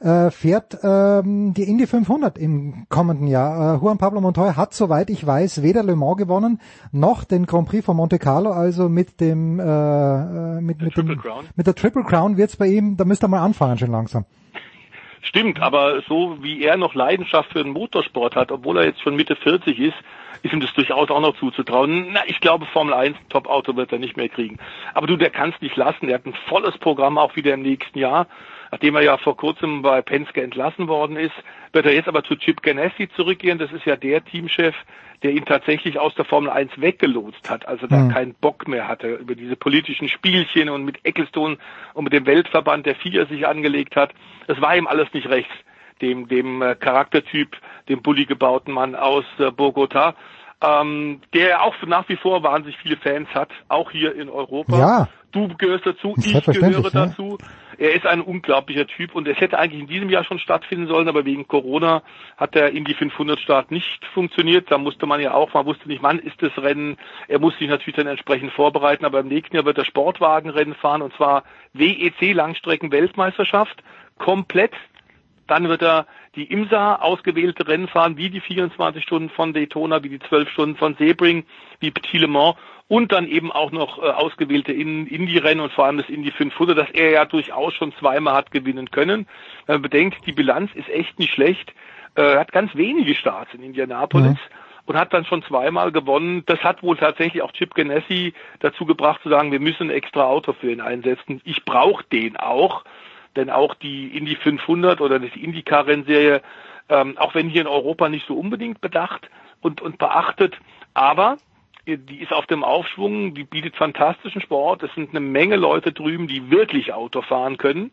äh, 0.00 0.30
fährt 0.30 0.78
ähm, 0.82 1.54
die 1.54 1.64
Indy 1.64 1.86
500 1.86 2.38
im 2.38 2.86
kommenden 2.88 3.26
Jahr. 3.26 3.76
Äh, 3.76 3.78
Juan 3.78 3.98
Pablo 3.98 4.20
Montoya 4.20 4.56
hat, 4.56 4.74
soweit 4.74 5.10
ich 5.10 5.26
weiß, 5.26 5.62
weder 5.62 5.82
Le 5.82 5.96
Mans 5.96 6.16
gewonnen 6.16 6.60
noch 6.92 7.24
den 7.24 7.46
Grand 7.46 7.68
Prix 7.68 7.84
von 7.84 7.96
Monte 7.96 8.18
Carlo. 8.18 8.50
Also 8.50 8.88
mit 8.88 9.20
dem 9.20 9.60
äh, 9.60 9.64
äh 9.64 10.60
mit, 10.60 10.80
mit, 10.80 10.96
dem, 10.96 11.20
mit 11.54 11.66
der 11.66 11.74
Triple 11.74 12.04
Crown 12.04 12.36
wird's 12.36 12.56
bei 12.56 12.66
ihm. 12.66 12.96
Da 12.96 13.04
müsste 13.04 13.26
er 13.26 13.28
mal 13.28 13.42
anfangen 13.42 13.78
schon 13.78 13.90
langsam. 13.90 14.24
Stimmt, 15.22 15.60
aber 15.60 16.02
so 16.08 16.38
wie 16.40 16.62
er 16.62 16.76
noch 16.76 16.94
Leidenschaft 16.94 17.50
für 17.52 17.62
den 17.62 17.72
Motorsport 17.72 18.36
hat, 18.36 18.52
obwohl 18.52 18.78
er 18.78 18.86
jetzt 18.86 19.00
schon 19.00 19.16
Mitte 19.16 19.34
40 19.34 19.78
ist, 19.78 19.96
ist 20.42 20.52
ihm 20.52 20.60
das 20.60 20.72
durchaus 20.74 21.10
auch 21.10 21.20
noch 21.20 21.36
zuzutrauen. 21.38 22.12
Na, 22.12 22.20
ich 22.26 22.40
glaube, 22.40 22.66
Formel 22.66 22.94
1 22.94 23.16
Top-Auto 23.28 23.74
wird 23.76 23.92
er 23.92 23.98
nicht 23.98 24.16
mehr 24.16 24.28
kriegen. 24.28 24.58
Aber 24.94 25.06
du, 25.06 25.16
der 25.16 25.30
kann 25.30 25.50
es 25.50 25.60
nicht 25.60 25.76
lassen. 25.76 26.08
Er 26.08 26.16
hat 26.16 26.26
ein 26.26 26.34
volles 26.48 26.78
Programm 26.78 27.18
auch 27.18 27.34
wieder 27.34 27.54
im 27.54 27.62
nächsten 27.62 27.98
Jahr. 27.98 28.28
Nachdem 28.70 28.96
er 28.96 29.02
ja 29.02 29.16
vor 29.16 29.36
kurzem 29.36 29.82
bei 29.82 30.02
Penske 30.02 30.42
entlassen 30.42 30.88
worden 30.88 31.16
ist, 31.16 31.34
wird 31.72 31.86
er 31.86 31.94
jetzt 31.94 32.08
aber 32.08 32.24
zu 32.24 32.36
Chip 32.36 32.62
Ganassi 32.62 33.08
zurückgehen. 33.14 33.58
Das 33.58 33.72
ist 33.72 33.84
ja 33.84 33.96
der 33.96 34.24
Teamchef, 34.24 34.74
der 35.22 35.32
ihn 35.32 35.44
tatsächlich 35.44 35.98
aus 35.98 36.14
der 36.14 36.24
Formel 36.24 36.50
1 36.50 36.72
weggelotst 36.76 37.48
hat, 37.48 37.66
also 37.66 37.86
da 37.86 37.96
mhm. 37.96 38.12
keinen 38.12 38.34
Bock 38.34 38.68
mehr 38.68 38.86
hatte 38.88 39.14
über 39.14 39.34
diese 39.34 39.56
politischen 39.56 40.08
Spielchen 40.08 40.68
und 40.68 40.84
mit 40.84 41.04
Ecclestone 41.04 41.58
und 41.94 42.04
mit 42.04 42.12
dem 42.12 42.26
Weltverband, 42.26 42.86
der 42.86 42.96
FIA 42.96 43.26
sich 43.26 43.46
angelegt 43.46 43.96
hat. 43.96 44.12
Das 44.46 44.60
war 44.60 44.76
ihm 44.76 44.86
alles 44.86 45.12
nicht 45.12 45.28
rechts, 45.28 45.52
dem, 46.02 46.28
dem 46.28 46.62
äh, 46.62 46.74
Charaktertyp, 46.74 47.56
dem 47.88 48.02
bully 48.02 48.26
gebauten 48.26 48.72
Mann 48.72 48.94
aus 48.94 49.24
äh, 49.38 49.50
Bogota. 49.50 50.14
Ähm, 50.62 51.20
der 51.34 51.62
auch 51.62 51.74
nach 51.86 52.08
wie 52.08 52.16
vor 52.16 52.42
wahnsinnig 52.42 52.78
viele 52.78 52.96
Fans 52.96 53.28
hat, 53.34 53.50
auch 53.68 53.90
hier 53.90 54.14
in 54.14 54.30
Europa. 54.30 54.78
Ja. 54.78 55.08
Du 55.36 55.54
gehörst 55.58 55.84
dazu, 55.84 56.14
ich 56.16 56.32
gehöre 56.46 56.90
dazu. 56.90 57.36
Ja. 57.38 57.46
Er 57.78 57.94
ist 57.94 58.06
ein 58.06 58.22
unglaublicher 58.22 58.86
Typ 58.86 59.14
und 59.14 59.28
es 59.28 59.38
hätte 59.38 59.58
eigentlich 59.58 59.82
in 59.82 59.86
diesem 59.86 60.08
Jahr 60.08 60.24
schon 60.24 60.38
stattfinden 60.38 60.86
sollen, 60.86 61.08
aber 61.08 61.26
wegen 61.26 61.46
Corona 61.46 62.02
hat 62.38 62.54
der 62.54 62.72
Indy 62.72 62.94
500 62.94 63.38
Start 63.38 63.70
nicht 63.70 64.02
funktioniert. 64.14 64.70
Da 64.70 64.78
musste 64.78 65.04
man 65.04 65.20
ja 65.20 65.34
auch, 65.34 65.52
man 65.52 65.66
wusste 65.66 65.88
nicht, 65.88 66.02
wann 66.02 66.18
ist 66.20 66.40
das 66.40 66.56
Rennen. 66.56 66.96
Er 67.28 67.38
muss 67.38 67.58
sich 67.58 67.68
natürlich 67.68 67.96
dann 67.96 68.06
entsprechend 68.06 68.52
vorbereiten, 68.52 69.04
aber 69.04 69.20
im 69.20 69.28
nächsten 69.28 69.54
Jahr 69.54 69.66
wird 69.66 69.76
er 69.76 69.84
Sportwagenrennen 69.84 70.74
fahren 70.74 71.02
und 71.02 71.14
zwar 71.16 71.44
WEC 71.74 72.32
Langstrecken 72.32 72.90
Weltmeisterschaft 72.90 73.82
komplett. 74.16 74.72
Dann 75.46 75.68
wird 75.68 75.82
er 75.82 76.06
die 76.34 76.50
IMSA 76.50 76.96
ausgewählte 76.96 77.68
Rennen 77.68 77.88
fahren, 77.88 78.16
wie 78.16 78.30
die 78.30 78.40
24 78.40 79.02
Stunden 79.02 79.28
von 79.28 79.52
Daytona, 79.52 80.02
wie 80.02 80.08
die 80.08 80.18
12 80.18 80.48
Stunden 80.48 80.76
von 80.76 80.96
Sebring, 80.96 81.44
wie 81.80 81.90
Petit 81.90 82.20
Le 82.20 82.26
Mans 82.26 82.56
und 82.88 83.12
dann 83.12 83.26
eben 83.26 83.50
auch 83.50 83.72
noch 83.72 83.98
äh, 83.98 84.06
ausgewählte 84.06 84.72
Indie-Rennen 84.72 85.60
und 85.60 85.72
vor 85.72 85.86
allem 85.86 85.98
das 85.98 86.08
Indie 86.08 86.30
500, 86.30 86.78
das 86.78 86.90
er 86.90 87.10
ja 87.10 87.24
durchaus 87.24 87.74
schon 87.74 87.92
zweimal 87.94 88.34
hat 88.34 88.50
gewinnen 88.50 88.90
können. 88.90 89.26
Wenn 89.66 89.76
man 89.76 89.82
bedenkt, 89.82 90.26
die 90.26 90.32
Bilanz 90.32 90.70
ist 90.74 90.88
echt 90.88 91.18
nicht 91.18 91.32
schlecht. 91.32 91.72
Äh, 92.14 92.22
er 92.22 92.40
hat 92.40 92.52
ganz 92.52 92.74
wenige 92.74 93.14
Starts 93.14 93.52
in 93.54 93.62
Indianapolis. 93.62 94.32
Mhm 94.32 94.38
und 94.86 94.96
hat 94.96 95.12
dann 95.12 95.24
schon 95.24 95.42
zweimal 95.42 95.92
gewonnen. 95.92 96.44
Das 96.46 96.60
hat 96.60 96.82
wohl 96.82 96.96
tatsächlich 96.96 97.42
auch 97.42 97.52
Chip 97.52 97.74
Ganassi 97.74 98.32
dazu 98.60 98.86
gebracht 98.86 99.20
zu 99.22 99.28
sagen, 99.28 99.52
wir 99.52 99.60
müssen 99.60 99.88
ein 99.88 99.96
extra 99.96 100.24
Auto 100.24 100.52
für 100.52 100.70
ihn 100.70 100.80
einsetzen. 100.80 101.40
Ich 101.44 101.64
brauche 101.64 102.04
den 102.04 102.36
auch, 102.36 102.84
denn 103.34 103.50
auch 103.50 103.74
die 103.74 104.16
Indy 104.16 104.36
500 104.36 105.00
oder 105.00 105.18
die 105.18 105.44
IndyCar-Rennserie, 105.44 106.40
ähm, 106.88 107.18
auch 107.18 107.34
wenn 107.34 107.48
hier 107.48 107.62
in 107.62 107.66
Europa 107.66 108.08
nicht 108.08 108.26
so 108.26 108.34
unbedingt 108.34 108.80
bedacht 108.80 109.28
und, 109.60 109.82
und 109.82 109.98
beachtet, 109.98 110.56
aber 110.94 111.36
die 111.86 112.20
ist 112.20 112.32
auf 112.32 112.46
dem 112.46 112.64
Aufschwung, 112.64 113.34
die 113.34 113.44
bietet 113.44 113.76
fantastischen 113.76 114.40
Sport. 114.40 114.82
Es 114.82 114.92
sind 114.94 115.10
eine 115.10 115.20
Menge 115.20 115.56
Leute 115.56 115.92
drüben, 115.92 116.26
die 116.26 116.50
wirklich 116.50 116.92
Auto 116.92 117.22
fahren 117.22 117.58
können, 117.58 117.92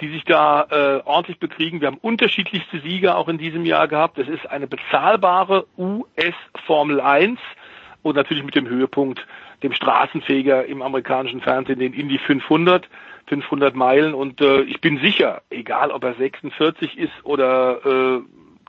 die 0.00 0.08
sich 0.08 0.24
da 0.24 0.66
äh, 0.70 1.02
ordentlich 1.04 1.38
bekriegen. 1.38 1.80
Wir 1.80 1.88
haben 1.88 1.98
unterschiedlichste 1.98 2.80
Sieger 2.80 3.16
auch 3.16 3.28
in 3.28 3.38
diesem 3.38 3.66
Jahr 3.66 3.88
gehabt. 3.88 4.18
Es 4.18 4.28
ist 4.28 4.50
eine 4.50 4.66
bezahlbare 4.66 5.66
US 5.76 6.34
Formel 6.64 7.00
1 7.00 7.38
und 8.02 8.16
natürlich 8.16 8.44
mit 8.44 8.54
dem 8.54 8.68
Höhepunkt, 8.68 9.26
dem 9.62 9.72
Straßenfeger 9.72 10.64
im 10.64 10.80
amerikanischen 10.80 11.40
Fernsehen, 11.42 11.78
den 11.78 11.92
Indy 11.92 12.18
500. 12.18 12.88
500 13.28 13.74
Meilen 13.74 14.14
und 14.14 14.40
äh, 14.40 14.60
ich 14.62 14.80
bin 14.80 14.98
sicher, 14.98 15.42
egal 15.50 15.90
ob 15.90 16.04
er 16.04 16.14
46 16.14 16.96
ist 16.96 17.24
oder 17.24 17.80
äh, 17.84 18.20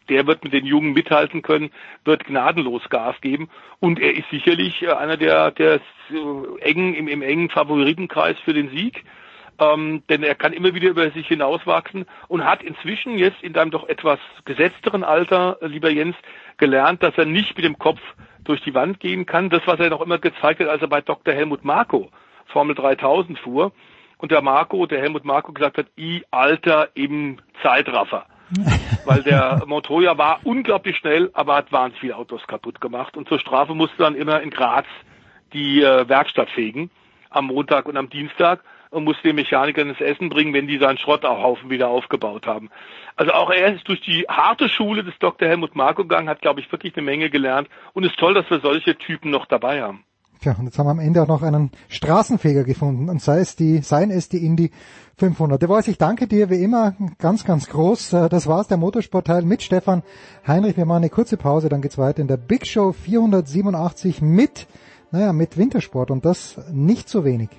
der 0.09 0.27
wird 0.27 0.43
mit 0.43 0.53
den 0.53 0.65
Jungen 0.65 0.93
mithalten 0.93 1.41
können, 1.41 1.71
wird 2.05 2.25
gnadenlos 2.25 2.87
Gas 2.89 3.15
geben 3.21 3.49
und 3.79 3.99
er 3.99 4.15
ist 4.15 4.29
sicherlich 4.29 4.81
äh, 4.81 4.91
einer 4.91 5.17
der, 5.17 5.51
der 5.51 5.75
äh, 5.75 6.61
engen, 6.61 6.93
im, 6.93 7.07
im 7.07 7.21
engen 7.21 7.49
Favoritenkreis 7.49 8.37
für 8.43 8.53
den 8.53 8.69
Sieg. 8.69 9.03
Ähm, 9.59 10.03
denn 10.07 10.21
er 10.21 10.35
kann 10.35 10.53
immer 10.53 10.75
wieder 10.75 10.89
über 10.89 11.09
sich 11.09 11.27
hinauswachsen 11.27 12.05
und 12.27 12.45
hat 12.45 12.61
inzwischen 12.61 13.17
jetzt 13.17 13.41
in 13.41 13.53
deinem 13.53 13.71
doch 13.71 13.89
etwas 13.89 14.19
gesetzteren 14.45 15.03
Alter, 15.03 15.57
äh, 15.61 15.67
lieber 15.67 15.89
Jens, 15.89 16.15
gelernt, 16.57 17.01
dass 17.01 17.17
er 17.17 17.25
nicht 17.25 17.55
mit 17.55 17.65
dem 17.65 17.79
Kopf 17.79 17.99
durch 18.43 18.61
die 18.61 18.75
Wand 18.75 18.99
gehen 18.99 19.25
kann. 19.25 19.49
Das, 19.49 19.61
was 19.65 19.79
er 19.79 19.89
noch 19.89 20.01
immer 20.01 20.19
gezeigt 20.19 20.59
hat, 20.59 20.67
als 20.67 20.81
er 20.81 20.87
bei 20.87 21.01
Dr. 21.01 21.33
Helmut 21.33 21.65
Marko 21.65 22.11
Formel 22.47 22.75
3000 22.75 23.37
fuhr 23.39 23.71
und 24.17 24.31
der 24.31 24.41
Marco, 24.41 24.85
der 24.85 25.01
Helmut 25.01 25.25
Marko 25.25 25.51
gesagt 25.53 25.77
hat, 25.77 25.87
i 25.97 26.23
Alter 26.31 26.89
im 26.95 27.39
Zeitraffer. 27.61 28.25
Weil 29.05 29.23
der 29.23 29.63
Montoya 29.65 30.17
war 30.17 30.39
unglaublich 30.43 30.97
schnell, 30.97 31.29
aber 31.33 31.55
hat 31.55 31.71
wahnsinnig 31.71 31.99
viele 31.99 32.15
Autos 32.15 32.45
kaputt 32.47 32.79
gemacht. 32.81 33.17
Und 33.17 33.27
zur 33.27 33.39
Strafe 33.39 33.73
musste 33.73 33.97
dann 33.97 34.15
immer 34.15 34.41
in 34.41 34.49
Graz 34.49 34.85
die 35.53 35.81
äh, 35.81 36.07
Werkstatt 36.07 36.49
fegen 36.49 36.89
am 37.29 37.47
Montag 37.47 37.87
und 37.87 37.97
am 37.97 38.09
Dienstag 38.09 38.63
und 38.89 39.03
musste 39.03 39.23
den 39.23 39.35
Mechanikern 39.35 39.89
ins 39.89 39.99
Essen 39.99 40.29
bringen, 40.29 40.53
wenn 40.53 40.67
die 40.67 40.77
seinen 40.77 40.97
Schrotthaufen 40.97 41.69
wieder 41.69 41.89
aufgebaut 41.89 42.47
haben. 42.47 42.69
Also 43.15 43.33
auch 43.33 43.49
er 43.49 43.75
ist 43.75 43.87
durch 43.87 44.01
die 44.01 44.25
harte 44.29 44.69
Schule 44.69 45.03
des 45.03 45.17
Dr. 45.19 45.47
Helmut 45.47 45.75
Marko 45.75 46.03
gegangen, 46.03 46.29
hat, 46.29 46.41
glaube 46.41 46.61
ich, 46.61 46.71
wirklich 46.71 46.95
eine 46.95 47.05
Menge 47.05 47.29
gelernt 47.29 47.67
und 47.93 48.05
ist 48.05 48.17
toll, 48.17 48.33
dass 48.33 48.49
wir 48.49 48.59
solche 48.59 48.97
Typen 48.97 49.29
noch 49.29 49.45
dabei 49.45 49.81
haben. 49.81 50.03
Tja, 50.41 50.55
und 50.59 50.65
jetzt 50.65 50.77
haben 50.77 50.85
wir 50.85 50.91
am 50.91 50.99
Ende 50.99 51.23
auch 51.23 51.27
noch 51.27 51.41
einen 51.41 51.71
Straßenfeger 51.89 52.63
gefunden 52.63 53.09
und 53.09 53.21
sei 53.21 53.39
es 53.39 53.55
die, 53.55 53.79
seien 53.79 54.11
es 54.11 54.29
die 54.29 54.45
Indy 54.45 54.71
500. 55.17 55.59
Der 55.59 55.67
Voice, 55.67 55.87
ich 55.87 55.97
danke 55.97 56.27
dir 56.27 56.51
wie 56.51 56.61
immer 56.61 56.95
ganz, 57.17 57.43
ganz 57.43 57.67
groß. 57.67 58.13
Äh, 58.13 58.29
das 58.29 58.45
war's, 58.45 58.67
der 58.67 58.77
Motorsportteil 58.77 59.41
mit 59.41 59.63
Stefan 59.63 60.03
Heinrich. 60.45 60.77
Wir 60.77 60.85
machen 60.85 60.97
eine 60.97 61.09
kurze 61.09 61.37
Pause, 61.37 61.69
dann 61.69 61.81
geht's 61.81 61.97
weiter 61.97 62.21
in 62.21 62.27
der 62.27 62.37
Big 62.37 62.67
Show 62.67 62.91
487 62.91 64.21
mit, 64.21 64.67
naja, 65.11 65.33
mit 65.33 65.57
Wintersport 65.57 66.11
und 66.11 66.23
das 66.23 66.59
nicht 66.71 67.09
so 67.09 67.25
wenig. 67.25 67.49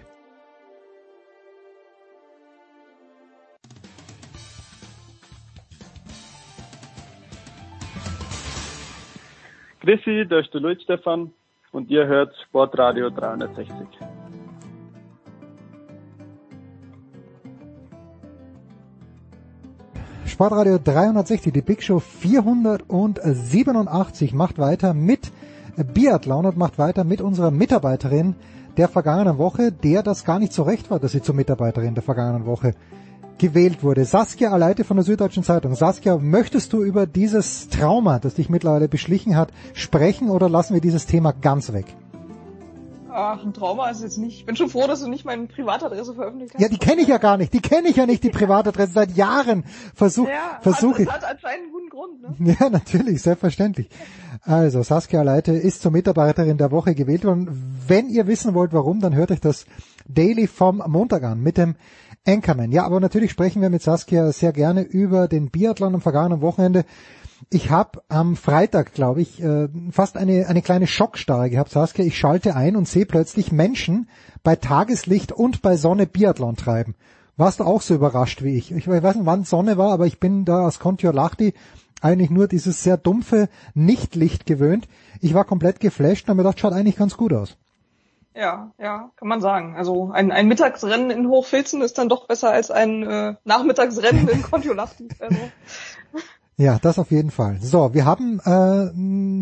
Grüßi, 9.81 10.27
da 10.29 10.39
ist 10.39 10.52
der 10.52 10.61
Luis 10.61 10.81
Stefan 10.83 11.33
und 11.73 11.91
ihr 11.91 12.07
hört 12.07 12.33
Sportradio 12.49 13.11
360. 13.11 13.77
Sportradio 20.27 20.79
360, 20.79 21.53
die 21.53 21.63
Big 21.63 21.83
Show 21.83 21.99
487 21.99 24.35
macht 24.35 24.59
weiter 24.59 24.95
mit 24.95 25.33
Biathlon 25.77 26.47
und 26.47 26.57
macht 26.57 26.79
weiter 26.79 27.03
mit 27.05 27.21
unserer 27.21 27.51
Mitarbeiterin 27.51 28.37
der 28.77 28.87
vergangenen 28.89 29.39
Woche, 29.39 29.73
der 29.73 30.05
das 30.05 30.25
gar 30.25 30.39
nicht 30.39 30.53
so 30.53 30.63
recht 30.63 30.89
war, 30.91 31.01
dass 31.01 31.11
sie 31.13 31.23
zur 31.23 31.35
Mitarbeiterin 31.35 31.95
der 31.95 32.05
vergangenen 32.05 32.47
Woche 32.47 32.75
gewählt 33.39 33.83
wurde. 33.83 34.05
Saskia 34.05 34.50
Aleite 34.50 34.84
von 34.84 34.97
der 34.97 35.05
Süddeutschen 35.05 35.42
Zeitung. 35.42 35.75
Saskia, 35.75 36.18
möchtest 36.18 36.73
du 36.73 36.83
über 36.83 37.07
dieses 37.07 37.68
Trauma, 37.68 38.18
das 38.18 38.34
dich 38.34 38.49
mittlerweile 38.49 38.89
beschlichen 38.89 39.36
hat, 39.36 39.52
sprechen 39.75 40.31
oder 40.31 40.49
lassen 40.49 40.75
wir 40.75 40.81
dieses 40.81 41.07
Thema 41.07 41.33
ganz 41.33 41.73
weg? 41.73 41.86
Ach, 43.10 43.42
ein 43.42 43.52
Trauma 43.52 43.91
ist 43.91 44.02
jetzt 44.02 44.18
nicht. 44.18 44.39
Ich 44.39 44.47
bin 44.47 44.55
schon 44.55 44.68
froh, 44.68 44.86
dass 44.86 45.00
du 45.00 45.08
nicht 45.08 45.25
meine 45.25 45.47
Privatadresse 45.47 46.15
veröffentlicht 46.15 46.55
hast. 46.55 46.60
Ja, 46.60 46.68
die 46.68 46.78
kenne 46.78 47.00
ich 47.00 47.08
ja 47.08 47.18
gar 47.18 47.36
nicht. 47.36 47.52
Die 47.52 47.60
kenne 47.60 47.89
ich 47.89 47.97
ja 47.97 48.07
nicht, 48.07 48.23
die 48.23 48.31
Privatadresse. 48.31 48.92
Seit 48.92 49.17
Jahren 49.17 49.65
versuche 49.94 50.31
ja, 50.31 50.58
versuch 50.60 50.91
also, 50.91 51.02
ich. 51.02 51.07
Das 51.07 51.17
hat 51.17 51.25
anscheinend 51.25 51.62
einen 51.65 51.73
guten 51.73 51.89
Grund, 51.89 52.41
ne? 52.41 52.57
Ja, 52.60 52.70
natürlich, 52.70 53.23
selbstverständlich. 53.23 53.89
Also, 54.42 54.83
Saskia 54.83 55.23
Leite 55.23 55.52
ist 55.52 55.83
zur 55.83 55.91
Mitarbeiterin 55.91 56.58
der 56.58 56.70
Woche 56.70 56.94
gewählt 56.94 57.25
worden. 57.25 57.81
Wenn 57.89 58.08
ihr 58.08 58.26
wissen 58.26 58.55
wollt, 58.55 58.73
warum, 58.73 59.00
dann 59.00 59.15
hört 59.15 59.33
euch 59.33 59.41
das 59.41 59.67
Daily 60.07 60.47
vom 60.47 60.83
Montag 60.86 61.25
an 61.25 61.41
mit 61.41 61.57
dem 61.57 61.75
Anchorman. 62.27 62.73
Ja, 62.73 62.85
aber 62.85 63.01
natürlich 63.01 63.31
sprechen 63.31 63.63
wir 63.63 63.71
mit 63.71 63.83
Saskia 63.83 64.31
sehr 64.33 64.53
gerne 64.53 64.83
über 64.83 65.29
den 65.29 65.51
Biathlon 65.51 65.95
am 65.95 66.01
vergangenen 66.01 66.41
Wochenende. 66.41 66.85
Ich 67.51 67.71
habe 67.71 68.03
am 68.09 68.37
Freitag, 68.37 68.93
glaube 68.93 69.23
ich, 69.23 69.43
äh, 69.43 69.69
fast 69.91 70.17
eine, 70.17 70.47
eine 70.49 70.61
kleine 70.61 70.87
Schockstarre 70.87 71.51
gehabt, 71.51 71.71
Saskia. 71.71 72.05
Ich 72.05 72.19
schalte 72.19 72.57
ein 72.57 72.77
und 72.77 72.89
sehe 72.89 73.07
plötzlich 73.07 73.53
Menschen 73.53 74.09
bei 74.43 74.57
Tageslicht 74.57 75.33
und 75.33 75.63
bei 75.63 75.77
Sonne 75.77 76.07
Biathlon 76.07 76.57
treiben. 76.57 76.95
Warst 77.37 77.61
du 77.61 77.65
auch 77.65 77.83
so 77.83 77.95
überrascht 77.95 78.43
wie 78.43 78.57
ich? 78.57 78.73
Ich 78.73 78.89
weiß 78.89 79.15
nicht, 79.15 79.27
wann 79.27 79.45
Sonne 79.45 79.79
war, 79.79 79.93
aber 79.93 80.07
ich 80.07 80.19
bin 80.19 80.45
da 80.45 80.67
aus 80.67 80.81
Contio 80.81 81.13
Lachti 81.13 81.55
eigentlich 82.01 82.31
nur 82.31 82.49
dieses 82.49 82.83
sehr 82.83 82.97
dumpfe 82.97 83.49
Nichtlicht 83.75 84.45
gewöhnt. 84.45 84.89
Ich 85.21 85.35
war 85.35 85.45
komplett 85.45 85.81
geflasht 85.81 86.25
und 86.25 86.31
habe 86.31 86.39
mir 86.39 86.43
gedacht, 86.43 86.61
schaut 86.61 86.73
eigentlich 86.73 86.97
ganz 86.97 87.17
gut 87.17 87.33
aus. 87.33 87.57
Ja, 88.39 88.70
ja, 88.78 89.10
kann 89.17 89.26
man 89.26 89.41
sagen. 89.41 89.75
Also 89.76 90.12
ein, 90.12 90.31
ein 90.31 90.47
Mittagsrennen 90.47 91.10
in 91.10 91.26
Hochfilzen 91.26 91.83
ist 91.83 91.99
dann 91.99 92.08
doch 92.08 92.28
besser 92.28 92.50
als 92.50 92.70
ein 92.70 93.02
äh, 93.02 93.34
Nachmittagsrennen 93.44 94.28
in 94.28 94.42
Kontiolahti. 94.49 95.08
Also. 95.18 95.36
Ja, 96.57 96.78
das 96.78 97.00
auf 97.00 97.10
jeden 97.10 97.33
Fall. 97.33 97.58
So, 97.60 97.94
wir 97.94 98.05
haben 98.05 98.39
äh, 98.44 98.92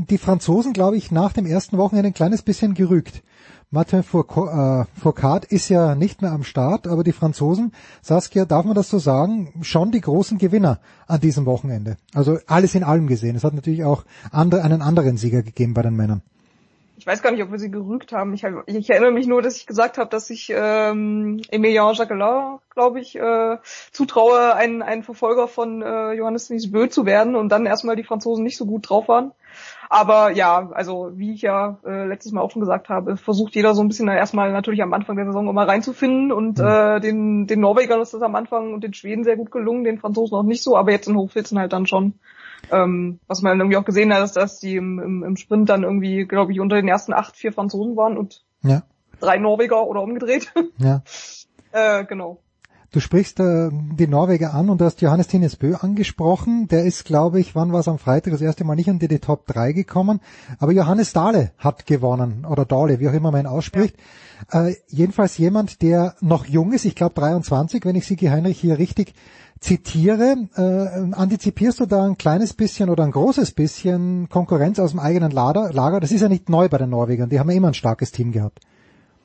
die 0.06 0.16
Franzosen, 0.16 0.72
glaube 0.72 0.96
ich, 0.96 1.10
nach 1.10 1.34
dem 1.34 1.44
ersten 1.44 1.76
Wochenende 1.76 2.08
ein 2.08 2.14
kleines 2.14 2.40
bisschen 2.40 2.72
gerügt. 2.72 3.22
Martin 3.70 4.02
Foucault 4.02 5.44
äh, 5.44 5.54
ist 5.54 5.68
ja 5.68 5.94
nicht 5.94 6.22
mehr 6.22 6.32
am 6.32 6.42
Start, 6.42 6.86
aber 6.86 7.04
die 7.04 7.12
Franzosen, 7.12 7.72
Saskia, 8.00 8.46
darf 8.46 8.64
man 8.64 8.76
das 8.76 8.88
so 8.88 8.98
sagen, 8.98 9.52
schon 9.60 9.90
die 9.90 10.00
großen 10.00 10.38
Gewinner 10.38 10.80
an 11.06 11.20
diesem 11.20 11.44
Wochenende. 11.44 11.98
Also 12.14 12.38
alles 12.46 12.74
in 12.74 12.84
allem 12.84 13.08
gesehen. 13.08 13.36
Es 13.36 13.44
hat 13.44 13.52
natürlich 13.52 13.84
auch 13.84 14.04
andere, 14.30 14.62
einen 14.62 14.80
anderen 14.80 15.18
Sieger 15.18 15.42
gegeben 15.42 15.74
bei 15.74 15.82
den 15.82 15.96
Männern. 15.96 16.22
Ich 16.98 17.06
weiß 17.06 17.22
gar 17.22 17.30
nicht, 17.30 17.42
ob 17.42 17.50
wir 17.50 17.58
sie 17.58 17.70
gerügt 17.70 18.12
haben. 18.12 18.32
Ich, 18.32 18.44
ich 18.66 18.90
erinnere 18.90 19.10
mich 19.10 19.26
nur, 19.26 19.42
dass 19.42 19.56
ich 19.56 19.66
gesagt 19.66 19.98
habe, 19.98 20.08
dass 20.08 20.30
ich 20.30 20.50
ähm, 20.54 21.42
Emilien 21.50 21.92
Jacquelin, 21.92 22.58
glaube 22.70 23.00
ich, 23.00 23.16
äh, 23.16 23.58
zutraue, 23.92 24.54
ein, 24.54 24.82
ein 24.82 25.02
Verfolger 25.02 25.46
von 25.46 25.82
äh, 25.82 26.12
Johannes 26.12 26.48
Niesbö 26.48 26.88
zu 26.88 27.04
werden 27.04 27.36
und 27.36 27.50
dann 27.50 27.66
erstmal 27.66 27.96
die 27.96 28.04
Franzosen 28.04 28.44
nicht 28.44 28.56
so 28.56 28.64
gut 28.64 28.88
drauf 28.88 29.08
waren. 29.08 29.32
Aber 29.88 30.30
ja, 30.32 30.70
also 30.72 31.12
wie 31.14 31.34
ich 31.34 31.42
ja 31.42 31.78
äh, 31.84 32.06
letztes 32.06 32.32
Mal 32.32 32.40
auch 32.40 32.50
schon 32.50 32.60
gesagt 32.60 32.88
habe, 32.88 33.16
versucht 33.16 33.54
jeder 33.54 33.74
so 33.74 33.82
ein 33.82 33.88
bisschen 33.88 34.08
erstmal 34.08 34.50
natürlich 34.52 34.82
am 34.82 34.92
Anfang 34.92 35.16
der 35.16 35.26
Saison 35.26 35.48
immer 35.48 35.68
reinzufinden 35.68 36.32
und 36.32 36.58
mhm. 36.58 36.66
äh, 36.66 37.00
den, 37.00 37.46
den 37.46 37.60
Norwegern 37.60 38.00
ist 38.00 38.14
das 38.14 38.22
am 38.22 38.34
Anfang 38.34 38.74
und 38.74 38.82
den 38.82 38.94
Schweden 38.94 39.24
sehr 39.24 39.36
gut 39.36 39.50
gelungen, 39.50 39.84
den 39.84 39.98
Franzosen 39.98 40.36
auch 40.36 40.42
nicht 40.42 40.62
so, 40.62 40.76
aber 40.76 40.90
jetzt 40.90 41.08
in 41.08 41.16
Hochfilzen 41.16 41.58
halt 41.58 41.72
dann 41.72 41.86
schon. 41.86 42.14
Ähm, 42.70 43.20
was 43.26 43.42
man 43.42 43.58
irgendwie 43.58 43.76
auch 43.76 43.84
gesehen 43.84 44.12
hat, 44.12 44.22
ist, 44.22 44.36
dass 44.36 44.58
die 44.58 44.76
im, 44.76 44.98
im, 44.98 45.22
im 45.22 45.36
Sprint 45.36 45.68
dann 45.68 45.82
irgendwie, 45.82 46.24
glaube 46.24 46.52
ich, 46.52 46.60
unter 46.60 46.76
den 46.76 46.88
ersten 46.88 47.12
acht 47.12 47.36
vier 47.36 47.52
Franzosen 47.52 47.96
waren 47.96 48.16
und 48.16 48.44
ja. 48.62 48.82
drei 49.20 49.38
Norweger 49.38 49.86
oder 49.86 50.02
umgedreht. 50.02 50.52
Ja. 50.78 51.02
äh, 51.72 52.04
genau. 52.04 52.40
Du 52.92 53.00
sprichst 53.00 53.40
äh, 53.40 53.68
die 53.72 54.06
Norweger 54.06 54.54
an 54.54 54.70
und 54.70 54.80
du 54.80 54.84
hast 54.84 55.02
Johannes 55.02 55.28
Tinesbö 55.28 55.74
angesprochen. 55.74 56.68
Der 56.68 56.84
ist, 56.84 57.04
glaube 57.04 57.40
ich, 57.40 57.54
wann 57.54 57.72
war 57.72 57.80
es 57.80 57.88
am 57.88 57.98
Freitag 57.98 58.32
das 58.32 58.40
erste 58.40 58.64
Mal 58.64 58.76
nicht 58.76 58.88
unter 58.88 59.08
die 59.08 59.18
Top 59.18 59.46
3 59.46 59.72
gekommen. 59.72 60.20
Aber 60.60 60.72
Johannes 60.72 61.12
Dahle 61.12 61.52
hat 61.58 61.84
gewonnen 61.84 62.46
oder 62.48 62.64
Dahle, 62.64 63.00
wie 63.00 63.08
auch 63.08 63.12
immer 63.12 63.32
man 63.32 63.42
ihn 63.42 63.46
ausspricht. 63.48 63.96
Ja. 64.52 64.68
Äh, 64.68 64.76
jedenfalls 64.88 65.36
jemand, 65.36 65.82
der 65.82 66.14
noch 66.20 66.46
jung 66.46 66.72
ist, 66.72 66.84
ich 66.84 66.94
glaube 66.94 67.14
23, 67.16 67.84
wenn 67.84 67.96
ich 67.96 68.06
Sigi 68.06 68.26
Heinrich 68.26 68.58
hier 68.58 68.78
richtig 68.78 69.14
zitiere. 69.60 70.48
Äh, 70.56 71.14
antizipierst 71.14 71.80
du 71.80 71.86
da 71.86 72.04
ein 72.04 72.18
kleines 72.18 72.54
bisschen 72.54 72.90
oder 72.90 73.04
ein 73.04 73.10
großes 73.10 73.52
bisschen 73.52 74.28
Konkurrenz 74.28 74.78
aus 74.78 74.92
dem 74.92 75.00
eigenen 75.00 75.30
Lager? 75.30 75.72
Lager? 75.72 76.00
Das 76.00 76.12
ist 76.12 76.20
ja 76.20 76.28
nicht 76.28 76.48
neu 76.48 76.68
bei 76.68 76.78
den 76.78 76.90
Norwegern. 76.90 77.28
Die 77.28 77.38
haben 77.38 77.50
ja 77.50 77.56
immer 77.56 77.68
ein 77.68 77.74
starkes 77.74 78.12
Team 78.12 78.32
gehabt. 78.32 78.60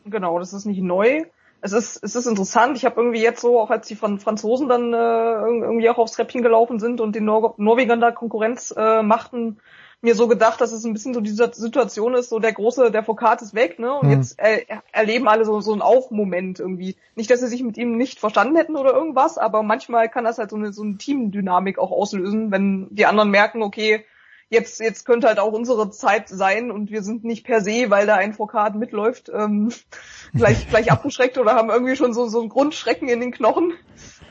Genau, 0.05 0.39
das 0.39 0.53
ist 0.53 0.65
nicht 0.65 0.81
neu 0.81 1.23
es 1.61 1.73
ist, 1.73 2.03
es 2.03 2.15
ist 2.15 2.25
interessant. 2.25 2.75
Ich 2.75 2.85
habe 2.85 2.99
irgendwie 2.99 3.21
jetzt 3.21 3.41
so, 3.41 3.59
auch 3.59 3.69
als 3.69 3.87
die 3.87 3.95
Franzosen 3.95 4.67
dann 4.67 4.93
äh, 4.93 4.97
irgendwie 4.97 5.89
auch 5.89 5.99
aufs 5.99 6.13
Treppchen 6.13 6.41
gelaufen 6.41 6.79
sind 6.79 6.99
und 6.99 7.15
den 7.15 7.25
Nor 7.25 7.53
Norwegern 7.57 8.01
da 8.01 8.11
Konkurrenz 8.11 8.73
äh, 8.75 9.03
machten, 9.03 9.59
mir 10.01 10.15
so 10.15 10.27
gedacht, 10.27 10.59
dass 10.59 10.71
es 10.71 10.83
ein 10.83 10.93
bisschen 10.93 11.13
so 11.13 11.21
diese 11.21 11.51
Situation 11.53 12.15
ist, 12.15 12.29
so 12.29 12.39
der 12.39 12.53
große, 12.53 12.91
der 12.91 13.03
Foucault 13.03 13.41
ist 13.41 13.53
weg, 13.53 13.77
ne? 13.77 13.93
Und 13.93 14.07
mhm. 14.07 14.13
jetzt 14.13 14.39
äh, 14.39 14.65
erleben 14.91 15.27
alle 15.27 15.45
so, 15.45 15.61
so 15.61 15.71
einen 15.71 15.81
Aufmoment 15.81 16.59
irgendwie. 16.59 16.95
Nicht, 17.15 17.29
dass 17.29 17.39
sie 17.39 17.47
sich 17.47 17.61
mit 17.61 17.77
ihm 17.77 17.97
nicht 17.97 18.19
verstanden 18.19 18.55
hätten 18.55 18.75
oder 18.75 18.93
irgendwas, 18.93 19.37
aber 19.37 19.61
manchmal 19.61 20.09
kann 20.09 20.23
das 20.23 20.39
halt 20.39 20.49
so 20.49 20.55
eine, 20.55 20.73
so 20.73 20.81
eine 20.81 20.97
Teamdynamik 20.97 21.77
auch 21.77 21.91
auslösen, 21.91 22.51
wenn 22.51 22.87
die 22.89 23.05
anderen 23.05 23.29
merken, 23.29 23.61
okay, 23.61 24.03
jetzt, 24.49 24.79
jetzt 24.79 25.05
könnte 25.05 25.27
halt 25.27 25.39
auch 25.39 25.53
unsere 25.53 25.89
Zeit 25.91 26.29
sein 26.29 26.71
und 26.71 26.91
wir 26.91 27.03
sind 27.03 27.23
nicht 27.23 27.45
per 27.45 27.61
se, 27.61 27.89
weil 27.89 28.05
da 28.05 28.15
ein 28.15 28.33
Foucault 28.33 28.75
mitläuft, 28.75 29.31
ähm, 29.33 29.71
gleich, 30.33 30.67
gleich 30.67 30.91
abgeschreckt 30.91 31.37
oder 31.37 31.53
haben 31.53 31.69
irgendwie 31.69 31.95
schon 31.95 32.13
so, 32.13 32.27
so 32.27 32.41
einen 32.41 32.49
Grundschrecken 32.49 33.07
in 33.07 33.19
den 33.19 33.31
Knochen. 33.31 33.73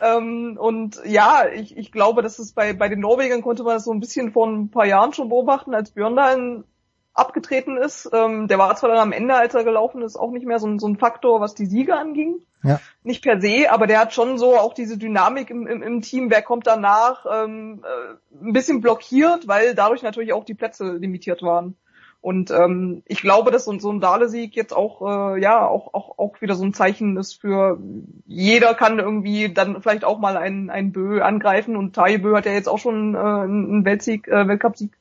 Ähm, 0.01 0.57
und 0.59 1.01
ja, 1.05 1.45
ich, 1.53 1.77
ich 1.77 1.93
glaube, 1.93 2.23
dass 2.23 2.39
es 2.39 2.53
bei, 2.53 2.73
bei 2.73 2.89
den 2.89 3.01
Norwegern 3.01 3.43
konnte 3.43 3.63
man 3.63 3.75
das 3.75 3.85
so 3.85 3.93
ein 3.93 4.01
bisschen 4.01 4.33
vor 4.33 4.47
ein 4.47 4.71
paar 4.71 4.87
Jahren 4.87 5.13
schon 5.13 5.29
beobachten, 5.29 5.75
als 5.75 5.91
Björn 5.91 6.17
da 6.17 6.33
in, 6.33 6.65
abgetreten 7.13 7.77
ist. 7.77 8.09
Ähm, 8.13 8.49
der 8.49 8.59
war 8.59 8.75
zwar 8.77 8.91
dann 8.91 8.99
am 8.99 9.13
Ende, 9.13 9.35
als 9.35 9.55
er 9.55 9.65
gelaufen 9.65 10.03
ist, 10.03 10.17
auch 10.17 10.31
nicht 10.31 10.47
mehr 10.47 10.59
so 10.59 10.67
ein, 10.67 10.79
so 10.79 10.87
ein 10.87 10.97
Faktor, 10.97 11.41
was 11.41 11.55
die 11.55 11.67
Siege 11.67 11.95
anging. 11.95 12.41
Ja. 12.63 12.81
Nicht 13.03 13.23
per 13.23 13.41
se, 13.41 13.71
aber 13.71 13.87
der 13.87 14.01
hat 14.01 14.13
schon 14.13 14.39
so 14.39 14.57
auch 14.57 14.75
diese 14.75 14.99
Dynamik 14.99 15.51
im, 15.51 15.67
im, 15.67 15.83
im 15.83 16.03
Team, 16.03 16.31
wer 16.31 16.43
kommt 16.43 16.67
danach, 16.67 17.25
ähm, 17.31 17.83
äh, 17.85 18.45
ein 18.45 18.53
bisschen 18.53 18.81
blockiert, 18.81 19.49
weil 19.49 19.75
dadurch 19.75 20.03
natürlich 20.03 20.33
auch 20.33 20.45
die 20.45 20.55
Plätze 20.55 20.93
limitiert 20.93 21.43
waren. 21.43 21.77
Und 22.23 22.51
ähm, 22.51 23.03
ich 23.07 23.23
glaube, 23.23 23.51
dass 23.51 23.65
so, 23.65 23.79
so 23.79 23.91
ein 23.91 24.01
Dale-Sieg 24.01 24.55
jetzt 24.55 24.77
auch 24.77 25.01
äh, 25.01 25.41
ja 25.41 25.67
auch, 25.67 25.95
auch 25.95 26.19
auch 26.19 26.41
wieder 26.43 26.55
so 26.55 26.65
ein 26.65 26.75
Zeichen 26.75 27.17
ist 27.17 27.41
für 27.41 27.79
jeder 28.27 28.75
kann 28.75 28.99
irgendwie 28.99 29.53
dann 29.53 29.81
vielleicht 29.81 30.05
auch 30.05 30.19
mal 30.19 30.37
einen 30.37 30.69
einen 30.69 30.93
Bö 30.93 31.23
angreifen 31.23 31.77
und 31.77 31.95
Tai 31.95 32.19
Bö 32.19 32.37
hat 32.37 32.45
ja 32.45 32.53
jetzt 32.53 32.69
auch 32.69 32.79
schon 32.79 33.15
äh, 33.15 33.19
einen 33.19 33.85
Weltsieg, 33.87 34.29
äh, 34.29 34.47
Weltcupsieg 34.47 34.93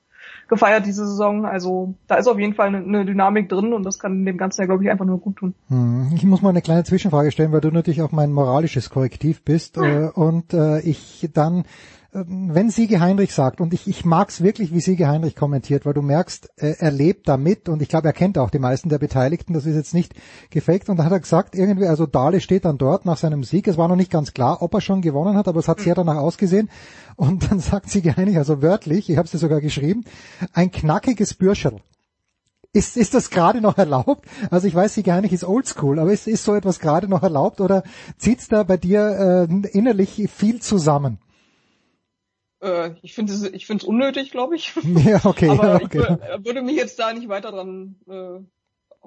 gefeiert 0.50 0.86
diese 0.86 1.06
Saison. 1.06 1.46
Also 1.46 1.94
da 2.08 2.16
ist 2.16 2.28
auf 2.28 2.40
jeden 2.40 2.56
Fall 2.56 2.68
eine, 2.68 2.78
eine 2.80 3.06
Dynamik 3.06 3.48
drin 3.48 3.72
und 3.72 3.84
das 3.84 4.00
kann 4.00 4.26
dem 4.26 4.38
Ganzen 4.38 4.62
ja, 4.62 4.66
glaube 4.66 4.84
ich, 4.84 4.90
einfach 4.90 5.06
nur 5.06 5.20
gut 5.20 5.38
tun. 5.38 5.54
Hm. 5.68 6.12
Ich 6.16 6.24
muss 6.24 6.42
mal 6.42 6.50
eine 6.50 6.62
kleine 6.62 6.84
Zwischenfrage 6.84 7.32
stellen, 7.32 7.52
weil 7.52 7.62
du 7.62 7.72
natürlich 7.72 8.02
auch 8.02 8.12
mein 8.12 8.32
moralisches 8.32 8.90
Korrektiv 8.90 9.44
bist 9.44 9.78
äh, 9.78 10.10
und 10.14 10.54
äh, 10.54 10.80
ich 10.82 11.30
dann 11.34 11.64
wenn 12.12 12.72
Siege 12.72 13.02
Heinrich 13.02 13.36
sagt, 13.36 13.62
und 13.62 13.72
ich, 13.72 13.88
ich 13.88 14.04
mag 14.04 14.30
es 14.30 14.42
wirklich, 14.42 14.74
wie 14.74 14.82
Siege 14.82 15.08
Heinrich 15.08 15.36
kommentiert, 15.36 15.86
weil 15.86 15.94
du 15.94 16.02
merkst, 16.02 16.50
er 16.58 16.90
lebt 16.90 17.28
damit 17.28 17.70
und 17.70 17.84
ich 17.84 17.90
glaube, 17.90 18.08
er 18.08 18.14
kennt 18.14 18.40
auch 18.40 18.50
die 18.50 18.58
meisten 18.58 18.90
der 18.90 18.98
Beteiligten, 18.98 19.54
das 19.54 19.68
ist 19.68 19.76
jetzt 19.76 19.94
nicht 19.94 20.16
gefaked. 20.50 20.90
Und 20.90 20.98
da 20.98 21.04
hat 21.04 21.12
er 21.12 21.20
gesagt, 21.20 21.54
irgendwie, 21.54 21.86
also 21.86 22.08
Dale 22.08 22.42
steht 22.42 22.66
dann 22.66 22.80
dort 22.80 23.06
nach 23.06 23.18
seinem 23.18 23.44
Sieg, 23.44 23.68
es 23.68 23.78
war 23.78 23.88
noch 23.88 23.96
nicht 23.96 24.12
ganz 24.12 24.34
klar, 24.34 24.64
ob 24.64 24.74
er 24.74 24.82
schon 24.82 25.02
gewonnen 25.02 25.36
hat, 25.36 25.48
aber 25.48 25.60
es 25.60 25.68
hat 25.68 25.82
sehr 25.82 25.94
danach 25.94 26.18
ausgesehen. 26.18 26.70
Und 27.16 27.52
dann 27.52 27.60
sagt 27.60 27.92
Siege 27.92 28.18
Heinrich, 28.18 28.38
also 28.38 28.64
wörtlich, 28.64 29.10
ich 29.10 29.18
habe 29.18 29.26
es 29.26 29.32
dir 29.32 29.38
sogar 29.38 29.62
geschrieben, 29.62 30.04
ein 30.54 30.72
knackiges 30.72 31.36
Bürscherl. 31.36 31.80
Ist, 32.74 32.98
ist 32.98 33.14
das 33.14 33.30
gerade 33.30 33.62
noch 33.62 33.78
erlaubt? 33.78 34.26
Also 34.50 34.68
ich 34.68 34.74
weiß, 34.74 34.96
Siege 34.96 35.14
Heinrich 35.14 35.34
ist 35.34 35.44
oldschool, 35.44 36.00
aber 36.00 36.12
ist, 36.12 36.28
ist 36.28 36.44
so 36.44 36.56
etwas 36.56 36.80
gerade 36.80 37.08
noch 37.08 37.22
erlaubt 37.22 37.62
oder 37.62 37.84
zieht's 38.18 38.48
da 38.48 38.64
bei 38.64 38.78
dir 38.78 39.48
äh, 39.50 39.68
innerlich 39.78 40.28
viel 40.34 40.60
zusammen? 40.60 41.20
Äh, 42.62 42.92
ich 43.02 43.14
finde 43.14 43.34
es 43.34 43.44
ich 43.44 43.66
finde 43.66 43.84
es 43.84 43.88
unnötig, 43.88 44.32
glaube 44.32 44.56
ich. 44.56 44.74
Ja, 44.84 45.22
okay. 45.26 45.50
Aber 45.50 45.76
okay. 45.84 45.86
ich 45.86 45.94
würde, 45.94 46.46
würde 46.46 46.62
mich 46.62 46.76
jetzt 46.76 47.00
da 47.00 47.14
nicht 47.14 47.30
weiter 47.30 47.52
dran 47.52 47.96
äh, 48.08 48.40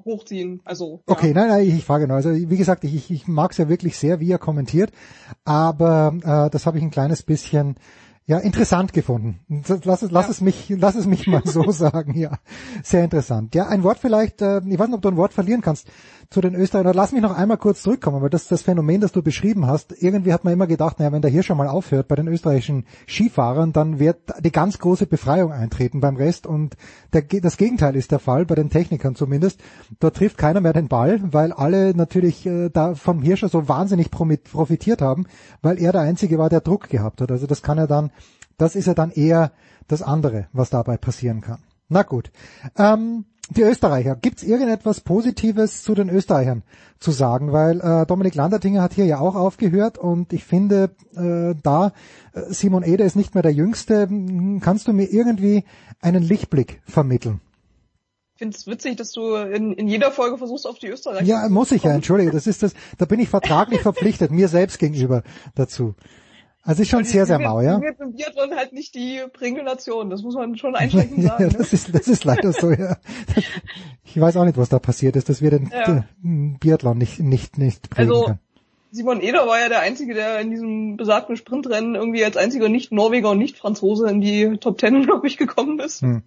hochziehen. 0.05 0.61
Also. 0.65 1.03
Ja. 1.09 1.15
Okay, 1.15 1.33
nein, 1.35 1.49
nein, 1.49 1.67
ich, 1.67 1.75
ich 1.75 1.85
frage 1.85 2.07
nur. 2.07 2.17
Also 2.17 2.31
wie 2.33 2.57
gesagt, 2.57 2.85
ich, 2.85 3.11
ich 3.11 3.29
mag 3.29 3.53
es 3.53 3.59
ja 3.59 3.69
wirklich 3.69 3.97
sehr, 3.97 4.21
wie 4.21 4.31
er 4.31 4.39
kommentiert, 4.39 4.93
aber 5.45 6.15
äh, 6.23 6.51
das 6.51 6.67
habe 6.67 6.79
ich 6.79 6.85
ein 6.85 6.91
kleines 6.91 7.23
bisschen 7.23 7.77
ja, 8.33 8.39
interessant 8.39 8.95
gefunden. 8.95 9.41
Lass 9.85 10.01
es, 10.01 10.11
lass 10.11 10.27
ja. 10.27 10.31
es 10.31 10.41
mich, 10.41 10.71
lass 10.71 10.95
es 10.95 11.07
mich 11.07 11.27
mal 11.27 11.43
so 11.45 11.71
sagen, 11.71 12.19
ja. 12.19 12.39
Sehr 12.83 13.05
interessant. 13.05 13.55
Ja, 13.55 13.69
ein 13.69 13.83
Wort 13.83 13.99
vielleicht, 13.99 14.41
äh, 14.41 14.63
ich 14.67 14.79
weiß 14.79 14.89
nicht, 14.89 14.97
ob 14.97 15.03
du 15.03 15.11
ein 15.11 15.19
Wort 15.19 15.35
verlieren 15.35 15.61
kannst 15.61 15.89
zu 16.31 16.41
den 16.41 16.55
Österreichern. 16.55 16.95
Lass 16.95 17.13
mich 17.13 17.21
noch 17.21 17.37
einmal 17.37 17.59
kurz 17.59 17.83
zurückkommen, 17.83 18.23
weil 18.23 18.31
das 18.31 18.49
das 18.49 18.63
Phänomen, 18.63 19.03
das 19.03 19.13
du 19.13 19.23
beschrieben 19.23 19.67
hast. 19.67 19.93
Irgendwie 20.03 20.33
hat 20.33 20.45
man 20.45 20.55
immer 20.55 20.67
gedacht, 20.67 20.99
naja, 20.99 21.13
wenn 21.13 21.21
der 21.21 21.31
hier 21.31 21.43
schon 21.43 21.59
mal 21.59 21.69
aufhört 21.69 22.09
bei 22.09 22.15
den 22.15 22.27
österreichischen 22.27 22.87
Skifahrern, 23.07 23.75
dann 23.75 23.99
wird 23.99 24.17
die 24.41 24.51
ganz 24.51 24.79
große 24.79 25.05
Befreiung 25.05 25.53
eintreten 25.53 26.01
beim 26.01 26.17
Rest 26.17 26.47
und 26.47 26.79
der, 27.13 27.23
das 27.23 27.59
Gegenteil 27.59 27.97
ist 27.97 28.13
der 28.13 28.19
Fall, 28.19 28.47
bei 28.47 28.55
den 28.55 28.71
Technikern 28.71 29.15
zumindest. 29.15 29.61
Dort 30.01 30.17
trifft 30.17 30.39
keiner 30.39 30.63
mehr 30.63 30.73
den 30.73 30.89
Ball, 30.89 31.21
weil 31.23 31.53
alle 31.53 31.95
natürlich 31.95 32.47
äh, 32.47 32.71
da 32.71 32.95
vom 32.95 33.21
Hirscher 33.21 33.51
so 33.51 33.69
wahnsinnig 33.69 34.11
profitiert 34.11 35.03
haben, 35.03 35.27
weil 35.61 35.79
er 35.79 35.93
der 35.93 36.01
Einzige 36.01 36.39
war, 36.39 36.49
der 36.49 36.63
Druck 36.63 36.89
gehabt 36.89 37.21
hat. 37.21 37.31
Also 37.31 37.47
das 37.47 37.63
kann 37.63 37.77
er 37.77 37.87
dann 37.87 38.11
das 38.63 38.77
ist 38.77 38.87
ja 38.87 38.95
dann 38.95 39.11
eher 39.11 39.53
das 39.89 40.03
andere, 40.03 40.47
was 40.53 40.71
dabei 40.71 40.97
passieren 40.97 41.41
kann. 41.41 41.59
Na 41.89 42.03
gut. 42.03 42.31
Ähm, 42.79 43.25
die 43.51 43.63
Österreicher. 43.63 44.17
Gibt's 44.17 44.43
irgendetwas 44.43 45.01
Positives 45.01 45.83
zu 45.83 45.95
den 45.95 46.09
Österreichern 46.09 46.63
zu 47.01 47.11
sagen? 47.11 47.53
Weil 47.53 47.81
äh, 47.81 48.07
Dominik 48.07 48.35
Landertinger 48.35 48.81
hat 48.81 48.95
hier 48.95 49.05
ja 49.05 49.19
auch 49.19 49.35
aufgehört 49.35 49.99
und 49.99 50.33
ich 50.33 50.45
finde, 50.45 50.91
äh, 51.17 51.55
da 51.61 51.93
äh, 52.33 52.43
Simon 52.53 52.85
Eder 52.85 53.05
ist 53.05 53.17
nicht 53.17 53.35
mehr 53.35 53.43
der 53.43 53.53
Jüngste. 53.53 54.09
Kannst 54.61 54.87
du 54.87 54.93
mir 54.93 55.13
irgendwie 55.13 55.65
einen 56.01 56.23
Lichtblick 56.23 56.81
vermitteln? 56.87 57.41
Ich 58.35 58.39
finde 58.39 58.57
es 58.57 58.67
witzig, 58.67 58.97
dass 58.97 59.13
du 59.13 59.35
in, 59.35 59.73
in 59.73 59.89
jeder 59.89 60.11
Folge 60.13 60.39
versuchst, 60.39 60.67
auf 60.67 60.79
die 60.79 60.89
Österreicher 60.89 61.25
Ja, 61.25 61.49
muss 61.49 61.73
ich 61.73 61.83
ja, 61.83 61.93
entschuldige. 61.93 62.31
Das 62.31 62.47
ist 62.47 62.63
das, 62.63 62.75
da 62.97 63.05
bin 63.05 63.21
ich 63.21 63.29
vertraglich 63.29 63.81
verpflichtet, 63.83 64.31
mir 64.31 64.49
selbst 64.49 64.79
gegenüber 64.79 65.23
dazu. 65.55 65.95
Also 66.65 66.83
ist 66.83 66.89
schon 66.89 67.05
sehr, 67.05 67.27
sehr 67.27 67.41
mau, 67.41 67.61
ja? 67.61 67.81
Wir 67.81 67.95
sind 67.95 68.17
Biathlon 68.17 68.55
halt 68.55 68.73
nicht 68.73 68.95
die 68.95 69.21
Pringelnation, 69.33 70.11
das 70.11 70.23
muss 70.23 70.37
man 70.37 70.57
schon 70.57 70.77
einschränkend 70.77 71.23
sagen. 71.25 71.43
ja, 71.43 71.49
das, 71.49 71.73
ist, 71.73 71.93
das 71.93 72.07
ist 72.07 72.25
leider 72.25 72.53
so, 72.53 72.71
ja. 72.71 72.97
Ich 74.05 74.21
weiß 74.21 74.37
auch 74.37 74.45
nicht, 74.45 74.59
was 74.59 74.69
da 74.69 74.79
passiert 74.79 75.17
ist, 75.17 75.29
dass 75.29 75.43
wir 75.43 75.51
den, 75.51 75.71
ja. 75.73 76.05
den 76.23 76.59
Biathlon 76.59 76.99
nicht, 76.99 77.19
nicht, 77.19 77.59
nicht 77.59 77.91
prägen 77.91 78.13
also, 78.13 78.25
können. 78.27 78.39
Simon 78.93 79.23
Eder 79.23 79.47
war 79.47 79.59
ja 79.59 79.71
der 79.71 79.81
Einzige, 79.81 80.13
der 80.13 80.39
in 80.41 80.51
diesem 80.51 80.99
besagten 80.99 81.37
Sprintrennen 81.37 81.95
irgendwie 81.95 82.25
als 82.25 82.37
einziger 82.37 82.69
Nicht-Norweger 82.69 83.31
und 83.31 83.39
Nicht-Franzose 83.39 84.09
in 84.09 84.21
die 84.21 84.59
Top 84.59 84.77
Ten, 84.77 85.03
glaube 85.07 85.27
ich, 85.27 85.39
gekommen 85.39 85.81
ist. 85.81 86.03
Hm. 86.03 86.23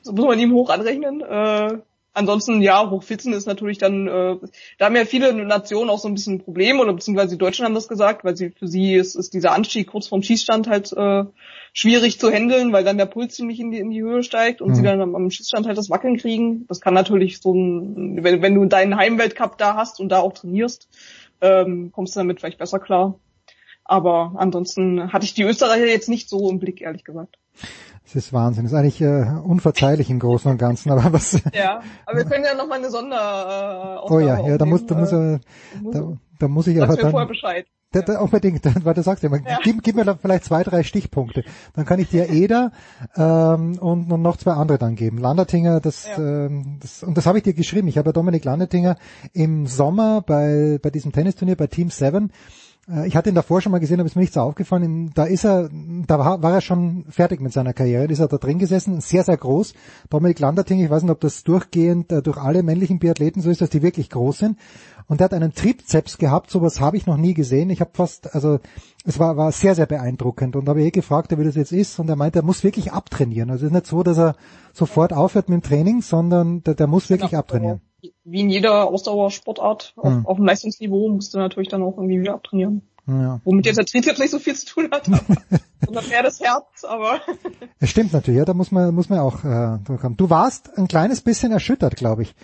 So 0.00 0.12
muss 0.12 0.24
man 0.24 0.38
ihm 0.38 0.52
hoch 0.52 0.70
anrechnen. 0.70 1.20
Äh, 1.20 1.78
ansonsten, 2.14 2.62
ja, 2.62 2.88
Hochfitzen 2.88 3.32
ist 3.32 3.46
natürlich 3.46 3.78
dann, 3.78 4.08
äh, 4.08 4.36
da 4.78 4.86
haben 4.86 4.96
ja 4.96 5.04
viele 5.04 5.34
Nationen 5.34 5.90
auch 5.90 5.98
so 5.98 6.08
ein 6.08 6.14
bisschen 6.14 6.36
ein 6.36 6.44
Problem, 6.44 6.80
oder 6.80 6.92
beziehungsweise 6.92 7.34
die 7.34 7.38
Deutschen 7.38 7.64
haben 7.64 7.74
das 7.74 7.88
gesagt, 7.88 8.24
weil 8.24 8.36
sie 8.36 8.50
für 8.50 8.68
sie 8.68 8.94
ist, 8.94 9.14
ist 9.16 9.34
dieser 9.34 9.52
Anstieg 9.52 9.88
kurz 9.88 10.06
vorm 10.06 10.22
Schießstand 10.22 10.68
halt 10.68 10.92
äh, 10.92 11.24
schwierig 11.72 12.18
zu 12.18 12.30
handeln, 12.30 12.72
weil 12.72 12.84
dann 12.84 12.96
der 12.96 13.06
Puls 13.06 13.34
ziemlich 13.34 13.60
in 13.60 13.70
die, 13.70 13.78
in 13.78 13.90
die 13.90 14.02
Höhe 14.02 14.22
steigt 14.22 14.62
und 14.62 14.70
mhm. 14.70 14.74
sie 14.76 14.82
dann 14.82 15.00
am, 15.00 15.14
am 15.14 15.30
Schießstand 15.30 15.66
halt 15.66 15.76
das 15.76 15.90
Wackeln 15.90 16.16
kriegen. 16.16 16.66
Das 16.68 16.80
kann 16.80 16.94
natürlich 16.94 17.40
so 17.40 17.52
ein, 17.52 18.22
wenn, 18.22 18.40
wenn 18.40 18.54
du 18.54 18.64
deinen 18.64 18.96
Heimweltcup 18.96 19.58
da 19.58 19.74
hast 19.74 20.00
und 20.00 20.08
da 20.10 20.20
auch 20.20 20.32
trainierst, 20.32 20.88
ähm, 21.40 21.90
kommst 21.92 22.14
du 22.14 22.20
damit 22.20 22.40
vielleicht 22.40 22.58
besser 22.58 22.78
klar. 22.78 23.18
Aber 23.84 24.32
ansonsten 24.36 25.12
hatte 25.12 25.26
ich 25.26 25.34
die 25.34 25.42
Österreicher 25.42 25.86
jetzt 25.86 26.08
nicht 26.08 26.28
so 26.28 26.48
im 26.48 26.58
Blick, 26.58 26.80
ehrlich 26.80 27.04
gesagt. 27.04 27.36
Das 28.04 28.16
ist 28.16 28.32
Wahnsinn. 28.32 28.64
Das 28.64 28.72
ist 28.72 28.78
eigentlich 28.78 29.00
äh, 29.00 29.24
unverzeihlich 29.44 30.10
im 30.10 30.18
Großen 30.18 30.50
und 30.50 30.58
Ganzen. 30.58 30.90
Aber 30.90 31.12
was? 31.12 31.40
Ja, 31.54 31.80
aber 32.06 32.18
wir 32.18 32.24
können 32.24 32.44
ja 32.44 32.54
noch 32.54 32.68
mal 32.68 32.78
eine 32.78 32.90
Sonder. 32.90 34.02
Äh, 34.06 34.12
oh 34.12 34.20
ja, 34.20 34.46
ja, 34.46 34.58
da 34.58 34.66
muss, 34.66 34.86
da 34.86 34.94
muss, 34.94 35.12
äh, 35.12 35.38
da, 35.92 36.12
da 36.38 36.48
muss 36.48 36.66
ich 36.66 36.80
aber 36.82 36.96
dann. 36.96 37.10
vorher 37.10 37.28
Bescheid. 37.28 37.66
Da, 37.92 38.02
da, 38.02 38.18
unbedingt, 38.18 38.64
weil 38.84 38.94
du 38.94 39.02
sagst 39.02 39.22
immer, 39.22 39.38
ja. 39.38 39.58
gib, 39.62 39.82
gib 39.82 39.94
mir 39.94 40.04
da 40.04 40.16
vielleicht 40.16 40.44
zwei, 40.44 40.64
drei 40.64 40.82
Stichpunkte. 40.82 41.44
Dann 41.74 41.86
kann 41.86 42.00
ich 42.00 42.08
dir 42.08 42.28
Eder 42.28 42.72
ähm, 43.16 43.78
und, 43.78 44.10
und 44.10 44.20
noch 44.20 44.36
zwei 44.36 44.52
andere 44.52 44.78
dann 44.78 44.96
geben. 44.96 45.18
Landertinger, 45.18 45.80
das, 45.80 46.06
ja. 46.06 46.18
ähm, 46.18 46.78
das 46.80 47.04
und 47.04 47.16
das 47.16 47.26
habe 47.26 47.38
ich 47.38 47.44
dir 47.44 47.54
geschrieben. 47.54 47.88
Ich 47.88 47.96
habe 47.96 48.08
ja 48.08 48.12
Dominik 48.12 48.44
Landertinger 48.44 48.96
im 49.32 49.66
Sommer 49.66 50.22
bei, 50.22 50.78
bei 50.82 50.90
diesem 50.90 51.12
Tennisturnier 51.12 51.56
bei 51.56 51.68
Team 51.68 51.88
7 51.88 52.30
äh, 52.30 52.32
ich 53.06 53.16
hatte 53.16 53.30
ihn 53.30 53.34
davor 53.34 53.62
schon 53.62 53.72
mal 53.72 53.78
gesehen, 53.78 53.98
aber 53.98 54.06
ist 54.06 54.14
mir 54.14 54.22
nicht 54.22 54.34
so 54.34 54.40
aufgefallen. 54.40 55.10
Da 55.14 55.24
ist 55.24 55.44
er, 55.44 55.70
da 56.06 56.18
war, 56.18 56.42
war 56.42 56.52
er 56.52 56.60
schon 56.60 57.06
fertig 57.08 57.40
mit 57.40 57.52
seiner 57.52 57.72
Karriere. 57.72 58.06
Da 58.06 58.12
ist 58.12 58.18
er 58.20 58.28
da 58.28 58.36
drin 58.36 58.58
gesessen, 58.58 59.00
sehr, 59.00 59.24
sehr 59.24 59.38
groß. 59.38 59.72
Dominik 60.10 60.38
Landerting, 60.38 60.84
ich 60.84 60.90
weiß 60.90 61.02
nicht, 61.02 61.12
ob 61.12 61.20
das 61.20 61.44
durchgehend 61.44 62.12
äh, 62.12 62.20
durch 62.20 62.36
alle 62.36 62.62
männlichen 62.62 62.98
Biathleten 62.98 63.40
so 63.40 63.48
ist, 63.48 63.62
dass 63.62 63.70
die 63.70 63.82
wirklich 63.82 64.10
groß 64.10 64.38
sind. 64.38 64.58
Und 65.06 65.20
er 65.20 65.24
hat 65.24 65.34
einen 65.34 65.54
Trizeps 65.54 66.18
gehabt, 66.18 66.50
sowas 66.50 66.80
habe 66.80 66.98
ich 66.98 67.06
noch 67.06 67.16
nie 67.16 67.32
gesehen. 67.32 67.70
Ich 67.70 67.80
habe 67.80 67.90
fast, 67.94 68.34
also 68.34 68.60
es 69.06 69.18
war, 69.18 69.36
war 69.38 69.50
sehr, 69.52 69.74
sehr 69.74 69.86
beeindruckend. 69.86 70.54
Und 70.54 70.68
habe 70.68 70.82
eh 70.82 70.90
gefragt, 70.90 71.36
wie 71.36 71.44
das 71.44 71.54
jetzt 71.54 71.72
ist. 71.72 71.98
Und 71.98 72.10
er 72.10 72.16
meinte, 72.16 72.40
er 72.40 72.44
muss 72.44 72.64
wirklich 72.64 72.92
abtrainieren. 72.92 73.50
Also 73.50 73.64
es 73.64 73.70
ist 73.70 73.74
nicht 73.74 73.86
so, 73.86 74.02
dass 74.02 74.18
er 74.18 74.36
sofort 74.74 75.14
aufhört 75.14 75.48
mit 75.48 75.62
dem 75.62 75.66
Training, 75.66 76.02
sondern 76.02 76.62
der, 76.62 76.74
der 76.74 76.86
muss 76.86 77.08
wirklich 77.08 77.30
genau. 77.30 77.40
abtrainieren 77.40 77.80
wie 78.24 78.40
in 78.40 78.50
jeder 78.50 78.88
Ausdauersportart 78.88 79.92
auf, 79.96 80.04
hm. 80.04 80.26
auf 80.26 80.36
dem 80.36 80.46
Leistungsniveau 80.46 81.08
musst 81.08 81.34
du 81.34 81.38
natürlich 81.38 81.68
dann 81.68 81.82
auch 81.82 81.96
irgendwie 81.96 82.20
wieder 82.20 82.34
abtrainieren. 82.34 82.82
Ja. 83.06 83.40
Womit 83.44 83.66
jetzt 83.66 83.76
der 83.76 83.84
Trizeps 83.84 84.18
nicht 84.18 84.30
so 84.30 84.38
viel 84.38 84.54
zu 84.54 84.66
tun 84.66 84.88
hat, 84.90 85.04
sondern 85.04 86.08
mehr 86.08 86.22
das 86.22 86.40
Herz, 86.40 86.84
aber. 86.84 87.20
Es 87.78 87.90
stimmt 87.90 88.14
natürlich, 88.14 88.38
ja, 88.38 88.44
da 88.46 88.54
muss 88.54 88.72
man, 88.72 88.94
muss 88.94 89.10
man 89.10 89.18
auch 89.18 89.44
äh, 89.44 89.78
durchkommen. 89.84 90.16
Du 90.16 90.30
warst 90.30 90.76
ein 90.78 90.88
kleines 90.88 91.20
bisschen 91.20 91.52
erschüttert, 91.52 91.96
glaube 91.96 92.22
ich. 92.22 92.34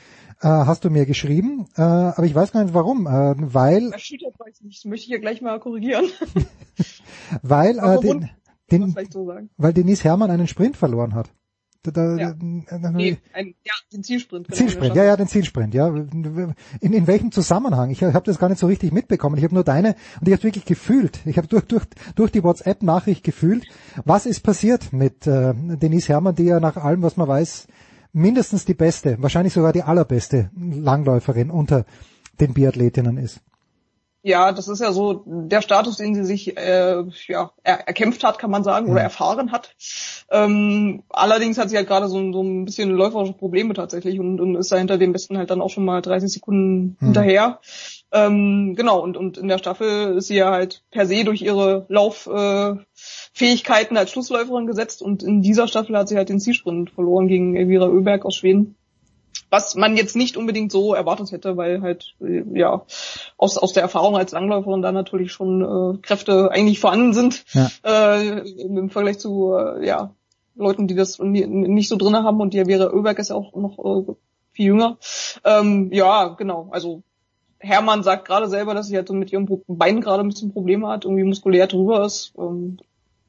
Äh, 0.42 0.48
hast 0.48 0.84
du 0.84 0.90
mir 0.90 1.06
geschrieben, 1.06 1.66
äh, 1.76 1.82
aber 1.82 2.24
ich 2.24 2.34
weiß 2.34 2.52
gar 2.52 2.62
nicht 2.62 2.74
warum, 2.74 3.06
äh, 3.06 3.34
weil. 3.38 3.92
Erschüttert 3.92 4.38
weiß 4.38 4.58
ich 4.58 4.64
nicht, 4.66 4.78
das 4.78 4.84
möchte 4.84 5.04
ich 5.04 5.12
ja 5.12 5.18
gleich 5.18 5.40
mal 5.40 5.58
korrigieren. 5.60 6.06
weil, 7.42 7.78
äh, 7.78 8.00
den, 8.00 8.30
den, 8.70 8.94
so 9.10 9.32
weil 9.56 9.72
Denise 9.72 10.04
Hermann 10.04 10.30
einen 10.30 10.46
Sprint 10.46 10.76
verloren 10.76 11.14
hat. 11.14 11.30
Da, 11.82 12.16
ja. 12.16 12.34
Nee, 12.38 13.16
ein, 13.32 13.54
ja, 13.64 13.72
den 13.90 14.02
Zielsprint. 14.04 14.48
Genau, 14.48 14.56
Zielsprint, 14.56 14.94
ja, 14.94 15.04
ja, 15.04 15.16
den 15.16 15.28
Zielsprint, 15.28 15.72
ja. 15.72 15.88
In, 15.88 16.92
in 16.92 17.06
welchem 17.06 17.32
Zusammenhang? 17.32 17.90
Ich 17.90 18.02
habe 18.02 18.26
das 18.26 18.38
gar 18.38 18.50
nicht 18.50 18.58
so 18.58 18.66
richtig 18.66 18.92
mitbekommen. 18.92 19.38
Ich 19.38 19.44
habe 19.44 19.54
nur 19.54 19.64
deine 19.64 19.96
und 20.20 20.28
ich 20.28 20.34
habe 20.34 20.42
wirklich 20.42 20.66
gefühlt. 20.66 21.20
Ich 21.24 21.38
habe 21.38 21.48
durch, 21.48 21.64
durch, 21.64 21.86
durch 22.16 22.32
die 22.32 22.42
WhatsApp-Nachricht 22.44 23.24
gefühlt, 23.24 23.64
was 24.04 24.26
ist 24.26 24.40
passiert 24.40 24.92
mit 24.92 25.26
äh, 25.26 25.54
Denise 25.54 26.08
Herrmann, 26.08 26.34
die 26.34 26.44
ja 26.44 26.60
nach 26.60 26.76
allem, 26.76 27.02
was 27.02 27.16
man 27.16 27.28
weiß, 27.28 27.66
mindestens 28.12 28.66
die 28.66 28.74
beste, 28.74 29.16
wahrscheinlich 29.22 29.54
sogar 29.54 29.72
die 29.72 29.82
allerbeste 29.82 30.50
Langläuferin 30.56 31.50
unter 31.50 31.86
den 32.40 32.52
Biathletinnen 32.52 33.16
ist. 33.16 33.40
Ja, 34.22 34.52
das 34.52 34.68
ist 34.68 34.80
ja 34.80 34.92
so 34.92 35.22
der 35.24 35.62
Status, 35.62 35.96
den 35.96 36.14
sie 36.14 36.24
sich 36.24 36.58
äh, 36.58 37.02
ja, 37.26 37.52
er, 37.62 37.88
erkämpft 37.88 38.22
hat, 38.22 38.38
kann 38.38 38.50
man 38.50 38.64
sagen, 38.64 38.86
mhm. 38.86 38.92
oder 38.92 39.00
erfahren 39.00 39.50
hat. 39.50 39.74
Ähm, 40.30 41.04
allerdings 41.08 41.56
hat 41.56 41.70
sie 41.70 41.76
halt 41.76 41.88
gerade 41.88 42.08
so, 42.08 42.32
so 42.32 42.42
ein 42.42 42.66
bisschen 42.66 42.90
läuferische 42.90 43.32
Probleme 43.32 43.72
tatsächlich 43.72 44.20
und, 44.20 44.38
und 44.38 44.56
ist 44.56 44.70
da 44.70 44.76
hinter 44.76 44.98
dem 44.98 45.12
Besten 45.12 45.38
halt 45.38 45.50
dann 45.50 45.62
auch 45.62 45.70
schon 45.70 45.86
mal 45.86 46.02
30 46.02 46.30
Sekunden 46.30 46.98
mhm. 47.00 47.06
hinterher. 47.06 47.60
Ähm, 48.12 48.74
genau, 48.76 49.00
und, 49.00 49.16
und 49.16 49.38
in 49.38 49.48
der 49.48 49.58
Staffel 49.58 50.18
ist 50.18 50.26
sie 50.26 50.36
ja 50.36 50.50
halt 50.50 50.82
per 50.90 51.06
se 51.06 51.24
durch 51.24 51.40
ihre 51.40 51.86
Lauffähigkeiten 51.88 53.96
äh, 53.96 54.00
als 54.00 54.10
Schlussläuferin 54.10 54.66
gesetzt 54.66 55.00
und 55.00 55.22
in 55.22 55.40
dieser 55.40 55.66
Staffel 55.66 55.96
hat 55.96 56.08
sie 56.08 56.16
halt 56.16 56.28
den 56.28 56.40
Zielsprint 56.40 56.90
verloren 56.90 57.28
gegen 57.28 57.56
Elvira 57.56 57.86
Oeberg 57.86 58.26
aus 58.26 58.34
Schweden 58.34 58.76
was 59.50 59.74
man 59.74 59.96
jetzt 59.96 60.16
nicht 60.16 60.36
unbedingt 60.36 60.72
so 60.72 60.94
erwartet 60.94 61.32
hätte, 61.32 61.56
weil 61.56 61.82
halt 61.82 62.14
äh, 62.20 62.42
ja 62.54 62.84
aus, 63.36 63.58
aus 63.58 63.72
der 63.72 63.82
Erfahrung 63.82 64.16
als 64.16 64.32
Langläuferin 64.32 64.82
da 64.82 64.92
natürlich 64.92 65.32
schon 65.32 65.62
äh, 65.62 65.98
Kräfte 65.98 66.50
eigentlich 66.50 66.80
vorhanden 66.80 67.12
sind 67.12 67.44
ja. 67.52 67.68
äh, 67.84 68.38
im 68.62 68.90
Vergleich 68.90 69.18
zu 69.18 69.54
äh, 69.54 69.86
ja 69.86 70.14
Leuten, 70.54 70.86
die 70.88 70.94
das 70.94 71.18
nicht 71.18 71.88
so 71.88 71.96
drinne 71.96 72.22
haben 72.22 72.40
und 72.40 72.54
die 72.54 72.64
Vera 72.64 72.92
Oeberg 72.92 73.18
ist 73.18 73.30
ja 73.30 73.36
auch 73.36 73.54
noch 73.54 73.78
äh, 73.78 74.12
viel 74.52 74.66
jünger. 74.66 74.98
Ähm, 75.44 75.90
ja, 75.92 76.28
genau. 76.28 76.68
Also 76.70 77.02
Hermann 77.58 78.02
sagt 78.02 78.26
gerade 78.26 78.48
selber, 78.48 78.74
dass 78.74 78.88
sie 78.88 78.96
halt 78.96 79.08
so 79.08 79.14
mit 79.14 79.32
ihrem 79.32 79.46
Bein 79.66 80.00
gerade 80.00 80.22
ein 80.22 80.28
bisschen 80.28 80.52
Probleme 80.52 80.88
hat, 80.88 81.04
irgendwie 81.04 81.24
muskulär 81.24 81.66
drüber 81.66 82.04
ist. 82.04 82.32
Ähm, 82.38 82.78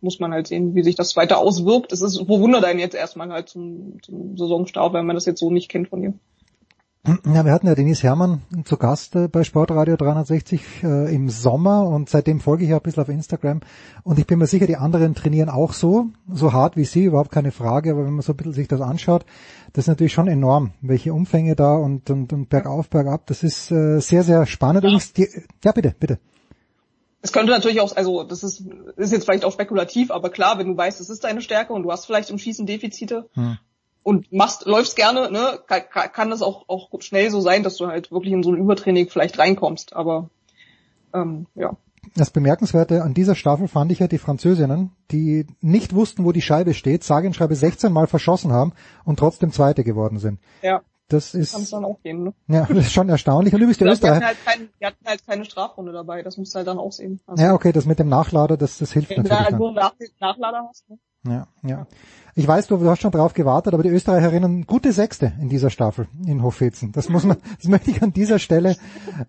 muss 0.02 0.20
man 0.20 0.32
halt 0.32 0.48
sehen, 0.48 0.76
wie 0.76 0.84
sich 0.84 0.96
das 0.96 1.16
weiter 1.16 1.38
auswirkt. 1.38 1.92
Es 1.92 2.02
ist 2.02 2.18
verwundert 2.18 2.64
einen 2.64 2.80
jetzt 2.80 2.96
erstmal 2.96 3.30
halt 3.30 3.50
zum, 3.50 4.02
zum 4.02 4.38
Saisonstart, 4.38 4.94
weil 4.94 5.04
man 5.04 5.16
das 5.16 5.26
jetzt 5.26 5.40
so 5.40 5.52
nicht 5.52 5.70
kennt 5.70 5.90
von 5.90 6.04
ihr. 6.04 6.14
Ja, 7.26 7.44
wir 7.44 7.52
hatten 7.52 7.66
ja 7.66 7.74
Denise 7.74 8.04
Herrmann 8.04 8.44
zu 8.64 8.78
Gast 8.78 9.16
äh, 9.16 9.28
bei 9.28 9.44
Sportradio 9.44 9.96
360 9.96 10.84
äh, 10.84 11.16
im 11.16 11.30
Sommer 11.30 11.88
und 11.88 12.10
seitdem 12.10 12.40
folge 12.40 12.64
ich 12.64 12.70
ja 12.70 12.78
ein 12.78 12.84
bisschen 12.84 13.02
auf 13.02 13.10
Instagram 13.10 13.62
und 14.04 14.20
ich 14.20 14.28
bin 14.28 14.38
mir 14.38 14.46
sicher, 14.46 14.68
die 14.68 14.76
anderen 14.76 15.16
trainieren 15.16 15.50
auch 15.50 15.74
so, 15.74 16.10
so 16.32 16.54
hart 16.54 16.78
wie 16.78 16.86
sie, 16.86 17.06
überhaupt 17.06 17.32
keine 17.32 17.52
Frage, 17.52 17.92
aber 17.92 18.06
wenn 18.06 18.14
man 18.14 18.22
so 18.22 18.34
ein 18.34 18.38
bisschen 18.38 18.54
sich 18.54 18.68
das 18.68 18.82
anschaut, 18.82 19.26
das 19.74 19.86
ist 19.86 19.88
natürlich 19.88 20.14
schon 20.14 20.28
enorm, 20.28 20.74
welche 20.82 21.12
Umfänge 21.12 21.56
da 21.56 21.76
und, 21.76 22.08
und, 22.12 22.34
und 22.34 22.50
bergauf, 22.50 22.88
bergab, 22.88 23.26
das 23.26 23.42
ist 23.42 23.72
äh, 23.72 24.00
sehr, 24.00 24.22
sehr 24.22 24.46
spannend. 24.46 24.84
Ja. 24.84 25.00
Die, 25.18 25.28
ja, 25.64 25.72
bitte, 25.72 25.96
bitte. 26.00 26.20
Es 27.22 27.32
könnte 27.32 27.52
natürlich 27.52 27.82
auch, 27.82 27.96
also 27.96 28.24
das 28.24 28.44
ist, 28.44 28.64
ist 28.96 29.12
jetzt 29.12 29.26
vielleicht 29.26 29.46
auch 29.46 29.54
spekulativ, 29.54 30.10
aber 30.12 30.30
klar, 30.30 30.58
wenn 30.58 30.68
du 30.68 30.78
weißt, 30.78 31.00
es 31.00 31.10
ist 31.10 31.24
deine 31.24 31.42
Stärke 31.42 31.74
und 31.74 31.84
du 31.84 31.92
hast 31.92 32.06
vielleicht 32.06 32.32
im 32.32 32.40
Schießen 32.40 32.66
Defizite 32.66 33.30
hm. 33.34 33.58
und 34.02 34.32
machst, 34.32 34.66
läufst 34.66 34.96
gerne, 34.96 35.32
ne, 35.32 35.60
kann, 35.68 36.12
kann 36.12 36.30
das 36.32 36.42
auch, 36.42 36.68
auch 36.68 36.90
schnell 37.02 37.30
so 37.30 37.40
sein, 37.40 37.62
dass 37.62 37.78
du 37.78 37.88
halt 37.88 38.12
wirklich 38.12 38.34
in 38.34 38.42
so 38.42 38.52
ein 38.52 38.58
Übertraining 38.58 39.08
vielleicht 39.10 39.38
reinkommst. 39.38 39.96
Aber 39.96 40.30
ähm, 41.14 41.46
ja. 41.54 41.78
Das 42.16 42.32
Bemerkenswerte 42.32 43.04
an 43.04 43.14
dieser 43.14 43.36
Staffel 43.36 43.68
fand 43.68 43.92
ich 43.92 44.00
ja 44.00 44.08
die 44.08 44.18
Französinnen, 44.18 44.92
die 45.12 45.46
nicht 45.62 45.94
wussten, 45.94 46.26
wo 46.26 46.32
die 46.32 46.42
Scheibe 46.42 46.74
steht, 46.74 47.04
sage 47.04 47.28
und 47.28 47.36
schreibe 47.36 47.56
16 47.56 47.94
Mal 47.94 48.08
verschossen 48.08 48.52
haben 48.52 48.74
und 49.06 49.20
trotzdem 49.20 49.52
Zweite 49.52 49.84
geworden 49.84 50.18
sind. 50.18 50.40
Ja. 50.64 50.82
Das 51.12 51.34
ist. 51.34 51.54
Kann 51.54 51.68
dann 51.70 51.86
auch 51.86 52.02
gehen, 52.02 52.24
ne? 52.24 52.34
Ja, 52.48 52.66
das 52.66 52.78
ist 52.78 52.94
schon 52.94 53.10
erstaunlich. 53.10 53.54
Und 53.54 53.62
übrigens 53.62 53.80
der 53.80 53.92
Österreicher. 53.92 54.22
Wir 54.22 54.28
hatten, 54.28 54.38
halt 54.38 54.46
kein, 54.46 54.70
wir 54.80 54.88
hatten 54.88 55.06
halt 55.06 55.28
keine 55.28 55.46
Strafrunde 55.46 55.92
dabei, 55.92 56.24
das 56.24 56.38
musst 56.38 56.54
du 56.54 56.58
halt 56.58 56.68
dann 56.68 56.80
auch 56.80 56.92
sehen. 56.92 57.20
Also 57.28 57.44
ja, 57.44 57.54
okay, 57.54 57.72
das 57.72 57.86
mit 57.86 58.00
dem 58.00 58.10
Nachlader, 58.10 58.58
das, 58.58 58.78
das 58.78 58.92
hilft 58.94 59.10
wenn 59.10 59.24
natürlich. 59.24 59.40
Wenn 59.52 59.60
du 59.60 59.82
halt 59.82 60.02
nur 60.02 60.08
Nachlader 60.20 60.68
hast, 60.70 60.90
ne? 60.90 60.98
Ja, 61.28 61.48
ja. 61.64 61.86
Ich 62.34 62.48
weiß, 62.48 62.68
du, 62.68 62.90
hast 62.90 63.02
schon 63.02 63.12
drauf 63.12 63.34
gewartet, 63.34 63.74
aber 63.74 63.84
die 63.84 63.90
Österreicherinnen 63.90 64.66
gute 64.66 64.94
Sechste 64.94 65.34
in 65.42 65.50
dieser 65.50 65.70
Staffel 65.70 66.08
in 66.26 66.42
Hochfetzen. 66.42 66.94
Das 66.94 67.10
muss 67.10 67.26
man, 67.26 67.38
das 67.58 67.68
möchte 67.68 67.92
ich 67.92 68.02
an 68.02 68.14
dieser 68.14 68.40
Stelle, 68.40 68.78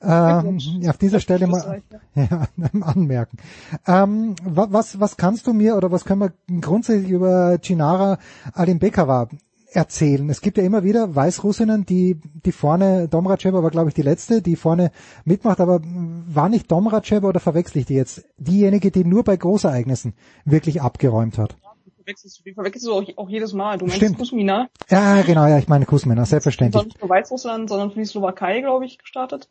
ähm, 0.01 0.59
auf 0.89 0.99
dieser 0.99 1.19
Stelle 1.19 1.49
mal 1.49 1.83
ja, 2.15 2.47
anmerken. 2.81 3.39
Ähm, 3.87 4.37
was, 4.45 5.01
was 5.01 5.17
kannst 5.17 5.47
du 5.49 5.53
mir 5.53 5.77
oder 5.77 5.91
was 5.91 6.05
können 6.05 6.21
wir 6.21 6.61
grundsätzlich 6.61 7.11
über 7.11 7.59
Chinara 7.61 8.19
Alimbekova 8.55 9.29
erzählen. 9.75 10.29
Es 10.31 10.41
gibt 10.41 10.59
ja 10.59 10.65
immer 10.65 10.85
wieder 10.85 11.15
Weißrussinnen, 11.15 11.87
die, 11.87 12.21
die 12.45 12.53
vorne, 12.53 13.09
Domracheva 13.09 13.63
war 13.63 13.71
glaube 13.71 13.89
ich 13.89 13.95
die 13.95 14.03
letzte, 14.03 14.43
die 14.43 14.57
vorne 14.57 14.93
mitmacht, 15.25 15.61
aber 15.61 15.81
war 15.83 16.49
nicht 16.49 16.71
Domracheva 16.71 17.29
oder 17.29 17.41
verwechsel 17.41 17.79
ich 17.79 17.87
die 17.87 17.95
jetzt? 17.95 18.25
Diejenige, 18.39 18.91
die 18.91 19.05
nur 19.05 19.25
bei 19.25 19.37
Großereignissen 19.37 20.15
wirklich 20.45 20.83
abgeräumt 20.83 21.39
hat. 21.39 21.57
Verwechselst, 21.97 22.45
die 22.45 22.53
verwechselst 22.53 22.87
du 22.87 22.95
auch, 22.95 23.05
auch 23.17 23.29
jedes 23.29 23.53
Mal. 23.53 23.79
Du 23.79 23.85
meinst 23.85 23.99
Stimmt. 23.99 24.19
Kusmina? 24.19 24.69
Ja, 24.91 25.23
genau, 25.23 25.47
ja, 25.47 25.59
ich 25.59 25.69
meine 25.69 25.87
Kusmina, 25.87 26.25
selbstverständlich. 26.25 26.85
Nicht 26.85 26.99
für 26.99 27.09
Weißrussland, 27.09 27.69
sondern 27.69 27.93
für 27.93 28.01
die 28.01 28.07
Slowakei, 28.07 28.61
glaube 28.61 28.85
ich, 28.87 28.99
gestartet. 28.99 29.49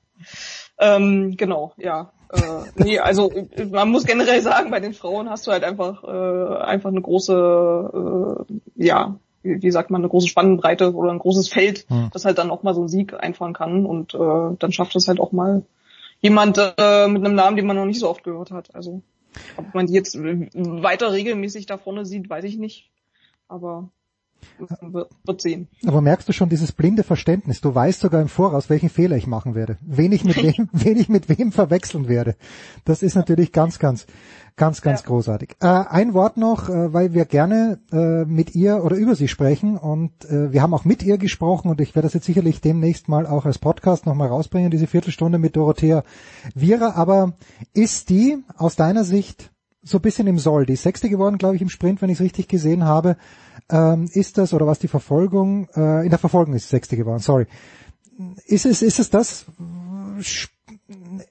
Ähm, 0.77 1.37
genau, 1.37 1.73
ja. 1.77 2.11
Äh, 2.29 2.39
nee, 2.75 2.99
also 2.99 3.31
man 3.71 3.89
muss 3.89 4.05
generell 4.05 4.41
sagen, 4.41 4.69
bei 4.69 4.81
den 4.81 4.93
Frauen 4.93 5.29
hast 5.29 5.47
du 5.47 5.51
halt 5.51 5.63
einfach 5.63 6.03
äh, 6.03 6.61
einfach 6.61 6.89
eine 6.89 7.01
große, 7.01 8.45
äh, 8.49 8.83
ja, 8.83 9.15
wie, 9.43 9.71
sagt 9.71 9.89
man, 9.89 10.01
eine 10.01 10.09
große 10.09 10.27
Spannbreite 10.27 10.93
oder 10.93 11.11
ein 11.11 11.19
großes 11.19 11.49
Feld, 11.49 11.85
Hm. 11.89 12.09
das 12.13 12.25
halt 12.25 12.37
dann 12.37 12.51
auch 12.51 12.63
mal 12.63 12.73
so 12.73 12.81
einen 12.81 12.89
Sieg 12.89 13.13
einfahren 13.13 13.53
kann 13.53 13.85
und 13.85 14.13
äh, 14.13 14.55
dann 14.59 14.71
schafft 14.71 14.95
es 14.95 15.07
halt 15.07 15.19
auch 15.19 15.31
mal 15.31 15.63
jemand 16.19 16.57
äh, 16.57 17.07
mit 17.07 17.25
einem 17.25 17.35
Namen, 17.35 17.57
den 17.57 17.65
man 17.65 17.75
noch 17.75 17.85
nicht 17.85 17.99
so 17.99 18.09
oft 18.09 18.23
gehört 18.23 18.51
hat. 18.51 18.75
Also 18.75 19.01
ob 19.57 19.73
man 19.73 19.87
die 19.87 19.93
jetzt 19.93 20.15
äh, 20.15 20.49
weiter 20.53 21.11
regelmäßig 21.11 21.65
da 21.65 21.77
vorne 21.77 22.05
sieht, 22.05 22.29
weiß 22.29 22.43
ich 22.45 22.57
nicht. 22.57 22.89
Aber 23.47 23.89
wird, 24.59 25.41
sehen. 25.41 25.67
Aber 25.85 26.01
merkst 26.01 26.27
du 26.27 26.33
schon 26.33 26.49
dieses 26.49 26.71
blinde 26.71 27.03
Verständnis? 27.03 27.61
Du 27.61 27.73
weißt 27.73 27.99
sogar 27.99 28.21
im 28.21 28.27
Voraus, 28.27 28.69
welchen 28.69 28.89
Fehler 28.89 29.17
ich 29.17 29.27
machen 29.27 29.55
werde. 29.55 29.77
Wen 29.81 30.11
ich 30.11 30.23
mit 30.23 30.37
wem, 30.43 30.69
wen 30.71 30.97
ich 30.97 31.09
mit 31.09 31.29
wem 31.29 31.51
verwechseln 31.51 32.07
werde. 32.07 32.35
Das 32.85 33.03
ist 33.03 33.15
natürlich 33.15 33.51
ganz, 33.51 33.79
ganz, 33.79 34.05
ganz, 34.55 34.81
ganz 34.81 35.03
großartig. 35.03 35.55
Äh, 35.61 35.67
ein 35.67 36.13
Wort 36.13 36.37
noch, 36.37 36.69
äh, 36.69 36.93
weil 36.93 37.13
wir 37.13 37.25
gerne 37.25 37.79
äh, 37.91 38.25
mit 38.25 38.55
ihr 38.55 38.83
oder 38.83 38.95
über 38.95 39.15
sie 39.15 39.27
sprechen 39.27 39.77
und 39.77 40.25
äh, 40.25 40.51
wir 40.51 40.61
haben 40.61 40.73
auch 40.73 40.85
mit 40.85 41.03
ihr 41.03 41.17
gesprochen 41.17 41.69
und 41.69 41.81
ich 41.81 41.95
werde 41.95 42.05
das 42.05 42.13
jetzt 42.13 42.25
sicherlich 42.25 42.61
demnächst 42.61 43.07
mal 43.07 43.25
auch 43.25 43.45
als 43.45 43.59
Podcast 43.59 44.05
nochmal 44.05 44.27
rausbringen, 44.27 44.71
diese 44.71 44.87
Viertelstunde 44.87 45.37
mit 45.37 45.55
Dorothea 45.55 46.03
Viera. 46.55 46.93
Aber 46.95 47.33
ist 47.73 48.09
die 48.09 48.37
aus 48.55 48.75
deiner 48.75 49.03
Sicht 49.03 49.51
so 49.83 49.97
ein 49.97 50.01
bisschen 50.01 50.27
im 50.27 50.37
Soll. 50.37 50.65
Die 50.65 50.73
ist 50.73 50.83
Sechste 50.83 51.09
geworden, 51.09 51.37
glaube 51.37 51.55
ich, 51.55 51.61
im 51.61 51.69
Sprint, 51.69 52.01
wenn 52.01 52.09
ich 52.09 52.17
es 52.17 52.23
richtig 52.23 52.47
gesehen 52.47 52.85
habe. 52.85 53.17
Ähm, 53.71 54.09
ist 54.11 54.37
das, 54.37 54.53
oder 54.53 54.67
was 54.67 54.79
die 54.79 54.89
Verfolgung, 54.89 55.67
äh, 55.75 56.03
in 56.03 56.09
der 56.09 56.19
Verfolgung 56.19 56.53
ist 56.53 56.69
Sechste 56.69 56.97
geworden, 56.97 57.19
sorry. 57.19 57.47
Ist 58.45 58.65
es, 58.65 58.81
ist 58.81 58.99
es 58.99 59.09
das, 59.09 59.45
äh, 60.19 61.23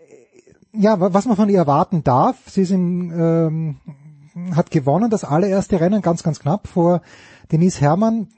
ja, 0.73 0.99
wa- 1.01 1.13
was 1.13 1.27
man 1.27 1.37
von 1.37 1.49
ihr 1.49 1.59
erwarten 1.59 2.03
darf? 2.03 2.37
Sie 2.47 2.63
ist 2.63 2.71
im, 2.71 3.13
ähm, 3.13 3.77
hat 4.57 4.71
gewonnen, 4.71 5.11
das 5.11 5.25
allererste 5.25 5.81
Rennen, 5.81 6.03
ganz, 6.03 6.23
ganz 6.23 6.41
knapp 6.41 6.67
vor 6.69 7.03
Denise 7.53 7.81
Herrmann. 7.81 8.29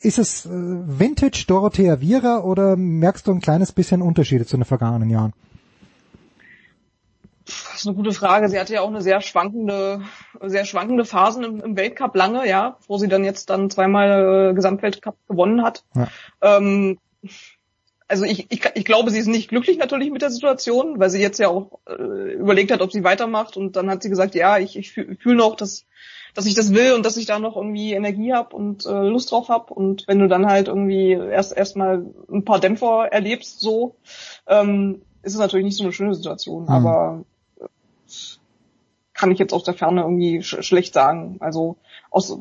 Ist 0.00 0.18
es 0.18 0.46
äh, 0.46 0.50
Vintage 0.50 1.44
Dorothea 1.48 2.00
Viera 2.00 2.40
oder 2.40 2.76
merkst 2.76 3.26
du 3.26 3.32
ein 3.32 3.40
kleines 3.40 3.72
bisschen 3.72 4.02
Unterschiede 4.02 4.46
zu 4.46 4.56
den 4.56 4.64
vergangenen 4.64 5.10
Jahren? 5.10 5.32
Das 7.76 7.82
ist 7.82 7.88
eine 7.88 7.96
gute 7.96 8.12
Frage. 8.12 8.48
Sie 8.48 8.58
hatte 8.58 8.72
ja 8.72 8.80
auch 8.80 8.88
eine 8.88 9.02
sehr 9.02 9.20
schwankende, 9.20 10.00
sehr 10.42 10.64
schwankende 10.64 11.04
Phasen 11.04 11.44
im, 11.44 11.60
im 11.60 11.76
Weltcup 11.76 12.16
lange, 12.16 12.48
ja, 12.48 12.78
wo 12.88 12.96
sie 12.96 13.06
dann 13.06 13.22
jetzt 13.22 13.50
dann 13.50 13.68
zweimal 13.68 14.50
äh, 14.50 14.54
Gesamtweltcup 14.54 15.14
gewonnen 15.28 15.62
hat. 15.62 15.84
Ja. 15.94 16.08
Ähm, 16.40 16.98
also 18.08 18.24
ich, 18.24 18.50
ich, 18.50 18.62
ich 18.74 18.84
glaube, 18.86 19.10
sie 19.10 19.18
ist 19.18 19.26
nicht 19.26 19.50
glücklich 19.50 19.76
natürlich 19.76 20.10
mit 20.10 20.22
der 20.22 20.30
Situation, 20.30 20.98
weil 20.98 21.10
sie 21.10 21.20
jetzt 21.20 21.38
ja 21.38 21.48
auch 21.48 21.80
äh, 21.86 22.32
überlegt 22.32 22.72
hat, 22.72 22.80
ob 22.80 22.92
sie 22.92 23.04
weitermacht 23.04 23.58
und 23.58 23.76
dann 23.76 23.90
hat 23.90 24.02
sie 24.02 24.08
gesagt, 24.08 24.34
ja, 24.34 24.56
ich, 24.56 24.78
ich 24.78 24.92
fühle 24.92 25.16
fühl 25.16 25.34
noch, 25.34 25.54
dass 25.54 25.84
dass 26.32 26.46
ich 26.46 26.54
das 26.54 26.72
will 26.72 26.92
und 26.94 27.04
dass 27.04 27.18
ich 27.18 27.26
da 27.26 27.38
noch 27.38 27.56
irgendwie 27.56 27.92
Energie 27.92 28.32
habe 28.32 28.56
und 28.56 28.86
äh, 28.86 28.90
Lust 28.90 29.32
drauf 29.32 29.50
habe 29.50 29.74
und 29.74 30.04
wenn 30.06 30.18
du 30.18 30.28
dann 30.28 30.46
halt 30.46 30.68
irgendwie 30.68 31.12
erst 31.12 31.54
erstmal 31.54 32.06
ein 32.30 32.44
paar 32.44 32.60
Dämpfer 32.60 33.08
erlebst, 33.10 33.60
so 33.60 33.96
ähm, 34.46 35.02
ist 35.22 35.34
es 35.34 35.40
natürlich 35.40 35.66
nicht 35.66 35.76
so 35.76 35.84
eine 35.84 35.92
schöne 35.92 36.14
Situation, 36.14 36.62
Mhm. 36.64 36.68
aber 36.70 37.24
kann 39.16 39.30
ich 39.30 39.38
jetzt 39.38 39.52
aus 39.52 39.64
der 39.64 39.74
Ferne 39.74 40.02
irgendwie 40.02 40.42
sch 40.42 40.62
schlecht 40.62 40.94
sagen. 40.94 41.36
Also 41.40 41.76
aus 42.10 42.36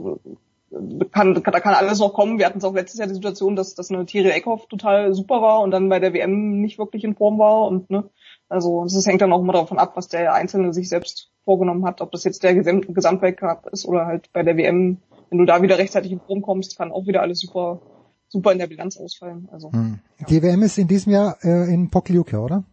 kann, 1.12 1.42
kann, 1.42 1.54
da 1.54 1.60
kann 1.60 1.74
alles 1.74 2.00
noch 2.00 2.14
kommen. 2.14 2.38
Wir 2.38 2.46
hatten 2.46 2.58
es 2.58 2.64
auch 2.64 2.74
letztes 2.74 3.00
Jahr 3.00 3.08
die 3.08 3.14
Situation, 3.14 3.56
dass, 3.56 3.76
dass 3.76 3.92
eine 3.92 4.06
Thierry 4.06 4.32
Eckhoff 4.32 4.68
total 4.68 5.14
super 5.14 5.42
war 5.42 5.62
und 5.62 5.72
dann 5.72 5.90
bei 5.90 6.00
der 6.00 6.14
WM 6.14 6.60
nicht 6.60 6.78
wirklich 6.78 7.04
in 7.04 7.16
Form 7.16 7.40
war 7.40 7.68
und 7.68 7.90
ne, 7.90 8.10
also 8.50 8.84
das 8.84 9.06
hängt 9.06 9.22
dann 9.22 9.34
auch 9.34 9.42
immer 9.42 9.54
davon 9.54 9.80
ab, 9.80 9.94
was 9.96 10.08
der 10.08 10.34
Einzelne 10.34 10.74
sich 10.74 10.90
selbst 10.90 11.32
vorgenommen 11.46 11.86
hat, 11.86 12.02
ob 12.02 12.12
das 12.12 12.24
jetzt 12.24 12.44
der 12.44 12.56
Gesam 12.56 12.82
Gesamtweltcup 12.82 13.68
ist 13.72 13.86
oder 13.86 14.06
halt 14.06 14.32
bei 14.34 14.44
der 14.44 14.58
WM, 14.58 14.98
wenn 15.30 15.40
du 15.40 15.46
da 15.46 15.62
wieder 15.62 15.78
rechtzeitig 15.78 16.12
in 16.12 16.20
Form 16.20 16.42
kommst, 16.42 16.78
kann 16.78 16.92
auch 16.92 17.08
wieder 17.08 17.22
alles 17.22 17.40
super, 17.40 17.80
super 18.28 18.52
in 18.52 18.60
der 18.60 18.68
Bilanz 18.68 18.98
ausfallen. 18.98 19.48
Also 19.52 19.72
Hm. 19.72 20.00
Die 20.30 20.42
WM 20.42 20.64
ist 20.64 20.78
in 20.78 20.88
diesem 20.88 21.14
Jahr 21.14 21.38
äh, 21.44 21.74
in 21.74 21.90
Pokljuka, 21.90 22.38
oder? 22.38 22.64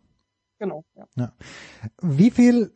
Genau, 0.63 0.85
ja. 0.97 1.05
Ja. 1.17 1.33
Wie 2.01 2.31
viel 2.31 2.73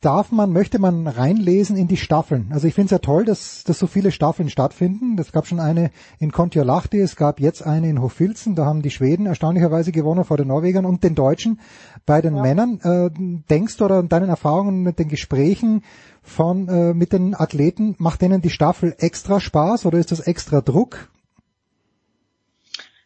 darf 0.00 0.30
man, 0.30 0.52
möchte 0.52 0.78
man 0.78 1.06
reinlesen 1.06 1.76
in 1.76 1.88
die 1.88 1.96
Staffeln? 1.96 2.50
Also 2.52 2.68
ich 2.68 2.74
finde 2.74 2.86
es 2.86 2.90
ja 2.90 2.98
toll, 2.98 3.24
dass, 3.24 3.64
dass 3.64 3.78
so 3.78 3.86
viele 3.86 4.10
Staffeln 4.10 4.50
stattfinden. 4.50 5.16
Es 5.18 5.32
gab 5.32 5.46
schon 5.46 5.58
eine 5.58 5.90
in 6.18 6.32
Kontiolahti, 6.32 7.00
es 7.00 7.16
gab 7.16 7.40
jetzt 7.40 7.64
eine 7.64 7.88
in 7.88 8.02
Hofilzen, 8.02 8.54
da 8.54 8.66
haben 8.66 8.82
die 8.82 8.90
Schweden 8.90 9.26
erstaunlicherweise 9.26 9.90
gewonnen 9.90 10.24
vor 10.24 10.36
den 10.36 10.48
Norwegern 10.48 10.84
und 10.84 11.02
den 11.02 11.14
Deutschen. 11.14 11.60
Bei 12.04 12.20
den 12.20 12.34
Männern, 12.34 12.80
äh, 12.82 13.10
denkst 13.48 13.78
du 13.78 13.86
oder 13.86 14.02
deinen 14.02 14.28
Erfahrungen 14.28 14.82
mit 14.82 14.98
den 14.98 15.08
Gesprächen 15.08 15.82
von 16.22 16.68
äh, 16.68 16.92
mit 16.92 17.12
den 17.12 17.34
Athleten, 17.34 17.94
macht 17.98 18.20
denen 18.20 18.42
die 18.42 18.50
Staffel 18.50 18.94
extra 18.98 19.40
Spaß 19.40 19.86
oder 19.86 19.98
ist 19.98 20.12
das 20.12 20.20
extra 20.20 20.60
Druck? 20.60 21.10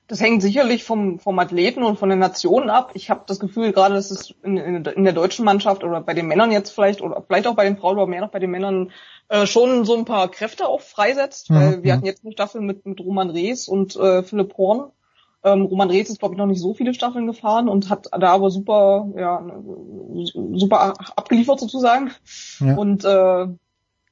Das 0.07 0.20
hängt 0.20 0.42
sicherlich 0.42 0.84
vom, 0.84 1.18
vom 1.18 1.39
Athleten 1.39 1.83
und 1.83 1.99
von 1.99 2.10
den 2.10 2.18
Nationen 2.18 2.68
ab. 2.68 2.91
Ich 2.92 3.08
habe 3.08 3.23
das 3.26 3.41
Gefühl, 3.41 3.73
gerade 3.73 3.94
dass 3.94 4.10
es 4.10 4.34
in, 4.42 4.58
in, 4.58 4.84
in 4.84 5.05
der 5.05 5.12
deutschen 5.15 5.47
Mannschaft 5.47 5.83
oder 5.83 6.02
bei 6.02 6.12
den 6.12 6.26
Männern 6.26 6.52
jetzt 6.52 6.70
vielleicht 6.70 7.00
oder 7.00 7.23
vielleicht 7.26 7.47
auch 7.47 7.55
bei 7.55 7.65
den 7.65 7.78
Frauen, 7.78 7.97
aber 7.97 8.07
mehr 8.07 8.20
noch 8.20 8.31
bei 8.31 8.39
den 8.39 8.50
Männern 8.50 8.91
äh, 9.28 9.47
schon 9.47 9.86
so 9.86 9.97
ein 9.97 10.05
paar 10.05 10.31
Kräfte 10.31 10.68
auch 10.68 10.83
freisetzt. 10.83 11.49
Mhm, 11.49 11.55
Weil 11.55 11.83
wir 11.83 11.92
mhm. 11.92 11.97
hatten 11.97 12.07
jetzt 12.07 12.24
eine 12.24 12.33
Staffel 12.33 12.60
mit, 12.60 12.84
mit 12.84 13.00
Roman 13.00 13.31
Rees 13.31 13.66
und 13.66 13.97
äh, 13.97 14.23
Philipp 14.23 14.57
Horn. 14.58 14.91
Ähm, 15.42 15.62
Roman 15.62 15.91
Rees 15.91 16.10
ist, 16.10 16.18
glaube 16.18 16.34
ich, 16.34 16.39
noch 16.39 16.47
nicht 16.47 16.60
so 16.60 16.74
viele 16.74 16.94
Staffeln 16.94 17.26
gefahren 17.26 17.68
und 17.68 17.89
hat 17.89 18.08
da 18.12 18.28
aber 18.28 18.50
super, 18.50 19.08
ja, 19.16 19.44
super 20.52 20.94
abgeliefert 21.16 21.60
sozusagen. 21.60 22.10
Ja. 22.60 22.76
Und 22.76 23.05
äh, 23.05 23.47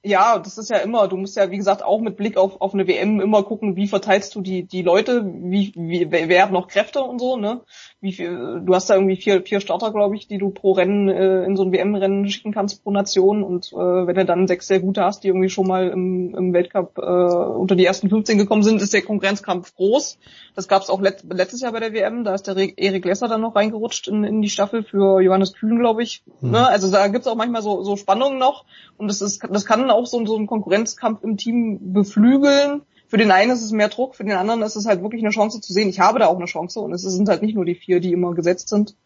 ja, 0.05 0.39
das 0.39 0.59
ist 0.59 0.71
ja 0.71 0.79
immer, 0.79 1.07
du 1.07 1.17
musst 1.17 1.37
ja, 1.37 1.51
wie 1.51 1.57
gesagt, 1.57 1.83
auch 1.83 2.01
mit 2.01 2.17
Blick 2.17 2.37
auf, 2.37 2.61
auf 2.61 2.75
eine 2.75 2.87
WM 2.89 3.21
immer 3.21 3.45
gucken, 3.45 3.77
wie 3.77 3.87
verteilst 3.87 4.35
du 4.35 4.41
die, 4.41 4.65
die 4.67 4.83
Leute, 4.83 5.25
wie, 5.25 5.73
wie, 5.77 6.11
wer 6.11 6.43
hat 6.43 6.53
noch 6.53 6.69
Kräfte 6.69 7.03
und 7.03 7.21
so, 7.21 7.37
ne? 7.37 7.63
Wie 8.03 8.13
viel, 8.13 8.61
du 8.67 8.75
hast 8.75 8.91
da 8.91 8.95
irgendwie 8.95 9.15
vier, 9.15 9.43
vier 9.43 9.61
Starter, 9.61 9.93
glaube 9.93 10.17
ich, 10.17 10.27
die 10.27 10.39
du 10.39 10.51
pro 10.51 10.73
Rennen 10.73 11.09
äh, 11.09 11.45
in 11.45 11.57
so 11.57 11.63
ein 11.63 11.71
WM-Rennen 11.71 12.29
schicken 12.29 12.53
kannst 12.53 12.83
pro 12.83 12.91
Nation 12.91 13.45
und 13.45 13.73
äh, 13.73 13.77
wenn 13.77 14.17
du 14.17 14.25
dann 14.25 14.49
sechs 14.49 14.67
sehr 14.67 14.81
gute 14.81 15.05
hast, 15.05 15.23
die 15.23 15.29
irgendwie 15.29 15.49
schon 15.49 15.69
mal 15.69 15.89
im, 15.89 16.35
im 16.35 16.53
Weltcup 16.53 16.99
äh, 16.99 17.01
unter 17.01 17.77
die 17.77 17.87
ersten 17.87 18.09
15 18.11 18.39
gekommen 18.39 18.65
sind, 18.65 18.83
ist 18.83 18.93
der 18.93 19.03
Konkurrenzkampf 19.03 19.77
groß. 19.77 20.19
Das 20.57 20.67
gab 20.67 20.83
es 20.83 20.91
auch 20.91 21.01
let, 21.01 21.23
letztes 21.33 21.61
Jahr 21.61 21.71
bei 21.71 21.79
der 21.79 21.93
WM, 21.93 22.25
da 22.25 22.35
ist 22.35 22.49
der 22.49 22.57
Re- 22.57 22.73
Erik 22.77 23.05
Lesser 23.05 23.29
dann 23.29 23.41
noch 23.41 23.55
reingerutscht 23.55 24.09
in, 24.09 24.25
in 24.25 24.43
die 24.43 24.51
Staffel 24.51 24.83
für 24.83 25.21
Johannes 25.21 25.53
Kühn, 25.55 25.79
glaube 25.79 26.03
ich. 26.03 26.25
Mhm. 26.41 26.51
Ne? 26.51 26.69
Also 26.69 26.91
da 26.91 27.07
gibt's 27.07 27.29
auch 27.29 27.37
manchmal 27.37 27.63
so, 27.63 27.85
so 27.85 27.97
Spannungen 27.97 28.41
noch 28.41 28.65
und 28.97 29.07
das 29.07 29.23
ist, 29.23 29.45
das 29.49 29.65
kann 29.65 29.89
auch 29.93 30.07
so, 30.07 30.27
so 30.27 30.37
einen 30.37 30.49
Konkurrenzkampf 30.49 31.23
im 31.23 31.37
Team 31.37 31.93
beflügeln. 31.93 32.83
Für 33.13 33.19
den 33.19 33.31
einen 33.31 33.51
ist 33.51 33.61
es 33.61 33.73
mehr 33.73 33.91
Druck, 33.91 34.15
für 34.15 34.25
den 34.25 34.39
anderen 34.39 34.63
ist 34.63 34.75
es 34.75 34.87
halt 34.87 35.03
wirklich 35.03 35.23
eine 35.23 35.33
Chance 35.33 35.61
zu 35.61 35.75
sehen. 35.75 35.91
Ich 35.91 36.01
habe 36.01 36.19
da 36.19 36.29
auch 36.29 36.39
eine 36.39 36.47
Chance 36.47 36.81
und 36.81 36.95
es 36.95 37.03
sind 37.03 37.29
halt 37.29 37.43
nicht 37.43 37.55
nur 37.55 37.67
die 37.67 37.75
vier, 37.75 38.01
die 38.01 38.11
immer 38.11 38.33
gesetzt 38.33 38.71
sind. 38.71 38.97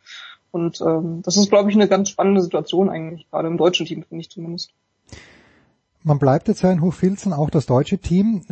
Und 0.53 0.81
ähm, 0.81 1.23
das 1.23 1.37
ist, 1.37 1.49
glaube 1.49 1.71
ich, 1.71 1.75
eine 1.75 1.89
ganz 1.89 2.11
spannende 2.11 2.41
Situation 2.41 2.89
eigentlich, 2.89 3.29
gerade 3.29 3.49
im 3.49 3.57
deutschen 3.57 3.85
Team, 3.85 4.05
finde 4.05 4.21
ich 4.21 4.31
zumindest. 4.31 4.71
Man 6.05 6.21
bleibt 6.21 6.47
jetzt 6.47 6.63
ja 6.63 6.71
in 6.71 6.83
Hochfilzen, 6.83 7.33
auch 7.33 7.51
das 7.51 7.67
deutsche 7.67 7.99
Team. 7.99 8.45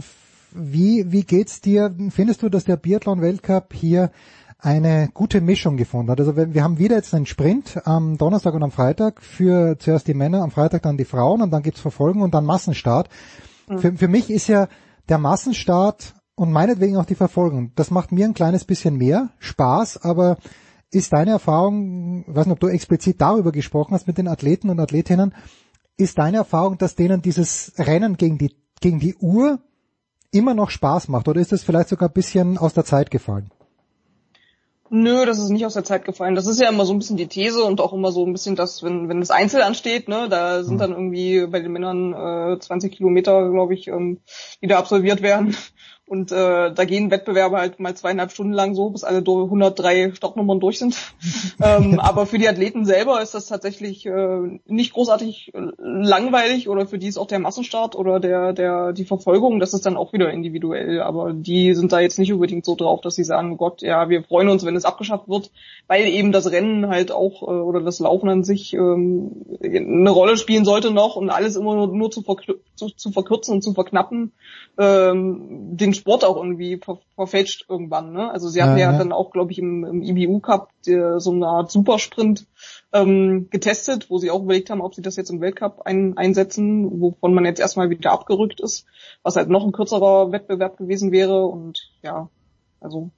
Wie, 0.51 1.13
wie 1.13 1.23
geht's 1.23 1.61
dir? 1.61 1.95
Findest 2.11 2.43
du, 2.43 2.49
dass 2.49 2.65
der 2.65 2.77
Biathlon-Weltcup 2.77 3.75
hier 3.75 4.11
eine 4.59 5.09
gute 5.15 5.41
Mischung 5.41 5.77
gefunden 5.77 6.11
hat? 6.11 6.19
Also 6.19 6.37
wir 6.37 6.53
wir 6.53 6.65
haben 6.65 6.81
wieder 6.81 6.97
jetzt 6.97 7.15
einen 7.15 7.27
Sprint 7.27 7.81
am 7.85 8.19
Donnerstag 8.19 8.55
und 8.55 8.65
am 8.65 8.73
Freitag 8.73 9.23
für 9.23 9.79
zuerst 9.79 10.09
die 10.09 10.15
Männer, 10.15 10.43
am 10.43 10.51
Freitag 10.51 10.83
dann 10.83 10.97
die 10.97 11.05
Frauen 11.05 11.43
und 11.43 11.53
dann 11.53 11.63
gibt's 11.63 11.81
Verfolgung 11.81 12.23
und 12.23 12.35
dann 12.35 12.45
Massenstart. 12.45 13.09
Für, 13.79 13.93
für 13.93 14.09
mich 14.09 14.31
ist 14.31 14.49
ja 14.49 14.67
der 15.09 15.19
Massenstart 15.19 16.15
und 16.35 16.53
meinetwegen 16.53 16.97
auch 16.97 17.05
die 17.05 17.15
Verfolgung, 17.15 17.73
das 17.77 17.91
macht 17.91 18.13
mir 18.13 18.25
ein 18.25 18.35
kleines 18.35 18.65
bisschen 18.65 18.97
mehr 18.97 19.31
Spaß, 19.39 20.03
aber 20.03 20.39
ist 20.91 21.13
deine 21.13 21.33
Erfahrung, 21.33 22.25
ich 22.29 22.35
weiß 22.35 22.47
nicht, 22.47 22.55
ob 22.55 22.61
du 22.61 22.69
explizit 22.69 23.21
darüber 23.21 23.53
gesprochen 23.53 23.95
hast 23.95 24.07
mit 24.07 24.19
den 24.19 24.29
Athleten 24.29 24.71
und 24.71 24.81
Athletinnen, 24.81 25.35
ist 25.97 26.19
deine 26.19 26.39
Erfahrung, 26.39 26.79
dass 26.79 26.97
denen 26.97 27.23
dieses 27.23 27.73
Rennen 27.79 28.17
gegen 28.17 28.39
die, 28.39 28.55
gegen 28.81 29.01
die 29.01 29.15
Uhr 29.17 29.61
immer 30.31 30.55
noch 30.55 30.71
Spaß 30.71 31.09
macht 31.09 31.29
oder 31.29 31.41
ist 31.41 31.53
das 31.53 31.63
vielleicht 31.63 31.89
sogar 31.89 32.09
ein 32.09 32.15
bisschen 32.15 32.59
aus 32.59 32.75
der 32.75 32.85
Zeit 32.85 33.11
gefallen? 33.11 33.51
Nö, 34.97 35.27
das 35.27 35.41
ist 35.41 35.49
nicht 35.49 35.67
aus 35.67 35.75
der 35.75 35.83
Zeit 35.83 36.05
gefallen. 36.05 36.37
Das 36.37 36.47
ist 36.47 36.61
ja 36.61 36.69
immer 36.69 36.87
so 36.87 36.93
ein 36.93 37.01
bisschen 37.01 37.17
die 37.17 37.27
These 37.27 37.65
und 37.65 37.81
auch 37.81 37.93
immer 37.93 38.13
so 38.13 38.25
ein 38.25 38.33
bisschen 38.33 38.55
das, 38.55 38.85
wenn, 38.85 39.09
wenn 39.09 39.19
das 39.19 39.33
Einzel 39.33 39.61
ansteht, 39.63 40.07
ne, 40.07 40.29
da 40.29 40.63
sind 40.63 40.81
dann 40.81 40.93
irgendwie 40.93 41.49
bei 41.49 41.59
den 41.59 41.73
Männern 41.73 42.13
äh, 42.13 42.61
20 42.61 42.93
Kilometer, 42.93 43.51
glaube 43.51 43.75
ich, 43.75 43.89
ähm, 43.89 44.21
die 44.63 44.69
da 44.69 44.79
absolviert 44.79 45.21
werden. 45.21 45.57
Und 46.07 46.33
äh, 46.33 46.73
da 46.73 46.85
gehen 46.85 47.11
Wettbewerbe 47.11 47.57
halt 47.57 47.81
mal 47.81 47.97
zweieinhalb 47.97 48.31
Stunden 48.31 48.53
lang 48.53 48.75
so, 48.75 48.91
bis 48.91 49.05
alle 49.05 49.19
103 49.19 50.13
Startnummern 50.15 50.61
durch 50.61 50.79
sind. 50.79 50.97
ähm, 51.63 51.99
aber 51.99 52.27
für 52.27 52.37
die 52.37 52.49
Athleten 52.49 52.85
selber 52.85 53.23
ist 53.23 53.35
das 53.35 53.47
tatsächlich 53.47 54.05
äh, 54.05 54.61
nicht 54.67 54.93
großartig 54.93 55.53
langweilig 55.79 56.69
oder 56.69 56.87
für 56.87 56.99
die 56.99 57.09
ist 57.09 57.17
auch 57.17 57.27
der 57.27 57.39
Massenstart 57.39 57.97
oder 57.97 58.21
der 58.21 58.53
der 58.53 58.93
die 58.93 59.07
Verfolgung, 59.07 59.61
das 59.61 59.73
ist 59.73 59.87
dann 59.87 59.97
auch 59.97 60.13
wieder 60.13 60.31
individuell. 60.31 61.01
Aber 61.01 61.33
die 61.33 61.75
sind 61.75 61.91
da 61.91 62.01
jetzt 62.01 62.19
nicht 62.19 62.33
unbedingt 62.33 62.67
so 62.67 62.75
drauf, 62.75 63.01
dass 63.01 63.15
sie 63.15 63.25
sagen, 63.25 63.57
Gott, 63.57 63.81
ja, 63.81 64.11
wir 64.11 64.23
freuen 64.25 64.51
uns, 64.51 64.67
wenn 64.67 64.77
es 64.77 64.85
abgeschafft 64.85 65.29
wird, 65.29 65.51
weil 65.87 66.07
eben 66.07 66.33
das 66.33 66.51
Rennen 66.51 66.89
halt 66.89 67.13
auch 67.13 67.43
äh, 67.43 67.47
oder 67.47 67.81
das 67.81 67.99
Laufen 67.99 68.29
an 68.29 68.45
sich 68.45 68.75
ähm, 68.75 69.47
eine 69.63 70.11
Rolle 70.11 70.37
spielen 70.37 70.67
sollte 70.67 70.91
noch 70.91 71.17
und 71.17 71.31
alles 71.31 71.57
immer 71.57 71.75
nur, 71.75 71.89
nur 71.89 72.11
zu, 72.11 72.23
zu, 72.75 72.89
zu 72.89 73.11
verkürzen 73.11 73.55
und 73.55 73.63
zu 73.63 73.73
verknappen 73.73 74.33
ähm, 74.79 75.77
den 75.77 75.95
Sport 75.95 76.25
auch 76.25 76.37
irgendwie 76.37 76.79
ver 76.79 76.99
verfälscht 77.15 77.67
irgendwann. 77.69 78.13
Ne? 78.13 78.31
Also 78.31 78.49
sie 78.49 78.63
hatten 78.63 78.79
ja, 78.79 78.91
ja 78.91 78.99
dann 78.99 79.13
auch, 79.13 79.31
glaube 79.31 79.53
ich, 79.53 79.59
im, 79.59 79.85
im 79.85 80.03
IBU 80.03 80.41
Cup 80.41 80.71
die, 80.85 81.01
so 81.19 81.31
eine 81.31 81.47
Art 81.47 81.71
Supersprint 81.71 82.47
ähm, 82.93 83.49
getestet, 83.51 84.11
wo 84.11 84.19
sie 84.19 84.31
auch 84.31 84.43
überlegt 84.43 84.71
haben, 84.71 84.81
ob 84.81 84.95
sie 84.95 85.03
das 85.03 85.17
jetzt 85.17 85.31
im 85.31 85.41
Weltcup 85.41 85.83
ein, 85.85 86.17
einsetzen, 86.17 87.01
wovon 87.01 87.33
man 87.33 87.45
jetzt 87.45 87.61
erstmal 87.61 87.91
wieder 87.91 88.11
abgerückt 88.11 88.61
ist, 88.61 88.87
was 89.23 89.37
halt 89.37 89.49
noch 89.49 89.65
ein 89.65 89.73
kürzerer 89.73 90.33
Wettbewerb 90.33 90.77
gewesen 90.77 91.13
wäre. 91.13 91.45
Und 91.47 91.93
ja, 92.03 92.29
also 92.81 93.11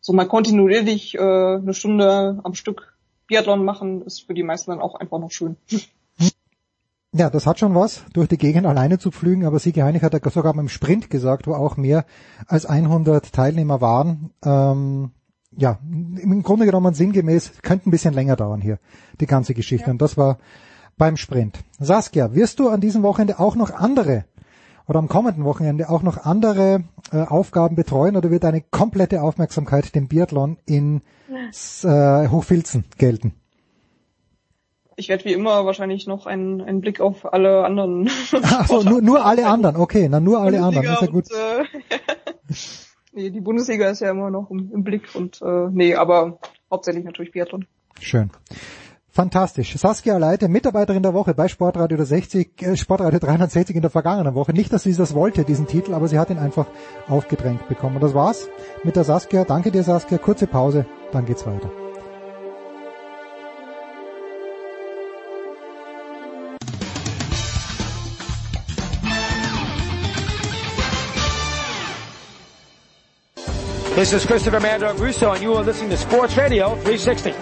so 0.00 0.12
mal 0.12 0.26
kontinuierlich 0.26 1.14
äh, 1.14 1.20
eine 1.20 1.74
Stunde 1.74 2.40
am 2.42 2.54
Stück 2.54 2.96
Biathlon 3.26 3.64
machen, 3.64 4.02
ist 4.02 4.26
für 4.26 4.34
die 4.34 4.44
meisten 4.44 4.70
dann 4.70 4.80
auch 4.80 4.94
einfach 4.94 5.18
noch 5.18 5.30
schön. 5.30 5.56
Ja, 7.16 7.30
das 7.30 7.46
hat 7.46 7.58
schon 7.58 7.74
was, 7.74 8.04
durch 8.12 8.28
die 8.28 8.36
Gegend 8.36 8.66
alleine 8.66 8.98
zu 8.98 9.10
pflügen, 9.10 9.46
aber 9.46 9.58
Sigi 9.58 9.80
Heinig 9.80 10.02
hat 10.02 10.12
ja 10.12 10.30
sogar 10.30 10.52
beim 10.52 10.68
Sprint 10.68 11.08
gesagt, 11.08 11.46
wo 11.46 11.54
auch 11.54 11.78
mehr 11.78 12.04
als 12.46 12.66
100 12.66 13.32
Teilnehmer 13.32 13.80
waren. 13.80 14.32
Ähm, 14.44 15.12
ja, 15.56 15.78
im 15.90 16.42
Grunde 16.42 16.66
genommen 16.66 16.92
sinngemäß, 16.92 17.62
könnte 17.62 17.88
ein 17.88 17.90
bisschen 17.90 18.12
länger 18.12 18.36
dauern 18.36 18.60
hier, 18.60 18.78
die 19.18 19.26
ganze 19.26 19.54
Geschichte. 19.54 19.86
Ja. 19.86 19.92
Und 19.92 20.02
das 20.02 20.18
war 20.18 20.36
beim 20.98 21.16
Sprint. 21.16 21.60
Saskia, 21.78 22.34
wirst 22.34 22.58
du 22.58 22.68
an 22.68 22.82
diesem 22.82 23.02
Wochenende 23.02 23.38
auch 23.38 23.56
noch 23.56 23.70
andere 23.72 24.26
oder 24.86 24.98
am 24.98 25.08
kommenden 25.08 25.44
Wochenende 25.44 25.88
auch 25.88 26.02
noch 26.02 26.18
andere 26.18 26.84
äh, 27.12 27.22
Aufgaben 27.22 27.76
betreuen 27.76 28.16
oder 28.16 28.30
wird 28.30 28.44
deine 28.44 28.60
komplette 28.60 29.22
Aufmerksamkeit 29.22 29.94
dem 29.94 30.08
Biathlon 30.08 30.58
in 30.66 31.00
äh, 31.82 32.28
Hochfilzen 32.28 32.84
gelten? 32.98 33.32
Ich 34.96 35.08
werde 35.08 35.24
wie 35.26 35.32
immer 35.32 35.64
wahrscheinlich 35.66 36.06
noch 36.06 36.26
einen, 36.26 36.62
einen 36.62 36.80
Blick 36.80 37.00
auf 37.00 37.32
alle 37.32 37.64
anderen. 37.64 38.08
Achso, 38.42 38.82
nur, 38.82 39.02
nur 39.02 39.24
alle 39.24 39.46
anderen, 39.46 39.76
okay, 39.76 40.08
dann 40.08 40.24
nur 40.24 40.40
alle 40.40 40.62
anderen, 40.62 40.86
ist 40.86 41.02
ja 41.02 41.06
gut. 41.06 41.30
Und, 41.30 41.38
äh, 41.38 42.54
nee, 43.12 43.30
die 43.30 43.40
Bundesliga 43.40 43.88
ist 43.90 44.00
ja 44.00 44.10
immer 44.10 44.30
noch 44.30 44.50
im, 44.50 44.70
im 44.72 44.82
Blick 44.82 45.14
und 45.14 45.40
äh, 45.42 45.68
nee, 45.70 45.94
aber 45.94 46.38
hauptsächlich 46.70 47.04
natürlich 47.04 47.32
Biathlon. 47.32 47.66
Schön. 48.00 48.30
Fantastisch. 49.10 49.74
Saskia 49.78 50.18
Leite, 50.18 50.46
Mitarbeiterin 50.48 51.02
der 51.02 51.14
Woche 51.14 51.32
bei 51.32 51.48
Sportradio 51.48 52.04
60, 52.04 52.62
äh, 52.62 52.76
Sportradio 52.76 53.18
360 53.18 53.76
in 53.76 53.80
der 53.80 53.90
vergangenen 53.90 54.34
Woche. 54.34 54.52
Nicht, 54.52 54.72
dass 54.74 54.82
sie 54.82 54.94
das 54.94 55.14
wollte, 55.14 55.44
diesen 55.44 55.66
Titel, 55.66 55.94
aber 55.94 56.06
sie 56.08 56.18
hat 56.18 56.28
ihn 56.28 56.38
einfach 56.38 56.66
aufgedrängt 57.08 57.66
bekommen. 57.66 57.96
Und 57.96 58.02
das 58.02 58.12
war's 58.12 58.48
mit 58.84 58.94
der 58.94 59.04
Saskia. 59.04 59.44
Danke 59.44 59.70
dir, 59.70 59.84
Saskia. 59.84 60.18
Kurze 60.18 60.46
Pause, 60.46 60.84
dann 61.12 61.24
geht's 61.24 61.46
weiter. 61.46 61.70
This 73.96 74.12
is 74.12 74.26
Christopher 74.26 74.60
Mando 74.60 74.92
Russo, 75.02 75.30
and 75.32 75.42
you 75.42 75.54
are 75.54 75.64
listening 75.64 75.88
to 75.88 75.96
Sports 75.96 76.36
Radio 76.36 76.76
360. 76.84 77.32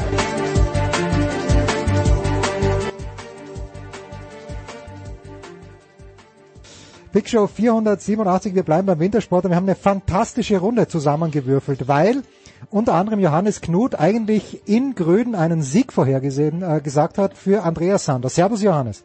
Big 7.12 7.28
Show 7.28 7.48
487, 7.48 8.54
wir 8.54 8.62
bleiben 8.62 8.86
beim 8.86 9.00
Wintersport 9.00 9.44
und 9.44 9.50
wir 9.50 9.56
haben 9.56 9.64
eine 9.64 9.74
fantastische 9.74 10.58
Runde 10.58 10.86
zusammengewürfelt, 10.86 11.88
weil 11.88 12.22
unter 12.70 12.94
anderem 12.94 13.18
Johannes 13.18 13.60
Knut 13.60 13.96
eigentlich 13.96 14.62
in 14.68 14.94
Gröden 14.94 15.34
einen 15.34 15.60
Sieg 15.60 15.92
vorhergesehen 15.92 16.62
äh, 16.62 16.80
gesagt 16.80 17.18
hat 17.18 17.36
für 17.36 17.64
Andreas 17.64 18.04
Sander. 18.04 18.28
Servus 18.28 18.62
Johannes. 18.62 19.02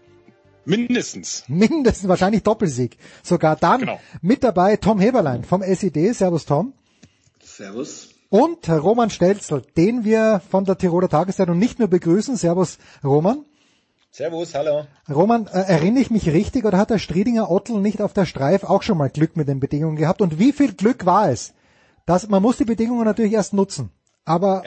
Mindestens. 0.66 1.46
Mindestens, 1.48 2.08
wahrscheinlich 2.08 2.44
Doppelsieg. 2.44 2.98
Sogar 3.24 3.56
dann 3.56 3.80
genau. 3.80 4.00
mit 4.22 4.44
dabei 4.44 4.78
Tom 4.78 5.00
Heberlein 5.00 5.44
vom 5.44 5.64
SID. 5.64 6.14
Servus 6.14 6.46
Tom. 6.46 6.74
Servus. 7.60 8.08
Und 8.30 8.70
Roman 8.70 9.10
Stelzel, 9.10 9.64
den 9.76 10.06
wir 10.06 10.42
von 10.50 10.64
der 10.64 10.78
Tiroler 10.78 11.10
Tageszeitung 11.10 11.58
nicht 11.58 11.78
nur 11.78 11.90
begrüßen. 11.90 12.38
Servus, 12.38 12.78
Roman. 13.04 13.44
Servus, 14.12 14.56
hallo. 14.56 14.86
Roman, 15.14 15.48
äh, 15.48 15.64
erinnere 15.68 16.02
ich 16.02 16.10
mich 16.10 16.30
richtig 16.30 16.64
oder 16.64 16.78
hat 16.78 16.90
der 16.90 17.00
Striedinger 17.00 17.52
Ottel 17.52 17.82
nicht 17.82 18.02
auf 18.02 18.14
der 18.14 18.26
Streif 18.26 18.64
auch 18.64 18.82
schon 18.82 18.98
mal 18.98 19.10
Glück 19.10 19.36
mit 19.36 19.50
den 19.50 19.60
Bedingungen 19.60 19.98
gehabt? 19.98 20.22
Und 20.22 20.40
wie 20.40 20.54
viel 20.54 20.74
Glück 20.74 21.06
war 21.06 21.32
es? 21.32 21.54
Das, 22.06 22.30
man 22.30 22.42
muss 22.42 22.56
die 22.56 22.64
Bedingungen 22.64 23.04
natürlich 23.04 23.34
erst 23.34 23.54
nutzen. 23.54 23.92
Aber 24.24 24.64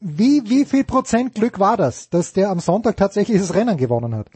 wie, 0.00 0.42
wie 0.44 0.66
viel 0.66 0.84
Prozent 0.84 1.34
Glück 1.34 1.58
war 1.58 1.78
das, 1.78 2.10
dass 2.10 2.34
der 2.34 2.50
am 2.50 2.60
Sonntag 2.60 2.98
tatsächlich 2.98 3.40
das 3.40 3.54
Rennen 3.54 3.78
gewonnen 3.78 4.14
hat? 4.14 4.28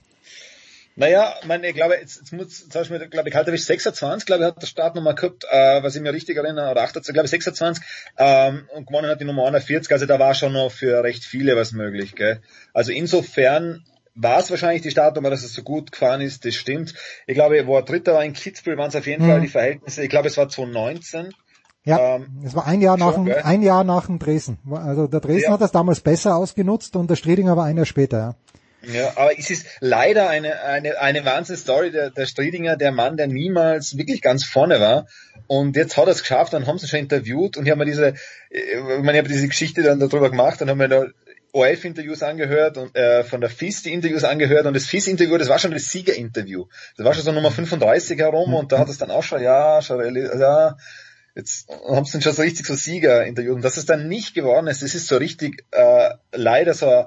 Naja, 0.99 1.33
meine, 1.47 1.69
ich 1.69 1.77
glaube, 1.77 1.95
jetzt, 1.95 2.17
jetzt 2.17 2.33
muss, 2.33 2.69
zum 2.69 2.81
Beispiel, 2.81 3.09
glaube 3.09 3.29
ich, 3.29 3.33
Kalterwisch 3.33 3.63
26, 3.63 4.27
glaube 4.27 4.43
ich, 4.43 4.49
hat 4.49 4.61
der 4.61 4.67
Startnummer 4.67 5.15
gehabt, 5.15 5.45
äh, 5.49 5.81
was 5.81 5.95
ich 5.95 6.03
mir 6.03 6.13
richtig 6.13 6.37
erinnere, 6.37 6.73
oder 6.73 6.83
28, 6.83 7.13
glaube 7.15 7.27
ich, 7.27 7.31
26, 7.31 7.85
ähm, 8.19 8.69
und 8.75 8.89
gewonnen 8.89 9.09
hat 9.09 9.21
die 9.21 9.25
Nummer 9.25 9.47
41, 9.47 9.93
also 9.93 10.07
da 10.07 10.19
war 10.19 10.35
schon 10.35 10.55
noch 10.55 10.71
für 10.73 11.05
recht 11.05 11.23
viele 11.25 11.55
was 11.55 11.71
möglich, 11.71 12.17
gell. 12.17 12.41
Also 12.75 12.91
insofern 12.91 13.85
war 14.17 14.41
es 14.41 14.51
wahrscheinlich 14.51 14.83
die 14.83 14.91
Startnummer, 14.91 15.31
dass 15.31 15.45
es 15.45 15.55
so 15.55 15.63
gut 15.63 15.93
gefahren 15.93 16.21
ist, 16.21 16.45
das 16.45 16.57
stimmt. 16.57 16.95
Ich 17.29 17.35
glaube, 17.35 17.65
wo 17.69 17.77
er 17.77 17.83
Dritter 17.83 18.15
war 18.15 18.25
in 18.25 18.33
Kitzbühel, 18.33 18.77
waren 18.77 18.89
es 18.89 18.97
auf 18.97 19.07
jeden 19.07 19.25
mhm. 19.25 19.31
Fall 19.31 19.41
die 19.41 19.47
Verhältnisse, 19.47 20.03
ich 20.03 20.11
glaube, 20.11 20.27
es 20.27 20.37
war 20.37 20.49
2019. 20.49 21.33
Ja, 21.85 22.17
ähm, 22.17 22.43
es 22.45 22.57
war 22.57 22.67
ein 22.67 22.81
Jahr 22.81 22.99
nach 22.99 23.15
dem, 23.15 23.33
ein 23.45 23.63
Jahr 23.63 23.85
nach 23.85 24.07
dem 24.07 24.19
Dresden. 24.19 24.59
Also 24.73 25.07
der 25.07 25.21
Dresden 25.21 25.45
ja. 25.45 25.53
hat 25.53 25.61
das 25.61 25.71
damals 25.71 26.01
besser 26.01 26.35
ausgenutzt 26.35 26.97
und 26.97 27.09
der 27.09 27.15
Striedinger 27.15 27.57
war 27.57 27.67
ein 27.67 27.77
Jahr 27.77 27.87
später, 27.87 28.19
ja. 28.19 28.35
Ja, 28.93 29.13
aber 29.17 29.39
es 29.39 29.51
ist 29.51 29.67
leider 29.81 30.29
eine, 30.29 30.63
eine, 30.63 30.99
eine 30.99 31.25
Wahnsinn-Story. 31.25 31.91
Der, 31.91 32.11
der 32.11 32.27
Striedinger, 32.27 32.77
der 32.77 32.91
Mann, 32.91 33.17
der 33.17 33.27
niemals 33.27 33.99
wirklich 33.99 34.23
ganz 34.23 34.45
vorne 34.45 34.81
war. 34.81 35.07
Und 35.47 35.77
jetzt 35.77 35.97
hat 35.97 36.07
er 36.07 36.13
es 36.13 36.23
geschafft, 36.23 36.53
dann 36.53 36.67
haben 36.67 36.79
sie 36.79 36.89
schon 36.89 37.01
interviewt 37.01 37.57
und 37.57 37.65
ich 37.65 37.71
habe 37.71 37.79
mir 37.79 37.85
diese, 37.85 38.15
ich 38.51 38.81
meine, 39.03 39.13
ich 39.13 39.19
habe 39.19 39.29
diese 39.29 39.49
Geschichte 39.49 39.83
dann 39.83 40.01
darüber 40.01 40.31
gemacht, 40.31 40.61
dann 40.61 40.69
haben 40.69 40.81
wir 40.81 40.89
da 40.89 41.07
ORF-Interviews 41.53 42.23
angehört 42.23 42.77
und 42.77 42.95
äh, 42.95 43.25
von 43.25 43.41
der 43.41 43.49
FIS 43.49 43.83
die 43.83 43.93
Interviews 43.93 44.25
angehört 44.25 44.67
und 44.67 44.75
das 44.75 44.87
FIS-Interview, 44.87 45.39
das 45.39 45.49
war 45.49 45.59
schon 45.59 45.71
das 45.71 45.91
Sieger-Interview. 45.91 46.67
Das 46.97 47.07
war 47.07 47.15
schon 47.15 47.25
so 47.25 47.33
Nummer 47.33 47.51
35 47.51 48.19
herum 48.19 48.53
und 48.55 48.73
da 48.73 48.79
hat 48.79 48.89
es 48.89 48.99
dann 48.99 49.11
auch 49.11 49.23
schon, 49.23 49.43
ja, 49.43 49.81
schon, 49.81 50.15
ja, 50.15 50.77
jetzt 51.35 51.69
haben 51.89 52.05
sie 52.05 52.13
dann 52.13 52.23
schon 52.23 52.33
so 52.33 52.43
richtig 52.43 52.67
so 52.67 52.75
Sieger 52.75 53.25
interviewt 53.25 53.55
und 53.55 53.65
dass 53.65 53.77
es 53.77 53.87
dann 53.87 54.09
nicht 54.09 54.35
geworden 54.35 54.67
ist, 54.67 54.83
das 54.83 54.95
ist 54.95 55.07
so 55.07 55.17
richtig 55.17 55.65
äh, 55.71 56.11
leider 56.33 56.75
so 56.75 57.07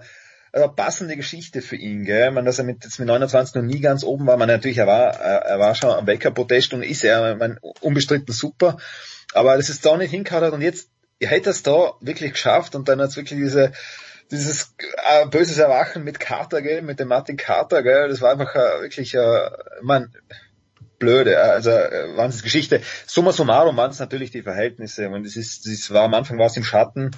eine 0.54 0.70
passende 0.70 1.16
Geschichte 1.16 1.62
für 1.62 1.76
ihn, 1.76 2.04
gell? 2.04 2.32
Man, 2.32 2.46
dass 2.46 2.60
er 2.60 2.66
mit, 2.66 2.84
jetzt 2.84 3.00
mit 3.00 3.08
29 3.08 3.56
noch 3.56 3.62
nie 3.62 3.80
ganz 3.80 4.04
oben 4.04 4.28
war. 4.28 4.38
Man 4.38 4.50
natürlich, 4.50 4.78
er 4.78 4.88
war, 4.88 5.14
er 5.16 5.60
war 5.60 5.76
schon 5.76 5.92
am 5.92 6.08
Weltcup-Protest 6.08 6.74
und 6.74 6.84
ist 6.84 7.04
er, 7.04 7.36
man, 7.36 7.58
unbestritten 7.80 8.34
super. 8.34 8.78
Aber 9.34 9.56
das 9.56 9.70
ist 9.70 9.86
da 9.86 9.96
nicht 9.96 10.12
hingehauen 10.12 10.52
und 10.52 10.62
jetzt, 10.62 10.90
er 11.20 11.30
hätte 11.30 11.52
es 11.52 11.64
da 11.64 11.94
wirklich 12.02 12.34
geschafft 12.34 12.76
und 12.76 12.90
dann 12.90 13.00
hat 13.00 13.10
es 13.10 13.16
wirklich 13.16 13.40
diese, 13.40 13.72
dieses 14.30 14.74
äh, 15.10 15.26
böses 15.28 15.58
Erwachen 15.58 16.04
mit 16.04 16.20
Carter, 16.20 16.62
gell, 16.62 16.82
mit 16.82 17.00
dem 17.00 17.08
Martin 17.08 17.38
Carter, 17.38 17.84
gell, 17.84 18.10
das 18.10 18.22
war 18.22 18.32
einfach 18.32 18.54
äh, 18.56 18.82
wirklich, 18.82 19.14
äh, 19.14 19.50
man, 19.82 20.14
blöde, 21.02 21.42
also 21.42 21.70
äh, 21.72 22.16
Wahnsinnsgeschichte. 22.16 22.82
Summa 23.06 23.34
summarum 23.34 23.76
waren 23.76 23.92
es 23.92 24.00
natürlich 24.00 24.32
die 24.32 24.44
Verhältnisse 24.44 25.10
und 25.10 25.26
es 25.26 25.36
ist, 25.36 25.66
es 25.66 25.92
war 25.92 26.04
am 26.04 26.14
Anfang 26.14 26.38
war 26.38 26.46
es 26.46 26.56
im 26.56 26.64
Schatten 26.64 27.12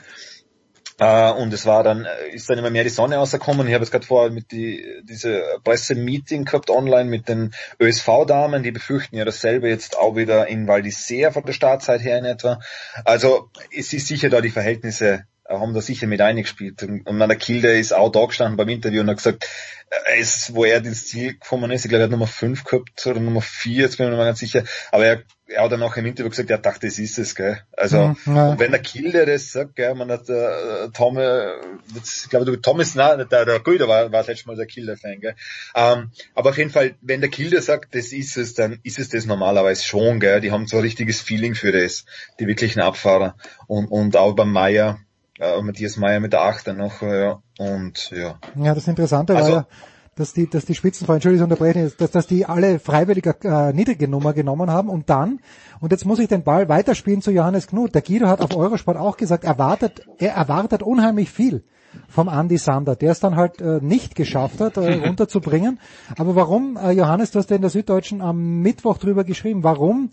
Uh, 1.01 1.33
und 1.41 1.51
es 1.53 1.65
war 1.65 1.83
dann, 1.83 2.05
äh, 2.05 2.29
ist 2.33 2.49
dann 2.49 2.59
immer 2.59 2.69
mehr 2.69 2.83
die 2.83 2.89
Sonne 2.89 3.15
rausgekommen. 3.15 3.67
Ich 3.67 3.73
habe 3.73 3.83
es 3.83 3.89
gerade 3.89 4.05
vorher 4.05 4.31
mit 4.31 4.51
die, 4.51 5.01
diese 5.03 5.43
Pressemeeting 5.63 6.45
gehabt 6.45 6.69
online 6.69 7.09
mit 7.09 7.27
den 7.27 7.53
ÖSV-Damen, 7.79 8.61
die 8.61 8.71
befürchten 8.71 9.17
ja 9.17 9.25
dasselbe 9.25 9.69
jetzt 9.69 9.97
auch 9.97 10.15
wieder 10.15 10.47
in 10.47 10.67
Val 10.67 10.81
d'Isère 10.81 11.31
von 11.31 11.43
der 11.45 11.53
Startzeit 11.53 12.03
her 12.03 12.19
in 12.19 12.25
etwa. 12.25 12.59
Also 13.05 13.49
es 13.75 13.91
ist 13.91 14.07
sicher 14.07 14.29
da 14.29 14.39
die 14.39 14.51
Verhältnisse 14.51 15.25
haben 15.47 15.73
da 15.73 15.81
sicher 15.81 16.07
mit 16.07 16.21
eingespielt. 16.21 16.83
Und, 16.83 17.05
und 17.05 17.19
der 17.19 17.35
Kilde 17.35 17.77
ist 17.77 17.93
auch 17.93 18.11
da 18.11 18.25
gestanden 18.25 18.57
beim 18.57 18.69
Interview 18.69 19.01
und 19.01 19.09
hat 19.09 19.17
gesagt, 19.17 19.45
äh, 19.89 20.19
es, 20.19 20.53
wo 20.53 20.65
er 20.65 20.83
ins 20.83 21.07
Ziel 21.07 21.33
gekommen 21.33 21.71
ist, 21.71 21.85
ich 21.85 21.89
glaube, 21.89 22.03
er 22.03 22.05
hat 22.05 22.11
Nummer 22.11 22.27
5 22.27 22.63
gehabt 22.63 23.05
oder 23.05 23.19
Nummer 23.19 23.41
4, 23.41 23.83
jetzt 23.83 23.97
bin 23.97 24.07
ich 24.07 24.11
mir 24.11 24.17
nicht 24.17 24.25
ganz 24.25 24.39
sicher, 24.39 24.63
aber 24.91 25.05
er, 25.05 25.23
er 25.47 25.63
hat 25.63 25.71
dann 25.71 25.83
auch 25.83 25.95
im 25.97 26.05
Interview 26.05 26.29
gesagt, 26.29 26.49
er 26.49 26.57
dachte, 26.57 26.87
das 26.87 26.97
ist 26.97 27.19
es, 27.19 27.35
gell. 27.35 27.59
Also, 27.73 28.15
mhm, 28.25 28.35
ja. 28.35 28.49
und 28.49 28.59
wenn 28.59 28.71
der 28.71 28.81
Kilde 28.81 29.25
das 29.25 29.51
sagt, 29.51 29.75
gell, 29.75 29.93
man 29.93 30.09
hat, 30.09 30.29
äh, 30.29 30.89
Tom, 30.93 31.17
äh, 31.17 31.51
ich 31.95 32.29
glaube, 32.29 32.45
du, 32.45 32.55
Tom 32.55 32.79
ist, 32.79 32.95
na, 32.95 33.17
der, 33.17 33.45
der 33.45 33.59
Guido 33.59 33.87
war, 33.87 34.11
war 34.11 34.23
letztes 34.23 34.45
Mal 34.45 34.55
der 34.55 34.65
Kilde-Fan, 34.65 35.19
gell. 35.19 35.35
Ähm, 35.75 36.11
aber 36.33 36.51
auf 36.51 36.57
jeden 36.57 36.71
Fall, 36.71 36.95
wenn 37.01 37.21
der 37.21 37.29
Kilde 37.29 37.61
sagt, 37.61 37.93
das 37.93 38.13
ist 38.13 38.37
es, 38.37 38.53
dann 38.53 38.79
ist 38.83 38.99
es 38.99 39.09
das 39.09 39.25
normalerweise 39.25 39.83
schon, 39.83 40.19
gell. 40.19 40.39
Die 40.39 40.51
haben 40.51 40.67
so 40.67 40.77
ein 40.77 40.83
richtiges 40.83 41.21
Feeling 41.21 41.55
für 41.55 41.71
das, 41.71 42.05
die 42.39 42.47
wirklichen 42.47 42.79
Abfahrer. 42.79 43.35
Und, 43.67 43.87
und 43.87 44.15
auch 44.15 44.33
beim 44.33 44.51
Meier, 44.51 44.99
äh, 45.43 45.61
Matthias 45.61 45.97
Meyer 45.97 46.19
mit 46.19 46.33
der 46.33 46.41
Achter 46.41 46.73
noch, 46.73 47.01
äh, 47.01 47.23
ja, 47.23 47.41
und 47.59 48.11
ja. 48.11 48.39
Ja, 48.55 48.73
das 48.73 48.87
Interessante 48.87 49.35
also, 49.35 49.51
war 49.51 49.57
ja, 49.59 49.67
dass 50.15 50.33
die, 50.33 50.49
dass 50.49 50.65
die 50.65 50.75
Spitzenfahrer, 50.75 51.15
Entschuldigung, 51.15 51.45
unterbrechen, 51.45 51.91
dass, 51.97 52.11
dass 52.11 52.27
die 52.27 52.45
alle 52.45 52.79
freiwillig 52.79 53.25
äh, 53.43 53.73
niedrige 53.73 54.07
Nummer 54.07 54.33
genommen 54.33 54.69
haben 54.69 54.89
und 54.89 55.09
dann, 55.09 55.39
und 55.79 55.91
jetzt 55.91 56.05
muss 56.05 56.19
ich 56.19 56.27
den 56.27 56.43
Ball 56.43 56.69
weiterspielen 56.69 57.21
zu 57.21 57.31
Johannes 57.31 57.67
Knut. 57.67 57.95
Der 57.95 58.01
Guido 58.01 58.27
hat 58.27 58.41
auf 58.41 58.55
Eurosport 58.55 58.97
auch 58.97 59.17
gesagt, 59.17 59.43
erwartet, 59.43 60.05
er 60.19 60.33
erwartet 60.33 60.83
unheimlich 60.83 61.31
viel 61.31 61.63
vom 62.07 62.27
Andy 62.27 62.57
Sander, 62.57 62.95
der 62.95 63.11
es 63.11 63.19
dann 63.19 63.35
halt 63.35 63.61
äh, 63.61 63.79
nicht 63.81 64.15
geschafft 64.15 64.61
hat, 64.61 64.77
äh, 64.77 64.93
runterzubringen. 65.05 65.79
Aber 66.17 66.35
warum, 66.35 66.77
äh, 66.77 66.91
Johannes, 66.91 67.31
du 67.31 67.39
hast 67.39 67.49
ja 67.49 67.55
in 67.55 67.61
der 67.61 67.71
Süddeutschen 67.71 68.21
am 68.21 68.61
Mittwoch 68.61 68.97
drüber 68.97 69.23
geschrieben, 69.23 69.63
warum 69.63 70.09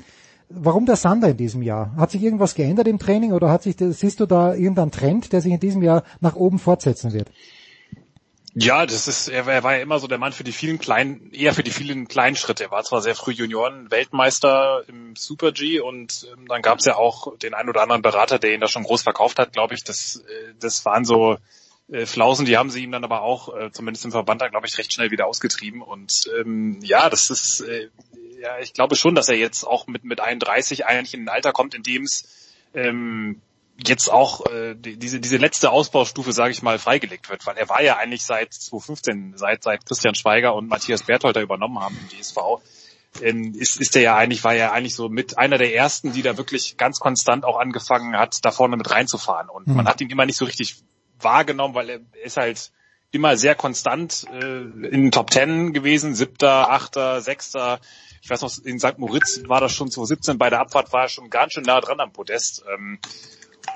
warum 0.51 0.87
der 0.87 0.97
Sander 0.97 1.29
in 1.29 1.37
diesem 1.37 1.63
Jahr? 1.63 1.95
Hat 1.97 2.11
sich 2.11 2.23
irgendwas 2.23 2.55
geändert 2.55 2.89
im 2.89 2.99
Training 2.99 3.33
oder 3.33 3.51
hat 3.51 3.63
sich, 3.63 3.77
siehst 3.79 4.21
du 4.21 4.27
da 4.27 4.55
irgendeinen 4.55 4.91
Trend, 4.91 5.33
der 5.33 5.41
sich 5.41 5.53
in 5.53 5.61
diesem 5.61 5.83
Jahr 5.83 6.03
nach 6.21 6.37
oben 6.37 6.59
fortsetzen 6.59 7.13
wird? 7.13 7.31
Ja, 8.55 8.85
das 8.85 9.07
ist, 9.07 9.29
er, 9.29 9.47
war 9.47 9.77
ja 9.77 9.81
immer 9.81 10.01
so 10.01 10.09
der 10.09 10.19
Mann 10.19 10.33
für 10.33 10.43
die 10.43 10.53
vielen 10.53 10.81
kleinen, 10.81 11.31
eher 11.33 11.55
für 11.55 11.63
die 11.63 11.71
vielen 11.71 12.09
kleinen 12.09 12.35
Schritte. 12.35 12.65
Er 12.65 12.73
war 12.73 12.83
zwar 12.83 13.01
sehr 13.01 13.15
früh 13.15 13.31
Junioren-Weltmeister 13.31 14.83
im 14.89 15.15
Super 15.15 15.53
G 15.53 15.79
und 15.79 16.27
ähm, 16.33 16.49
dann 16.49 16.61
gab 16.61 16.81
es 16.81 16.85
ja 16.85 16.97
auch 16.97 17.39
den 17.39 17.55
einen 17.55 17.69
oder 17.69 17.83
anderen 17.83 18.03
Berater, 18.03 18.41
der 18.41 18.53
ihn 18.53 18.61
da 18.61 18.67
schon 18.67 18.83
groß 18.83 19.03
verkauft 19.03 19.39
hat, 19.39 19.53
glaube 19.53 19.75
ich. 19.75 19.85
Das, 19.85 20.17
äh, 20.17 20.55
das 20.59 20.85
waren 20.85 21.05
so 21.05 21.37
äh, 21.93 22.07
Flausen, 22.07 22.45
die 22.45 22.57
haben 22.57 22.71
sie 22.71 22.83
ihm 22.83 22.91
dann 22.91 23.05
aber 23.05 23.23
auch, 23.23 23.55
äh, 23.57 23.71
zumindest 23.71 24.05
im 24.05 24.11
Verband, 24.11 24.43
glaube 24.51 24.67
ich, 24.67 24.77
recht 24.79 24.93
schnell 24.93 25.13
wieder 25.13 25.29
ausgetrieben. 25.29 25.81
Und 25.81 26.29
ähm, 26.41 26.81
ja, 26.83 27.09
das 27.09 27.31
ist, 27.31 27.61
äh, 27.61 27.89
ja, 28.41 28.59
ich 28.59 28.73
glaube 28.73 28.97
schon, 28.97 29.15
dass 29.15 29.29
er 29.29 29.37
jetzt 29.37 29.65
auch 29.65 29.87
mit, 29.87 30.05
mit 30.05 30.21
31 30.21 30.87
eigentlich 30.87 31.15
in 31.15 31.25
ein 31.25 31.29
Alter 31.29 31.53
kommt, 31.53 31.75
in 31.75 31.83
dem 31.83 32.05
es 32.05 32.53
ähm, 32.75 33.41
jetzt 33.77 34.11
auch 34.11 34.47
äh, 34.47 34.75
die, 34.75 34.97
diese, 34.97 35.21
diese 35.21 35.37
letzte 35.37 35.71
Ausbaustufe, 35.71 36.33
sage 36.33 36.53
ich 36.53 36.63
mal, 36.63 36.79
freigelegt 36.79 37.29
wird, 37.29 37.47
weil 37.47 37.57
er 37.57 37.69
war 37.69 37.83
ja 37.83 37.97
eigentlich 37.97 38.25
seit 38.25 38.53
2015, 38.53 39.35
seit, 39.37 39.63
seit 39.63 39.87
Christian 39.87 40.15
Schweiger 40.15 40.55
und 40.55 40.69
Matthias 40.69 41.03
Bertholter 41.03 41.41
übernommen 41.41 41.81
haben 41.81 41.97
im 42.01 42.19
DSV, 42.19 42.39
ähm, 43.23 43.55
ist, 43.55 43.81
ist 43.81 43.97
er 43.97 44.03
ja 44.03 44.17
eigentlich, 44.17 44.45
war 44.45 44.55
ja 44.55 44.73
eigentlich 44.73 44.95
so 44.95 45.09
mit 45.09 45.39
einer 45.39 45.59
der 45.59 45.75
ersten, 45.75 46.13
die 46.13 46.23
da 46.23 46.37
wirklich 46.37 46.77
ganz 46.77 47.01
konstant 47.01 47.45
auch 47.45 47.59
angefangen 47.59 48.17
hat, 48.17 48.45
da 48.45 48.51
vorne 48.51 48.77
mit 48.77 48.91
reinzufahren. 48.91 49.49
Und 49.49 49.67
mhm. 49.67 49.77
man 49.77 49.89
hat 49.89 50.01
ihn 50.01 50.11
immer 50.11 50.27
nicht 50.27 50.37
so 50.37 50.45
richtig 50.45 50.77
wahrgenommen, 51.19 51.75
weil 51.75 51.91
er 51.91 52.01
ist 52.23 52.37
halt 52.37 52.71
immer 53.13 53.37
sehr 53.37 53.55
konstant 53.55 54.27
äh, 54.33 54.61
in 54.61 55.03
den 55.03 55.11
Top 55.11 55.31
Ten 55.31 55.73
gewesen, 55.73 56.15
siebter, 56.15 56.71
achter, 56.71 57.21
sechster. 57.21 57.81
Ich 58.23 58.29
weiß 58.29 58.43
noch, 58.43 58.53
in 58.65 58.79
St. 58.79 58.99
Moritz 58.99 59.43
war 59.47 59.61
das 59.61 59.73
schon 59.73 59.91
2017, 59.91 60.39
bei 60.39 60.51
der 60.51 60.61
Abfahrt 60.61 60.93
war 60.93 61.03
er 61.03 61.09
schon 61.09 61.31
ganz 61.31 61.55
schön 61.55 61.65
nah 61.65 61.81
dran 61.81 62.01
am 62.01 62.13
Podest. 62.13 62.63
Ähm, 62.73 62.99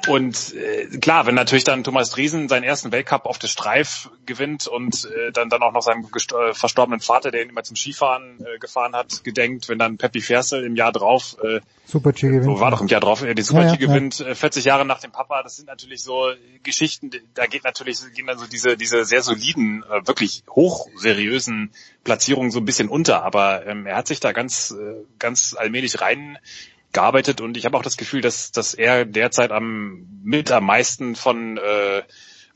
und 0.08 0.54
äh, 0.54 0.86
klar, 0.98 1.26
wenn 1.26 1.34
natürlich 1.34 1.64
dann 1.64 1.82
Thomas 1.82 2.10
Driesen 2.10 2.48
seinen 2.48 2.64
ersten 2.64 2.92
Weltcup 2.92 3.26
auf 3.26 3.38
der 3.38 3.48
Streif 3.48 4.10
gewinnt 4.26 4.66
und 4.66 5.06
äh, 5.06 5.32
dann 5.32 5.48
dann 5.48 5.62
auch 5.62 5.72
noch 5.72 5.82
seinem 5.82 6.04
äh, 6.04 6.52
verstorbenen 6.52 7.00
Vater, 7.00 7.30
der 7.30 7.42
ihn 7.42 7.50
immer 7.50 7.62
zum 7.62 7.76
Skifahren 7.76 8.38
äh, 8.40 8.58
gefahren 8.58 8.94
hat, 8.94 9.24
gedenkt, 9.24 9.68
wenn 9.68 9.78
dann 9.78 9.96
Peppi 9.96 10.20
Fersel 10.20 10.64
im 10.64 10.76
Jahr 10.76 10.92
drauf, 10.92 11.36
äh, 11.42 11.60
Super 11.86 12.12
G 12.12 12.28
gewinnt. 12.28 12.46
Wo 12.46 12.60
war 12.60 12.70
doch 12.70 12.80
im 12.80 12.88
Jahr 12.88 13.00
drauf, 13.00 13.22
äh, 13.22 13.34
die 13.34 13.42
Super 13.42 13.64
G 13.64 13.68
ja, 13.68 13.76
gewinnt, 13.76 14.18
ja. 14.18 14.34
40 14.34 14.64
Jahre 14.64 14.84
nach 14.84 15.00
dem 15.00 15.12
Papa, 15.12 15.42
das 15.42 15.56
sind 15.56 15.66
natürlich 15.66 16.02
so 16.02 16.32
Geschichten, 16.62 17.10
da 17.34 17.46
geht 17.46 17.64
natürlich, 17.64 18.00
gehen 18.14 18.26
dann 18.26 18.38
so 18.38 18.46
diese, 18.46 18.76
diese 18.76 19.04
sehr 19.04 19.22
soliden, 19.22 19.84
äh, 19.84 20.06
wirklich 20.06 20.42
hochseriösen 20.50 21.72
Platzierungen 22.04 22.50
so 22.50 22.60
ein 22.60 22.64
bisschen 22.64 22.88
unter, 22.88 23.22
aber 23.22 23.66
ähm, 23.66 23.86
er 23.86 23.96
hat 23.96 24.06
sich 24.06 24.20
da 24.20 24.32
ganz, 24.32 24.70
äh, 24.70 25.04
ganz 25.18 25.54
allmählich 25.58 26.00
rein 26.00 26.38
gearbeitet 26.94 27.40
und 27.40 27.56
ich 27.56 27.66
habe 27.66 27.76
auch 27.76 27.82
das 27.82 27.96
Gefühl, 27.96 28.20
dass, 28.20 28.52
dass 28.52 28.74
er 28.74 29.04
derzeit 29.04 29.52
am 29.52 30.06
mit 30.22 30.50
am 30.50 30.64
meisten 30.64 31.16
von 31.16 31.58
äh, 31.58 32.02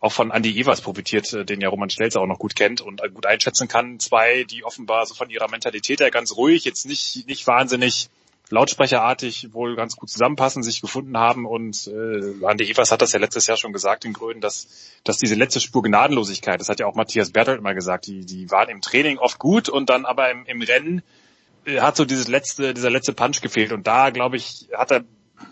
auch 0.01 0.13
von 0.13 0.31
Andy 0.31 0.59
Evers 0.59 0.81
profitiert, 0.81 1.33
äh, 1.33 1.45
den 1.45 1.61
ja 1.61 1.69
Roman 1.69 1.91
Stelzer 1.91 2.21
auch 2.21 2.27
noch 2.27 2.39
gut 2.39 2.55
kennt 2.55 2.81
und 2.81 3.03
gut 3.15 3.27
einschätzen 3.27 3.69
kann. 3.69 3.99
Zwei, 3.99 4.45
die 4.45 4.65
offenbar 4.65 5.05
so 5.07 5.15
von 5.15 5.29
ihrer 5.29 5.51
Mentalität 5.51 6.01
her 6.01 6.11
ganz 6.11 6.37
ruhig, 6.37 6.65
jetzt 6.65 6.87
nicht, 6.87 7.27
nicht 7.27 7.47
wahnsinnig 7.47 8.09
lautsprecherartig 8.51 9.53
wohl 9.53 9.77
ganz 9.77 9.97
gut 9.97 10.09
zusammenpassen, 10.09 10.63
sich 10.63 10.81
gefunden 10.81 11.19
haben 11.19 11.45
und 11.45 11.87
äh, 11.87 12.47
Andy 12.47 12.71
Evers 12.71 12.91
hat 12.91 13.03
das 13.03 13.13
ja 13.13 13.19
letztes 13.19 13.47
Jahr 13.47 13.59
schon 13.59 13.73
gesagt 13.73 14.05
in 14.05 14.15
Gröden, 14.15 14.41
dass, 14.41 14.69
dass 15.05 15.19
diese 15.19 15.35
letzte 15.35 15.61
Spur 15.61 15.83
Gnadenlosigkeit, 15.83 16.59
das 16.59 16.71
hat 16.71 16.81
ja 16.81 16.87
auch 16.87 16.95
Matthias 16.95 17.31
Berthold 17.31 17.61
mal 17.61 17.75
gesagt, 17.75 18.07
die, 18.07 18.25
die 18.25 18.51
waren 18.51 18.71
im 18.71 18.81
Training 18.81 19.19
oft 19.19 19.39
gut 19.39 19.69
und 19.69 19.91
dann 19.91 20.07
aber 20.07 20.31
im, 20.31 20.47
im 20.47 20.63
Rennen 20.63 21.03
hat 21.67 21.97
so 21.97 22.05
dieses 22.05 22.29
letzte, 22.29 22.75
dieser 22.75 22.91
letzte 22.91 23.13
Punch 23.13 23.41
gefehlt. 23.41 23.73
Und 23.73 23.87
da 23.87 24.11
glaube 24.11 24.37
ich, 24.37 24.69
hat 24.73 24.91
er 24.91 25.05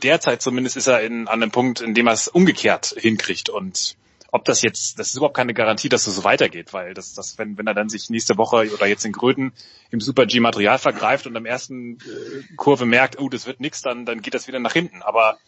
derzeit 0.03 0.43
zumindest 0.43 0.77
ist 0.77 0.87
er 0.87 1.01
in, 1.03 1.29
an 1.29 1.43
einem 1.43 1.51
Punkt, 1.51 1.81
in 1.81 1.95
dem 1.95 2.07
er 2.07 2.13
es 2.13 2.29
umgekehrt 2.29 2.95
hinkriegt. 2.99 3.49
Und 3.49 3.97
ob 4.33 4.45
das 4.45 4.63
jetzt, 4.63 4.99
das 4.99 5.09
ist 5.09 5.17
überhaupt 5.17 5.37
keine 5.37 5.55
Garantie, 5.55 5.89
dass 5.89 6.07
es 6.07 6.17
so 6.17 6.25
weitergeht, 6.25 6.73
weil 6.73 6.95
das, 6.95 7.15
das, 7.15 7.39
wenn, 7.39 7.57
wenn 7.59 7.67
er 7.67 7.75
dann 7.75 7.89
sich 7.89 8.11
nächste 8.11 8.37
Woche 8.37 8.71
oder 8.73 8.87
jetzt 8.87 9.05
in 9.05 9.13
Gröden 9.13 9.53
im 9.91 10.01
Super 10.01 10.27
G 10.27 10.41
Material 10.41 10.79
vergreift 10.79 11.27
und 11.27 11.37
am 11.37 11.47
ersten 11.47 11.99
äh, 11.99 12.55
Kurve 12.57 12.87
merkt, 12.87 13.19
oh, 13.19 13.29
das 13.29 13.47
wird 13.47 13.61
nix, 13.61 13.83
dann, 13.83 14.05
dann 14.05 14.23
geht 14.23 14.35
das 14.35 14.49
wieder 14.49 14.59
nach 14.59 14.73
hinten. 14.73 15.03
Aber 15.03 15.39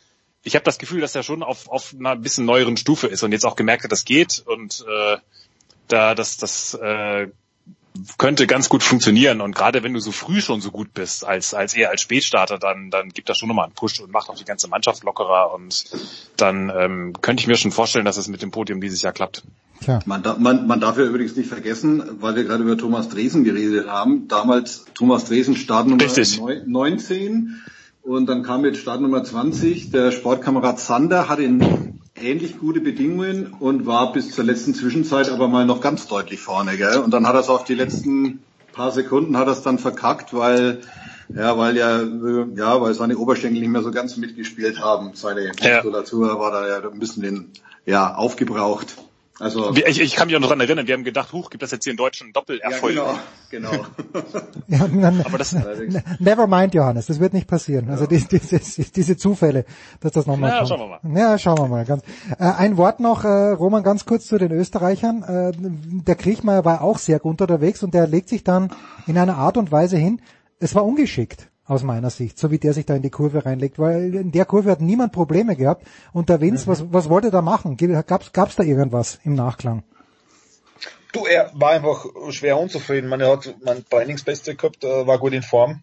ich 0.43 0.55
habe 0.55 0.65
das 0.65 0.79
Gefühl, 0.79 1.01
dass 1.01 1.15
er 1.15 1.23
schon 1.23 1.43
auf, 1.43 1.69
auf 1.69 1.95
einer 1.99 2.17
bisschen 2.17 2.45
neueren 2.45 2.77
Stufe 2.77 3.09
ist 3.09 3.23
und 3.23 3.33
jetzt 3.33 3.45
auch 3.45 3.57
gemerkt 3.57 3.85
hat, 3.85 3.93
das 3.93 4.05
geht. 4.05 4.43
Und 4.47 4.85
äh, 4.89 5.19
da 5.89 6.15
das, 6.15 6.37
das 6.37 6.75
äh, 6.75 7.29
könnte 8.19 8.47
ganz 8.47 8.69
gut 8.69 8.83
funktionieren. 8.83 9.41
Und 9.41 9.55
gerade 9.55 9.83
wenn 9.83 9.95
du 9.95 10.01
so 10.01 10.13
früh 10.13 10.41
schon 10.41 10.61
so 10.61 10.71
gut 10.71 10.95
bist, 10.95 11.27
als, 11.27 11.55
als 11.55 11.75
eher 11.75 11.91
als 11.91 12.01
Spätstarter, 12.01 12.59
dann, 12.59 12.91
dann 12.91 13.11
gibt 13.11 13.29
das 13.29 13.39
schon 13.39 13.49
nochmal 13.49 13.67
einen 13.67 13.75
Push 13.75 14.01
und 14.01 14.11
macht 14.11 14.29
auch 14.31 14.37
die 14.37 14.45
ganze 14.45 14.69
Mannschaft 14.69 15.05
lockerer. 15.05 15.53
Und 15.55 15.85
dann 16.37 16.73
ähm, 16.75 17.13
könnte 17.21 17.43
ich 17.43 17.47
mir 17.47 17.57
schon 17.57 17.73
vorstellen, 17.73 18.05
dass 18.05 18.17
es 18.17 18.29
mit 18.29 18.43
dem 18.43 18.51
Podium 18.51 18.81
dieses 18.81 19.03
Jahr 19.03 19.13
klappt. 19.13 19.43
Tja. 19.81 20.01
Man, 20.07 20.23
man, 20.39 20.67
man 20.67 20.81
darf 20.81 20.99
ja 20.99 21.05
übrigens 21.05 21.37
nicht 21.37 21.49
vergessen, 21.49 22.03
weil 22.21 22.35
wir 22.35 22.45
gerade 22.45 22.65
über 22.65 22.77
Thomas 22.77 23.09
Dresen 23.09 23.45
geredet 23.45 23.89
haben. 23.89 24.27
Damals 24.29 24.87
Thomas 24.95 25.27
Dresen 25.27 25.57
Startnummer 25.57 26.03
Richtig. 26.03 26.41
19 26.67 27.63
und 28.09 28.27
dann 28.27 28.43
kam 28.43 28.65
jetzt 28.65 28.79
Startnummer 28.79 29.23
20. 29.23 29.91
Der 29.91 30.13
Sportkamerad 30.13 30.81
Sander 30.81 31.29
hat 31.29 31.41
ihn 31.41 31.88
ähnlich 32.23 32.59
gute 32.59 32.81
Bedingungen 32.81 33.55
und 33.59 33.87
war 33.87 34.13
bis 34.13 34.31
zur 34.31 34.45
letzten 34.45 34.75
Zwischenzeit 34.75 35.31
aber 35.31 35.49
mal 35.49 35.67
noch 35.67 35.81
ganz 35.81 36.07
deutlich 36.07 36.41
vorne, 36.41 36.77
gell? 36.77 36.99
Und 36.99 37.13
dann 37.13 37.27
hat 37.27 37.35
er 37.35 37.41
es 37.41 37.49
auf 37.49 37.65
die 37.65 37.75
letzten 37.75 38.41
paar 38.79 38.93
Sekunden 38.93 39.37
hat 39.37 39.49
er 39.49 39.55
es 39.55 39.63
dann 39.63 39.79
verkackt, 39.79 40.33
weil 40.33 40.81
ja, 41.35 41.59
weil 41.59 41.77
ja, 41.77 42.01
ja, 42.55 42.81
weil 42.81 42.95
seine 42.95 43.19
Oberschenkel 43.19 43.61
nicht 43.61 43.71
mehr 43.71 43.83
so 43.83 43.91
ganz 43.91 44.17
mitgespielt 44.17 44.81
haben. 44.81 45.11
Seine 45.15 45.51
Muskulatur 45.61 46.29
ja. 46.29 46.39
war 46.39 46.53
da 46.53 46.67
ja 46.67 46.89
ein 46.89 46.99
bisschen 46.99 47.23
den, 47.23 47.51
ja, 47.85 48.15
aufgebraucht. 48.15 48.97
Also 49.41 49.73
ich, 49.75 50.01
ich 50.01 50.17
kann 50.17 50.27
mich 50.27 50.37
auch 50.37 50.41
noch 50.41 50.49
daran 50.49 50.61
erinnern, 50.61 50.87
wir 50.89 50.95
haben 50.95 51.05
gedacht, 51.05 51.33
huch, 51.33 51.49
gibt 51.51 51.63
das 51.63 51.71
jetzt 51.71 51.85
hier 51.85 51.93
in 51.93 51.97
deutschen 51.97 52.33
Doppelerfolg? 52.33 52.97
Ja, 52.97 53.21
genau, 53.51 53.71
genau. 53.71 53.85
ja, 54.67 55.13
Aber 55.25 55.39
das, 55.39 55.55
never 56.19 56.47
mind, 56.49 56.75
Johannes, 56.75 57.07
das 57.07 57.21
wird 57.21 57.35
nicht 57.35 57.47
passieren. 57.47 57.87
Ja. 57.87 57.93
Also 57.93 58.07
die, 58.07 58.19
diese, 58.27 58.59
diese 58.59 59.17
Zufälle, 59.17 59.65
dass 60.01 60.13
das 60.13 60.27
nochmal 60.27 60.51
ja, 60.51 60.57
kommt. 60.59 60.69
schauen 60.69 60.81
wir 60.81 61.01
mal. 61.03 61.19
Ja, 61.19 61.39
schauen 61.39 61.59
wir 61.59 61.69
mal. 61.69 61.85
Ganz. 61.85 62.03
Äh, 62.39 62.45
ein 62.45 62.77
Wort 62.77 62.99
noch, 62.99 63.25
äh, 63.25 63.29
Roman, 63.29 63.85
ganz 63.85 64.07
kurz 64.07 64.27
zu 64.27 64.39
den 64.39 64.51
Österreichern. 64.51 65.23
Äh, 65.23 65.53
der 65.57 66.17
Kriechmeier 66.17 66.65
war 66.65 66.83
auch 66.83 66.99
sehr 66.99 67.21
gut 67.21 67.41
unterwegs 67.41 67.83
und 67.85 67.95
der 67.95 68.09
legt 68.09 68.29
sich 68.29 68.43
dann 68.43 68.71
in 69.07 69.17
einer 69.17 69.37
Art 69.37 69.57
und 69.57 69.71
Weise 69.71 69.97
hin, 69.97 70.21
es 70.59 70.75
war 70.75 70.85
ungeschickt 70.85 71.49
aus 71.69 71.83
meiner 71.83 72.11
Sicht, 72.11 72.39
so 72.39 72.51
wie 72.51 72.59
der 72.59 72.73
sich 72.73 72.87
da 72.87 72.97
in 72.97 73.03
die 73.03 73.11
Kurve 73.11 73.45
reinlegt, 73.45 73.79
weil 73.79 74.15
in 74.15 74.33
der 74.33 74.47
Kurve 74.47 74.71
hat 74.71 74.81
niemand 74.81 75.13
Probleme 75.13 75.55
gehabt 75.55 75.87
und 76.13 76.29
der 76.29 76.41
Vince, 76.41 76.65
mhm. 76.65 76.73
was, 76.73 76.93
was 76.93 77.09
wollte 77.09 77.29
er 77.29 77.33
da 77.33 77.43
machen? 77.43 77.77
Gab's, 77.77 78.33
gab's 78.33 78.57
da 78.57 78.63
irgendwas 78.63 79.21
im 79.23 79.35
Nachklang? 79.35 79.85
Du, 81.13 81.25
er 81.25 81.51
war 81.55 81.71
einfach 81.71 82.07
schwer 82.31 82.59
unzufrieden. 82.59 83.09
Man, 83.09 83.21
er 83.21 83.33
hat 83.33 83.55
mein 83.65 83.85
Trainingsbeste 83.89 84.57
gehabt, 84.57 84.83
war 84.83 85.19
gut 85.19 85.33
in 85.33 85.43
Form. 85.43 85.83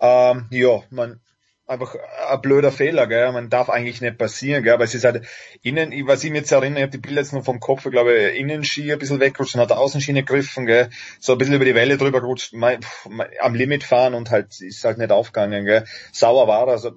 Ähm, 0.00 0.46
ja, 0.50 0.82
man, 0.90 1.20
einfach 1.66 1.96
ein 2.28 2.40
blöder 2.40 2.70
Fehler, 2.70 3.06
gell? 3.06 3.32
Man 3.32 3.50
darf 3.50 3.70
eigentlich 3.70 4.00
nicht 4.00 4.18
passieren, 4.18 4.62
gell? 4.62 4.74
Aber 4.74 4.84
es 4.84 4.94
ist 4.94 5.04
halt 5.04 5.26
innen, 5.62 5.92
was 6.06 6.22
ich 6.24 6.30
mich 6.30 6.40
jetzt 6.40 6.52
erinnere, 6.52 6.80
ich 6.80 6.82
habe 6.82 6.92
die 6.92 6.98
Bilder 6.98 7.20
jetzt 7.20 7.32
noch 7.32 7.44
vom 7.44 7.60
Kopf, 7.60 7.86
ich 7.86 7.92
glaube, 7.92 8.12
Innenski 8.12 8.92
ein 8.92 8.98
bisschen 8.98 9.20
weggerutscht 9.20 9.54
und 9.54 9.60
hat 9.60 9.72
Außenschiene 9.72 10.24
gegriffen, 10.24 10.66
gell? 10.66 10.90
So 11.20 11.32
ein 11.32 11.38
bisschen 11.38 11.54
über 11.54 11.64
die 11.64 11.74
Welle 11.74 11.96
drüber 11.96 12.20
gerutscht, 12.20 12.52
mein, 12.52 12.82
pff, 12.82 13.08
am 13.40 13.54
Limit 13.54 13.84
fahren 13.84 14.14
und 14.14 14.30
halt 14.30 14.60
ist 14.60 14.84
halt 14.84 14.98
nicht 14.98 15.12
aufgegangen, 15.12 15.64
gell? 15.64 15.84
Sauer 16.12 16.46
war 16.48 16.68
also 16.68 16.92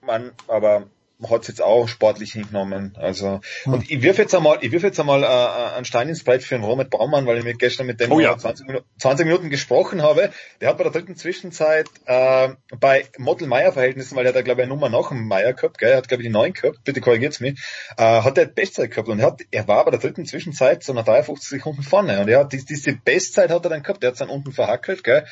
man, 0.00 0.32
aber 0.48 0.88
hat 1.22 1.42
es 1.42 1.48
jetzt 1.48 1.62
auch 1.62 1.88
sportlich 1.88 2.32
hingenommen. 2.32 2.94
Also 2.96 3.40
hm. 3.62 3.72
und 3.72 3.90
ich 3.90 4.02
wirf 4.02 4.18
jetzt 4.18 4.34
einmal, 4.34 4.58
ich 4.60 4.72
wirf 4.72 4.82
jetzt 4.82 5.00
einmal 5.00 5.22
äh, 5.22 5.74
einen 5.76 5.84
Stein 5.84 6.08
ins 6.08 6.24
Brett 6.24 6.42
für 6.42 6.56
den 6.56 6.64
Robert 6.64 6.90
Baumann, 6.90 7.26
weil 7.26 7.38
ich 7.38 7.44
mir 7.44 7.54
gestern 7.54 7.86
mit 7.86 8.00
dem 8.00 8.12
oh 8.12 8.20
ja. 8.20 8.36
20, 8.36 8.66
Minuten, 8.66 8.86
20 8.98 9.26
Minuten 9.26 9.50
gesprochen 9.50 10.02
habe. 10.02 10.30
Der 10.60 10.68
hat 10.68 10.78
bei 10.78 10.84
der 10.84 10.92
dritten 10.92 11.16
Zwischenzeit 11.16 11.88
äh, 12.04 12.50
bei 12.78 13.06
Model 13.18 13.48
Meier 13.48 13.72
Verhältnissen, 13.72 14.16
weil 14.16 14.26
er 14.26 14.32
da 14.32 14.42
glaube 14.42 14.60
ich 14.60 14.66
eine 14.66 14.74
Nummer 14.74 14.90
nach 14.90 15.08
dem 15.08 15.26
Meier 15.26 15.54
gehabt, 15.54 15.78
gell? 15.78 15.90
er 15.90 15.96
hat 15.98 16.08
glaube 16.08 16.22
ich 16.22 16.28
die 16.28 16.32
neun 16.32 16.52
gehabt, 16.52 16.84
bitte 16.84 17.00
korrigiert's 17.00 17.40
mich, 17.40 17.58
äh, 17.96 18.02
hat 18.02 18.36
er 18.36 18.46
Bestzeit 18.46 18.90
gehabt 18.90 19.08
und 19.08 19.20
er 19.20 19.26
hat, 19.26 19.40
er 19.50 19.66
war 19.68 19.84
bei 19.84 19.92
der 19.92 20.00
dritten 20.00 20.26
Zwischenzeit 20.26 20.82
so 20.82 20.92
nach 20.92 21.04
53 21.04 21.48
Sekunden 21.48 21.82
vorne 21.82 22.20
und 22.20 22.28
er 22.28 22.40
hat 22.40 22.52
diese 22.52 22.92
Bestzeit 22.92 23.50
hat 23.50 23.64
er 23.64 23.70
dann 23.70 23.82
gehabt, 23.82 24.02
der 24.02 24.10
hat 24.10 24.20
dann 24.20 24.28
unten 24.28 24.52
verhackelt, 24.52 25.02
gell? 25.04 25.24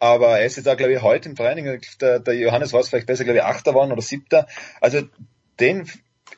Aber 0.00 0.38
er 0.38 0.46
ist 0.46 0.56
jetzt 0.56 0.68
auch, 0.68 0.76
glaube 0.76 0.92
ich, 0.92 1.02
heute 1.02 1.28
im 1.28 1.36
Training, 1.36 1.80
der, 2.00 2.20
der 2.20 2.34
Johannes 2.34 2.72
war 2.72 2.80
es 2.80 2.88
vielleicht 2.88 3.06
besser, 3.06 3.24
glaube 3.24 3.38
ich, 3.38 3.44
Achter 3.44 3.74
waren 3.74 3.92
oder 3.92 4.02
Siebter. 4.02 4.46
Also 4.80 5.02
den 5.58 5.88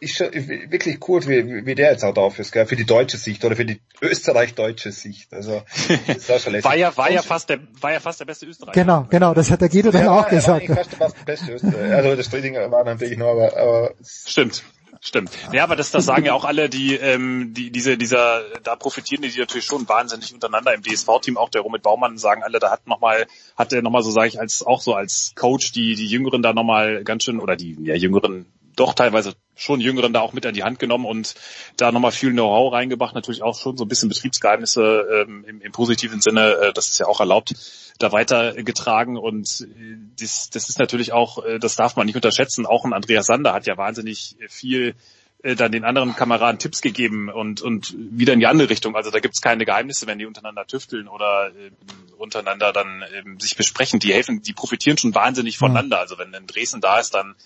ist 0.01 0.17
schon 0.17 0.33
wirklich 0.33 1.07
cool, 1.09 1.27
wie, 1.27 1.67
wie 1.67 1.75
der 1.75 1.93
jetzt 1.93 2.05
auch 2.05 2.15
drauf 2.15 2.39
ist, 2.39 2.53
gell? 2.53 2.67
für 2.67 2.77
die 2.77 2.87
deutsche 2.87 3.17
Sicht 3.17 3.45
oder 3.45 3.57
für 3.57 3.67
die 3.67 3.81
Österreich-deutsche 4.01 4.93
Sicht. 4.93 5.33
Also 5.35 5.63
das 6.07 6.29
war, 6.29 6.39
schon 6.39 6.65
war 6.65 6.77
ja 6.77 6.97
war 6.97 7.11
ja 7.11 7.23
fast 7.23 7.51
der 7.51 7.61
war 7.81 7.93
ja 7.93 8.01
fast 8.01 8.21
der 8.21 8.25
beste 8.25 8.47
Österreicher. 8.47 8.81
Genau, 8.81 9.07
genau, 9.11 9.35
das 9.35 9.51
hat 9.51 9.61
der 9.61 9.69
Guido 9.69 9.91
dann 9.91 10.05
ja, 10.05 10.21
auch 10.21 10.29
gesagt. 10.29 10.69
Ja, 10.69 10.77
fast 10.77 11.19
der 11.19 11.25
beste 11.25 11.53
Österreicher. 11.53 11.97
Also 11.97 12.17
das 12.17 12.27
Striedinger 12.27 12.71
war 12.71 12.85
natürlich 12.85 13.19
nur, 13.19 13.31
aber, 13.31 13.57
aber 13.57 13.95
stimmt. 14.03 14.63
Stimmt. 15.03 15.31
Ja, 15.51 15.65
aber 15.65 15.77
das, 15.77 15.91
das 15.91 16.05
sagen 16.05 16.27
ja 16.27 16.35
auch 16.35 16.45
alle, 16.45 16.69
die, 16.69 16.95
ähm, 16.95 17.55
die 17.55 17.71
diese, 17.71 17.97
dieser, 17.97 18.43
da 18.63 18.77
profitieren 18.77 19.23
die 19.23 19.39
natürlich 19.39 19.65
schon 19.65 19.89
wahnsinnig 19.89 20.35
untereinander 20.35 20.75
im 20.75 20.83
DSV-Team. 20.83 21.39
Auch 21.39 21.49
der 21.49 21.63
Romit 21.63 21.83
Baumann 21.83 22.19
sagen 22.19 22.43
alle, 22.43 22.59
da 22.59 22.71
hat 22.71 22.87
nochmal, 22.87 23.27
hat 23.57 23.73
der 23.73 23.81
nochmal 23.81 24.03
so, 24.03 24.11
sage 24.11 24.29
ich, 24.29 24.39
als 24.39 24.63
auch 24.63 24.83
so 24.83 24.95
als 24.95 25.33
Coach 25.35 25.73
die 25.73 25.95
die 25.95 26.07
Jüngeren 26.07 26.43
da 26.43 26.53
nochmal 26.53 27.03
ganz 27.03 27.25
schön 27.25 27.41
oder 27.41 27.57
die 27.57 27.79
ja 27.83 27.95
Jüngeren 27.95 28.45
doch 28.81 28.95
teilweise 28.95 29.35
schon 29.55 29.81
Jüngeren 29.81 30.13
da 30.13 30.21
auch 30.21 30.33
mit 30.33 30.47
an 30.47 30.55
die 30.55 30.65
Hand 30.65 30.79
genommen 30.79 31.05
und 31.05 31.35
da 31.77 31.93
nochmal 31.93 32.13
viel 32.13 32.33
Know-how 32.33 32.73
reingebracht, 32.73 33.15
natürlich 33.15 33.43
auch 33.43 33.59
schon 33.59 33.77
so 33.77 33.85
ein 33.85 33.89
bisschen 33.89 34.09
Betriebsgeheimnisse 34.09 35.25
ähm, 35.29 35.45
im, 35.47 35.61
im 35.61 35.73
positiven 35.73 36.21
Sinne, 36.21 36.55
äh, 36.55 36.73
das 36.73 36.89
ist 36.89 36.99
ja 36.99 37.07
auch 37.07 37.21
erlaubt, 37.21 37.55
da 37.99 38.11
weitergetragen 38.11 39.17
und 39.17 39.69
äh, 39.69 39.97
das, 40.19 40.51
das 40.51 40.69
ist 40.69 40.79
natürlich 40.79 41.13
auch, 41.13 41.45
äh, 41.45 41.59
das 41.59 41.77
darf 41.77 41.97
man 41.97 42.07
nicht 42.07 42.17
unterschätzen, 42.17 42.67
auch 42.67 42.85
ein 42.85 42.93
Andreas 42.93 43.27
Sander 43.27 43.53
hat 43.53 43.67
ja 43.67 43.77
wahnsinnig 43.77 44.37
viel 44.49 44.95
äh, 45.43 45.57
dann 45.57 45.73
den 45.73 45.85
anderen 45.85 46.15
Kameraden 46.15 46.59
Tipps 46.59 46.83
gegeben 46.83 47.31
und, 47.31 47.63
und 47.63 47.95
wieder 47.99 48.35
in 48.35 48.41
die 48.41 48.47
andere 48.47 48.69
Richtung. 48.69 48.95
Also 48.95 49.11
da 49.11 49.21
gibt's 49.21 49.41
keine 49.41 49.65
Geheimnisse, 49.65 50.07
wenn 50.07 50.19
die 50.19 50.27
untereinander 50.27 50.67
tüfteln 50.67 51.09
oder 51.09 51.49
äh, 51.49 51.71
untereinander 52.19 52.73
dann 52.75 53.03
äh, 53.03 53.23
sich 53.39 53.57
besprechen. 53.57 54.01
Die 54.01 54.13
helfen, 54.13 54.43
die 54.43 54.53
profitieren 54.53 54.99
schon 54.99 55.15
wahnsinnig 55.15 55.57
voneinander. 55.57 55.99
Also 55.99 56.19
wenn 56.19 56.35
ein 56.35 56.47
Dresden 56.47 56.83
da 56.83 57.01
ist, 57.01 57.15
dann 57.15 57.37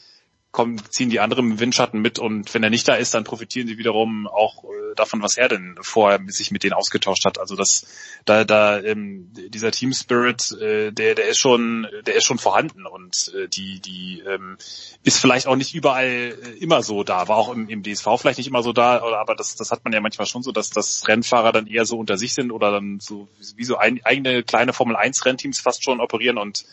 kommen, 0.55 0.81
ziehen 0.89 1.11
die 1.11 1.21
anderen 1.21 1.59
Windschatten 1.59 2.01
mit 2.01 2.19
und 2.19 2.55
wenn 2.55 2.63
er 2.63 2.71
nicht 2.71 2.89
da 2.89 2.95
ist, 2.95 3.13
dann 3.13 3.25
profitieren 3.25 3.67
sie 3.67 3.77
wiederum 3.77 4.27
auch 4.29 4.65
äh, 4.65 4.95
davon, 4.95 5.21
was 5.21 5.37
er 5.37 5.49
denn 5.49 5.77
vorher 5.83 6.21
sich 6.29 6.53
mit 6.53 6.63
denen 6.63 6.73
ausgetauscht 6.73 7.25
hat. 7.27 7.39
Also 7.39 7.57
das, 7.57 7.87
da, 8.25 8.45
da 8.45 8.81
ähm, 8.81 9.31
dieser 9.33 9.73
Team 9.73 9.93
Spirit, 9.93 10.53
äh, 10.53 10.93
der, 10.93 11.17
der 11.17 11.27
ist 11.27 11.39
schon, 11.39 11.89
der 12.07 12.15
ist 12.15 12.25
schon 12.25 12.39
vorhanden 12.39 12.87
und 12.87 13.33
äh, 13.37 13.49
die, 13.49 13.81
die 13.81 14.23
ähm, 14.27 14.57
ist 15.03 15.19
vielleicht 15.19 15.49
auch 15.49 15.57
nicht 15.57 15.75
überall 15.75 16.07
äh, 16.07 16.59
immer 16.61 16.83
so 16.83 17.03
da, 17.03 17.29
war 17.29 17.37
auch 17.37 17.53
im, 17.53 17.69
im 17.69 17.83
DSV 17.83 18.07
vielleicht 18.17 18.39
nicht 18.39 18.49
immer 18.49 18.63
so 18.63 18.73
da, 18.73 19.03
aber 19.03 19.35
das, 19.35 19.57
das 19.57 19.73
hat 19.73 19.83
man 19.85 19.93
ja 19.93 20.01
manchmal 20.01 20.27
schon 20.27 20.45
so, 20.45 20.53
dass 20.53 20.71
das 20.71 21.07
Rennfahrer 21.09 21.51
dann 21.51 21.67
eher 21.67 21.85
so 21.85 21.99
unter 21.99 22.17
sich 22.17 22.33
sind 22.33 22.53
oder 22.53 22.71
dann 22.71 23.01
so 23.01 23.29
wie 23.57 23.65
so 23.65 23.77
ein, 23.77 24.01
eigene 24.05 24.45
kleine 24.45 24.73
Formel 24.73 24.95
1 24.95 25.27
Rennteams 25.27 25.59
fast 25.59 25.83
schon 25.83 26.01
operieren 26.01 26.39
und 26.39 26.65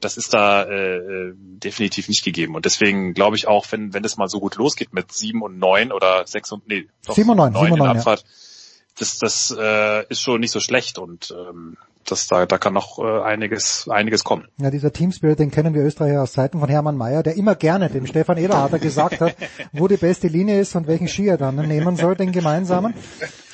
das 0.00 0.16
ist 0.16 0.34
da 0.34 0.62
äh, 0.64 0.96
äh, 0.96 1.34
definitiv 1.36 2.08
nicht 2.08 2.24
gegeben. 2.24 2.54
Und 2.54 2.64
deswegen 2.64 3.14
glaube 3.14 3.36
ich 3.36 3.48
auch, 3.48 3.66
wenn 3.70 3.94
wenn 3.94 4.04
es 4.04 4.16
mal 4.16 4.28
so 4.28 4.40
gut 4.40 4.56
losgeht 4.56 4.92
mit 4.92 5.12
sieben 5.12 5.42
und 5.42 5.58
neun 5.58 5.92
oder 5.92 6.26
sechs 6.26 6.52
und 6.52 6.68
nee, 6.68 6.86
doch, 7.06 7.14
sieben 7.14 7.30
und 7.30 7.36
neun, 7.36 7.52
neun 7.52 7.74
in 7.74 7.82
Abfahrt, 7.82 8.20
ja. 8.20 8.28
das 8.98 9.18
das 9.18 9.56
äh, 9.58 10.06
ist 10.08 10.20
schon 10.20 10.40
nicht 10.40 10.52
so 10.52 10.60
schlecht 10.60 10.98
und 10.98 11.34
ähm, 11.36 11.76
das, 12.10 12.26
da, 12.26 12.46
da 12.46 12.58
kann 12.58 12.74
noch 12.74 12.98
äh, 12.98 13.22
einiges, 13.22 13.88
einiges 13.88 14.24
kommen. 14.24 14.46
Ja, 14.58 14.70
dieser 14.70 14.92
Team 14.92 15.12
Spirit, 15.12 15.38
den 15.38 15.50
kennen 15.50 15.74
wir 15.74 15.82
Österreicher 15.82 16.22
aus 16.22 16.32
Zeiten 16.32 16.60
von 16.60 16.68
Hermann 16.68 16.96
Mayer, 16.96 17.22
der 17.22 17.36
immer 17.36 17.54
gerne 17.54 17.90
dem 17.90 18.06
Stefan 18.06 18.38
Ederharter 18.38 18.78
gesagt 18.78 19.20
hat, 19.20 19.36
wo 19.72 19.88
die 19.88 19.96
beste 19.96 20.28
Linie 20.28 20.60
ist 20.60 20.74
und 20.76 20.86
welchen 20.86 21.08
Ski 21.08 21.28
er 21.28 21.36
dann 21.36 21.56
nehmen 21.56 21.96
soll, 21.96 22.14
den 22.14 22.32
gemeinsamen. 22.32 22.94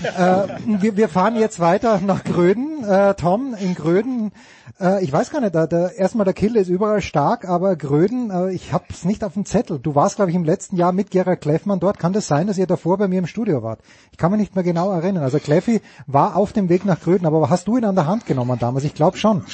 Äh, 0.03 0.49
wir, 0.67 0.97
wir 0.97 1.09
fahren 1.09 1.37
jetzt 1.37 1.61
weiter 1.61 2.01
nach 2.01 2.25
Gröden. 2.25 2.85
Äh, 2.85 3.15
Tom, 3.15 3.55
in 3.59 3.75
Gröden 3.75 4.33
äh, 4.83 5.05
ich 5.05 5.13
weiß 5.13 5.31
gar 5.31 5.41
nicht, 5.41 5.55
da, 5.55 5.67
da, 5.67 5.89
erstmal 5.89 6.25
der 6.25 6.35
Kill 6.35 6.57
ist 6.57 6.69
überall 6.69 7.01
stark, 7.01 7.49
aber 7.49 7.77
Gröden, 7.77 8.31
äh, 8.31 8.53
ich 8.53 8.73
hab's 8.73 9.05
nicht 9.05 9.25
auf 9.25 9.35
dem 9.35 9.45
Zettel. 9.45 9.79
Du 9.79 9.95
warst, 9.95 10.17
glaube 10.17 10.31
ich, 10.31 10.37
im 10.37 10.45
letzten 10.45 10.77
Jahr 10.77 10.93
mit 10.93 11.11
Gerhard 11.11 11.41
Kleffmann 11.41 11.81
dort. 11.81 11.99
Kann 11.99 12.13
das 12.13 12.27
sein, 12.27 12.47
dass 12.47 12.59
ihr 12.59 12.67
davor 12.67 12.99
bei 12.99 13.09
mir 13.09 13.21
im 13.21 13.27
Studio 13.27 13.63
wart? 13.63 13.81
Ich 14.11 14.19
kann 14.19 14.33
mich 14.33 14.41
nicht 14.41 14.55
mehr 14.55 14.65
genau 14.65 14.91
erinnern. 14.91 15.23
Also 15.23 15.39
Kleffi 15.39 15.81
war 16.07 16.37
auf 16.37 16.53
dem 16.53 16.69
Weg 16.69 16.85
nach 16.85 17.01
Gröden, 17.01 17.27
aber 17.27 17.49
hast 17.49 17.69
du 17.69 17.77
ihn 17.77 17.85
an 17.85 17.95
der 17.95 18.07
Hand 18.07 18.27
genommen 18.27 18.59
damals? 18.59 18.85
Ich 18.85 18.95
glaube 18.95 19.17
schon. 19.17 19.45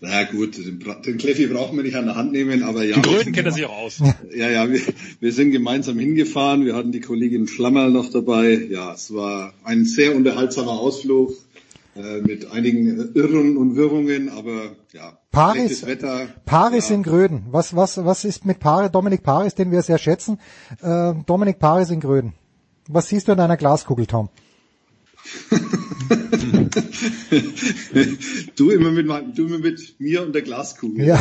Na 0.00 0.24
gut, 0.24 0.56
den 0.56 1.18
Kleffi 1.18 1.48
brauchen 1.48 1.76
wir 1.76 1.82
nicht 1.82 1.96
an 1.96 2.06
der 2.06 2.14
Hand 2.14 2.30
nehmen, 2.30 2.62
aber 2.62 2.84
ja. 2.84 2.96
In 2.96 3.02
Gröden 3.02 3.32
kennt 3.32 3.46
er 3.46 3.52
sich 3.52 3.64
auch 3.64 3.78
aus. 3.78 4.00
Ja, 4.34 4.50
ja, 4.50 4.70
wir, 4.70 4.80
wir 5.20 5.32
sind 5.32 5.50
gemeinsam 5.50 5.98
hingefahren. 5.98 6.64
Wir 6.64 6.74
hatten 6.74 6.92
die 6.92 7.00
Kollegin 7.00 7.48
Schlammerl 7.48 7.90
noch 7.90 8.10
dabei. 8.10 8.66
Ja, 8.70 8.94
es 8.94 9.12
war 9.12 9.52
ein 9.64 9.84
sehr 9.84 10.14
unterhaltsamer 10.14 10.72
Ausflug. 10.72 11.34
Äh, 11.94 12.22
mit 12.22 12.50
einigen 12.50 13.12
Irren 13.14 13.58
und 13.58 13.76
Wirrungen, 13.76 14.30
aber 14.30 14.76
ja. 14.92 15.18
Paris, 15.30 15.84
Wetter, 15.86 16.26
Paris 16.46 16.88
ja. 16.88 16.94
in 16.94 17.02
Gröden. 17.02 17.44
Was, 17.50 17.76
was, 17.76 18.02
was 18.02 18.24
ist 18.24 18.46
mit 18.46 18.60
Paris, 18.60 18.90
Dominik 18.90 19.22
Paris, 19.22 19.54
den 19.54 19.70
wir 19.70 19.82
sehr 19.82 19.98
schätzen? 19.98 20.38
Äh, 20.80 21.12
Dominik 21.26 21.58
Paris 21.58 21.90
in 21.90 22.00
Gröden. 22.00 22.32
Was 22.88 23.08
siehst 23.08 23.28
du 23.28 23.32
in 23.32 23.38
deiner 23.38 23.58
Glaskugel, 23.58 24.06
Tom? 24.06 24.30
du 28.56 28.70
immer 28.70 28.90
mit 28.90 29.06
du 29.36 29.46
immer 29.46 29.58
mit 29.58 29.94
mir 30.00 30.22
und 30.22 30.34
der 30.34 30.42
Glaskugel. 30.42 31.04
Ja. 31.04 31.18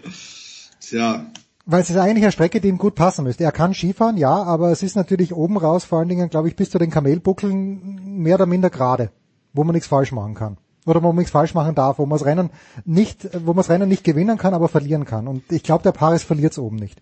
Tja. 0.80 1.32
Weil 1.64 1.80
es 1.80 1.88
ist 1.88 1.96
eigentlich 1.96 2.22
eine 2.22 2.32
Strecke, 2.32 2.60
die 2.60 2.68
ihm 2.68 2.76
gut 2.76 2.96
passen 2.96 3.24
müsste. 3.24 3.44
Er 3.44 3.50
kann 3.50 3.72
Skifahren, 3.72 4.18
ja, 4.18 4.42
aber 4.42 4.70
es 4.70 4.82
ist 4.82 4.94
natürlich 4.94 5.32
oben 5.32 5.56
raus, 5.56 5.86
vor 5.86 6.00
allen 6.00 6.10
Dingen, 6.10 6.28
glaube 6.28 6.48
ich, 6.48 6.54
bis 6.54 6.68
zu 6.68 6.78
den 6.78 6.90
Kamelbuckeln 6.90 8.20
mehr 8.20 8.34
oder 8.34 8.44
minder 8.46 8.68
gerade 8.68 9.10
wo 9.56 9.64
man 9.64 9.74
nichts 9.74 9.88
falsch 9.88 10.12
machen 10.12 10.34
kann. 10.34 10.56
Oder 10.84 11.02
wo 11.02 11.08
man 11.08 11.16
nichts 11.16 11.32
falsch 11.32 11.54
machen 11.54 11.74
darf, 11.74 11.98
wo 11.98 12.06
man 12.06 12.18
das 12.18 12.26
Rennen 12.26 12.50
nicht, 12.84 13.28
wo 13.44 13.48
man 13.48 13.56
das 13.56 13.70
Rennen 13.70 13.88
nicht 13.88 14.04
gewinnen 14.04 14.38
kann, 14.38 14.54
aber 14.54 14.68
verlieren 14.68 15.04
kann. 15.04 15.26
Und 15.26 15.42
ich 15.50 15.62
glaube, 15.64 15.82
der 15.82 15.92
Paris 15.92 16.22
verliert 16.22 16.52
es 16.52 16.58
oben 16.58 16.76
nicht. 16.76 16.98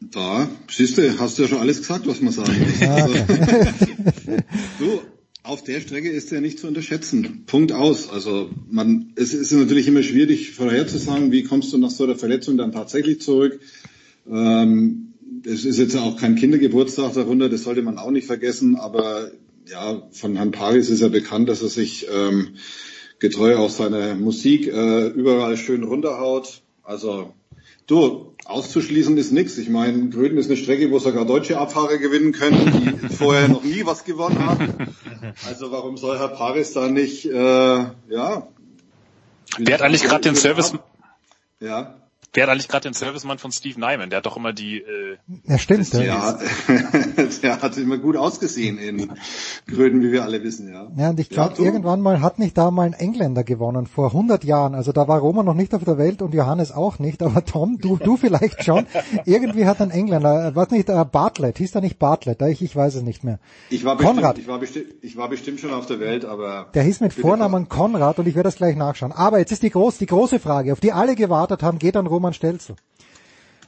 Da, 0.00 0.48
siehst 0.70 0.96
du, 0.96 1.18
hast 1.18 1.38
du 1.38 1.42
ja 1.42 1.48
schon 1.48 1.58
alles 1.58 1.78
gesagt, 1.78 2.06
was 2.06 2.20
man 2.20 2.32
sagen 2.32 2.52
muss. 2.60 2.88
Ah, 2.88 3.04
okay. 3.04 4.36
du, 4.78 5.00
auf 5.42 5.64
der 5.64 5.80
Strecke 5.80 6.10
ist 6.10 6.32
er 6.32 6.40
nicht 6.40 6.60
zu 6.60 6.68
unterschätzen. 6.68 7.44
Punkt 7.46 7.72
aus. 7.72 8.08
Also 8.10 8.50
man, 8.70 9.12
es 9.16 9.34
ist 9.34 9.50
natürlich 9.50 9.88
immer 9.88 10.04
schwierig 10.04 10.52
vorherzusagen, 10.52 11.32
wie 11.32 11.42
kommst 11.42 11.72
du 11.72 11.78
nach 11.78 11.90
so 11.90 12.04
einer 12.04 12.14
Verletzung 12.14 12.56
dann 12.56 12.70
tatsächlich 12.70 13.20
zurück. 13.22 13.58
Ähm, 14.30 15.14
es 15.44 15.64
ist 15.64 15.78
jetzt 15.78 15.96
auch 15.96 16.16
kein 16.16 16.36
Kindergeburtstag 16.36 17.14
darunter, 17.14 17.48
das 17.48 17.62
sollte 17.64 17.82
man 17.82 17.98
auch 17.98 18.10
nicht 18.10 18.26
vergessen, 18.26 18.76
aber 18.76 19.30
ja, 19.70 20.02
von 20.12 20.36
Herrn 20.36 20.50
Paris 20.50 20.88
ist 20.88 21.00
ja 21.00 21.08
bekannt, 21.08 21.48
dass 21.48 21.62
er 21.62 21.68
sich 21.68 22.06
ähm, 22.10 22.56
getreu 23.18 23.56
auf 23.56 23.72
seine 23.72 24.14
Musik 24.14 24.66
äh, 24.66 25.06
überall 25.08 25.56
schön 25.56 25.84
runterhaut. 25.84 26.62
Also 26.82 27.34
du, 27.86 28.34
auszuschließen 28.44 29.16
ist 29.18 29.32
nichts. 29.32 29.58
Ich 29.58 29.68
meine, 29.68 30.08
Gröden 30.08 30.38
ist 30.38 30.46
eine 30.46 30.56
Strecke, 30.56 30.90
wo 30.90 30.98
sogar 30.98 31.24
deutsche 31.24 31.58
Abfahrer 31.58 31.98
gewinnen 31.98 32.32
können, 32.32 32.98
die 33.00 33.08
vorher 33.14 33.48
noch 33.48 33.64
nie 33.64 33.84
was 33.84 34.04
gewonnen 34.04 34.44
haben. 34.44 34.94
Also 35.46 35.70
warum 35.70 35.96
soll 35.96 36.18
Herr 36.18 36.28
Paris 36.28 36.72
da 36.72 36.88
nicht, 36.88 37.26
äh, 37.26 37.32
ja. 37.34 38.48
Wer 39.58 39.74
hat 39.74 39.82
eigentlich 39.82 40.04
gerade 40.04 40.22
den 40.22 40.36
Service? 40.36 40.72
Ja. 41.60 41.97
Wer 42.34 42.42
hat 42.42 42.50
eigentlich 42.50 42.68
gerade 42.68 42.88
den 42.88 42.92
Servicemann 42.92 43.38
von 43.38 43.52
Steve 43.52 43.80
Nyman? 43.80 44.10
Der 44.10 44.18
hat 44.18 44.26
doch 44.26 44.36
immer 44.36 44.52
die. 44.52 44.78
Äh, 44.78 45.16
ja, 45.44 45.58
stimmt. 45.58 45.92
Ja, 45.94 46.38
der 47.42 47.62
hat 47.62 47.78
immer 47.78 47.96
gut 47.96 48.16
ausgesehen 48.16 48.76
in 48.76 49.12
Gröden, 49.66 50.02
wie 50.02 50.12
wir 50.12 50.24
alle 50.24 50.42
wissen, 50.42 50.70
ja. 50.70 50.88
Ja, 50.96 51.10
und 51.10 51.20
ich 51.20 51.30
glaube, 51.30 51.54
ja, 51.56 51.64
irgendwann 51.64 52.02
mal 52.02 52.20
hat 52.20 52.38
nicht 52.38 52.58
da 52.58 52.70
mal 52.70 52.82
ein 52.82 52.92
Engländer 52.92 53.44
gewonnen, 53.44 53.86
vor 53.86 54.08
100 54.08 54.44
Jahren. 54.44 54.74
Also 54.74 54.92
da 54.92 55.08
war 55.08 55.20
Roman 55.20 55.46
noch 55.46 55.54
nicht 55.54 55.74
auf 55.74 55.84
der 55.84 55.96
Welt 55.96 56.20
und 56.20 56.34
Johannes 56.34 56.70
auch 56.70 56.98
nicht, 56.98 57.22
aber 57.22 57.44
Tom, 57.46 57.78
du, 57.78 57.96
du 57.96 58.18
vielleicht 58.18 58.62
schon. 58.62 58.86
Irgendwie 59.24 59.64
hat 59.64 59.80
ein 59.80 59.90
Engländer, 59.90 60.48
äh, 60.48 60.54
was 60.54 60.70
nicht, 60.70 60.90
äh, 60.90 61.04
Bartlett, 61.10 61.56
hieß 61.56 61.72
da 61.72 61.80
nicht 61.80 61.98
Bartlett? 61.98 62.42
Ich, 62.42 62.60
ich 62.60 62.76
weiß 62.76 62.96
es 62.96 63.02
nicht 63.02 63.24
mehr. 63.24 63.38
Ich 63.70 63.86
war, 63.86 63.96
Konrad. 63.96 64.34
Bestimmt, 64.34 64.38
ich, 64.38 64.48
war 64.48 64.58
bestimmt, 64.58 64.86
ich 65.00 65.16
war 65.16 65.28
bestimmt 65.30 65.60
schon 65.60 65.72
auf 65.72 65.86
der 65.86 65.98
Welt, 65.98 66.26
aber... 66.26 66.66
Der 66.74 66.82
hieß 66.82 67.00
mit 67.00 67.14
Vornamen 67.14 67.70
Konrad 67.70 68.18
und 68.18 68.28
ich 68.28 68.34
werde 68.34 68.48
das 68.48 68.56
gleich 68.56 68.76
nachschauen. 68.76 69.12
Aber 69.12 69.38
jetzt 69.38 69.52
ist 69.52 69.62
die, 69.62 69.70
groß, 69.70 69.96
die 69.96 70.06
große 70.06 70.40
Frage, 70.40 70.74
auf 70.74 70.80
die 70.80 70.92
alle 70.92 71.14
gewartet 71.14 71.62
haben, 71.62 71.78
geht 71.78 71.96
an 71.96 72.06
Roman 72.18 72.34
Stelzel. 72.34 72.74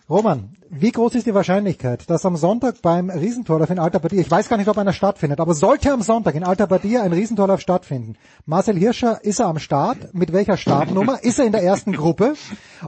Roman, 0.09 0.57
wie 0.71 0.91
groß 0.91 1.15
ist 1.15 1.29
die 1.29 1.35
Wahrscheinlichkeit, 1.35 2.11
dass 2.11 2.27
am 2.27 2.37
Sonntag 2.37 2.83
beim 2.83 3.11
Riesentorlauf 3.11 3.71
in 3.71 3.79
Alta 3.79 4.01
Badia, 4.01 4.21
ich 4.21 4.29
weiß 4.29 4.49
gar 4.49 4.57
nicht, 4.57 4.67
ob 4.67 4.77
einer 4.77 4.93
stattfindet, 4.93 5.39
aber 5.39 5.55
sollte 5.55 5.93
am 5.93 6.03
Sonntag 6.03 6.35
in 6.35 6.43
Alta 6.43 6.67
Badia 6.67 7.05
ein 7.05 7.13
Riesentorlauf 7.13 7.61
stattfinden, 7.61 8.17
Marcel 8.45 8.77
Hirscher, 8.77 9.23
ist 9.23 9.39
er 9.39 9.47
am 9.47 9.61
Start? 9.61 10.13
Mit 10.13 10.33
welcher 10.33 10.57
Startnummer? 10.57 11.23
ist 11.23 11.39
er 11.39 11.47
in 11.47 11.53
der 11.53 11.63
ersten 11.63 11.93
Gruppe? 11.93 12.35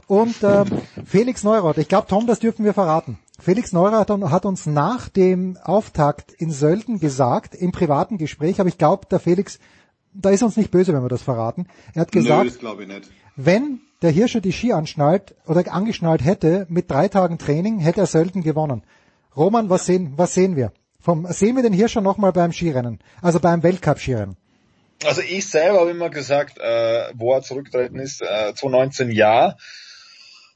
Und 0.07 0.43
äh, 0.43 0.65
Felix 1.05 1.45
Neurath, 1.45 1.77
ich 1.77 1.87
glaube, 1.87 2.07
Tom, 2.07 2.27
das 2.27 2.39
dürfen 2.39 2.65
wir 2.65 2.73
verraten. 2.73 3.17
Felix 3.39 3.71
Neurath 3.71 4.09
hat 4.09 4.45
uns 4.45 4.65
nach 4.65 5.07
dem 5.07 5.57
Auftakt 5.63 6.33
in 6.33 6.51
Sölden 6.51 6.99
gesagt, 6.99 7.55
im 7.55 7.71
privaten 7.71 8.17
Gespräch, 8.17 8.59
aber 8.59 8.67
ich 8.67 8.77
glaube, 8.77 9.07
der 9.09 9.21
Felix, 9.21 9.59
da 10.13 10.29
ist 10.29 10.43
uns 10.43 10.57
nicht 10.57 10.71
böse, 10.71 10.91
wenn 10.91 11.03
wir 11.03 11.07
das 11.07 11.21
verraten. 11.21 11.67
Er 11.93 12.01
hat 12.01 12.11
gesagt, 12.11 12.61
Nö, 12.61 12.99
wenn 13.37 13.79
der 14.03 14.11
Hirscher 14.11 14.41
die 14.41 14.51
Ski 14.51 14.73
anschnallt 14.73 15.33
oder 15.47 15.63
angeschnallt 15.71 16.23
hätte 16.23 16.67
mit 16.69 16.91
drei 16.91 17.07
Tagen 17.07 17.39
Training, 17.39 17.79
hätte 17.79 18.01
er 18.01 18.05
Sölden 18.05 18.43
gewonnen. 18.43 18.83
Roman, 19.35 19.69
was 19.69 19.85
sehen, 19.85 20.13
was 20.17 20.33
sehen 20.33 20.55
wir? 20.55 20.71
Vom, 20.99 21.25
sehen 21.31 21.55
wir 21.55 21.63
den 21.63 21.73
Hirscher 21.73 22.01
nochmal 22.01 22.33
beim 22.33 22.51
Skirennen, 22.51 22.99
also 23.21 23.39
beim 23.39 23.63
Weltcup-Skirennen? 23.63 24.37
Also 25.05 25.21
ich 25.21 25.49
selber 25.49 25.79
habe 25.79 25.91
immer 25.91 26.09
gesagt, 26.09 26.59
äh, 26.59 27.11
wo 27.13 27.33
er 27.33 27.41
zurücktreten 27.41 27.97
ist, 27.97 28.21
äh, 28.21 28.53
2019 28.53 29.11
ja. 29.11 29.55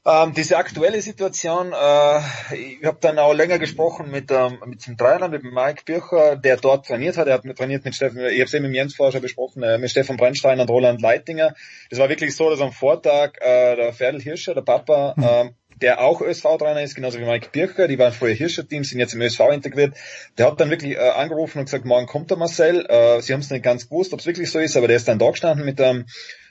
Ähm, 0.06 0.32
diese 0.32 0.56
aktuelle 0.56 1.02
Situation, 1.02 1.72
äh, 1.72 2.18
ich 2.54 2.84
habe 2.84 2.98
dann 3.00 3.18
auch 3.18 3.34
länger 3.34 3.58
gesprochen 3.58 4.10
mit, 4.10 4.30
ähm, 4.30 4.58
mit 4.64 4.86
dem 4.86 4.96
Trainer, 4.96 5.28
mit 5.28 5.42
Mike 5.42 5.82
Bircher, 5.84 6.36
der 6.36 6.56
dort 6.56 6.86
trainiert 6.86 7.16
hat. 7.16 7.26
Er 7.26 7.34
hat 7.34 7.44
mit, 7.44 7.58
trainiert 7.58 7.84
mit 7.84 7.94
Steffen, 7.94 8.18
ich 8.20 8.38
habe 8.38 8.44
es 8.44 8.54
eben 8.54 8.66
mit 8.66 8.74
Jens 8.74 8.94
vorher 8.94 9.12
schon 9.12 9.22
besprochen, 9.22 9.62
äh, 9.62 9.76
mit 9.76 9.90
Stefan 9.90 10.16
Brennstein 10.16 10.60
und 10.60 10.70
Roland 10.70 11.02
Leitinger. 11.02 11.54
Es 11.90 11.98
war 11.98 12.08
wirklich 12.08 12.34
so, 12.34 12.48
dass 12.48 12.60
am 12.60 12.72
Vortag 12.72 13.32
äh, 13.40 13.76
der 13.76 13.92
Ferdl 13.92 14.20
Hirscher, 14.20 14.54
der 14.54 14.62
Papa, 14.62 15.14
äh, 15.20 15.50
der 15.80 16.00
auch 16.00 16.20
ÖSV-Trainer 16.20 16.82
ist, 16.82 16.94
genauso 16.94 17.18
wie 17.18 17.24
Mike 17.24 17.50
Bircher, 17.52 17.88
die 17.88 17.98
waren 17.98 18.12
früher 18.12 18.34
Hirscher-Team, 18.34 18.84
sind 18.84 18.98
jetzt 19.00 19.14
im 19.14 19.20
ÖSV 19.20 19.40
integriert. 19.52 19.94
Der 20.36 20.46
hat 20.46 20.60
dann 20.60 20.70
wirklich 20.70 20.96
äh, 20.96 21.10
angerufen 21.10 21.58
und 21.58 21.66
gesagt, 21.66 21.84
morgen 21.84 22.06
kommt 22.06 22.30
der 22.30 22.38
Marcel. 22.38 22.86
Äh, 22.86 23.20
sie 23.20 23.32
haben 23.32 23.40
es 23.40 23.50
nicht 23.50 23.62
ganz 23.62 23.88
gewusst, 23.88 24.12
ob 24.12 24.20
es 24.20 24.26
wirklich 24.26 24.50
so 24.50 24.58
ist, 24.58 24.76
aber 24.76 24.88
der 24.88 24.96
ist 24.96 25.08
dann 25.08 25.18
da 25.18 25.30
gestanden 25.30 25.64
mit 25.64 25.80
einem 25.80 26.06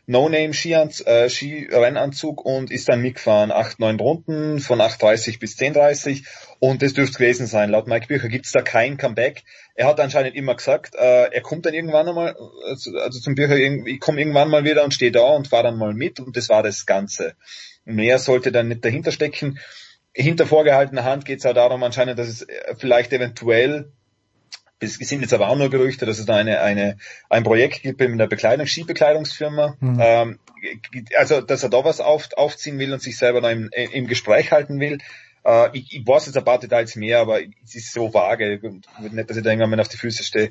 No-Name-Skirennanzug 0.08 2.40
äh, 2.40 2.50
und 2.50 2.72
ist 2.72 2.90
dann 2.90 3.02
mitgefahren. 3.02 3.52
Acht, 3.52 3.80
neun 3.80 4.00
Runden 4.00 4.60
von 4.60 4.80
8.30 4.80 5.40
bis 5.40 5.56
10.30 5.58 6.26
und 6.60 6.82
das 6.82 6.94
dürfte 6.94 7.20
gewesen 7.20 7.46
sein. 7.46 7.70
Laut 7.70 7.86
Mike 7.88 8.08
Bircher 8.08 8.30
gibt 8.30 8.46
es 8.46 8.54
da 8.54 8.62
kein 8.62 8.96
Comeback. 8.98 9.44
Er 9.76 9.88
hat 9.88 10.00
anscheinend 10.00 10.36
immer 10.36 10.56
gesagt, 10.56 10.96
äh, 10.96 11.26
er 11.26 11.42
kommt 11.42 11.66
dann 11.66 11.74
irgendwann 11.74 12.08
einmal, 12.08 12.38
also, 12.66 12.98
also 12.98 13.20
zum 13.20 13.36
Bircher, 13.36 13.58
ich 13.58 14.00
komme 14.00 14.22
irgendwann 14.22 14.50
mal 14.50 14.64
wieder 14.64 14.86
und 14.86 14.94
stehe 14.94 15.12
da 15.12 15.28
und 15.28 15.50
fahre 15.50 15.64
dann 15.64 15.78
mal 15.78 15.94
mit 15.94 16.22
und 16.22 16.38
das 16.38 16.48
war 16.48 16.64
das 16.64 16.86
Ganze. 16.86 17.36
Mehr 17.84 18.18
sollte 18.18 18.54
dann 18.54 18.70
nicht 18.70 18.86
dahinter 18.86 19.12
stecken. 19.12 19.60
Hinter 20.14 20.48
vorgehaltener 20.48 21.04
Hand 21.04 21.26
geht 21.26 21.40
es 21.40 21.46
auch 21.46 21.54
darum 21.54 21.84
anscheinend, 21.84 22.18
dass 22.18 22.30
es 22.30 22.44
äh, 22.44 22.76
vielleicht 22.78 23.12
eventuell 23.12 23.92
es 24.80 24.96
sind 24.96 25.22
jetzt 25.22 25.34
aber 25.34 25.50
auch 25.50 25.58
nur 25.58 25.70
Gerüchte, 25.70 26.06
dass 26.06 26.20
es 26.20 26.26
da 26.26 26.36
eine, 26.36 26.62
eine, 26.62 26.98
ein 27.30 27.44
Projekt 27.44 27.82
gibt 27.82 28.00
mit 28.00 28.12
einer 28.12 28.28
Bekleidung, 28.28 28.68
Skibekleidungsfirma. 28.68 29.76
Mhm. 29.80 29.98
Ähm, 30.00 30.40
also, 31.18 31.42
dass 31.42 31.64
er 31.64 31.70
da 31.70 31.84
was 31.84 32.00
auf, 32.00 32.30
aufziehen 32.36 32.78
will 32.80 32.94
und 32.94 33.02
sich 33.02 33.18
selber 33.18 33.42
da 33.42 33.52
im, 33.52 33.70
im 33.72 34.08
Gespräch 34.08 34.52
halten 34.52 34.80
will. 34.80 35.00
Äh, 35.44 35.70
ich, 35.74 35.96
ich 35.96 36.08
weiß 36.08 36.28
jetzt 36.28 36.38
ein 36.38 36.46
paar 36.46 36.60
Details 36.60 36.96
mehr, 36.96 37.20
aber 37.20 37.40
es 37.42 37.76
ist 37.76 37.92
so 37.92 38.14
vage. 38.14 38.60
Nicht, 39.00 39.30
dass 39.30 39.38
ich 39.38 39.44
da 39.44 39.50
irgendwann 39.50 39.72
mal 39.72 39.80
auf 39.80 39.88
die 39.88 39.98
Füße 39.98 40.24
stehe 40.24 40.50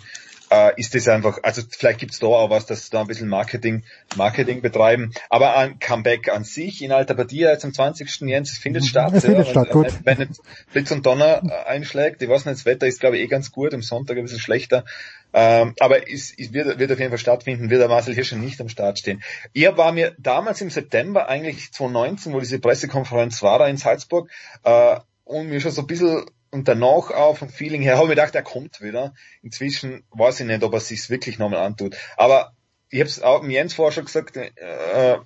äh, 0.50 0.78
ist 0.81 0.94
das 0.94 1.08
einfach, 1.08 1.39
also 1.42 1.62
vielleicht 1.68 2.00
gibt's 2.00 2.18
da 2.18 2.26
auch 2.26 2.50
was, 2.50 2.66
dass 2.66 2.91
da 2.91 3.00
ein 3.00 3.07
bisschen 3.07 3.28
Marketing, 3.28 3.83
Marketing 4.16 4.62
betreiben. 4.62 5.12
Aber 5.28 5.57
ein 5.57 5.78
Comeback 5.78 6.28
an 6.28 6.44
sich 6.44 6.83
in 6.83 6.92
Alta 6.92 7.15
Badia 7.15 7.50
jetzt 7.50 7.65
am 7.65 7.73
20. 7.73 8.20
Jens 8.23 8.57
findet 8.58 8.83
mhm. 8.83 8.86
statt. 8.86 9.12
Es 9.15 9.23
ja, 9.25 9.31
findet 9.31 9.49
statt, 9.49 9.70
gut. 9.70 9.92
Wenn 10.05 10.18
jetzt 10.18 10.42
Blitz 10.73 10.91
und 10.91 11.05
Donner 11.05 11.42
äh, 11.44 11.68
einschlägt, 11.68 12.23
ich 12.23 12.28
weiß 12.28 12.44
nicht, 12.44 12.58
das 12.58 12.66
Wetter 12.66 12.86
ist 12.86 13.00
glaube 13.00 13.18
ich 13.18 13.25
eh 13.25 13.26
ganz 13.26 13.50
gut, 13.50 13.75
am 13.75 13.83
Sonntag 13.83 14.16
ein 14.16 14.25
bisschen 14.25 14.41
schlechter. 14.41 14.84
Ähm, 15.33 15.75
aber 15.81 16.10
es, 16.10 16.33
es 16.36 16.52
wird, 16.52 16.78
wird 16.78 16.92
auf 16.92 16.99
jeden 16.99 17.10
Fall 17.10 17.18
stattfinden, 17.18 17.68
wird 17.68 17.81
der 17.81 17.89
Marcel 17.89 18.15
Hirscher 18.15 18.36
nicht 18.36 18.60
am 18.60 18.68
Start 18.68 18.99
stehen. 18.99 19.23
Er 19.52 19.76
war 19.76 19.92
mir 19.92 20.15
damals 20.18 20.60
im 20.60 20.70
September, 20.70 21.28
eigentlich 21.28 21.73
2019, 21.73 22.33
wo 22.33 22.41
diese 22.41 22.58
Pressekonferenz 22.58 23.42
war 23.42 23.58
da 23.58 23.66
in 23.66 23.76
Salzburg, 23.76 24.31
äh, 24.65 24.97
und 25.25 25.49
mir 25.49 25.60
schon 25.60 25.73
so 25.73 25.83
ein 25.83 25.86
bisschen 25.89 26.25
und 26.50 26.68
danach 26.68 27.10
auch 27.10 27.36
vom 27.36 27.49
Feeling 27.49 27.83
her 27.83 27.97
habe 27.97 28.05
ich 28.05 28.10
gedacht, 28.10 28.34
er 28.34 28.42
kommt 28.42 28.81
wieder. 28.81 29.15
Inzwischen 29.42 30.05
weiß 30.10 30.41
ich 30.41 30.47
nicht, 30.47 30.62
ob 30.62 30.73
er 30.73 30.81
sich 30.81 31.10
wirklich 31.10 31.39
nochmal 31.39 31.60
antut. 31.60 31.97
Aber 32.16 32.52
ich 32.91 33.00
habe 33.00 33.08
es 33.08 33.23
auch 33.23 33.42
mit 33.42 33.52
Jens 33.52 33.75
vorher 33.75 33.92
schon 33.92 34.05
gesagt, 34.05 34.36
äh, 34.36 35.18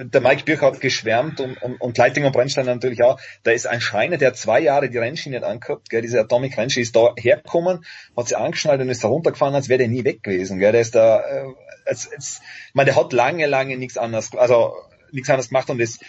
der 0.00 0.20
Mike 0.20 0.44
Birch 0.44 0.60
hat 0.60 0.80
geschwärmt 0.80 1.40
und, 1.40 1.60
und, 1.60 1.80
und 1.80 1.98
Leiting 1.98 2.24
und 2.24 2.32
Brennstein 2.32 2.66
natürlich 2.66 3.02
auch. 3.02 3.20
Da 3.42 3.50
ist 3.50 3.66
ein 3.66 3.80
Scheiner, 3.80 4.16
der 4.16 4.34
zwei 4.34 4.60
Jahre 4.60 4.88
die 4.88 4.98
Rennschiene 4.98 5.36
nicht 5.36 5.44
angehabt, 5.44 5.90
gell, 5.90 6.02
diese 6.02 6.20
Atomic 6.20 6.56
Rennschiene 6.56 6.82
ist 6.82 6.94
da 6.94 7.12
hergekommen, 7.16 7.84
hat 8.16 8.28
sie 8.28 8.36
angeschnallt 8.36 8.80
und 8.80 8.88
ist 8.88 9.02
da 9.02 9.08
runtergefahren, 9.08 9.54
als 9.54 9.68
wäre 9.68 9.78
der 9.78 9.88
nie 9.88 10.04
weg 10.04 10.22
gewesen. 10.22 10.58
Gell. 10.58 10.72
Der 10.72 10.80
ist 10.80 10.94
da, 10.94 11.20
äh, 11.20 11.46
als, 11.86 12.10
als, 12.12 12.40
man, 12.72 12.86
der 12.86 12.96
hat 12.96 13.12
lange, 13.12 13.46
lange 13.46 13.76
nichts 13.76 13.98
anderes, 13.98 14.34
also 14.36 14.74
nichts 15.10 15.28
anderes 15.28 15.48
gemacht 15.48 15.70
und 15.70 15.78
das 15.78 15.96
äh, 15.96 16.04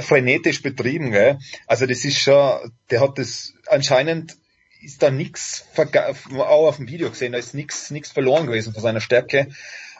frenetisch 0.00 0.62
betrieben. 0.62 1.10
Gell? 1.10 1.38
Also 1.66 1.86
das 1.86 2.04
ist 2.04 2.18
schon, 2.18 2.72
der 2.90 3.00
hat 3.00 3.18
das 3.18 3.54
anscheinend 3.66 4.36
ist 4.80 5.02
da 5.02 5.10
nichts, 5.10 5.64
auch 5.76 6.68
auf 6.68 6.76
dem 6.76 6.88
Video 6.88 7.08
gesehen, 7.08 7.32
da 7.32 7.38
ist 7.38 7.54
nichts 7.54 7.90
nichts 7.90 8.12
verloren 8.12 8.46
gewesen 8.46 8.74
von 8.74 8.82
seiner 8.82 9.00
Stärke. 9.00 9.48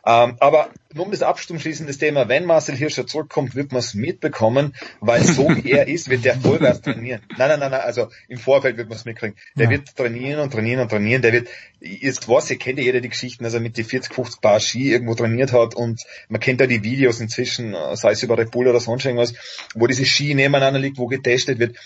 Ähm, 0.07 0.37
aber 0.41 0.69
um 0.97 1.11
das 1.11 1.23
abschließen, 1.23 1.87
das 1.87 1.99
Thema, 1.99 2.29
wenn 2.29 2.45
Marcel 2.45 2.77
Hirscher 2.77 3.07
zurückkommt, 3.07 3.55
wird 3.55 3.73
man 3.73 3.81
es 3.81 3.95
mitbekommen, 3.95 4.75
weil 5.01 5.25
so 5.25 5.49
wie 5.57 5.73
er 5.73 5.89
ist, 5.89 6.11
wird 6.11 6.25
der 6.25 6.37
Vollgas 6.37 6.83
trainieren. 6.83 7.23
Nein, 7.39 7.49
nein, 7.49 7.61
nein, 7.61 7.71
nein, 7.71 7.81
also 7.81 8.09
im 8.29 8.39
Vorfeld 8.39 8.77
wird 8.77 8.89
man 8.89 8.99
es 8.99 9.07
mitkriegen. 9.07 9.37
Der 9.57 9.65
ja. 9.65 9.71
wird 9.71 9.97
trainieren 9.97 10.41
und 10.41 10.53
trainieren 10.53 10.81
und 10.81 10.91
trainieren, 10.91 11.23
der 11.23 11.33
wird, 11.33 11.49
jetzt 11.81 12.29
was, 12.29 12.51
ihr 12.51 12.59
kennt 12.59 12.79
ja 12.79 12.85
jeder 12.85 13.01
die 13.01 13.09
Geschichten, 13.09 13.45
dass 13.45 13.55
er 13.55 13.61
mit 13.61 13.77
die 13.79 13.85
40, 13.85 14.15
50 14.15 14.41
Paar 14.43 14.61
Ski 14.61 14.93
irgendwo 14.93 15.15
trainiert 15.15 15.53
hat 15.53 15.75
und 15.75 16.03
man 16.29 16.41
kennt 16.41 16.61
ja 16.61 16.67
die 16.67 16.85
Videos 16.85 17.21
inzwischen, 17.21 17.75
sei 17.95 18.11
es 18.11 18.23
über 18.23 18.37
Red 18.37 18.51
Bull 18.51 18.69
oder 18.69 18.81
sonst 18.81 19.07
irgendwas, 19.07 19.33
wo 19.75 19.87
diese 19.87 20.05
Ski 20.05 20.35
nebeneinander 20.35 20.81
liegt, 20.81 20.99
wo 20.99 21.07
getestet 21.07 21.59
wird. 21.59 21.77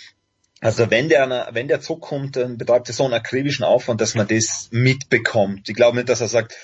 Also 0.61 0.91
wenn 0.91 1.09
der, 1.09 1.49
wenn 1.53 1.69
der 1.69 1.81
zurückkommt, 1.81 2.35
dann 2.35 2.59
betreibt 2.59 2.89
er 2.89 2.95
so 2.95 3.05
einen 3.05 3.15
akribischen 3.15 3.65
Aufwand, 3.65 4.01
dass 4.01 4.17
man 4.17 4.27
das 4.27 4.69
mitbekommt. 4.73 5.69
Ich 5.69 5.77
glaube 5.77 5.97
nicht, 5.97 6.09
dass 6.09 6.21
er 6.21 6.27
sagt, 6.27 6.57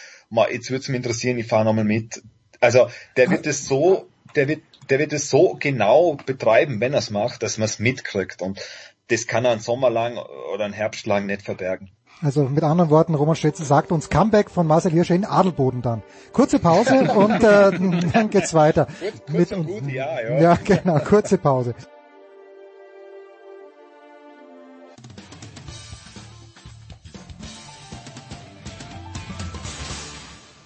jetzt 0.50 0.70
würde 0.70 0.82
es 0.82 0.88
mich 0.88 0.96
interessieren, 0.96 1.38
ich 1.38 1.46
fahre 1.46 1.64
nochmal 1.64 1.84
mit. 1.84 2.22
Also 2.60 2.88
der 3.16 3.30
wird 3.30 3.46
es 3.46 3.66
so, 3.66 4.06
der 4.34 4.48
wird, 4.48 4.62
der 4.90 4.98
wird 4.98 5.12
es 5.12 5.30
so 5.30 5.56
genau 5.58 6.16
betreiben, 6.26 6.80
wenn 6.80 6.92
er 6.92 7.00
es 7.00 7.10
macht, 7.10 7.42
dass 7.42 7.58
man 7.58 7.66
es 7.66 7.78
mitkriegt. 7.78 8.42
Und 8.42 8.60
das 9.08 9.26
kann 9.26 9.44
er 9.44 9.52
einen 9.52 9.60
Sommer 9.60 9.90
lang 9.90 10.18
oder 10.52 10.64
einen 10.64 10.74
Herbst 10.74 11.06
lang 11.06 11.26
nicht 11.26 11.42
verbergen. 11.42 11.90
Also 12.22 12.44
mit 12.44 12.62
anderen 12.62 12.90
Worten, 12.90 13.14
Roman 13.14 13.36
Stetzel 13.36 13.66
sagt 13.66 13.92
uns 13.92 14.08
Comeback 14.08 14.48
von 14.48 14.66
Marcel 14.66 14.92
Hirscher 14.92 15.14
in 15.14 15.24
Adelboden 15.24 15.82
dann. 15.82 16.02
Kurze 16.32 16.58
Pause 16.58 17.02
und 17.12 17.42
äh, 17.42 18.08
dann 18.12 18.30
geht's 18.30 18.54
weiter. 18.54 18.86
Kurz, 18.86 19.12
kurz 19.26 19.50
mit, 19.50 19.52
und 19.52 19.66
gut, 19.66 19.92
ja, 19.92 20.20
ja. 20.20 20.40
Ja, 20.40 20.58
genau, 20.62 21.00
kurze 21.00 21.38
Pause. 21.38 21.74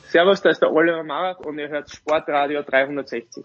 Servus, 0.09 0.41
da 0.41 0.49
ist 0.49 0.63
der 0.63 0.73
Oliver 0.73 1.05
Marach 1.05 1.39
und 1.41 1.59
ihr 1.59 1.69
hört 1.69 1.91
Sportradio 1.91 2.63
360. 2.63 3.45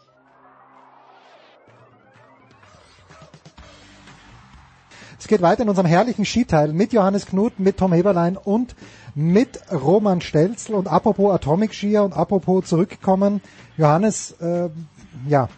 Es 5.20 5.28
geht 5.28 5.42
weiter 5.42 5.64
in 5.64 5.70
unserem 5.70 5.88
herrlichen 5.88 6.24
Skiteil 6.24 6.72
mit 6.72 6.94
Johannes 6.94 7.26
Knut, 7.26 7.60
mit 7.60 7.78
Tom 7.78 7.92
Heberlein 7.92 8.38
und 8.38 8.76
mit 9.14 9.60
Roman 9.72 10.22
Stelzl 10.22 10.74
und 10.74 10.88
apropos 10.88 11.34
Atomic 11.34 11.74
Skier 11.74 12.04
und 12.04 12.14
apropos 12.14 12.66
zurückkommen. 12.66 13.42
Johannes, 13.78 14.32
äh, 14.40 14.70
ja, 15.28 15.50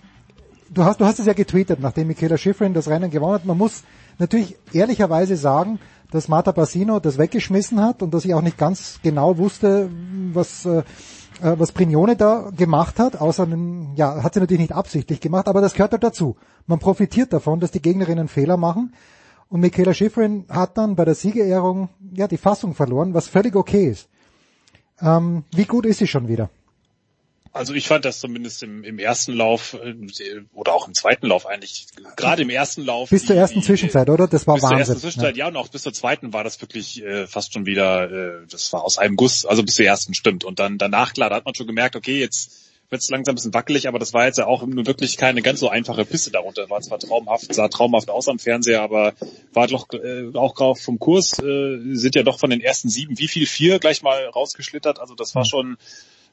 du 0.76 0.84
hast, 0.84 1.02
du 1.02 1.06
hast 1.06 1.20
es 1.20 1.26
ja 1.26 1.34
getweetet, 1.34 1.80
nachdem 1.80 2.08
Michaela 2.08 2.38
Schifrin 2.38 2.74
das 2.74 2.88
Rennen 2.88 3.10
gewonnen 3.10 3.34
hat. 3.34 3.46
Man 3.46 3.58
muss 3.58 3.84
natürlich 4.20 4.58
ehrlicherweise 4.74 5.38
sagen, 5.38 5.80
dass 6.12 6.28
Marta 6.28 6.52
Bassino 6.52 7.00
das 7.00 7.18
weggeschmissen 7.18 7.82
hat 7.82 8.04
und 8.04 8.14
dass 8.14 8.26
ich 8.26 8.34
auch 8.34 8.42
nicht 8.42 8.58
ganz 8.58 9.00
genau 9.02 9.38
wusste, 9.38 9.90
was, 10.34 10.66
äh, 10.66 10.80
äh, 10.80 10.84
was 11.58 11.72
Prignone 11.72 12.16
da 12.16 12.52
gemacht 12.56 13.00
hat, 13.00 13.20
außer, 13.20 13.48
ja, 13.96 14.22
hat 14.22 14.34
sie 14.36 14.40
natürlich 14.40 14.62
nicht 14.62 14.74
absichtlich 14.74 15.20
gemacht, 15.20 15.48
aber 15.48 15.62
das 15.62 15.74
gehört 15.74 15.94
halt 15.94 16.04
dazu. 16.04 16.36
Man 16.68 16.80
profitiert 16.80 17.34
davon, 17.34 17.60
dass 17.60 17.72
die 17.72 17.82
Gegnerinnen 17.82 18.28
Fehler 18.28 18.58
machen. 18.58 18.94
Und 19.48 19.62
Michaela 19.62 19.94
Schifrin 19.94 20.46
hat 20.50 20.78
dann 20.78 20.96
bei 20.96 21.06
der 21.06 21.16
Siegerehrung 21.16 21.90
ja 22.14 22.28
die 22.28 22.38
Fassung 22.38 22.74
verloren, 22.74 23.14
was 23.14 23.28
völlig 23.28 23.56
okay 23.56 23.88
ist. 23.90 24.10
Ähm, 25.00 25.44
wie 25.54 25.66
gut 25.66 25.86
ist 25.86 26.00
sie 26.00 26.08
schon 26.08 26.28
wieder? 26.28 26.50
Also 27.56 27.74
ich 27.74 27.88
fand 27.88 28.04
das 28.04 28.20
zumindest 28.20 28.64
im, 28.64 28.84
im 28.84 29.00
ersten 29.00 29.32
Lauf 29.32 29.78
äh, 29.82 29.96
oder 30.54 30.74
auch 30.74 30.90
im 30.90 30.94
zweiten 30.94 31.28
Lauf 31.28 31.46
eigentlich, 31.46 31.88
gerade 32.18 32.42
im 32.42 32.50
ersten 32.50 32.84
Lauf. 32.84 33.12
Bis 33.12 33.26
zur 33.26 33.38
ersten 33.38 33.62
die, 33.62 33.66
Zwischenzeit, 33.66 34.10
oder? 34.10 34.28
Das 34.28 34.46
war 34.46 34.56
bis 34.56 34.64
Wahnsinn. 34.64 34.78
Bis 34.78 34.88
zur 34.88 34.94
ersten 34.96 35.08
Zwischenzeit, 35.08 35.38
ja. 35.38 35.46
ja, 35.46 35.50
und 35.50 35.56
auch 35.56 35.70
bis 35.70 35.84
zur 35.84 35.94
zweiten 35.94 36.34
war 36.34 36.44
das 36.44 36.60
wirklich 36.60 37.02
äh, 37.02 37.28
fast 37.28 37.54
schon 37.54 37.66
wieder, 37.66 38.12
äh, 38.12 38.46
das 38.50 38.74
war 38.74 38.84
aus 38.84 38.98
einem 38.98 39.16
Guss, 39.16 39.46
also 39.46 39.64
bis 39.64 39.76
zur 39.76 39.86
ersten 39.86 40.14
stimmt. 40.14 40.44
Und 40.44 40.60
dann 40.60 40.78
danach, 40.78 41.14
klar, 41.14 41.30
da 41.30 41.38
hat 41.38 41.46
man 41.46 41.56
schon 41.56 41.66
gemerkt, 41.66 41.96
okay, 41.96 42.20
jetzt 42.20 42.52
wird 42.90 43.02
es 43.02 43.10
langsam 43.10 43.32
ein 43.32 43.36
bisschen 43.36 43.54
wackelig, 43.54 43.88
aber 43.88 44.00
das 44.00 44.14
war 44.14 44.26
jetzt 44.26 44.38
ja 44.38 44.48
auch 44.48 44.66
nur 44.66 44.86
wirklich 44.86 45.16
keine 45.16 45.42
ganz 45.42 45.62
so 45.62 45.70
einfache 45.70 46.04
Piste 46.04 46.32
darunter. 46.32 46.70
War 46.70 46.82
zwar 46.82 47.00
traumhaft, 47.00 47.54
sah 47.54 47.70
traumhaft 47.70 48.10
aus 48.10 48.28
am 48.28 48.38
Fernseher, 48.38 48.82
aber 48.82 49.14
war 49.54 49.68
doch 49.68 49.88
äh, 49.94 50.30
auch 50.34 50.78
vom 50.78 51.00
Kurs, 51.00 51.40
äh, 51.40 51.78
sind 51.94 52.16
ja 52.16 52.24
doch 52.24 52.38
von 52.38 52.50
den 52.50 52.60
ersten 52.60 52.90
sieben, 52.90 53.18
wie 53.18 53.30
viel? 53.30 53.46
Vier 53.46 53.80
gleich 53.80 54.02
mal 54.02 54.26
rausgeschlittert. 54.28 55.00
Also 55.00 55.16
das 55.16 55.34
war 55.36 55.46
schon 55.46 55.78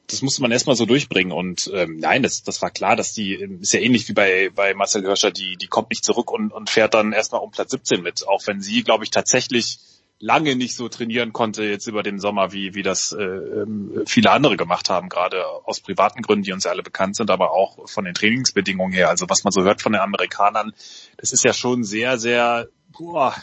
das 0.07 0.21
musste 0.21 0.41
man 0.41 0.51
erstmal 0.51 0.75
so 0.75 0.85
durchbringen. 0.85 1.31
Und 1.31 1.71
ähm, 1.73 1.97
nein, 1.97 2.23
das, 2.23 2.43
das 2.43 2.61
war 2.61 2.71
klar, 2.71 2.95
dass 2.95 3.13
die, 3.13 3.33
ist 3.33 3.73
ja 3.73 3.79
ähnlich 3.79 4.07
wie 4.09 4.13
bei, 4.13 4.51
bei 4.53 4.73
Marcel 4.73 5.03
Hirscher, 5.03 5.31
die, 5.31 5.55
die 5.57 5.67
kommt 5.67 5.89
nicht 5.89 6.03
zurück 6.03 6.31
und, 6.31 6.51
und 6.51 6.69
fährt 6.69 6.93
dann 6.93 7.13
erstmal 7.13 7.41
um 7.41 7.51
Platz 7.51 7.71
17 7.71 8.01
mit, 8.01 8.27
auch 8.27 8.45
wenn 8.47 8.61
sie, 8.61 8.83
glaube 8.83 9.03
ich, 9.03 9.11
tatsächlich 9.11 9.79
lange 10.19 10.55
nicht 10.55 10.75
so 10.75 10.87
trainieren 10.87 11.33
konnte 11.33 11.63
jetzt 11.63 11.87
über 11.87 12.01
den 12.01 12.17
Sommer, 12.19 12.53
wie, 12.53 12.75
wie 12.75 12.83
das 12.83 13.11
äh, 13.11 13.23
ähm, 13.23 14.03
viele 14.05 14.31
andere 14.31 14.55
gemacht 14.55 14.89
haben, 14.89 15.09
gerade 15.09 15.43
aus 15.65 15.81
privaten 15.81 16.21
Gründen, 16.21 16.43
die 16.43 16.53
uns 16.53 16.63
ja 16.63 16.71
alle 16.71 16.83
bekannt 16.83 17.17
sind, 17.17 17.29
aber 17.29 17.51
auch 17.51 17.89
von 17.89 18.05
den 18.05 18.13
Trainingsbedingungen 18.13 18.93
her. 18.93 19.09
Also 19.09 19.29
was 19.29 19.43
man 19.43 19.51
so 19.51 19.63
hört 19.63 19.81
von 19.81 19.91
den 19.91 20.01
Amerikanern, 20.01 20.73
das 21.17 21.33
ist 21.33 21.43
ja 21.43 21.53
schon 21.53 21.83
sehr, 21.83 22.19
sehr 22.19 22.69
boah, 22.97 23.35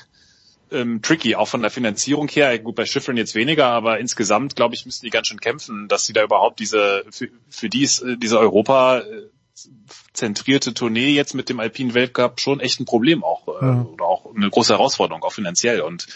ähm, 0.73 1.03
tricky, 1.03 1.35
auch 1.37 1.49
von 1.49 1.63
der 1.63 1.71
Finanzierung 1.71 2.29
her. 2.29 2.59
Gut, 2.59 2.75
bei 2.77 2.87
Schiffern 2.87 3.17
jetzt 3.17 3.35
weniger, 3.35 3.67
aber 3.67 3.99
insgesamt, 3.99 4.57
glaube 4.57 4.75
ich, 4.75 4.87
müssten 4.87 5.07
die 5.07 5.11
ganz 5.11 5.27
schön 5.27 5.41
kämpfen, 5.41 5.89
dass 5.89 6.07
sie 6.07 6.13
da 6.13 6.23
überhaupt 6.23 6.61
diese, 6.61 7.05
für, 7.11 7.29
für 7.49 7.69
die 7.69 7.83
ist 7.83 8.01
äh, 8.01 8.17
diese 8.17 8.39
Europa 8.39 9.01
äh, 9.01 9.29
zentrierte 10.13 10.75
Tournee 10.75 11.11
jetzt 11.11 11.35
mit 11.35 11.49
dem 11.49 11.61
Alpinen 11.61 11.95
Weltcup 11.95 12.41
schon 12.41 12.61
echt 12.61 12.81
ein 12.81 12.85
Problem 12.85 13.25
auch 13.25 13.49
äh, 13.49 13.67
ja. 13.67 13.83
oder 13.83 14.05
auch 14.05 14.35
eine 14.35 14.49
große 14.49 14.73
Herausforderung, 14.73 15.23
auch 15.23 15.33
finanziell. 15.33 15.81
Und 15.81 16.07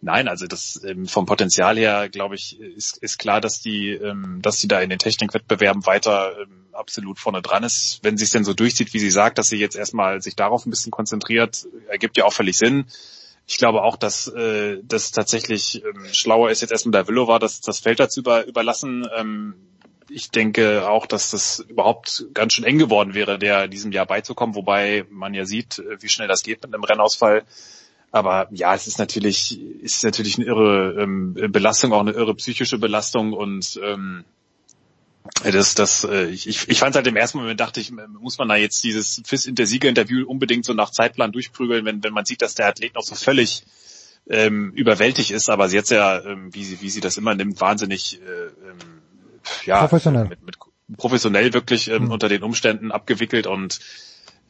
nein, 0.00 0.28
also 0.28 0.46
das 0.46 0.80
ähm, 0.84 1.06
vom 1.06 1.26
Potenzial 1.26 1.76
her, 1.76 2.08
glaube 2.08 2.34
ich, 2.34 2.60
ist, 2.60 2.98
ist 2.98 3.18
klar, 3.18 3.40
dass 3.40 3.60
die, 3.60 3.90
ähm, 3.90 4.40
dass 4.42 4.60
sie 4.60 4.68
da 4.68 4.80
in 4.80 4.90
den 4.90 4.98
Technikwettbewerben 4.98 5.86
weiter 5.86 6.36
ähm, 6.40 6.66
absolut 6.72 7.18
vorne 7.18 7.42
dran 7.42 7.64
ist. 7.64 8.00
Wenn 8.02 8.16
sie 8.16 8.24
es 8.24 8.30
denn 8.30 8.44
so 8.44 8.54
durchzieht, 8.54 8.92
wie 8.94 8.98
sie 8.98 9.10
sagt, 9.10 9.38
dass 9.38 9.48
sie 9.48 9.58
jetzt 9.58 9.76
erstmal 9.76 10.22
sich 10.22 10.36
darauf 10.36 10.66
ein 10.66 10.70
bisschen 10.70 10.90
konzentriert, 10.90 11.66
ergibt 11.88 12.16
ja 12.16 12.24
auch 12.24 12.32
völlig 12.32 12.56
Sinn 12.56 12.86
ich 13.46 13.58
glaube 13.58 13.82
auch, 13.82 13.96
dass 13.96 14.28
äh, 14.28 14.78
das 14.82 15.10
tatsächlich 15.10 15.82
ähm, 15.84 16.06
schlauer 16.12 16.50
ist, 16.50 16.60
jetzt 16.60 16.70
erstmal 16.70 17.06
war, 17.06 17.38
das, 17.38 17.60
das 17.60 17.80
Feld 17.80 18.00
dazu 18.00 18.20
über, 18.20 18.46
überlassen. 18.46 19.06
Ähm, 19.16 19.54
ich 20.08 20.30
denke 20.30 20.88
auch, 20.88 21.06
dass 21.06 21.30
das 21.30 21.60
überhaupt 21.60 22.26
ganz 22.34 22.52
schön 22.52 22.64
eng 22.64 22.78
geworden 22.78 23.14
wäre, 23.14 23.38
der 23.38 23.68
diesem 23.68 23.92
Jahr 23.92 24.06
beizukommen, 24.06 24.54
wobei 24.54 25.04
man 25.10 25.34
ja 25.34 25.44
sieht, 25.44 25.78
äh, 25.78 26.00
wie 26.00 26.08
schnell 26.08 26.28
das 26.28 26.42
geht 26.42 26.62
mit 26.62 26.74
einem 26.74 26.84
Rennausfall. 26.84 27.44
Aber 28.10 28.48
ja, 28.50 28.74
es 28.74 28.86
ist 28.86 28.98
natürlich, 28.98 29.58
ist 29.80 30.04
natürlich 30.04 30.36
eine 30.36 30.46
irre 30.46 31.02
ähm, 31.02 31.34
Belastung, 31.34 31.92
auch 31.92 32.00
eine 32.00 32.12
irre 32.12 32.34
psychische 32.34 32.78
Belastung 32.78 33.32
und 33.32 33.80
ähm, 33.82 34.24
das, 35.44 35.74
das, 35.74 36.04
äh, 36.04 36.26
ich, 36.26 36.68
ich 36.68 36.78
fand 36.78 36.96
halt 36.96 37.06
im 37.06 37.16
ersten 37.16 37.38
Moment 37.38 37.60
dachte 37.60 37.80
ich, 37.80 37.92
muss 37.92 38.38
man 38.38 38.48
da 38.48 38.56
jetzt 38.56 38.82
dieses 38.82 39.22
FIS 39.24 39.46
in 39.46 39.54
der 39.54 39.66
Sieger-Interview 39.66 40.26
unbedingt 40.26 40.64
so 40.64 40.74
nach 40.74 40.90
Zeitplan 40.90 41.32
durchprügeln, 41.32 41.84
wenn, 41.84 42.02
wenn 42.02 42.12
man 42.12 42.24
sieht, 42.24 42.42
dass 42.42 42.54
der 42.54 42.66
Athlet 42.66 42.94
noch 42.94 43.02
so 43.02 43.14
völlig 43.14 43.64
ähm, 44.28 44.72
überwältigt 44.72 45.30
ist, 45.30 45.50
aber 45.50 45.68
sie 45.68 45.76
jetzt 45.76 45.90
ja, 45.90 46.20
ähm, 46.24 46.54
wie 46.54 46.64
sie, 46.64 46.80
wie 46.80 46.90
sie 46.90 47.00
das 47.00 47.16
immer 47.16 47.34
nimmt, 47.34 47.60
wahnsinnig 47.60 48.20
äh, 48.20 48.46
ähm, 48.46 49.02
ja, 49.64 49.80
professionell, 49.80 50.26
mit, 50.26 50.42
mit, 50.44 50.56
professionell 50.96 51.52
wirklich 51.52 51.88
ähm, 51.88 52.04
mhm. 52.04 52.12
unter 52.12 52.28
den 52.28 52.42
Umständen 52.42 52.92
abgewickelt 52.92 53.46
und 53.46 53.80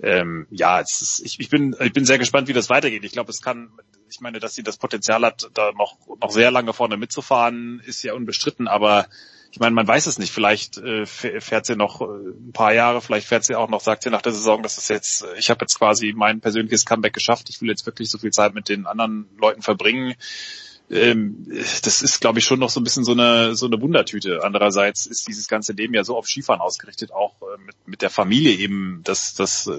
ähm, 0.02 0.46
ja, 0.50 0.80
es 0.80 1.00
ist, 1.00 1.22
ich, 1.24 1.38
ich 1.38 1.48
bin 1.48 1.76
ich 1.80 1.92
bin 1.92 2.04
sehr 2.04 2.18
gespannt, 2.18 2.48
wie 2.48 2.52
das 2.52 2.68
weitergeht. 2.70 3.04
Ich 3.04 3.12
glaube, 3.12 3.30
es 3.30 3.40
kann, 3.40 3.70
ich 4.10 4.20
meine, 4.20 4.40
dass 4.40 4.54
sie 4.54 4.62
das 4.62 4.76
Potenzial 4.76 5.22
hat, 5.22 5.48
da 5.54 5.70
noch 5.72 5.96
noch 6.20 6.30
sehr 6.30 6.50
lange 6.50 6.72
vorne 6.72 6.96
mitzufahren, 6.96 7.80
ist 7.86 8.02
ja 8.02 8.14
unbestritten, 8.14 8.68
aber 8.68 9.06
ich 9.52 9.60
meine, 9.60 9.74
man 9.74 9.86
weiß 9.86 10.06
es 10.06 10.18
nicht. 10.18 10.32
Vielleicht 10.32 10.78
äh, 10.78 11.04
fährt 11.04 11.66
sie 11.66 11.76
noch 11.76 12.00
äh, 12.00 12.04
ein 12.04 12.52
paar 12.54 12.72
Jahre, 12.72 13.02
vielleicht 13.02 13.28
fährt 13.28 13.44
sie 13.44 13.54
auch 13.54 13.68
noch, 13.68 13.82
sagt 13.82 14.02
sie 14.02 14.10
nach 14.10 14.22
der 14.22 14.32
Saison, 14.32 14.62
das 14.62 14.78
ist 14.78 14.88
jetzt, 14.88 15.24
äh, 15.24 15.38
ich 15.38 15.50
habe 15.50 15.58
jetzt 15.60 15.78
quasi 15.78 16.14
mein 16.16 16.40
persönliches 16.40 16.86
Comeback 16.86 17.12
geschafft. 17.12 17.50
Ich 17.50 17.60
will 17.60 17.68
jetzt 17.68 17.84
wirklich 17.84 18.10
so 18.10 18.16
viel 18.16 18.32
Zeit 18.32 18.54
mit 18.54 18.70
den 18.70 18.86
anderen 18.86 19.28
Leuten 19.38 19.60
verbringen. 19.60 20.14
Ähm, 20.90 21.46
das 21.84 22.00
ist, 22.00 22.20
glaube 22.22 22.38
ich, 22.38 22.46
schon 22.46 22.60
noch 22.60 22.70
so 22.70 22.80
ein 22.80 22.84
bisschen 22.84 23.04
so 23.04 23.12
eine 23.12 23.54
so 23.54 23.66
eine 23.66 23.78
Wundertüte. 23.78 24.42
Andererseits 24.42 25.04
ist 25.04 25.28
dieses 25.28 25.48
ganze 25.48 25.74
Leben 25.74 25.92
ja 25.92 26.02
so 26.02 26.16
auf 26.16 26.26
Skifahren 26.26 26.62
ausgerichtet, 26.62 27.12
auch 27.12 27.34
äh, 27.42 27.58
mit, 27.58 27.76
mit 27.84 28.02
der 28.02 28.10
Familie 28.10 28.54
eben. 28.54 29.02
Das, 29.04 29.34
das, 29.34 29.70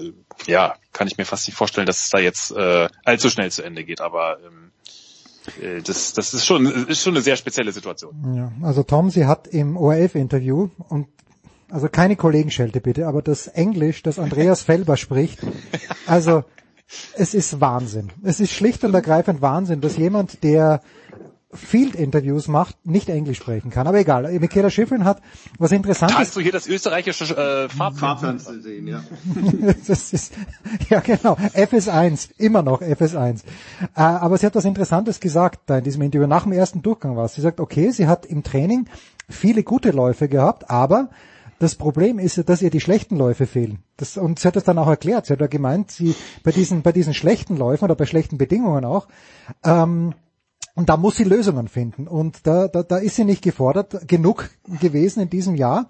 ja, 0.46 0.76
kann 0.92 1.08
ich 1.08 1.18
mir 1.18 1.24
fast 1.24 1.48
nicht 1.48 1.56
vorstellen, 1.56 1.88
dass 1.88 2.04
es 2.04 2.10
da 2.10 2.20
jetzt 2.20 2.52
äh, 2.52 2.88
allzu 3.04 3.28
schnell 3.28 3.50
zu 3.50 3.62
Ende 3.62 3.82
geht. 3.84 4.00
Aber 4.00 4.38
ähm, 4.38 4.70
äh, 4.83 4.83
das, 5.84 6.12
das 6.14 6.34
ist 6.34 6.46
schon, 6.46 6.66
ist 6.66 7.02
schon 7.02 7.14
eine 7.14 7.22
sehr 7.22 7.36
spezielle 7.36 7.72
Situation. 7.72 8.34
Ja, 8.34 8.52
also 8.66 8.82
Tom, 8.82 9.10
sie 9.10 9.26
hat 9.26 9.46
im 9.46 9.76
ORF-Interview 9.76 10.68
und 10.88 11.06
also 11.70 11.88
keine 11.88 12.16
Kollegenschelte 12.16 12.80
bitte, 12.80 13.06
aber 13.06 13.20
das 13.22 13.46
Englisch, 13.48 14.02
das 14.02 14.18
Andreas 14.18 14.62
Felber 14.68 14.96
spricht, 14.96 15.40
also 16.06 16.44
es 17.16 17.34
ist 17.34 17.60
Wahnsinn. 17.60 18.10
Es 18.22 18.40
ist 18.40 18.52
schlicht 18.52 18.84
und 18.84 18.94
ergreifend 18.94 19.40
Wahnsinn, 19.42 19.80
dass 19.80 19.96
jemand, 19.96 20.42
der 20.44 20.80
Field-Interviews 21.54 22.48
macht, 22.48 22.86
nicht 22.86 23.08
Englisch 23.08 23.38
sprechen 23.38 23.70
kann. 23.70 23.86
Aber 23.86 23.98
egal. 23.98 24.30
Michaela 24.38 24.70
Schifrin 24.70 25.04
hat 25.04 25.22
was 25.58 25.72
Interessantes. 25.72 26.16
Kannst 26.16 26.36
du 26.36 26.40
hier 26.40 26.52
das 26.52 26.66
österreichische 26.66 27.36
äh, 27.36 27.68
Farbfernsehen 27.68 28.62
sehen, 28.62 28.86
ja. 28.86 29.04
das 29.86 30.12
ist, 30.12 30.34
ja 30.90 31.00
genau. 31.00 31.34
FS1. 31.54 32.30
Immer 32.38 32.62
noch 32.62 32.82
FS1. 32.82 33.42
Äh, 33.94 34.00
aber 34.00 34.38
sie 34.38 34.46
hat 34.46 34.54
was 34.54 34.64
Interessantes 34.64 35.20
gesagt 35.20 35.60
da 35.66 35.78
in 35.78 35.84
diesem 35.84 36.02
Interview. 36.02 36.26
Nach 36.26 36.44
dem 36.44 36.52
ersten 36.52 36.82
Durchgang 36.82 37.16
war 37.16 37.26
es. 37.26 37.34
Sie 37.34 37.40
sagt, 37.40 37.60
okay, 37.60 37.90
sie 37.90 38.06
hat 38.06 38.26
im 38.26 38.42
Training 38.42 38.86
viele 39.28 39.62
gute 39.62 39.90
Läufe 39.90 40.28
gehabt, 40.28 40.70
aber 40.70 41.10
das 41.58 41.76
Problem 41.76 42.18
ist, 42.18 42.48
dass 42.48 42.62
ihr 42.62 42.70
die 42.70 42.80
schlechten 42.80 43.16
Läufe 43.16 43.46
fehlen. 43.46 43.78
Das, 43.96 44.16
und 44.16 44.38
sie 44.38 44.48
hat 44.48 44.56
das 44.56 44.64
dann 44.64 44.78
auch 44.78 44.88
erklärt. 44.88 45.26
Sie 45.26 45.32
hat 45.32 45.40
ja 45.40 45.46
gemeint, 45.46 45.90
sie 45.90 46.14
bei 46.42 46.50
diesen, 46.50 46.82
bei 46.82 46.92
diesen 46.92 47.14
schlechten 47.14 47.56
Läufen 47.56 47.84
oder 47.84 47.94
bei 47.94 48.06
schlechten 48.06 48.38
Bedingungen 48.38 48.84
auch, 48.84 49.06
ähm, 49.64 50.14
und 50.74 50.88
da 50.88 50.96
muss 50.96 51.16
sie 51.16 51.24
Lösungen 51.24 51.68
finden. 51.68 52.08
Und 52.08 52.46
da, 52.46 52.68
da, 52.68 52.82
da 52.82 52.96
ist 52.98 53.16
sie 53.16 53.24
nicht 53.24 53.42
gefordert 53.42 54.08
genug 54.08 54.50
gewesen 54.80 55.20
in 55.20 55.30
diesem 55.30 55.54
Jahr. 55.54 55.88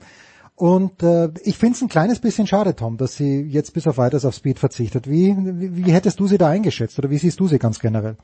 Und 0.56 1.02
äh, 1.02 1.30
ich 1.42 1.58
finde 1.58 1.76
es 1.76 1.82
ein 1.82 1.88
kleines 1.88 2.20
bisschen 2.20 2.46
schade, 2.46 2.76
Tom, 2.76 2.96
dass 2.96 3.16
sie 3.16 3.40
jetzt 3.40 3.74
bis 3.74 3.86
auf 3.86 3.98
weiteres 3.98 4.24
auf 4.24 4.34
Speed 4.34 4.58
verzichtet. 4.58 5.10
Wie, 5.10 5.34
wie, 5.36 5.86
wie 5.86 5.92
hättest 5.92 6.20
du 6.20 6.26
sie 6.26 6.38
da 6.38 6.48
eingeschätzt 6.48 6.98
oder 6.98 7.10
wie 7.10 7.18
siehst 7.18 7.40
du 7.40 7.48
sie 7.48 7.58
ganz 7.58 7.80
generell? 7.80 8.16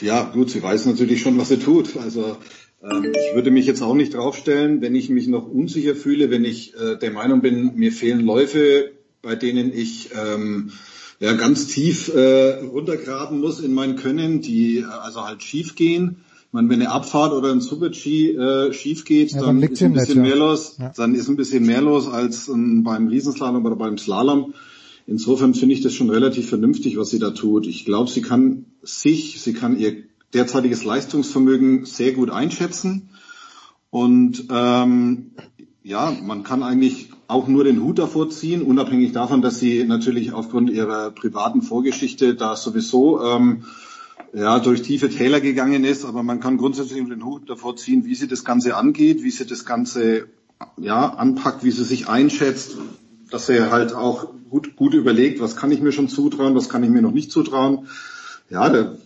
Ja, 0.00 0.24
gut, 0.24 0.50
sie 0.50 0.62
weiß 0.62 0.86
natürlich 0.86 1.22
schon, 1.22 1.38
was 1.38 1.48
sie 1.48 1.58
tut. 1.58 1.96
Also 1.96 2.36
ähm, 2.82 3.12
ich 3.12 3.34
würde 3.34 3.50
mich 3.50 3.66
jetzt 3.66 3.82
auch 3.82 3.94
nicht 3.94 4.14
draufstellen, 4.14 4.82
wenn 4.82 4.94
ich 4.94 5.08
mich 5.10 5.26
noch 5.26 5.48
unsicher 5.48 5.94
fühle, 5.94 6.30
wenn 6.30 6.44
ich 6.44 6.74
äh, 6.74 6.96
der 6.96 7.12
Meinung 7.12 7.40
bin, 7.40 7.76
mir 7.76 7.92
fehlen 7.92 8.20
Läufe, 8.20 8.90
bei 9.22 9.36
denen 9.36 9.72
ich 9.72 10.10
ähm, 10.14 10.72
ja, 11.20 11.34
ganz 11.34 11.66
tief 11.66 12.08
äh, 12.08 12.60
runtergraben 12.64 13.40
muss 13.40 13.60
in 13.60 13.74
mein 13.74 13.96
Können, 13.96 14.40
die 14.40 14.78
äh, 14.78 14.84
also 14.84 15.22
halt 15.22 15.42
schief 15.42 15.74
gehen. 15.74 16.16
Ich 16.46 16.52
meine, 16.52 16.68
wenn 16.70 16.80
eine 16.80 16.90
Abfahrt 16.90 17.32
oder 17.32 17.52
ein 17.52 17.60
Super-G 17.60 18.32
äh, 18.32 18.72
schief 18.72 19.04
geht, 19.04 19.32
ja, 19.32 19.40
dann, 19.42 19.60
dann 19.60 19.70
ist 19.70 19.82
ein 19.82 19.92
bisschen 19.92 20.22
Netz, 20.22 20.28
mehr 20.28 20.36
los. 20.36 20.76
Ja. 20.80 20.92
Dann 20.96 21.14
ist 21.14 21.28
ein 21.28 21.36
bisschen 21.36 21.64
mehr 21.64 21.82
los 21.82 22.08
als 22.08 22.48
ähm, 22.48 22.82
beim 22.82 23.06
Riesenslalom 23.06 23.64
oder 23.64 23.76
beim 23.76 23.98
Slalom. 23.98 24.54
Insofern 25.06 25.54
finde 25.54 25.74
ich 25.74 25.82
das 25.82 25.92
schon 25.92 26.08
relativ 26.08 26.48
vernünftig, 26.48 26.96
was 26.96 27.10
sie 27.10 27.18
da 27.18 27.30
tut. 27.30 27.66
Ich 27.66 27.84
glaube, 27.84 28.10
sie 28.10 28.22
kann 28.22 28.64
sich, 28.82 29.40
sie 29.40 29.52
kann 29.52 29.78
ihr 29.78 30.04
derzeitiges 30.32 30.84
Leistungsvermögen 30.84 31.84
sehr 31.84 32.12
gut 32.12 32.30
einschätzen. 32.30 33.10
Und 33.90 34.44
ähm, 34.50 35.32
ja, 35.82 36.16
man 36.22 36.44
kann 36.44 36.62
eigentlich 36.62 37.10
auch 37.30 37.46
nur 37.46 37.64
den 37.64 37.82
Hut 37.82 37.98
davor 37.98 38.28
ziehen, 38.30 38.62
unabhängig 38.62 39.12
davon, 39.12 39.40
dass 39.40 39.58
sie 39.58 39.84
natürlich 39.84 40.32
aufgrund 40.32 40.70
ihrer 40.70 41.10
privaten 41.10 41.62
Vorgeschichte 41.62 42.34
da 42.34 42.56
sowieso 42.56 43.22
ähm, 43.22 43.64
ja, 44.32 44.58
durch 44.58 44.82
tiefe 44.82 45.08
Täler 45.08 45.40
gegangen 45.40 45.84
ist. 45.84 46.04
Aber 46.04 46.22
man 46.22 46.40
kann 46.40 46.56
grundsätzlich 46.56 47.06
den 47.06 47.24
Hut 47.24 47.48
davor 47.48 47.76
ziehen, 47.76 48.04
wie 48.04 48.14
sie 48.14 48.28
das 48.28 48.44
Ganze 48.44 48.76
angeht, 48.76 49.22
wie 49.22 49.30
sie 49.30 49.46
das 49.46 49.64
Ganze 49.64 50.26
ja, 50.76 51.08
anpackt, 51.14 51.64
wie 51.64 51.70
sie 51.70 51.84
sich 51.84 52.08
einschätzt, 52.08 52.76
dass 53.30 53.46
sie 53.46 53.70
halt 53.70 53.94
auch 53.94 54.28
gut, 54.50 54.76
gut 54.76 54.94
überlegt, 54.94 55.40
was 55.40 55.56
kann 55.56 55.70
ich 55.70 55.80
mir 55.80 55.92
schon 55.92 56.08
zutrauen, 56.08 56.54
was 56.54 56.68
kann 56.68 56.82
ich 56.82 56.90
mir 56.90 57.02
noch 57.02 57.12
nicht 57.12 57.30
zutrauen. 57.30 57.86
Ja, 58.50 58.68
der 58.68 58.96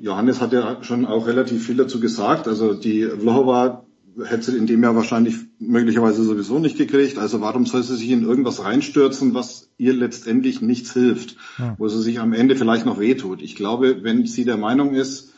Johannes 0.00 0.40
hat 0.40 0.52
ja 0.52 0.82
schon 0.82 1.06
auch 1.06 1.26
relativ 1.26 1.66
viel 1.66 1.76
dazu 1.76 2.00
gesagt. 2.00 2.48
Also 2.48 2.74
die 2.74 3.04
Vlhova 3.06 3.84
hätte 4.24 4.50
sie 4.50 4.58
in 4.58 4.66
dem 4.66 4.82
Jahr 4.82 4.96
wahrscheinlich 4.96 5.36
möglicherweise 5.58 6.22
sowieso 6.22 6.58
nicht 6.58 6.76
gekriegt. 6.76 7.18
Also 7.18 7.40
warum 7.40 7.66
soll 7.66 7.82
sie 7.82 7.96
sich 7.96 8.10
in 8.10 8.24
irgendwas 8.24 8.62
reinstürzen, 8.62 9.34
was 9.34 9.70
ihr 9.78 9.94
letztendlich 9.94 10.60
nichts 10.60 10.92
hilft, 10.92 11.36
ja. 11.58 11.74
wo 11.78 11.88
sie 11.88 12.02
sich 12.02 12.20
am 12.20 12.32
Ende 12.32 12.56
vielleicht 12.56 12.86
noch 12.86 12.98
wehtut? 12.98 13.42
Ich 13.42 13.56
glaube, 13.56 14.02
wenn 14.02 14.26
sie 14.26 14.44
der 14.44 14.56
Meinung 14.56 14.94
ist, 14.94 15.32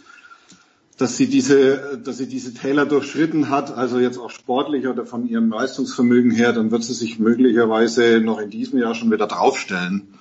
dass 0.97 1.17
sie 1.17 1.27
diese, 1.27 2.01
dass 2.05 2.19
sie 2.19 2.29
diese 2.29 2.55
Täler 2.55 2.87
durchschritten 2.87 3.51
hat, 3.51 3.77
also 3.77 3.99
jetzt 3.99 4.19
auch 4.19 4.31
sportlich 4.31 4.87
oder 4.87 5.05
von 5.05 5.27
ihrem 5.27 5.51
Leistungsvermögen 5.51 6.31
her, 6.31 6.53
dann 6.53 6.71
wird 6.71 6.85
sie 6.85 6.95
sich 6.95 7.19
möglicherweise 7.19 8.21
noch 8.21 8.39
in 8.39 8.51
diesem 8.51 8.79
Jahr 8.79 8.95
schon 8.95 9.11
wieder 9.11 9.27
draufstellen. 9.27 10.15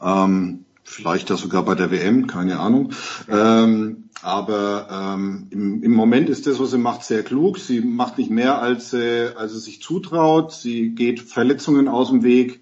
Ähm, 0.00 0.64
vielleicht 0.82 1.30
ja 1.30 1.36
sogar 1.36 1.64
bei 1.64 1.74
der 1.74 1.90
WM, 1.90 2.26
keine 2.26 2.58
Ahnung. 2.58 2.92
Ähm, 3.28 4.05
aber 4.22 4.88
ähm, 4.90 5.46
im, 5.50 5.82
im 5.82 5.92
Moment 5.92 6.28
ist 6.28 6.46
das, 6.46 6.58
was 6.58 6.70
sie 6.70 6.78
macht, 6.78 7.04
sehr 7.04 7.22
klug. 7.22 7.58
Sie 7.58 7.80
macht 7.80 8.18
nicht 8.18 8.30
mehr, 8.30 8.60
als, 8.60 8.92
äh, 8.92 9.32
als 9.36 9.52
sie 9.52 9.60
sich 9.60 9.82
zutraut. 9.82 10.52
Sie 10.52 10.90
geht 10.90 11.20
Verletzungen 11.20 11.88
aus 11.88 12.08
dem 12.10 12.22
Weg. 12.22 12.60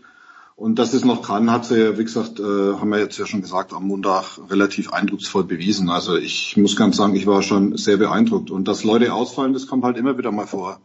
Und 0.56 0.78
das 0.78 0.94
ist 0.94 1.04
noch 1.04 1.22
dran, 1.22 1.50
hat 1.50 1.64
sie 1.64 1.98
wie 1.98 2.04
gesagt, 2.04 2.38
äh, 2.38 2.42
haben 2.42 2.90
wir 2.90 2.98
jetzt 2.98 3.18
ja 3.18 3.26
schon 3.26 3.42
gesagt, 3.42 3.72
am 3.72 3.88
Montag 3.88 4.38
relativ 4.50 4.92
eindrucksvoll 4.92 5.44
bewiesen. 5.44 5.90
Also 5.90 6.16
ich 6.16 6.56
muss 6.56 6.76
ganz 6.76 6.96
sagen, 6.96 7.16
ich 7.16 7.26
war 7.26 7.42
schon 7.42 7.76
sehr 7.76 7.96
beeindruckt. 7.96 8.50
Und 8.50 8.68
dass 8.68 8.84
Leute 8.84 9.12
ausfallen, 9.12 9.52
das 9.52 9.66
kommt 9.66 9.84
halt 9.84 9.96
immer 9.96 10.16
wieder 10.16 10.30
mal 10.30 10.46
vor. 10.46 10.80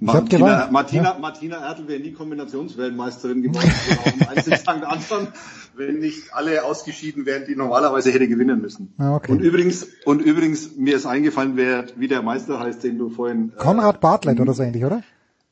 Martina, 0.00 0.68
Martina, 0.70 1.02
ja. 1.02 1.18
Martina 1.18 1.56
Ertel 1.68 1.88
wäre 1.88 2.00
nie 2.00 2.12
Kombinationsweltmeisterin 2.12 3.42
geworden, 3.42 3.70
um 4.20 4.28
eins 4.28 4.46
St. 4.46 4.68
Anton, 4.68 5.28
wenn 5.76 5.98
nicht 5.98 6.32
alle 6.32 6.64
ausgeschieden 6.64 7.26
wären, 7.26 7.44
die 7.46 7.56
normalerweise 7.56 8.10
hätte 8.10 8.28
gewinnen 8.28 8.60
müssen. 8.60 8.94
Ah, 8.98 9.16
okay. 9.16 9.32
Und 9.32 9.40
übrigens, 9.40 9.86
und 10.04 10.20
übrigens, 10.20 10.76
mir 10.76 10.96
ist 10.96 11.06
eingefallen, 11.06 11.56
wer, 11.56 11.86
wie 11.96 12.08
der 12.08 12.22
Meister 12.22 12.58
heißt, 12.58 12.82
den 12.84 12.98
du 12.98 13.10
vorhin... 13.10 13.52
Konrad 13.56 14.00
Bartlett 14.00 14.38
äh, 14.38 14.42
oder 14.42 14.54
so 14.54 14.62
ähnlich, 14.62 14.84
oder? 14.84 15.02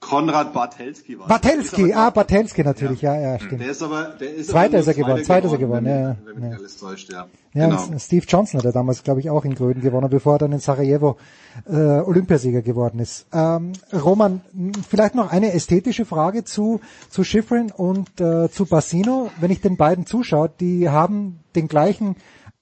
Konrad 0.05 0.53
Bartelski 0.53 1.19
war. 1.19 1.29
Bartelski, 1.29 1.95
ah, 1.95 2.11
Bartelski 2.11 2.63
natürlich, 2.63 3.01
ja, 3.01 3.15
ja, 3.15 3.33
ja 3.33 3.39
stimmt. 3.39 3.63
Der 3.63 3.71
ist 3.71 3.83
aber, 3.83 4.15
der 4.21 4.35
ist 4.35 4.51
Zweiter 4.51 4.79
ist 4.79 4.87
er 4.87 4.95
geworden, 4.95 5.25
zweiter 5.25 5.47
ist 5.47 5.53
er 5.53 5.59
geworden, 5.59 5.87
ja, 5.87 6.01
ja. 6.01 6.17
Wenn 6.25 6.41
mich 6.41 6.59
alles 6.59 6.77
täuscht, 6.79 7.11
ja. 7.11 7.27
Ja, 7.55 7.69
genau. 7.69 7.99
Steve 7.99 8.27
Johnson 8.29 8.59
hat 8.59 8.67
er 8.67 8.73
damals, 8.73 9.03
glaube 9.03 9.21
ich, 9.21 9.31
auch 9.31 9.45
in 9.45 9.55
Gröden 9.55 9.81
gewonnen, 9.81 10.11
bevor 10.11 10.35
er 10.35 10.39
dann 10.41 10.53
in 10.53 10.59
Sarajevo 10.59 11.17
äh, 11.67 11.73
Olympiasieger 11.73 12.63
geworden 12.63 12.99
ist. 12.99 13.27
Ähm, 13.33 13.73
Roman, 13.93 14.43
vielleicht 14.89 15.15
noch 15.15 15.31
eine 15.31 15.53
ästhetische 15.53 16.05
Frage 16.05 16.45
zu, 16.45 16.81
zu 17.09 17.25
Schifrin 17.25 17.71
und 17.71 18.21
äh, 18.21 18.51
zu 18.51 18.67
Bassino. 18.67 19.31
Wenn 19.41 19.51
ich 19.51 19.61
den 19.61 19.77
beiden 19.77 20.05
zuschaue, 20.05 20.51
die 20.61 20.91
haben 20.91 21.41
den 21.57 21.69
gleichen, 21.69 22.17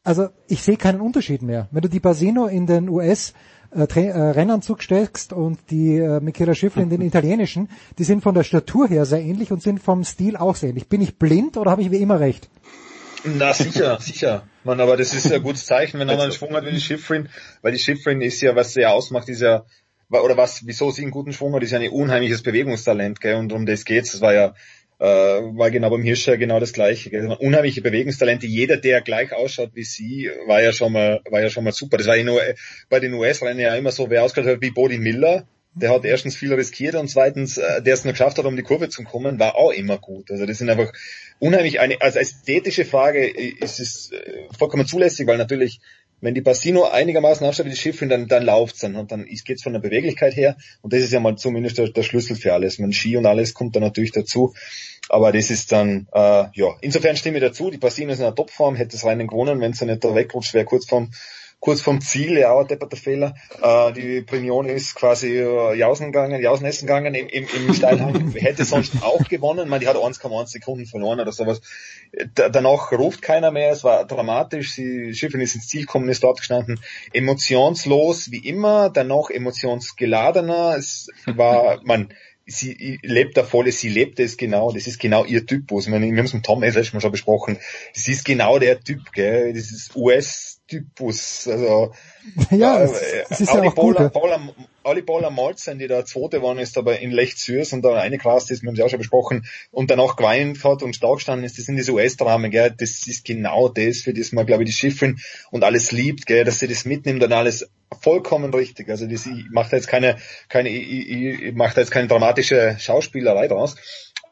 also 0.04 0.28
ich 0.46 0.62
sehe 0.62 0.76
keinen 0.76 1.00
Unterschied 1.00 1.42
mehr. 1.42 1.68
Wenn 1.72 1.82
du 1.82 1.88
die 1.88 2.00
Basino 2.00 2.46
in 2.46 2.66
den 2.66 2.88
US 2.88 3.32
äh, 3.74 3.84
äh, 3.84 4.10
Rennanzug 4.10 4.82
steckst 4.82 5.32
und 5.32 5.58
die 5.70 5.96
äh, 5.96 6.20
Michaela 6.20 6.54
Schifflin 6.54 6.90
den 6.90 7.00
italienischen, 7.02 7.70
die 7.98 8.04
sind 8.04 8.22
von 8.22 8.34
der 8.34 8.44
Statur 8.44 8.88
her 8.88 9.06
sehr 9.06 9.22
ähnlich 9.22 9.50
und 9.50 9.62
sind 9.62 9.82
vom 9.82 10.04
Stil 10.04 10.36
auch 10.36 10.56
sehr 10.56 10.70
ähnlich. 10.70 10.88
Bin 10.88 11.00
ich 11.00 11.16
blind 11.16 11.56
oder 11.56 11.70
habe 11.70 11.82
ich 11.82 11.90
wie 11.90 12.02
immer 12.02 12.20
recht? 12.20 12.50
Na 13.24 13.54
sicher, 13.54 13.98
sicher. 14.00 14.46
Man, 14.64 14.80
aber 14.80 14.96
das 14.96 15.14
ist 15.14 15.32
ein 15.32 15.42
gutes 15.42 15.64
Zeichen, 15.64 15.98
wenn 15.98 16.10
einer 16.10 16.22
einen 16.22 16.32
Schwung 16.32 16.54
hat 16.54 16.66
wie 16.66 16.72
die 16.72 16.80
Schiffrin, 16.80 17.28
weil 17.62 17.72
die 17.72 17.78
Schiffrin 17.78 18.20
ist 18.20 18.40
ja, 18.42 18.54
was 18.54 18.74
sie 18.74 18.82
ja 18.82 18.90
ausmacht, 18.90 19.28
ist 19.28 19.40
ja, 19.40 19.64
oder 20.10 20.36
was, 20.36 20.66
wieso 20.66 20.90
sie 20.90 21.02
einen 21.02 21.10
guten 21.10 21.32
Schwung 21.32 21.54
hat, 21.54 21.62
ist 21.62 21.70
ja 21.70 21.78
ein 21.78 21.88
unheimliches 21.88 22.42
Bewegungstalent, 22.42 23.20
gell, 23.20 23.36
und 23.36 23.52
um 23.52 23.64
das 23.64 23.86
geht's. 23.86 24.12
Das 24.12 24.20
war 24.20 24.34
ja 24.34 24.54
äh, 25.02 25.04
war 25.04 25.72
genau 25.72 25.90
beim 25.90 26.04
Hirscher 26.04 26.36
genau 26.36 26.60
das 26.60 26.72
gleiche. 26.72 27.10
Unheimliche 27.40 27.82
Bewegungstalente. 27.82 28.46
Jeder, 28.46 28.76
der 28.76 29.00
gleich 29.00 29.32
ausschaut 29.32 29.70
wie 29.74 29.82
sie, 29.82 30.30
war 30.46 30.62
ja 30.62 30.72
schon 30.72 30.92
mal, 30.92 31.20
war 31.28 31.40
ja 31.40 31.50
schon 31.50 31.64
mal 31.64 31.72
super. 31.72 31.96
Das 31.96 32.06
war 32.06 32.16
nur 32.22 32.40
bei 32.88 33.00
den 33.00 33.12
US-Rennen 33.14 33.58
ja 33.58 33.74
immer 33.74 33.90
so, 33.90 34.10
wer 34.10 34.22
ausgehört 34.22 34.56
hat 34.56 34.62
wie 34.62 34.70
Bodie 34.70 34.98
Miller. 34.98 35.44
Der 35.74 35.90
hat 35.90 36.04
erstens 36.04 36.36
viel 36.36 36.54
riskiert 36.54 36.94
und 36.94 37.08
zweitens, 37.08 37.58
äh, 37.58 37.82
der 37.82 37.94
es 37.94 38.04
noch 38.04 38.12
geschafft 38.12 38.38
hat, 38.38 38.44
um 38.44 38.54
die 38.54 38.62
Kurve 38.62 38.90
zu 38.90 39.02
kommen, 39.02 39.40
war 39.40 39.56
auch 39.56 39.72
immer 39.72 39.98
gut. 39.98 40.30
Also 40.30 40.46
das 40.46 40.58
sind 40.58 40.70
einfach 40.70 40.92
unheimlich 41.40 41.80
eine, 41.80 42.00
als 42.00 42.14
ästhetische 42.14 42.84
Frage 42.84 43.26
ist 43.26 43.80
es 43.80 44.12
äh, 44.12 44.44
vollkommen 44.56 44.86
zulässig, 44.86 45.26
weil 45.26 45.38
natürlich 45.38 45.80
wenn 46.22 46.34
die 46.34 46.40
Bassino 46.40 46.84
einigermaßen 46.84 47.44
ausschaut 47.44 47.66
wie 47.66 47.70
die 47.70 47.76
Schiffrin, 47.76 48.08
dann, 48.08 48.28
dann 48.28 48.44
läuft's 48.44 48.78
dann. 48.80 48.94
Und 48.94 49.10
dann 49.10 49.26
geht's 49.26 49.64
von 49.64 49.72
der 49.72 49.80
Beweglichkeit 49.80 50.36
her. 50.36 50.56
Und 50.80 50.92
das 50.92 51.00
ist 51.00 51.12
ja 51.12 51.18
mal 51.18 51.36
zumindest 51.36 51.78
der, 51.78 51.88
der 51.88 52.04
Schlüssel 52.04 52.36
für 52.36 52.54
alles. 52.54 52.78
Man 52.78 52.92
Ski 52.92 53.16
und 53.16 53.26
alles 53.26 53.54
kommt 53.54 53.74
dann 53.74 53.82
natürlich 53.82 54.12
dazu. 54.12 54.54
Aber 55.08 55.32
das 55.32 55.50
ist 55.50 55.72
dann, 55.72 56.06
äh, 56.12 56.44
ja, 56.54 56.76
insofern 56.80 57.16
stimme 57.16 57.38
ich 57.38 57.44
dazu. 57.44 57.70
Die 57.70 57.78
Bassino 57.78 58.12
ist 58.12 58.20
in 58.20 58.24
einer 58.24 58.36
Topform, 58.36 58.76
hätte 58.76 58.92
das 58.92 59.04
Rennen 59.04 59.26
gewonnen, 59.26 59.60
wenn 59.60 59.72
sie 59.72 59.84
nicht 59.84 60.04
da 60.04 60.14
wegrutscht 60.14 60.54
wäre, 60.54 60.64
kurz 60.64 60.86
vorm 60.86 61.10
kurz 61.62 61.80
vom 61.80 62.00
Ziel, 62.00 62.36
ja, 62.38 62.58
ein 62.58 62.66
depperter 62.66 62.96
Fehler. 62.96 63.36
Äh, 63.62 63.92
die 63.92 64.22
Prignon 64.22 64.66
ist 64.66 64.96
quasi 64.96 65.38
äh, 65.38 65.74
jausen 65.74 66.06
gegangen, 66.06 66.42
jausen 66.42 66.66
essen 66.66 66.88
gegangen 66.88 67.14
im, 67.14 67.28
im, 67.28 67.46
im 67.46 67.72
Steilhang. 67.72 68.32
Hätte 68.34 68.64
sonst 68.64 69.00
auch 69.00 69.28
gewonnen. 69.28 69.68
Man, 69.68 69.78
die 69.78 69.86
hat 69.86 69.94
1,1 69.94 70.48
Sekunden 70.48 70.86
verloren 70.86 71.20
oder 71.20 71.30
sowas. 71.30 71.60
Da, 72.34 72.48
danach 72.48 72.90
ruft 72.90 73.22
keiner 73.22 73.52
mehr. 73.52 73.70
Es 73.70 73.84
war 73.84 74.04
dramatisch. 74.04 74.72
Sie, 74.72 75.14
Schiffrin 75.14 75.40
ist 75.40 75.54
ins 75.54 75.68
Ziel 75.68 75.82
gekommen, 75.82 76.08
ist 76.08 76.24
dort 76.24 76.38
gestanden. 76.38 76.80
Emotionslos 77.12 78.32
wie 78.32 78.44
immer, 78.44 78.90
danach 78.90 79.30
emotionsgeladener. 79.30 80.74
Es 80.76 81.10
war, 81.26 81.80
man, 81.84 82.12
sie 82.46 82.98
lebt 83.02 83.36
da 83.36 83.44
voll, 83.44 83.70
sie 83.72 83.88
lebt 83.88 84.20
es 84.20 84.36
genau, 84.36 84.72
das 84.72 84.86
ist 84.86 84.98
genau 84.98 85.24
ihr 85.24 85.46
Typus. 85.46 85.86
Ich 85.86 85.90
meine, 85.90 86.06
wir 86.06 86.16
haben 86.16 86.26
es 86.26 86.34
mit 86.34 86.44
Tom 86.44 86.62
letztes 86.62 86.92
Mal 86.92 87.00
schon 87.00 87.12
besprochen. 87.12 87.58
Sie 87.92 88.12
ist 88.12 88.24
genau 88.24 88.58
der 88.58 88.80
Typ, 88.80 89.12
gell? 89.12 89.52
Das 89.52 89.70
ist 89.70 89.94
US 89.96 90.60
Typus. 90.66 91.48
Also 91.48 91.92
ja, 92.50 92.82
äh, 92.82 93.24
es, 93.28 93.40
ist 93.40 93.52
ja 93.52 93.62
auch 93.62 93.74
gut. 93.74 93.98
Ja. 93.98 94.10
Paula, 94.82 94.90
Ali 94.90 95.02
Paula 95.02 95.30
Malzen, 95.30 95.78
die 95.78 95.86
da 95.86 96.04
zweite 96.04 96.42
waren, 96.42 96.58
ist 96.58 96.76
aber 96.76 97.00
in 97.00 97.10
Lechtsürs 97.10 97.72
und 97.72 97.82
da 97.82 97.94
eine 97.94 98.18
Klasse 98.18 98.52
ist, 98.52 98.62
wir 98.62 98.68
haben 98.68 98.76
sie 98.76 98.82
auch 98.82 98.88
schon 98.88 98.98
besprochen, 98.98 99.46
und 99.70 99.90
danach 99.90 100.16
geweint 100.16 100.62
hat 100.64 100.82
und 100.82 100.94
stark 100.94 101.16
gestanden 101.16 101.44
ist, 101.44 101.58
das 101.58 101.66
sind 101.66 101.76
diese 101.76 101.92
US-Dramen, 101.92 102.50
gell, 102.50 102.74
das 102.76 103.06
ist 103.06 103.24
genau 103.24 103.68
das, 103.68 103.98
für 103.98 104.12
das 104.12 104.32
man, 104.32 104.46
glaube 104.46 104.62
ich, 104.62 104.70
die 104.70 104.74
Schiffrin 104.74 105.18
und 105.50 105.64
alles 105.64 105.92
liebt, 105.92 106.26
gell, 106.26 106.44
dass 106.44 106.58
sie 106.58 106.68
das 106.68 106.84
mitnimmt 106.84 107.22
und 107.22 107.32
alles 107.32 107.68
vollkommen 108.00 108.52
richtig. 108.54 108.88
Also 108.88 109.06
das, 109.06 109.26
ich 109.26 109.50
mache 109.50 109.70
da 109.70 109.76
jetzt 109.76 109.88
keine, 109.88 110.16
keine, 110.48 110.70
ich, 110.70 111.42
ich 111.42 111.54
mache 111.54 111.74
da 111.74 111.80
jetzt 111.82 111.90
keine 111.90 112.08
dramatische 112.08 112.76
Schauspielerei 112.78 113.48
draus 113.48 113.76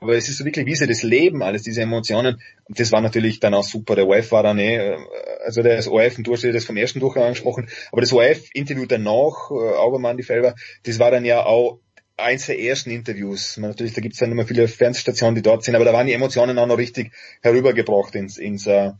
aber 0.00 0.16
es 0.16 0.28
ist 0.28 0.38
so 0.38 0.44
wirklich, 0.46 0.64
wie 0.64 0.74
sie 0.74 0.86
das 0.86 1.02
Leben, 1.02 1.42
alles 1.42 1.62
diese 1.62 1.82
Emotionen. 1.82 2.40
Und 2.64 2.80
das 2.80 2.90
war 2.90 3.02
natürlich 3.02 3.38
dann 3.38 3.52
auch 3.52 3.64
super. 3.64 3.96
Der 3.96 4.08
OF 4.08 4.32
war 4.32 4.42
dann 4.42 4.58
eh, 4.58 4.96
also 5.44 5.62
der 5.62 5.86
OF, 5.86 6.18
und 6.18 6.26
du 6.26 6.32
hast 6.32 6.42
ja 6.42 6.52
das 6.52 6.64
vom 6.64 6.78
ersten 6.78 7.00
Durchgang 7.00 7.24
angesprochen, 7.24 7.68
aber 7.92 8.00
das 8.00 8.12
OF-Interview 8.12 8.86
danach, 8.86 9.50
äh, 9.50 9.76
Aubermann, 9.76 10.16
die 10.16 10.22
Felber, 10.22 10.54
das 10.84 10.98
war 10.98 11.10
dann 11.10 11.26
ja 11.26 11.44
auch 11.44 11.80
eins 12.16 12.46
der 12.46 12.58
ersten 12.58 12.90
Interviews. 12.90 13.58
Man, 13.58 13.70
natürlich, 13.70 13.92
da 13.92 14.00
gibt 14.00 14.14
es 14.14 14.20
dann 14.20 14.32
immer 14.32 14.46
viele 14.46 14.68
Fernsehstationen, 14.68 15.34
die 15.34 15.42
dort 15.42 15.64
sind, 15.64 15.74
aber 15.74 15.84
da 15.84 15.92
waren 15.92 16.06
die 16.06 16.14
Emotionen 16.14 16.58
auch 16.58 16.66
noch 16.66 16.78
richtig 16.78 17.12
herübergebracht 17.42 18.14
ins, 18.14 18.38
ins, 18.38 18.66
uh, 18.66 18.92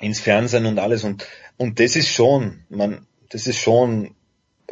ins 0.00 0.20
Fernsehen 0.20 0.66
und 0.66 0.78
alles. 0.78 1.02
Und, 1.02 1.26
und 1.56 1.80
das 1.80 1.96
ist 1.96 2.08
schon, 2.08 2.64
man, 2.68 3.06
das 3.30 3.46
ist 3.46 3.58
schon, 3.58 4.14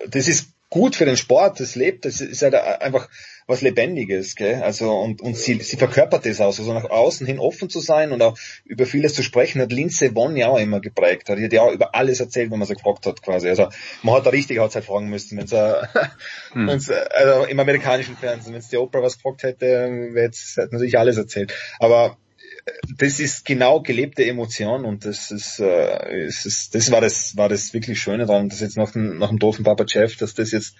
das 0.08 0.28
ist 0.28 0.52
gut 0.70 0.96
für 0.96 1.04
den 1.04 1.16
Sport, 1.16 1.60
das 1.60 1.74
lebt, 1.74 2.04
das 2.04 2.20
ist 2.20 2.42
halt 2.42 2.54
einfach 2.54 3.08
was 3.48 3.62
Lebendiges, 3.62 4.36
gell? 4.36 4.62
Also 4.62 4.92
und, 4.92 5.22
und 5.22 5.34
sie, 5.34 5.54
sie 5.60 5.78
verkörpert 5.78 6.26
das 6.26 6.40
aus, 6.40 6.58
also 6.58 6.74
nach 6.74 6.84
außen 6.84 7.26
hin 7.26 7.38
offen 7.38 7.70
zu 7.70 7.80
sein 7.80 8.12
und 8.12 8.20
auch 8.20 8.38
über 8.66 8.84
vieles 8.84 9.14
zu 9.14 9.22
sprechen, 9.22 9.62
hat 9.62 9.72
Lindsay 9.72 10.14
Vonn 10.14 10.36
ja 10.36 10.48
auch 10.48 10.58
immer 10.58 10.80
geprägt. 10.80 11.30
Hat. 11.30 11.38
Die 11.38 11.44
hat 11.44 11.52
ja 11.54 11.62
auch 11.62 11.72
über 11.72 11.94
alles 11.94 12.20
erzählt, 12.20 12.50
wenn 12.50 12.58
man 12.58 12.68
sie 12.68 12.74
gefragt 12.74 13.06
hat, 13.06 13.22
quasi. 13.22 13.48
Also 13.48 13.70
man 14.02 14.16
hat 14.16 14.26
da 14.26 14.30
richtig 14.30 14.60
Outside 14.60 14.84
fragen 14.84 15.08
müssen, 15.08 15.38
wenn's, 15.38 15.52
äh, 15.52 15.74
hm. 16.52 16.68
äh, 16.68 16.72
also 17.16 17.44
im 17.46 17.58
amerikanischen 17.58 18.18
Fernsehen, 18.18 18.52
wenn 18.52 18.60
es 18.60 18.68
die 18.68 18.76
Oprah 18.76 19.02
was 19.02 19.16
gefragt 19.16 19.42
hätte, 19.42 19.66
wäre 19.66 20.30
hätte 20.30 20.68
natürlich 20.70 20.98
alles 20.98 21.16
erzählt. 21.16 21.54
Aber 21.78 22.18
äh, 22.66 22.70
das 22.98 23.18
ist 23.18 23.46
genau 23.46 23.80
gelebte 23.80 24.26
Emotion 24.26 24.84
und 24.84 25.06
das 25.06 25.30
ist, 25.30 25.58
äh, 25.58 26.26
es 26.26 26.44
ist 26.44 26.74
das 26.74 26.90
war 26.90 27.00
das 27.00 27.34
war 27.38 27.48
das 27.48 27.72
wirklich 27.72 27.98
Schöne 27.98 28.26
daran, 28.26 28.50
dass 28.50 28.60
jetzt 28.60 28.76
nach 28.76 28.92
dem 28.92 29.16
nach 29.16 29.30
dem 29.30 29.38
doofen 29.38 29.64
Papa 29.64 29.86
Jeff, 29.88 30.16
dass 30.16 30.34
das 30.34 30.50
jetzt 30.50 30.74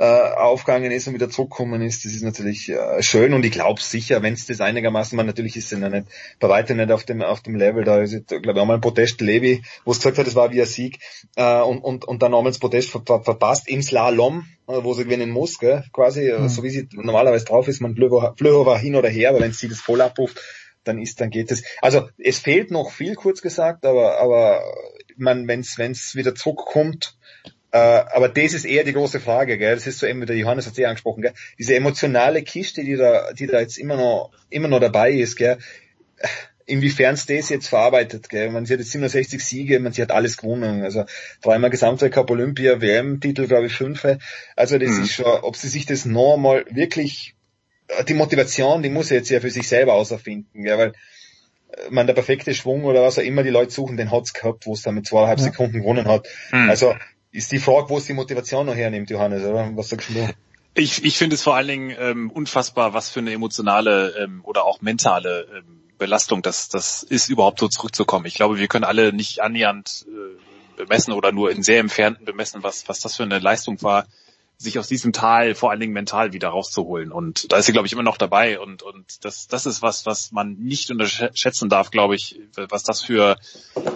äh, 0.00 0.04
aufgegangen 0.04 0.90
ist 0.92 1.06
und 1.08 1.14
wieder 1.14 1.28
zurückgekommen 1.28 1.82
ist, 1.82 2.06
das 2.06 2.14
ist 2.14 2.22
natürlich 2.22 2.70
äh, 2.70 3.02
schön 3.02 3.34
und 3.34 3.44
ich 3.44 3.52
glaube 3.52 3.82
sicher, 3.82 4.22
wenn 4.22 4.32
es 4.32 4.46
das 4.46 4.62
einigermaßen, 4.62 5.14
man 5.14 5.26
natürlich 5.26 5.56
ist 5.56 5.70
es 5.70 5.78
ja 5.78 5.90
nicht, 5.90 6.06
bei 6.38 6.48
weitem 6.48 6.78
nicht 6.78 6.90
auf 6.90 7.04
dem 7.04 7.20
auf 7.20 7.42
dem 7.42 7.54
Level, 7.54 7.84
da 7.84 8.00
ist 8.00 8.26
glaube 8.26 8.52
ich 8.52 8.56
auch 8.56 8.64
mal 8.64 8.76
ein 8.76 8.80
Protest 8.80 9.20
Levi, 9.20 9.62
wo 9.84 9.90
es 9.90 9.98
gesagt 9.98 10.16
hat, 10.16 10.26
es 10.26 10.34
war 10.34 10.52
wie 10.52 10.60
ein 10.62 10.66
Sieg 10.66 11.00
äh, 11.36 11.60
und, 11.60 11.80
und, 11.80 12.06
und 12.06 12.22
dann 12.22 12.30
nochmals 12.30 12.58
Protest 12.58 12.88
ver, 12.88 13.02
ver, 13.04 13.22
verpasst 13.22 13.68
im 13.68 13.82
Slalom, 13.82 14.46
äh, 14.68 14.82
wo 14.82 14.94
sie 14.94 15.04
gewinnen 15.04 15.28
muss, 15.28 15.58
gell, 15.58 15.84
quasi, 15.92 16.32
mhm. 16.32 16.48
so 16.48 16.62
wie 16.62 16.70
sie 16.70 16.88
normalerweise 16.92 17.44
drauf 17.44 17.68
ist, 17.68 17.82
man 17.82 17.94
Flöho 17.94 18.64
war 18.64 18.78
hin 18.78 18.96
oder 18.96 19.10
her, 19.10 19.28
aber 19.28 19.40
wenn 19.40 19.52
sie 19.52 19.68
das 19.68 19.80
voll 19.80 20.00
abruft, 20.00 20.40
dann 20.82 20.98
ist, 20.98 21.20
dann 21.20 21.28
geht 21.28 21.50
es. 21.52 21.62
Also 21.82 22.08
es 22.16 22.38
fehlt 22.38 22.70
noch 22.70 22.90
viel, 22.90 23.16
kurz 23.16 23.42
gesagt, 23.42 23.84
aber 23.84 24.18
aber 24.18 24.62
man, 25.18 25.46
wenn 25.46 25.60
es 25.60 26.14
wieder 26.14 26.34
zurückkommt, 26.34 27.18
äh, 27.72 27.78
aber 27.78 28.28
das 28.28 28.52
ist 28.52 28.64
eher 28.64 28.84
die 28.84 28.92
große 28.92 29.20
Frage, 29.20 29.56
gell? 29.56 29.74
Das 29.74 29.86
ist 29.86 29.98
so 29.98 30.06
eben, 30.06 30.20
wie 30.20 30.26
der 30.26 30.36
Johannes 30.36 30.66
hat 30.66 30.72
es 30.72 30.78
eh 30.78 30.86
angesprochen, 30.86 31.22
gell? 31.22 31.34
Diese 31.58 31.74
emotionale 31.74 32.42
Kiste, 32.42 32.82
die 32.82 32.96
da, 32.96 33.32
die 33.32 33.46
da 33.46 33.60
jetzt 33.60 33.78
immer 33.78 33.96
noch, 33.96 34.32
immer 34.48 34.68
noch 34.68 34.80
dabei 34.80 35.12
ist, 35.12 35.36
gell? 35.36 35.58
Inwiefern 36.66 37.14
es 37.14 37.26
das 37.26 37.48
jetzt 37.48 37.68
verarbeitet, 37.68 38.28
gell? 38.28 38.50
Man, 38.50 38.66
sie 38.66 38.72
hat 38.72 38.80
jetzt 38.80 38.90
67 38.90 39.44
Siege, 39.44 39.78
man, 39.78 39.92
sie 39.92 40.02
hat 40.02 40.10
alles 40.10 40.36
gewonnen. 40.36 40.82
Also 40.82 41.04
dreimal 41.42 41.70
Gesamtweltcup, 41.70 42.30
Olympia, 42.30 42.80
WM-Titel, 42.80 43.46
glaube 43.46 43.66
ich, 43.66 43.74
fünf. 43.74 44.04
Also 44.56 44.78
das 44.78 44.90
mhm. 44.90 45.02
ist 45.04 45.12
schon, 45.12 45.26
ob 45.26 45.56
sie 45.56 45.68
sich 45.68 45.86
das 45.86 46.04
noch 46.04 46.36
mal 46.38 46.64
wirklich, 46.70 47.36
die 48.08 48.14
Motivation, 48.14 48.82
die 48.82 48.90
muss 48.90 49.08
sie 49.08 49.14
jetzt 49.14 49.30
ja 49.30 49.40
für 49.40 49.50
sich 49.50 49.68
selber 49.68 49.94
auserfinden, 49.94 50.64
gell? 50.64 50.78
Weil, 50.78 50.88
äh, 50.88 51.90
man 51.90 52.08
der 52.08 52.14
perfekte 52.14 52.52
Schwung 52.52 52.82
oder 52.82 53.02
was 53.02 53.16
auch 53.16 53.22
immer 53.22 53.44
die 53.44 53.50
Leute 53.50 53.70
suchen, 53.70 53.96
den 53.96 54.10
hat's 54.10 54.32
gehabt, 54.32 54.66
wo 54.66 54.72
es 54.72 54.82
dann 54.82 54.96
mit 54.96 55.06
zweieinhalb 55.06 55.38
ja. 55.38 55.44
Sekunden 55.44 55.78
gewonnen 55.82 56.08
hat. 56.08 56.26
Mhm. 56.50 56.68
Also 56.68 56.94
ist 57.32 57.52
die 57.52 57.58
Frage, 57.58 57.88
wo 57.88 57.98
es 57.98 58.06
die 58.06 58.12
Motivation 58.12 58.66
noch 58.66 58.74
hernimmt, 58.74 59.10
Johannes, 59.10 59.44
oder? 59.44 59.70
Was 59.76 59.90
sagst 59.90 60.10
du? 60.10 60.28
Ich, 60.74 61.04
ich 61.04 61.18
finde 61.18 61.34
es 61.34 61.42
vor 61.42 61.56
allen 61.56 61.68
Dingen 61.68 61.96
ähm, 61.98 62.30
unfassbar, 62.30 62.94
was 62.94 63.08
für 63.08 63.20
eine 63.20 63.32
emotionale 63.32 64.14
ähm, 64.22 64.40
oder 64.44 64.64
auch 64.64 64.80
mentale 64.80 65.46
ähm, 65.56 65.80
Belastung 65.98 66.42
das, 66.42 66.68
das 66.68 67.02
ist, 67.02 67.28
überhaupt 67.28 67.58
so 67.58 67.68
zurückzukommen. 67.68 68.26
Ich 68.26 68.34
glaube, 68.34 68.58
wir 68.58 68.68
können 68.68 68.84
alle 68.84 69.12
nicht 69.12 69.40
annähernd 69.40 70.06
äh, 70.08 70.76
bemessen 70.76 71.12
oder 71.12 71.32
nur 71.32 71.50
in 71.50 71.62
sehr 71.62 71.80
entfernten 71.80 72.24
bemessen, 72.24 72.62
was, 72.62 72.88
was 72.88 73.00
das 73.00 73.16
für 73.16 73.24
eine 73.24 73.38
Leistung 73.38 73.82
war, 73.82 74.06
sich 74.60 74.78
aus 74.78 74.88
diesem 74.88 75.14
Tal 75.14 75.54
vor 75.54 75.70
allen 75.70 75.80
Dingen 75.80 75.94
mental 75.94 76.34
wieder 76.34 76.48
rauszuholen. 76.48 77.12
Und 77.12 77.50
da 77.50 77.56
ist 77.56 77.64
sie, 77.64 77.72
glaube 77.72 77.86
ich, 77.86 77.94
immer 77.94 78.02
noch 78.02 78.18
dabei. 78.18 78.60
Und, 78.60 78.82
und 78.82 79.24
das, 79.24 79.46
das 79.48 79.64
ist 79.64 79.80
was, 79.80 80.04
was 80.04 80.32
man 80.32 80.52
nicht 80.58 80.90
unterschätzen 80.90 81.70
darf, 81.70 81.90
glaube 81.90 82.14
ich, 82.14 82.38
was 82.68 82.82
das 82.82 83.00
für, 83.00 83.38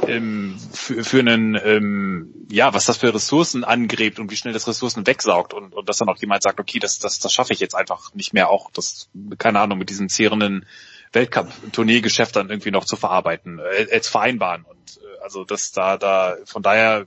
ähm, 0.08 0.58
für, 0.72 1.04
für 1.04 1.18
einen, 1.18 1.60
ähm, 1.62 2.46
ja, 2.50 2.72
was 2.72 2.86
das 2.86 2.96
für 2.96 3.12
Ressourcen 3.12 3.62
angräbt 3.62 4.18
und 4.18 4.30
wie 4.30 4.36
schnell 4.36 4.54
das 4.54 4.66
Ressourcen 4.66 5.06
wegsaugt. 5.06 5.52
Und, 5.52 5.74
und 5.74 5.86
dass 5.86 5.98
dann 5.98 6.08
auch 6.08 6.16
jemand 6.16 6.42
sagt, 6.42 6.58
okay, 6.58 6.78
das, 6.78 6.98
das, 6.98 7.18
das 7.18 7.30
schaffe 7.30 7.52
ich 7.52 7.60
jetzt 7.60 7.74
einfach 7.74 8.14
nicht 8.14 8.32
mehr 8.32 8.48
auch, 8.48 8.70
das, 8.70 9.10
keine 9.36 9.60
Ahnung, 9.60 9.76
mit 9.76 9.90
diesen 9.90 10.08
zehrenden 10.08 10.64
Weltcup-Tourneegeschäft 11.12 12.36
dann 12.36 12.48
irgendwie 12.48 12.70
noch 12.70 12.86
zu 12.86 12.96
verarbeiten, 12.96 13.58
äh, 13.58 14.00
zu 14.00 14.10
vereinbaren. 14.10 14.64
Und 14.64 14.96
äh, 14.96 15.22
also 15.22 15.44
das 15.44 15.72
da, 15.72 15.98
da, 15.98 16.36
von 16.46 16.62
daher 16.62 17.06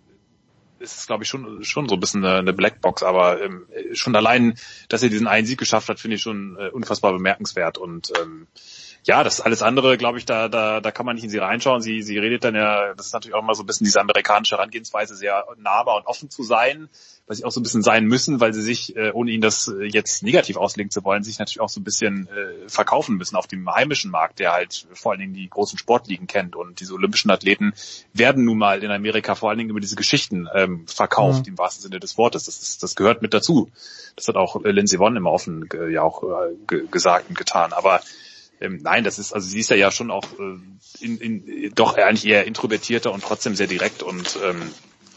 ist 0.80 0.98
es, 0.98 1.08
glaube 1.08 1.24
ich, 1.24 1.30
schon, 1.30 1.64
schon 1.64 1.88
so 1.88 1.96
ein 1.96 2.00
bisschen 2.00 2.24
eine, 2.26 2.40
eine 2.40 2.54
Blackbox, 2.54 3.04
aber 3.04 3.42
ähm, 3.42 3.66
schon 3.94 4.16
allein, 4.16 4.56
dass 4.90 5.04
er 5.04 5.10
diesen 5.10 5.28
einen 5.28 5.48
Sieg 5.48 5.60
geschafft 5.60 5.90
hat, 5.90 6.00
finde 6.00 6.16
ich 6.16 6.22
schon 6.22 6.58
äh, 6.60 6.70
unfassbar 6.70 7.14
bemerkenswert. 7.14 7.78
Und 7.78 8.12
ähm, 8.22 8.48
ja, 9.08 9.24
das 9.24 9.40
alles 9.40 9.62
andere, 9.62 9.98
glaube 9.98 10.18
ich, 10.18 10.26
da, 10.26 10.50
da, 10.50 10.82
da 10.82 10.92
kann 10.92 11.06
man 11.06 11.16
nicht 11.16 11.24
in 11.24 11.30
sie 11.30 11.38
reinschauen. 11.38 11.82
Sie, 11.82 12.02
sie 12.02 12.18
redet 12.18 12.44
dann 12.44 12.56
ja, 12.56 12.94
das 12.94 13.08
ist 13.08 13.14
natürlich 13.14 13.36
auch 13.36 13.42
immer 13.42 13.56
so 13.56 13.64
ein 13.64 13.66
bisschen 13.66 13.86
diese 13.86 14.02
amerikanische 14.02 14.58
Herangehensweise, 14.58 15.16
sehr 15.16 15.46
nahbar 15.58 15.96
und 15.96 16.08
offen 16.08 16.30
zu 16.30 16.44
sein, 16.44 16.90
was 17.26 17.38
sie 17.38 17.46
auch 17.46 17.52
so 17.52 17.62
ein 17.62 17.64
bisschen 17.64 17.84
sein 17.84 18.04
müssen, 18.04 18.42
weil 18.42 18.54
sie 18.54 18.62
sich, 18.62 18.98
äh, 18.98 19.12
ohne 19.12 19.32
ihnen 19.32 19.42
das 19.42 19.70
äh, 19.70 19.86
jetzt 19.86 20.24
negativ 20.24 20.58
auslegen 20.58 20.92
zu 20.92 21.06
wollen, 21.06 21.24
sich 21.24 21.40
natürlich 21.40 21.62
auch 21.62 21.70
so 21.70 21.80
ein 21.80 21.86
bisschen 21.86 22.28
äh, 22.28 22.68
verkaufen 22.68 23.16
müssen 23.16 23.38
auf 23.38 23.48
dem 23.48 23.74
heimischen 23.74 24.12
Markt, 24.12 24.40
der 24.40 24.52
halt 24.52 24.88
vor 24.92 25.14
allen 25.14 25.22
Dingen 25.22 25.34
die 25.34 25.50
großen 25.50 25.80
Sportligen 25.80 26.28
kennt. 26.28 26.58
Und 26.58 26.82
diese 26.82 26.94
olympischen 26.94 27.32
Athleten 27.32 27.74
werden 28.12 28.44
nun 28.44 28.58
mal 28.58 28.84
in 28.84 28.92
Amerika 28.92 29.36
vor 29.36 29.50
allen 29.50 29.58
Dingen 29.58 29.70
über 29.70 29.80
diese 29.80 29.96
Geschichten 29.96 30.50
ähm, 30.54 30.86
verkauft, 30.86 31.46
mhm. 31.46 31.54
im 31.54 31.58
wahrsten 31.58 31.84
Sinne 31.84 32.02
des 32.02 32.18
Wortes. 32.18 32.44
Das, 32.44 32.62
ist, 32.62 32.84
das 32.84 32.98
gehört 32.98 33.22
mit 33.22 33.34
dazu. 33.34 33.72
Das 34.18 34.28
hat 34.28 34.36
auch 34.36 34.66
äh, 34.66 34.72
Lindsey 34.72 35.00
Vonn 35.00 35.16
immer 35.16 35.32
offen 35.32 35.70
äh, 35.74 35.94
ja 35.94 36.02
auch 36.02 36.24
äh, 36.24 36.88
gesagt 36.92 37.30
und 37.30 37.38
getan. 37.38 37.72
Aber 37.72 38.02
ähm, 38.60 38.80
nein, 38.82 39.04
das 39.04 39.20
ist, 39.20 39.34
also 39.34 39.48
sie 39.48 39.60
ist 39.60 39.70
ja, 39.70 39.76
ja 39.76 39.92
schon 39.92 40.12
auch 40.12 40.26
äh, 40.40 41.04
in, 41.04 41.18
in, 41.20 41.72
doch 41.76 41.98
eigentlich 41.98 42.26
eher 42.26 42.46
introvertierter 42.46 43.12
und 43.12 43.24
trotzdem 43.24 43.56
sehr 43.56 43.68
direkt 43.68 44.04
und 44.04 44.38
ähm, 44.44 44.72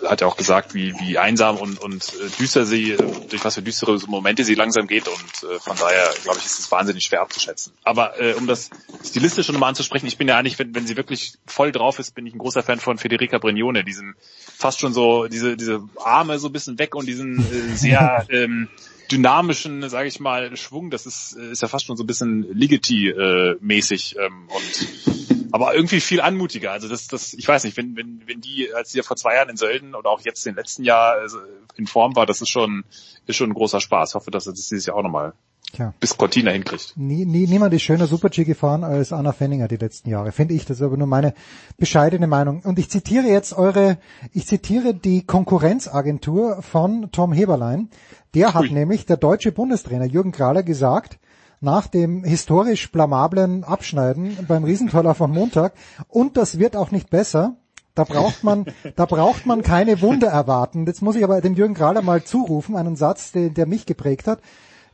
hat 0.09 0.21
ja 0.21 0.27
auch 0.27 0.37
gesagt, 0.37 0.75
wie, 0.75 0.95
wie 1.01 1.19
einsam 1.19 1.57
und, 1.57 1.81
und 1.81 2.03
äh, 2.15 2.29
düster 2.39 2.65
sie, 2.65 2.93
äh, 2.93 2.97
durch 3.29 3.45
was 3.45 3.55
für 3.55 3.63
düstere 3.63 3.99
Momente 4.07 4.45
sie 4.45 4.55
langsam 4.55 4.87
geht 4.87 5.09
und 5.09 5.51
äh, 5.51 5.59
von 5.59 5.77
daher, 5.77 6.11
glaube 6.23 6.39
ich, 6.39 6.47
ist 6.47 6.59
es 6.59 6.71
wahnsinnig 6.71 7.05
schwer 7.05 7.23
abzuschätzen. 7.23 7.73
Aber 7.85 8.21
äh, 8.21 8.35
um 8.35 8.47
das 8.47 8.71
Stilistische 9.05 9.53
nochmal 9.53 9.71
anzusprechen, 9.71 10.07
ich 10.07 10.17
bin 10.17 10.29
ja 10.29 10.39
eigentlich, 10.39 10.59
wenn, 10.59 10.75
wenn 10.75 10.87
sie 10.87 10.97
wirklich 10.97 11.35
voll 11.47 11.73
drauf 11.73 11.99
ist, 11.99 12.15
bin 12.15 12.27
ich 12.27 12.35
ein 12.35 12.39
großer 12.39 12.63
Fan 12.63 12.81
von 12.81 12.99
Federica 12.99 13.39
Brignone, 13.39 13.85
diesen 13.85 14.15
fast 14.57 14.81
schon 14.81 14.93
so, 14.93 15.27
diese, 15.29 15.57
diese 15.57 15.83
Arme 15.97 16.39
so 16.39 16.49
ein 16.49 16.53
bisschen 16.53 16.79
weg 16.79 16.95
und 16.95 17.07
diesen 17.07 17.39
äh, 17.39 17.77
sehr 17.77 18.27
ähm, 18.31 18.69
dynamischen, 19.11 19.89
sage 19.89 20.09
ich 20.09 20.21
mal, 20.21 20.57
Schwung. 20.57 20.91
Das 20.91 21.07
ist, 21.07 21.37
äh, 21.37 21.51
ist 21.51 21.63
ja 21.63 21.69
fast 21.69 21.87
schon 21.87 21.97
so 21.97 22.05
ein 22.05 22.07
bisschen 22.07 22.45
Ligeti-mäßig 22.53 24.17
ähm, 24.19 24.49
und 24.49 25.51
aber 25.53 25.75
irgendwie 25.75 26.01
viel 26.01 26.21
anmutiger. 26.21 26.73
Also 26.73 26.89
das, 26.89 27.09
das, 27.09 27.35
ich 27.35 27.47
weiß 27.47 27.65
nicht, 27.65 27.77
wenn, 27.77 27.97
wenn, 27.97 28.23
wenn 28.27 28.41
die, 28.41 28.73
als 28.73 28.93
sie 28.93 28.99
ja 28.99 29.03
vor 29.03 29.17
zwei 29.17 29.35
Jahren 29.35 29.49
in 29.49 29.57
Sölden 29.57 29.95
oder 29.95 30.11
auch 30.11 30.21
jetzt 30.21 30.47
im 30.47 30.55
letzten 30.55 30.85
Jahr 30.85 31.15
also 31.15 31.39
in 31.77 31.87
Form 31.87 32.15
war, 32.17 32.27
das 32.27 32.41
ist 32.41 32.51
schon, 32.51 32.85
ist 33.27 33.37
schon 33.37 33.51
ein 33.51 33.55
großer 33.55 33.81
Spaß. 33.81 34.11
Ich 34.11 34.15
hoffe, 34.15 34.31
dass 34.31 34.47
er 34.47 34.53
das 34.53 34.69
dieses 34.69 34.87
Jahr 34.87 34.97
auch 34.97 35.03
nochmal 35.03 35.33
Tja. 35.73 35.95
bis 36.01 36.17
Cortina 36.17 36.51
hinkriegt. 36.51 36.95
Nie, 36.97 37.25
nie, 37.25 37.47
niemand 37.47 37.73
ist 37.75 37.83
schöner 37.83 38.07
Super-G 38.07 38.45
gefahren 38.45 38.83
als 38.85 39.13
Anna 39.13 39.33
Fenninger 39.33 39.69
die 39.69 39.77
letzten 39.77 40.11
Jahre, 40.11 40.33
finde 40.33 40.55
ich. 40.55 40.65
Das 40.65 40.79
ist 40.79 40.83
aber 40.83 40.97
nur 40.97 41.07
meine 41.07 41.35
bescheidene 41.77 42.27
Meinung. 42.27 42.61
Und 42.63 42.79
ich 42.79 42.91
zitiere 42.91 43.27
jetzt 43.27 43.53
eure, 43.53 43.99
ich 44.33 44.47
zitiere 44.47 44.95
die 44.95 45.25
Konkurrenzagentur 45.25 46.63
von 46.63 47.11
Tom 47.13 47.33
Heberlein. 47.33 47.91
Der 48.35 48.55
hat 48.55 48.63
Ui. 48.63 48.71
nämlich, 48.71 49.07
der 49.07 49.17
deutsche 49.17 49.53
Bundestrainer 49.53 50.05
Jürgen 50.05 50.33
Krahler 50.33 50.63
gesagt, 50.63 51.19
nach 51.61 51.87
dem 51.87 52.25
historisch 52.25 52.91
blamablen 52.91 53.65
Abschneiden 53.65 54.39
beim 54.49 54.65
Riesentoller 54.65 55.15
vom 55.15 55.33
Montag, 55.33 55.75
und 56.09 56.37
das 56.37 56.59
wird 56.59 56.77
auch 56.77 56.91
nicht 56.91 57.11
besser, 57.11 57.57
da 57.95 58.05
braucht 58.05 58.45
man, 58.45 58.67
da 58.97 59.05
braucht 59.05 59.47
man 59.47 59.63
keine 59.63 60.01
Wunder 60.01 60.29
erwarten. 60.29 60.87
Jetzt 60.87 61.03
muss 61.03 61.17
ich 61.17 61.25
aber 61.25 61.41
dem 61.41 61.55
Jürgen 61.55 61.75
Krahler 61.75 62.03
mal 62.03 62.23
zurufen, 62.23 62.77
einen 62.77 62.97
Satz, 62.97 63.33
den, 63.33 63.55
der 63.55 63.67
mich 63.67 63.85
geprägt 63.85 64.27
hat. 64.27 64.41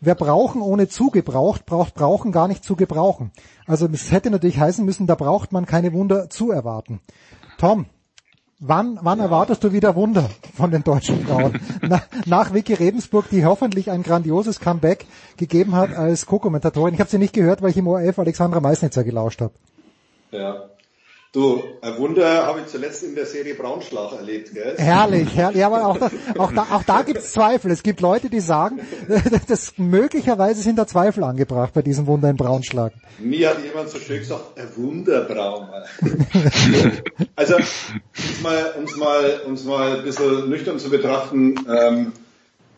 Wer 0.01 0.15
brauchen 0.15 0.61
ohne 0.61 0.89
zu 0.89 1.11
gebraucht, 1.11 1.65
braucht 1.67 1.95
brauchen 1.95 2.33
gar 2.33 2.49
nicht 2.49 2.65
zu 2.65 2.77
gebrauchen. 2.77 3.33
Also 3.67 3.89
es 3.91 4.13
hätte 4.13 4.31
natürlich 4.31 4.59
heißen 4.59 4.85
müssen, 4.85 5.07
da 5.07 5.15
braucht 5.15 5.53
man 5.53 5.67
keine 5.67 5.93
Wunder 5.93 6.29
zu 6.29 6.51
erwarten. 6.51 7.01
Tom, 7.59 7.87
Wann, 8.59 8.99
wann 9.03 9.19
ja. 9.19 9.27
erwartest 9.27 9.63
du 9.65 9.73
wieder 9.73 9.95
Wunder 9.97 10.31
von 10.55 10.71
den 10.71 10.83
deutschen 10.83 11.27
Frauen? 11.27 11.61
nach, 11.83 12.07
nach 12.25 12.55
Vicky 12.55 12.73
Rebensburg, 12.73 13.29
die 13.31 13.45
hoffentlich 13.45 13.91
ein 13.91 14.03
grandioses 14.03 14.61
Comeback 14.61 15.07
gegeben 15.37 15.77
hat 15.77 15.95
als 15.95 16.25
Co-Kommentatorin. 16.25 16.95
Ich 16.95 17.01
habe 17.01 17.11
sie 17.11 17.19
nicht 17.19 17.35
gehört, 17.35 17.61
weil 17.61 17.71
ich 17.71 17.77
im 17.77 17.87
ORF 17.87 18.19
Alexandra 18.19 18.61
Meissnitzer 18.61 19.05
gelauscht 19.05 19.43
habe. 19.43 19.53
Ja, 20.31 20.71
Du, 21.37 21.63
ein 21.83 21.99
Wunder 21.99 22.47
habe 22.47 22.61
ich 22.61 22.69
zuletzt 22.69 23.03
in 23.03 23.15
der 23.15 23.27
Serie 23.27 23.55
Braunschlag 23.55 24.13
erlebt, 24.13 24.55
gell? 24.55 24.75
Herrlich, 24.79 25.37
herrlich. 25.37 25.61
Ja, 25.61 25.67
aber 25.67 25.87
auch 25.87 25.99
da, 25.99 26.11
auch 26.39 26.51
da, 26.51 26.67
auch 26.73 26.83
da 26.83 27.03
gibt 27.03 27.19
es 27.19 27.35
Zweifel. 27.35 27.71
Es 27.71 27.83
gibt 27.83 28.01
Leute, 28.01 28.31
die 28.31 28.41
sagen, 28.41 28.81
dass 29.47 29.75
möglicherweise 29.77 30.63
sind 30.63 30.79
da 30.79 30.87
Zweifel 30.87 31.25
angebracht 31.25 31.75
bei 31.75 31.83
diesem 31.83 32.07
Wunder 32.07 32.31
in 32.31 32.39
Braunschlag. 32.39 32.95
Mir 33.19 33.51
hat 33.51 33.63
jemand 33.63 33.91
so 33.91 33.99
schön 33.99 34.21
gesagt, 34.21 34.59
ein 34.59 34.67
Wunderbraun. 34.77 35.69
also, 37.37 37.57
uns 37.57 38.41
mal, 38.43 38.75
uns 38.79 38.97
mal, 38.97 39.41
uns 39.45 39.65
mal 39.65 39.99
ein 39.99 40.05
bisschen 40.05 40.49
nüchtern 40.49 40.79
zu 40.79 40.89
betrachten, 40.89 41.57
ähm, 41.69 42.13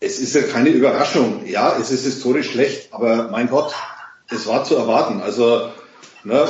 es 0.01 0.19
ist 0.19 0.35
ja 0.35 0.41
keine 0.41 0.67
Überraschung. 0.67 1.45
Ja, 1.45 1.77
es 1.79 1.91
ist 1.91 2.03
historisch 2.03 2.51
schlecht, 2.51 2.93
aber 2.93 3.29
mein 3.29 3.47
Gott, 3.47 3.73
es 4.29 4.45
war 4.47 4.65
zu 4.65 4.75
erwarten. 4.75 5.21
Also, 5.21 5.69
ne, 6.25 6.45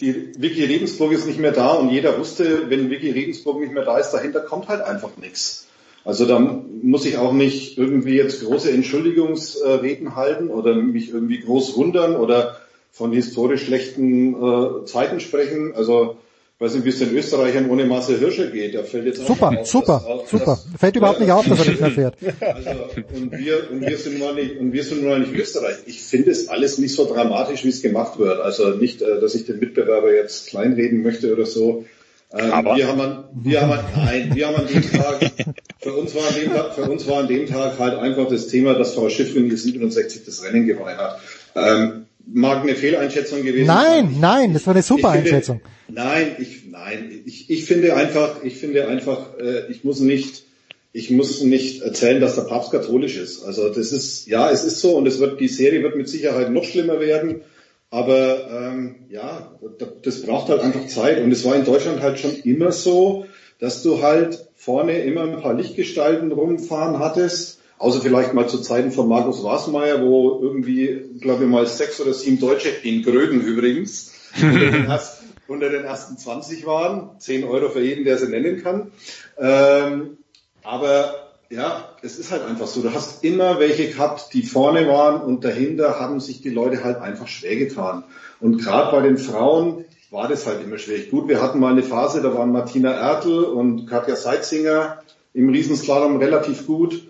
die 0.00 0.32
Vicky 0.38 0.64
Regensburg 0.64 1.12
ist 1.12 1.26
nicht 1.26 1.38
mehr 1.38 1.52
da 1.52 1.72
und 1.72 1.90
jeder 1.90 2.18
wusste, 2.18 2.68
wenn 2.68 2.90
Vicky 2.90 3.10
Regensburg 3.10 3.60
nicht 3.60 3.72
mehr 3.72 3.84
da 3.84 3.98
ist, 3.98 4.10
dahinter 4.10 4.40
kommt 4.40 4.68
halt 4.68 4.82
einfach 4.82 5.16
nichts. 5.16 5.66
Also 6.04 6.24
da 6.26 6.38
muss 6.38 7.04
ich 7.04 7.18
auch 7.18 7.32
nicht 7.32 7.78
irgendwie 7.78 8.14
jetzt 8.14 8.44
große 8.44 8.70
Entschuldigungsreden 8.70 10.14
halten 10.14 10.50
oder 10.50 10.74
mich 10.74 11.10
irgendwie 11.10 11.40
groß 11.40 11.76
wundern 11.76 12.14
oder 12.14 12.60
von 12.92 13.12
historisch 13.12 13.64
schlechten 13.64 14.34
äh, 14.34 14.84
Zeiten 14.84 15.18
sprechen. 15.18 15.74
Also 15.74 16.18
weiß 16.58 16.74
nicht, 16.74 16.84
wie 16.84 16.88
es 16.88 16.98
den 16.98 17.14
Österreichern 17.14 17.70
ohne 17.70 17.84
Marcel 17.84 18.18
Hirscher 18.18 18.46
geht. 18.46 18.74
Der 18.74 18.84
fällt 18.84 19.06
jetzt 19.06 19.26
super, 19.26 19.48
auf, 19.60 19.66
super, 19.66 20.02
dass, 20.22 20.30
super. 20.30 20.58
Fällt 20.78 20.96
überhaupt 20.96 21.20
nicht 21.20 21.30
auf, 21.30 21.46
dass 21.46 21.58
er 21.58 21.70
nicht 21.70 21.80
mehr 21.80 21.90
fährt. 21.90 22.16
Also, 22.40 22.70
und 23.14 23.32
wir, 23.32 23.70
und 23.70 23.80
wir 23.82 23.98
sind 23.98 24.18
nur 24.18 24.32
nicht, 24.32 24.56
und 24.58 24.72
wir 24.72 24.84
sind 24.84 25.02
nur 25.02 25.18
nicht 25.18 25.34
Österreich. 25.34 25.76
Ich 25.86 26.02
finde 26.02 26.30
es 26.30 26.48
alles 26.48 26.78
nicht 26.78 26.94
so 26.94 27.12
dramatisch, 27.12 27.64
wie 27.64 27.68
es 27.68 27.82
gemacht 27.82 28.18
wird. 28.18 28.40
Also 28.40 28.70
nicht, 28.70 29.02
äh, 29.02 29.20
dass 29.20 29.34
ich 29.34 29.44
den 29.44 29.58
Mitbewerber 29.58 30.14
jetzt 30.14 30.48
kleinreden 30.48 31.02
möchte 31.02 31.32
oder 31.32 31.44
so. 31.44 31.84
Ähm, 32.32 32.52
Aber 32.52 32.76
wir 32.76 32.88
haben 32.88 33.00
an, 33.00 33.24
wir 33.34 33.60
haben 33.60 33.72
an, 33.72 33.84
nein, 33.94 34.30
wir 34.34 34.48
haben 34.48 34.56
an 34.56 34.66
dem 34.66 34.90
Tag, 34.90 35.30
für 35.78 35.92
uns 35.92 36.14
war 36.14 36.26
an 36.26 36.34
dem 36.34 36.52
Tag, 36.52 36.74
für 36.74 36.82
uns 36.82 37.06
war 37.06 37.18
an 37.20 37.28
dem 37.28 37.46
Tag 37.46 37.78
halt 37.78 37.98
einfach 37.98 38.28
das 38.28 38.48
Thema, 38.48 38.74
dass 38.74 38.94
Frau 38.94 39.08
Schiffrin 39.08 39.48
die 39.48 39.56
67 39.56 40.24
das 40.24 40.42
Rennen 40.42 40.66
gewonnen 40.66 40.96
hat. 40.96 41.20
Ähm, 41.54 42.05
mag 42.26 42.62
eine 42.62 42.74
Fehleinschätzung 42.74 43.42
gewesen 43.42 43.66
nein, 43.66 43.84
sein. 43.84 44.04
Nein, 44.04 44.20
nein, 44.20 44.52
das 44.54 44.66
war 44.66 44.74
eine 44.74 44.82
super 44.82 45.12
finde, 45.12 45.28
Einschätzung. 45.28 45.60
Nein, 45.88 46.36
ich, 46.38 46.66
nein, 46.70 47.22
ich, 47.24 47.48
ich 47.50 47.64
finde 47.64 47.94
einfach, 47.94 48.42
ich 48.42 48.56
finde 48.56 48.88
einfach, 48.88 49.38
äh, 49.38 49.70
ich 49.70 49.84
muss 49.84 50.00
nicht, 50.00 50.44
ich 50.92 51.10
muss 51.10 51.42
nicht 51.42 51.82
erzählen, 51.82 52.20
dass 52.20 52.34
der 52.34 52.42
Papst 52.42 52.72
katholisch 52.72 53.16
ist. 53.16 53.44
Also 53.44 53.68
das 53.68 53.92
ist, 53.92 54.26
ja, 54.26 54.50
es 54.50 54.64
ist 54.64 54.80
so 54.80 54.96
und 54.96 55.06
es 55.06 55.20
wird, 55.20 55.40
die 55.40 55.48
Serie 55.48 55.82
wird 55.82 55.96
mit 55.96 56.08
Sicherheit 56.08 56.50
noch 56.50 56.64
schlimmer 56.64 57.00
werden. 57.00 57.42
Aber 57.90 58.50
ähm, 58.50 58.96
ja, 59.10 59.58
das 60.02 60.22
braucht 60.22 60.48
halt 60.48 60.60
einfach 60.60 60.86
Zeit. 60.88 61.22
Und 61.22 61.30
es 61.30 61.44
war 61.44 61.54
in 61.54 61.64
Deutschland 61.64 62.00
halt 62.00 62.18
schon 62.18 62.34
immer 62.42 62.72
so, 62.72 63.26
dass 63.60 63.82
du 63.82 64.02
halt 64.02 64.48
vorne 64.54 64.98
immer 65.04 65.22
ein 65.22 65.40
paar 65.40 65.54
Lichtgestalten 65.54 66.32
rumfahren 66.32 66.98
hattest 66.98 67.55
Außer 67.78 68.00
vielleicht 68.00 68.32
mal 68.32 68.48
zu 68.48 68.58
Zeiten 68.58 68.90
von 68.90 69.08
Markus 69.08 69.44
Wasmeier, 69.44 70.00
wo 70.02 70.40
irgendwie, 70.40 71.10
glaube 71.20 71.44
ich 71.44 71.50
mal, 71.50 71.66
sechs 71.66 72.00
oder 72.00 72.14
sieben 72.14 72.40
Deutsche, 72.40 72.68
in 72.68 73.02
Gröden 73.02 73.40
übrigens, 73.40 74.12
unter, 74.42 74.58
den 74.58 74.86
ersten, 74.86 75.26
unter 75.46 75.68
den 75.68 75.84
ersten 75.84 76.16
20 76.16 76.66
waren. 76.66 77.10
Zehn 77.18 77.44
Euro 77.44 77.68
für 77.68 77.82
jeden, 77.82 78.04
der 78.04 78.16
sie 78.18 78.28
nennen 78.28 78.62
kann. 78.62 78.92
Ähm, 79.38 80.16
aber 80.62 81.26
ja, 81.50 81.90
es 82.02 82.18
ist 82.18 82.32
halt 82.32 82.42
einfach 82.42 82.66
so. 82.66 82.82
Du 82.82 82.92
hast 82.92 83.22
immer 83.24 83.60
welche 83.60 83.88
gehabt, 83.88 84.32
die 84.32 84.42
vorne 84.42 84.88
waren 84.88 85.20
und 85.20 85.44
dahinter 85.44 86.00
haben 86.00 86.18
sich 86.18 86.40
die 86.40 86.50
Leute 86.50 86.82
halt 86.82 86.96
einfach 86.96 87.28
schwer 87.28 87.56
getan. 87.56 88.04
Und 88.40 88.58
gerade 88.58 88.90
bei 88.90 89.02
den 89.02 89.18
Frauen 89.18 89.84
war 90.10 90.28
das 90.28 90.46
halt 90.46 90.62
immer 90.64 90.78
schwierig. 90.78 91.10
Gut, 91.10 91.28
wir 91.28 91.42
hatten 91.42 91.60
mal 91.60 91.72
eine 91.72 91.82
Phase, 91.82 92.22
da 92.22 92.34
waren 92.34 92.52
Martina 92.52 92.92
Ertel 92.92 93.44
und 93.44 93.86
Katja 93.86 94.16
Seitzinger 94.16 95.02
im 95.34 95.50
Riesenslalom 95.50 96.16
relativ 96.16 96.66
gut. 96.66 97.05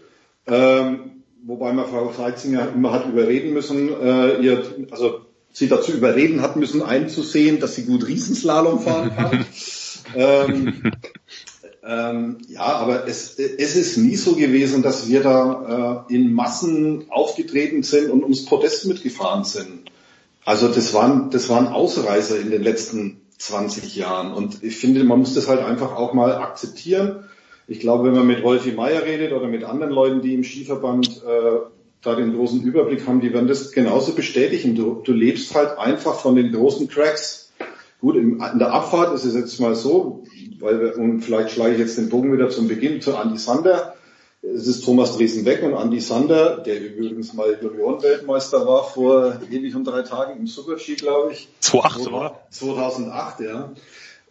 Ähm, 0.46 1.22
wobei 1.44 1.72
man 1.72 1.86
Frau 1.86 2.12
Seitzinger 2.12 2.72
immer 2.74 2.92
hat 2.92 3.06
überreden 3.06 3.52
müssen, 3.52 3.88
äh, 3.88 4.40
ihr, 4.40 4.64
also 4.90 5.20
sie 5.52 5.68
dazu 5.68 5.92
überreden 5.92 6.42
hat 6.42 6.56
müssen, 6.56 6.82
einzusehen, 6.82 7.60
dass 7.60 7.74
sie 7.74 7.84
gut 7.84 8.06
Riesenslalom 8.06 8.80
fahren 8.80 9.12
kann. 9.14 9.46
ähm, 10.14 10.82
Ähm, 11.86 12.38
ja, 12.48 12.62
aber 12.62 13.06
es, 13.06 13.38
es 13.38 13.76
ist 13.76 13.96
nie 13.96 14.16
so 14.16 14.34
gewesen, 14.34 14.82
dass 14.82 15.06
wir 15.06 15.22
da 15.22 16.04
äh, 16.08 16.14
in 16.14 16.32
Massen 16.32 17.04
aufgetreten 17.10 17.84
sind 17.84 18.10
und 18.10 18.24
ums 18.24 18.44
Podest 18.44 18.86
mitgefahren 18.86 19.44
sind. 19.44 19.84
Also 20.44 20.66
das 20.66 20.92
waren, 20.94 21.30
das 21.30 21.48
waren 21.48 21.68
Ausreißer 21.68 22.40
in 22.40 22.50
den 22.50 22.62
letzten 22.62 23.20
20 23.38 23.94
Jahren. 23.94 24.32
Und 24.32 24.64
ich 24.64 24.76
finde, 24.76 25.04
man 25.04 25.20
muss 25.20 25.34
das 25.34 25.46
halt 25.46 25.60
einfach 25.60 25.94
auch 25.94 26.12
mal 26.12 26.34
akzeptieren. 26.34 27.24
Ich 27.68 27.80
glaube, 27.80 28.04
wenn 28.04 28.14
man 28.14 28.26
mit 28.26 28.42
Wolfi 28.44 28.72
Meier 28.72 29.04
redet 29.04 29.32
oder 29.32 29.48
mit 29.48 29.64
anderen 29.64 29.92
Leuten, 29.92 30.22
die 30.22 30.34
im 30.34 30.44
Skiverband 30.44 31.22
äh, 31.26 31.58
da 32.02 32.14
den 32.14 32.34
großen 32.34 32.62
Überblick 32.62 33.06
haben, 33.06 33.20
die 33.20 33.32
werden 33.32 33.48
das 33.48 33.72
genauso 33.72 34.12
bestätigen. 34.12 34.76
Du, 34.76 35.02
du 35.04 35.12
lebst 35.12 35.54
halt 35.54 35.76
einfach 35.78 36.14
von 36.14 36.36
den 36.36 36.52
großen 36.52 36.88
Cracks. 36.88 37.52
Gut, 38.00 38.16
in, 38.16 38.40
in 38.40 38.58
der 38.58 38.72
Abfahrt 38.72 39.14
ist 39.14 39.24
es 39.24 39.34
jetzt 39.34 39.58
mal 39.58 39.74
so, 39.74 40.22
weil 40.60 40.80
wir, 40.80 40.98
und 40.98 41.22
vielleicht 41.22 41.50
schlage 41.50 41.74
ich 41.74 41.80
jetzt 41.80 41.98
den 41.98 42.08
Bogen 42.08 42.32
wieder 42.32 42.50
zum 42.50 42.68
Beginn 42.68 43.00
zu 43.00 43.12
Andy 43.12 43.38
Sander. 43.38 43.94
Es 44.42 44.68
ist 44.68 44.84
Thomas 44.84 45.16
Dresen 45.16 45.44
weg 45.44 45.64
und 45.64 45.72
Andy 45.72 46.00
Sander, 46.00 46.58
der 46.58 46.80
übrigens 46.80 47.32
mal 47.32 47.58
Junioren-Weltmeister 47.60 48.64
war 48.64 48.84
vor 48.84 49.40
ewig 49.50 49.74
und 49.74 49.84
drei 49.84 50.02
Tagen 50.02 50.38
im 50.38 50.46
Super-G, 50.46 50.94
glaube 50.94 51.32
ich. 51.32 51.48
2008, 51.60 52.12
oder? 52.12 52.40
2008, 52.50 53.40
ja. 53.40 53.72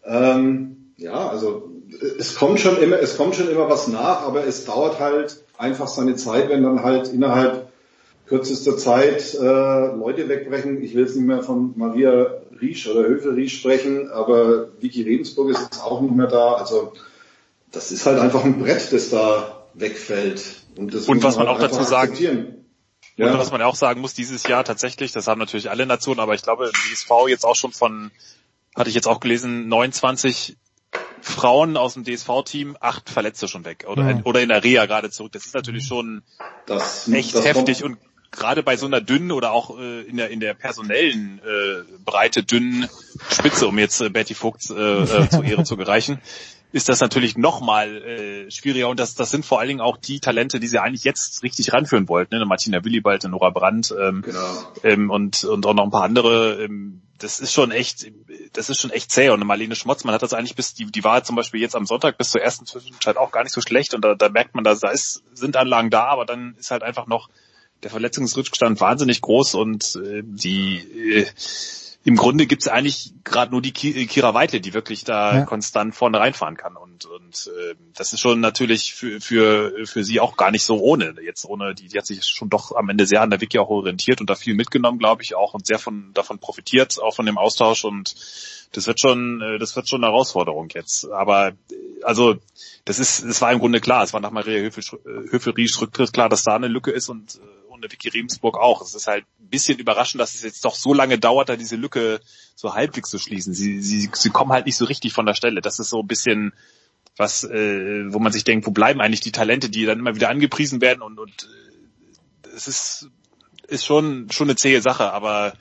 Ähm, 0.06 0.94
ja, 0.96 1.28
also 1.28 1.75
es 2.18 2.36
kommt 2.36 2.60
schon 2.60 2.78
immer, 2.82 3.00
es 3.00 3.18
kommt 3.18 3.36
schon 3.36 3.50
immer 3.50 3.70
was 3.70 3.88
nach, 3.88 4.22
aber 4.22 4.46
es 4.46 4.66
dauert 4.66 5.00
halt 5.00 5.44
einfach 5.58 5.88
seine 5.88 6.16
Zeit, 6.16 6.50
wenn 6.50 6.64
dann 6.64 6.84
halt 6.84 7.08
innerhalb 7.10 7.72
kürzester 8.26 8.78
Zeit 8.78 9.36
äh, 9.36 9.96
Leute 9.96 10.28
wegbrechen. 10.28 10.82
Ich 10.82 10.96
will 10.96 11.04
jetzt 11.04 11.16
nicht 11.16 11.26
mehr 11.26 11.44
von 11.44 11.74
Maria 11.76 12.42
Riesch 12.60 12.88
oder 12.88 13.08
Höfe 13.08 13.36
Riesch 13.36 13.60
sprechen, 13.60 14.10
aber 14.10 14.70
Vicky 14.80 15.04
Regensburg 15.04 15.52
ist 15.52 15.62
jetzt 15.62 15.84
auch 15.84 16.02
nicht 16.02 16.16
mehr 16.16 16.28
da. 16.28 16.54
Also 16.54 16.94
das 17.72 17.92
ist 17.92 18.06
halt 18.06 18.20
einfach 18.20 18.44
ein 18.44 18.60
Brett, 18.60 18.92
das 18.92 19.10
da 19.10 19.66
wegfällt. 19.74 20.44
Und, 20.78 20.94
das 20.94 21.08
und 21.08 21.24
was 21.24 21.38
man 21.38 21.48
auch 21.48 21.60
dazu 21.60 21.84
sagen, 21.84 22.16
ja. 23.18 23.32
Und 23.32 23.40
was 23.40 23.52
man 23.52 23.62
auch 23.62 23.76
sagen 23.76 24.02
muss, 24.02 24.14
dieses 24.14 24.44
Jahr 24.44 24.66
tatsächlich, 24.66 25.14
das 25.14 25.28
haben 25.28 25.40
natürlich 25.40 25.70
alle 25.70 25.86
Nationen, 25.86 26.20
aber 26.20 26.34
ich 26.34 26.42
glaube, 26.42 26.70
DSV 26.70 27.10
jetzt 27.30 27.46
auch 27.46 27.56
schon 27.56 27.72
von, 27.72 28.12
hatte 28.76 28.90
ich 28.90 28.96
jetzt 28.96 29.08
auch 29.08 29.22
gelesen, 29.22 29.70
29 29.70 30.58
Frauen 31.26 31.76
aus 31.76 31.96
dem 31.96 32.04
DSV-Team, 32.04 32.78
acht 32.80 33.10
Verletzte 33.10 33.48
schon 33.48 33.66
weg 33.66 33.86
oder, 33.88 34.04
mhm. 34.04 34.22
oder 34.26 34.42
in 34.42 34.50
der 34.50 34.64
Reha 34.64 34.86
gerade 34.86 35.10
zurück. 35.10 35.32
Das 35.32 35.46
ist 35.46 35.56
natürlich 35.56 35.88
schon 35.88 36.22
das, 36.68 37.08
echt 37.10 37.34
das 37.34 37.46
heftig 37.46 37.84
und 37.84 37.98
gerade 38.30 38.62
bei 38.62 38.78
so 38.78 38.86
einer 38.86 39.02
dünnen 39.02 39.32
oder 39.32 39.52
auch 39.52 39.80
äh, 39.80 40.02
in 40.02 40.18
der 40.18 40.30
in 40.30 40.40
der 40.40 40.54
personellen 40.54 41.40
äh, 41.40 41.84
Breite 42.06 42.44
dünnen 42.44 42.88
Spitze, 43.32 43.68
um 43.68 43.80
jetzt 43.80 44.02
äh, 44.02 44.10
Betty 44.10 44.36
Vogt 44.36 44.70
äh, 44.70 44.74
äh, 44.74 45.30
zur 45.30 45.44
Ehre 45.44 45.64
zu 45.64 45.78
gereichen, 45.78 46.22
ist 46.72 46.90
das 46.90 47.00
natürlich 47.00 47.38
nochmal 47.38 47.96
äh, 48.04 48.52
schwieriger 48.52 48.88
und 48.90 49.00
das, 49.00 49.16
das 49.16 49.32
sind 49.32 49.46
vor 49.46 49.60
allen 49.60 49.70
Dingen 49.70 49.82
auch 49.82 49.98
die 49.98 50.20
Talente, 50.20 50.60
die 50.60 50.68
sie 50.68 50.80
eigentlich 50.80 51.06
jetzt 51.06 51.42
richtig 51.42 51.74
ranführen 51.74 52.08
wollten. 52.08 52.38
Ne? 52.38 52.46
Martina 52.46 52.84
Willibald, 52.86 53.24
Nora 53.24 53.50
Brandt 53.50 53.96
ähm, 54.00 54.22
genau. 54.22 54.74
ähm, 54.84 55.10
und, 55.10 55.44
und 55.44 55.66
auch 55.66 55.74
noch 55.74 55.86
ein 55.86 55.92
paar 55.92 56.04
andere. 56.04 56.64
Ähm, 56.64 57.02
das 57.18 57.40
ist 57.40 57.54
schon 57.54 57.72
echt, 57.72 58.12
das 58.54 58.70
ist 58.70 58.82
schon 58.82 58.92
echt 58.92 59.12
zäh. 59.12 59.30
Und 59.30 59.46
Marlene 59.46 59.76
Schmotzmann 59.76 60.14
hat 60.14 60.22
das 60.22 60.34
eigentlich 60.34 60.56
bis, 60.56 60.74
die, 60.74 60.86
die 60.86 61.04
war 61.04 61.24
zum 61.24 61.36
Beispiel 61.36 61.62
jetzt 61.62 61.76
am 61.76 61.86
Sonntag 61.86 62.18
bis 62.18 62.32
zur 62.32 62.42
ersten 62.42 62.66
Zwischenzeit 62.66 63.18
auch 63.18 63.32
gar 63.32 63.44
nicht 63.44 63.54
so 63.54 63.62
schlecht 63.62 63.94
und 63.94 64.04
da, 64.04 64.16
da 64.16 64.30
merkt 64.30 64.56
man, 64.56 64.64
da 64.64 64.72
ist, 64.72 65.24
sind 65.34 65.56
Anlagen 65.56 65.90
da, 65.90 66.06
aber 66.06 66.26
dann 66.26 66.56
ist 66.60 66.72
halt 66.72 66.84
einfach 66.84 67.08
noch 67.08 67.30
der 67.84 67.92
Verletzungsrückstand 67.92 68.82
wahnsinnig 68.82 69.22
groß 69.22 69.56
und 69.56 69.96
äh, 69.96 70.24
die 70.24 70.78
äh, 70.78 71.26
im 72.06 72.18
Grunde 72.18 72.46
gibt's 72.46 72.68
eigentlich 72.68 73.16
gerade 73.24 73.52
nur 73.52 73.64
die 73.64 73.72
Kira 73.72 74.36
Weitle, 74.36 74.62
die 74.62 74.76
wirklich 74.76 75.06
da 75.06 75.40
ja. 75.40 75.46
konstant 75.46 75.96
vorne 75.96 76.20
reinfahren 76.20 76.56
kann. 76.56 76.78
Und, 76.78 77.06
und 77.06 77.48
äh, 77.48 77.74
das 77.96 78.14
ist 78.14 78.20
schon 78.20 78.40
natürlich 78.40 78.94
für, 78.94 79.20
für, 79.20 79.88
für 79.88 80.04
sie 80.04 80.20
auch 80.20 80.38
gar 80.38 80.52
nicht 80.52 80.64
so 80.64 80.80
ohne. 80.80 81.16
Jetzt 81.26 81.46
ohne, 81.46 81.74
die, 81.74 81.88
die 81.88 81.98
hat 81.98 82.06
sich 82.06 82.24
schon 82.24 82.52
doch 82.52 82.76
am 82.76 82.90
Ende 82.90 83.08
sehr 83.08 83.24
an 83.24 83.32
der 83.32 83.42
Wiki 83.42 83.58
auch 83.58 83.70
orientiert 83.70 84.22
und 84.22 84.30
da 84.30 84.36
viel 84.36 84.54
mitgenommen, 84.54 85.00
glaube 85.00 85.24
ich, 85.24 85.34
auch 85.34 85.56
und 85.56 85.66
sehr 85.66 85.80
von 85.80 86.12
davon 86.14 86.38
profitiert, 86.38 87.02
auch 87.02 87.16
von 87.16 87.26
dem 87.26 87.40
Austausch 87.40 87.84
und 87.86 88.14
das 88.72 88.86
wird 88.86 89.00
schon, 89.00 89.42
äh, 89.42 89.58
das 89.58 89.76
wird 89.76 89.90
schon 89.90 90.04
eine 90.04 90.14
Herausforderung 90.14 90.70
jetzt. 90.76 91.10
Aber 91.10 91.54
also 92.04 92.36
das 92.86 93.00
ist, 93.00 93.24
es 93.24 93.42
war 93.42 93.52
im 93.52 93.58
Grunde 93.58 93.82
klar, 93.82 94.04
es 94.04 94.14
war 94.14 94.22
nach 94.22 94.30
Maria 94.30 94.60
Höfel-Riesch 94.60 95.82
Rücktritt 95.82 96.14
klar, 96.14 96.30
dass 96.30 96.44
da 96.44 96.56
eine 96.56 96.68
Lücke 96.68 96.92
ist 96.92 97.10
und 97.10 97.40
und 97.76 97.82
der 97.82 97.92
Vicky 97.92 98.10
Regensburg 98.10 98.58
auch. 98.58 98.82
Es 98.82 98.96
ist 98.96 99.08
halt 99.08 99.26
ein 99.40 99.50
bisschen 99.50 99.78
überraschend, 99.78 100.22
dass 100.22 100.36
es 100.36 100.42
jetzt 100.42 100.66
doch 100.66 100.76
so 100.76 100.94
lange 100.94 101.20
dauert, 101.20 101.50
da 101.50 101.56
diese 101.56 101.76
Lücke 101.76 102.20
so 102.56 102.74
halbwegs 102.74 103.10
zu 103.10 103.20
schließen. 103.20 103.54
Sie, 103.54 103.82
sie, 103.82 104.10
sie 104.12 104.30
kommen 104.30 104.52
halt 104.52 104.66
nicht 104.66 104.78
so 104.78 104.86
richtig 104.86 105.14
von 105.14 105.26
der 105.26 105.34
Stelle. 105.34 105.62
Das 105.62 105.80
ist 105.80 105.90
so 105.90 106.00
ein 106.00 106.08
bisschen 106.08 106.54
was, 107.18 107.44
äh, 107.44 108.12
wo 108.12 108.20
man 108.20 108.32
sich 108.32 108.44
denkt, 108.44 108.66
wo 108.66 108.72
bleiben 108.72 109.02
eigentlich 109.02 109.22
die 109.22 109.32
Talente, 109.32 109.70
die 109.70 109.86
dann 109.86 110.00
immer 110.00 110.16
wieder 110.16 110.30
angepriesen 110.30 110.82
werden 110.82 111.02
und, 111.02 111.20
und 111.20 111.48
äh, 112.44 112.50
es 112.56 112.68
ist, 112.68 113.10
ist 113.68 113.86
schon, 113.86 114.30
schon 114.32 114.48
eine 114.48 114.56
zähe 114.56 114.82
Sache, 114.82 115.12
aber 115.12 115.54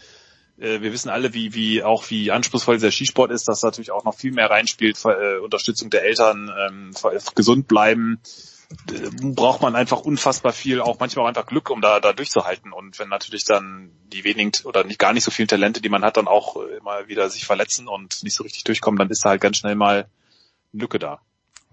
äh, 0.59 0.81
wir 0.81 0.93
wissen 0.93 1.10
alle, 1.10 1.34
wie, 1.34 1.55
wie 1.55 1.83
auch 1.83 2.10
wie 2.10 2.31
anspruchsvoll 2.31 2.76
dieser 2.76 2.91
Skisport 2.91 3.31
ist, 3.31 3.49
dass 3.49 3.62
natürlich 3.62 3.93
auch 3.93 4.05
noch 4.05 4.17
viel 4.17 4.33
mehr 4.33 4.51
reinspielt, 4.51 4.99
äh, 5.05 5.39
Unterstützung 5.39 5.91
der 5.91 6.05
Eltern, 6.05 6.51
ähm, 6.67 6.91
gesund 7.34 7.68
bleiben, 7.68 8.20
braucht 9.34 9.62
man 9.62 9.76
einfach 9.76 10.01
unfassbar 10.01 10.52
viel, 10.52 10.81
auch 10.81 10.99
manchmal 10.99 11.26
einfach 11.26 11.47
Glück, 11.47 11.70
um 11.70 11.81
da, 11.81 12.01
da 12.01 12.12
durchzuhalten. 12.12 12.73
Und 12.73 12.99
wenn 12.99 13.09
natürlich 13.09 13.44
dann 13.44 13.91
die 14.12 14.25
wenigen 14.25 14.52
oder 14.65 14.84
nicht 14.84 14.99
gar 14.99 15.12
nicht 15.12 15.25
so 15.25 15.31
viele 15.31 15.49
Talente, 15.49 15.81
die 15.81 15.89
man 15.89 16.05
hat, 16.05 16.17
dann 16.17 16.28
auch 16.28 16.57
immer 16.57 17.09
wieder 17.09 17.28
sich 17.31 17.44
verletzen 17.44 17.89
und 17.89 18.23
nicht 18.23 18.34
so 18.34 18.43
richtig 18.43 18.65
durchkommen, 18.65 18.99
dann 18.99 19.10
ist 19.10 19.25
da 19.25 19.31
halt 19.31 19.41
ganz 19.41 19.59
schnell 19.59 19.75
mal 19.75 20.09
eine 20.73 20.83
Lücke 20.83 20.99
da 20.99 21.20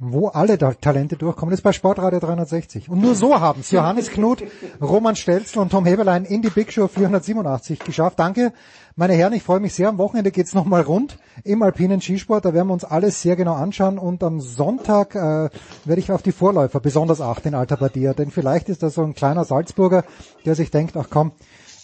wo 0.03 0.29
alle 0.29 0.57
Talente 0.57 1.15
durchkommen, 1.15 1.53
ist 1.53 1.61
bei 1.61 1.73
Sportradio 1.73 2.19
360. 2.19 2.89
Und 2.89 3.01
nur 3.01 3.13
so 3.13 3.39
haben 3.39 3.61
es 3.61 3.69
Johannes 3.69 4.09
Knut, 4.09 4.43
Roman 4.81 5.15
Stelzl 5.15 5.59
und 5.59 5.71
Tom 5.71 5.85
Heberlein 5.85 6.25
in 6.25 6.41
die 6.41 6.49
Big 6.49 6.73
Show 6.73 6.87
487 6.87 7.77
geschafft. 7.77 8.17
Danke, 8.17 8.51
meine 8.95 9.13
Herren, 9.13 9.33
ich 9.33 9.43
freue 9.43 9.59
mich 9.59 9.75
sehr. 9.75 9.89
Am 9.89 9.99
Wochenende 9.99 10.31
geht's 10.31 10.55
nochmal 10.55 10.81
rund 10.81 11.19
im 11.43 11.61
alpinen 11.61 12.01
Skisport. 12.01 12.45
Da 12.45 12.53
werden 12.53 12.67
wir 12.67 12.73
uns 12.73 12.83
alles 12.83 13.21
sehr 13.21 13.35
genau 13.35 13.53
anschauen. 13.53 13.99
Und 13.99 14.23
am 14.23 14.41
Sonntag 14.41 15.13
äh, 15.13 15.49
werde 15.85 15.99
ich 15.99 16.11
auf 16.11 16.23
die 16.23 16.31
Vorläufer 16.31 16.79
besonders 16.79 17.21
achten 17.21 17.49
in 17.49 17.55
Alta 17.55 17.75
Badia. 17.75 18.15
Denn 18.15 18.31
vielleicht 18.31 18.69
ist 18.69 18.81
da 18.81 18.89
so 18.89 19.03
ein 19.03 19.13
kleiner 19.13 19.45
Salzburger, 19.45 20.03
der 20.45 20.55
sich 20.55 20.71
denkt, 20.71 20.97
ach 20.97 21.07
komm, 21.11 21.31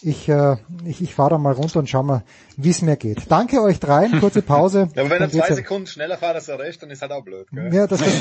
ich, 0.02 0.30
äh, 0.30 0.58
ich, 0.86 1.02
ich 1.02 1.14
fahre 1.14 1.32
da 1.32 1.38
mal 1.38 1.54
runter 1.54 1.80
und 1.80 1.90
schau 1.90 2.04
mal, 2.04 2.24
wie 2.56 2.70
es 2.70 2.82
mir 2.82 2.96
geht. 2.96 3.30
Danke 3.30 3.62
euch 3.62 3.80
dreien, 3.80 4.20
kurze 4.20 4.42
Pause. 4.42 4.90
ja, 4.96 5.02
aber 5.02 5.12
wenn 5.12 5.22
er 5.22 5.30
zwei 5.30 5.54
Sekunden 5.54 5.88
schneller 5.88 6.18
fährt 6.18 6.36
als 6.36 6.48
er 6.48 6.60
recht, 6.60 6.82
dann 6.82 6.90
ist 6.90 7.02
halt 7.02 7.12
auch 7.12 7.24
blöd. 7.24 7.48
Gell? 7.52 7.74
Ja, 7.74 7.88
das, 7.88 8.00
das, 8.00 8.14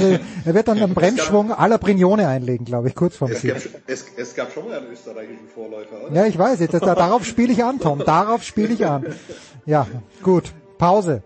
er 0.44 0.54
wird 0.54 0.68
dann 0.68 0.82
einen 0.82 0.94
Bremsschwung 0.94 1.52
aller 1.52 1.78
Brignone 1.78 2.28
einlegen, 2.28 2.64
glaube 2.64 2.88
ich, 2.88 2.94
kurz 2.94 3.16
vorm 3.16 3.34
Sieg. 3.34 3.54
Es, 3.86 4.06
es, 4.16 4.34
gab 4.34 4.52
schon 4.52 4.68
mal 4.68 4.78
einen 4.78 4.92
österreichischen 4.92 5.48
Vorläufer, 5.54 6.06
oder? 6.06 6.14
Ja, 6.14 6.26
ich 6.26 6.38
weiß, 6.38 6.60
jetzt, 6.60 6.74
das, 6.74 6.80
darauf 6.80 7.24
spiele 7.24 7.52
ich 7.52 7.62
an, 7.62 7.80
Tom, 7.80 8.02
darauf 8.04 8.42
spiele 8.42 8.72
ich 8.72 8.86
an. 8.86 9.06
Ja, 9.64 9.86
gut, 10.22 10.52
Pause. 10.78 11.22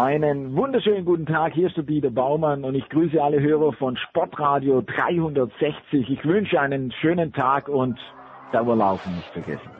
Einen 0.00 0.56
wunderschönen 0.56 1.04
guten 1.04 1.26
Tag, 1.26 1.52
hier 1.52 1.66
ist 1.66 1.76
der 1.76 1.84
Dieter 1.84 2.08
Baumann 2.08 2.64
und 2.64 2.74
ich 2.74 2.88
grüße 2.88 3.22
alle 3.22 3.38
Hörer 3.38 3.74
von 3.74 3.98
Sportradio 3.98 4.80
360. 4.80 6.08
Ich 6.08 6.24
wünsche 6.24 6.58
einen 6.58 6.90
schönen 6.90 7.34
Tag 7.34 7.68
und 7.68 7.98
Dauerlaufen 8.50 9.14
nicht 9.14 9.28
vergessen. 9.28 9.70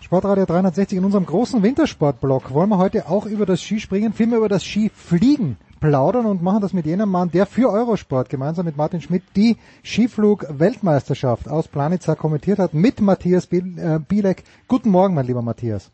Sportradio 0.00 0.46
360 0.46 0.96
in 0.96 1.04
unserem 1.04 1.26
großen 1.26 1.62
Wintersportblock 1.62 2.54
wollen 2.54 2.70
wir 2.70 2.78
heute 2.78 3.06
auch 3.06 3.26
über 3.26 3.44
das 3.44 3.60
Skispringen, 3.60 4.14
vielmehr 4.14 4.38
über 4.38 4.48
das 4.48 4.64
Skifliegen 4.64 5.58
plaudern 5.84 6.24
und 6.24 6.42
machen 6.42 6.62
das 6.62 6.72
mit 6.72 6.86
jenem 6.86 7.10
Mann, 7.10 7.30
der 7.30 7.44
für 7.44 7.68
Eurosport 7.68 8.30
gemeinsam 8.30 8.64
mit 8.64 8.78
Martin 8.78 9.02
Schmidt 9.02 9.22
die 9.36 9.58
Skiflug-Weltmeisterschaft 9.84 11.46
aus 11.46 11.68
Planitza 11.68 12.14
kommentiert 12.14 12.58
hat 12.58 12.72
mit 12.72 13.02
Matthias 13.02 13.52
äh, 13.52 14.00
Bielek. 14.08 14.44
Guten 14.66 14.88
Morgen, 14.88 15.14
mein 15.14 15.26
lieber 15.26 15.42
Matthias. 15.42 15.90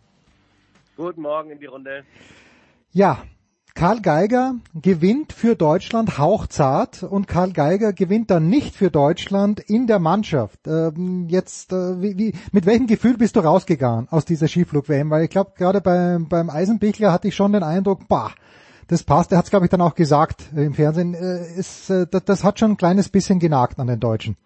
Guten 0.97 1.23
Morgen 1.23 1.51
in 1.51 1.59
die 1.59 1.67
Runde. 1.67 2.05
Ja, 2.93 3.19
Karl 3.75 4.01
Geiger 4.01 4.55
gewinnt 4.81 5.33
für 5.33 5.57
Deutschland 5.57 6.19
hauchzart 6.19 7.03
und 7.03 7.27
Karl 7.27 7.53
Geiger 7.53 7.93
gewinnt 7.93 8.31
dann 8.31 8.49
nicht 8.49 8.77
für 8.77 8.93
Deutschland 8.93 9.59
in 9.59 9.89
der 9.89 9.99
Mannschaft. 9.99 10.69
Ähm, 10.69 11.27
jetzt, 11.29 11.73
äh, 11.73 12.01
wie, 12.01 12.17
wie, 12.17 12.35
mit 12.53 12.65
welchem 12.65 12.87
Gefühl 12.87 13.17
bist 13.17 13.35
du 13.35 13.41
rausgegangen 13.41 14.07
aus 14.13 14.25
dieser 14.25 14.47
Skiflug-WM? 14.47 15.11
Weil 15.11 15.25
ich 15.25 15.31
glaube, 15.31 15.51
gerade 15.57 15.81
beim, 15.81 16.29
beim 16.29 16.49
Eisenbichler 16.49 17.11
hatte 17.13 17.27
ich 17.27 17.35
schon 17.35 17.53
den 17.53 17.65
Eindruck, 17.65 18.07
bah, 18.07 18.31
das 18.91 19.05
passt. 19.05 19.33
Er 19.33 19.39
hat 19.39 19.45
es, 19.45 19.51
glaube 19.51 19.67
ich, 19.67 19.71
dann 19.71 19.81
auch 19.81 19.95
gesagt 19.95 20.51
äh, 20.57 20.65
im 20.65 20.75
Fernsehen. 20.75 21.15
Äh, 21.15 21.59
ist, 21.59 21.91
äh, 21.91 22.07
das, 22.11 22.25
das 22.25 22.45
hat 22.45 22.59
schon 22.59 22.73
ein 22.73 22.77
kleines 22.77 23.09
bisschen 23.09 23.39
genagt 23.39 23.79
an 23.79 23.87
den 23.87 24.01
Deutschen. 24.01 24.37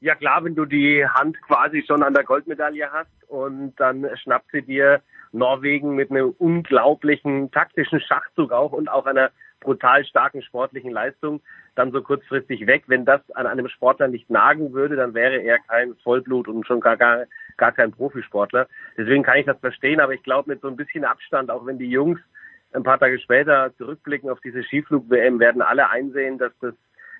Ja 0.00 0.14
klar, 0.14 0.44
wenn 0.44 0.54
du 0.54 0.64
die 0.64 1.04
Hand 1.06 1.40
quasi 1.42 1.82
schon 1.86 2.02
an 2.02 2.14
der 2.14 2.24
Goldmedaille 2.24 2.90
hast 2.92 3.10
und 3.28 3.74
dann 3.78 4.06
schnappt 4.22 4.50
sie 4.52 4.62
dir 4.62 5.00
Norwegen 5.32 5.94
mit 5.94 6.10
einem 6.10 6.30
unglaublichen 6.38 7.50
taktischen 7.50 8.00
Schachzug 8.00 8.52
auch 8.52 8.72
und 8.72 8.88
auch 8.88 9.06
einer 9.06 9.30
brutal 9.60 10.04
starken 10.04 10.42
sportlichen 10.42 10.92
Leistung 10.92 11.40
dann 11.74 11.92
so 11.92 12.00
kurzfristig 12.02 12.66
weg. 12.66 12.84
Wenn 12.86 13.04
das 13.04 13.20
an 13.32 13.46
einem 13.46 13.68
Sportler 13.68 14.08
nicht 14.08 14.30
nagen 14.30 14.72
würde, 14.72 14.96
dann 14.96 15.14
wäre 15.14 15.38
er 15.38 15.58
kein 15.58 15.94
Vollblut 16.04 16.48
und 16.48 16.66
schon 16.66 16.80
gar, 16.80 16.96
gar, 16.96 17.24
gar 17.56 17.72
kein 17.72 17.92
Profisportler. 17.92 18.68
Deswegen 18.96 19.24
kann 19.24 19.38
ich 19.38 19.46
das 19.46 19.58
verstehen, 19.58 20.00
aber 20.00 20.14
ich 20.14 20.22
glaube 20.22 20.50
mit 20.50 20.60
so 20.60 20.68
ein 20.68 20.76
bisschen 20.76 21.04
Abstand, 21.04 21.50
auch 21.50 21.66
wenn 21.66 21.78
die 21.78 21.90
Jungs 21.90 22.20
ein 22.72 22.82
paar 22.82 22.98
Tage 22.98 23.18
später 23.18 23.72
zurückblicken 23.76 24.30
auf 24.30 24.40
diese 24.40 24.62
Skiflug-WM, 24.62 25.40
werden 25.40 25.62
alle 25.62 25.90
einsehen, 25.90 26.38
dass 26.38 26.52
das 26.60 26.74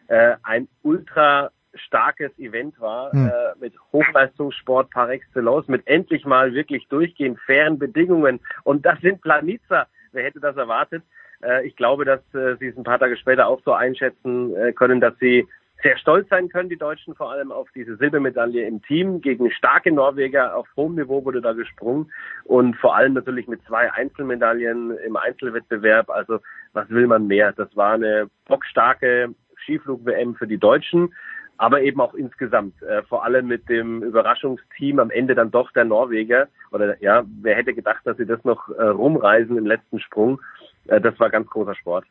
äh, 0.09 0.37
ein 0.43 0.69
ultra 0.83 1.51
starkes 1.75 2.37
Event 2.39 2.81
war, 2.81 3.13
hm. 3.13 3.29
äh, 3.29 3.31
mit 3.61 3.75
Hochleistungssport 3.93 4.91
par 4.91 5.11
excellence, 5.11 5.69
mit 5.69 5.87
endlich 5.87 6.25
mal 6.25 6.55
wirklich 6.55 6.87
durchgehend 6.89 7.39
fairen 7.41 7.79
Bedingungen. 7.79 8.41
Und 8.65 8.85
das 8.85 9.01
sind 9.01 9.21
Planitzer. 9.21 9.87
Wer 10.13 10.25
hätte 10.25 10.41
das 10.41 10.57
erwartet? 10.57 11.03
Äh, 11.43 11.67
ich 11.67 11.77
glaube, 11.77 12.05
dass 12.05 12.21
äh, 12.35 12.57
sie 12.59 12.69
es 12.69 12.77
ein 12.77 12.85
paar 12.85 12.99
Tage 12.99 13.17
später 13.17 13.47
auch 13.47 13.61
so 13.65 13.73
einschätzen 13.73 14.55
äh, 14.57 14.73
können, 14.73 15.01
dass 15.01 15.17
sie 15.19 15.47
sehr 15.83 15.97
stolz 15.99 16.29
sein 16.29 16.49
können, 16.49 16.69
die 16.69 16.77
Deutschen 16.77 17.15
vor 17.15 17.31
allem 17.31 17.53
auf 17.53 17.69
diese 17.75 17.97
Silbermedaille 17.97 18.67
im 18.67 18.83
Team. 18.83 19.21
Gegen 19.21 19.51
starke 19.51 19.93
Norweger 19.93 20.57
auf 20.57 20.67
hohem 20.77 20.97
Niveau 20.97 21.25
wurde 21.25 21.41
da 21.41 21.53
gesprungen 21.53 22.11
und 22.45 22.77
vor 22.77 22.97
allem 22.97 23.13
natürlich 23.13 23.47
mit 23.47 23.63
zwei 23.65 23.93
Einzelmedaillen 23.93 24.97
im 24.99 25.17
Einzelwettbewerb. 25.17 26.11
Also 26.11 26.41
was 26.73 26.89
will 26.91 27.07
man 27.07 27.27
mehr? 27.27 27.53
Das 27.53 27.75
war 27.77 27.93
eine 27.93 28.29
bockstarke 28.47 29.35
Skiflug-WM 29.63 30.35
für 30.35 30.47
die 30.47 30.59
Deutschen, 30.59 31.15
aber 31.59 31.83
eben 31.83 32.01
auch 32.01 32.15
insgesamt. 32.15 32.83
Äh, 32.83 33.03
vor 33.05 33.25
allem 33.25 33.47
mit 33.47 33.69
dem 33.69 34.03
Überraschungsteam 34.03 34.99
am 34.99 35.11
Ende 35.11 35.35
dann 35.35 35.51
doch 35.51 35.71
der 35.73 35.85
Norweger. 35.85 36.49
Oder 36.73 37.01
ja, 37.03 37.25
wer 37.41 37.55
hätte 37.55 37.75
gedacht, 37.75 38.01
dass 38.05 38.17
sie 38.17 38.27
das 38.27 38.43
noch 38.45 38.69
äh, 38.71 38.83
rumreisen 38.83 39.57
im 39.57 39.67
letzten 39.67 40.01
Sprung? 40.01 40.41
Äh, 40.89 41.01
das 41.01 41.19
war 41.21 41.31
ganz 41.31 41.49
großer 41.49 41.75
Sport 41.77 42.05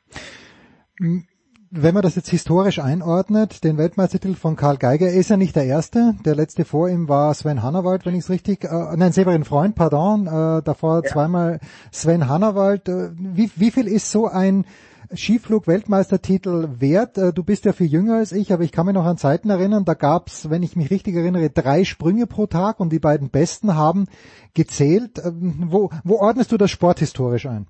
wenn 1.70 1.94
man 1.94 2.04
das 2.04 2.16
jetzt 2.16 2.30
historisch 2.30 2.80
einordnet, 2.80 3.64
den 3.64 3.78
Weltmeistertitel 3.78 4.36
von 4.36 4.56
Karl 4.56 4.78
Geiger, 4.78 5.10
ist 5.10 5.30
ja 5.30 5.38
nicht 5.38 5.56
der 5.56 5.66
erste. 5.66 6.16
Der 6.26 6.36
letzte 6.36 6.66
vor 6.66 6.90
ihm 6.90 7.10
war 7.10 7.34
Sven 7.34 7.62
Hannawald, 7.62 8.06
wenn 8.06 8.16
ich 8.16 8.22
es 8.22 8.30
richtig, 8.30 8.64
äh, 8.64 8.96
nein, 8.96 9.12
Severin 9.12 9.44
Freund, 9.44 9.76
pardon, 9.76 10.28
äh, 10.28 10.62
davor 10.64 11.04
ja. 11.04 11.12
zweimal 11.12 11.60
Sven 11.92 12.28
Hannawald. 12.28 12.88
Äh, 12.88 13.10
wie, 13.18 13.52
wie 13.56 13.72
viel 13.72 13.88
ist 13.88 14.12
so 14.12 14.28
ein 14.28 14.66
Skiflug-Weltmeistertitel 15.14 16.70
wert? 16.80 17.18
Äh, 17.18 17.34
du 17.34 17.44
bist 17.44 17.66
ja 17.66 17.74
viel 17.74 17.88
jünger 17.88 18.18
als 18.18 18.32
ich, 18.32 18.54
aber 18.54 18.64
ich 18.64 18.72
kann 18.72 18.86
mich 18.86 18.96
noch 18.96 19.06
an 19.06 19.18
Zeiten 19.18 19.50
erinnern, 19.50 19.86
da 19.86 19.94
gab's, 19.94 20.50
wenn 20.50 20.64
ich 20.64 20.76
mich 20.76 20.90
richtig 20.90 21.16
erinnere, 21.16 21.50
drei 21.50 21.84
Sprünge 21.84 22.28
pro 22.28 22.48
Tag 22.48 22.80
und 22.80 22.92
die 22.92 23.00
beiden 23.00 23.30
Besten 23.30 23.76
haben 23.76 24.08
gezählt. 24.54 25.22
Ähm, 25.24 25.68
wo, 25.68 25.90
wo 26.04 26.16
ordnest 26.16 26.52
du 26.52 26.58
das 26.58 26.72
sporthistorisch 26.72 27.46
ein? 27.46 27.68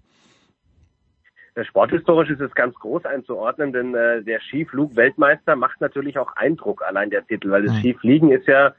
Sporthistorisch 1.66 2.30
ist 2.30 2.42
es 2.42 2.54
ganz 2.54 2.76
groß 2.76 3.06
einzuordnen, 3.06 3.74
denn 3.74 3.96
äh, 3.96 4.22
der 4.22 4.40
Skiflug-Weltmeister 4.42 5.56
macht 5.56 5.82
natürlich 5.82 6.18
auch 6.18 6.36
Eindruck, 6.36 6.84
allein 6.84 7.10
der 7.10 7.26
Titel, 7.26 7.50
weil 7.50 7.64
das 7.64 7.74
mhm. 7.74 7.80
Skifliegen 7.80 8.32
ist 8.32 8.48
ja 8.48 8.74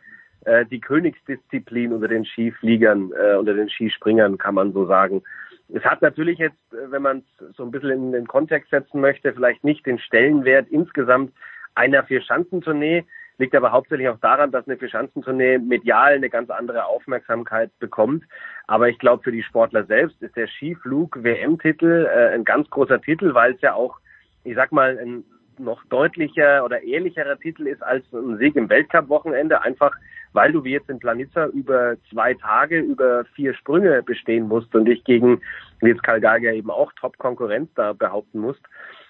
äh, 0.44 0.64
die 0.66 0.80
Königsdisziplin 0.80 1.92
unter 1.92 2.08
den 2.08 2.24
Skifliegern, 2.24 3.12
äh, 3.12 3.36
unter 3.36 3.54
den 3.54 3.68
Skispringern, 3.68 4.38
kann 4.38 4.54
man 4.54 4.72
so 4.72 4.86
sagen. 4.86 5.22
Es 5.68 5.84
hat 5.84 6.00
natürlich 6.00 6.38
jetzt, 6.38 6.72
äh, 6.72 6.90
wenn 6.90 7.02
man 7.02 7.18
es 7.18 7.56
so 7.56 7.64
ein 7.64 7.70
bisschen 7.70 7.90
in 7.90 8.12
den 8.12 8.26
Kontext 8.26 8.70
setzen 8.70 9.00
möchte, 9.00 9.32
vielleicht 9.32 9.64
nicht 9.64 9.84
den 9.84 9.98
Stellenwert 9.98 10.68
insgesamt 10.68 11.32
einer 11.74 12.04
Vier-Schanzentournee, 12.04 13.04
liegt 13.38 13.54
aber 13.54 13.72
hauptsächlich 13.72 14.08
auch 14.08 14.18
daran, 14.18 14.50
dass 14.50 14.66
eine 14.66 14.76
Vierschanzentournee 14.76 15.58
medial 15.58 16.14
eine 16.14 16.28
ganz 16.28 16.50
andere 16.50 16.84
Aufmerksamkeit 16.86 17.70
bekommt. 17.78 18.24
Aber 18.66 18.88
ich 18.88 18.98
glaube, 18.98 19.22
für 19.22 19.32
die 19.32 19.42
Sportler 19.42 19.84
selbst 19.84 20.20
ist 20.22 20.36
der 20.36 20.48
Skiflug 20.48 21.22
WM-Titel 21.22 22.08
äh, 22.12 22.34
ein 22.34 22.44
ganz 22.44 22.68
großer 22.70 23.00
Titel, 23.00 23.34
weil 23.34 23.54
es 23.54 23.60
ja 23.60 23.74
auch, 23.74 23.98
ich 24.44 24.54
sag 24.54 24.72
mal, 24.72 24.98
ein 24.98 25.24
noch 25.58 25.84
deutlicher 25.86 26.64
oder 26.64 26.82
ehrlicherer 26.82 27.38
Titel 27.38 27.66
ist 27.66 27.82
als 27.82 28.04
ein 28.12 28.38
Sieg 28.38 28.54
im 28.56 28.68
Weltcup-Wochenende, 28.68 29.60
einfach 29.62 29.92
weil 30.32 30.52
du 30.52 30.62
wie 30.64 30.72
jetzt 30.72 30.90
in 30.90 30.98
Planitza 30.98 31.46
über 31.46 31.96
zwei 32.10 32.34
Tage 32.34 32.80
über 32.80 33.24
vier 33.34 33.54
Sprünge 33.54 34.02
bestehen 34.02 34.46
musst 34.46 34.74
und 34.74 34.84
dich 34.84 35.02
gegen, 35.04 35.40
wie 35.80 35.88
jetzt 35.88 36.02
Karl 36.02 36.20
Geiger 36.20 36.52
eben 36.52 36.70
auch 36.70 36.92
Top-Konkurrenz 36.94 37.70
da 37.74 37.92
behaupten 37.92 38.40
musst. 38.40 38.60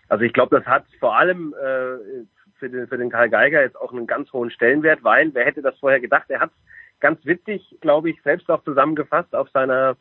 Also 0.09 0.25
ich 0.25 0.33
glaube, 0.33 0.57
das 0.57 0.67
hat 0.67 0.85
vor 1.01 1.19
allem 1.19 1.55
äh, 1.61 2.25
für 2.59 2.69
den, 2.69 2.87
für 2.89 2.99
den 2.99 3.11
Karl 3.11 3.31
Geiger 3.31 3.63
jetzt 3.63 3.81
auch 3.81 3.93
einen 3.93 4.07
ganz 4.07 4.33
hohen 4.33 4.51
Stellenwert, 4.51 5.05
weil 5.05 5.33
wer 5.35 5.45
hätte 5.45 5.63
das 5.63 5.79
vorher 5.79 6.01
gedacht? 6.01 6.25
Er 6.29 6.41
hat 6.41 6.51
ganz 7.01 7.25
witzig, 7.25 7.77
glaube 7.81 8.11
ich, 8.11 8.21
selbst 8.23 8.51
auch 8.51 8.63
zusammengefasst 8.65 9.35
auf 9.35 9.49
seiner 9.51 9.97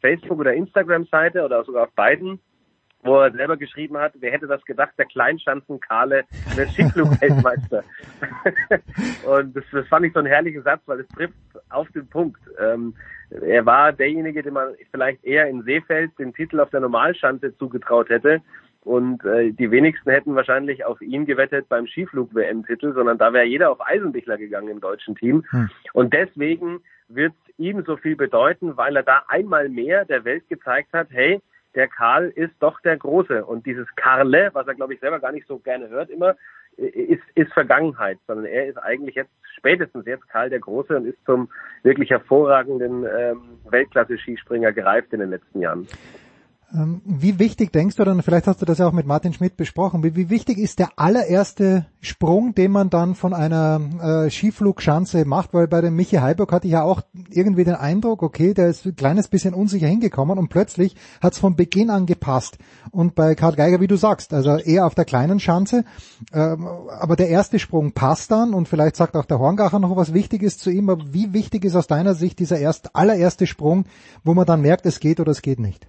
Facebook- 0.00 0.40
oder 0.40 0.52
Instagram-Seite 0.52 1.44
oder 1.44 1.64
sogar 1.64 1.84
auf 1.84 1.92
beiden, 1.92 2.38
wo 3.02 3.20
er 3.20 3.32
selber 3.32 3.56
geschrieben 3.56 3.96
hat, 3.98 4.12
wer 4.18 4.32
hätte 4.32 4.46
das 4.46 4.64
gedacht, 4.64 4.92
der 4.98 5.06
Kleinschanzen-Kale 5.06 6.24
der 6.56 6.68
Skiflug-Weltmeister. 6.68 7.84
und 9.26 9.56
das, 9.56 9.64
das 9.72 9.86
fand 9.88 10.06
ich 10.06 10.12
so 10.12 10.20
ein 10.20 10.26
herrlicher 10.26 10.62
Satz, 10.62 10.82
weil 10.86 11.00
es 11.00 11.08
trifft 11.08 11.34
auf 11.70 11.88
den 11.92 12.06
Punkt. 12.08 12.40
Ähm, 12.58 12.94
er 13.30 13.64
war 13.66 13.92
derjenige, 13.92 14.42
dem 14.42 14.54
man 14.54 14.74
vielleicht 14.90 15.24
eher 15.24 15.48
in 15.48 15.62
Seefeld 15.62 16.18
den 16.18 16.32
Titel 16.32 16.60
auf 16.60 16.70
der 16.70 16.80
Normalschanze 16.80 17.56
zugetraut 17.56 18.08
hätte. 18.08 18.40
Und 18.84 19.24
äh, 19.24 19.50
die 19.52 19.70
wenigsten 19.70 20.10
hätten 20.10 20.34
wahrscheinlich 20.34 20.84
auf 20.84 21.00
ihn 21.00 21.24
gewettet 21.24 21.68
beim 21.68 21.86
Skiflug-WM-Titel, 21.86 22.92
sondern 22.92 23.16
da 23.16 23.32
wäre 23.32 23.46
jeder 23.46 23.70
auf 23.70 23.80
Eisenbichler 23.80 24.36
gegangen 24.36 24.68
im 24.68 24.80
deutschen 24.80 25.16
Team. 25.16 25.44
Hm. 25.50 25.70
Und 25.94 26.12
deswegen 26.12 26.80
wird 27.08 27.32
ihm 27.56 27.82
so 27.86 27.96
viel 27.96 28.16
bedeuten, 28.16 28.76
weil 28.76 28.96
er 28.96 29.02
da 29.02 29.22
einmal 29.28 29.68
mehr 29.68 30.04
der 30.04 30.24
Welt 30.24 30.48
gezeigt 30.48 30.92
hat, 30.92 31.08
hey, 31.10 31.40
der 31.74 31.88
Karl 31.88 32.28
ist 32.28 32.54
doch 32.60 32.80
der 32.80 32.96
Große. 32.96 33.44
Und 33.44 33.66
dieses 33.66 33.86
Karle, 33.96 34.50
was 34.52 34.66
er, 34.66 34.74
glaube 34.74 34.94
ich, 34.94 35.00
selber 35.00 35.18
gar 35.18 35.32
nicht 35.32 35.46
so 35.46 35.58
gerne 35.58 35.88
hört 35.88 36.10
immer, 36.10 36.36
ist, 36.76 37.22
ist 37.34 37.52
Vergangenheit, 37.52 38.18
sondern 38.26 38.46
er 38.46 38.66
ist 38.66 38.78
eigentlich 38.78 39.14
jetzt, 39.14 39.30
spätestens 39.56 40.06
jetzt 40.06 40.28
Karl 40.28 40.50
der 40.50 40.60
Große 40.60 40.96
und 40.96 41.06
ist 41.06 41.24
zum 41.24 41.48
wirklich 41.82 42.10
hervorragenden 42.10 43.04
ähm, 43.04 43.58
Weltklasse-Skispringer 43.70 44.72
gereift 44.72 45.12
in 45.12 45.20
den 45.20 45.30
letzten 45.30 45.60
Jahren. 45.60 45.86
Ähm, 46.74 47.02
wie 47.04 47.38
wichtig 47.38 47.72
denkst 47.72 47.96
du 47.96 48.04
dann, 48.04 48.22
vielleicht 48.22 48.48
hast 48.48 48.60
du 48.60 48.66
das 48.66 48.78
ja 48.78 48.88
auch 48.88 48.92
mit 48.92 49.06
Martin 49.06 49.32
Schmidt 49.32 49.56
besprochen, 49.56 50.02
wie, 50.02 50.28
wichtig 50.28 50.58
ist 50.58 50.80
der 50.80 50.90
allererste 50.96 51.86
Sprung, 52.00 52.54
den 52.54 52.72
man 52.72 52.90
dann 52.90 53.14
von 53.14 53.32
einer 53.32 53.80
äh, 54.02 54.30
Skiflugschanze 54.30 55.24
macht? 55.24 55.54
Weil 55.54 55.68
bei 55.68 55.80
dem 55.80 55.94
Michi 55.94 56.16
Heiburg 56.16 56.50
hatte 56.50 56.66
ich 56.66 56.72
ja 56.72 56.82
auch 56.82 57.02
irgendwie 57.30 57.62
den 57.62 57.76
Eindruck, 57.76 58.24
okay, 58.24 58.54
der 58.54 58.68
ist 58.68 58.86
ein 58.86 58.96
kleines 58.96 59.28
bisschen 59.28 59.54
unsicher 59.54 59.86
hingekommen 59.86 60.36
und 60.36 60.48
plötzlich 60.48 60.96
hat 61.20 61.34
es 61.34 61.38
von 61.38 61.54
Beginn 61.54 61.90
an 61.90 62.06
gepasst. 62.06 62.58
Und 62.90 63.14
bei 63.14 63.36
Karl 63.36 63.54
Geiger, 63.54 63.80
wie 63.80 63.86
du 63.86 63.96
sagst, 63.96 64.34
also 64.34 64.56
eher 64.56 64.86
auf 64.86 64.96
der 64.96 65.04
kleinen 65.04 65.38
Schanze, 65.38 65.84
ähm, 66.32 66.66
aber 66.98 67.14
der 67.14 67.28
erste 67.28 67.60
Sprung 67.60 67.92
passt 67.92 68.32
dann 68.32 68.52
und 68.52 68.68
vielleicht 68.68 68.96
sagt 68.96 69.14
auch 69.14 69.26
der 69.26 69.38
Horngacher 69.38 69.78
noch 69.78 69.94
was 69.94 70.12
Wichtiges 70.12 70.58
zu 70.58 70.70
ihm, 70.70 70.90
aber 70.90 71.04
wie 71.12 71.32
wichtig 71.32 71.64
ist 71.64 71.76
aus 71.76 71.86
deiner 71.86 72.14
Sicht 72.14 72.40
dieser 72.40 72.58
erst, 72.58 72.96
allererste 72.96 73.46
Sprung, 73.46 73.84
wo 74.24 74.34
man 74.34 74.46
dann 74.46 74.60
merkt, 74.60 74.86
es 74.86 74.98
geht 74.98 75.20
oder 75.20 75.30
es 75.30 75.40
geht 75.40 75.60
nicht? 75.60 75.86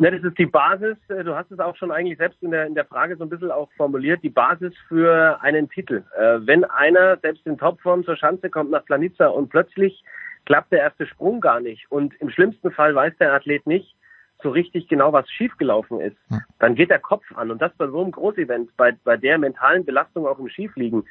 Ja, 0.00 0.12
das 0.12 0.22
ist 0.22 0.38
die 0.38 0.46
Basis. 0.46 0.96
Äh, 1.08 1.24
du 1.24 1.34
hast 1.34 1.50
es 1.50 1.58
auch 1.58 1.74
schon 1.74 1.90
eigentlich 1.90 2.18
selbst 2.18 2.40
in 2.40 2.52
der, 2.52 2.66
in 2.66 2.76
der 2.76 2.84
Frage 2.84 3.16
so 3.16 3.24
ein 3.24 3.28
bisschen 3.28 3.50
auch 3.50 3.68
formuliert. 3.76 4.22
Die 4.22 4.30
Basis 4.30 4.72
für 4.86 5.40
einen 5.42 5.68
Titel. 5.68 6.04
Äh, 6.16 6.38
wenn 6.42 6.64
einer 6.64 7.16
selbst 7.16 7.44
in 7.46 7.58
Topform 7.58 8.04
zur 8.04 8.16
Schanze 8.16 8.48
kommt 8.48 8.70
nach 8.70 8.84
Planitza 8.84 9.26
und 9.26 9.48
plötzlich 9.48 10.04
klappt 10.46 10.70
der 10.70 10.80
erste 10.80 11.04
Sprung 11.06 11.40
gar 11.40 11.60
nicht 11.60 11.90
und 11.90 12.14
im 12.20 12.30
schlimmsten 12.30 12.70
Fall 12.70 12.94
weiß 12.94 13.12
der 13.18 13.32
Athlet 13.32 13.66
nicht 13.66 13.97
so 14.42 14.50
richtig 14.50 14.88
genau, 14.88 15.12
was 15.12 15.28
schiefgelaufen 15.30 16.00
ist, 16.00 16.16
dann 16.58 16.74
geht 16.74 16.90
der 16.90 17.00
Kopf 17.00 17.24
an. 17.34 17.50
Und 17.50 17.60
das 17.60 17.72
bei 17.76 17.88
so 17.88 18.00
einem 18.00 18.12
Großevent, 18.12 18.76
bei, 18.76 18.96
bei 19.04 19.16
der 19.16 19.38
mentalen 19.38 19.84
Belastung 19.84 20.26
auch 20.26 20.38
im 20.38 20.48
Skifliegen, 20.48 21.04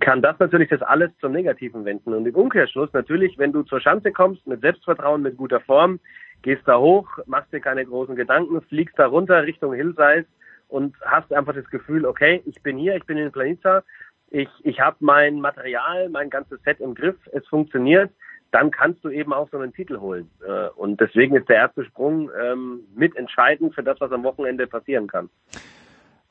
kann 0.00 0.22
das 0.22 0.38
natürlich 0.38 0.70
das 0.70 0.80
alles 0.82 1.10
zum 1.20 1.32
Negativen 1.32 1.84
wenden. 1.84 2.14
Und 2.14 2.26
im 2.26 2.34
Umkehrschluss 2.34 2.92
natürlich, 2.92 3.36
wenn 3.38 3.52
du 3.52 3.62
zur 3.64 3.80
Schanze 3.80 4.12
kommst, 4.12 4.46
mit 4.46 4.62
Selbstvertrauen, 4.62 5.22
mit 5.22 5.36
guter 5.36 5.60
Form, 5.60 6.00
gehst 6.42 6.62
da 6.66 6.78
hoch, 6.78 7.08
machst 7.26 7.52
dir 7.52 7.60
keine 7.60 7.84
großen 7.84 8.16
Gedanken, 8.16 8.60
fliegst 8.62 8.98
da 8.98 9.06
runter 9.06 9.42
Richtung 9.42 9.74
Hillsize 9.74 10.26
und 10.68 10.94
hast 11.04 11.32
einfach 11.32 11.54
das 11.54 11.68
Gefühl, 11.70 12.06
okay, 12.06 12.42
ich 12.46 12.62
bin 12.62 12.78
hier, 12.78 12.96
ich 12.96 13.04
bin 13.04 13.18
in 13.18 13.32
Planitza, 13.32 13.82
ich, 14.30 14.48
ich 14.62 14.80
habe 14.80 14.96
mein 15.00 15.40
Material, 15.40 16.08
mein 16.08 16.30
ganzes 16.30 16.60
Set 16.62 16.80
im 16.80 16.94
Griff, 16.94 17.16
es 17.32 17.46
funktioniert, 17.46 18.10
dann 18.54 18.70
kannst 18.70 19.04
du 19.04 19.08
eben 19.08 19.32
auch 19.32 19.48
so 19.50 19.58
einen 19.58 19.72
Titel 19.72 19.98
holen. 19.98 20.30
Äh, 20.46 20.68
und 20.76 21.00
deswegen 21.00 21.36
ist 21.36 21.48
der 21.48 21.56
erste 21.56 21.84
Sprung 21.84 22.30
ähm, 22.40 22.80
mitentscheidend 22.94 23.74
für 23.74 23.82
das, 23.82 24.00
was 24.00 24.12
am 24.12 24.22
Wochenende 24.22 24.68
passieren 24.68 25.08
kann. 25.08 25.28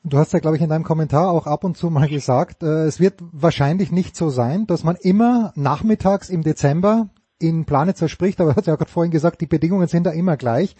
Du 0.04 0.16
hast 0.16 0.32
ja, 0.32 0.38
glaube 0.38 0.56
ich, 0.56 0.62
in 0.62 0.70
deinem 0.70 0.84
Kommentar 0.84 1.30
auch 1.30 1.46
ab 1.46 1.64
und 1.64 1.76
zu 1.76 1.90
mal 1.90 2.08
gesagt, 2.08 2.62
äh, 2.62 2.84
es 2.86 2.98
wird 2.98 3.14
wahrscheinlich 3.32 3.92
nicht 3.92 4.16
so 4.16 4.30
sein, 4.30 4.66
dass 4.66 4.84
man 4.84 4.96
immer 4.96 5.52
nachmittags 5.54 6.30
im 6.30 6.42
Dezember 6.42 7.10
in 7.38 7.66
Planitzer 7.66 8.08
spricht, 8.08 8.40
aber 8.40 8.50
er 8.52 8.56
hat 8.56 8.66
ja 8.66 8.76
gerade 8.76 8.90
vorhin 8.90 9.10
gesagt, 9.12 9.42
die 9.42 9.46
Bedingungen 9.46 9.88
sind 9.88 10.04
da 10.04 10.10
immer 10.10 10.38
gleich. 10.38 10.76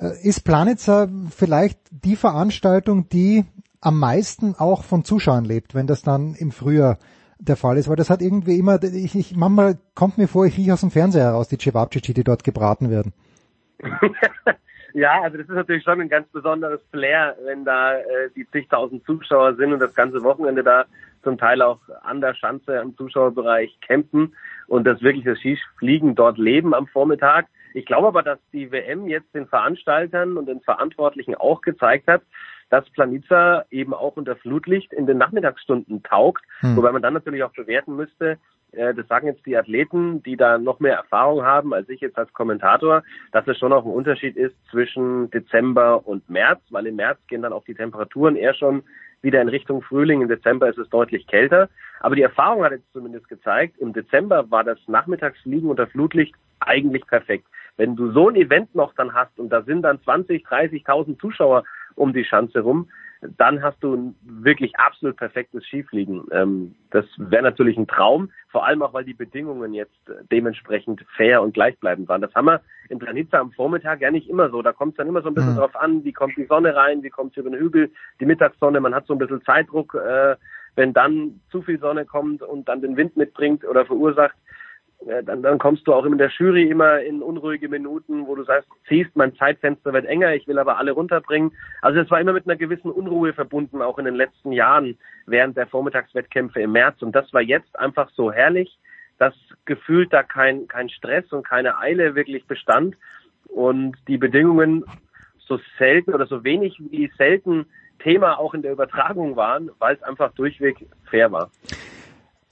Äh, 0.00 0.26
ist 0.26 0.44
Planitzer 0.44 1.08
vielleicht 1.30 1.78
die 1.90 2.16
Veranstaltung, 2.16 3.08
die 3.08 3.44
am 3.80 3.98
meisten 3.98 4.56
auch 4.56 4.82
von 4.82 5.04
Zuschauern 5.04 5.44
lebt, 5.44 5.76
wenn 5.76 5.86
das 5.86 6.02
dann 6.02 6.34
im 6.34 6.50
Frühjahr 6.50 6.98
der 7.40 7.56
Fall 7.56 7.78
ist, 7.78 7.88
weil 7.88 7.96
das 7.96 8.10
hat 8.10 8.22
irgendwie 8.22 8.58
immer, 8.58 8.82
ich, 8.82 9.14
ich 9.14 9.36
manchmal 9.36 9.78
kommt 9.94 10.18
mir 10.18 10.28
vor, 10.28 10.46
ich 10.46 10.56
rieche 10.56 10.74
aus 10.74 10.80
dem 10.80 10.90
Fernseher 10.90 11.24
heraus, 11.24 11.48
die 11.48 11.58
Cevapcici, 11.58 12.14
die 12.14 12.24
dort 12.24 12.44
gebraten 12.44 12.90
werden. 12.90 13.12
Ja, 14.92 15.22
also 15.22 15.38
das 15.38 15.48
ist 15.48 15.54
natürlich 15.54 15.84
schon 15.84 16.00
ein 16.00 16.08
ganz 16.08 16.28
besonderes 16.28 16.80
Flair, 16.90 17.36
wenn 17.44 17.64
da 17.64 17.94
äh, 17.94 18.30
die 18.34 18.48
zigtausend 18.50 19.04
Zuschauer 19.04 19.54
sind 19.54 19.72
und 19.72 19.78
das 19.78 19.94
ganze 19.94 20.22
Wochenende 20.22 20.62
da 20.64 20.84
zum 21.22 21.38
Teil 21.38 21.62
auch 21.62 21.78
an 22.02 22.20
der 22.20 22.34
Schanze 22.34 22.80
am 22.80 22.96
Zuschauerbereich 22.96 23.78
campen 23.86 24.34
und 24.66 24.84
das 24.86 25.02
wirklich 25.02 25.24
das 25.24 25.38
Skifliegen 25.38 26.14
dort 26.14 26.38
leben 26.38 26.74
am 26.74 26.86
Vormittag. 26.86 27.46
Ich 27.74 27.86
glaube 27.86 28.08
aber, 28.08 28.22
dass 28.22 28.38
die 28.52 28.72
WM 28.72 29.06
jetzt 29.06 29.32
den 29.34 29.46
Veranstaltern 29.46 30.36
und 30.36 30.46
den 30.46 30.60
Verantwortlichen 30.60 31.36
auch 31.36 31.60
gezeigt 31.60 32.08
hat, 32.08 32.22
dass 32.70 32.88
Planica 32.90 33.64
eben 33.70 33.92
auch 33.92 34.16
unter 34.16 34.36
Flutlicht 34.36 34.92
in 34.92 35.06
den 35.06 35.18
Nachmittagsstunden 35.18 36.02
taugt, 36.02 36.42
hm. 36.60 36.76
wobei 36.76 36.92
man 36.92 37.02
dann 37.02 37.14
natürlich 37.14 37.42
auch 37.42 37.52
bewerten 37.52 37.96
müsste, 37.96 38.38
äh, 38.72 38.94
das 38.94 39.06
sagen 39.08 39.26
jetzt 39.26 39.44
die 39.46 39.56
Athleten, 39.56 40.22
die 40.22 40.36
da 40.36 40.58
noch 40.58 40.80
mehr 40.80 40.96
Erfahrung 40.96 41.44
haben 41.44 41.74
als 41.74 41.88
ich 41.88 42.00
jetzt 42.00 42.18
als 42.18 42.32
Kommentator, 42.32 43.02
dass 43.32 43.46
es 43.46 43.58
schon 43.58 43.72
auch 43.72 43.84
ein 43.84 43.92
Unterschied 43.92 44.36
ist 44.36 44.54
zwischen 44.70 45.30
Dezember 45.30 46.06
und 46.06 46.28
März, 46.30 46.60
weil 46.70 46.86
im 46.86 46.96
März 46.96 47.18
gehen 47.28 47.42
dann 47.42 47.52
auch 47.52 47.64
die 47.64 47.74
Temperaturen 47.74 48.36
eher 48.36 48.54
schon 48.54 48.82
wieder 49.22 49.42
in 49.42 49.48
Richtung 49.48 49.82
Frühling. 49.82 50.22
Im 50.22 50.28
Dezember 50.28 50.68
ist 50.68 50.78
es 50.78 50.88
deutlich 50.88 51.26
kälter. 51.26 51.68
Aber 52.00 52.16
die 52.16 52.22
Erfahrung 52.22 52.64
hat 52.64 52.72
jetzt 52.72 52.92
zumindest 52.92 53.28
gezeigt, 53.28 53.78
im 53.78 53.92
Dezember 53.92 54.50
war 54.50 54.64
das 54.64 54.78
Nachmittagsfliegen 54.86 55.68
unter 55.68 55.86
Flutlicht 55.86 56.34
eigentlich 56.60 57.06
perfekt. 57.06 57.46
Wenn 57.76 57.96
du 57.96 58.12
so 58.12 58.28
ein 58.28 58.36
Event 58.36 58.74
noch 58.74 58.94
dann 58.94 59.12
hast 59.14 59.38
und 59.38 59.50
da 59.50 59.62
sind 59.62 59.82
dann 59.82 60.00
20, 60.02 60.46
30.000 60.46 61.18
Zuschauer 61.18 61.64
um 61.94 62.12
die 62.12 62.24
Schanze 62.24 62.60
rum, 62.60 62.88
dann 63.36 63.62
hast 63.62 63.82
du 63.82 63.94
ein 63.94 64.14
wirklich 64.22 64.78
absolut 64.78 65.16
perfektes 65.16 65.64
Skifliegen. 65.66 66.24
Ähm, 66.32 66.74
das 66.90 67.04
wäre 67.18 67.42
natürlich 67.42 67.76
ein 67.76 67.86
Traum, 67.86 68.30
vor 68.48 68.66
allem 68.66 68.82
auch, 68.82 68.94
weil 68.94 69.04
die 69.04 69.14
Bedingungen 69.14 69.74
jetzt 69.74 70.00
dementsprechend 70.32 71.04
fair 71.16 71.42
und 71.42 71.52
gleichbleibend 71.52 72.08
waren. 72.08 72.22
Das 72.22 72.34
haben 72.34 72.46
wir 72.46 72.62
in 72.88 72.98
Planica 72.98 73.38
am 73.38 73.52
Vormittag 73.52 74.00
ja 74.00 74.10
nicht 74.10 74.28
immer 74.28 74.48
so. 74.50 74.62
Da 74.62 74.72
kommt 74.72 74.92
es 74.92 74.96
dann 74.96 75.08
immer 75.08 75.22
so 75.22 75.28
ein 75.28 75.34
bisschen 75.34 75.52
mhm. 75.52 75.58
drauf 75.58 75.76
an, 75.76 76.02
wie 76.04 76.12
kommt 76.12 76.36
die 76.36 76.46
Sonne 76.46 76.74
rein, 76.74 77.02
wie 77.02 77.10
kommt 77.10 77.34
sie 77.34 77.40
über 77.40 77.50
den 77.50 77.60
Hügel, 77.60 77.90
die 78.20 78.26
Mittagssonne, 78.26 78.80
man 78.80 78.94
hat 78.94 79.06
so 79.06 79.14
ein 79.14 79.18
bisschen 79.18 79.42
Zeitdruck. 79.44 79.94
Äh, 79.94 80.36
wenn 80.76 80.92
dann 80.92 81.40
zu 81.50 81.62
viel 81.62 81.78
Sonne 81.78 82.06
kommt 82.06 82.42
und 82.42 82.68
dann 82.68 82.80
den 82.80 82.96
Wind 82.96 83.16
mitbringt 83.16 83.64
oder 83.64 83.84
verursacht, 83.84 84.36
dann, 85.06 85.42
dann 85.42 85.58
kommst 85.58 85.86
du 85.86 85.94
auch 85.94 86.04
in 86.04 86.18
der 86.18 86.30
Jury 86.30 86.68
immer 86.68 87.00
in 87.00 87.22
unruhige 87.22 87.68
Minuten, 87.68 88.26
wo 88.26 88.34
du 88.34 88.44
sagst, 88.44 88.68
ziehst, 88.86 89.10
mein 89.14 89.34
Zeitfenster 89.36 89.92
wird 89.92 90.04
enger, 90.04 90.34
ich 90.34 90.46
will 90.46 90.58
aber 90.58 90.76
alle 90.76 90.92
runterbringen. 90.92 91.52
Also 91.80 92.00
es 92.00 92.10
war 92.10 92.20
immer 92.20 92.34
mit 92.34 92.46
einer 92.46 92.56
gewissen 92.56 92.90
Unruhe 92.90 93.32
verbunden, 93.32 93.80
auch 93.80 93.98
in 93.98 94.04
den 94.04 94.14
letzten 94.14 94.52
Jahren 94.52 94.98
während 95.26 95.56
der 95.56 95.66
Vormittagswettkämpfe 95.66 96.60
im 96.60 96.72
März. 96.72 97.00
Und 97.02 97.12
das 97.12 97.32
war 97.32 97.40
jetzt 97.40 97.78
einfach 97.78 98.10
so 98.10 98.30
herrlich, 98.30 98.78
dass 99.18 99.34
gefühlt 99.64 100.12
da 100.12 100.22
kein, 100.22 100.68
kein 100.68 100.90
Stress 100.90 101.32
und 101.32 101.46
keine 101.46 101.78
Eile 101.78 102.14
wirklich 102.14 102.46
bestand 102.46 102.96
und 103.46 103.96
die 104.06 104.18
Bedingungen 104.18 104.84
so 105.38 105.58
selten 105.78 106.14
oder 106.14 106.26
so 106.26 106.44
wenig 106.44 106.78
wie 106.90 107.10
selten 107.16 107.66
Thema 108.00 108.38
auch 108.38 108.54
in 108.54 108.62
der 108.62 108.72
Übertragung 108.72 109.36
waren, 109.36 109.70
weil 109.78 109.96
es 109.96 110.02
einfach 110.02 110.32
durchweg 110.32 110.86
fair 111.10 111.32
war 111.32 111.50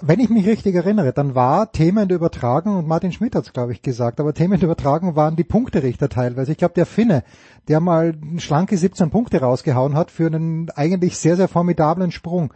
wenn 0.01 0.21
ich 0.21 0.31
mich 0.31 0.47
richtig 0.47 0.75
erinnere, 0.77 1.13
dann 1.13 1.35
war 1.35 1.73
der 2.07 2.17
Übertragung, 2.17 2.77
und 2.77 2.87
Martin 2.87 3.11
Schmidt 3.11 3.35
hat 3.35 3.47
es, 3.47 3.53
glaube 3.53 3.73
ich, 3.73 3.83
gesagt, 3.83 4.21
aber 4.21 4.33
der 4.33 4.69
Übertragung 4.69 5.17
waren 5.17 5.35
die 5.35 5.45
Punkterichter 5.45 6.09
teilweise. 6.09 6.53
Ich 6.53 6.59
glaube, 6.59 6.75
der 6.75 6.87
Finne, 6.87 7.25
der 7.67 7.81
mal 7.81 8.15
schlanke 8.39 8.77
17 8.77 9.11
Punkte 9.11 9.41
rausgehauen 9.41 9.95
hat 9.95 10.11
für 10.11 10.27
einen 10.27 10.71
eigentlich 10.71 11.19
sehr, 11.19 11.37
sehr 11.37 11.49
formidablen 11.49 12.13
Sprung. 12.13 12.53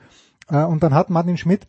Äh, 0.48 0.62
und 0.62 0.82
dann 0.82 0.94
hat 0.94 1.10
Martin 1.10 1.36
Schmidt 1.36 1.66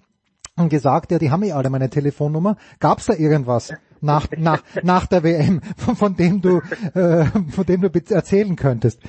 gesagt, 0.69 1.11
ja, 1.11 1.18
die 1.18 1.32
haben 1.32 1.42
eh 1.42 1.53
alle 1.53 1.72
meine 1.72 1.90
Telefonnummer. 1.90 2.58
Gab 2.80 3.00
es 3.00 3.08
da 3.08 3.14
irgendwas 3.14 3.74
nach, 4.00 4.27
nach, 4.38 4.61
nach 4.84 5.08
der 5.08 5.24
WM, 5.24 5.61
von, 5.77 5.95
von 5.95 6.16
dem 6.16 6.42
du, 6.42 6.61
äh, 6.93 7.26
von 7.26 7.66
dem 7.66 7.82
du 7.82 7.90
erzählen 8.10 8.56
könntest? 8.56 9.00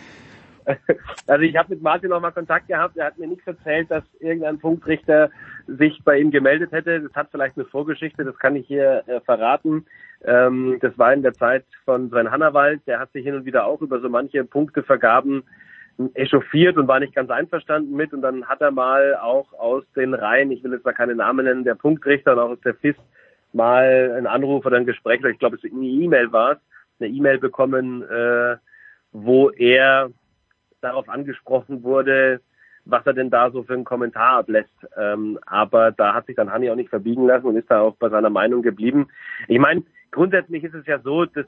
Also 1.27 1.43
ich 1.43 1.57
habe 1.57 1.75
mit 1.75 1.83
Martin 1.83 2.11
noch 2.11 2.21
mal 2.21 2.31
Kontakt 2.31 2.69
gehabt. 2.69 2.97
Er 2.97 3.07
hat 3.07 3.19
mir 3.19 3.27
nichts 3.27 3.47
erzählt, 3.47 3.91
dass 3.91 4.05
irgendein 4.21 4.59
Punktrichter 4.59 5.31
sich 5.67 6.01
bei 6.05 6.19
ihm 6.19 6.31
gemeldet 6.31 6.73
hätte. 6.73 7.01
Das 7.01 7.15
hat 7.15 7.29
vielleicht 7.31 7.57
eine 7.57 7.65
Vorgeschichte, 7.67 8.25
das 8.25 8.39
kann 8.39 8.57
ich 8.57 8.67
hier 8.67 9.03
äh, 9.07 9.21
verraten. 9.21 9.87
Ähm, 10.25 10.79
das 10.81 10.97
war 10.99 11.13
in 11.13 11.23
der 11.23 11.33
Zeit 11.33 11.65
von 11.85 12.11
Sven 12.11 12.31
Hannawald. 12.31 12.87
Der 12.87 12.99
hat 12.99 13.13
sich 13.13 13.25
hin 13.25 13.35
und 13.35 13.45
wieder 13.45 13.67
auch 13.67 13.81
über 13.81 14.01
so 14.01 14.09
manche 14.09 14.45
Punktevergaben 14.45 15.45
echauffiert 16.15 16.77
und 16.77 16.89
war 16.89 17.01
nicht 17.01 17.15
ganz 17.15 17.31
einverstanden 17.31 17.95
mit. 17.95 18.13
Und 18.13 18.23
dann 18.23 18.47
hat 18.47 18.61
er 18.61 18.71
mal 18.71 19.15
auch 19.17 19.53
aus 19.55 19.85
den 19.95 20.15
Reihen, 20.15 20.51
ich 20.51 20.63
will 20.65 20.73
jetzt 20.73 20.85
mal 20.85 20.93
keine 20.93 21.15
Namen 21.15 21.45
nennen, 21.45 21.65
der 21.65 21.75
Punktrichter 21.75 22.33
und 22.33 22.39
auch 22.39 22.51
aus 22.51 22.61
der 22.61 22.75
FIS 22.75 22.97
mal 23.53 24.13
einen 24.17 24.27
Anruf 24.27 24.67
oder 24.67 24.77
ein 24.77 24.87
Gespräch, 24.87 25.23
ich 25.25 25.39
glaube, 25.39 25.57
es 25.57 25.65
eine 25.65 25.87
E-Mail 25.87 26.33
war, 26.33 26.61
eine 26.99 27.09
E-Mail 27.09 27.39
bekommen, 27.39 28.03
äh, 28.03 28.57
wo 29.13 29.51
er 29.51 30.11
darauf 30.85 31.09
angesprochen 31.09 31.83
wurde, 31.83 32.41
was 32.85 33.07
er 33.07 33.15
denn 33.15 33.31
da 33.31 33.51
so 33.51 33.63
für 33.63 33.75
einen 33.75 33.85
Kommentar 33.85 34.39
ablässt. 34.39 34.75
Ähm, 34.97 35.39
aber 35.47 35.91
da 35.93 36.15
hat 36.15 36.27
sich 36.27 36.37
dann 36.37 36.53
Hanni 36.53 36.71
auch 36.71 36.77
nicht 36.77 36.91
verbiegen 36.91 37.27
lassen 37.27 37.47
und 37.47 37.57
ist 37.57 37.71
da 37.71 37.81
auch 37.81 37.97
bei 37.97 38.09
seiner 38.09 38.31
Meinung 38.31 38.63
geblieben. 38.63 39.09
Ich 39.49 39.59
meine, 39.59 39.83
grundsätzlich 40.11 40.65
ist 40.65 40.75
es 40.75 40.87
ja 40.87 40.99
so, 40.99 41.25
dass 41.25 41.47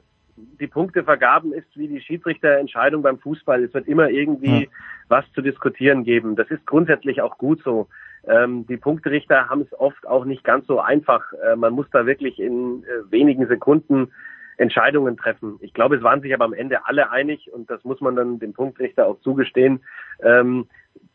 die 0.59 0.67
Punktevergaben 0.67 1.53
ist 1.53 1.67
wie 1.75 1.87
die 1.87 2.01
Schiedsrichterentscheidung 2.01 3.01
beim 3.01 3.19
Fußball. 3.19 3.63
Es 3.63 3.73
wird 3.73 3.87
immer 3.87 4.09
irgendwie 4.09 4.63
ja. 4.63 4.69
was 5.07 5.25
zu 5.33 5.41
diskutieren 5.41 6.03
geben. 6.03 6.35
Das 6.35 6.49
ist 6.49 6.65
grundsätzlich 6.65 7.21
auch 7.21 7.37
gut 7.37 7.61
so. 7.63 7.87
Ähm, 8.27 8.65
die 8.67 8.77
Punkterichter 8.77 9.49
haben 9.49 9.61
es 9.61 9.79
oft 9.79 10.05
auch 10.05 10.25
nicht 10.25 10.43
ganz 10.43 10.67
so 10.67 10.79
einfach. 10.79 11.23
Äh, 11.33 11.55
man 11.55 11.73
muss 11.73 11.87
da 11.91 12.05
wirklich 12.05 12.39
in 12.39 12.83
äh, 12.83 13.11
wenigen 13.11 13.47
Sekunden 13.47 14.11
Entscheidungen 14.57 15.17
treffen. 15.17 15.57
Ich 15.61 15.73
glaube, 15.73 15.97
es 15.97 16.03
waren 16.03 16.21
sich 16.21 16.33
aber 16.33 16.45
am 16.45 16.53
Ende 16.53 16.85
alle 16.85 17.11
einig 17.11 17.51
und 17.53 17.69
das 17.69 17.83
muss 17.83 18.01
man 18.01 18.15
dann 18.15 18.39
dem 18.39 18.53
Punktrichter 18.53 19.07
auch 19.07 19.19
zugestehen, 19.21 19.83
ähm, 20.21 20.67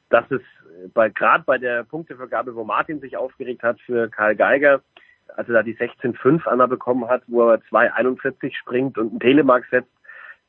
dass 0.09 0.31
es 0.31 0.43
bei 0.95 1.09
gerade 1.09 1.45
bei 1.45 1.59
der 1.59 1.85
Punktevergabe, 1.85 2.55
wo 2.55 2.65
Martin 2.65 3.01
sich 3.01 3.17
aufgeregt 3.17 3.63
hat 3.63 3.81
für 3.81 4.09
Karl 4.09 4.37
Geiger, 4.37 4.83
also 5.37 5.53
da 5.53 5.63
die 5.63 5.77
16.5 5.77 6.47
Anna 6.47 6.67
bekommen 6.67 7.09
hat, 7.09 7.23
wo 7.27 7.49
er 7.49 7.61
2.41 7.71 8.55
springt 8.55 8.99
und 8.99 9.11
einen 9.11 9.21
Telemark 9.21 9.67
setzt, 9.71 9.91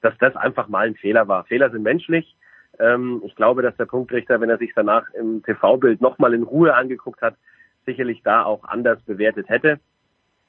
dass 0.01 0.17
das 0.19 0.35
einfach 0.35 0.67
mal 0.67 0.87
ein 0.87 0.95
Fehler 0.95 1.27
war. 1.27 1.45
Fehler 1.45 1.69
sind 1.69 1.83
menschlich. 1.83 2.35
Ähm, 2.79 3.21
ich 3.25 3.35
glaube, 3.35 3.61
dass 3.61 3.75
der 3.77 3.85
Punktrichter, 3.85 4.41
wenn 4.41 4.49
er 4.49 4.57
sich 4.57 4.73
danach 4.75 5.09
im 5.13 5.43
TV-Bild 5.43 6.01
nochmal 6.01 6.33
in 6.33 6.43
Ruhe 6.43 6.73
angeguckt 6.75 7.21
hat, 7.21 7.35
sicherlich 7.85 8.21
da 8.23 8.43
auch 8.43 8.63
anders 8.65 9.01
bewertet 9.03 9.49
hätte. 9.49 9.79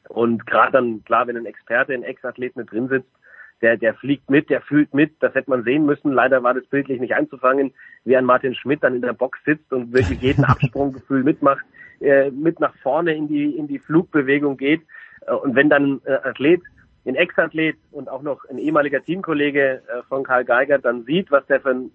Und 0.09 0.47
gerade 0.47 0.73
dann, 0.73 1.05
klar, 1.05 1.27
wenn 1.27 1.37
ein 1.37 1.47
Experte, 1.47 1.95
ein 1.95 2.03
Ex-Athlet 2.03 2.57
mit 2.57 2.71
drin 2.71 2.89
sitzt, 2.89 3.11
der, 3.63 3.77
der 3.77 3.95
fliegt 3.95 4.29
mit, 4.29 4.51
der 4.51 4.61
fühlt 4.61 4.93
mit, 4.93 5.15
das 5.21 5.35
hätte 5.35 5.49
man 5.49 5.65
sehen 5.65 5.87
müssen. 5.87 6.13
Leider 6.13 6.43
war 6.43 6.55
das 6.55 6.67
bildlich 6.67 7.01
nicht 7.01 7.15
einzufangen, 7.15 7.73
wie 8.05 8.17
ein 8.17 8.25
Martin 8.25 8.55
Schmidt 8.55 8.83
dann 8.83 8.97
in 8.97 9.03
der 9.03 9.13
Box 9.13 9.39
sitzt 9.45 9.73
und 9.73 9.93
wirklich 9.93 10.21
jeden 10.21 10.45
Absprunggefühl 10.45 11.25
mitmacht, 11.25 11.65
äh, 12.01 12.31
mit 12.31 12.61
nach 12.61 12.75
vorne 12.83 13.15
in 13.15 13.29
die, 13.29 13.57
in 13.57 13.67
die 13.67 13.79
Flugbewegung 13.79 14.57
geht. 14.57 14.83
Äh, 15.27 15.33
und 15.33 15.55
wenn 15.55 15.71
dann 15.71 16.01
ein 16.05 16.13
Athlet, 16.25 16.61
ein 17.07 17.15
Ex-Athlet 17.15 17.77
und 17.91 18.09
auch 18.09 18.23
noch 18.23 18.45
ein 18.51 18.59
ehemaliger 18.59 19.03
Teamkollege 19.03 19.83
äh, 19.87 20.03
von 20.09 20.25
Karl 20.25 20.45
Geiger 20.45 20.79
dann 20.79 21.05
sieht, 21.05 21.31
was 21.31 21.47
der 21.47 21.61
für 21.61 21.71
einen 21.71 21.91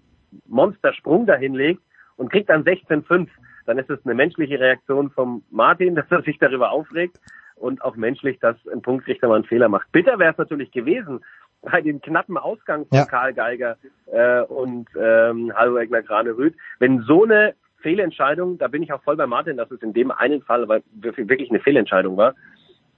Monstersprung 0.46 1.26
dahin 1.26 1.54
legt 1.54 1.82
und 2.16 2.30
kriegt 2.30 2.48
dann 2.48 2.64
16,5, 2.64 3.28
dann 3.66 3.78
ist 3.78 3.90
es 3.90 4.04
eine 4.04 4.14
menschliche 4.14 4.58
Reaktion 4.58 5.10
vom 5.10 5.42
Martin, 5.50 5.94
dass 5.96 6.10
er 6.10 6.22
sich 6.22 6.38
darüber 6.38 6.70
aufregt 6.70 7.18
und 7.60 7.82
auch 7.82 7.96
menschlich, 7.96 8.38
dass 8.40 8.56
ein 8.72 8.82
Punktrichter 8.82 9.28
mal 9.28 9.36
einen 9.36 9.44
Fehler 9.44 9.68
macht. 9.68 9.90
Bitter 9.92 10.18
wäre 10.18 10.32
es 10.32 10.38
natürlich 10.38 10.70
gewesen 10.72 11.20
bei 11.62 11.80
dem 11.82 12.00
knappen 12.00 12.38
Ausgang 12.38 12.86
von 12.86 12.98
ja. 12.98 13.04
Karl 13.04 13.34
Geiger 13.34 13.76
äh, 14.06 14.40
und 14.42 14.88
ähm, 14.98 15.52
Hallo 15.54 15.76
Egner 15.76 16.02
Grane 16.02 16.36
Rüth, 16.36 16.54
wenn 16.78 17.00
so 17.02 17.24
eine 17.24 17.54
Fehlentscheidung, 17.82 18.58
da 18.58 18.68
bin 18.68 18.82
ich 18.82 18.92
auch 18.92 19.02
voll 19.02 19.16
bei 19.16 19.26
Martin, 19.26 19.56
dass 19.56 19.70
es 19.70 19.82
in 19.82 19.92
dem 19.92 20.10
einen 20.10 20.42
Fall 20.42 20.68
weil 20.68 20.82
wirklich 20.92 21.50
eine 21.50 21.60
Fehlentscheidung 21.60 22.16
war, 22.16 22.34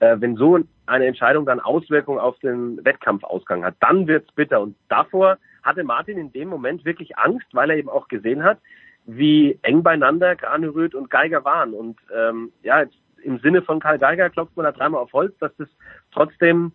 äh, 0.00 0.16
wenn 0.18 0.36
so 0.36 0.58
eine 0.86 1.06
Entscheidung 1.06 1.46
dann 1.46 1.60
Auswirkungen 1.60 2.18
auf 2.18 2.38
den 2.40 2.84
Wettkampfausgang 2.84 3.64
hat, 3.64 3.74
dann 3.80 4.06
wird's 4.06 4.30
bitter. 4.32 4.60
Und 4.60 4.76
davor 4.88 5.38
hatte 5.62 5.84
Martin 5.84 6.18
in 6.18 6.32
dem 6.32 6.48
Moment 6.48 6.84
wirklich 6.84 7.16
Angst, 7.18 7.46
weil 7.52 7.70
er 7.70 7.76
eben 7.76 7.88
auch 7.88 8.08
gesehen 8.08 8.42
hat, 8.42 8.58
wie 9.06 9.58
eng 9.62 9.82
beieinander 9.82 10.36
Graneröd 10.36 10.94
und 10.94 11.10
Geiger 11.10 11.44
waren. 11.44 11.72
Und 11.72 11.98
ähm, 12.14 12.52
ja, 12.62 12.80
jetzt 12.80 12.96
im 13.22 13.38
Sinne 13.38 13.62
von 13.62 13.80
Karl 13.80 13.98
Geiger 13.98 14.30
klopft 14.30 14.56
man 14.56 14.64
da 14.64 14.72
dreimal 14.72 15.02
auf 15.02 15.12
Holz, 15.12 15.36
dass 15.38 15.54
das 15.56 15.68
trotzdem 16.12 16.72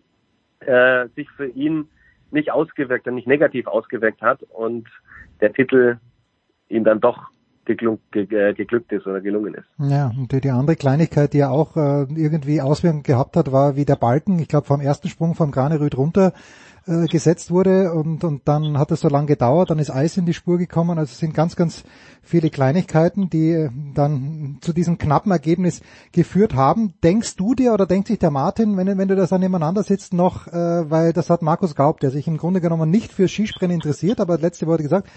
äh, 0.60 1.08
sich 1.14 1.30
für 1.30 1.46
ihn 1.46 1.88
nicht 2.30 2.50
ausgewirkt 2.50 3.06
und 3.06 3.14
nicht 3.14 3.26
negativ 3.26 3.66
ausgewirkt 3.66 4.20
hat 4.22 4.42
und 4.42 4.88
der 5.40 5.52
Titel 5.52 5.98
ihm 6.68 6.84
dann 6.84 7.00
doch 7.00 7.30
geglückt, 7.68 8.10
geglückt 8.12 8.90
ist 8.92 9.06
oder 9.06 9.20
gelungen 9.20 9.54
ist. 9.54 9.66
Ja, 9.78 10.10
und 10.18 10.32
die, 10.32 10.50
andere 10.50 10.76
Kleinigkeit, 10.76 11.32
die 11.32 11.38
ja 11.38 11.50
auch 11.50 11.76
äh, 11.76 12.06
irgendwie 12.14 12.60
Auswirkungen 12.60 13.04
gehabt 13.04 13.36
hat, 13.36 13.52
war 13.52 13.76
wie 13.76 13.84
der 13.84 13.96
Balken, 13.96 14.38
ich 14.40 14.48
glaube 14.48 14.66
vom 14.66 14.80
ersten 14.80 15.08
Sprung 15.08 15.34
vom 15.34 15.52
Granerüt 15.52 15.96
runter 15.96 16.32
äh, 16.88 17.06
gesetzt 17.06 17.50
wurde 17.50 17.92
und, 17.92 18.24
und 18.24 18.48
dann 18.48 18.78
hat 18.78 18.90
es 18.90 19.00
so 19.00 19.08
lange 19.08 19.26
gedauert, 19.26 19.68
dann 19.68 19.78
ist 19.78 19.90
Eis 19.90 20.16
in 20.16 20.24
die 20.24 20.32
Spur 20.32 20.56
gekommen. 20.56 20.98
Also 20.98 21.12
es 21.12 21.18
sind 21.18 21.34
ganz, 21.34 21.54
ganz 21.54 21.84
viele 22.22 22.48
Kleinigkeiten, 22.48 23.28
die 23.28 23.50
äh, 23.50 23.70
dann 23.94 24.56
zu 24.62 24.72
diesem 24.72 24.96
knappen 24.96 25.30
Ergebnis 25.30 25.82
geführt 26.12 26.54
haben. 26.54 26.94
Denkst 27.04 27.36
du 27.36 27.54
dir 27.54 27.74
oder 27.74 27.84
denkt 27.84 28.08
sich 28.08 28.18
der 28.18 28.30
Martin, 28.30 28.78
wenn, 28.78 28.96
wenn 28.96 29.08
du 29.08 29.16
das 29.16 29.28
dann 29.28 29.42
nebeneinander 29.42 29.82
sitzt 29.82 30.14
noch, 30.14 30.46
äh, 30.46 30.90
weil 30.90 31.12
das 31.12 31.28
hat 31.28 31.42
Markus 31.42 31.74
Gaub, 31.74 32.00
der 32.00 32.10
sich 32.10 32.26
im 32.26 32.38
Grunde 32.38 32.62
genommen 32.62 32.90
nicht 32.90 33.12
für 33.12 33.28
Skispringen 33.28 33.74
interessiert, 33.74 34.18
aber 34.18 34.38
letzte 34.38 34.66
Woche 34.66 34.82
gesagt, 34.82 35.08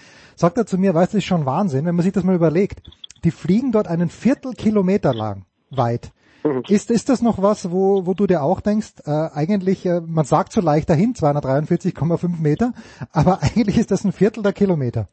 sagt 0.42 0.58
er 0.58 0.66
zu 0.66 0.78
mir, 0.78 0.94
weißt 0.94 1.14
du, 1.14 1.18
das 1.18 1.24
ist 1.24 1.28
schon 1.28 1.46
Wahnsinn, 1.46 1.86
wenn 1.86 1.96
man 1.96 2.04
sich 2.04 2.14
das 2.14 2.24
mal 2.24 2.36
überlegt. 2.36 2.82
Die 3.24 3.32
fliegen 3.32 3.72
dort 3.72 3.88
einen 3.88 4.10
Viertelkilometer 4.10 5.14
lang 5.14 5.46
weit 5.70 6.12
Mhm. 6.44 6.64
Ist, 6.68 6.90
ist 6.92 7.10
das 7.10 7.22
noch 7.22 7.42
was, 7.42 7.72
wo, 7.72 8.06
wo 8.06 8.14
du 8.14 8.28
dir 8.28 8.42
auch 8.42 8.62
denkst, 8.62 9.04
äh, 9.06 9.30
eigentlich, 9.34 9.86
äh, 9.86 10.02
man 10.02 10.26
sagt 10.26 10.52
so 10.52 10.62
leicht 10.62 10.90
dahin, 10.90 11.14
243,5 11.14 12.42
Meter, 12.42 12.74
aber 13.12 13.40
eigentlich 13.56 13.78
ist 13.78 13.92
das 13.92 14.04
ein 14.04 14.12
Viertel 14.12 14.44
der 14.44 14.54
Kilometer. 14.54 15.08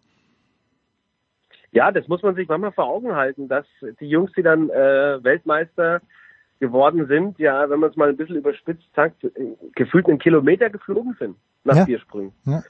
Ja, 1.71 1.93
das 1.93 2.09
muss 2.09 2.23
man 2.23 2.35
sich 2.35 2.49
manchmal 2.49 2.73
vor 2.73 2.87
Augen 2.87 3.15
halten, 3.15 3.49
dass 3.49 3.67
die 4.01 4.09
Jungs, 4.09 4.33
die 4.37 4.43
dann 4.43 4.71
äh, 4.71 5.23
Weltmeister 5.23 6.01
geworden 6.61 7.07
sind, 7.07 7.39
ja, 7.39 7.69
wenn 7.69 7.79
man 7.79 7.91
es 7.91 7.97
mal 7.97 8.09
ein 8.09 8.17
bisschen 8.17 8.37
überspitzt 8.37 8.89
sagt, 8.97 9.25
gefühlt 9.75 10.09
einen 10.09 10.19
Kilometer 10.19 10.71
geflogen 10.71 11.15
sind 11.19 11.37
nach 11.65 11.77
ja. 11.77 11.85
vier 11.85 12.01
Sprüngen. 12.01 12.33
Ja. 12.45 12.63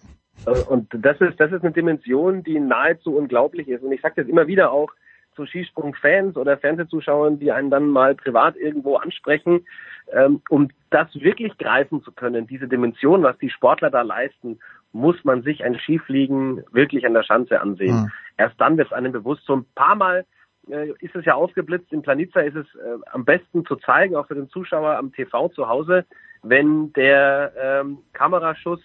Äh, 0.46 0.60
und 0.68 0.88
das 0.92 1.20
ist, 1.20 1.38
das 1.40 1.52
ist 1.52 1.62
eine 1.62 1.72
Dimension, 1.72 2.42
die 2.42 2.58
nahezu 2.60 3.16
unglaublich 3.16 3.68
ist. 3.68 3.82
Und 3.82 3.92
ich 3.92 4.00
sage 4.00 4.22
das 4.22 4.28
immer 4.28 4.46
wieder 4.46 4.72
auch, 4.72 4.92
zu 5.38 5.46
Skisprung-Fans 5.46 6.36
oder 6.36 6.58
Fernsehzuschauern, 6.58 7.38
die 7.38 7.52
einen 7.52 7.70
dann 7.70 7.88
mal 7.88 8.16
privat 8.16 8.56
irgendwo 8.56 8.96
ansprechen, 8.96 9.64
ähm, 10.12 10.42
um 10.50 10.68
das 10.90 11.14
wirklich 11.14 11.56
greifen 11.58 12.02
zu 12.02 12.10
können, 12.10 12.48
diese 12.48 12.66
Dimension, 12.66 13.22
was 13.22 13.38
die 13.38 13.50
Sportler 13.50 13.90
da 13.90 14.02
leisten, 14.02 14.58
muss 14.92 15.22
man 15.22 15.42
sich 15.42 15.62
ein 15.64 15.78
Skifliegen 15.78 16.64
wirklich 16.72 17.06
an 17.06 17.14
der 17.14 17.22
Schanze 17.22 17.60
ansehen. 17.60 17.94
Mhm. 17.94 18.12
Erst 18.36 18.60
dann 18.60 18.76
wird 18.76 18.88
es 18.88 18.92
einem 18.92 19.12
bewusst. 19.12 19.44
So 19.46 19.54
ein 19.54 19.66
paar 19.76 19.94
Mal 19.94 20.26
äh, 20.68 20.90
ist 21.00 21.14
es 21.14 21.24
ja 21.24 21.34
aufgeblitzt. 21.34 21.92
In 21.92 22.02
Planica 22.02 22.40
ist 22.40 22.56
es 22.56 22.66
äh, 22.74 22.98
am 23.12 23.24
besten 23.24 23.64
zu 23.64 23.76
zeigen, 23.76 24.16
auch 24.16 24.26
für 24.26 24.34
den 24.34 24.48
Zuschauer 24.48 24.96
am 24.96 25.12
TV 25.12 25.48
zu 25.50 25.68
Hause, 25.68 26.04
wenn 26.42 26.92
der 26.94 27.52
ähm, 27.60 27.98
Kameraschuss 28.12 28.80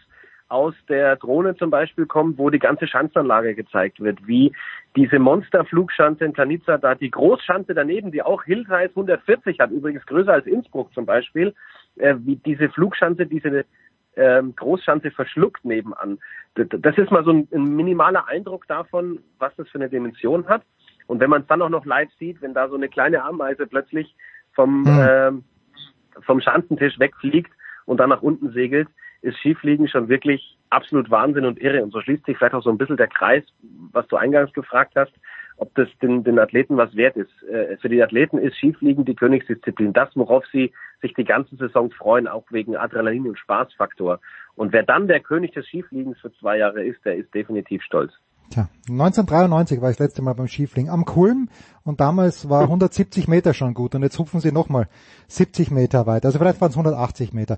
aus 0.53 0.75
der 0.87 1.15
Drohne 1.15 1.55
zum 1.55 1.71
Beispiel 1.71 2.05
kommt, 2.05 2.37
wo 2.37 2.51
die 2.51 2.59
ganze 2.59 2.87
Schanzanlage 2.87 3.55
gezeigt 3.55 3.99
wird, 3.99 4.27
wie 4.27 4.53
diese 4.95 5.17
Monsterflugschanze 5.17 6.23
in 6.23 6.33
Planica, 6.33 6.77
da 6.77 6.93
die 6.93 7.09
Großschanze 7.09 7.73
daneben, 7.73 8.11
die 8.11 8.21
auch 8.21 8.43
Hillsize 8.43 8.91
140 8.91 9.59
hat, 9.59 9.71
übrigens 9.71 10.05
größer 10.05 10.31
als 10.31 10.45
Innsbruck 10.45 10.93
zum 10.93 11.07
Beispiel, 11.07 11.55
äh, 11.95 12.13
wie 12.19 12.35
diese 12.35 12.69
Flugschanze, 12.69 13.25
diese 13.25 13.65
ähm, 14.15 14.55
Großschanze 14.55 15.09
verschluckt 15.09 15.65
nebenan. 15.65 16.19
Das 16.53 16.97
ist 16.99 17.09
mal 17.09 17.23
so 17.23 17.31
ein, 17.31 17.47
ein, 17.51 17.75
minimaler 17.75 18.27
Eindruck 18.27 18.67
davon, 18.67 19.19
was 19.39 19.55
das 19.55 19.67
für 19.69 19.79
eine 19.79 19.89
Dimension 19.89 20.47
hat. 20.47 20.61
Und 21.07 21.19
wenn 21.19 21.31
man 21.31 21.41
es 21.41 21.47
dann 21.47 21.63
auch 21.63 21.69
noch 21.69 21.85
live 21.85 22.11
sieht, 22.19 22.43
wenn 22.43 22.53
da 22.53 22.69
so 22.69 22.75
eine 22.75 22.89
kleine 22.89 23.23
Ameise 23.23 23.65
plötzlich 23.65 24.15
vom, 24.53 24.81
mhm. 24.81 25.07
ähm, 25.09 25.43
vom 26.21 26.41
Schanzentisch 26.41 26.99
wegfliegt 26.99 27.51
und 27.85 27.99
dann 27.99 28.09
nach 28.09 28.21
unten 28.21 28.51
segelt, 28.51 28.87
ist 29.23 29.37
Skifliegen 29.37 29.87
schon 29.87 30.09
wirklich 30.09 30.57
absolut 30.69 31.09
Wahnsinn 31.09 31.45
und 31.45 31.59
irre. 31.59 31.83
Und 31.83 31.91
so 31.91 32.01
schließt 32.01 32.25
sich 32.25 32.37
vielleicht 32.37 32.53
auch 32.53 32.63
so 32.63 32.69
ein 32.69 32.77
bisschen 32.77 32.97
der 32.97 33.07
Kreis, 33.07 33.43
was 33.91 34.07
du 34.07 34.17
eingangs 34.17 34.53
gefragt 34.53 34.93
hast, 34.95 35.13
ob 35.57 35.73
das 35.75 35.87
den, 36.01 36.23
den 36.23 36.39
Athleten 36.39 36.77
was 36.77 36.95
wert 36.95 37.15
ist. 37.15 37.31
Äh, 37.43 37.77
für 37.77 37.89
die 37.89 38.03
Athleten 38.03 38.37
ist 38.37 38.57
Skifliegen 38.57 39.05
die 39.05 39.15
Königsdisziplin. 39.15 39.93
Das, 39.93 40.09
worauf 40.15 40.45
sie 40.47 40.73
sich 41.01 41.13
die 41.13 41.23
ganze 41.23 41.55
Saison 41.55 41.89
freuen, 41.91 42.27
auch 42.27 42.43
wegen 42.49 42.75
Adrenalin 42.75 43.27
und 43.27 43.39
Spaßfaktor. 43.39 44.19
Und 44.55 44.73
wer 44.73 44.83
dann 44.83 45.07
der 45.07 45.21
König 45.21 45.53
des 45.53 45.65
Skifliegens 45.67 46.19
für 46.19 46.33
zwei 46.33 46.57
Jahre 46.57 46.83
ist, 46.83 47.03
der 47.05 47.15
ist 47.15 47.33
definitiv 47.33 47.81
stolz. 47.83 48.13
Tja, 48.53 48.69
1993 48.87 49.81
war 49.81 49.89
ich 49.89 49.97
das 49.97 50.05
letzte 50.05 50.21
Mal 50.21 50.33
beim 50.33 50.47
Skifliegen 50.47 50.91
am 50.91 51.05
Kulm 51.05 51.49
und 51.83 51.99
damals 51.99 52.49
war 52.49 52.61
170 52.61 53.27
Meter 53.27 53.55
schon 53.55 53.73
gut 53.73 53.95
und 53.95 54.03
jetzt 54.03 54.19
hupfen 54.19 54.41
sie 54.41 54.51
nochmal 54.51 54.89
70 55.27 55.71
Meter 55.71 56.05
weit. 56.05 56.23
Also 56.23 56.37
vielleicht 56.37 56.61
waren 56.61 56.69
es 56.69 56.75
180 56.75 57.33
Meter. 57.33 57.57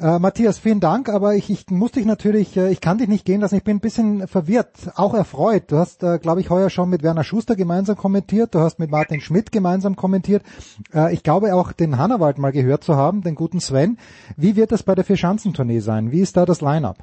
Äh, 0.00 0.18
Matthias, 0.18 0.58
vielen 0.58 0.80
Dank, 0.80 1.08
aber 1.08 1.36
ich, 1.36 1.48
ich 1.48 1.70
muss 1.70 1.92
dich 1.92 2.06
natürlich, 2.06 2.56
äh, 2.56 2.72
ich 2.72 2.80
kann 2.80 2.98
dich 2.98 3.06
nicht 3.06 3.24
gehen 3.24 3.40
lassen, 3.40 3.54
ich 3.54 3.62
bin 3.62 3.76
ein 3.76 3.80
bisschen 3.80 4.26
verwirrt, 4.26 4.90
auch 4.96 5.14
erfreut. 5.14 5.70
Du 5.70 5.76
hast, 5.76 6.02
äh, 6.02 6.18
glaube 6.18 6.40
ich, 6.40 6.50
heuer 6.50 6.70
schon 6.70 6.90
mit 6.90 7.04
Werner 7.04 7.22
Schuster 7.22 7.54
gemeinsam 7.54 7.94
kommentiert, 7.94 8.52
du 8.52 8.58
hast 8.58 8.80
mit 8.80 8.90
Martin 8.90 9.20
Schmidt 9.20 9.52
gemeinsam 9.52 9.94
kommentiert. 9.94 10.42
Äh, 10.92 11.14
ich 11.14 11.22
glaube 11.22 11.54
auch 11.54 11.70
den 11.70 11.98
Hannawald 11.98 12.38
mal 12.38 12.50
gehört 12.50 12.82
zu 12.82 12.96
haben, 12.96 13.22
den 13.22 13.36
guten 13.36 13.60
Sven. 13.60 13.96
Wie 14.36 14.56
wird 14.56 14.72
das 14.72 14.82
bei 14.82 14.96
der 14.96 15.04
Vierschanzentournee 15.04 15.78
sein? 15.78 16.10
Wie 16.10 16.20
ist 16.20 16.36
da 16.36 16.46
das 16.46 16.60
Line-Up? 16.60 16.98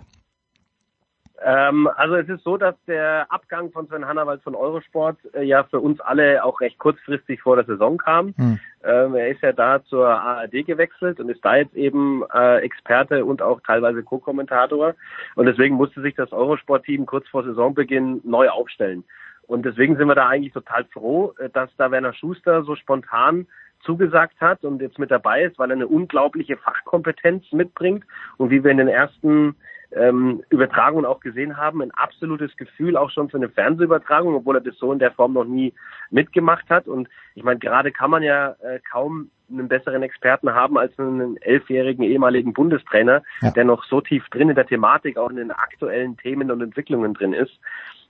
Ähm, 1.44 1.90
also 1.96 2.16
es 2.16 2.28
ist 2.28 2.44
so, 2.44 2.58
dass 2.58 2.76
der 2.86 3.28
Abgang 3.30 3.72
von 3.72 3.88
Sven 3.88 4.06
Hannawald 4.06 4.42
von 4.44 4.56
Eurosport 4.56 5.18
äh, 5.34 5.44
ja 5.44 5.64
für 5.64 5.80
uns 5.80 6.00
alle 6.02 6.44
auch 6.44 6.60
recht 6.60 6.78
kurzfristig 6.80 7.42
vor 7.42 7.56
der 7.56 7.66
Saison 7.66 7.98
kam. 7.98 8.34
Hm. 8.38 8.60
Ähm, 8.84 9.16
er 9.16 9.30
ist 9.30 9.42
ja 9.42 9.54
da 9.54 9.84
zur 9.86 10.08
ARD 10.08 10.66
gewechselt 10.66 11.20
und 11.20 11.30
ist 11.30 11.44
da 11.44 11.58
jetzt 11.58 11.76
eben 11.76 12.24
äh, 12.34 12.58
Experte 12.60 13.26
und 13.26 13.42
auch 13.42 13.62
teilweise 13.62 14.04
Co-Kommentator. 14.04 14.96
Und 15.36 15.46
deswegen 15.46 15.76
musste 15.76 16.02
sich 16.02 16.16
das 16.16 16.32
Eurosport-Team 16.32 17.06
kurz 17.06 17.28
vor 17.30 17.44
Saisonbeginn 17.44 18.22
neu 18.24 18.50
aufstellen. 18.50 19.04
Und 19.48 19.66
deswegen 19.66 19.98
sind 19.98 20.08
wir 20.08 20.16
da 20.16 20.28
eigentlich 20.28 20.54
total 20.54 20.86
froh, 20.86 21.34
äh, 21.40 21.50
dass 21.50 21.70
da 21.78 21.92
Werner 21.92 22.14
Schuster 22.14 22.64
so 22.64 22.76
spontan 22.76 23.48
zugesagt 23.82 24.42
hat 24.42 24.64
und 24.66 24.82
jetzt 24.82 25.00
mit 25.00 25.10
dabei 25.10 25.44
ist, 25.44 25.58
weil 25.58 25.72
er 25.72 25.76
eine 25.76 25.88
unglaubliche 25.88 26.58
Fachkompetenz 26.58 27.52
mitbringt 27.52 28.04
und 28.38 28.50
wie 28.50 28.64
wir 28.64 28.72
in 28.72 28.78
den 28.78 28.90
ersten 28.90 29.56
ähm, 29.92 30.44
Übertragungen 30.50 31.06
auch 31.06 31.20
gesehen 31.20 31.58
haben, 31.58 31.82
ein 31.82 31.92
absolutes 31.92 32.56
Gefühl 32.58 32.96
auch 32.96 33.10
schon 33.10 33.30
für 33.30 33.38
eine 33.38 33.50
Fernsehübertragung, 33.50 34.36
obwohl 34.36 34.58
er 34.58 34.62
das 34.62 34.78
so 34.78 34.94
in 34.94 35.00
der 35.00 35.12
Form 35.12 35.34
noch 35.34 35.46
nie 35.46 35.74
mitgemacht 36.12 36.70
hat. 36.70 36.88
Und 36.88 37.10
ich 37.36 37.44
meine, 37.44 37.60
gerade 37.60 37.92
kann 37.92 38.12
man 38.12 38.24
ja 38.24 38.56
äh, 38.62 38.80
kaum 38.92 39.32
einen 39.52 39.68
besseren 39.68 40.04
Experten 40.04 40.54
haben 40.54 40.78
als 40.78 40.98
einen 41.00 41.38
elfjährigen 41.38 42.04
ehemaligen 42.04 42.54
Bundestrainer, 42.54 43.24
ja. 43.42 43.52
der 43.52 43.66
noch 43.66 43.84
so 43.86 44.00
tief 44.00 44.28
drin 44.30 44.50
in 44.50 44.56
der 44.56 44.68
Thematik, 44.68 45.18
auch 45.18 45.30
in 45.32 45.38
den 45.38 45.52
aktuellen 45.52 46.18
Themen 46.18 46.52
und 46.52 46.62
Entwicklungen 46.62 47.16
drin 47.16 47.34
ist. 47.34 47.60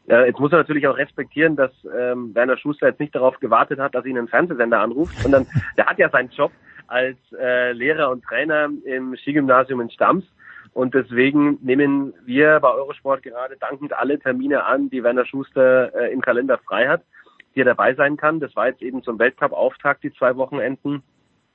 Äh, 0.10 0.28
jetzt 0.28 0.40
muss 0.40 0.52
er 0.52 0.58
natürlich 0.58 0.88
auch 0.88 0.98
respektieren, 0.98 1.56
dass 1.56 1.72
ähm, 1.98 2.36
Werner 2.36 2.58
Schuster 2.58 2.88
jetzt 2.88 3.00
nicht 3.00 3.16
darauf 3.16 3.40
gewartet 3.40 3.80
hat, 3.80 3.96
dass 3.96 4.06
ihn 4.06 4.18
ein 4.18 4.28
Fernsehsender 4.28 4.82
anruft, 4.82 5.18
sondern 5.20 5.48
der 5.78 5.86
hat 5.86 5.98
ja 5.98 6.10
seinen 6.10 6.30
Job 6.30 6.52
als 6.88 7.18
äh, 7.40 7.72
Lehrer 7.72 8.10
und 8.10 8.24
Trainer 8.26 8.70
im 8.84 9.16
Skigymnasium 9.16 9.80
in 9.80 9.92
Stams 9.92 10.26
und 10.74 10.94
deswegen 10.94 11.58
nehmen 11.62 12.14
wir 12.26 12.60
bei 12.60 12.72
Eurosport 12.72 13.24
gerade 13.24 13.58
dankend 13.58 13.94
alle 13.94 14.20
Termine 14.20 14.66
an, 14.66 14.90
die 14.90 15.04
Werner 15.04 15.26
Schuster 15.26 15.94
äh, 15.96 16.14
im 16.14 16.22
Kalender 16.22 16.58
frei 16.60 16.88
hat, 16.88 17.04
die 17.56 17.62
er 17.62 17.66
dabei 17.66 17.96
sein 17.96 18.18
kann. 18.18 18.40
Das 18.40 18.56
war 18.56 18.68
jetzt 18.68 18.82
eben 18.82 19.04
zum 19.04 19.20
Weltcup-Auftakt 19.20 20.04
die 20.04 20.14
zwei 20.14 20.36
Wochenenden 20.36 21.04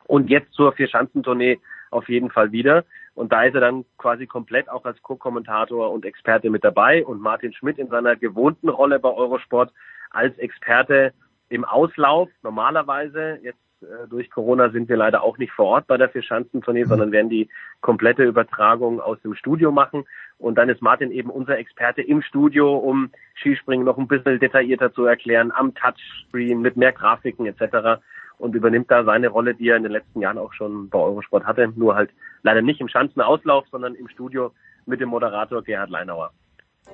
und 0.06 0.30
jetzt 0.30 0.52
zur 0.52 0.72
Vierschanzentournee 0.72 1.58
auf 1.90 2.08
jeden 2.08 2.30
Fall 2.30 2.52
wieder. 2.52 2.84
Und 3.14 3.32
da 3.32 3.44
ist 3.44 3.54
er 3.54 3.60
dann 3.60 3.84
quasi 3.96 4.26
komplett 4.26 4.68
auch 4.68 4.84
als 4.84 5.00
Co-Kommentator 5.02 5.92
und 5.92 6.04
Experte 6.04 6.50
mit 6.50 6.64
dabei 6.64 7.06
und 7.06 7.20
Martin 7.20 7.52
Schmidt 7.52 7.78
in 7.78 7.88
seiner 7.88 8.16
gewohnten 8.16 8.68
Rolle 8.68 8.98
bei 8.98 9.10
Eurosport 9.10 9.72
als 10.10 10.36
Experte 10.38 11.12
im 11.48 11.64
Auslauf 11.64 12.28
normalerweise. 12.42 13.38
Jetzt 13.42 13.63
äh, 13.84 14.08
durch 14.08 14.30
Corona 14.30 14.70
sind 14.70 14.88
wir 14.88 14.96
leider 14.96 15.22
auch 15.22 15.38
nicht 15.38 15.52
vor 15.52 15.66
Ort 15.66 15.86
bei 15.86 15.96
der 15.96 16.08
Vierschanzentournee, 16.08 16.84
sondern 16.84 17.12
werden 17.12 17.30
die 17.30 17.48
komplette 17.80 18.24
Übertragung 18.24 19.00
aus 19.00 19.20
dem 19.22 19.34
Studio 19.34 19.72
machen. 19.72 20.04
Und 20.38 20.56
dann 20.56 20.68
ist 20.68 20.82
Martin 20.82 21.10
eben 21.10 21.30
unser 21.30 21.58
Experte 21.58 22.02
im 22.02 22.22
Studio, 22.22 22.76
um 22.76 23.10
Skispringen 23.36 23.84
noch 23.84 23.98
ein 23.98 24.08
bisschen 24.08 24.40
detaillierter 24.40 24.92
zu 24.92 25.04
erklären, 25.04 25.52
am 25.52 25.74
Touchscreen 25.74 26.60
mit 26.60 26.76
mehr 26.76 26.92
Grafiken 26.92 27.46
etc. 27.46 28.02
und 28.38 28.54
übernimmt 28.54 28.90
da 28.90 29.04
seine 29.04 29.28
Rolle, 29.28 29.54
die 29.54 29.68
er 29.68 29.76
in 29.76 29.84
den 29.84 29.92
letzten 29.92 30.20
Jahren 30.20 30.38
auch 30.38 30.52
schon 30.52 30.88
bei 30.88 30.98
Eurosport 30.98 31.44
hatte, 31.44 31.72
nur 31.76 31.94
halt 31.94 32.10
leider 32.42 32.62
nicht 32.62 32.80
im 32.80 32.88
Schanzenauslauf, 32.88 33.66
sondern 33.70 33.94
im 33.94 34.08
Studio 34.08 34.52
mit 34.86 35.00
dem 35.00 35.08
Moderator 35.08 35.62
Gerhard 35.62 35.90
Leinauer. 35.90 36.32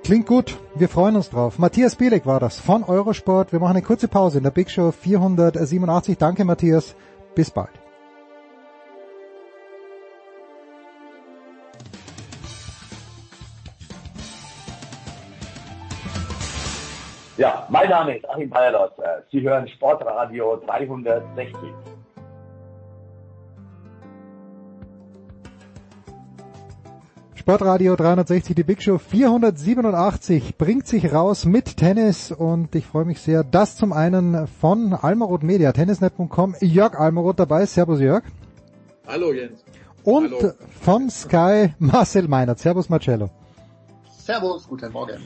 Klingt 0.04 0.26
gut, 0.26 0.58
wir 0.74 0.88
freuen 0.88 1.16
uns 1.16 1.30
drauf. 1.30 1.58
Matthias 1.58 1.96
Bielek 1.96 2.26
war 2.26 2.40
das 2.40 2.58
von 2.58 2.82
Eurosport. 2.84 3.52
Wir 3.52 3.60
machen 3.60 3.76
eine 3.76 3.82
kurze 3.82 4.08
Pause 4.08 4.38
in 4.38 4.44
der 4.44 4.50
Big 4.50 4.70
Show 4.70 4.90
487. 4.90 6.18
Danke 6.18 6.44
Matthias, 6.44 6.96
bis 7.34 7.50
bald. 7.50 7.70
Ja, 17.36 17.66
mein 17.70 17.88
Name 17.88 18.18
ist 18.18 18.28
Achim 18.28 18.50
Bayerlos. 18.50 18.90
Sie 19.32 19.40
hören 19.40 19.66
Sportradio 19.68 20.56
360. 20.66 21.56
Sportradio 27.50 27.96
360, 27.96 28.54
die 28.54 28.62
Big 28.62 28.80
Show 28.80 28.98
487 28.98 30.56
bringt 30.56 30.86
sich 30.86 31.12
raus 31.12 31.46
mit 31.46 31.76
Tennis 31.76 32.30
und 32.30 32.72
ich 32.76 32.86
freue 32.86 33.04
mich 33.04 33.20
sehr, 33.20 33.42
dass 33.42 33.74
zum 33.74 33.92
einen 33.92 34.46
von 34.46 34.92
Almaroth 34.92 35.42
Media, 35.42 35.72
tennisnet.com, 35.72 36.54
Jörg 36.60 36.94
Almaroth 36.94 37.40
dabei 37.40 37.64
ist. 37.64 37.74
Servus 37.74 37.98
Jörg. 37.98 38.22
Hallo 39.04 39.32
Jens. 39.32 39.64
Und 40.04 40.32
Hallo. 40.32 40.52
von 40.80 41.10
Sky 41.10 41.74
Marcel 41.80 42.28
Meinert. 42.28 42.60
Servus 42.60 42.88
Marcello. 42.88 43.30
Servus, 44.16 44.68
guten 44.68 44.92
Morgen. 44.92 45.20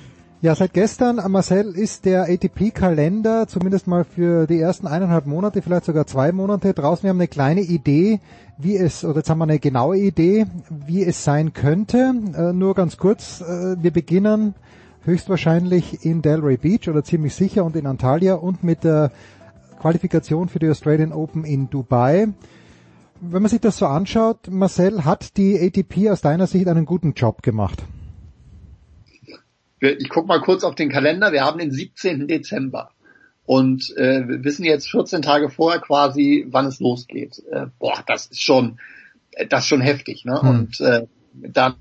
Ja, 0.44 0.55
seit 0.55 0.74
gestern, 0.74 1.23
Marcel, 1.32 1.74
ist 1.74 2.05
der 2.05 2.24
ATP-Kalender, 2.24 3.48
zumindest 3.48 3.86
mal 3.86 4.05
für 4.05 4.47
die 4.47 4.60
ersten 4.60 4.86
eineinhalb 4.86 5.24
Monate, 5.24 5.62
vielleicht 5.62 5.86
sogar 5.86 6.06
zwei 6.06 6.32
Monate 6.32 6.74
draußen. 6.74 7.02
Wir 7.02 7.08
haben 7.08 7.16
eine 7.18 7.28
kleine 7.28 7.62
Idee, 7.62 8.20
wie 8.58 8.76
es, 8.76 9.06
oder 9.06 9.20
jetzt 9.20 9.31
haben 9.31 9.39
wir 9.39 9.44
eine 9.44 9.58
genaue 9.58 9.97
Idee, 9.97 10.44
wie 10.68 11.02
es 11.02 11.24
sein 11.24 11.55
könnte. 11.55 12.12
Äh, 12.36 12.52
nur 12.52 12.74
ganz 12.74 12.98
kurz, 12.98 13.40
äh, 13.40 13.82
wir 13.82 13.90
beginnen 13.90 14.55
höchstwahrscheinlich 15.05 16.05
in 16.05 16.20
Delray 16.20 16.58
Beach 16.58 16.90
oder 16.90 17.02
ziemlich 17.02 17.34
sicher 17.34 17.64
und 17.64 17.74
in 17.74 17.86
Antalya 17.86 18.34
und 18.34 18.62
mit 18.62 18.84
der 18.84 19.12
Qualifikation 19.81 20.50
für 20.50 20.58
die 20.58 20.68
Australian 20.68 21.14
Open 21.14 21.44
in 21.44 21.70
Dubai. 21.70 22.28
Wenn 23.23 23.40
man 23.40 23.48
sich 23.48 23.62
das 23.62 23.78
so 23.78 23.86
anschaut, 23.86 24.50
Marcel, 24.50 25.06
hat 25.06 25.39
die 25.39 25.58
ATP 25.58 26.10
aus 26.10 26.20
deiner 26.20 26.47
Sicht 26.47 26.68
einen 26.68 26.84
guten 26.84 27.14
Job 27.14 27.42
gemacht? 27.42 27.82
Ich 29.92 30.08
gucke 30.08 30.28
mal 30.28 30.40
kurz 30.40 30.64
auf 30.64 30.74
den 30.74 30.90
Kalender. 30.90 31.32
Wir 31.32 31.44
haben 31.44 31.58
den 31.58 31.70
17. 31.70 32.26
Dezember 32.26 32.90
und 33.46 33.94
äh, 33.96 34.26
wir 34.26 34.44
wissen 34.44 34.64
jetzt 34.64 34.90
14 34.90 35.22
Tage 35.22 35.50
vorher 35.50 35.80
quasi, 35.80 36.46
wann 36.48 36.66
es 36.66 36.80
losgeht. 36.80 37.42
Äh, 37.50 37.66
boah, 37.78 38.02
das 38.06 38.26
ist 38.26 38.42
schon, 38.42 38.78
das 39.48 39.64
ist 39.64 39.68
schon 39.68 39.80
heftig. 39.82 40.24
Ne? 40.24 40.40
Hm. 40.40 40.48
Und 40.48 40.80
äh, 40.80 41.06
dann 41.34 41.76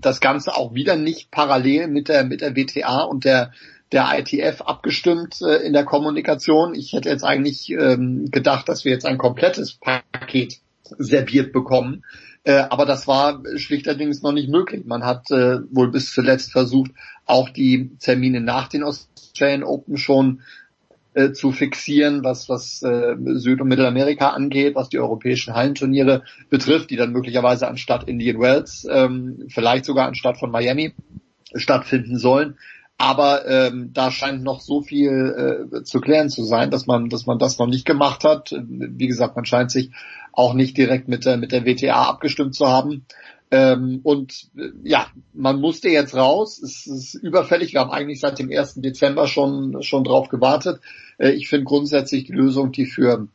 das 0.00 0.20
Ganze 0.20 0.54
auch 0.54 0.74
wieder 0.74 0.96
nicht 0.96 1.30
parallel 1.30 1.88
mit 1.88 2.08
der 2.08 2.24
mit 2.24 2.42
der 2.42 2.54
WTA 2.54 3.02
und 3.02 3.24
der 3.24 3.52
der 3.92 4.18
ITF 4.18 4.60
abgestimmt 4.62 5.40
äh, 5.40 5.56
in 5.66 5.72
der 5.72 5.84
Kommunikation. 5.84 6.74
Ich 6.74 6.92
hätte 6.92 7.08
jetzt 7.08 7.24
eigentlich 7.24 7.70
ähm, 7.70 8.30
gedacht, 8.30 8.68
dass 8.68 8.84
wir 8.84 8.92
jetzt 8.92 9.06
ein 9.06 9.18
komplettes 9.18 9.74
Paket 9.74 10.58
serviert 10.98 11.52
bekommen. 11.52 12.04
Äh, 12.44 12.64
aber 12.68 12.84
das 12.84 13.06
war 13.06 13.42
schlichterdings 13.56 14.22
noch 14.22 14.32
nicht 14.32 14.50
möglich. 14.50 14.84
Man 14.84 15.04
hat 15.04 15.30
äh, 15.30 15.60
wohl 15.70 15.90
bis 15.90 16.12
zuletzt 16.12 16.52
versucht, 16.52 16.90
auch 17.24 17.48
die 17.48 17.96
Termine 17.98 18.40
nach 18.40 18.68
den 18.68 18.82
Australian 18.82 19.64
Open 19.64 19.96
schon 19.96 20.42
äh, 21.14 21.32
zu 21.32 21.52
fixieren, 21.52 22.22
was, 22.22 22.48
was 22.50 22.82
äh, 22.82 23.16
Süd- 23.36 23.62
und 23.62 23.68
Mittelamerika 23.68 24.30
angeht, 24.30 24.74
was 24.74 24.90
die 24.90 24.98
europäischen 24.98 25.54
Hallenturniere 25.54 26.22
betrifft, 26.50 26.90
die 26.90 26.96
dann 26.96 27.12
möglicherweise 27.12 27.66
anstatt 27.66 28.08
Indian 28.08 28.40
Wells, 28.40 28.86
ähm, 28.90 29.46
vielleicht 29.48 29.86
sogar 29.86 30.06
anstatt 30.06 30.38
von 30.38 30.50
Miami 30.50 30.92
stattfinden 31.54 32.18
sollen. 32.18 32.58
Aber 32.98 33.46
ähm, 33.46 33.90
da 33.92 34.10
scheint 34.10 34.42
noch 34.42 34.60
so 34.60 34.82
viel 34.82 35.68
äh, 35.72 35.82
zu 35.82 36.00
klären 36.00 36.30
zu 36.30 36.44
sein, 36.44 36.70
dass 36.70 36.86
man, 36.86 37.08
dass 37.08 37.26
man 37.26 37.38
das 37.38 37.58
noch 37.58 37.66
nicht 37.66 37.86
gemacht 37.86 38.22
hat. 38.22 38.54
Wie 38.56 39.08
gesagt, 39.08 39.34
man 39.34 39.44
scheint 39.44 39.70
sich 39.70 39.90
auch 40.36 40.54
nicht 40.54 40.76
direkt 40.76 41.08
mit 41.08 41.24
der 41.24 41.36
mit 41.36 41.52
der 41.52 41.64
WTA 41.64 42.04
abgestimmt 42.04 42.54
zu 42.54 42.66
haben. 42.66 43.06
Ähm, 43.50 44.00
und 44.02 44.48
äh, 44.56 44.70
ja, 44.82 45.06
man 45.32 45.60
musste 45.60 45.88
jetzt 45.88 46.14
raus. 46.14 46.60
Es 46.60 46.86
ist 46.86 47.14
überfällig. 47.14 47.72
Wir 47.72 47.80
haben 47.80 47.90
eigentlich 47.90 48.20
seit 48.20 48.38
dem 48.38 48.50
1. 48.50 48.74
Dezember 48.76 49.26
schon 49.26 49.82
schon 49.82 50.04
drauf 50.04 50.28
gewartet. 50.28 50.80
Äh, 51.18 51.30
ich 51.30 51.48
finde 51.48 51.64
grundsätzlich 51.64 52.24
die 52.24 52.32
Lösung, 52.32 52.72
die 52.72 52.86
für 52.86 53.28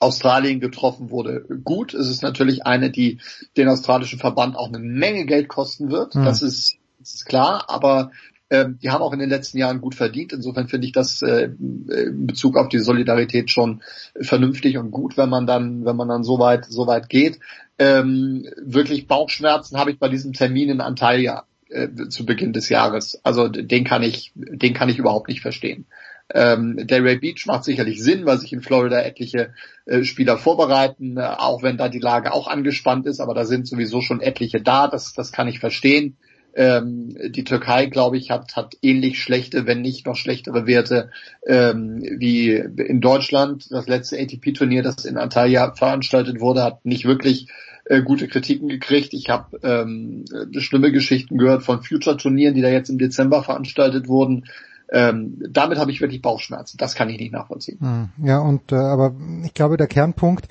Australien 0.00 0.58
getroffen 0.58 1.10
wurde, 1.10 1.44
gut. 1.62 1.94
Es 1.94 2.08
ist 2.08 2.22
natürlich 2.22 2.66
eine, 2.66 2.90
die 2.90 3.20
den 3.56 3.68
australischen 3.68 4.18
Verband 4.18 4.56
auch 4.56 4.66
eine 4.66 4.80
Menge 4.80 5.26
Geld 5.26 5.48
kosten 5.48 5.90
wird. 5.90 6.16
Mhm. 6.16 6.24
Das 6.24 6.42
ist 6.42 6.78
das 6.98 7.14
ist 7.14 7.26
klar, 7.26 7.64
aber 7.68 8.12
ähm, 8.52 8.78
die 8.82 8.90
haben 8.90 9.00
auch 9.00 9.14
in 9.14 9.18
den 9.18 9.30
letzten 9.30 9.56
Jahren 9.56 9.80
gut 9.80 9.94
verdient. 9.94 10.34
Insofern 10.34 10.68
finde 10.68 10.86
ich 10.86 10.92
das 10.92 11.22
äh, 11.22 11.44
in 11.58 12.26
Bezug 12.26 12.58
auf 12.58 12.68
die 12.68 12.80
Solidarität 12.80 13.50
schon 13.50 13.82
vernünftig 14.20 14.76
und 14.76 14.90
gut, 14.90 15.16
wenn 15.16 15.30
man 15.30 15.46
dann, 15.46 15.86
wenn 15.86 15.96
man 15.96 16.08
dann 16.08 16.22
so 16.22 16.38
weit, 16.38 16.66
so 16.66 16.86
weit 16.86 17.08
geht. 17.08 17.40
Ähm, 17.78 18.46
wirklich 18.62 19.06
Bauchschmerzen 19.06 19.78
habe 19.78 19.90
ich 19.90 19.98
bei 19.98 20.10
diesem 20.10 20.34
Termin 20.34 20.68
in 20.68 20.82
Antalya 20.82 21.44
äh, 21.70 21.88
zu 22.10 22.26
Beginn 22.26 22.52
des 22.52 22.68
Jahres. 22.68 23.18
Also 23.22 23.48
den 23.48 23.84
kann 23.84 24.02
ich, 24.02 24.32
den 24.34 24.74
kann 24.74 24.90
ich 24.90 24.98
überhaupt 24.98 25.28
nicht 25.28 25.40
verstehen. 25.40 25.86
Ähm, 26.34 26.86
Delray 26.86 27.16
Beach 27.16 27.46
macht 27.46 27.64
sicherlich 27.64 28.02
Sinn, 28.02 28.26
weil 28.26 28.38
sich 28.38 28.52
in 28.52 28.60
Florida 28.60 29.00
etliche 29.00 29.54
äh, 29.86 30.04
Spieler 30.04 30.36
vorbereiten, 30.36 31.16
äh, 31.16 31.22
auch 31.22 31.62
wenn 31.62 31.78
da 31.78 31.88
die 31.88 32.00
Lage 32.00 32.34
auch 32.34 32.48
angespannt 32.48 33.06
ist, 33.06 33.20
aber 33.20 33.32
da 33.32 33.46
sind 33.46 33.66
sowieso 33.66 34.02
schon 34.02 34.20
etliche 34.20 34.60
da, 34.60 34.88
das, 34.88 35.14
das 35.14 35.32
kann 35.32 35.48
ich 35.48 35.58
verstehen. 35.58 36.18
Ähm, 36.54 37.16
die 37.30 37.44
Türkei, 37.44 37.86
glaube 37.86 38.18
ich, 38.18 38.30
hat, 38.30 38.56
hat 38.56 38.76
ähnlich 38.82 39.22
schlechte, 39.22 39.66
wenn 39.66 39.80
nicht 39.80 40.06
noch 40.06 40.16
schlechtere 40.16 40.66
Werte 40.66 41.10
ähm, 41.46 42.02
wie 42.18 42.50
in 42.50 43.00
Deutschland. 43.00 43.70
Das 43.70 43.88
letzte 43.88 44.18
ATP-Turnier, 44.18 44.82
das 44.82 45.04
in 45.04 45.16
Antalya 45.16 45.72
veranstaltet 45.74 46.40
wurde, 46.40 46.62
hat 46.62 46.84
nicht 46.84 47.04
wirklich 47.04 47.48
äh, 47.84 48.02
gute 48.02 48.28
Kritiken 48.28 48.68
gekriegt. 48.68 49.14
Ich 49.14 49.28
habe 49.28 49.58
ähm, 49.62 50.24
schlimme 50.58 50.92
Geschichten 50.92 51.38
gehört 51.38 51.62
von 51.62 51.82
Future-Turnieren, 51.82 52.54
die 52.54 52.62
da 52.62 52.68
jetzt 52.68 52.90
im 52.90 52.98
Dezember 52.98 53.42
veranstaltet 53.42 54.08
wurden. 54.08 54.44
Ähm, 54.92 55.42
damit 55.48 55.78
habe 55.78 55.90
ich 55.90 56.00
wirklich 56.00 56.20
Bauchschmerzen. 56.20 56.76
Das 56.76 56.94
kann 56.94 57.08
ich 57.08 57.18
nicht 57.18 57.32
nachvollziehen. 57.32 57.78
Hm, 57.80 58.26
ja, 58.26 58.38
und 58.40 58.72
äh, 58.72 58.76
aber 58.76 59.14
ich 59.44 59.54
glaube, 59.54 59.78
der 59.78 59.86
Kernpunkt, 59.86 60.48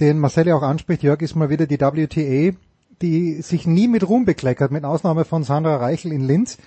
den 0.00 0.18
Marcel 0.18 0.50
auch 0.52 0.62
anspricht, 0.62 1.02
Jörg, 1.02 1.22
ist 1.22 1.36
mal 1.36 1.50
wieder 1.50 1.66
die 1.66 1.80
WTA 1.80 2.56
die 3.02 3.42
sich 3.42 3.66
nie 3.66 3.88
mit 3.88 4.08
Ruhm 4.08 4.24
bekleckert, 4.24 4.70
mit 4.70 4.84
Ausnahme 4.84 5.24
von 5.24 5.42
Sandra 5.42 5.76
Reichel 5.76 6.12
in 6.12 6.22
Linz 6.22 6.58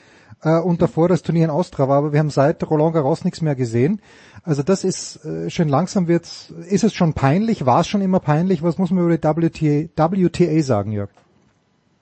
äh, 0.44 0.60
und 0.60 0.82
davor 0.82 1.08
das 1.08 1.22
Turnier 1.22 1.46
in 1.46 1.50
Austria 1.50 1.88
war, 1.88 1.98
aber 1.98 2.14
wir 2.14 2.20
haben 2.20 2.30
seit 2.30 2.64
Roland 2.70 2.94
Garros 2.94 3.24
nichts 3.24 3.42
mehr 3.42 3.56
gesehen. 3.56 4.02
Also 4.44 4.64
das 4.64 4.84
ist 4.84 5.26
äh, 5.26 5.50
schön 5.50 5.70
langsam 5.70 6.08
wird's, 6.08 6.54
ist 6.70 6.84
es 6.84 6.94
schon 6.94 7.14
peinlich, 7.14 7.66
war 7.66 7.82
es 7.82 7.88
schon 7.88 8.02
immer 8.02 8.20
peinlich, 8.20 8.64
was 8.64 8.78
muss 8.78 8.92
man 8.92 9.04
über 9.04 9.18
die 9.18 9.90
WTA, 9.90 10.12
WTA 10.12 10.62
sagen, 10.62 10.92
Jörg? 10.92 11.10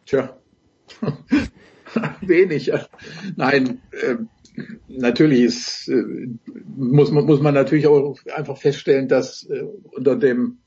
Tja, 0.06 0.38
wenig. 2.22 2.72
Nein, 3.36 3.82
äh, 3.92 4.16
natürlich 4.88 5.42
ist, 5.42 5.88
äh, 5.90 6.04
muss 6.76 7.12
man 7.12 7.26
muss 7.26 7.42
man 7.42 7.54
natürlich 7.54 7.88
auch 7.88 8.18
einfach 8.36 8.58
feststellen, 8.58 9.08
dass 9.08 9.44
äh, 9.50 9.64
unter 9.92 10.16
dem 10.16 10.60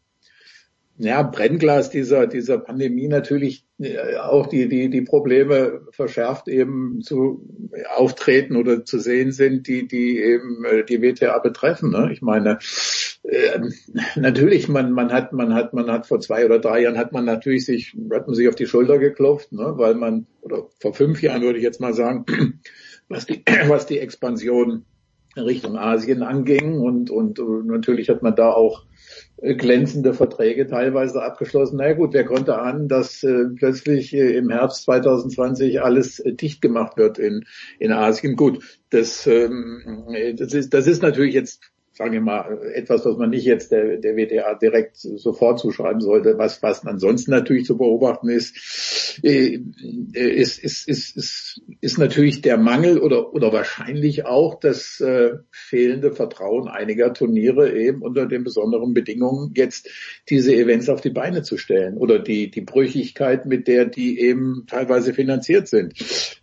ja, 1.03 1.23
Brennglas 1.23 1.89
dieser, 1.89 2.27
dieser 2.27 2.59
Pandemie 2.59 3.09
natürlich 3.09 3.65
äh, 3.79 4.17
auch 4.17 4.47
die, 4.47 4.69
die, 4.69 4.91
die 4.91 5.01
Probleme 5.01 5.81
verschärft 5.93 6.47
eben 6.47 7.01
zu 7.01 7.49
auftreten 7.97 8.57
oder 8.57 8.85
zu 8.85 8.99
sehen 8.99 9.33
sind, 9.33 9.67
die, 9.67 9.89
die 9.89 10.19
eben 10.19 10.63
äh, 10.67 10.85
die 10.85 11.01
WTA 11.01 11.39
betreffen. 11.39 11.91
Ne? 11.91 12.11
Ich 12.13 12.21
meine, 12.21 12.59
äh, 13.23 13.61
natürlich, 14.17 14.69
man, 14.69 14.93
man 14.93 15.11
hat, 15.11 15.33
man 15.33 15.55
hat, 15.55 15.73
man 15.73 15.91
hat 15.91 16.07
vor 16.07 16.21
zwei 16.21 16.45
oder 16.45 16.59
drei 16.59 16.83
Jahren 16.83 16.99
hat 16.99 17.13
man 17.13 17.25
natürlich 17.25 17.65
sich, 17.65 17.97
hat 18.13 18.27
man 18.27 18.37
sich 18.37 18.49
auf 18.49 18.55
die 18.55 18.67
Schulter 18.67 18.99
geklopft, 18.99 19.53
ne? 19.53 19.73
weil 19.77 19.95
man, 19.95 20.27
oder 20.43 20.67
vor 20.81 20.93
fünf 20.93 21.23
Jahren 21.23 21.41
würde 21.41 21.59
ich 21.59 21.65
jetzt 21.65 21.81
mal 21.81 21.95
sagen, 21.95 22.27
was 23.09 23.25
die, 23.25 23.43
was 23.69 23.87
die 23.87 24.01
Expansion 24.01 24.85
Richtung 25.35 25.79
Asien 25.79 26.23
anging 26.23 26.79
und, 26.81 27.11
und 27.11 27.39
natürlich 27.65 28.11
hat 28.11 28.23
man 28.23 28.35
da 28.35 28.51
auch 28.51 28.85
glänzende 29.41 30.15
Verträge 30.15 30.67
teilweise 30.67 31.23
abgeschlossen. 31.23 31.77
Na 31.77 31.89
ja, 31.89 31.95
gut, 31.95 32.13
wer 32.13 32.25
konnte 32.25 32.59
ahnen, 32.59 32.89
dass 32.89 33.23
äh, 33.23 33.47
plötzlich 33.57 34.15
äh, 34.15 34.37
im 34.37 34.51
Herbst 34.51 34.85
2020 34.85 35.83
alles 35.83 36.21
äh, 36.21 36.35
dicht 36.35 36.61
gemacht 36.61 36.97
wird 36.97 37.19
in, 37.19 37.47
in 37.79 37.93
Asien? 37.93 38.37
Gut, 38.37 38.81
das, 38.91 39.27
ähm, 39.27 40.07
das, 40.37 40.53
ist, 40.53 40.75
das 40.75 40.87
ist 40.87 41.03
natürlich 41.03 41.35
jetzt 41.35 41.71
sagen 42.01 42.13
wir 42.15 42.23
mal, 42.23 42.73
etwas, 42.73 43.05
was 43.05 43.19
man 43.19 43.29
nicht 43.29 43.45
jetzt 43.45 43.73
der, 43.73 43.99
der 43.99 44.17
WTA 44.17 44.55
direkt 44.55 44.97
sofort 44.97 45.59
zuschreiben 45.59 46.01
sollte. 46.01 46.39
Was, 46.39 46.63
was 46.63 46.87
ansonsten 46.87 47.31
natürlich 47.31 47.67
zu 47.67 47.77
beobachten 47.77 48.31
ist, 48.31 49.21
äh, 49.23 49.59
ist, 50.15 50.65
ist, 50.65 50.89
ist, 50.89 51.15
ist, 51.15 51.61
ist 51.83 51.99
natürlich 51.99 52.41
der 52.41 52.57
Mangel 52.57 53.01
oder, 53.01 53.35
oder 53.35 53.53
wahrscheinlich 53.53 54.25
auch 54.25 54.59
das 54.59 54.99
äh, 55.01 55.33
fehlende 55.51 56.13
Vertrauen 56.13 56.69
einiger 56.69 57.13
Turniere 57.13 57.71
eben 57.77 58.01
unter 58.01 58.25
den 58.25 58.45
besonderen 58.45 58.95
Bedingungen 58.95 59.53
jetzt 59.55 59.91
diese 60.31 60.55
Events 60.55 60.89
auf 60.89 61.03
die 61.03 61.11
Beine 61.11 61.43
zu 61.43 61.59
stellen 61.59 61.99
oder 61.99 62.19
die, 62.19 62.51
die 62.51 62.63
Brüchigkeit, 62.63 63.45
mit 63.45 63.69
der 63.69 63.85
die 63.85 64.21
eben 64.21 64.65
teilweise 64.67 65.13
finanziert 65.13 65.69
sind. 65.69 65.93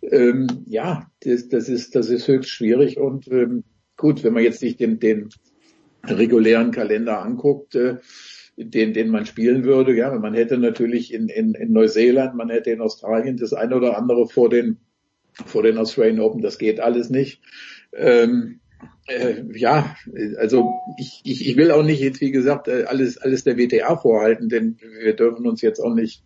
Ähm, 0.02 0.46
ja, 0.66 1.10
das, 1.18 1.48
das 1.48 1.68
ist, 1.68 1.96
das 1.96 2.10
ist 2.10 2.28
höchst 2.28 2.50
schwierig 2.50 2.96
und 2.96 3.26
ähm, 3.26 3.64
gut, 3.98 4.24
wenn 4.24 4.32
man 4.32 4.44
jetzt 4.44 4.62
nicht 4.62 4.80
den, 4.80 4.98
den 4.98 5.28
regulären 6.04 6.70
Kalender 6.70 7.22
anguckt, 7.22 7.74
äh, 7.74 7.96
den, 8.56 8.92
den 8.92 9.08
man 9.10 9.24
spielen 9.24 9.64
würde, 9.64 9.94
ja, 9.94 10.12
man 10.18 10.34
hätte 10.34 10.58
natürlich 10.58 11.14
in, 11.14 11.28
in, 11.28 11.54
in 11.54 11.72
Neuseeland, 11.72 12.34
man 12.34 12.50
hätte 12.50 12.70
in 12.70 12.80
Australien 12.80 13.36
das 13.36 13.52
eine 13.52 13.76
oder 13.76 13.96
andere 13.96 14.28
vor 14.28 14.48
den, 14.48 14.78
vor 15.46 15.62
den 15.62 15.78
Australian 15.78 16.20
Open, 16.20 16.42
das 16.42 16.58
geht 16.58 16.80
alles 16.80 17.08
nicht. 17.08 17.40
Ähm, 17.92 18.60
äh, 19.06 19.44
ja, 19.54 19.96
also 20.38 20.72
ich, 20.98 21.20
ich, 21.24 21.48
ich 21.48 21.56
will 21.56 21.70
auch 21.70 21.82
nicht 21.82 22.00
jetzt, 22.00 22.20
wie 22.20 22.32
gesagt, 22.32 22.68
äh, 22.68 22.84
alles, 22.84 23.18
alles 23.18 23.44
der 23.44 23.56
WTA 23.56 23.96
vorhalten, 23.96 24.48
denn 24.48 24.76
wir 25.02 25.14
dürfen 25.14 25.46
uns 25.46 25.62
jetzt 25.62 25.80
auch 25.80 25.94
nicht, 25.94 26.24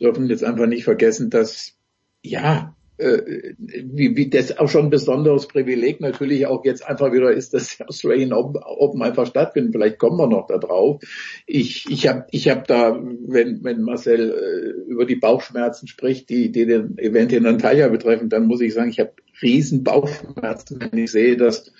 dürfen 0.00 0.26
jetzt 0.26 0.44
einfach 0.44 0.66
nicht 0.66 0.84
vergessen, 0.84 1.30
dass 1.30 1.74
ja, 2.22 2.74
wie, 2.96 4.16
wie 4.16 4.30
das 4.30 4.56
auch 4.56 4.68
schon 4.68 4.84
ein 4.84 4.90
besonderes 4.90 5.48
Privileg 5.48 6.00
natürlich 6.00 6.46
auch 6.46 6.64
jetzt 6.64 6.86
einfach 6.86 7.12
wieder 7.12 7.32
ist, 7.32 7.52
dass 7.52 7.76
die 7.76 7.84
Australian 7.84 8.32
Open 8.32 9.02
einfach 9.02 9.26
stattfinden. 9.26 9.72
Vielleicht 9.72 9.98
kommen 9.98 10.16
wir 10.16 10.28
noch 10.28 10.46
da 10.46 10.58
drauf. 10.58 11.02
Ich, 11.46 11.86
ich 11.90 12.06
habe 12.06 12.26
ich 12.30 12.48
hab 12.48 12.68
da, 12.68 12.96
wenn, 12.96 13.64
wenn 13.64 13.82
Marcel 13.82 14.30
äh, 14.30 14.90
über 14.90 15.06
die 15.06 15.16
Bauchschmerzen 15.16 15.88
spricht, 15.88 16.28
die, 16.28 16.52
die 16.52 16.66
den 16.66 16.96
Event 16.98 17.32
in 17.32 17.46
Antalya 17.46 17.88
betreffen, 17.88 18.28
dann 18.28 18.46
muss 18.46 18.60
ich 18.60 18.72
sagen, 18.72 18.90
ich 18.90 19.00
habe 19.00 19.12
riesen 19.42 19.84
Bauchschmerzen, 19.84 20.80
wenn 20.80 20.98
ich 20.98 21.10
sehe, 21.10 21.36
dass 21.36 21.72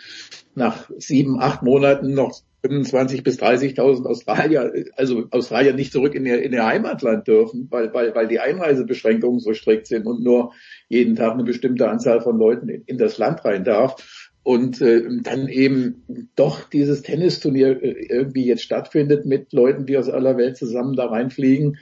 nach 0.55 0.91
sieben, 0.99 1.41
acht 1.41 1.63
Monaten 1.63 2.15
noch 2.15 2.43
25 2.65 3.23
bis 3.23 3.39
30.000 3.39 4.07
Australier, 4.07 4.73
also 4.97 5.25
Australier 5.31 5.75
nicht 5.75 5.93
zurück 5.93 6.15
in 6.15 6.25
ihr, 6.25 6.43
in 6.43 6.53
ihr 6.53 6.65
Heimatland 6.65 7.29
dürfen, 7.29 7.69
weil, 7.71 7.93
weil, 7.93 8.15
weil 8.15 8.27
die 8.27 8.41
Einreisebeschränkungen 8.41 9.41
so 9.41 9.53
strikt 9.53 9.87
sind 9.87 10.07
und 10.07 10.23
nur 10.23 10.53
jeden 10.89 11.15
Tag 11.15 11.35
eine 11.35 11.45
bestimmte 11.45 11.91
Anzahl 11.91 12.23
von 12.23 12.39
Leuten 12.39 12.71
in, 12.71 12.83
in 12.87 12.97
das 12.97 13.19
Land 13.19 13.45
rein 13.45 13.65
darf. 13.65 14.31
Und 14.43 14.83
äh, 14.83 15.03
dann 15.23 15.49
eben 15.49 16.29
doch 16.37 16.69
dieses 16.69 17.01
Tennisturnier 17.01 17.83
äh, 17.83 18.07
irgendwie 18.09 18.45
jetzt 18.45 18.63
stattfindet 18.63 19.25
mit 19.25 19.53
Leuten, 19.55 19.87
die 19.87 19.97
aus 19.97 20.11
aller 20.11 20.37
Welt 20.37 20.57
zusammen 20.59 20.97
da 20.97 21.07
reinfliegen. 21.07 21.79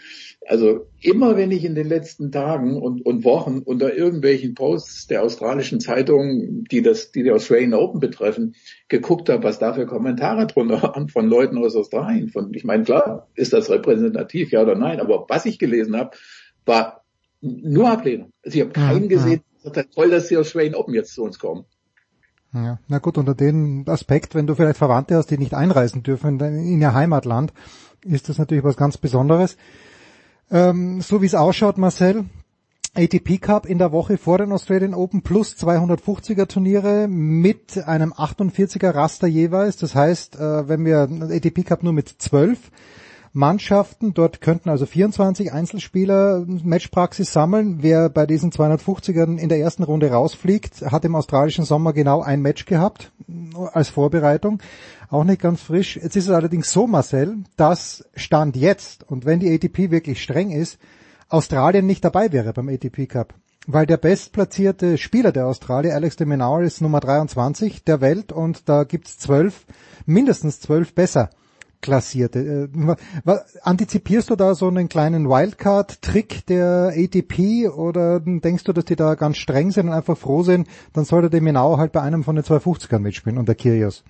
Also 0.48 0.86
immer 1.00 1.36
wenn 1.36 1.52
ich 1.52 1.64
in 1.64 1.74
den 1.74 1.88
letzten 1.88 2.32
Tagen 2.32 2.76
und, 2.76 3.04
und 3.06 3.24
Wochen 3.24 3.58
unter 3.58 3.94
irgendwelchen 3.94 4.54
Posts 4.54 5.06
der 5.06 5.22
australischen 5.22 5.78
Zeitungen, 5.78 6.64
die 6.64 6.82
das, 6.82 7.12
die 7.12 7.22
die 7.22 7.30
Australian 7.30 7.74
Open 7.74 8.00
betreffen, 8.00 8.56
geguckt 8.88 9.28
habe, 9.28 9.44
was 9.44 9.58
da 9.58 9.72
für 9.72 9.86
Kommentare 9.86 10.46
drunter 10.46 10.82
waren 10.82 11.08
von 11.08 11.28
Leuten 11.28 11.58
aus 11.58 11.76
Australien. 11.76 12.28
Von, 12.28 12.52
ich 12.54 12.64
meine, 12.64 12.82
klar, 12.82 13.28
ist 13.34 13.52
das 13.52 13.70
repräsentativ, 13.70 14.50
ja 14.50 14.62
oder 14.62 14.74
nein, 14.74 15.00
aber 15.00 15.26
was 15.28 15.46
ich 15.46 15.58
gelesen 15.58 15.96
habe, 15.96 16.16
war 16.66 17.04
nur 17.40 17.90
Ablehnung. 17.90 18.32
Also 18.44 18.56
ich 18.56 18.62
habe 18.62 18.72
keinen 18.72 19.08
gesehen, 19.08 19.42
der 19.64 19.74
sagt, 19.74 19.94
toll, 19.94 20.10
dass 20.10 20.28
die 20.28 20.36
Australian 20.36 20.74
Open 20.74 20.94
jetzt 20.94 21.14
zu 21.14 21.22
uns 21.22 21.38
kommen. 21.38 21.64
Ja, 22.54 22.78
na 22.88 22.98
gut, 22.98 23.16
unter 23.16 23.34
dem 23.34 23.84
Aspekt, 23.86 24.34
wenn 24.34 24.46
du 24.46 24.54
vielleicht 24.54 24.76
Verwandte 24.76 25.16
hast, 25.16 25.30
die 25.30 25.38
nicht 25.38 25.54
einreisen 25.54 26.02
dürfen 26.02 26.38
in 26.40 26.80
ihr 26.80 26.92
Heimatland, 26.92 27.52
ist 28.04 28.28
das 28.28 28.38
natürlich 28.38 28.64
was 28.64 28.76
ganz 28.76 28.98
Besonderes. 28.98 29.56
Ähm, 30.52 31.00
so 31.00 31.22
wie 31.22 31.26
es 31.26 31.34
ausschaut, 31.34 31.78
Marcel, 31.78 32.26
ATP 32.94 33.38
Cup 33.38 33.64
in 33.64 33.78
der 33.78 33.90
Woche 33.90 34.18
vor 34.18 34.36
den 34.36 34.52
Australian 34.52 34.92
Open 34.92 35.22
plus 35.22 35.56
250er 35.56 36.46
Turniere 36.46 37.08
mit 37.08 37.78
einem 37.88 38.12
48er 38.12 38.94
Raster 38.94 39.26
jeweils. 39.26 39.78
Das 39.78 39.94
heißt, 39.94 40.36
äh, 40.36 40.68
wenn 40.68 40.84
wir 40.84 41.08
ATP 41.08 41.64
Cup 41.64 41.82
nur 41.82 41.94
mit 41.94 42.08
12 42.08 42.58
Mannschaften. 43.32 44.12
Dort 44.12 44.40
könnten 44.40 44.68
also 44.68 44.84
24 44.84 45.52
Einzelspieler 45.52 46.44
Matchpraxis 46.46 47.32
sammeln. 47.32 47.78
Wer 47.80 48.10
bei 48.10 48.26
diesen 48.26 48.52
250ern 48.52 49.38
in 49.38 49.48
der 49.48 49.58
ersten 49.58 49.84
Runde 49.84 50.10
rausfliegt, 50.10 50.82
hat 50.82 51.04
im 51.04 51.14
australischen 51.14 51.64
Sommer 51.64 51.92
genau 51.92 52.20
ein 52.20 52.42
Match 52.42 52.66
gehabt 52.66 53.10
als 53.72 53.88
Vorbereitung. 53.88 54.60
Auch 55.12 55.24
nicht 55.24 55.42
ganz 55.42 55.60
frisch. 55.60 55.96
Jetzt 55.96 56.16
ist 56.16 56.28
es 56.28 56.30
allerdings 56.30 56.72
so, 56.72 56.86
Marcel, 56.86 57.36
dass 57.58 58.02
Stand 58.14 58.56
jetzt 58.56 59.06
und 59.06 59.26
wenn 59.26 59.40
die 59.40 59.52
ATP 59.52 59.90
wirklich 59.90 60.22
streng 60.22 60.50
ist, 60.50 60.78
Australien 61.28 61.84
nicht 61.84 62.02
dabei 62.02 62.32
wäre 62.32 62.54
beim 62.54 62.70
ATP 62.70 63.06
Cup. 63.08 63.34
Weil 63.66 63.84
der 63.84 63.98
bestplatzierte 63.98 64.96
Spieler 64.96 65.30
der 65.30 65.48
Australier, 65.48 65.94
Alex 65.94 66.16
de 66.16 66.26
Minaur, 66.26 66.62
ist 66.62 66.80
Nummer 66.80 67.00
23 67.00 67.84
der 67.84 68.00
Welt 68.00 68.32
und 68.32 68.70
da 68.70 68.84
gibt's 68.84 69.18
zwölf, 69.18 69.66
mindestens 70.06 70.60
zwölf 70.60 70.94
besser 70.94 71.28
klassierte. 71.82 72.70
Äh, 72.72 73.36
antizipierst 73.60 74.30
du 74.30 74.36
da 74.36 74.54
so 74.54 74.68
einen 74.68 74.88
kleinen 74.88 75.28
Wildcard-Trick 75.28 76.46
der 76.46 76.94
ATP 76.96 77.68
oder 77.68 78.18
denkst 78.20 78.64
du, 78.64 78.72
dass 78.72 78.86
die 78.86 78.96
da 78.96 79.14
ganz 79.14 79.36
streng 79.36 79.72
sind 79.72 79.88
und 79.88 79.92
einfach 79.92 80.16
froh 80.16 80.42
sind, 80.42 80.68
dann 80.94 81.04
sollte 81.04 81.28
der 81.28 81.42
Minau 81.42 81.76
halt 81.76 81.92
bei 81.92 82.00
einem 82.00 82.24
von 82.24 82.34
den 82.34 82.46
250ern 82.46 83.00
mitspielen 83.00 83.36
und 83.36 83.46
der 83.46 83.56
Kyrgios? 83.56 84.04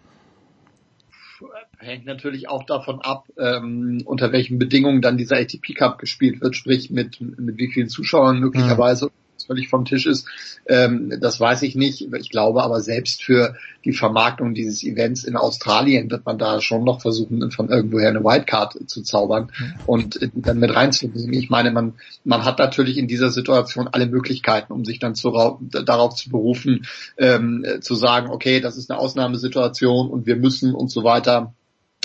Hängt 1.83 2.07
natürlich 2.07 2.49
auch 2.49 2.65
davon 2.65 3.01
ab, 3.01 3.27
ähm, 3.37 4.03
unter 4.05 4.33
welchen 4.33 4.59
Bedingungen 4.59 5.03
dann 5.03 5.17
dieser 5.17 5.37
ATP 5.37 5.75
Cup 5.75 5.99
gespielt 5.99 6.41
wird, 6.41 6.55
sprich 6.55 6.91
mit, 6.91 7.21
mit 7.21 7.59
wie 7.59 7.73
vielen 7.73 7.89
Zuschauern 7.89 8.39
möglicherweise. 8.39 9.07
Mhm 9.07 9.11
völlig 9.45 9.69
vom 9.69 9.85
Tisch 9.85 10.07
ist, 10.07 10.27
ähm, 10.67 11.13
das 11.21 11.41
weiß 11.41 11.63
ich 11.63 11.75
nicht. 11.75 12.01
Ich 12.01 12.31
glaube 12.31 12.63
aber 12.63 12.81
selbst 12.81 13.23
für 13.23 13.57
die 13.85 13.93
Vermarktung 13.93 14.55
dieses 14.55 14.85
Events 14.85 15.25
in 15.25 15.37
Australien 15.37 16.11
wird 16.11 16.25
man 16.25 16.39
da 16.39 16.61
schon 16.61 16.85
noch 16.85 17.01
versuchen, 17.01 17.51
von 17.51 17.69
irgendwoher 17.69 18.09
eine 18.09 18.23
Wildcard 18.23 18.89
zu 18.89 19.03
zaubern 19.03 19.51
mhm. 19.59 19.75
und 19.87 20.31
dann 20.35 20.59
mit 20.59 20.75
reinzunehmen. 20.75 21.33
Ich 21.33 21.51
meine, 21.51 21.71
man, 21.71 21.95
man 22.25 22.45
hat 22.45 22.59
natürlich 22.59 22.97
in 22.97 23.09
dieser 23.09 23.31
Situation 23.31 23.89
alle 23.89 24.07
Möglichkeiten, 24.07 24.73
um 24.73 24.85
sich 24.85 24.99
dann 24.99 25.15
zu, 25.15 25.31
darauf 25.61 26.15
zu 26.15 26.31
berufen, 26.31 26.87
ähm, 27.19 27.65
zu 27.81 27.95
sagen, 27.95 28.31
okay, 28.31 28.61
das 28.61 28.77
ist 28.77 28.91
eine 28.91 29.01
Ausnahmesituation 29.01 30.09
und 30.09 30.27
wir 30.27 30.37
müssen 30.37 30.75
und 30.75 30.91
so 30.91 31.03
weiter. 31.05 31.55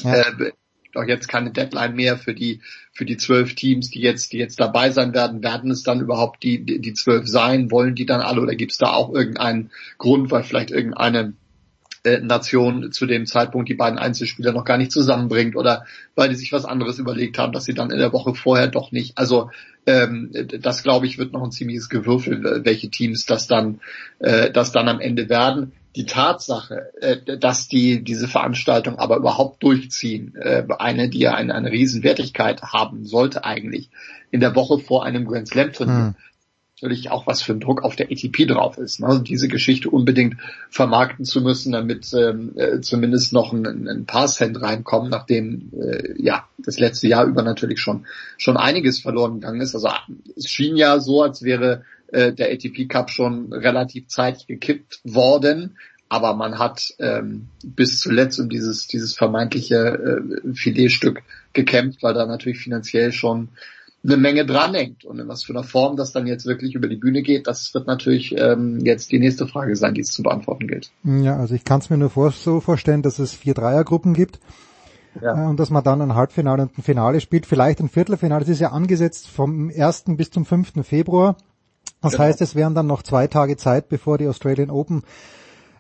Ja. 0.04 0.14
Äh, 0.14 0.52
auch 0.96 1.04
jetzt 1.04 1.28
keine 1.28 1.52
Deadline 1.52 1.96
mehr 1.96 2.18
für 2.18 2.34
die 2.34 2.62
für 2.92 3.06
die 3.06 3.18
zwölf 3.18 3.56
Teams, 3.56 3.90
die 3.90 4.02
jetzt 4.02 4.34
die 4.34 4.38
jetzt 4.38 4.60
dabei 4.60 4.90
sein 4.90 5.14
werden. 5.14 5.44
Werden 5.44 5.72
es 5.72 5.84
dann 5.84 6.02
überhaupt 6.02 6.44
die 6.44 6.64
die 6.64 6.94
zwölf 6.94 7.28
sein? 7.28 7.72
Wollen 7.72 7.96
die 7.96 8.06
dann 8.06 8.22
alle 8.22 8.42
oder 8.42 8.56
gibt 8.56 8.72
es 8.72 8.78
da 8.78 8.94
auch 8.94 9.14
irgendeinen 9.14 9.72
Grund, 9.98 10.32
weil 10.32 10.44
vielleicht 10.44 10.72
irgendeine 10.72 11.34
äh, 12.04 12.20
Nation 12.20 12.92
zu 12.92 13.06
dem 13.06 13.26
Zeitpunkt 13.26 13.70
die 13.70 13.76
beiden 13.76 14.00
Einzelspieler 14.00 14.54
noch 14.54 14.66
gar 14.66 14.78
nicht 14.78 14.92
zusammenbringt 14.92 15.56
oder 15.56 15.86
weil 16.16 16.30
die 16.30 16.36
sich 16.36 16.52
was 16.52 16.66
anderes 16.66 17.00
überlegt 17.00 17.38
haben, 17.38 17.54
dass 17.54 17.66
sie 17.66 17.74
dann 17.74 17.92
in 17.92 18.00
der 18.00 18.14
Woche 18.14 18.34
vorher 18.34 18.68
doch 18.68 18.92
nicht. 18.92 19.18
Also 19.18 19.52
ähm, 19.86 20.32
das 20.60 20.84
glaube 20.84 21.06
ich 21.06 21.18
wird 21.18 21.34
noch 21.34 21.44
ein 21.44 21.52
ziemliches 21.52 21.90
Gewürfel, 21.90 22.62
welche 22.64 22.90
Teams 22.90 23.26
das 23.26 23.48
dann 23.48 23.82
äh, 24.20 24.52
das 24.52 24.72
dann 24.72 24.88
am 24.90 25.00
Ende 25.00 25.30
werden 25.30 25.74
die 25.96 26.06
Tatsache, 26.06 26.92
äh, 27.02 27.38
dass 27.38 27.68
die 27.68 28.04
diese 28.04 28.28
Veranstaltung 28.28 29.00
aber 29.00 29.18
überhaupt 29.18 29.64
durchziehen, 29.64 30.36
äh, 30.36 30.64
eine, 30.78 31.10
die 31.10 31.20
ja 31.20 31.34
eine, 31.34 31.56
eine 31.56 31.72
Riesenwertigkeit 31.72 32.62
haben 32.62 33.06
sollte 33.06 33.44
eigentlich, 33.44 33.90
in 34.30 34.40
der 34.40 34.56
Woche 34.56 34.80
vor 34.80 35.06
einem 35.06 35.26
Grand 35.26 35.48
Slam 35.48 35.74
Turnier, 35.74 35.96
hm. 35.96 36.16
natürlich 36.76 37.10
auch 37.10 37.26
was 37.26 37.42
für 37.42 37.54
ein 37.54 37.60
Druck 37.60 37.84
auf 37.84 37.96
der 37.96 38.12
ATP 38.12 38.46
drauf 38.46 38.78
ist. 38.78 39.00
Ne? 39.00 39.08
Also 39.08 39.22
diese 39.22 39.48
Geschichte 39.48 39.90
unbedingt 39.90 40.36
vermarkten 40.70 41.26
zu 41.26 41.42
müssen, 41.42 41.72
damit 41.72 42.14
ähm, 42.14 42.52
äh, 42.58 42.82
zumindest 42.82 43.34
noch 43.34 43.52
ein, 43.52 43.88
ein 43.88 44.06
paar 44.06 44.28
Cent 44.28 44.62
reinkommen, 44.62 45.10
nachdem 45.10 45.72
äh, 45.82 46.22
ja 46.22 46.48
das 46.60 46.78
letzte 46.78 47.08
Jahr 47.08 47.26
über 47.26 47.42
natürlich 47.42 47.80
schon 47.80 48.06
schon 48.38 48.58
einiges 48.58 49.00
verloren 49.00 49.36
gegangen 49.36 49.62
ist. 49.62 49.74
Also 49.74 49.90
es 50.36 50.48
schien 50.48 50.76
ja 50.76 51.00
so, 51.00 51.24
als 51.24 51.42
wäre 51.42 51.84
äh, 52.08 52.34
der 52.34 52.52
ATP 52.52 52.88
Cup 52.88 53.10
schon 53.10 53.52
relativ 53.54 54.08
zeitig 54.08 54.48
gekippt 54.48 55.00
worden. 55.04 55.78
Aber 56.10 56.36
man 56.36 56.58
hat 56.58 56.94
ähm, 57.00 57.50
bis 57.64 58.00
zuletzt 58.00 58.40
um 58.40 58.50
dieses, 58.50 58.88
dieses 58.88 59.16
vermeintliche 59.16 59.76
äh, 59.76 60.54
Filetstück 60.54 61.22
gekämpft, 61.54 62.02
weil 62.02 62.14
da 62.14 62.26
natürlich 62.26 62.60
finanziell 62.60 63.12
schon 63.12 63.50
eine 64.04 64.18
Menge 64.18 64.46
dranhängt. 64.46 65.04
Und 65.04 65.20
in 65.20 65.28
was 65.28 65.44
für 65.44 65.54
einer 65.54 65.64
Form 65.64 65.98
das 65.98 66.14
dann 66.14 66.28
jetzt 66.28 66.46
wirklich 66.46 66.76
über 66.76 66.88
die 66.88 66.96
Bühne 66.96 67.22
geht, 67.24 67.48
das 67.48 67.74
wird 67.74 67.88
natürlich 67.88 68.38
ähm, 68.38 68.80
jetzt 68.80 69.12
die 69.12 69.20
nächste 69.20 69.48
Frage 69.48 69.76
sein, 69.76 69.94
die 69.94 70.02
es 70.02 70.12
zu 70.12 70.24
beantworten 70.24 70.68
gilt. 70.68 70.92
Ja, 71.04 71.38
also 71.38 71.56
ich 71.56 71.66
kann 71.66 71.82
es 71.82 71.90
mir 71.90 71.98
nur 71.98 72.10
vor, 72.10 72.32
so 72.32 72.62
vorstellen, 72.62 73.02
dass 73.02 73.20
es 73.20 73.34
vier 73.34 73.54
Dreiergruppen 73.54 74.14
gibt. 74.14 74.40
Ja. 75.22 75.46
Äh, 75.46 75.48
und 75.48 75.60
dass 75.60 75.70
man 75.70 75.84
dann 75.84 76.02
ein 76.02 76.16
Halbfinale 76.16 76.64
und 76.64 76.78
ein 76.78 76.84
Finale 76.84 77.20
spielt, 77.22 77.46
vielleicht 77.46 77.80
ein 77.80 77.90
Viertelfinale. 77.90 78.42
Das 78.42 78.50
ist 78.50 78.62
ja 78.62 78.72
angesetzt 78.72 79.28
vom 79.28 79.70
1. 79.76 80.06
bis 80.10 80.32
zum 80.32 80.46
5. 80.46 80.86
Februar. 80.86 81.38
Das 82.02 82.14
genau. 82.14 82.26
heißt, 82.26 82.42
es 82.42 82.56
wären 82.56 82.76
dann 82.76 82.88
noch 82.88 83.04
zwei 83.04 83.28
Tage 83.28 83.58
Zeit, 83.58 83.90
bevor 83.90 84.18
die 84.18 84.28
Australian 84.28 84.70
Open 84.70 85.04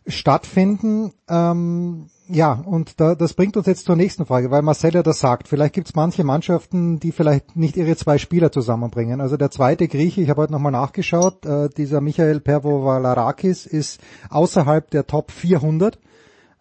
stattfinden. 0.07 1.13
Ähm, 1.29 2.09
ja, 2.29 2.53
und 2.53 2.99
da, 2.99 3.15
das 3.15 3.33
bringt 3.33 3.55
uns 3.55 3.67
jetzt 3.67 3.85
zur 3.85 3.95
nächsten 3.95 4.25
Frage, 4.25 4.51
weil 4.51 4.61
Marcel 4.61 4.93
ja 4.93 5.03
das 5.03 5.19
sagt. 5.19 5.47
Vielleicht 5.47 5.73
gibt 5.73 5.87
es 5.87 5.95
manche 5.95 6.23
Mannschaften, 6.23 6.99
die 6.99 7.11
vielleicht 7.11 7.55
nicht 7.55 7.77
ihre 7.77 7.95
zwei 7.95 8.17
Spieler 8.17 8.51
zusammenbringen. 8.51 9.21
Also 9.21 9.37
der 9.37 9.51
zweite 9.51 9.87
Grieche, 9.87 10.21
ich 10.21 10.29
habe 10.29 10.41
heute 10.41 10.51
nochmal 10.51 10.71
nachgeschaut, 10.71 11.45
äh, 11.45 11.69
dieser 11.69 12.01
Michael 12.01 12.41
Pervovalarakis 12.41 13.65
ist 13.65 14.01
außerhalb 14.29 14.89
der 14.89 15.07
Top 15.07 15.31
400. 15.31 15.99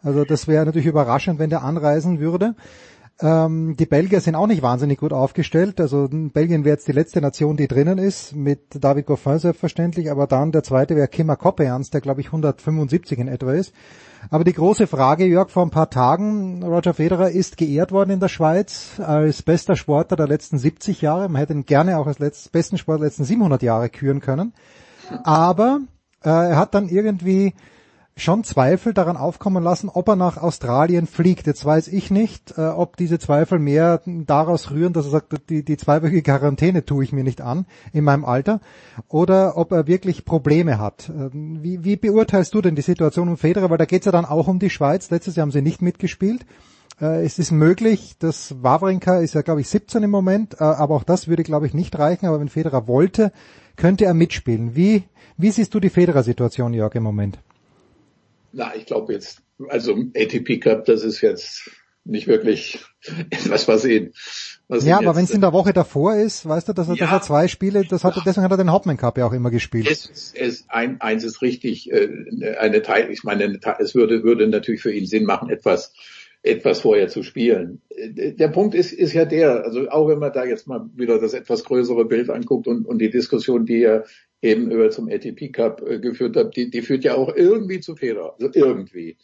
Also 0.03 0.25
das 0.25 0.47
wäre 0.47 0.67
natürlich 0.67 0.87
überraschend, 0.87 1.39
wenn 1.39 1.51
der 1.51 1.65
anreisen 1.65 2.21
würde. 2.21 2.55
Ähm, 3.19 3.77
die 3.79 3.87
Belgier 3.87 4.21
sind 4.21 4.35
auch 4.35 4.47
nicht 4.47 4.63
wahnsinnig 4.63 4.99
gut 4.99 5.13
aufgestellt. 5.13 5.81
Also 5.81 6.07
Belgien 6.11 6.65
wäre 6.65 6.75
jetzt 6.75 6.87
die 6.87 6.93
letzte 6.93 7.23
Nation, 7.23 7.57
die 7.57 7.67
drinnen 7.67 7.99
ist, 7.99 8.35
mit 8.35 8.61
David 8.85 9.07
Goffin 9.07 9.39
selbstverständlich, 9.39 10.11
aber 10.11 10.27
dann 10.27 10.53
der 10.53 10.63
zweite 10.63 10.97
wäre 10.97 11.09
Kimmer 11.09 11.37
Koppeans, 11.37 11.91
der 11.91 12.03
glaube 12.03 12.21
ich 12.21 12.27
175 12.27 13.19
in 13.19 13.29
etwa 13.29 13.53
ist. 13.53 13.73
Aber 14.29 14.45
die 14.45 14.53
große 14.53 14.87
Frage, 14.87 15.25
Jörg, 15.25 15.51
vor 15.51 15.63
ein 15.63 15.71
paar 15.71 15.89
Tagen, 15.89 16.63
Roger 16.63 16.95
Federer 16.95 17.31
ist 17.31 17.57
geehrt 17.57 17.93
worden 17.93 18.11
in 18.11 18.21
der 18.21 18.29
Schweiz 18.29 19.01
als 19.01 19.43
bester 19.43 19.77
Sportler 19.77 20.17
der 20.17 20.27
letzten 20.27 20.59
70 20.59 21.01
Jahre. 21.01 21.29
Man 21.29 21.41
hätte 21.41 21.55
ihn 21.55 21.65
gerne 21.65 21.99
auch 21.99 22.07
als 22.07 22.19
letzt, 22.19 22.53
besten 22.53 22.77
Sportler 22.77 23.01
der 23.01 23.09
letzten 23.09 23.25
700 23.25 23.63
Jahre 23.63 23.89
küren 23.89 24.21
können. 24.21 24.53
Aber 25.23 25.81
äh, 26.23 26.29
er 26.29 26.57
hat 26.57 26.75
dann 26.75 26.89
irgendwie 26.89 27.55
schon 28.19 28.45
Zweifel 28.45 28.95
daran 28.95 29.19
aufkommen 29.19 29.63
lassen, 29.63 29.91
ob 29.91 30.09
er 30.09 30.17
nach 30.17 30.39
Australien 30.39 31.07
fliegt. 31.07 31.47
Jetzt 31.47 31.65
weiß 31.65 31.89
ich 31.89 32.11
nicht, 32.11 32.55
äh, 32.57 32.63
ob 32.63 32.97
diese 32.97 33.19
Zweifel 33.19 33.59
mehr 33.59 34.01
daraus 34.07 34.71
rühren, 34.71 34.95
dass 34.95 35.05
er 35.05 35.11
sagt, 35.11 35.51
die, 35.51 35.63
die 35.63 35.77
zweiwöchige 35.77 36.23
Quarantäne 36.23 36.87
tue 36.87 37.05
ich 37.05 37.13
mir 37.13 37.25
nicht 37.25 37.43
an 37.43 37.67
in 37.93 38.05
meinem 38.05 38.25
Alter, 38.25 38.61
oder 39.09 39.59
ob 39.59 39.71
er 39.71 39.87
wirklich 39.87 40.25
Probleme 40.25 40.79
hat. 40.79 41.11
Ähm, 41.11 41.59
wie, 41.63 41.85
wie 41.85 41.97
beurteilst 41.97 42.55
du 42.55 42.63
denn 42.63 42.75
die 42.75 42.83
Situation 42.83 43.29
um 43.29 43.37
Federer? 43.37 43.69
Weil 43.69 43.79
da 43.79 43.85
geht 43.85 44.01
es 44.01 44.07
ja 44.07 44.13
dann 44.13 44.25
auch 44.25 44.49
um 44.49 44.59
die 44.59 44.71
Schweiz. 44.71 45.11
Letztes 45.11 45.37
Jahr 45.37 45.43
haben 45.43 45.53
sie 45.53 45.61
nicht 45.61 45.83
mitgespielt. 45.83 46.47
Äh, 46.99 47.23
es 47.23 47.39
ist 47.39 47.51
möglich, 47.51 48.17
dass 48.19 48.63
Wawrinka 48.63 49.19
ist 49.19 49.35
ja, 49.35 49.43
glaube 49.43 49.61
ich, 49.61 49.69
17 49.69 50.03
im 50.03 50.11
Moment, 50.11 50.55
äh, 50.55 50.65
aber 50.65 50.95
auch 50.95 51.05
das 51.05 51.29
würde, 51.29 51.43
glaube 51.43 51.67
ich, 51.67 51.75
nicht 51.75 51.99
reichen. 51.99 52.25
Aber 52.25 52.41
wenn 52.41 52.49
Federer 52.49 52.89
wollte, 52.89 53.31
könnte 53.77 54.07
er 54.07 54.15
mitspielen. 54.15 54.75
Wie, 54.75 55.05
wie 55.37 55.51
siehst 55.51 55.75
du 55.75 55.81
die 55.81 55.91
Federer-Situation, 55.91 56.73
Jörg, 56.73 56.95
im 56.95 57.03
Moment? 57.03 57.39
Na, 58.57 58.75
ich 58.75 58.87
glaube 58.87 59.13
jetzt, 59.13 59.43
also 59.69 59.95
ATP 60.17 60.61
Cup, 60.61 60.87
das 60.87 61.05
ist 61.05 61.21
jetzt 61.21 61.71
nicht 62.05 62.27
wirklich 62.27 62.83
etwas, 63.31 63.69
was 63.69 63.85
ihn. 63.85 64.15
Was 64.69 64.87
ja, 64.87 64.97
aber 64.97 65.15
wenn 65.15 65.25
es 65.25 65.31
in 65.31 65.43
der 65.43 65.53
Woche 65.53 65.75
davor 65.75 66.17
ist, 66.17 66.49
weißt 66.49 66.69
du, 66.69 66.73
dass 66.73 66.89
er, 66.89 66.95
ja, 66.95 67.05
dass 67.05 67.13
er 67.13 67.23
zwei 67.23 67.49
Spiele, 67.49 67.85
das 67.85 68.03
hat, 68.03 68.15
deswegen 68.25 68.45
hat 68.45 68.51
er 68.51 68.57
den 68.57 68.73
Hopman 68.73 68.97
Cup 68.97 69.19
ja 69.19 69.27
auch 69.27 69.35
immer 69.35 69.51
gespielt. 69.51 69.91
Es, 69.91 70.33
es, 70.35 70.65
ein, 70.69 71.03
eins 71.03 71.23
ist 71.23 71.43
richtig, 71.43 71.93
äh, 71.93 72.57
eine 72.59 72.81
Teil, 72.81 73.11
ich 73.11 73.25
meine, 73.25 73.61
es 73.79 73.95
würde, 73.95 74.23
würde 74.23 74.49
natürlich 74.49 74.81
für 74.81 74.93
ihn 74.93 75.07
Sinn 75.07 75.25
machen, 75.25 75.51
etwas, 75.51 75.93
etwas 76.43 76.81
vorher 76.81 77.09
zu 77.09 77.23
spielen. 77.23 77.83
Der 77.91 78.49
Punkt 78.49 78.75
ist, 78.75 78.93
ist 78.93 79.13
ja 79.13 79.27
der, 79.27 79.65
also 79.65 79.89
auch 79.91 80.09
wenn 80.09 80.19
man 80.19 80.33
da 80.33 80.47
jetzt 80.47 80.67
mal 80.67 80.89
wieder 80.95 81.21
das 81.21 81.35
etwas 81.35 81.65
größere 81.65 82.07
Bild 82.07 82.31
anguckt 82.31 82.67
und, 82.67 82.87
und 82.87 82.99
die 82.99 83.11
Diskussion, 83.11 83.67
die 83.67 83.83
er 83.83 84.05
eben 84.43 84.71
über 84.71 84.91
zum 84.91 85.09
ATP 85.09 85.53
Cup 85.53 85.83
äh, 85.87 85.99
geführt 85.99 86.37
hat, 86.37 86.57
die, 86.57 86.71
die 86.71 86.83
führt 86.83 87.05
ja 87.05 87.15
auch 87.15 87.35
irgendwie 87.35 87.81
zu 87.81 87.97
Fehler. 87.97 88.35
Also 88.39 88.51
irgendwie. 88.53 89.17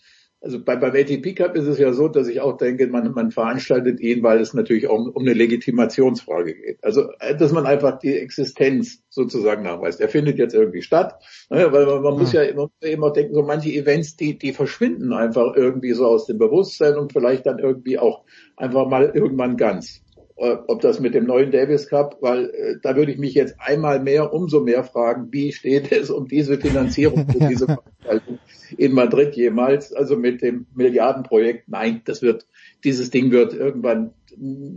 Also 0.42 0.62
bei, 0.62 0.74
beim 0.74 0.90
ATP 0.90 1.36
Cup 1.36 1.54
ist 1.54 1.68
es 1.68 1.78
ja 1.78 1.92
so, 1.92 2.08
dass 2.08 2.26
ich 2.26 2.40
auch 2.40 2.56
denke, 2.56 2.88
man, 2.88 3.12
man 3.12 3.30
veranstaltet 3.30 4.00
ihn, 4.00 4.24
weil 4.24 4.40
es 4.40 4.54
natürlich 4.54 4.88
auch 4.88 4.98
um, 4.98 5.10
um 5.10 5.22
eine 5.22 5.34
Legitimationsfrage 5.34 6.54
geht. 6.54 6.78
Also, 6.82 7.10
äh, 7.20 7.36
dass 7.36 7.52
man 7.52 7.64
einfach 7.64 8.00
die 8.00 8.16
Existenz 8.18 9.04
sozusagen 9.08 9.62
nachweist. 9.62 10.00
Er 10.00 10.08
findet 10.08 10.38
jetzt 10.38 10.54
irgendwie 10.54 10.82
statt, 10.82 11.22
ne, 11.48 11.70
weil 11.70 11.86
man, 11.86 12.02
man 12.02 12.18
muss 12.18 12.32
ja 12.32 12.42
immer, 12.42 12.70
immer 12.80 13.12
denken, 13.12 13.34
so 13.34 13.42
manche 13.42 13.70
Events, 13.70 14.16
die, 14.16 14.36
die 14.36 14.52
verschwinden 14.52 15.12
einfach 15.12 15.54
irgendwie 15.54 15.92
so 15.92 16.06
aus 16.06 16.26
dem 16.26 16.38
Bewusstsein 16.38 16.96
und 16.96 17.12
vielleicht 17.12 17.46
dann 17.46 17.60
irgendwie 17.60 18.00
auch 18.00 18.24
einfach 18.56 18.88
mal 18.88 19.12
irgendwann 19.14 19.56
ganz. 19.56 20.01
Äh, 20.42 20.58
ob 20.66 20.80
das 20.80 20.98
mit 20.98 21.14
dem 21.14 21.24
neuen 21.24 21.52
Davis 21.52 21.86
Cup, 21.86 22.16
weil 22.20 22.50
äh, 22.50 22.74
da 22.82 22.96
würde 22.96 23.12
ich 23.12 23.18
mich 23.18 23.34
jetzt 23.34 23.54
einmal 23.60 24.00
mehr, 24.00 24.32
umso 24.32 24.60
mehr 24.60 24.82
fragen, 24.82 25.28
wie 25.30 25.52
steht 25.52 25.92
es 25.92 26.10
um 26.10 26.26
diese 26.26 26.58
Finanzierung 26.58 27.28
für 27.28 27.38
diese 27.48 27.66
Veranstaltung 27.66 28.40
in 28.76 28.92
Madrid 28.92 29.36
jemals, 29.36 29.92
also 29.92 30.16
mit 30.16 30.42
dem 30.42 30.66
Milliardenprojekt. 30.74 31.68
Nein, 31.68 32.02
das 32.06 32.22
wird, 32.22 32.48
dieses 32.82 33.10
Ding 33.10 33.30
wird 33.30 33.54
irgendwann, 33.54 34.14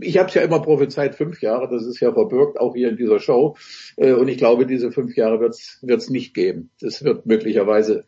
ich 0.02 0.18
habe 0.18 0.28
es 0.28 0.34
ja 0.34 0.42
immer 0.42 0.62
prophezeit, 0.62 1.16
fünf 1.16 1.42
Jahre, 1.42 1.68
das 1.68 1.84
ist 1.84 1.98
ja 1.98 2.12
verbürgt, 2.12 2.60
auch 2.60 2.76
hier 2.76 2.90
in 2.90 2.96
dieser 2.96 3.18
Show. 3.18 3.56
Äh, 3.96 4.12
und 4.12 4.28
ich 4.28 4.38
glaube, 4.38 4.66
diese 4.66 4.92
fünf 4.92 5.16
Jahre 5.16 5.40
wird 5.40 5.56
es 5.82 6.10
nicht 6.10 6.32
geben. 6.32 6.70
Das 6.80 7.02
wird 7.02 7.26
möglicherweise 7.26 8.04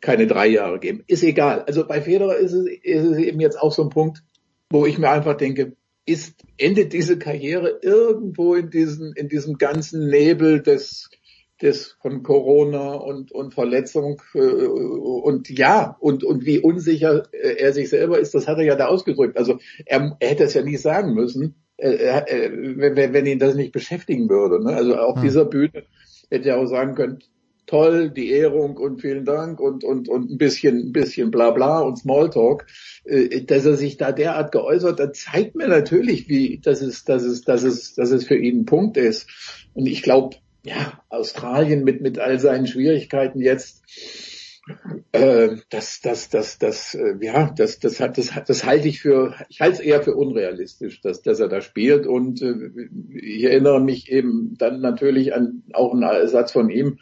keine 0.00 0.26
drei 0.26 0.48
Jahre 0.48 0.80
geben. 0.80 1.04
Ist 1.06 1.22
egal. 1.22 1.62
Also 1.62 1.86
bei 1.86 2.00
Federer 2.00 2.38
ist 2.38 2.54
es, 2.54 2.66
ist 2.82 3.04
es 3.04 3.18
eben 3.18 3.38
jetzt 3.38 3.60
auch 3.60 3.70
so 3.70 3.84
ein 3.84 3.90
Punkt, 3.90 4.24
wo 4.68 4.84
ich 4.84 4.98
mir 4.98 5.10
einfach 5.10 5.36
denke, 5.36 5.76
ist, 6.08 6.42
endet 6.56 6.92
diese 6.92 7.18
Karriere 7.18 7.80
irgendwo 7.82 8.54
in 8.54 8.70
diesem, 8.70 9.12
in 9.14 9.28
diesem 9.28 9.58
ganzen 9.58 10.08
Nebel 10.08 10.62
des, 10.62 11.10
des 11.60 11.96
von 12.00 12.22
Corona 12.22 12.94
und, 12.94 13.30
und 13.30 13.52
Verletzung 13.52 14.22
äh, 14.34 14.38
und 14.38 15.50
ja, 15.50 15.96
und, 16.00 16.24
und 16.24 16.46
wie 16.46 16.60
unsicher 16.60 17.24
äh, 17.32 17.56
er 17.58 17.72
sich 17.74 17.90
selber 17.90 18.18
ist, 18.18 18.34
das 18.34 18.48
hat 18.48 18.56
er 18.56 18.64
ja 18.64 18.74
da 18.74 18.86
ausgedrückt. 18.86 19.36
Also 19.36 19.58
er, 19.84 20.16
er 20.18 20.28
hätte 20.28 20.44
es 20.44 20.54
ja 20.54 20.62
nie 20.62 20.76
sagen 20.76 21.12
müssen, 21.12 21.56
äh, 21.76 21.90
äh, 21.90 22.50
wenn, 22.52 23.12
wenn 23.12 23.26
ihn 23.26 23.38
das 23.38 23.54
nicht 23.54 23.72
beschäftigen 23.72 24.30
würde. 24.30 24.64
Ne? 24.64 24.74
Also 24.74 24.96
auf 24.96 25.16
hm. 25.16 25.22
dieser 25.22 25.44
Bühne 25.44 25.84
hätte 26.30 26.48
er 26.48 26.58
auch 26.58 26.66
sagen 26.66 26.94
können, 26.94 27.18
toll, 27.68 28.10
die 28.10 28.30
Ehrung 28.30 28.76
und 28.76 29.00
vielen 29.00 29.24
Dank 29.24 29.60
und, 29.60 29.84
und, 29.84 30.08
und 30.08 30.30
ein 30.30 30.38
bisschen, 30.38 30.88
ein 30.88 30.92
bisschen 30.92 31.30
bla 31.30 31.52
bla 31.52 31.80
und 31.80 31.98
Smalltalk, 31.98 32.66
äh, 33.04 33.42
dass 33.42 33.64
er 33.64 33.76
sich 33.76 33.96
da 33.96 34.10
derart 34.10 34.50
geäußert 34.50 34.98
hat, 34.98 35.14
zeigt 35.14 35.54
mir 35.54 35.68
natürlich, 35.68 36.28
wie, 36.28 36.58
dass 36.58 36.82
es, 36.82 37.04
dass 37.04 37.22
es, 37.22 37.42
dass 37.42 37.62
es, 37.62 37.94
dass 37.94 38.10
es 38.10 38.26
für 38.26 38.36
ihn 38.36 38.62
ein 38.62 38.64
Punkt 38.64 38.96
ist. 38.96 39.28
Und 39.74 39.86
ich 39.86 40.02
glaube, 40.02 40.36
ja, 40.64 41.00
Australien 41.08 41.84
mit, 41.84 42.00
mit 42.00 42.18
all 42.18 42.40
seinen 42.40 42.66
Schwierigkeiten 42.66 43.40
jetzt, 43.40 43.82
äh, 45.12 45.56
das, 45.70 46.00
das, 46.00 46.28
das, 46.28 46.58
das, 46.58 46.94
äh, 46.94 47.14
ja, 47.20 47.52
das, 47.56 47.78
das 47.78 48.00
hat, 48.00 48.18
das, 48.18 48.30
das 48.46 48.64
halte 48.64 48.88
ich 48.88 49.00
für, 49.00 49.34
ich 49.48 49.60
halte 49.60 49.74
es 49.74 49.80
eher 49.80 50.02
für 50.02 50.14
unrealistisch, 50.14 51.00
dass, 51.00 51.22
dass 51.22 51.40
er 51.40 51.48
da 51.48 51.60
spielt. 51.60 52.06
Und 52.06 52.42
äh, 52.42 52.54
ich 53.12 53.44
erinnere 53.44 53.80
mich 53.80 54.10
eben 54.10 54.56
dann 54.58 54.80
natürlich 54.80 55.34
an 55.34 55.62
auch 55.72 55.94
einen 55.94 56.28
Satz 56.28 56.52
von 56.52 56.70
ihm. 56.70 56.98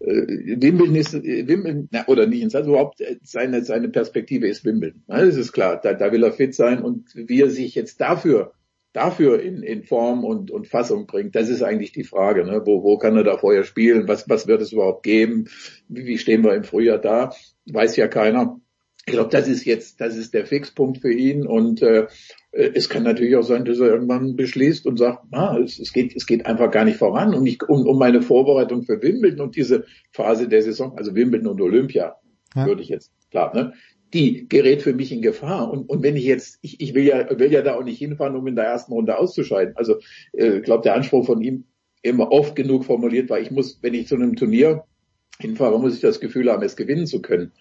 Äh, 0.00 0.60
Wimbledon 0.60 0.96
ist, 0.96 1.12
Wimbledon, 1.14 1.88
na, 1.90 2.06
oder 2.06 2.26
nicht 2.26 2.42
ein 2.42 2.50
Satz, 2.50 2.66
überhaupt 2.66 3.02
seine, 3.22 3.64
seine 3.64 3.88
Perspektive 3.88 4.48
ist 4.48 4.64
Wimbledon. 4.64 5.02
Das 5.06 5.36
ist 5.36 5.52
klar, 5.52 5.80
da, 5.82 5.94
da 5.94 6.12
will 6.12 6.24
er 6.24 6.32
fit 6.32 6.54
sein 6.54 6.82
und 6.82 7.10
wie 7.14 7.42
er 7.42 7.50
sich 7.50 7.74
jetzt 7.74 8.00
dafür 8.00 8.52
dafür 8.92 9.40
in, 9.40 9.62
in 9.62 9.84
Form 9.84 10.24
und, 10.24 10.50
und 10.50 10.66
Fassung 10.66 11.06
bringt, 11.06 11.34
das 11.36 11.48
ist 11.48 11.62
eigentlich 11.62 11.92
die 11.92 12.04
Frage. 12.04 12.44
Ne? 12.44 12.62
Wo, 12.64 12.82
wo 12.82 12.98
kann 12.98 13.16
er 13.16 13.24
da 13.24 13.38
vorher 13.38 13.64
spielen? 13.64 14.08
Was, 14.08 14.28
was 14.28 14.46
wird 14.46 14.62
es 14.62 14.72
überhaupt 14.72 15.02
geben? 15.02 15.48
Wie, 15.88 16.06
wie 16.06 16.18
stehen 16.18 16.42
wir 16.42 16.54
im 16.54 16.64
Frühjahr 16.64 16.98
da? 16.98 17.32
Weiß 17.66 17.96
ja 17.96 18.08
keiner. 18.08 18.60
Ich 19.06 19.14
glaube, 19.14 19.30
das 19.30 19.48
ist 19.48 19.64
jetzt, 19.64 20.00
das 20.00 20.16
ist 20.16 20.34
der 20.34 20.44
Fixpunkt 20.44 20.98
für 20.98 21.12
ihn 21.12 21.46
und 21.46 21.82
äh, 21.82 22.06
es 22.52 22.88
kann 22.88 23.02
natürlich 23.02 23.34
auch 23.36 23.42
sein, 23.42 23.64
dass 23.64 23.78
er 23.78 23.88
irgendwann 23.88 24.36
beschließt 24.36 24.86
und 24.86 24.98
sagt, 24.98 25.24
ah, 25.32 25.56
es, 25.58 25.78
es, 25.78 25.92
geht, 25.92 26.14
es 26.14 26.26
geht 26.26 26.46
einfach 26.46 26.70
gar 26.70 26.84
nicht 26.84 26.98
voran 26.98 27.34
und 27.34 27.46
ich, 27.46 27.62
um, 27.62 27.86
um 27.86 27.98
meine 27.98 28.22
Vorbereitung 28.22 28.82
für 28.82 29.00
Wimbledon 29.02 29.40
und 29.40 29.56
diese 29.56 29.84
Phase 30.12 30.48
der 30.48 30.62
Saison, 30.62 30.98
also 30.98 31.14
Wimbledon 31.14 31.48
und 31.48 31.60
Olympia, 31.60 32.16
ja. 32.54 32.66
würde 32.66 32.82
ich 32.82 32.88
jetzt 32.88 33.12
klar, 33.30 33.54
ne? 33.54 33.72
Die 34.12 34.48
gerät 34.48 34.82
für 34.82 34.92
mich 34.92 35.12
in 35.12 35.22
Gefahr. 35.22 35.70
Und, 35.70 35.88
und 35.88 36.02
wenn 36.02 36.16
ich 36.16 36.24
jetzt, 36.24 36.58
ich, 36.62 36.80
ich 36.80 36.94
will 36.94 37.04
ja, 37.04 37.38
will 37.38 37.52
ja 37.52 37.62
da 37.62 37.76
auch 37.76 37.84
nicht 37.84 37.98
hinfahren, 37.98 38.36
um 38.36 38.46
in 38.46 38.56
der 38.56 38.64
ersten 38.64 38.92
Runde 38.92 39.18
auszuscheiden. 39.18 39.76
Also 39.76 39.98
äh, 40.32 40.48
ich 40.48 40.54
äh, 40.56 40.60
glaube, 40.60 40.82
der 40.82 40.94
Anspruch 40.94 41.26
von 41.26 41.40
ihm 41.42 41.64
immer 42.02 42.32
oft 42.32 42.56
genug 42.56 42.84
formuliert 42.84 43.30
war, 43.30 43.40
ich 43.40 43.50
muss, 43.50 43.78
wenn 43.82 43.94
ich 43.94 44.08
zu 44.08 44.14
einem 44.14 44.36
Turnier 44.36 44.84
hinfahre, 45.38 45.78
muss 45.78 45.94
ich 45.94 46.00
das 46.00 46.20
Gefühl 46.20 46.50
haben, 46.50 46.62
es 46.62 46.76
gewinnen 46.76 47.06
zu 47.06 47.20
können. 47.22 47.52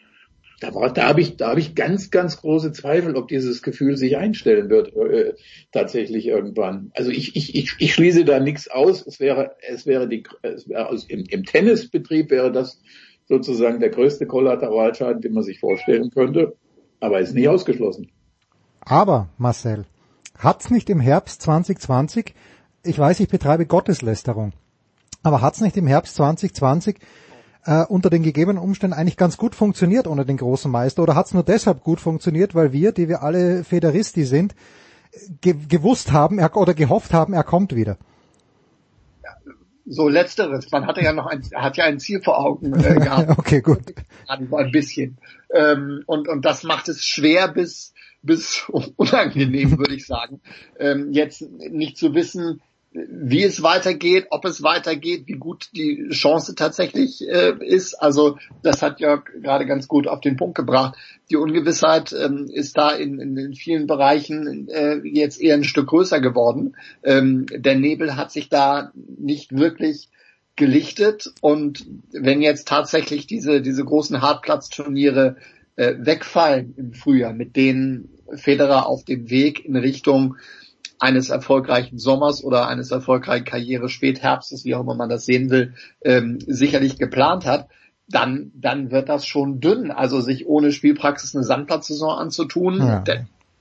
Da, 0.59 0.71
da 0.71 1.07
habe 1.07 1.21
ich, 1.21 1.37
da 1.37 1.49
habe 1.49 1.61
ich 1.61 1.73
ganz, 1.73 2.11
ganz 2.11 2.41
große 2.41 2.73
Zweifel, 2.73 3.15
ob 3.15 3.29
dieses 3.29 3.61
Gefühl 3.61 3.95
sich 3.95 4.17
einstellen 4.17 4.69
wird 4.69 4.93
äh, 4.93 5.33
tatsächlich 5.71 6.25
irgendwann. 6.25 6.91
Also 6.95 7.11
ich, 7.11 7.35
ich, 7.37 7.55
ich, 7.55 7.75
ich 7.79 7.93
schließe 7.93 8.25
da 8.25 8.39
nichts 8.41 8.69
aus. 8.69 9.05
Es 9.07 9.21
wäre, 9.21 9.55
es 9.65 9.85
wäre 9.85 10.09
die, 10.09 10.23
es 10.41 10.67
wäre 10.67 10.89
also 10.89 11.05
im, 11.07 11.23
im 11.29 11.45
Tennisbetrieb 11.45 12.29
wäre 12.29 12.51
das 12.51 12.81
sozusagen 13.29 13.79
der 13.79 13.89
größte 13.89 14.25
Kollateralschaden, 14.25 15.21
den 15.21 15.33
man 15.33 15.43
sich 15.43 15.59
vorstellen 15.59 16.09
könnte, 16.09 16.55
aber 16.99 17.19
ist 17.19 17.35
nicht 17.35 17.47
ausgeschlossen. 17.47 18.09
Aber, 18.81 19.29
Marcel, 19.37 19.85
hat's 20.37 20.71
nicht 20.71 20.89
im 20.89 20.99
Herbst 20.99 21.43
2020, 21.43 22.33
ich 22.83 22.97
weiß, 22.97 23.19
ich 23.19 23.29
betreibe 23.29 23.67
Gotteslästerung, 23.67 24.51
aber 25.21 25.41
hat's 25.41 25.61
nicht 25.61 25.77
im 25.77 25.85
Herbst 25.85 26.15
2020 26.15 26.97
äh, 27.65 27.85
unter 27.85 28.09
den 28.09 28.23
gegebenen 28.23 28.57
Umständen 28.57 28.97
eigentlich 28.97 29.17
ganz 29.17 29.37
gut 29.37 29.53
funktioniert 29.53 30.07
ohne 30.07 30.25
den 30.25 30.37
großen 30.37 30.71
Meister 30.71 31.03
oder 31.03 31.15
hat's 31.15 31.33
nur 31.33 31.43
deshalb 31.43 31.83
gut 31.83 31.99
funktioniert, 31.99 32.55
weil 32.55 32.73
wir, 32.73 32.91
die 32.93 33.07
wir 33.07 33.21
alle 33.21 33.63
Federisti 33.63 34.23
sind, 34.25 34.55
ge 35.41 35.55
gewusst 35.67 36.11
haben 36.11 36.39
er, 36.39 36.55
oder 36.57 36.73
gehofft 36.73 37.13
haben, 37.13 37.33
er 37.33 37.43
kommt 37.43 37.75
wieder? 37.75 37.97
So 39.89 40.07
letzteres. 40.07 40.71
Man 40.71 40.85
hatte 40.85 41.01
ja 41.01 41.13
noch 41.13 41.25
ein, 41.25 41.43
hat 41.55 41.77
ja 41.77 41.85
ein 41.85 41.99
Ziel 41.99 42.21
vor 42.21 42.39
Augen 42.39 42.73
äh, 42.79 42.93
gehabt. 42.99 43.37
okay, 43.37 43.61
gut. 43.61 43.93
Ein 44.27 44.71
bisschen. 44.71 45.17
Ähm, 45.53 46.03
und, 46.05 46.27
und 46.27 46.45
das 46.45 46.63
macht 46.63 46.87
es 46.89 47.03
schwer 47.03 47.47
bis, 47.47 47.93
bis 48.21 48.65
unangenehm, 48.95 49.77
würde 49.77 49.95
ich 49.95 50.05
sagen. 50.05 50.41
Ähm, 50.79 51.11
jetzt 51.11 51.41
nicht 51.41 51.97
zu 51.97 52.13
wissen, 52.13 52.61
wie 52.91 53.43
es 53.43 53.61
weitergeht, 53.61 54.27
ob 54.31 54.45
es 54.45 54.63
weitergeht, 54.63 55.23
wie 55.27 55.33
gut 55.33 55.69
die 55.75 56.09
Chance 56.09 56.55
tatsächlich 56.55 57.21
äh, 57.27 57.53
ist. 57.63 57.93
Also 57.93 58.39
das 58.63 58.81
hat 58.81 58.99
Jörg 58.99 59.25
gerade 59.41 59.67
ganz 59.67 59.87
gut 59.87 60.07
auf 60.07 60.21
den 60.21 60.37
Punkt 60.37 60.55
gebracht. 60.55 60.97
Die 61.29 61.35
Ungewissheit 61.35 62.13
ähm, 62.13 62.49
ist 62.51 62.77
da 62.77 62.89
in, 62.91 63.19
in, 63.19 63.53
vielen 63.53 63.85
Bereichen 63.85 64.67
äh, 64.69 65.01
jetzt 65.03 65.39
eher 65.39 65.53
ein 65.53 65.63
Stück 65.63 65.87
größer 65.87 66.19
geworden. 66.19 66.75
Ähm, 67.03 67.45
der 67.51 67.75
Nebel 67.75 68.15
hat 68.15 68.31
sich 68.31 68.49
da 68.49 68.91
nicht 68.95 69.55
wirklich 69.55 70.09
gelichtet 70.55 71.31
und 71.41 71.85
wenn 72.11 72.41
jetzt 72.41 72.67
tatsächlich 72.67 73.27
diese, 73.27 73.61
diese 73.61 73.85
großen 73.85 74.21
Hartplatzturniere 74.21 75.37
äh, 75.75 75.93
wegfallen 75.99 76.73
im 76.75 76.93
Frühjahr, 76.93 77.33
mit 77.33 77.55
denen 77.55 78.09
Federer 78.33 78.87
auf 78.87 79.05
dem 79.05 79.29
Weg 79.29 79.63
in 79.63 79.75
Richtung 79.75 80.35
eines 80.99 81.29
erfolgreichen 81.29 81.97
Sommers 81.97 82.43
oder 82.43 82.67
eines 82.67 82.91
erfolgreichen 82.91 83.45
Karriere 83.45 83.89
Spätherbstes, 83.89 84.65
wie 84.65 84.75
auch 84.75 84.81
immer 84.81 84.95
man 84.95 85.09
das 85.09 85.25
sehen 85.25 85.49
will, 85.49 85.73
ähm, 86.03 86.39
sicherlich 86.45 86.97
geplant 86.97 87.45
hat, 87.45 87.69
dann, 88.09 88.51
dann 88.55 88.91
wird 88.91 89.07
das 89.07 89.25
schon 89.25 89.59
dünn. 89.61 89.91
Also 89.91 90.19
sich 90.21 90.47
ohne 90.47 90.71
Spielpraxis 90.71 91.35
eine 91.35 91.45
Sandplatzsaison 91.45 92.17
anzutun, 92.17 92.79
ja. 92.79 93.03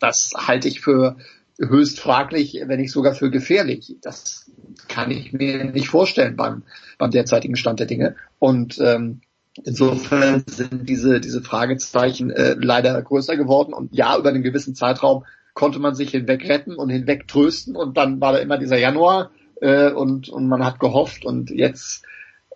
das 0.00 0.32
halte 0.36 0.68
ich 0.68 0.80
für 0.80 1.16
höchst 1.60 2.00
fraglich, 2.00 2.60
wenn 2.66 2.80
nicht 2.80 2.92
sogar 2.92 3.14
für 3.14 3.30
gefährlich. 3.30 3.96
Das 4.00 4.50
kann 4.88 5.10
ich 5.10 5.32
mir 5.32 5.64
nicht 5.64 5.88
vorstellen 5.88 6.36
beim, 6.36 6.62
beim 6.98 7.10
derzeitigen 7.10 7.56
Stand 7.56 7.80
der 7.80 7.86
Dinge. 7.86 8.16
Und 8.38 8.78
ähm, 8.80 9.20
insofern 9.64 10.44
sind 10.46 10.88
diese, 10.88 11.20
diese 11.20 11.42
Fragezeichen 11.42 12.30
äh, 12.30 12.54
leider 12.58 13.00
größer 13.02 13.36
geworden. 13.36 13.74
Und 13.74 13.94
ja, 13.94 14.16
über 14.16 14.28
einen 14.28 14.42
gewissen 14.42 14.74
Zeitraum 14.74 15.24
konnte 15.58 15.80
man 15.80 15.96
sich 15.96 16.12
hinweg 16.12 16.48
retten 16.48 16.76
und 16.76 16.88
hinweg 16.88 17.26
trösten. 17.26 17.74
Und 17.74 17.96
dann 17.96 18.20
war 18.20 18.32
da 18.32 18.38
immer 18.38 18.58
dieser 18.58 18.78
Januar 18.78 19.32
äh, 19.60 19.90
und, 19.90 20.28
und 20.28 20.46
man 20.46 20.64
hat 20.64 20.78
gehofft. 20.78 21.24
Und 21.24 21.50
jetzt, 21.50 22.04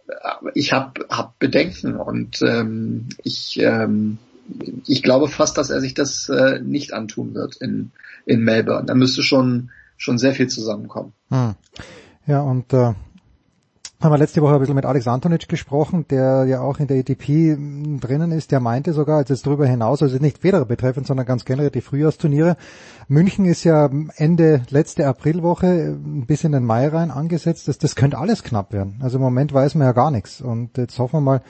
äh, 0.06 0.12
ich 0.54 0.72
habe 0.72 1.04
hab 1.10 1.36
Bedenken 1.40 1.96
und 1.96 2.40
ähm, 2.42 3.08
ich, 3.24 3.58
ähm, 3.60 4.18
ich 4.86 5.02
glaube 5.02 5.26
fast, 5.26 5.58
dass 5.58 5.70
er 5.70 5.80
sich 5.80 5.94
das 5.94 6.28
äh, 6.28 6.60
nicht 6.60 6.94
antun 6.94 7.34
wird 7.34 7.56
in, 7.56 7.90
in 8.24 8.44
Melbourne. 8.44 8.86
Da 8.86 8.94
müsste 8.94 9.24
schon, 9.24 9.70
schon 9.96 10.16
sehr 10.16 10.32
viel 10.32 10.46
zusammenkommen. 10.46 11.12
Hm. 11.30 11.56
Ja, 12.28 12.42
und 12.42 12.72
äh, 12.72 12.92
haben 14.02 14.12
wir 14.12 14.18
letzte 14.18 14.42
Woche 14.42 14.54
ein 14.54 14.58
bisschen 14.58 14.74
mit 14.74 14.84
Alex 14.84 15.06
Antonic 15.06 15.48
gesprochen, 15.48 16.06
der 16.08 16.44
ja 16.44 16.60
auch 16.60 16.80
in 16.80 16.88
der 16.88 16.98
ATP 16.98 17.56
drinnen 18.00 18.32
ist, 18.32 18.50
der 18.50 18.58
meinte 18.58 18.92
sogar, 18.92 19.18
als 19.18 19.30
es 19.30 19.42
darüber 19.42 19.66
hinaus, 19.66 20.02
also 20.02 20.16
nicht 20.18 20.38
Federer 20.38 20.64
betreffend, 20.64 21.06
sondern 21.06 21.24
ganz 21.24 21.44
generell 21.44 21.70
die 21.70 21.80
Frühjahrsturniere. 21.80 22.56
München 23.06 23.44
ist 23.44 23.62
ja 23.62 23.88
Ende 24.16 24.62
letzte 24.70 25.06
Aprilwoche 25.06 25.96
bis 26.02 26.42
in 26.42 26.52
den 26.52 26.64
Mai 26.64 26.88
rein 26.88 27.10
angesetzt. 27.10 27.68
Das, 27.68 27.78
das 27.78 27.94
könnte 27.94 28.18
alles 28.18 28.42
knapp 28.42 28.72
werden. 28.72 28.98
Also 29.02 29.18
im 29.18 29.22
Moment 29.22 29.52
weiß 29.52 29.76
man 29.76 29.86
ja 29.86 29.92
gar 29.92 30.10
nichts. 30.10 30.40
Und 30.40 30.78
jetzt 30.78 30.98
hoffen 30.98 31.18
wir 31.18 31.20
mal, 31.20 31.42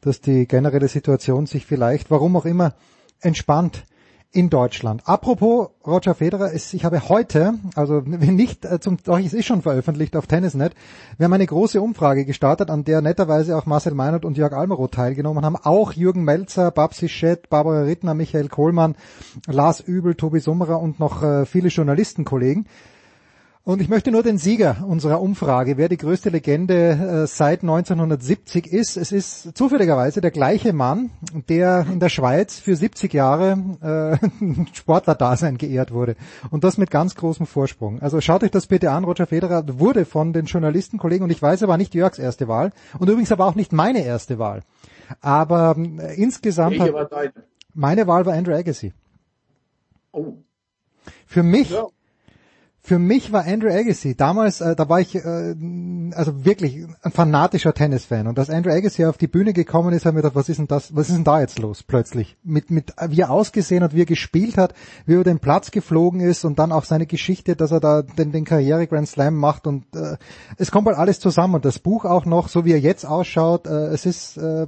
dass 0.00 0.22
die 0.22 0.46
generelle 0.46 0.88
Situation 0.88 1.46
sich 1.46 1.66
vielleicht, 1.66 2.10
warum 2.10 2.34
auch 2.36 2.46
immer, 2.46 2.74
entspannt 3.20 3.84
in 4.32 4.48
Deutschland. 4.48 5.02
Apropos 5.06 5.70
Roger 5.84 6.14
Federer, 6.14 6.52
ich 6.54 6.84
habe 6.84 7.08
heute, 7.08 7.54
also 7.74 8.00
nicht 8.00 8.64
äh, 8.64 8.78
zum, 8.78 8.98
doch 9.02 9.18
es 9.18 9.32
ist 9.32 9.46
schon 9.46 9.62
veröffentlicht 9.62 10.14
auf 10.14 10.28
Tennisnet, 10.28 10.74
wir 11.18 11.24
haben 11.24 11.32
eine 11.32 11.46
große 11.46 11.80
Umfrage 11.80 12.24
gestartet, 12.24 12.70
an 12.70 12.84
der 12.84 13.00
netterweise 13.00 13.56
auch 13.56 13.66
Marcel 13.66 13.94
Meinert 13.94 14.24
und 14.24 14.36
Jörg 14.36 14.52
Almeroth 14.52 14.92
teilgenommen 14.92 15.44
haben, 15.44 15.56
auch 15.56 15.92
Jürgen 15.92 16.22
Melzer, 16.22 16.70
Babsi 16.70 17.08
Schett, 17.08 17.50
Barbara 17.50 17.82
Rittner, 17.82 18.14
Michael 18.14 18.48
Kohlmann, 18.48 18.94
Lars 19.46 19.80
Übel, 19.80 20.14
Tobi 20.14 20.38
Summerer 20.38 20.80
und 20.80 21.00
noch 21.00 21.22
äh, 21.24 21.44
viele 21.44 21.68
Journalistenkollegen. 21.68 22.66
Und 23.70 23.80
ich 23.80 23.88
möchte 23.88 24.10
nur 24.10 24.24
den 24.24 24.36
Sieger 24.36 24.84
unserer 24.84 25.20
Umfrage, 25.20 25.76
wer 25.76 25.88
die 25.88 25.96
größte 25.96 26.28
Legende 26.28 27.22
äh, 27.22 27.26
seit 27.28 27.62
1970 27.62 28.66
ist. 28.66 28.96
Es 28.96 29.12
ist 29.12 29.56
zufälligerweise 29.56 30.20
der 30.20 30.32
gleiche 30.32 30.72
Mann, 30.72 31.10
der 31.48 31.86
in 31.88 32.00
der 32.00 32.08
Schweiz 32.08 32.58
für 32.58 32.74
70 32.74 33.14
Jahre 33.14 34.18
äh, 34.20 34.66
Sportlerdasein 34.72 35.56
geehrt 35.56 35.92
wurde. 35.92 36.16
Und 36.50 36.64
das 36.64 36.78
mit 36.78 36.90
ganz 36.90 37.14
großem 37.14 37.46
Vorsprung. 37.46 38.02
Also 38.02 38.20
schaut 38.20 38.42
euch 38.42 38.50
das 38.50 38.66
bitte 38.66 38.90
an. 38.90 39.04
Roger 39.04 39.28
Federer 39.28 39.62
wurde 39.78 40.04
von 40.04 40.32
den 40.32 40.46
Journalistenkollegen, 40.46 41.22
und 41.22 41.30
ich 41.30 41.40
weiß, 41.40 41.62
er 41.62 41.68
war 41.68 41.76
nicht 41.76 41.94
Jörgs 41.94 42.18
erste 42.18 42.48
Wahl. 42.48 42.72
Und 42.98 43.08
übrigens 43.08 43.30
aber 43.30 43.46
auch 43.46 43.54
nicht 43.54 43.72
meine 43.72 44.04
erste 44.04 44.40
Wahl. 44.40 44.62
Aber 45.20 45.76
äh, 45.78 46.20
insgesamt... 46.20 46.80
Deine? 46.80 47.32
Meine 47.72 48.08
Wahl 48.08 48.26
war 48.26 48.34
Andrew 48.34 48.52
Agassi. 48.52 48.92
Oh. 50.10 50.32
Für 51.24 51.44
mich... 51.44 51.70
Ja 51.70 51.86
für 52.82 52.98
mich 52.98 53.30
war 53.30 53.46
Andrew 53.46 53.68
Agassi 53.68 54.14
damals, 54.14 54.60
äh, 54.60 54.74
da 54.74 54.88
war 54.88 55.00
ich 55.00 55.14
äh, 55.14 55.54
also 56.14 56.44
wirklich 56.44 56.86
ein 57.02 57.12
fanatischer 57.12 57.74
Tennisfan 57.74 58.26
und 58.26 58.38
als 58.38 58.48
Andrew 58.48 58.72
Agassi 58.72 59.04
auf 59.04 59.18
die 59.18 59.26
Bühne 59.26 59.52
gekommen 59.52 59.92
ist, 59.92 60.06
haben 60.06 60.16
wir 60.16 60.22
gedacht, 60.22 60.34
was 60.34 60.48
ist 60.48 60.58
denn 60.58 60.66
das, 60.66 60.94
was 60.96 61.08
ist 61.08 61.16
denn 61.16 61.24
da 61.24 61.40
jetzt 61.40 61.58
los 61.58 61.82
plötzlich? 61.82 62.36
Mit 62.42 62.70
mit 62.70 62.94
wie 63.08 63.20
er 63.20 63.30
ausgesehen 63.30 63.84
hat, 63.84 63.94
wie 63.94 64.02
er 64.02 64.06
gespielt 64.06 64.56
hat, 64.56 64.74
wie 65.04 65.12
er 65.12 65.16
über 65.16 65.24
den 65.24 65.40
Platz 65.40 65.70
geflogen 65.70 66.20
ist 66.20 66.44
und 66.44 66.58
dann 66.58 66.72
auch 66.72 66.84
seine 66.84 67.06
Geschichte, 67.06 67.54
dass 67.54 67.70
er 67.70 67.80
da 67.80 68.02
den, 68.02 68.32
den 68.32 68.44
Karriere 68.44 68.86
Grand 68.86 69.08
Slam 69.08 69.34
macht 69.34 69.66
und 69.66 69.84
äh, 69.94 70.16
es 70.56 70.70
kommt 70.70 70.86
halt 70.86 70.96
alles 70.96 71.20
zusammen 71.20 71.56
und 71.56 71.64
das 71.64 71.78
Buch 71.78 72.06
auch 72.06 72.24
noch, 72.24 72.48
so 72.48 72.64
wie 72.64 72.72
er 72.72 72.80
jetzt 72.80 73.04
ausschaut, 73.04 73.66
äh, 73.66 73.88
es 73.88 74.06
ist 74.06 74.38
äh, 74.38 74.66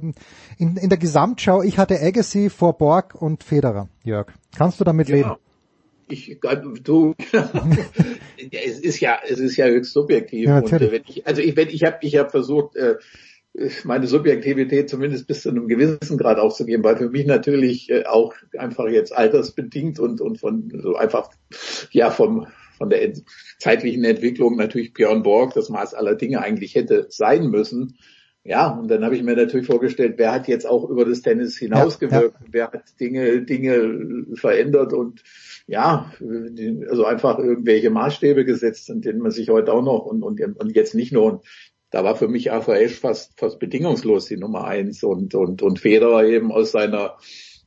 in, 0.57 0.77
in 0.77 0.89
der 0.89 0.99
Gesamtschau, 0.99 1.63
ich 1.63 1.79
hatte 1.79 1.99
Agassi 1.99 2.49
vor 2.49 2.77
Borg 2.77 3.15
und 3.15 3.43
Federer, 3.43 3.87
Jörg. 4.03 4.27
Kannst 4.55 4.79
du 4.79 4.83
damit 4.83 5.09
ja. 5.09 5.15
leben? 5.15 5.31
Ich, 6.09 6.39
du, 6.83 7.15
es 8.51 8.79
ist 8.79 8.99
ja, 8.99 9.19
es 9.27 9.39
ist 9.39 9.57
ja 9.57 9.67
höchst 9.67 9.93
subjektiv. 9.93 10.47
Ja, 10.47 10.59
und 10.59 10.71
äh, 10.71 10.91
wenn 10.91 11.03
ich, 11.07 11.25
also 11.27 11.41
ich, 11.41 11.55
wenn 11.55 11.69
ich 11.69 11.83
habe, 11.83 11.97
ich 12.01 12.17
habe 12.17 12.29
versucht, 12.29 12.75
äh, 12.75 12.95
meine 13.83 14.07
Subjektivität 14.07 14.89
zumindest 14.89 15.27
bis 15.27 15.43
zu 15.43 15.49
einem 15.49 15.67
gewissen 15.67 16.17
Grad 16.17 16.39
aufzugeben, 16.39 16.83
weil 16.83 16.97
für 16.97 17.09
mich 17.09 17.25
natürlich 17.25 17.89
äh, 17.89 18.05
auch 18.05 18.33
einfach 18.57 18.87
jetzt 18.87 19.15
altersbedingt 19.15 19.99
und 19.99 20.21
und 20.21 20.39
von 20.39 20.71
so 20.81 20.95
einfach 20.95 21.29
ja 21.91 22.09
vom 22.09 22.47
von 22.77 22.89
der 22.89 23.13
zeitlichen 23.59 24.03
Entwicklung 24.03 24.57
natürlich 24.57 24.93
Björn 24.93 25.21
Borg 25.21 25.53
das 25.53 25.69
Maß 25.69 25.93
aller 25.93 26.15
Dinge 26.15 26.41
eigentlich 26.41 26.75
hätte 26.75 27.05
sein 27.09 27.47
müssen. 27.47 27.97
Ja, 28.45 28.67
und 28.67 28.89
dann 28.89 29.05
habe 29.05 29.15
ich 29.15 29.23
mir 29.23 29.37
natürlich 29.37 29.67
vorgestellt, 29.67 30.15
wer 30.17 30.33
hat 30.33 30.49
jetzt 30.49 30.67
auch 30.67 30.89
über 30.89 31.05
das 31.05 31.21
Tennis 31.21 31.57
hinausgewirkt, 31.57 32.35
ja, 32.39 32.45
ja. 32.45 32.51
wer 32.51 32.71
hat 32.71 32.99
Dinge, 32.99 33.43
Dinge 33.43 34.25
verändert 34.35 34.91
und 34.91 35.23
ja, 35.67 36.11
also 36.89 37.05
einfach 37.05 37.39
irgendwelche 37.39 37.89
Maßstäbe 37.89 38.45
gesetzt, 38.45 38.91
an 38.91 39.01
denen 39.01 39.19
man 39.19 39.31
sich 39.31 39.49
heute 39.49 39.73
auch 39.73 39.81
noch 39.81 40.05
und, 40.05 40.23
und, 40.23 40.41
und 40.41 40.75
jetzt 40.75 40.93
nicht 40.93 41.11
nur, 41.11 41.23
und 41.25 41.45
da 41.89 42.03
war 42.03 42.15
für 42.15 42.27
mich 42.27 42.51
Ashe 42.51 42.89
fast, 42.89 43.39
fast 43.39 43.59
bedingungslos 43.59 44.25
die 44.25 44.37
Nummer 44.37 44.65
eins 44.65 45.03
und, 45.03 45.35
und, 45.35 45.61
und 45.61 45.79
Federer 45.79 46.25
eben 46.25 46.51
aus 46.51 46.71
seiner 46.71 47.17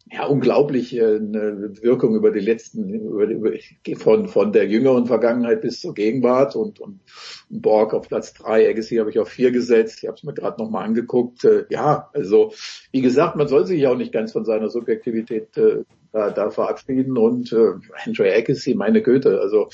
ja, 0.09 0.25
unglaublich 0.27 0.97
äh, 0.97 1.21
Wirkung 1.21 2.15
über 2.15 2.31
die 2.31 2.41
letzten, 2.41 2.89
über, 2.89 3.25
über, 3.25 3.51
von, 3.97 4.29
von 4.29 4.53
der 4.53 4.69
jüngeren 4.69 5.07
Vergangenheit 5.07 5.63
bis 5.63 5.81
zur 5.81 5.95
Gegenwart 5.95 6.55
und, 6.55 6.79
und 6.79 7.01
Borg 7.51 7.93
auf 7.93 8.09
Platz 8.09 8.33
drei, 8.33 8.69
Agassi 8.69 8.97
habe 8.97 9.11
ich 9.11 9.19
auf 9.19 9.29
vier 9.29 9.51
gesetzt, 9.51 9.99
ich 10.03 10.07
habe 10.07 10.17
es 10.17 10.23
mir 10.23 10.33
gerade 10.33 10.63
nochmal 10.63 10.85
angeguckt. 10.85 11.45
Äh, 11.45 11.65
ja, 11.71 12.09
also 12.13 12.53
wie 12.93 13.03
gesagt, 13.03 13.35
man 13.37 13.49
soll 13.49 13.67
sich 13.67 13.85
auch 13.89 13.97
nicht 13.97 14.13
ganz 14.13 14.33
von 14.33 14.45
seiner 14.45 14.71
Subjektivität 14.71 15.57
äh, 15.57 15.83
da, 16.13 16.31
da 16.31 16.51
verabschieden 16.51 17.19
und 17.19 17.53
äh, 17.53 17.73
Andrew 18.05 18.25
Agassi, 18.25 18.75
meine 18.75 19.03
Goethe, 19.03 19.41
also 19.41 19.69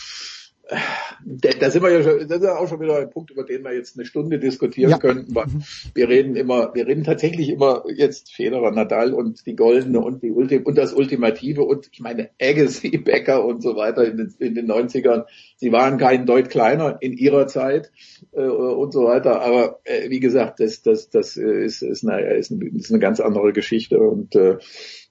da 1.24 1.70
sind 1.70 1.82
wir 1.82 1.90
ja 1.90 2.02
schon, 2.02 2.28
das 2.28 2.38
ist 2.38 2.44
ja 2.44 2.56
auch 2.56 2.68
schon 2.68 2.80
wieder 2.80 2.98
ein 2.98 3.10
Punkt, 3.10 3.30
über 3.30 3.44
den 3.44 3.62
wir 3.64 3.74
jetzt 3.74 3.96
eine 3.96 4.06
Stunde 4.06 4.38
diskutieren 4.38 4.90
ja. 4.90 4.98
könnten. 4.98 5.32
Mhm. 5.32 5.62
Wir 5.94 6.08
reden 6.08 6.36
immer, 6.36 6.74
wir 6.74 6.86
reden 6.86 7.04
tatsächlich 7.04 7.48
immer 7.48 7.84
jetzt 7.94 8.32
Federer, 8.32 8.70
Nadal 8.70 9.12
und 9.12 9.44
die 9.46 9.56
Goldene 9.56 10.00
und 10.00 10.22
die 10.22 10.30
Ultim 10.30 10.62
und 10.64 10.78
das 10.78 10.92
Ultimative 10.92 11.62
und 11.62 11.88
ich 11.92 12.00
meine 12.00 12.30
Agassi, 12.40 12.96
Becker 12.98 13.44
und 13.44 13.62
so 13.62 13.76
weiter 13.76 14.04
in 14.04 14.16
den, 14.16 14.34
in 14.38 14.54
den 14.54 14.70
90ern. 14.70 15.24
Sie 15.62 15.70
waren 15.70 15.96
kein 15.96 16.26
Deut 16.26 16.50
kleiner 16.50 16.96
in 17.02 17.12
ihrer 17.12 17.46
Zeit 17.46 17.92
äh, 18.32 18.40
und 18.40 18.92
so 18.92 19.04
weiter. 19.04 19.42
Aber 19.42 19.78
äh, 19.84 20.10
wie 20.10 20.18
gesagt, 20.18 20.58
das, 20.58 20.82
das, 20.82 21.08
das 21.08 21.36
ist, 21.36 21.82
ist, 21.82 22.04
eine, 22.04 22.34
ist, 22.34 22.50
eine, 22.50 22.66
ist 22.66 22.90
eine 22.90 22.98
ganz 22.98 23.20
andere 23.20 23.52
Geschichte 23.52 24.00
und 24.00 24.34
äh, 24.34 24.58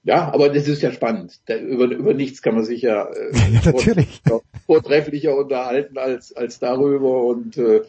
ja, 0.04 0.30
aber 0.30 0.50
das 0.50 0.68
ist 0.68 0.82
ja 0.82 0.92
spannend. 0.92 1.40
Da, 1.46 1.56
über, 1.56 1.86
über 1.86 2.12
nichts 2.12 2.42
kann 2.42 2.54
man 2.54 2.64
sich 2.64 2.82
ja, 2.82 3.04
äh, 3.04 3.32
ja 3.54 3.72
natürlich. 3.72 4.20
vortrefflicher 4.66 5.34
unterhalten 5.34 5.96
als, 5.96 6.36
als 6.36 6.58
darüber. 6.58 7.24
Und 7.24 7.56
äh, 7.56 7.80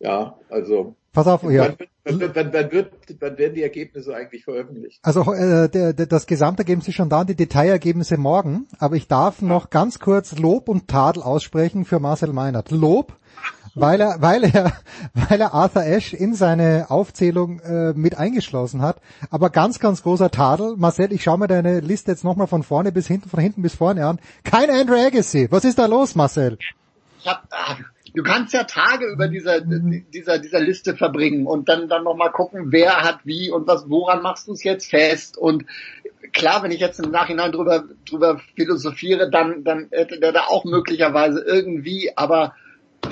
ja, 0.00 0.38
also. 0.48 0.96
Pass 1.16 1.26
auf, 1.28 1.42
ja. 1.44 1.72
Wann, 2.04 2.20
wann, 2.20 2.34
wann, 2.34 2.52
wann, 2.52 2.72
wird, 2.72 2.92
wann 3.20 3.38
werden 3.38 3.54
die 3.54 3.62
Ergebnisse 3.62 4.14
eigentlich 4.14 4.44
veröffentlicht? 4.44 5.00
Also 5.02 5.32
äh, 5.32 5.70
der, 5.70 5.94
der, 5.94 6.04
das 6.04 6.26
Gesamtergebnis 6.26 6.88
ist 6.88 6.94
schon 6.94 7.08
da, 7.08 7.24
die 7.24 7.34
Detailergebnisse 7.34 8.18
morgen. 8.18 8.66
Aber 8.78 8.96
ich 8.96 9.08
darf 9.08 9.40
noch 9.40 9.70
ganz 9.70 9.98
kurz 9.98 10.36
Lob 10.36 10.68
und 10.68 10.88
Tadel 10.88 11.22
aussprechen 11.22 11.86
für 11.86 12.00
Marcel 12.00 12.34
Meinert. 12.34 12.70
Lob 12.70 13.16
weil 13.74 14.00
er, 14.00 14.20
weil 14.20 14.44
er, 14.44 14.72
weil 15.14 15.40
er 15.40 15.54
Arthur 15.54 15.84
Ashe 15.84 16.16
in 16.16 16.34
seine 16.34 16.86
Aufzählung 16.90 17.60
äh, 17.60 17.92
mit 17.94 18.18
eingeschlossen 18.18 18.82
hat. 18.82 19.00
Aber 19.30 19.48
ganz, 19.48 19.78
ganz 19.78 20.02
großer 20.02 20.30
Tadel. 20.30 20.76
Marcel, 20.76 21.12
ich 21.12 21.22
schaue 21.22 21.38
mir 21.38 21.46
deine 21.46 21.80
Liste 21.80 22.10
jetzt 22.10 22.24
nochmal 22.24 22.46
von 22.46 22.62
vorne 22.62 22.92
bis 22.92 23.06
hinten, 23.06 23.30
von 23.30 23.40
hinten 23.40 23.62
bis 23.62 23.74
vorne 23.74 24.06
an. 24.06 24.18
Kein 24.44 24.70
Andrew 24.70 24.96
Agassi. 24.96 25.48
Was 25.50 25.64
ist 25.64 25.78
da 25.78 25.86
los, 25.86 26.14
Marcel? 26.14 26.58
Ich 27.20 27.26
hab, 27.26 27.42
ah, 27.50 27.76
du 28.16 28.22
kannst 28.22 28.54
ja 28.54 28.64
Tage 28.64 29.06
über 29.06 29.28
dieser, 29.28 29.60
dieser, 29.60 30.38
dieser 30.38 30.60
Liste 30.60 30.96
verbringen 30.96 31.46
und 31.46 31.68
dann, 31.68 31.86
dann 31.88 32.02
nochmal 32.02 32.32
gucken, 32.32 32.72
wer 32.72 33.02
hat 33.02 33.20
wie 33.24 33.50
und 33.50 33.66
was, 33.66 33.88
woran 33.90 34.22
machst 34.22 34.48
du 34.48 34.52
es 34.52 34.64
jetzt 34.64 34.88
fest 34.88 35.36
und 35.36 35.66
klar, 36.32 36.62
wenn 36.62 36.70
ich 36.70 36.80
jetzt 36.80 36.98
im 36.98 37.10
Nachhinein 37.10 37.52
drüber, 37.52 37.84
drüber 38.08 38.40
philosophiere, 38.56 39.30
dann, 39.30 39.64
dann 39.64 39.88
hätte 39.90 40.18
der 40.18 40.32
da 40.32 40.46
auch 40.48 40.64
möglicherweise 40.64 41.40
irgendwie, 41.40 42.10
aber 42.16 42.54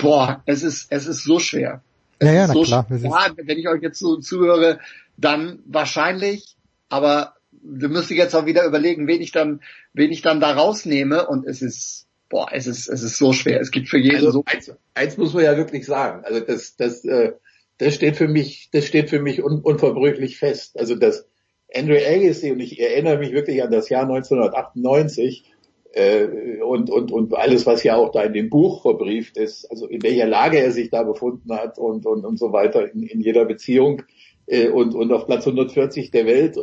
boah, 0.01 0.43
es 0.47 0.63
ist, 0.63 0.87
es 0.91 1.07
ist 1.07 1.23
so 1.23 1.39
schwer. 1.39 1.83
Es 2.19 2.29
ja, 2.29 2.35
ja, 2.35 2.47
so 2.49 2.63
klar. 2.63 2.87
Schwer. 2.89 3.35
Wenn 3.37 3.59
ich 3.59 3.69
euch 3.69 3.83
jetzt 3.83 3.99
so 3.99 4.17
zuhöre, 4.17 4.81
dann 5.19 5.59
wahrscheinlich, 5.67 6.57
aber 6.89 7.35
du 7.53 7.89
müsstest 7.89 8.13
jetzt 8.13 8.35
auch 8.35 8.47
wieder 8.47 8.65
überlegen, 8.65 9.07
wen 9.07 9.21
ich 9.21 9.33
dann, 9.33 9.61
wen 9.93 10.11
ich 10.11 10.23
dann 10.23 10.41
da 10.41 10.53
rausnehme 10.53 11.27
und 11.27 11.47
es 11.47 11.61
ist, 11.61 12.07
boah, 12.35 12.49
es 12.51 12.67
ist, 12.67 12.89
es 12.89 13.05
ist 13.05 13.17
so 13.17 13.33
schwer. 13.33 13.61
Es 13.61 13.71
gibt 13.71 13.89
für 13.89 13.97
jeden 13.97 14.17
also 14.17 14.33
so. 14.33 14.43
Eins, 14.47 14.73
eins 14.95 15.17
muss 15.17 15.35
man 15.35 15.45
ja 15.45 15.57
wirklich 15.57 15.87
sagen. 15.87 16.25
Also 16.25 16.41
das, 16.41 16.75
das, 16.75 17.05
äh, 17.05 17.31
das 17.79 17.95
steht 17.95 18.17
für 18.17 18.27
mich, 18.27 18.71
das 18.73 18.87
steht 18.87 19.09
für 19.09 19.21
mich 19.21 19.41
un, 19.41 19.61
unverbrüchlich 19.61 20.37
fest. 20.37 20.77
Also 20.77 20.97
das 20.97 21.29
Andrew 21.73 21.95
Agassi 21.95 22.51
und 22.51 22.59
ich 22.59 22.81
erinnere 22.81 23.19
mich 23.19 23.31
wirklich 23.31 23.63
an 23.63 23.71
das 23.71 23.89
Jahr 23.89 24.03
1998 24.03 25.45
äh, 25.93 26.59
und 26.61 26.91
und 26.91 27.13
und 27.13 27.37
alles, 27.37 27.67
was 27.67 27.85
ja 27.85 27.95
auch 27.95 28.11
da 28.11 28.25
in 28.25 28.33
dem 28.33 28.51
Buch 28.51 28.83
verbrieft 28.83 29.37
ist, 29.37 29.71
also 29.71 29.87
in 29.87 30.03
welcher 30.03 30.27
Lage 30.27 30.59
er 30.59 30.73
sich 30.73 30.91
da 30.91 31.05
befunden 31.05 31.55
hat 31.55 31.79
und 31.79 32.05
und 32.05 32.25
und 32.25 32.37
so 32.37 32.53
weiter 32.53 32.93
in, 32.93 33.05
in 33.05 33.21
jeder 33.21 33.45
Beziehung 33.45 34.03
äh, 34.47 34.71
und 34.71 34.97
und 34.97 35.13
auf 35.13 35.27
Platz 35.27 35.47
140 35.47 36.11
der 36.11 36.27
Welt 36.27 36.57
äh, 36.57 36.61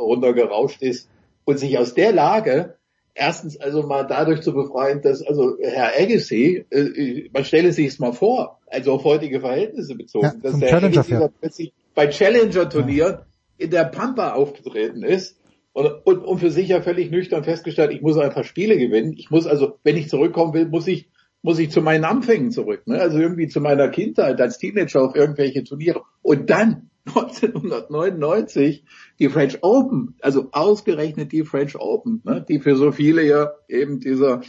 runtergerauscht 0.00 0.82
ist 0.82 1.08
und 1.44 1.60
sich 1.60 1.78
aus 1.78 1.94
der 1.94 2.12
Lage 2.12 2.74
erstens 3.14 3.60
also 3.60 3.82
mal 3.82 4.04
dadurch 4.04 4.40
zu 4.40 4.52
befreien, 4.52 5.02
dass 5.02 5.22
also 5.22 5.56
Herr 5.60 5.92
Agassi, 5.98 6.64
äh, 6.70 7.28
man 7.32 7.44
stelle 7.44 7.72
sich 7.72 7.88
es 7.88 7.98
mal 7.98 8.12
vor, 8.12 8.60
also 8.66 8.92
auf 8.92 9.04
heutige 9.04 9.40
Verhältnisse 9.40 9.94
bezogen, 9.94 10.26
ja, 10.26 10.50
dass 10.50 10.58
der 10.58 10.82
Agassi 10.82 11.14
plötzlich 11.40 11.72
bei 11.94 12.08
Challenger-Turnieren 12.08 13.12
ja. 13.12 13.26
in 13.58 13.70
der 13.70 13.84
Pampa 13.84 14.32
aufgetreten 14.32 15.02
ist 15.02 15.36
und, 15.72 15.86
und, 16.04 16.18
und 16.18 16.38
für 16.38 16.50
sich 16.50 16.68
ja 16.68 16.80
völlig 16.80 17.10
nüchtern 17.10 17.44
festgestellt, 17.44 17.92
ich 17.92 18.02
muss 18.02 18.18
einfach 18.18 18.44
Spiele 18.44 18.78
gewinnen. 18.78 19.14
Ich 19.16 19.30
muss 19.30 19.46
also, 19.46 19.78
wenn 19.84 19.96
ich 19.96 20.08
zurückkommen 20.08 20.54
will, 20.54 20.66
muss 20.66 20.86
ich 20.86 21.08
muss 21.44 21.58
ich 21.58 21.72
zu 21.72 21.82
meinen 21.82 22.04
Anfängen 22.04 22.52
zurück, 22.52 22.86
ne? 22.86 23.00
also 23.00 23.18
irgendwie 23.18 23.48
zu 23.48 23.60
meiner 23.60 23.88
Kindheit 23.88 24.40
als 24.40 24.58
Teenager 24.58 25.02
auf 25.02 25.16
irgendwelche 25.16 25.64
Turniere. 25.64 26.02
Und 26.22 26.50
dann 26.50 26.90
1999 27.06 28.84
die 29.18 29.28
French 29.28 29.58
Open, 29.62 30.14
also 30.20 30.48
ausgerechnet 30.52 31.32
die 31.32 31.44
French 31.44 31.76
Open, 31.76 32.22
ne, 32.24 32.44
die 32.48 32.60
für 32.60 32.76
so 32.76 32.92
viele 32.92 33.26
ja 33.26 33.52
eben 33.68 34.00
dieser 34.00 34.42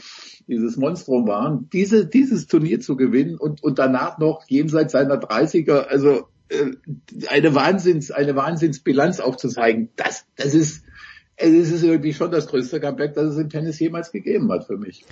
dieses 0.47 0.77
Monstrum 0.77 1.27
waren, 1.27 1.69
diese, 1.71 2.05
dieses 2.05 2.47
Turnier 2.47 2.79
zu 2.79 2.95
gewinnen 2.95 3.37
und, 3.37 3.63
und 3.63 3.79
danach 3.79 4.17
noch 4.17 4.43
jenseits 4.47 4.93
seiner 4.93 5.15
30er, 5.15 5.85
also 5.87 6.27
äh, 6.49 6.71
eine 7.29 7.55
Wahnsinns, 7.55 8.11
eine 8.11 8.35
Wahnsinnsbilanz 8.35 9.19
aufzuzeigen, 9.19 9.89
das, 9.95 10.25
das 10.35 10.53
ist, 10.53 10.85
es 11.35 11.71
ist 11.71 11.83
irgendwie 11.83 12.13
schon 12.13 12.31
das 12.31 12.47
größte 12.47 12.79
Comeback, 12.79 13.13
das 13.13 13.31
es 13.31 13.37
im 13.37 13.49
Tennis 13.49 13.79
jemals 13.79 14.11
gegeben 14.11 14.51
hat 14.51 14.65
für 14.65 14.77
mich. 14.77 15.05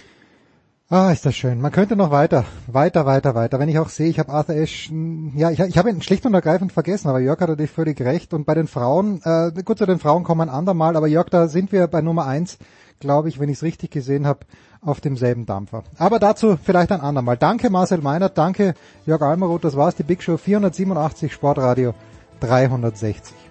Ah, 0.93 1.09
ist 1.13 1.25
das 1.25 1.37
schön. 1.37 1.61
Man 1.61 1.71
könnte 1.71 1.95
noch 1.95 2.11
weiter, 2.11 2.43
weiter, 2.67 3.05
weiter, 3.05 3.33
weiter. 3.33 3.59
Wenn 3.59 3.69
ich 3.69 3.79
auch 3.79 3.87
sehe, 3.87 4.09
ich 4.09 4.19
habe 4.19 4.33
Arthur 4.33 4.55
Ashe, 4.55 4.91
ja, 5.35 5.49
ich, 5.49 5.61
ich 5.61 5.77
habe 5.77 5.89
ihn 5.89 6.01
schlicht 6.01 6.25
und 6.25 6.33
ergreifend 6.33 6.73
vergessen, 6.73 7.07
aber 7.07 7.21
Jörg 7.21 7.39
hat 7.39 7.47
natürlich 7.47 7.71
völlig 7.71 8.01
recht. 8.01 8.33
Und 8.33 8.45
bei 8.45 8.55
den 8.55 8.67
Frauen, 8.67 9.21
äh, 9.23 9.53
gut, 9.63 9.77
zu 9.77 9.85
den 9.85 9.99
Frauen 9.99 10.25
kommen 10.25 10.49
ein 10.49 10.53
andermal, 10.53 10.97
aber 10.97 11.07
Jörg, 11.07 11.29
da 11.29 11.47
sind 11.47 11.71
wir 11.71 11.87
bei 11.87 12.01
Nummer 12.01 12.25
eins, 12.25 12.57
glaube 12.99 13.29
ich, 13.29 13.39
wenn 13.39 13.47
ich 13.47 13.55
es 13.55 13.63
richtig 13.63 13.91
gesehen 13.91 14.27
habe, 14.27 14.41
auf 14.81 14.99
demselben 14.99 15.45
Dampfer. 15.45 15.83
Aber 15.97 16.19
dazu 16.19 16.57
vielleicht 16.61 16.91
ein 16.91 16.99
andermal. 16.99 17.37
Danke 17.37 17.69
Marcel 17.69 17.99
Meinert, 18.01 18.37
danke 18.37 18.73
Jörg 19.05 19.21
Almeroth, 19.21 19.63
das 19.63 19.77
war's, 19.77 19.95
die 19.95 20.03
Big 20.03 20.21
Show 20.21 20.35
487 20.35 21.31
Sportradio 21.31 21.93
360. 22.41 23.50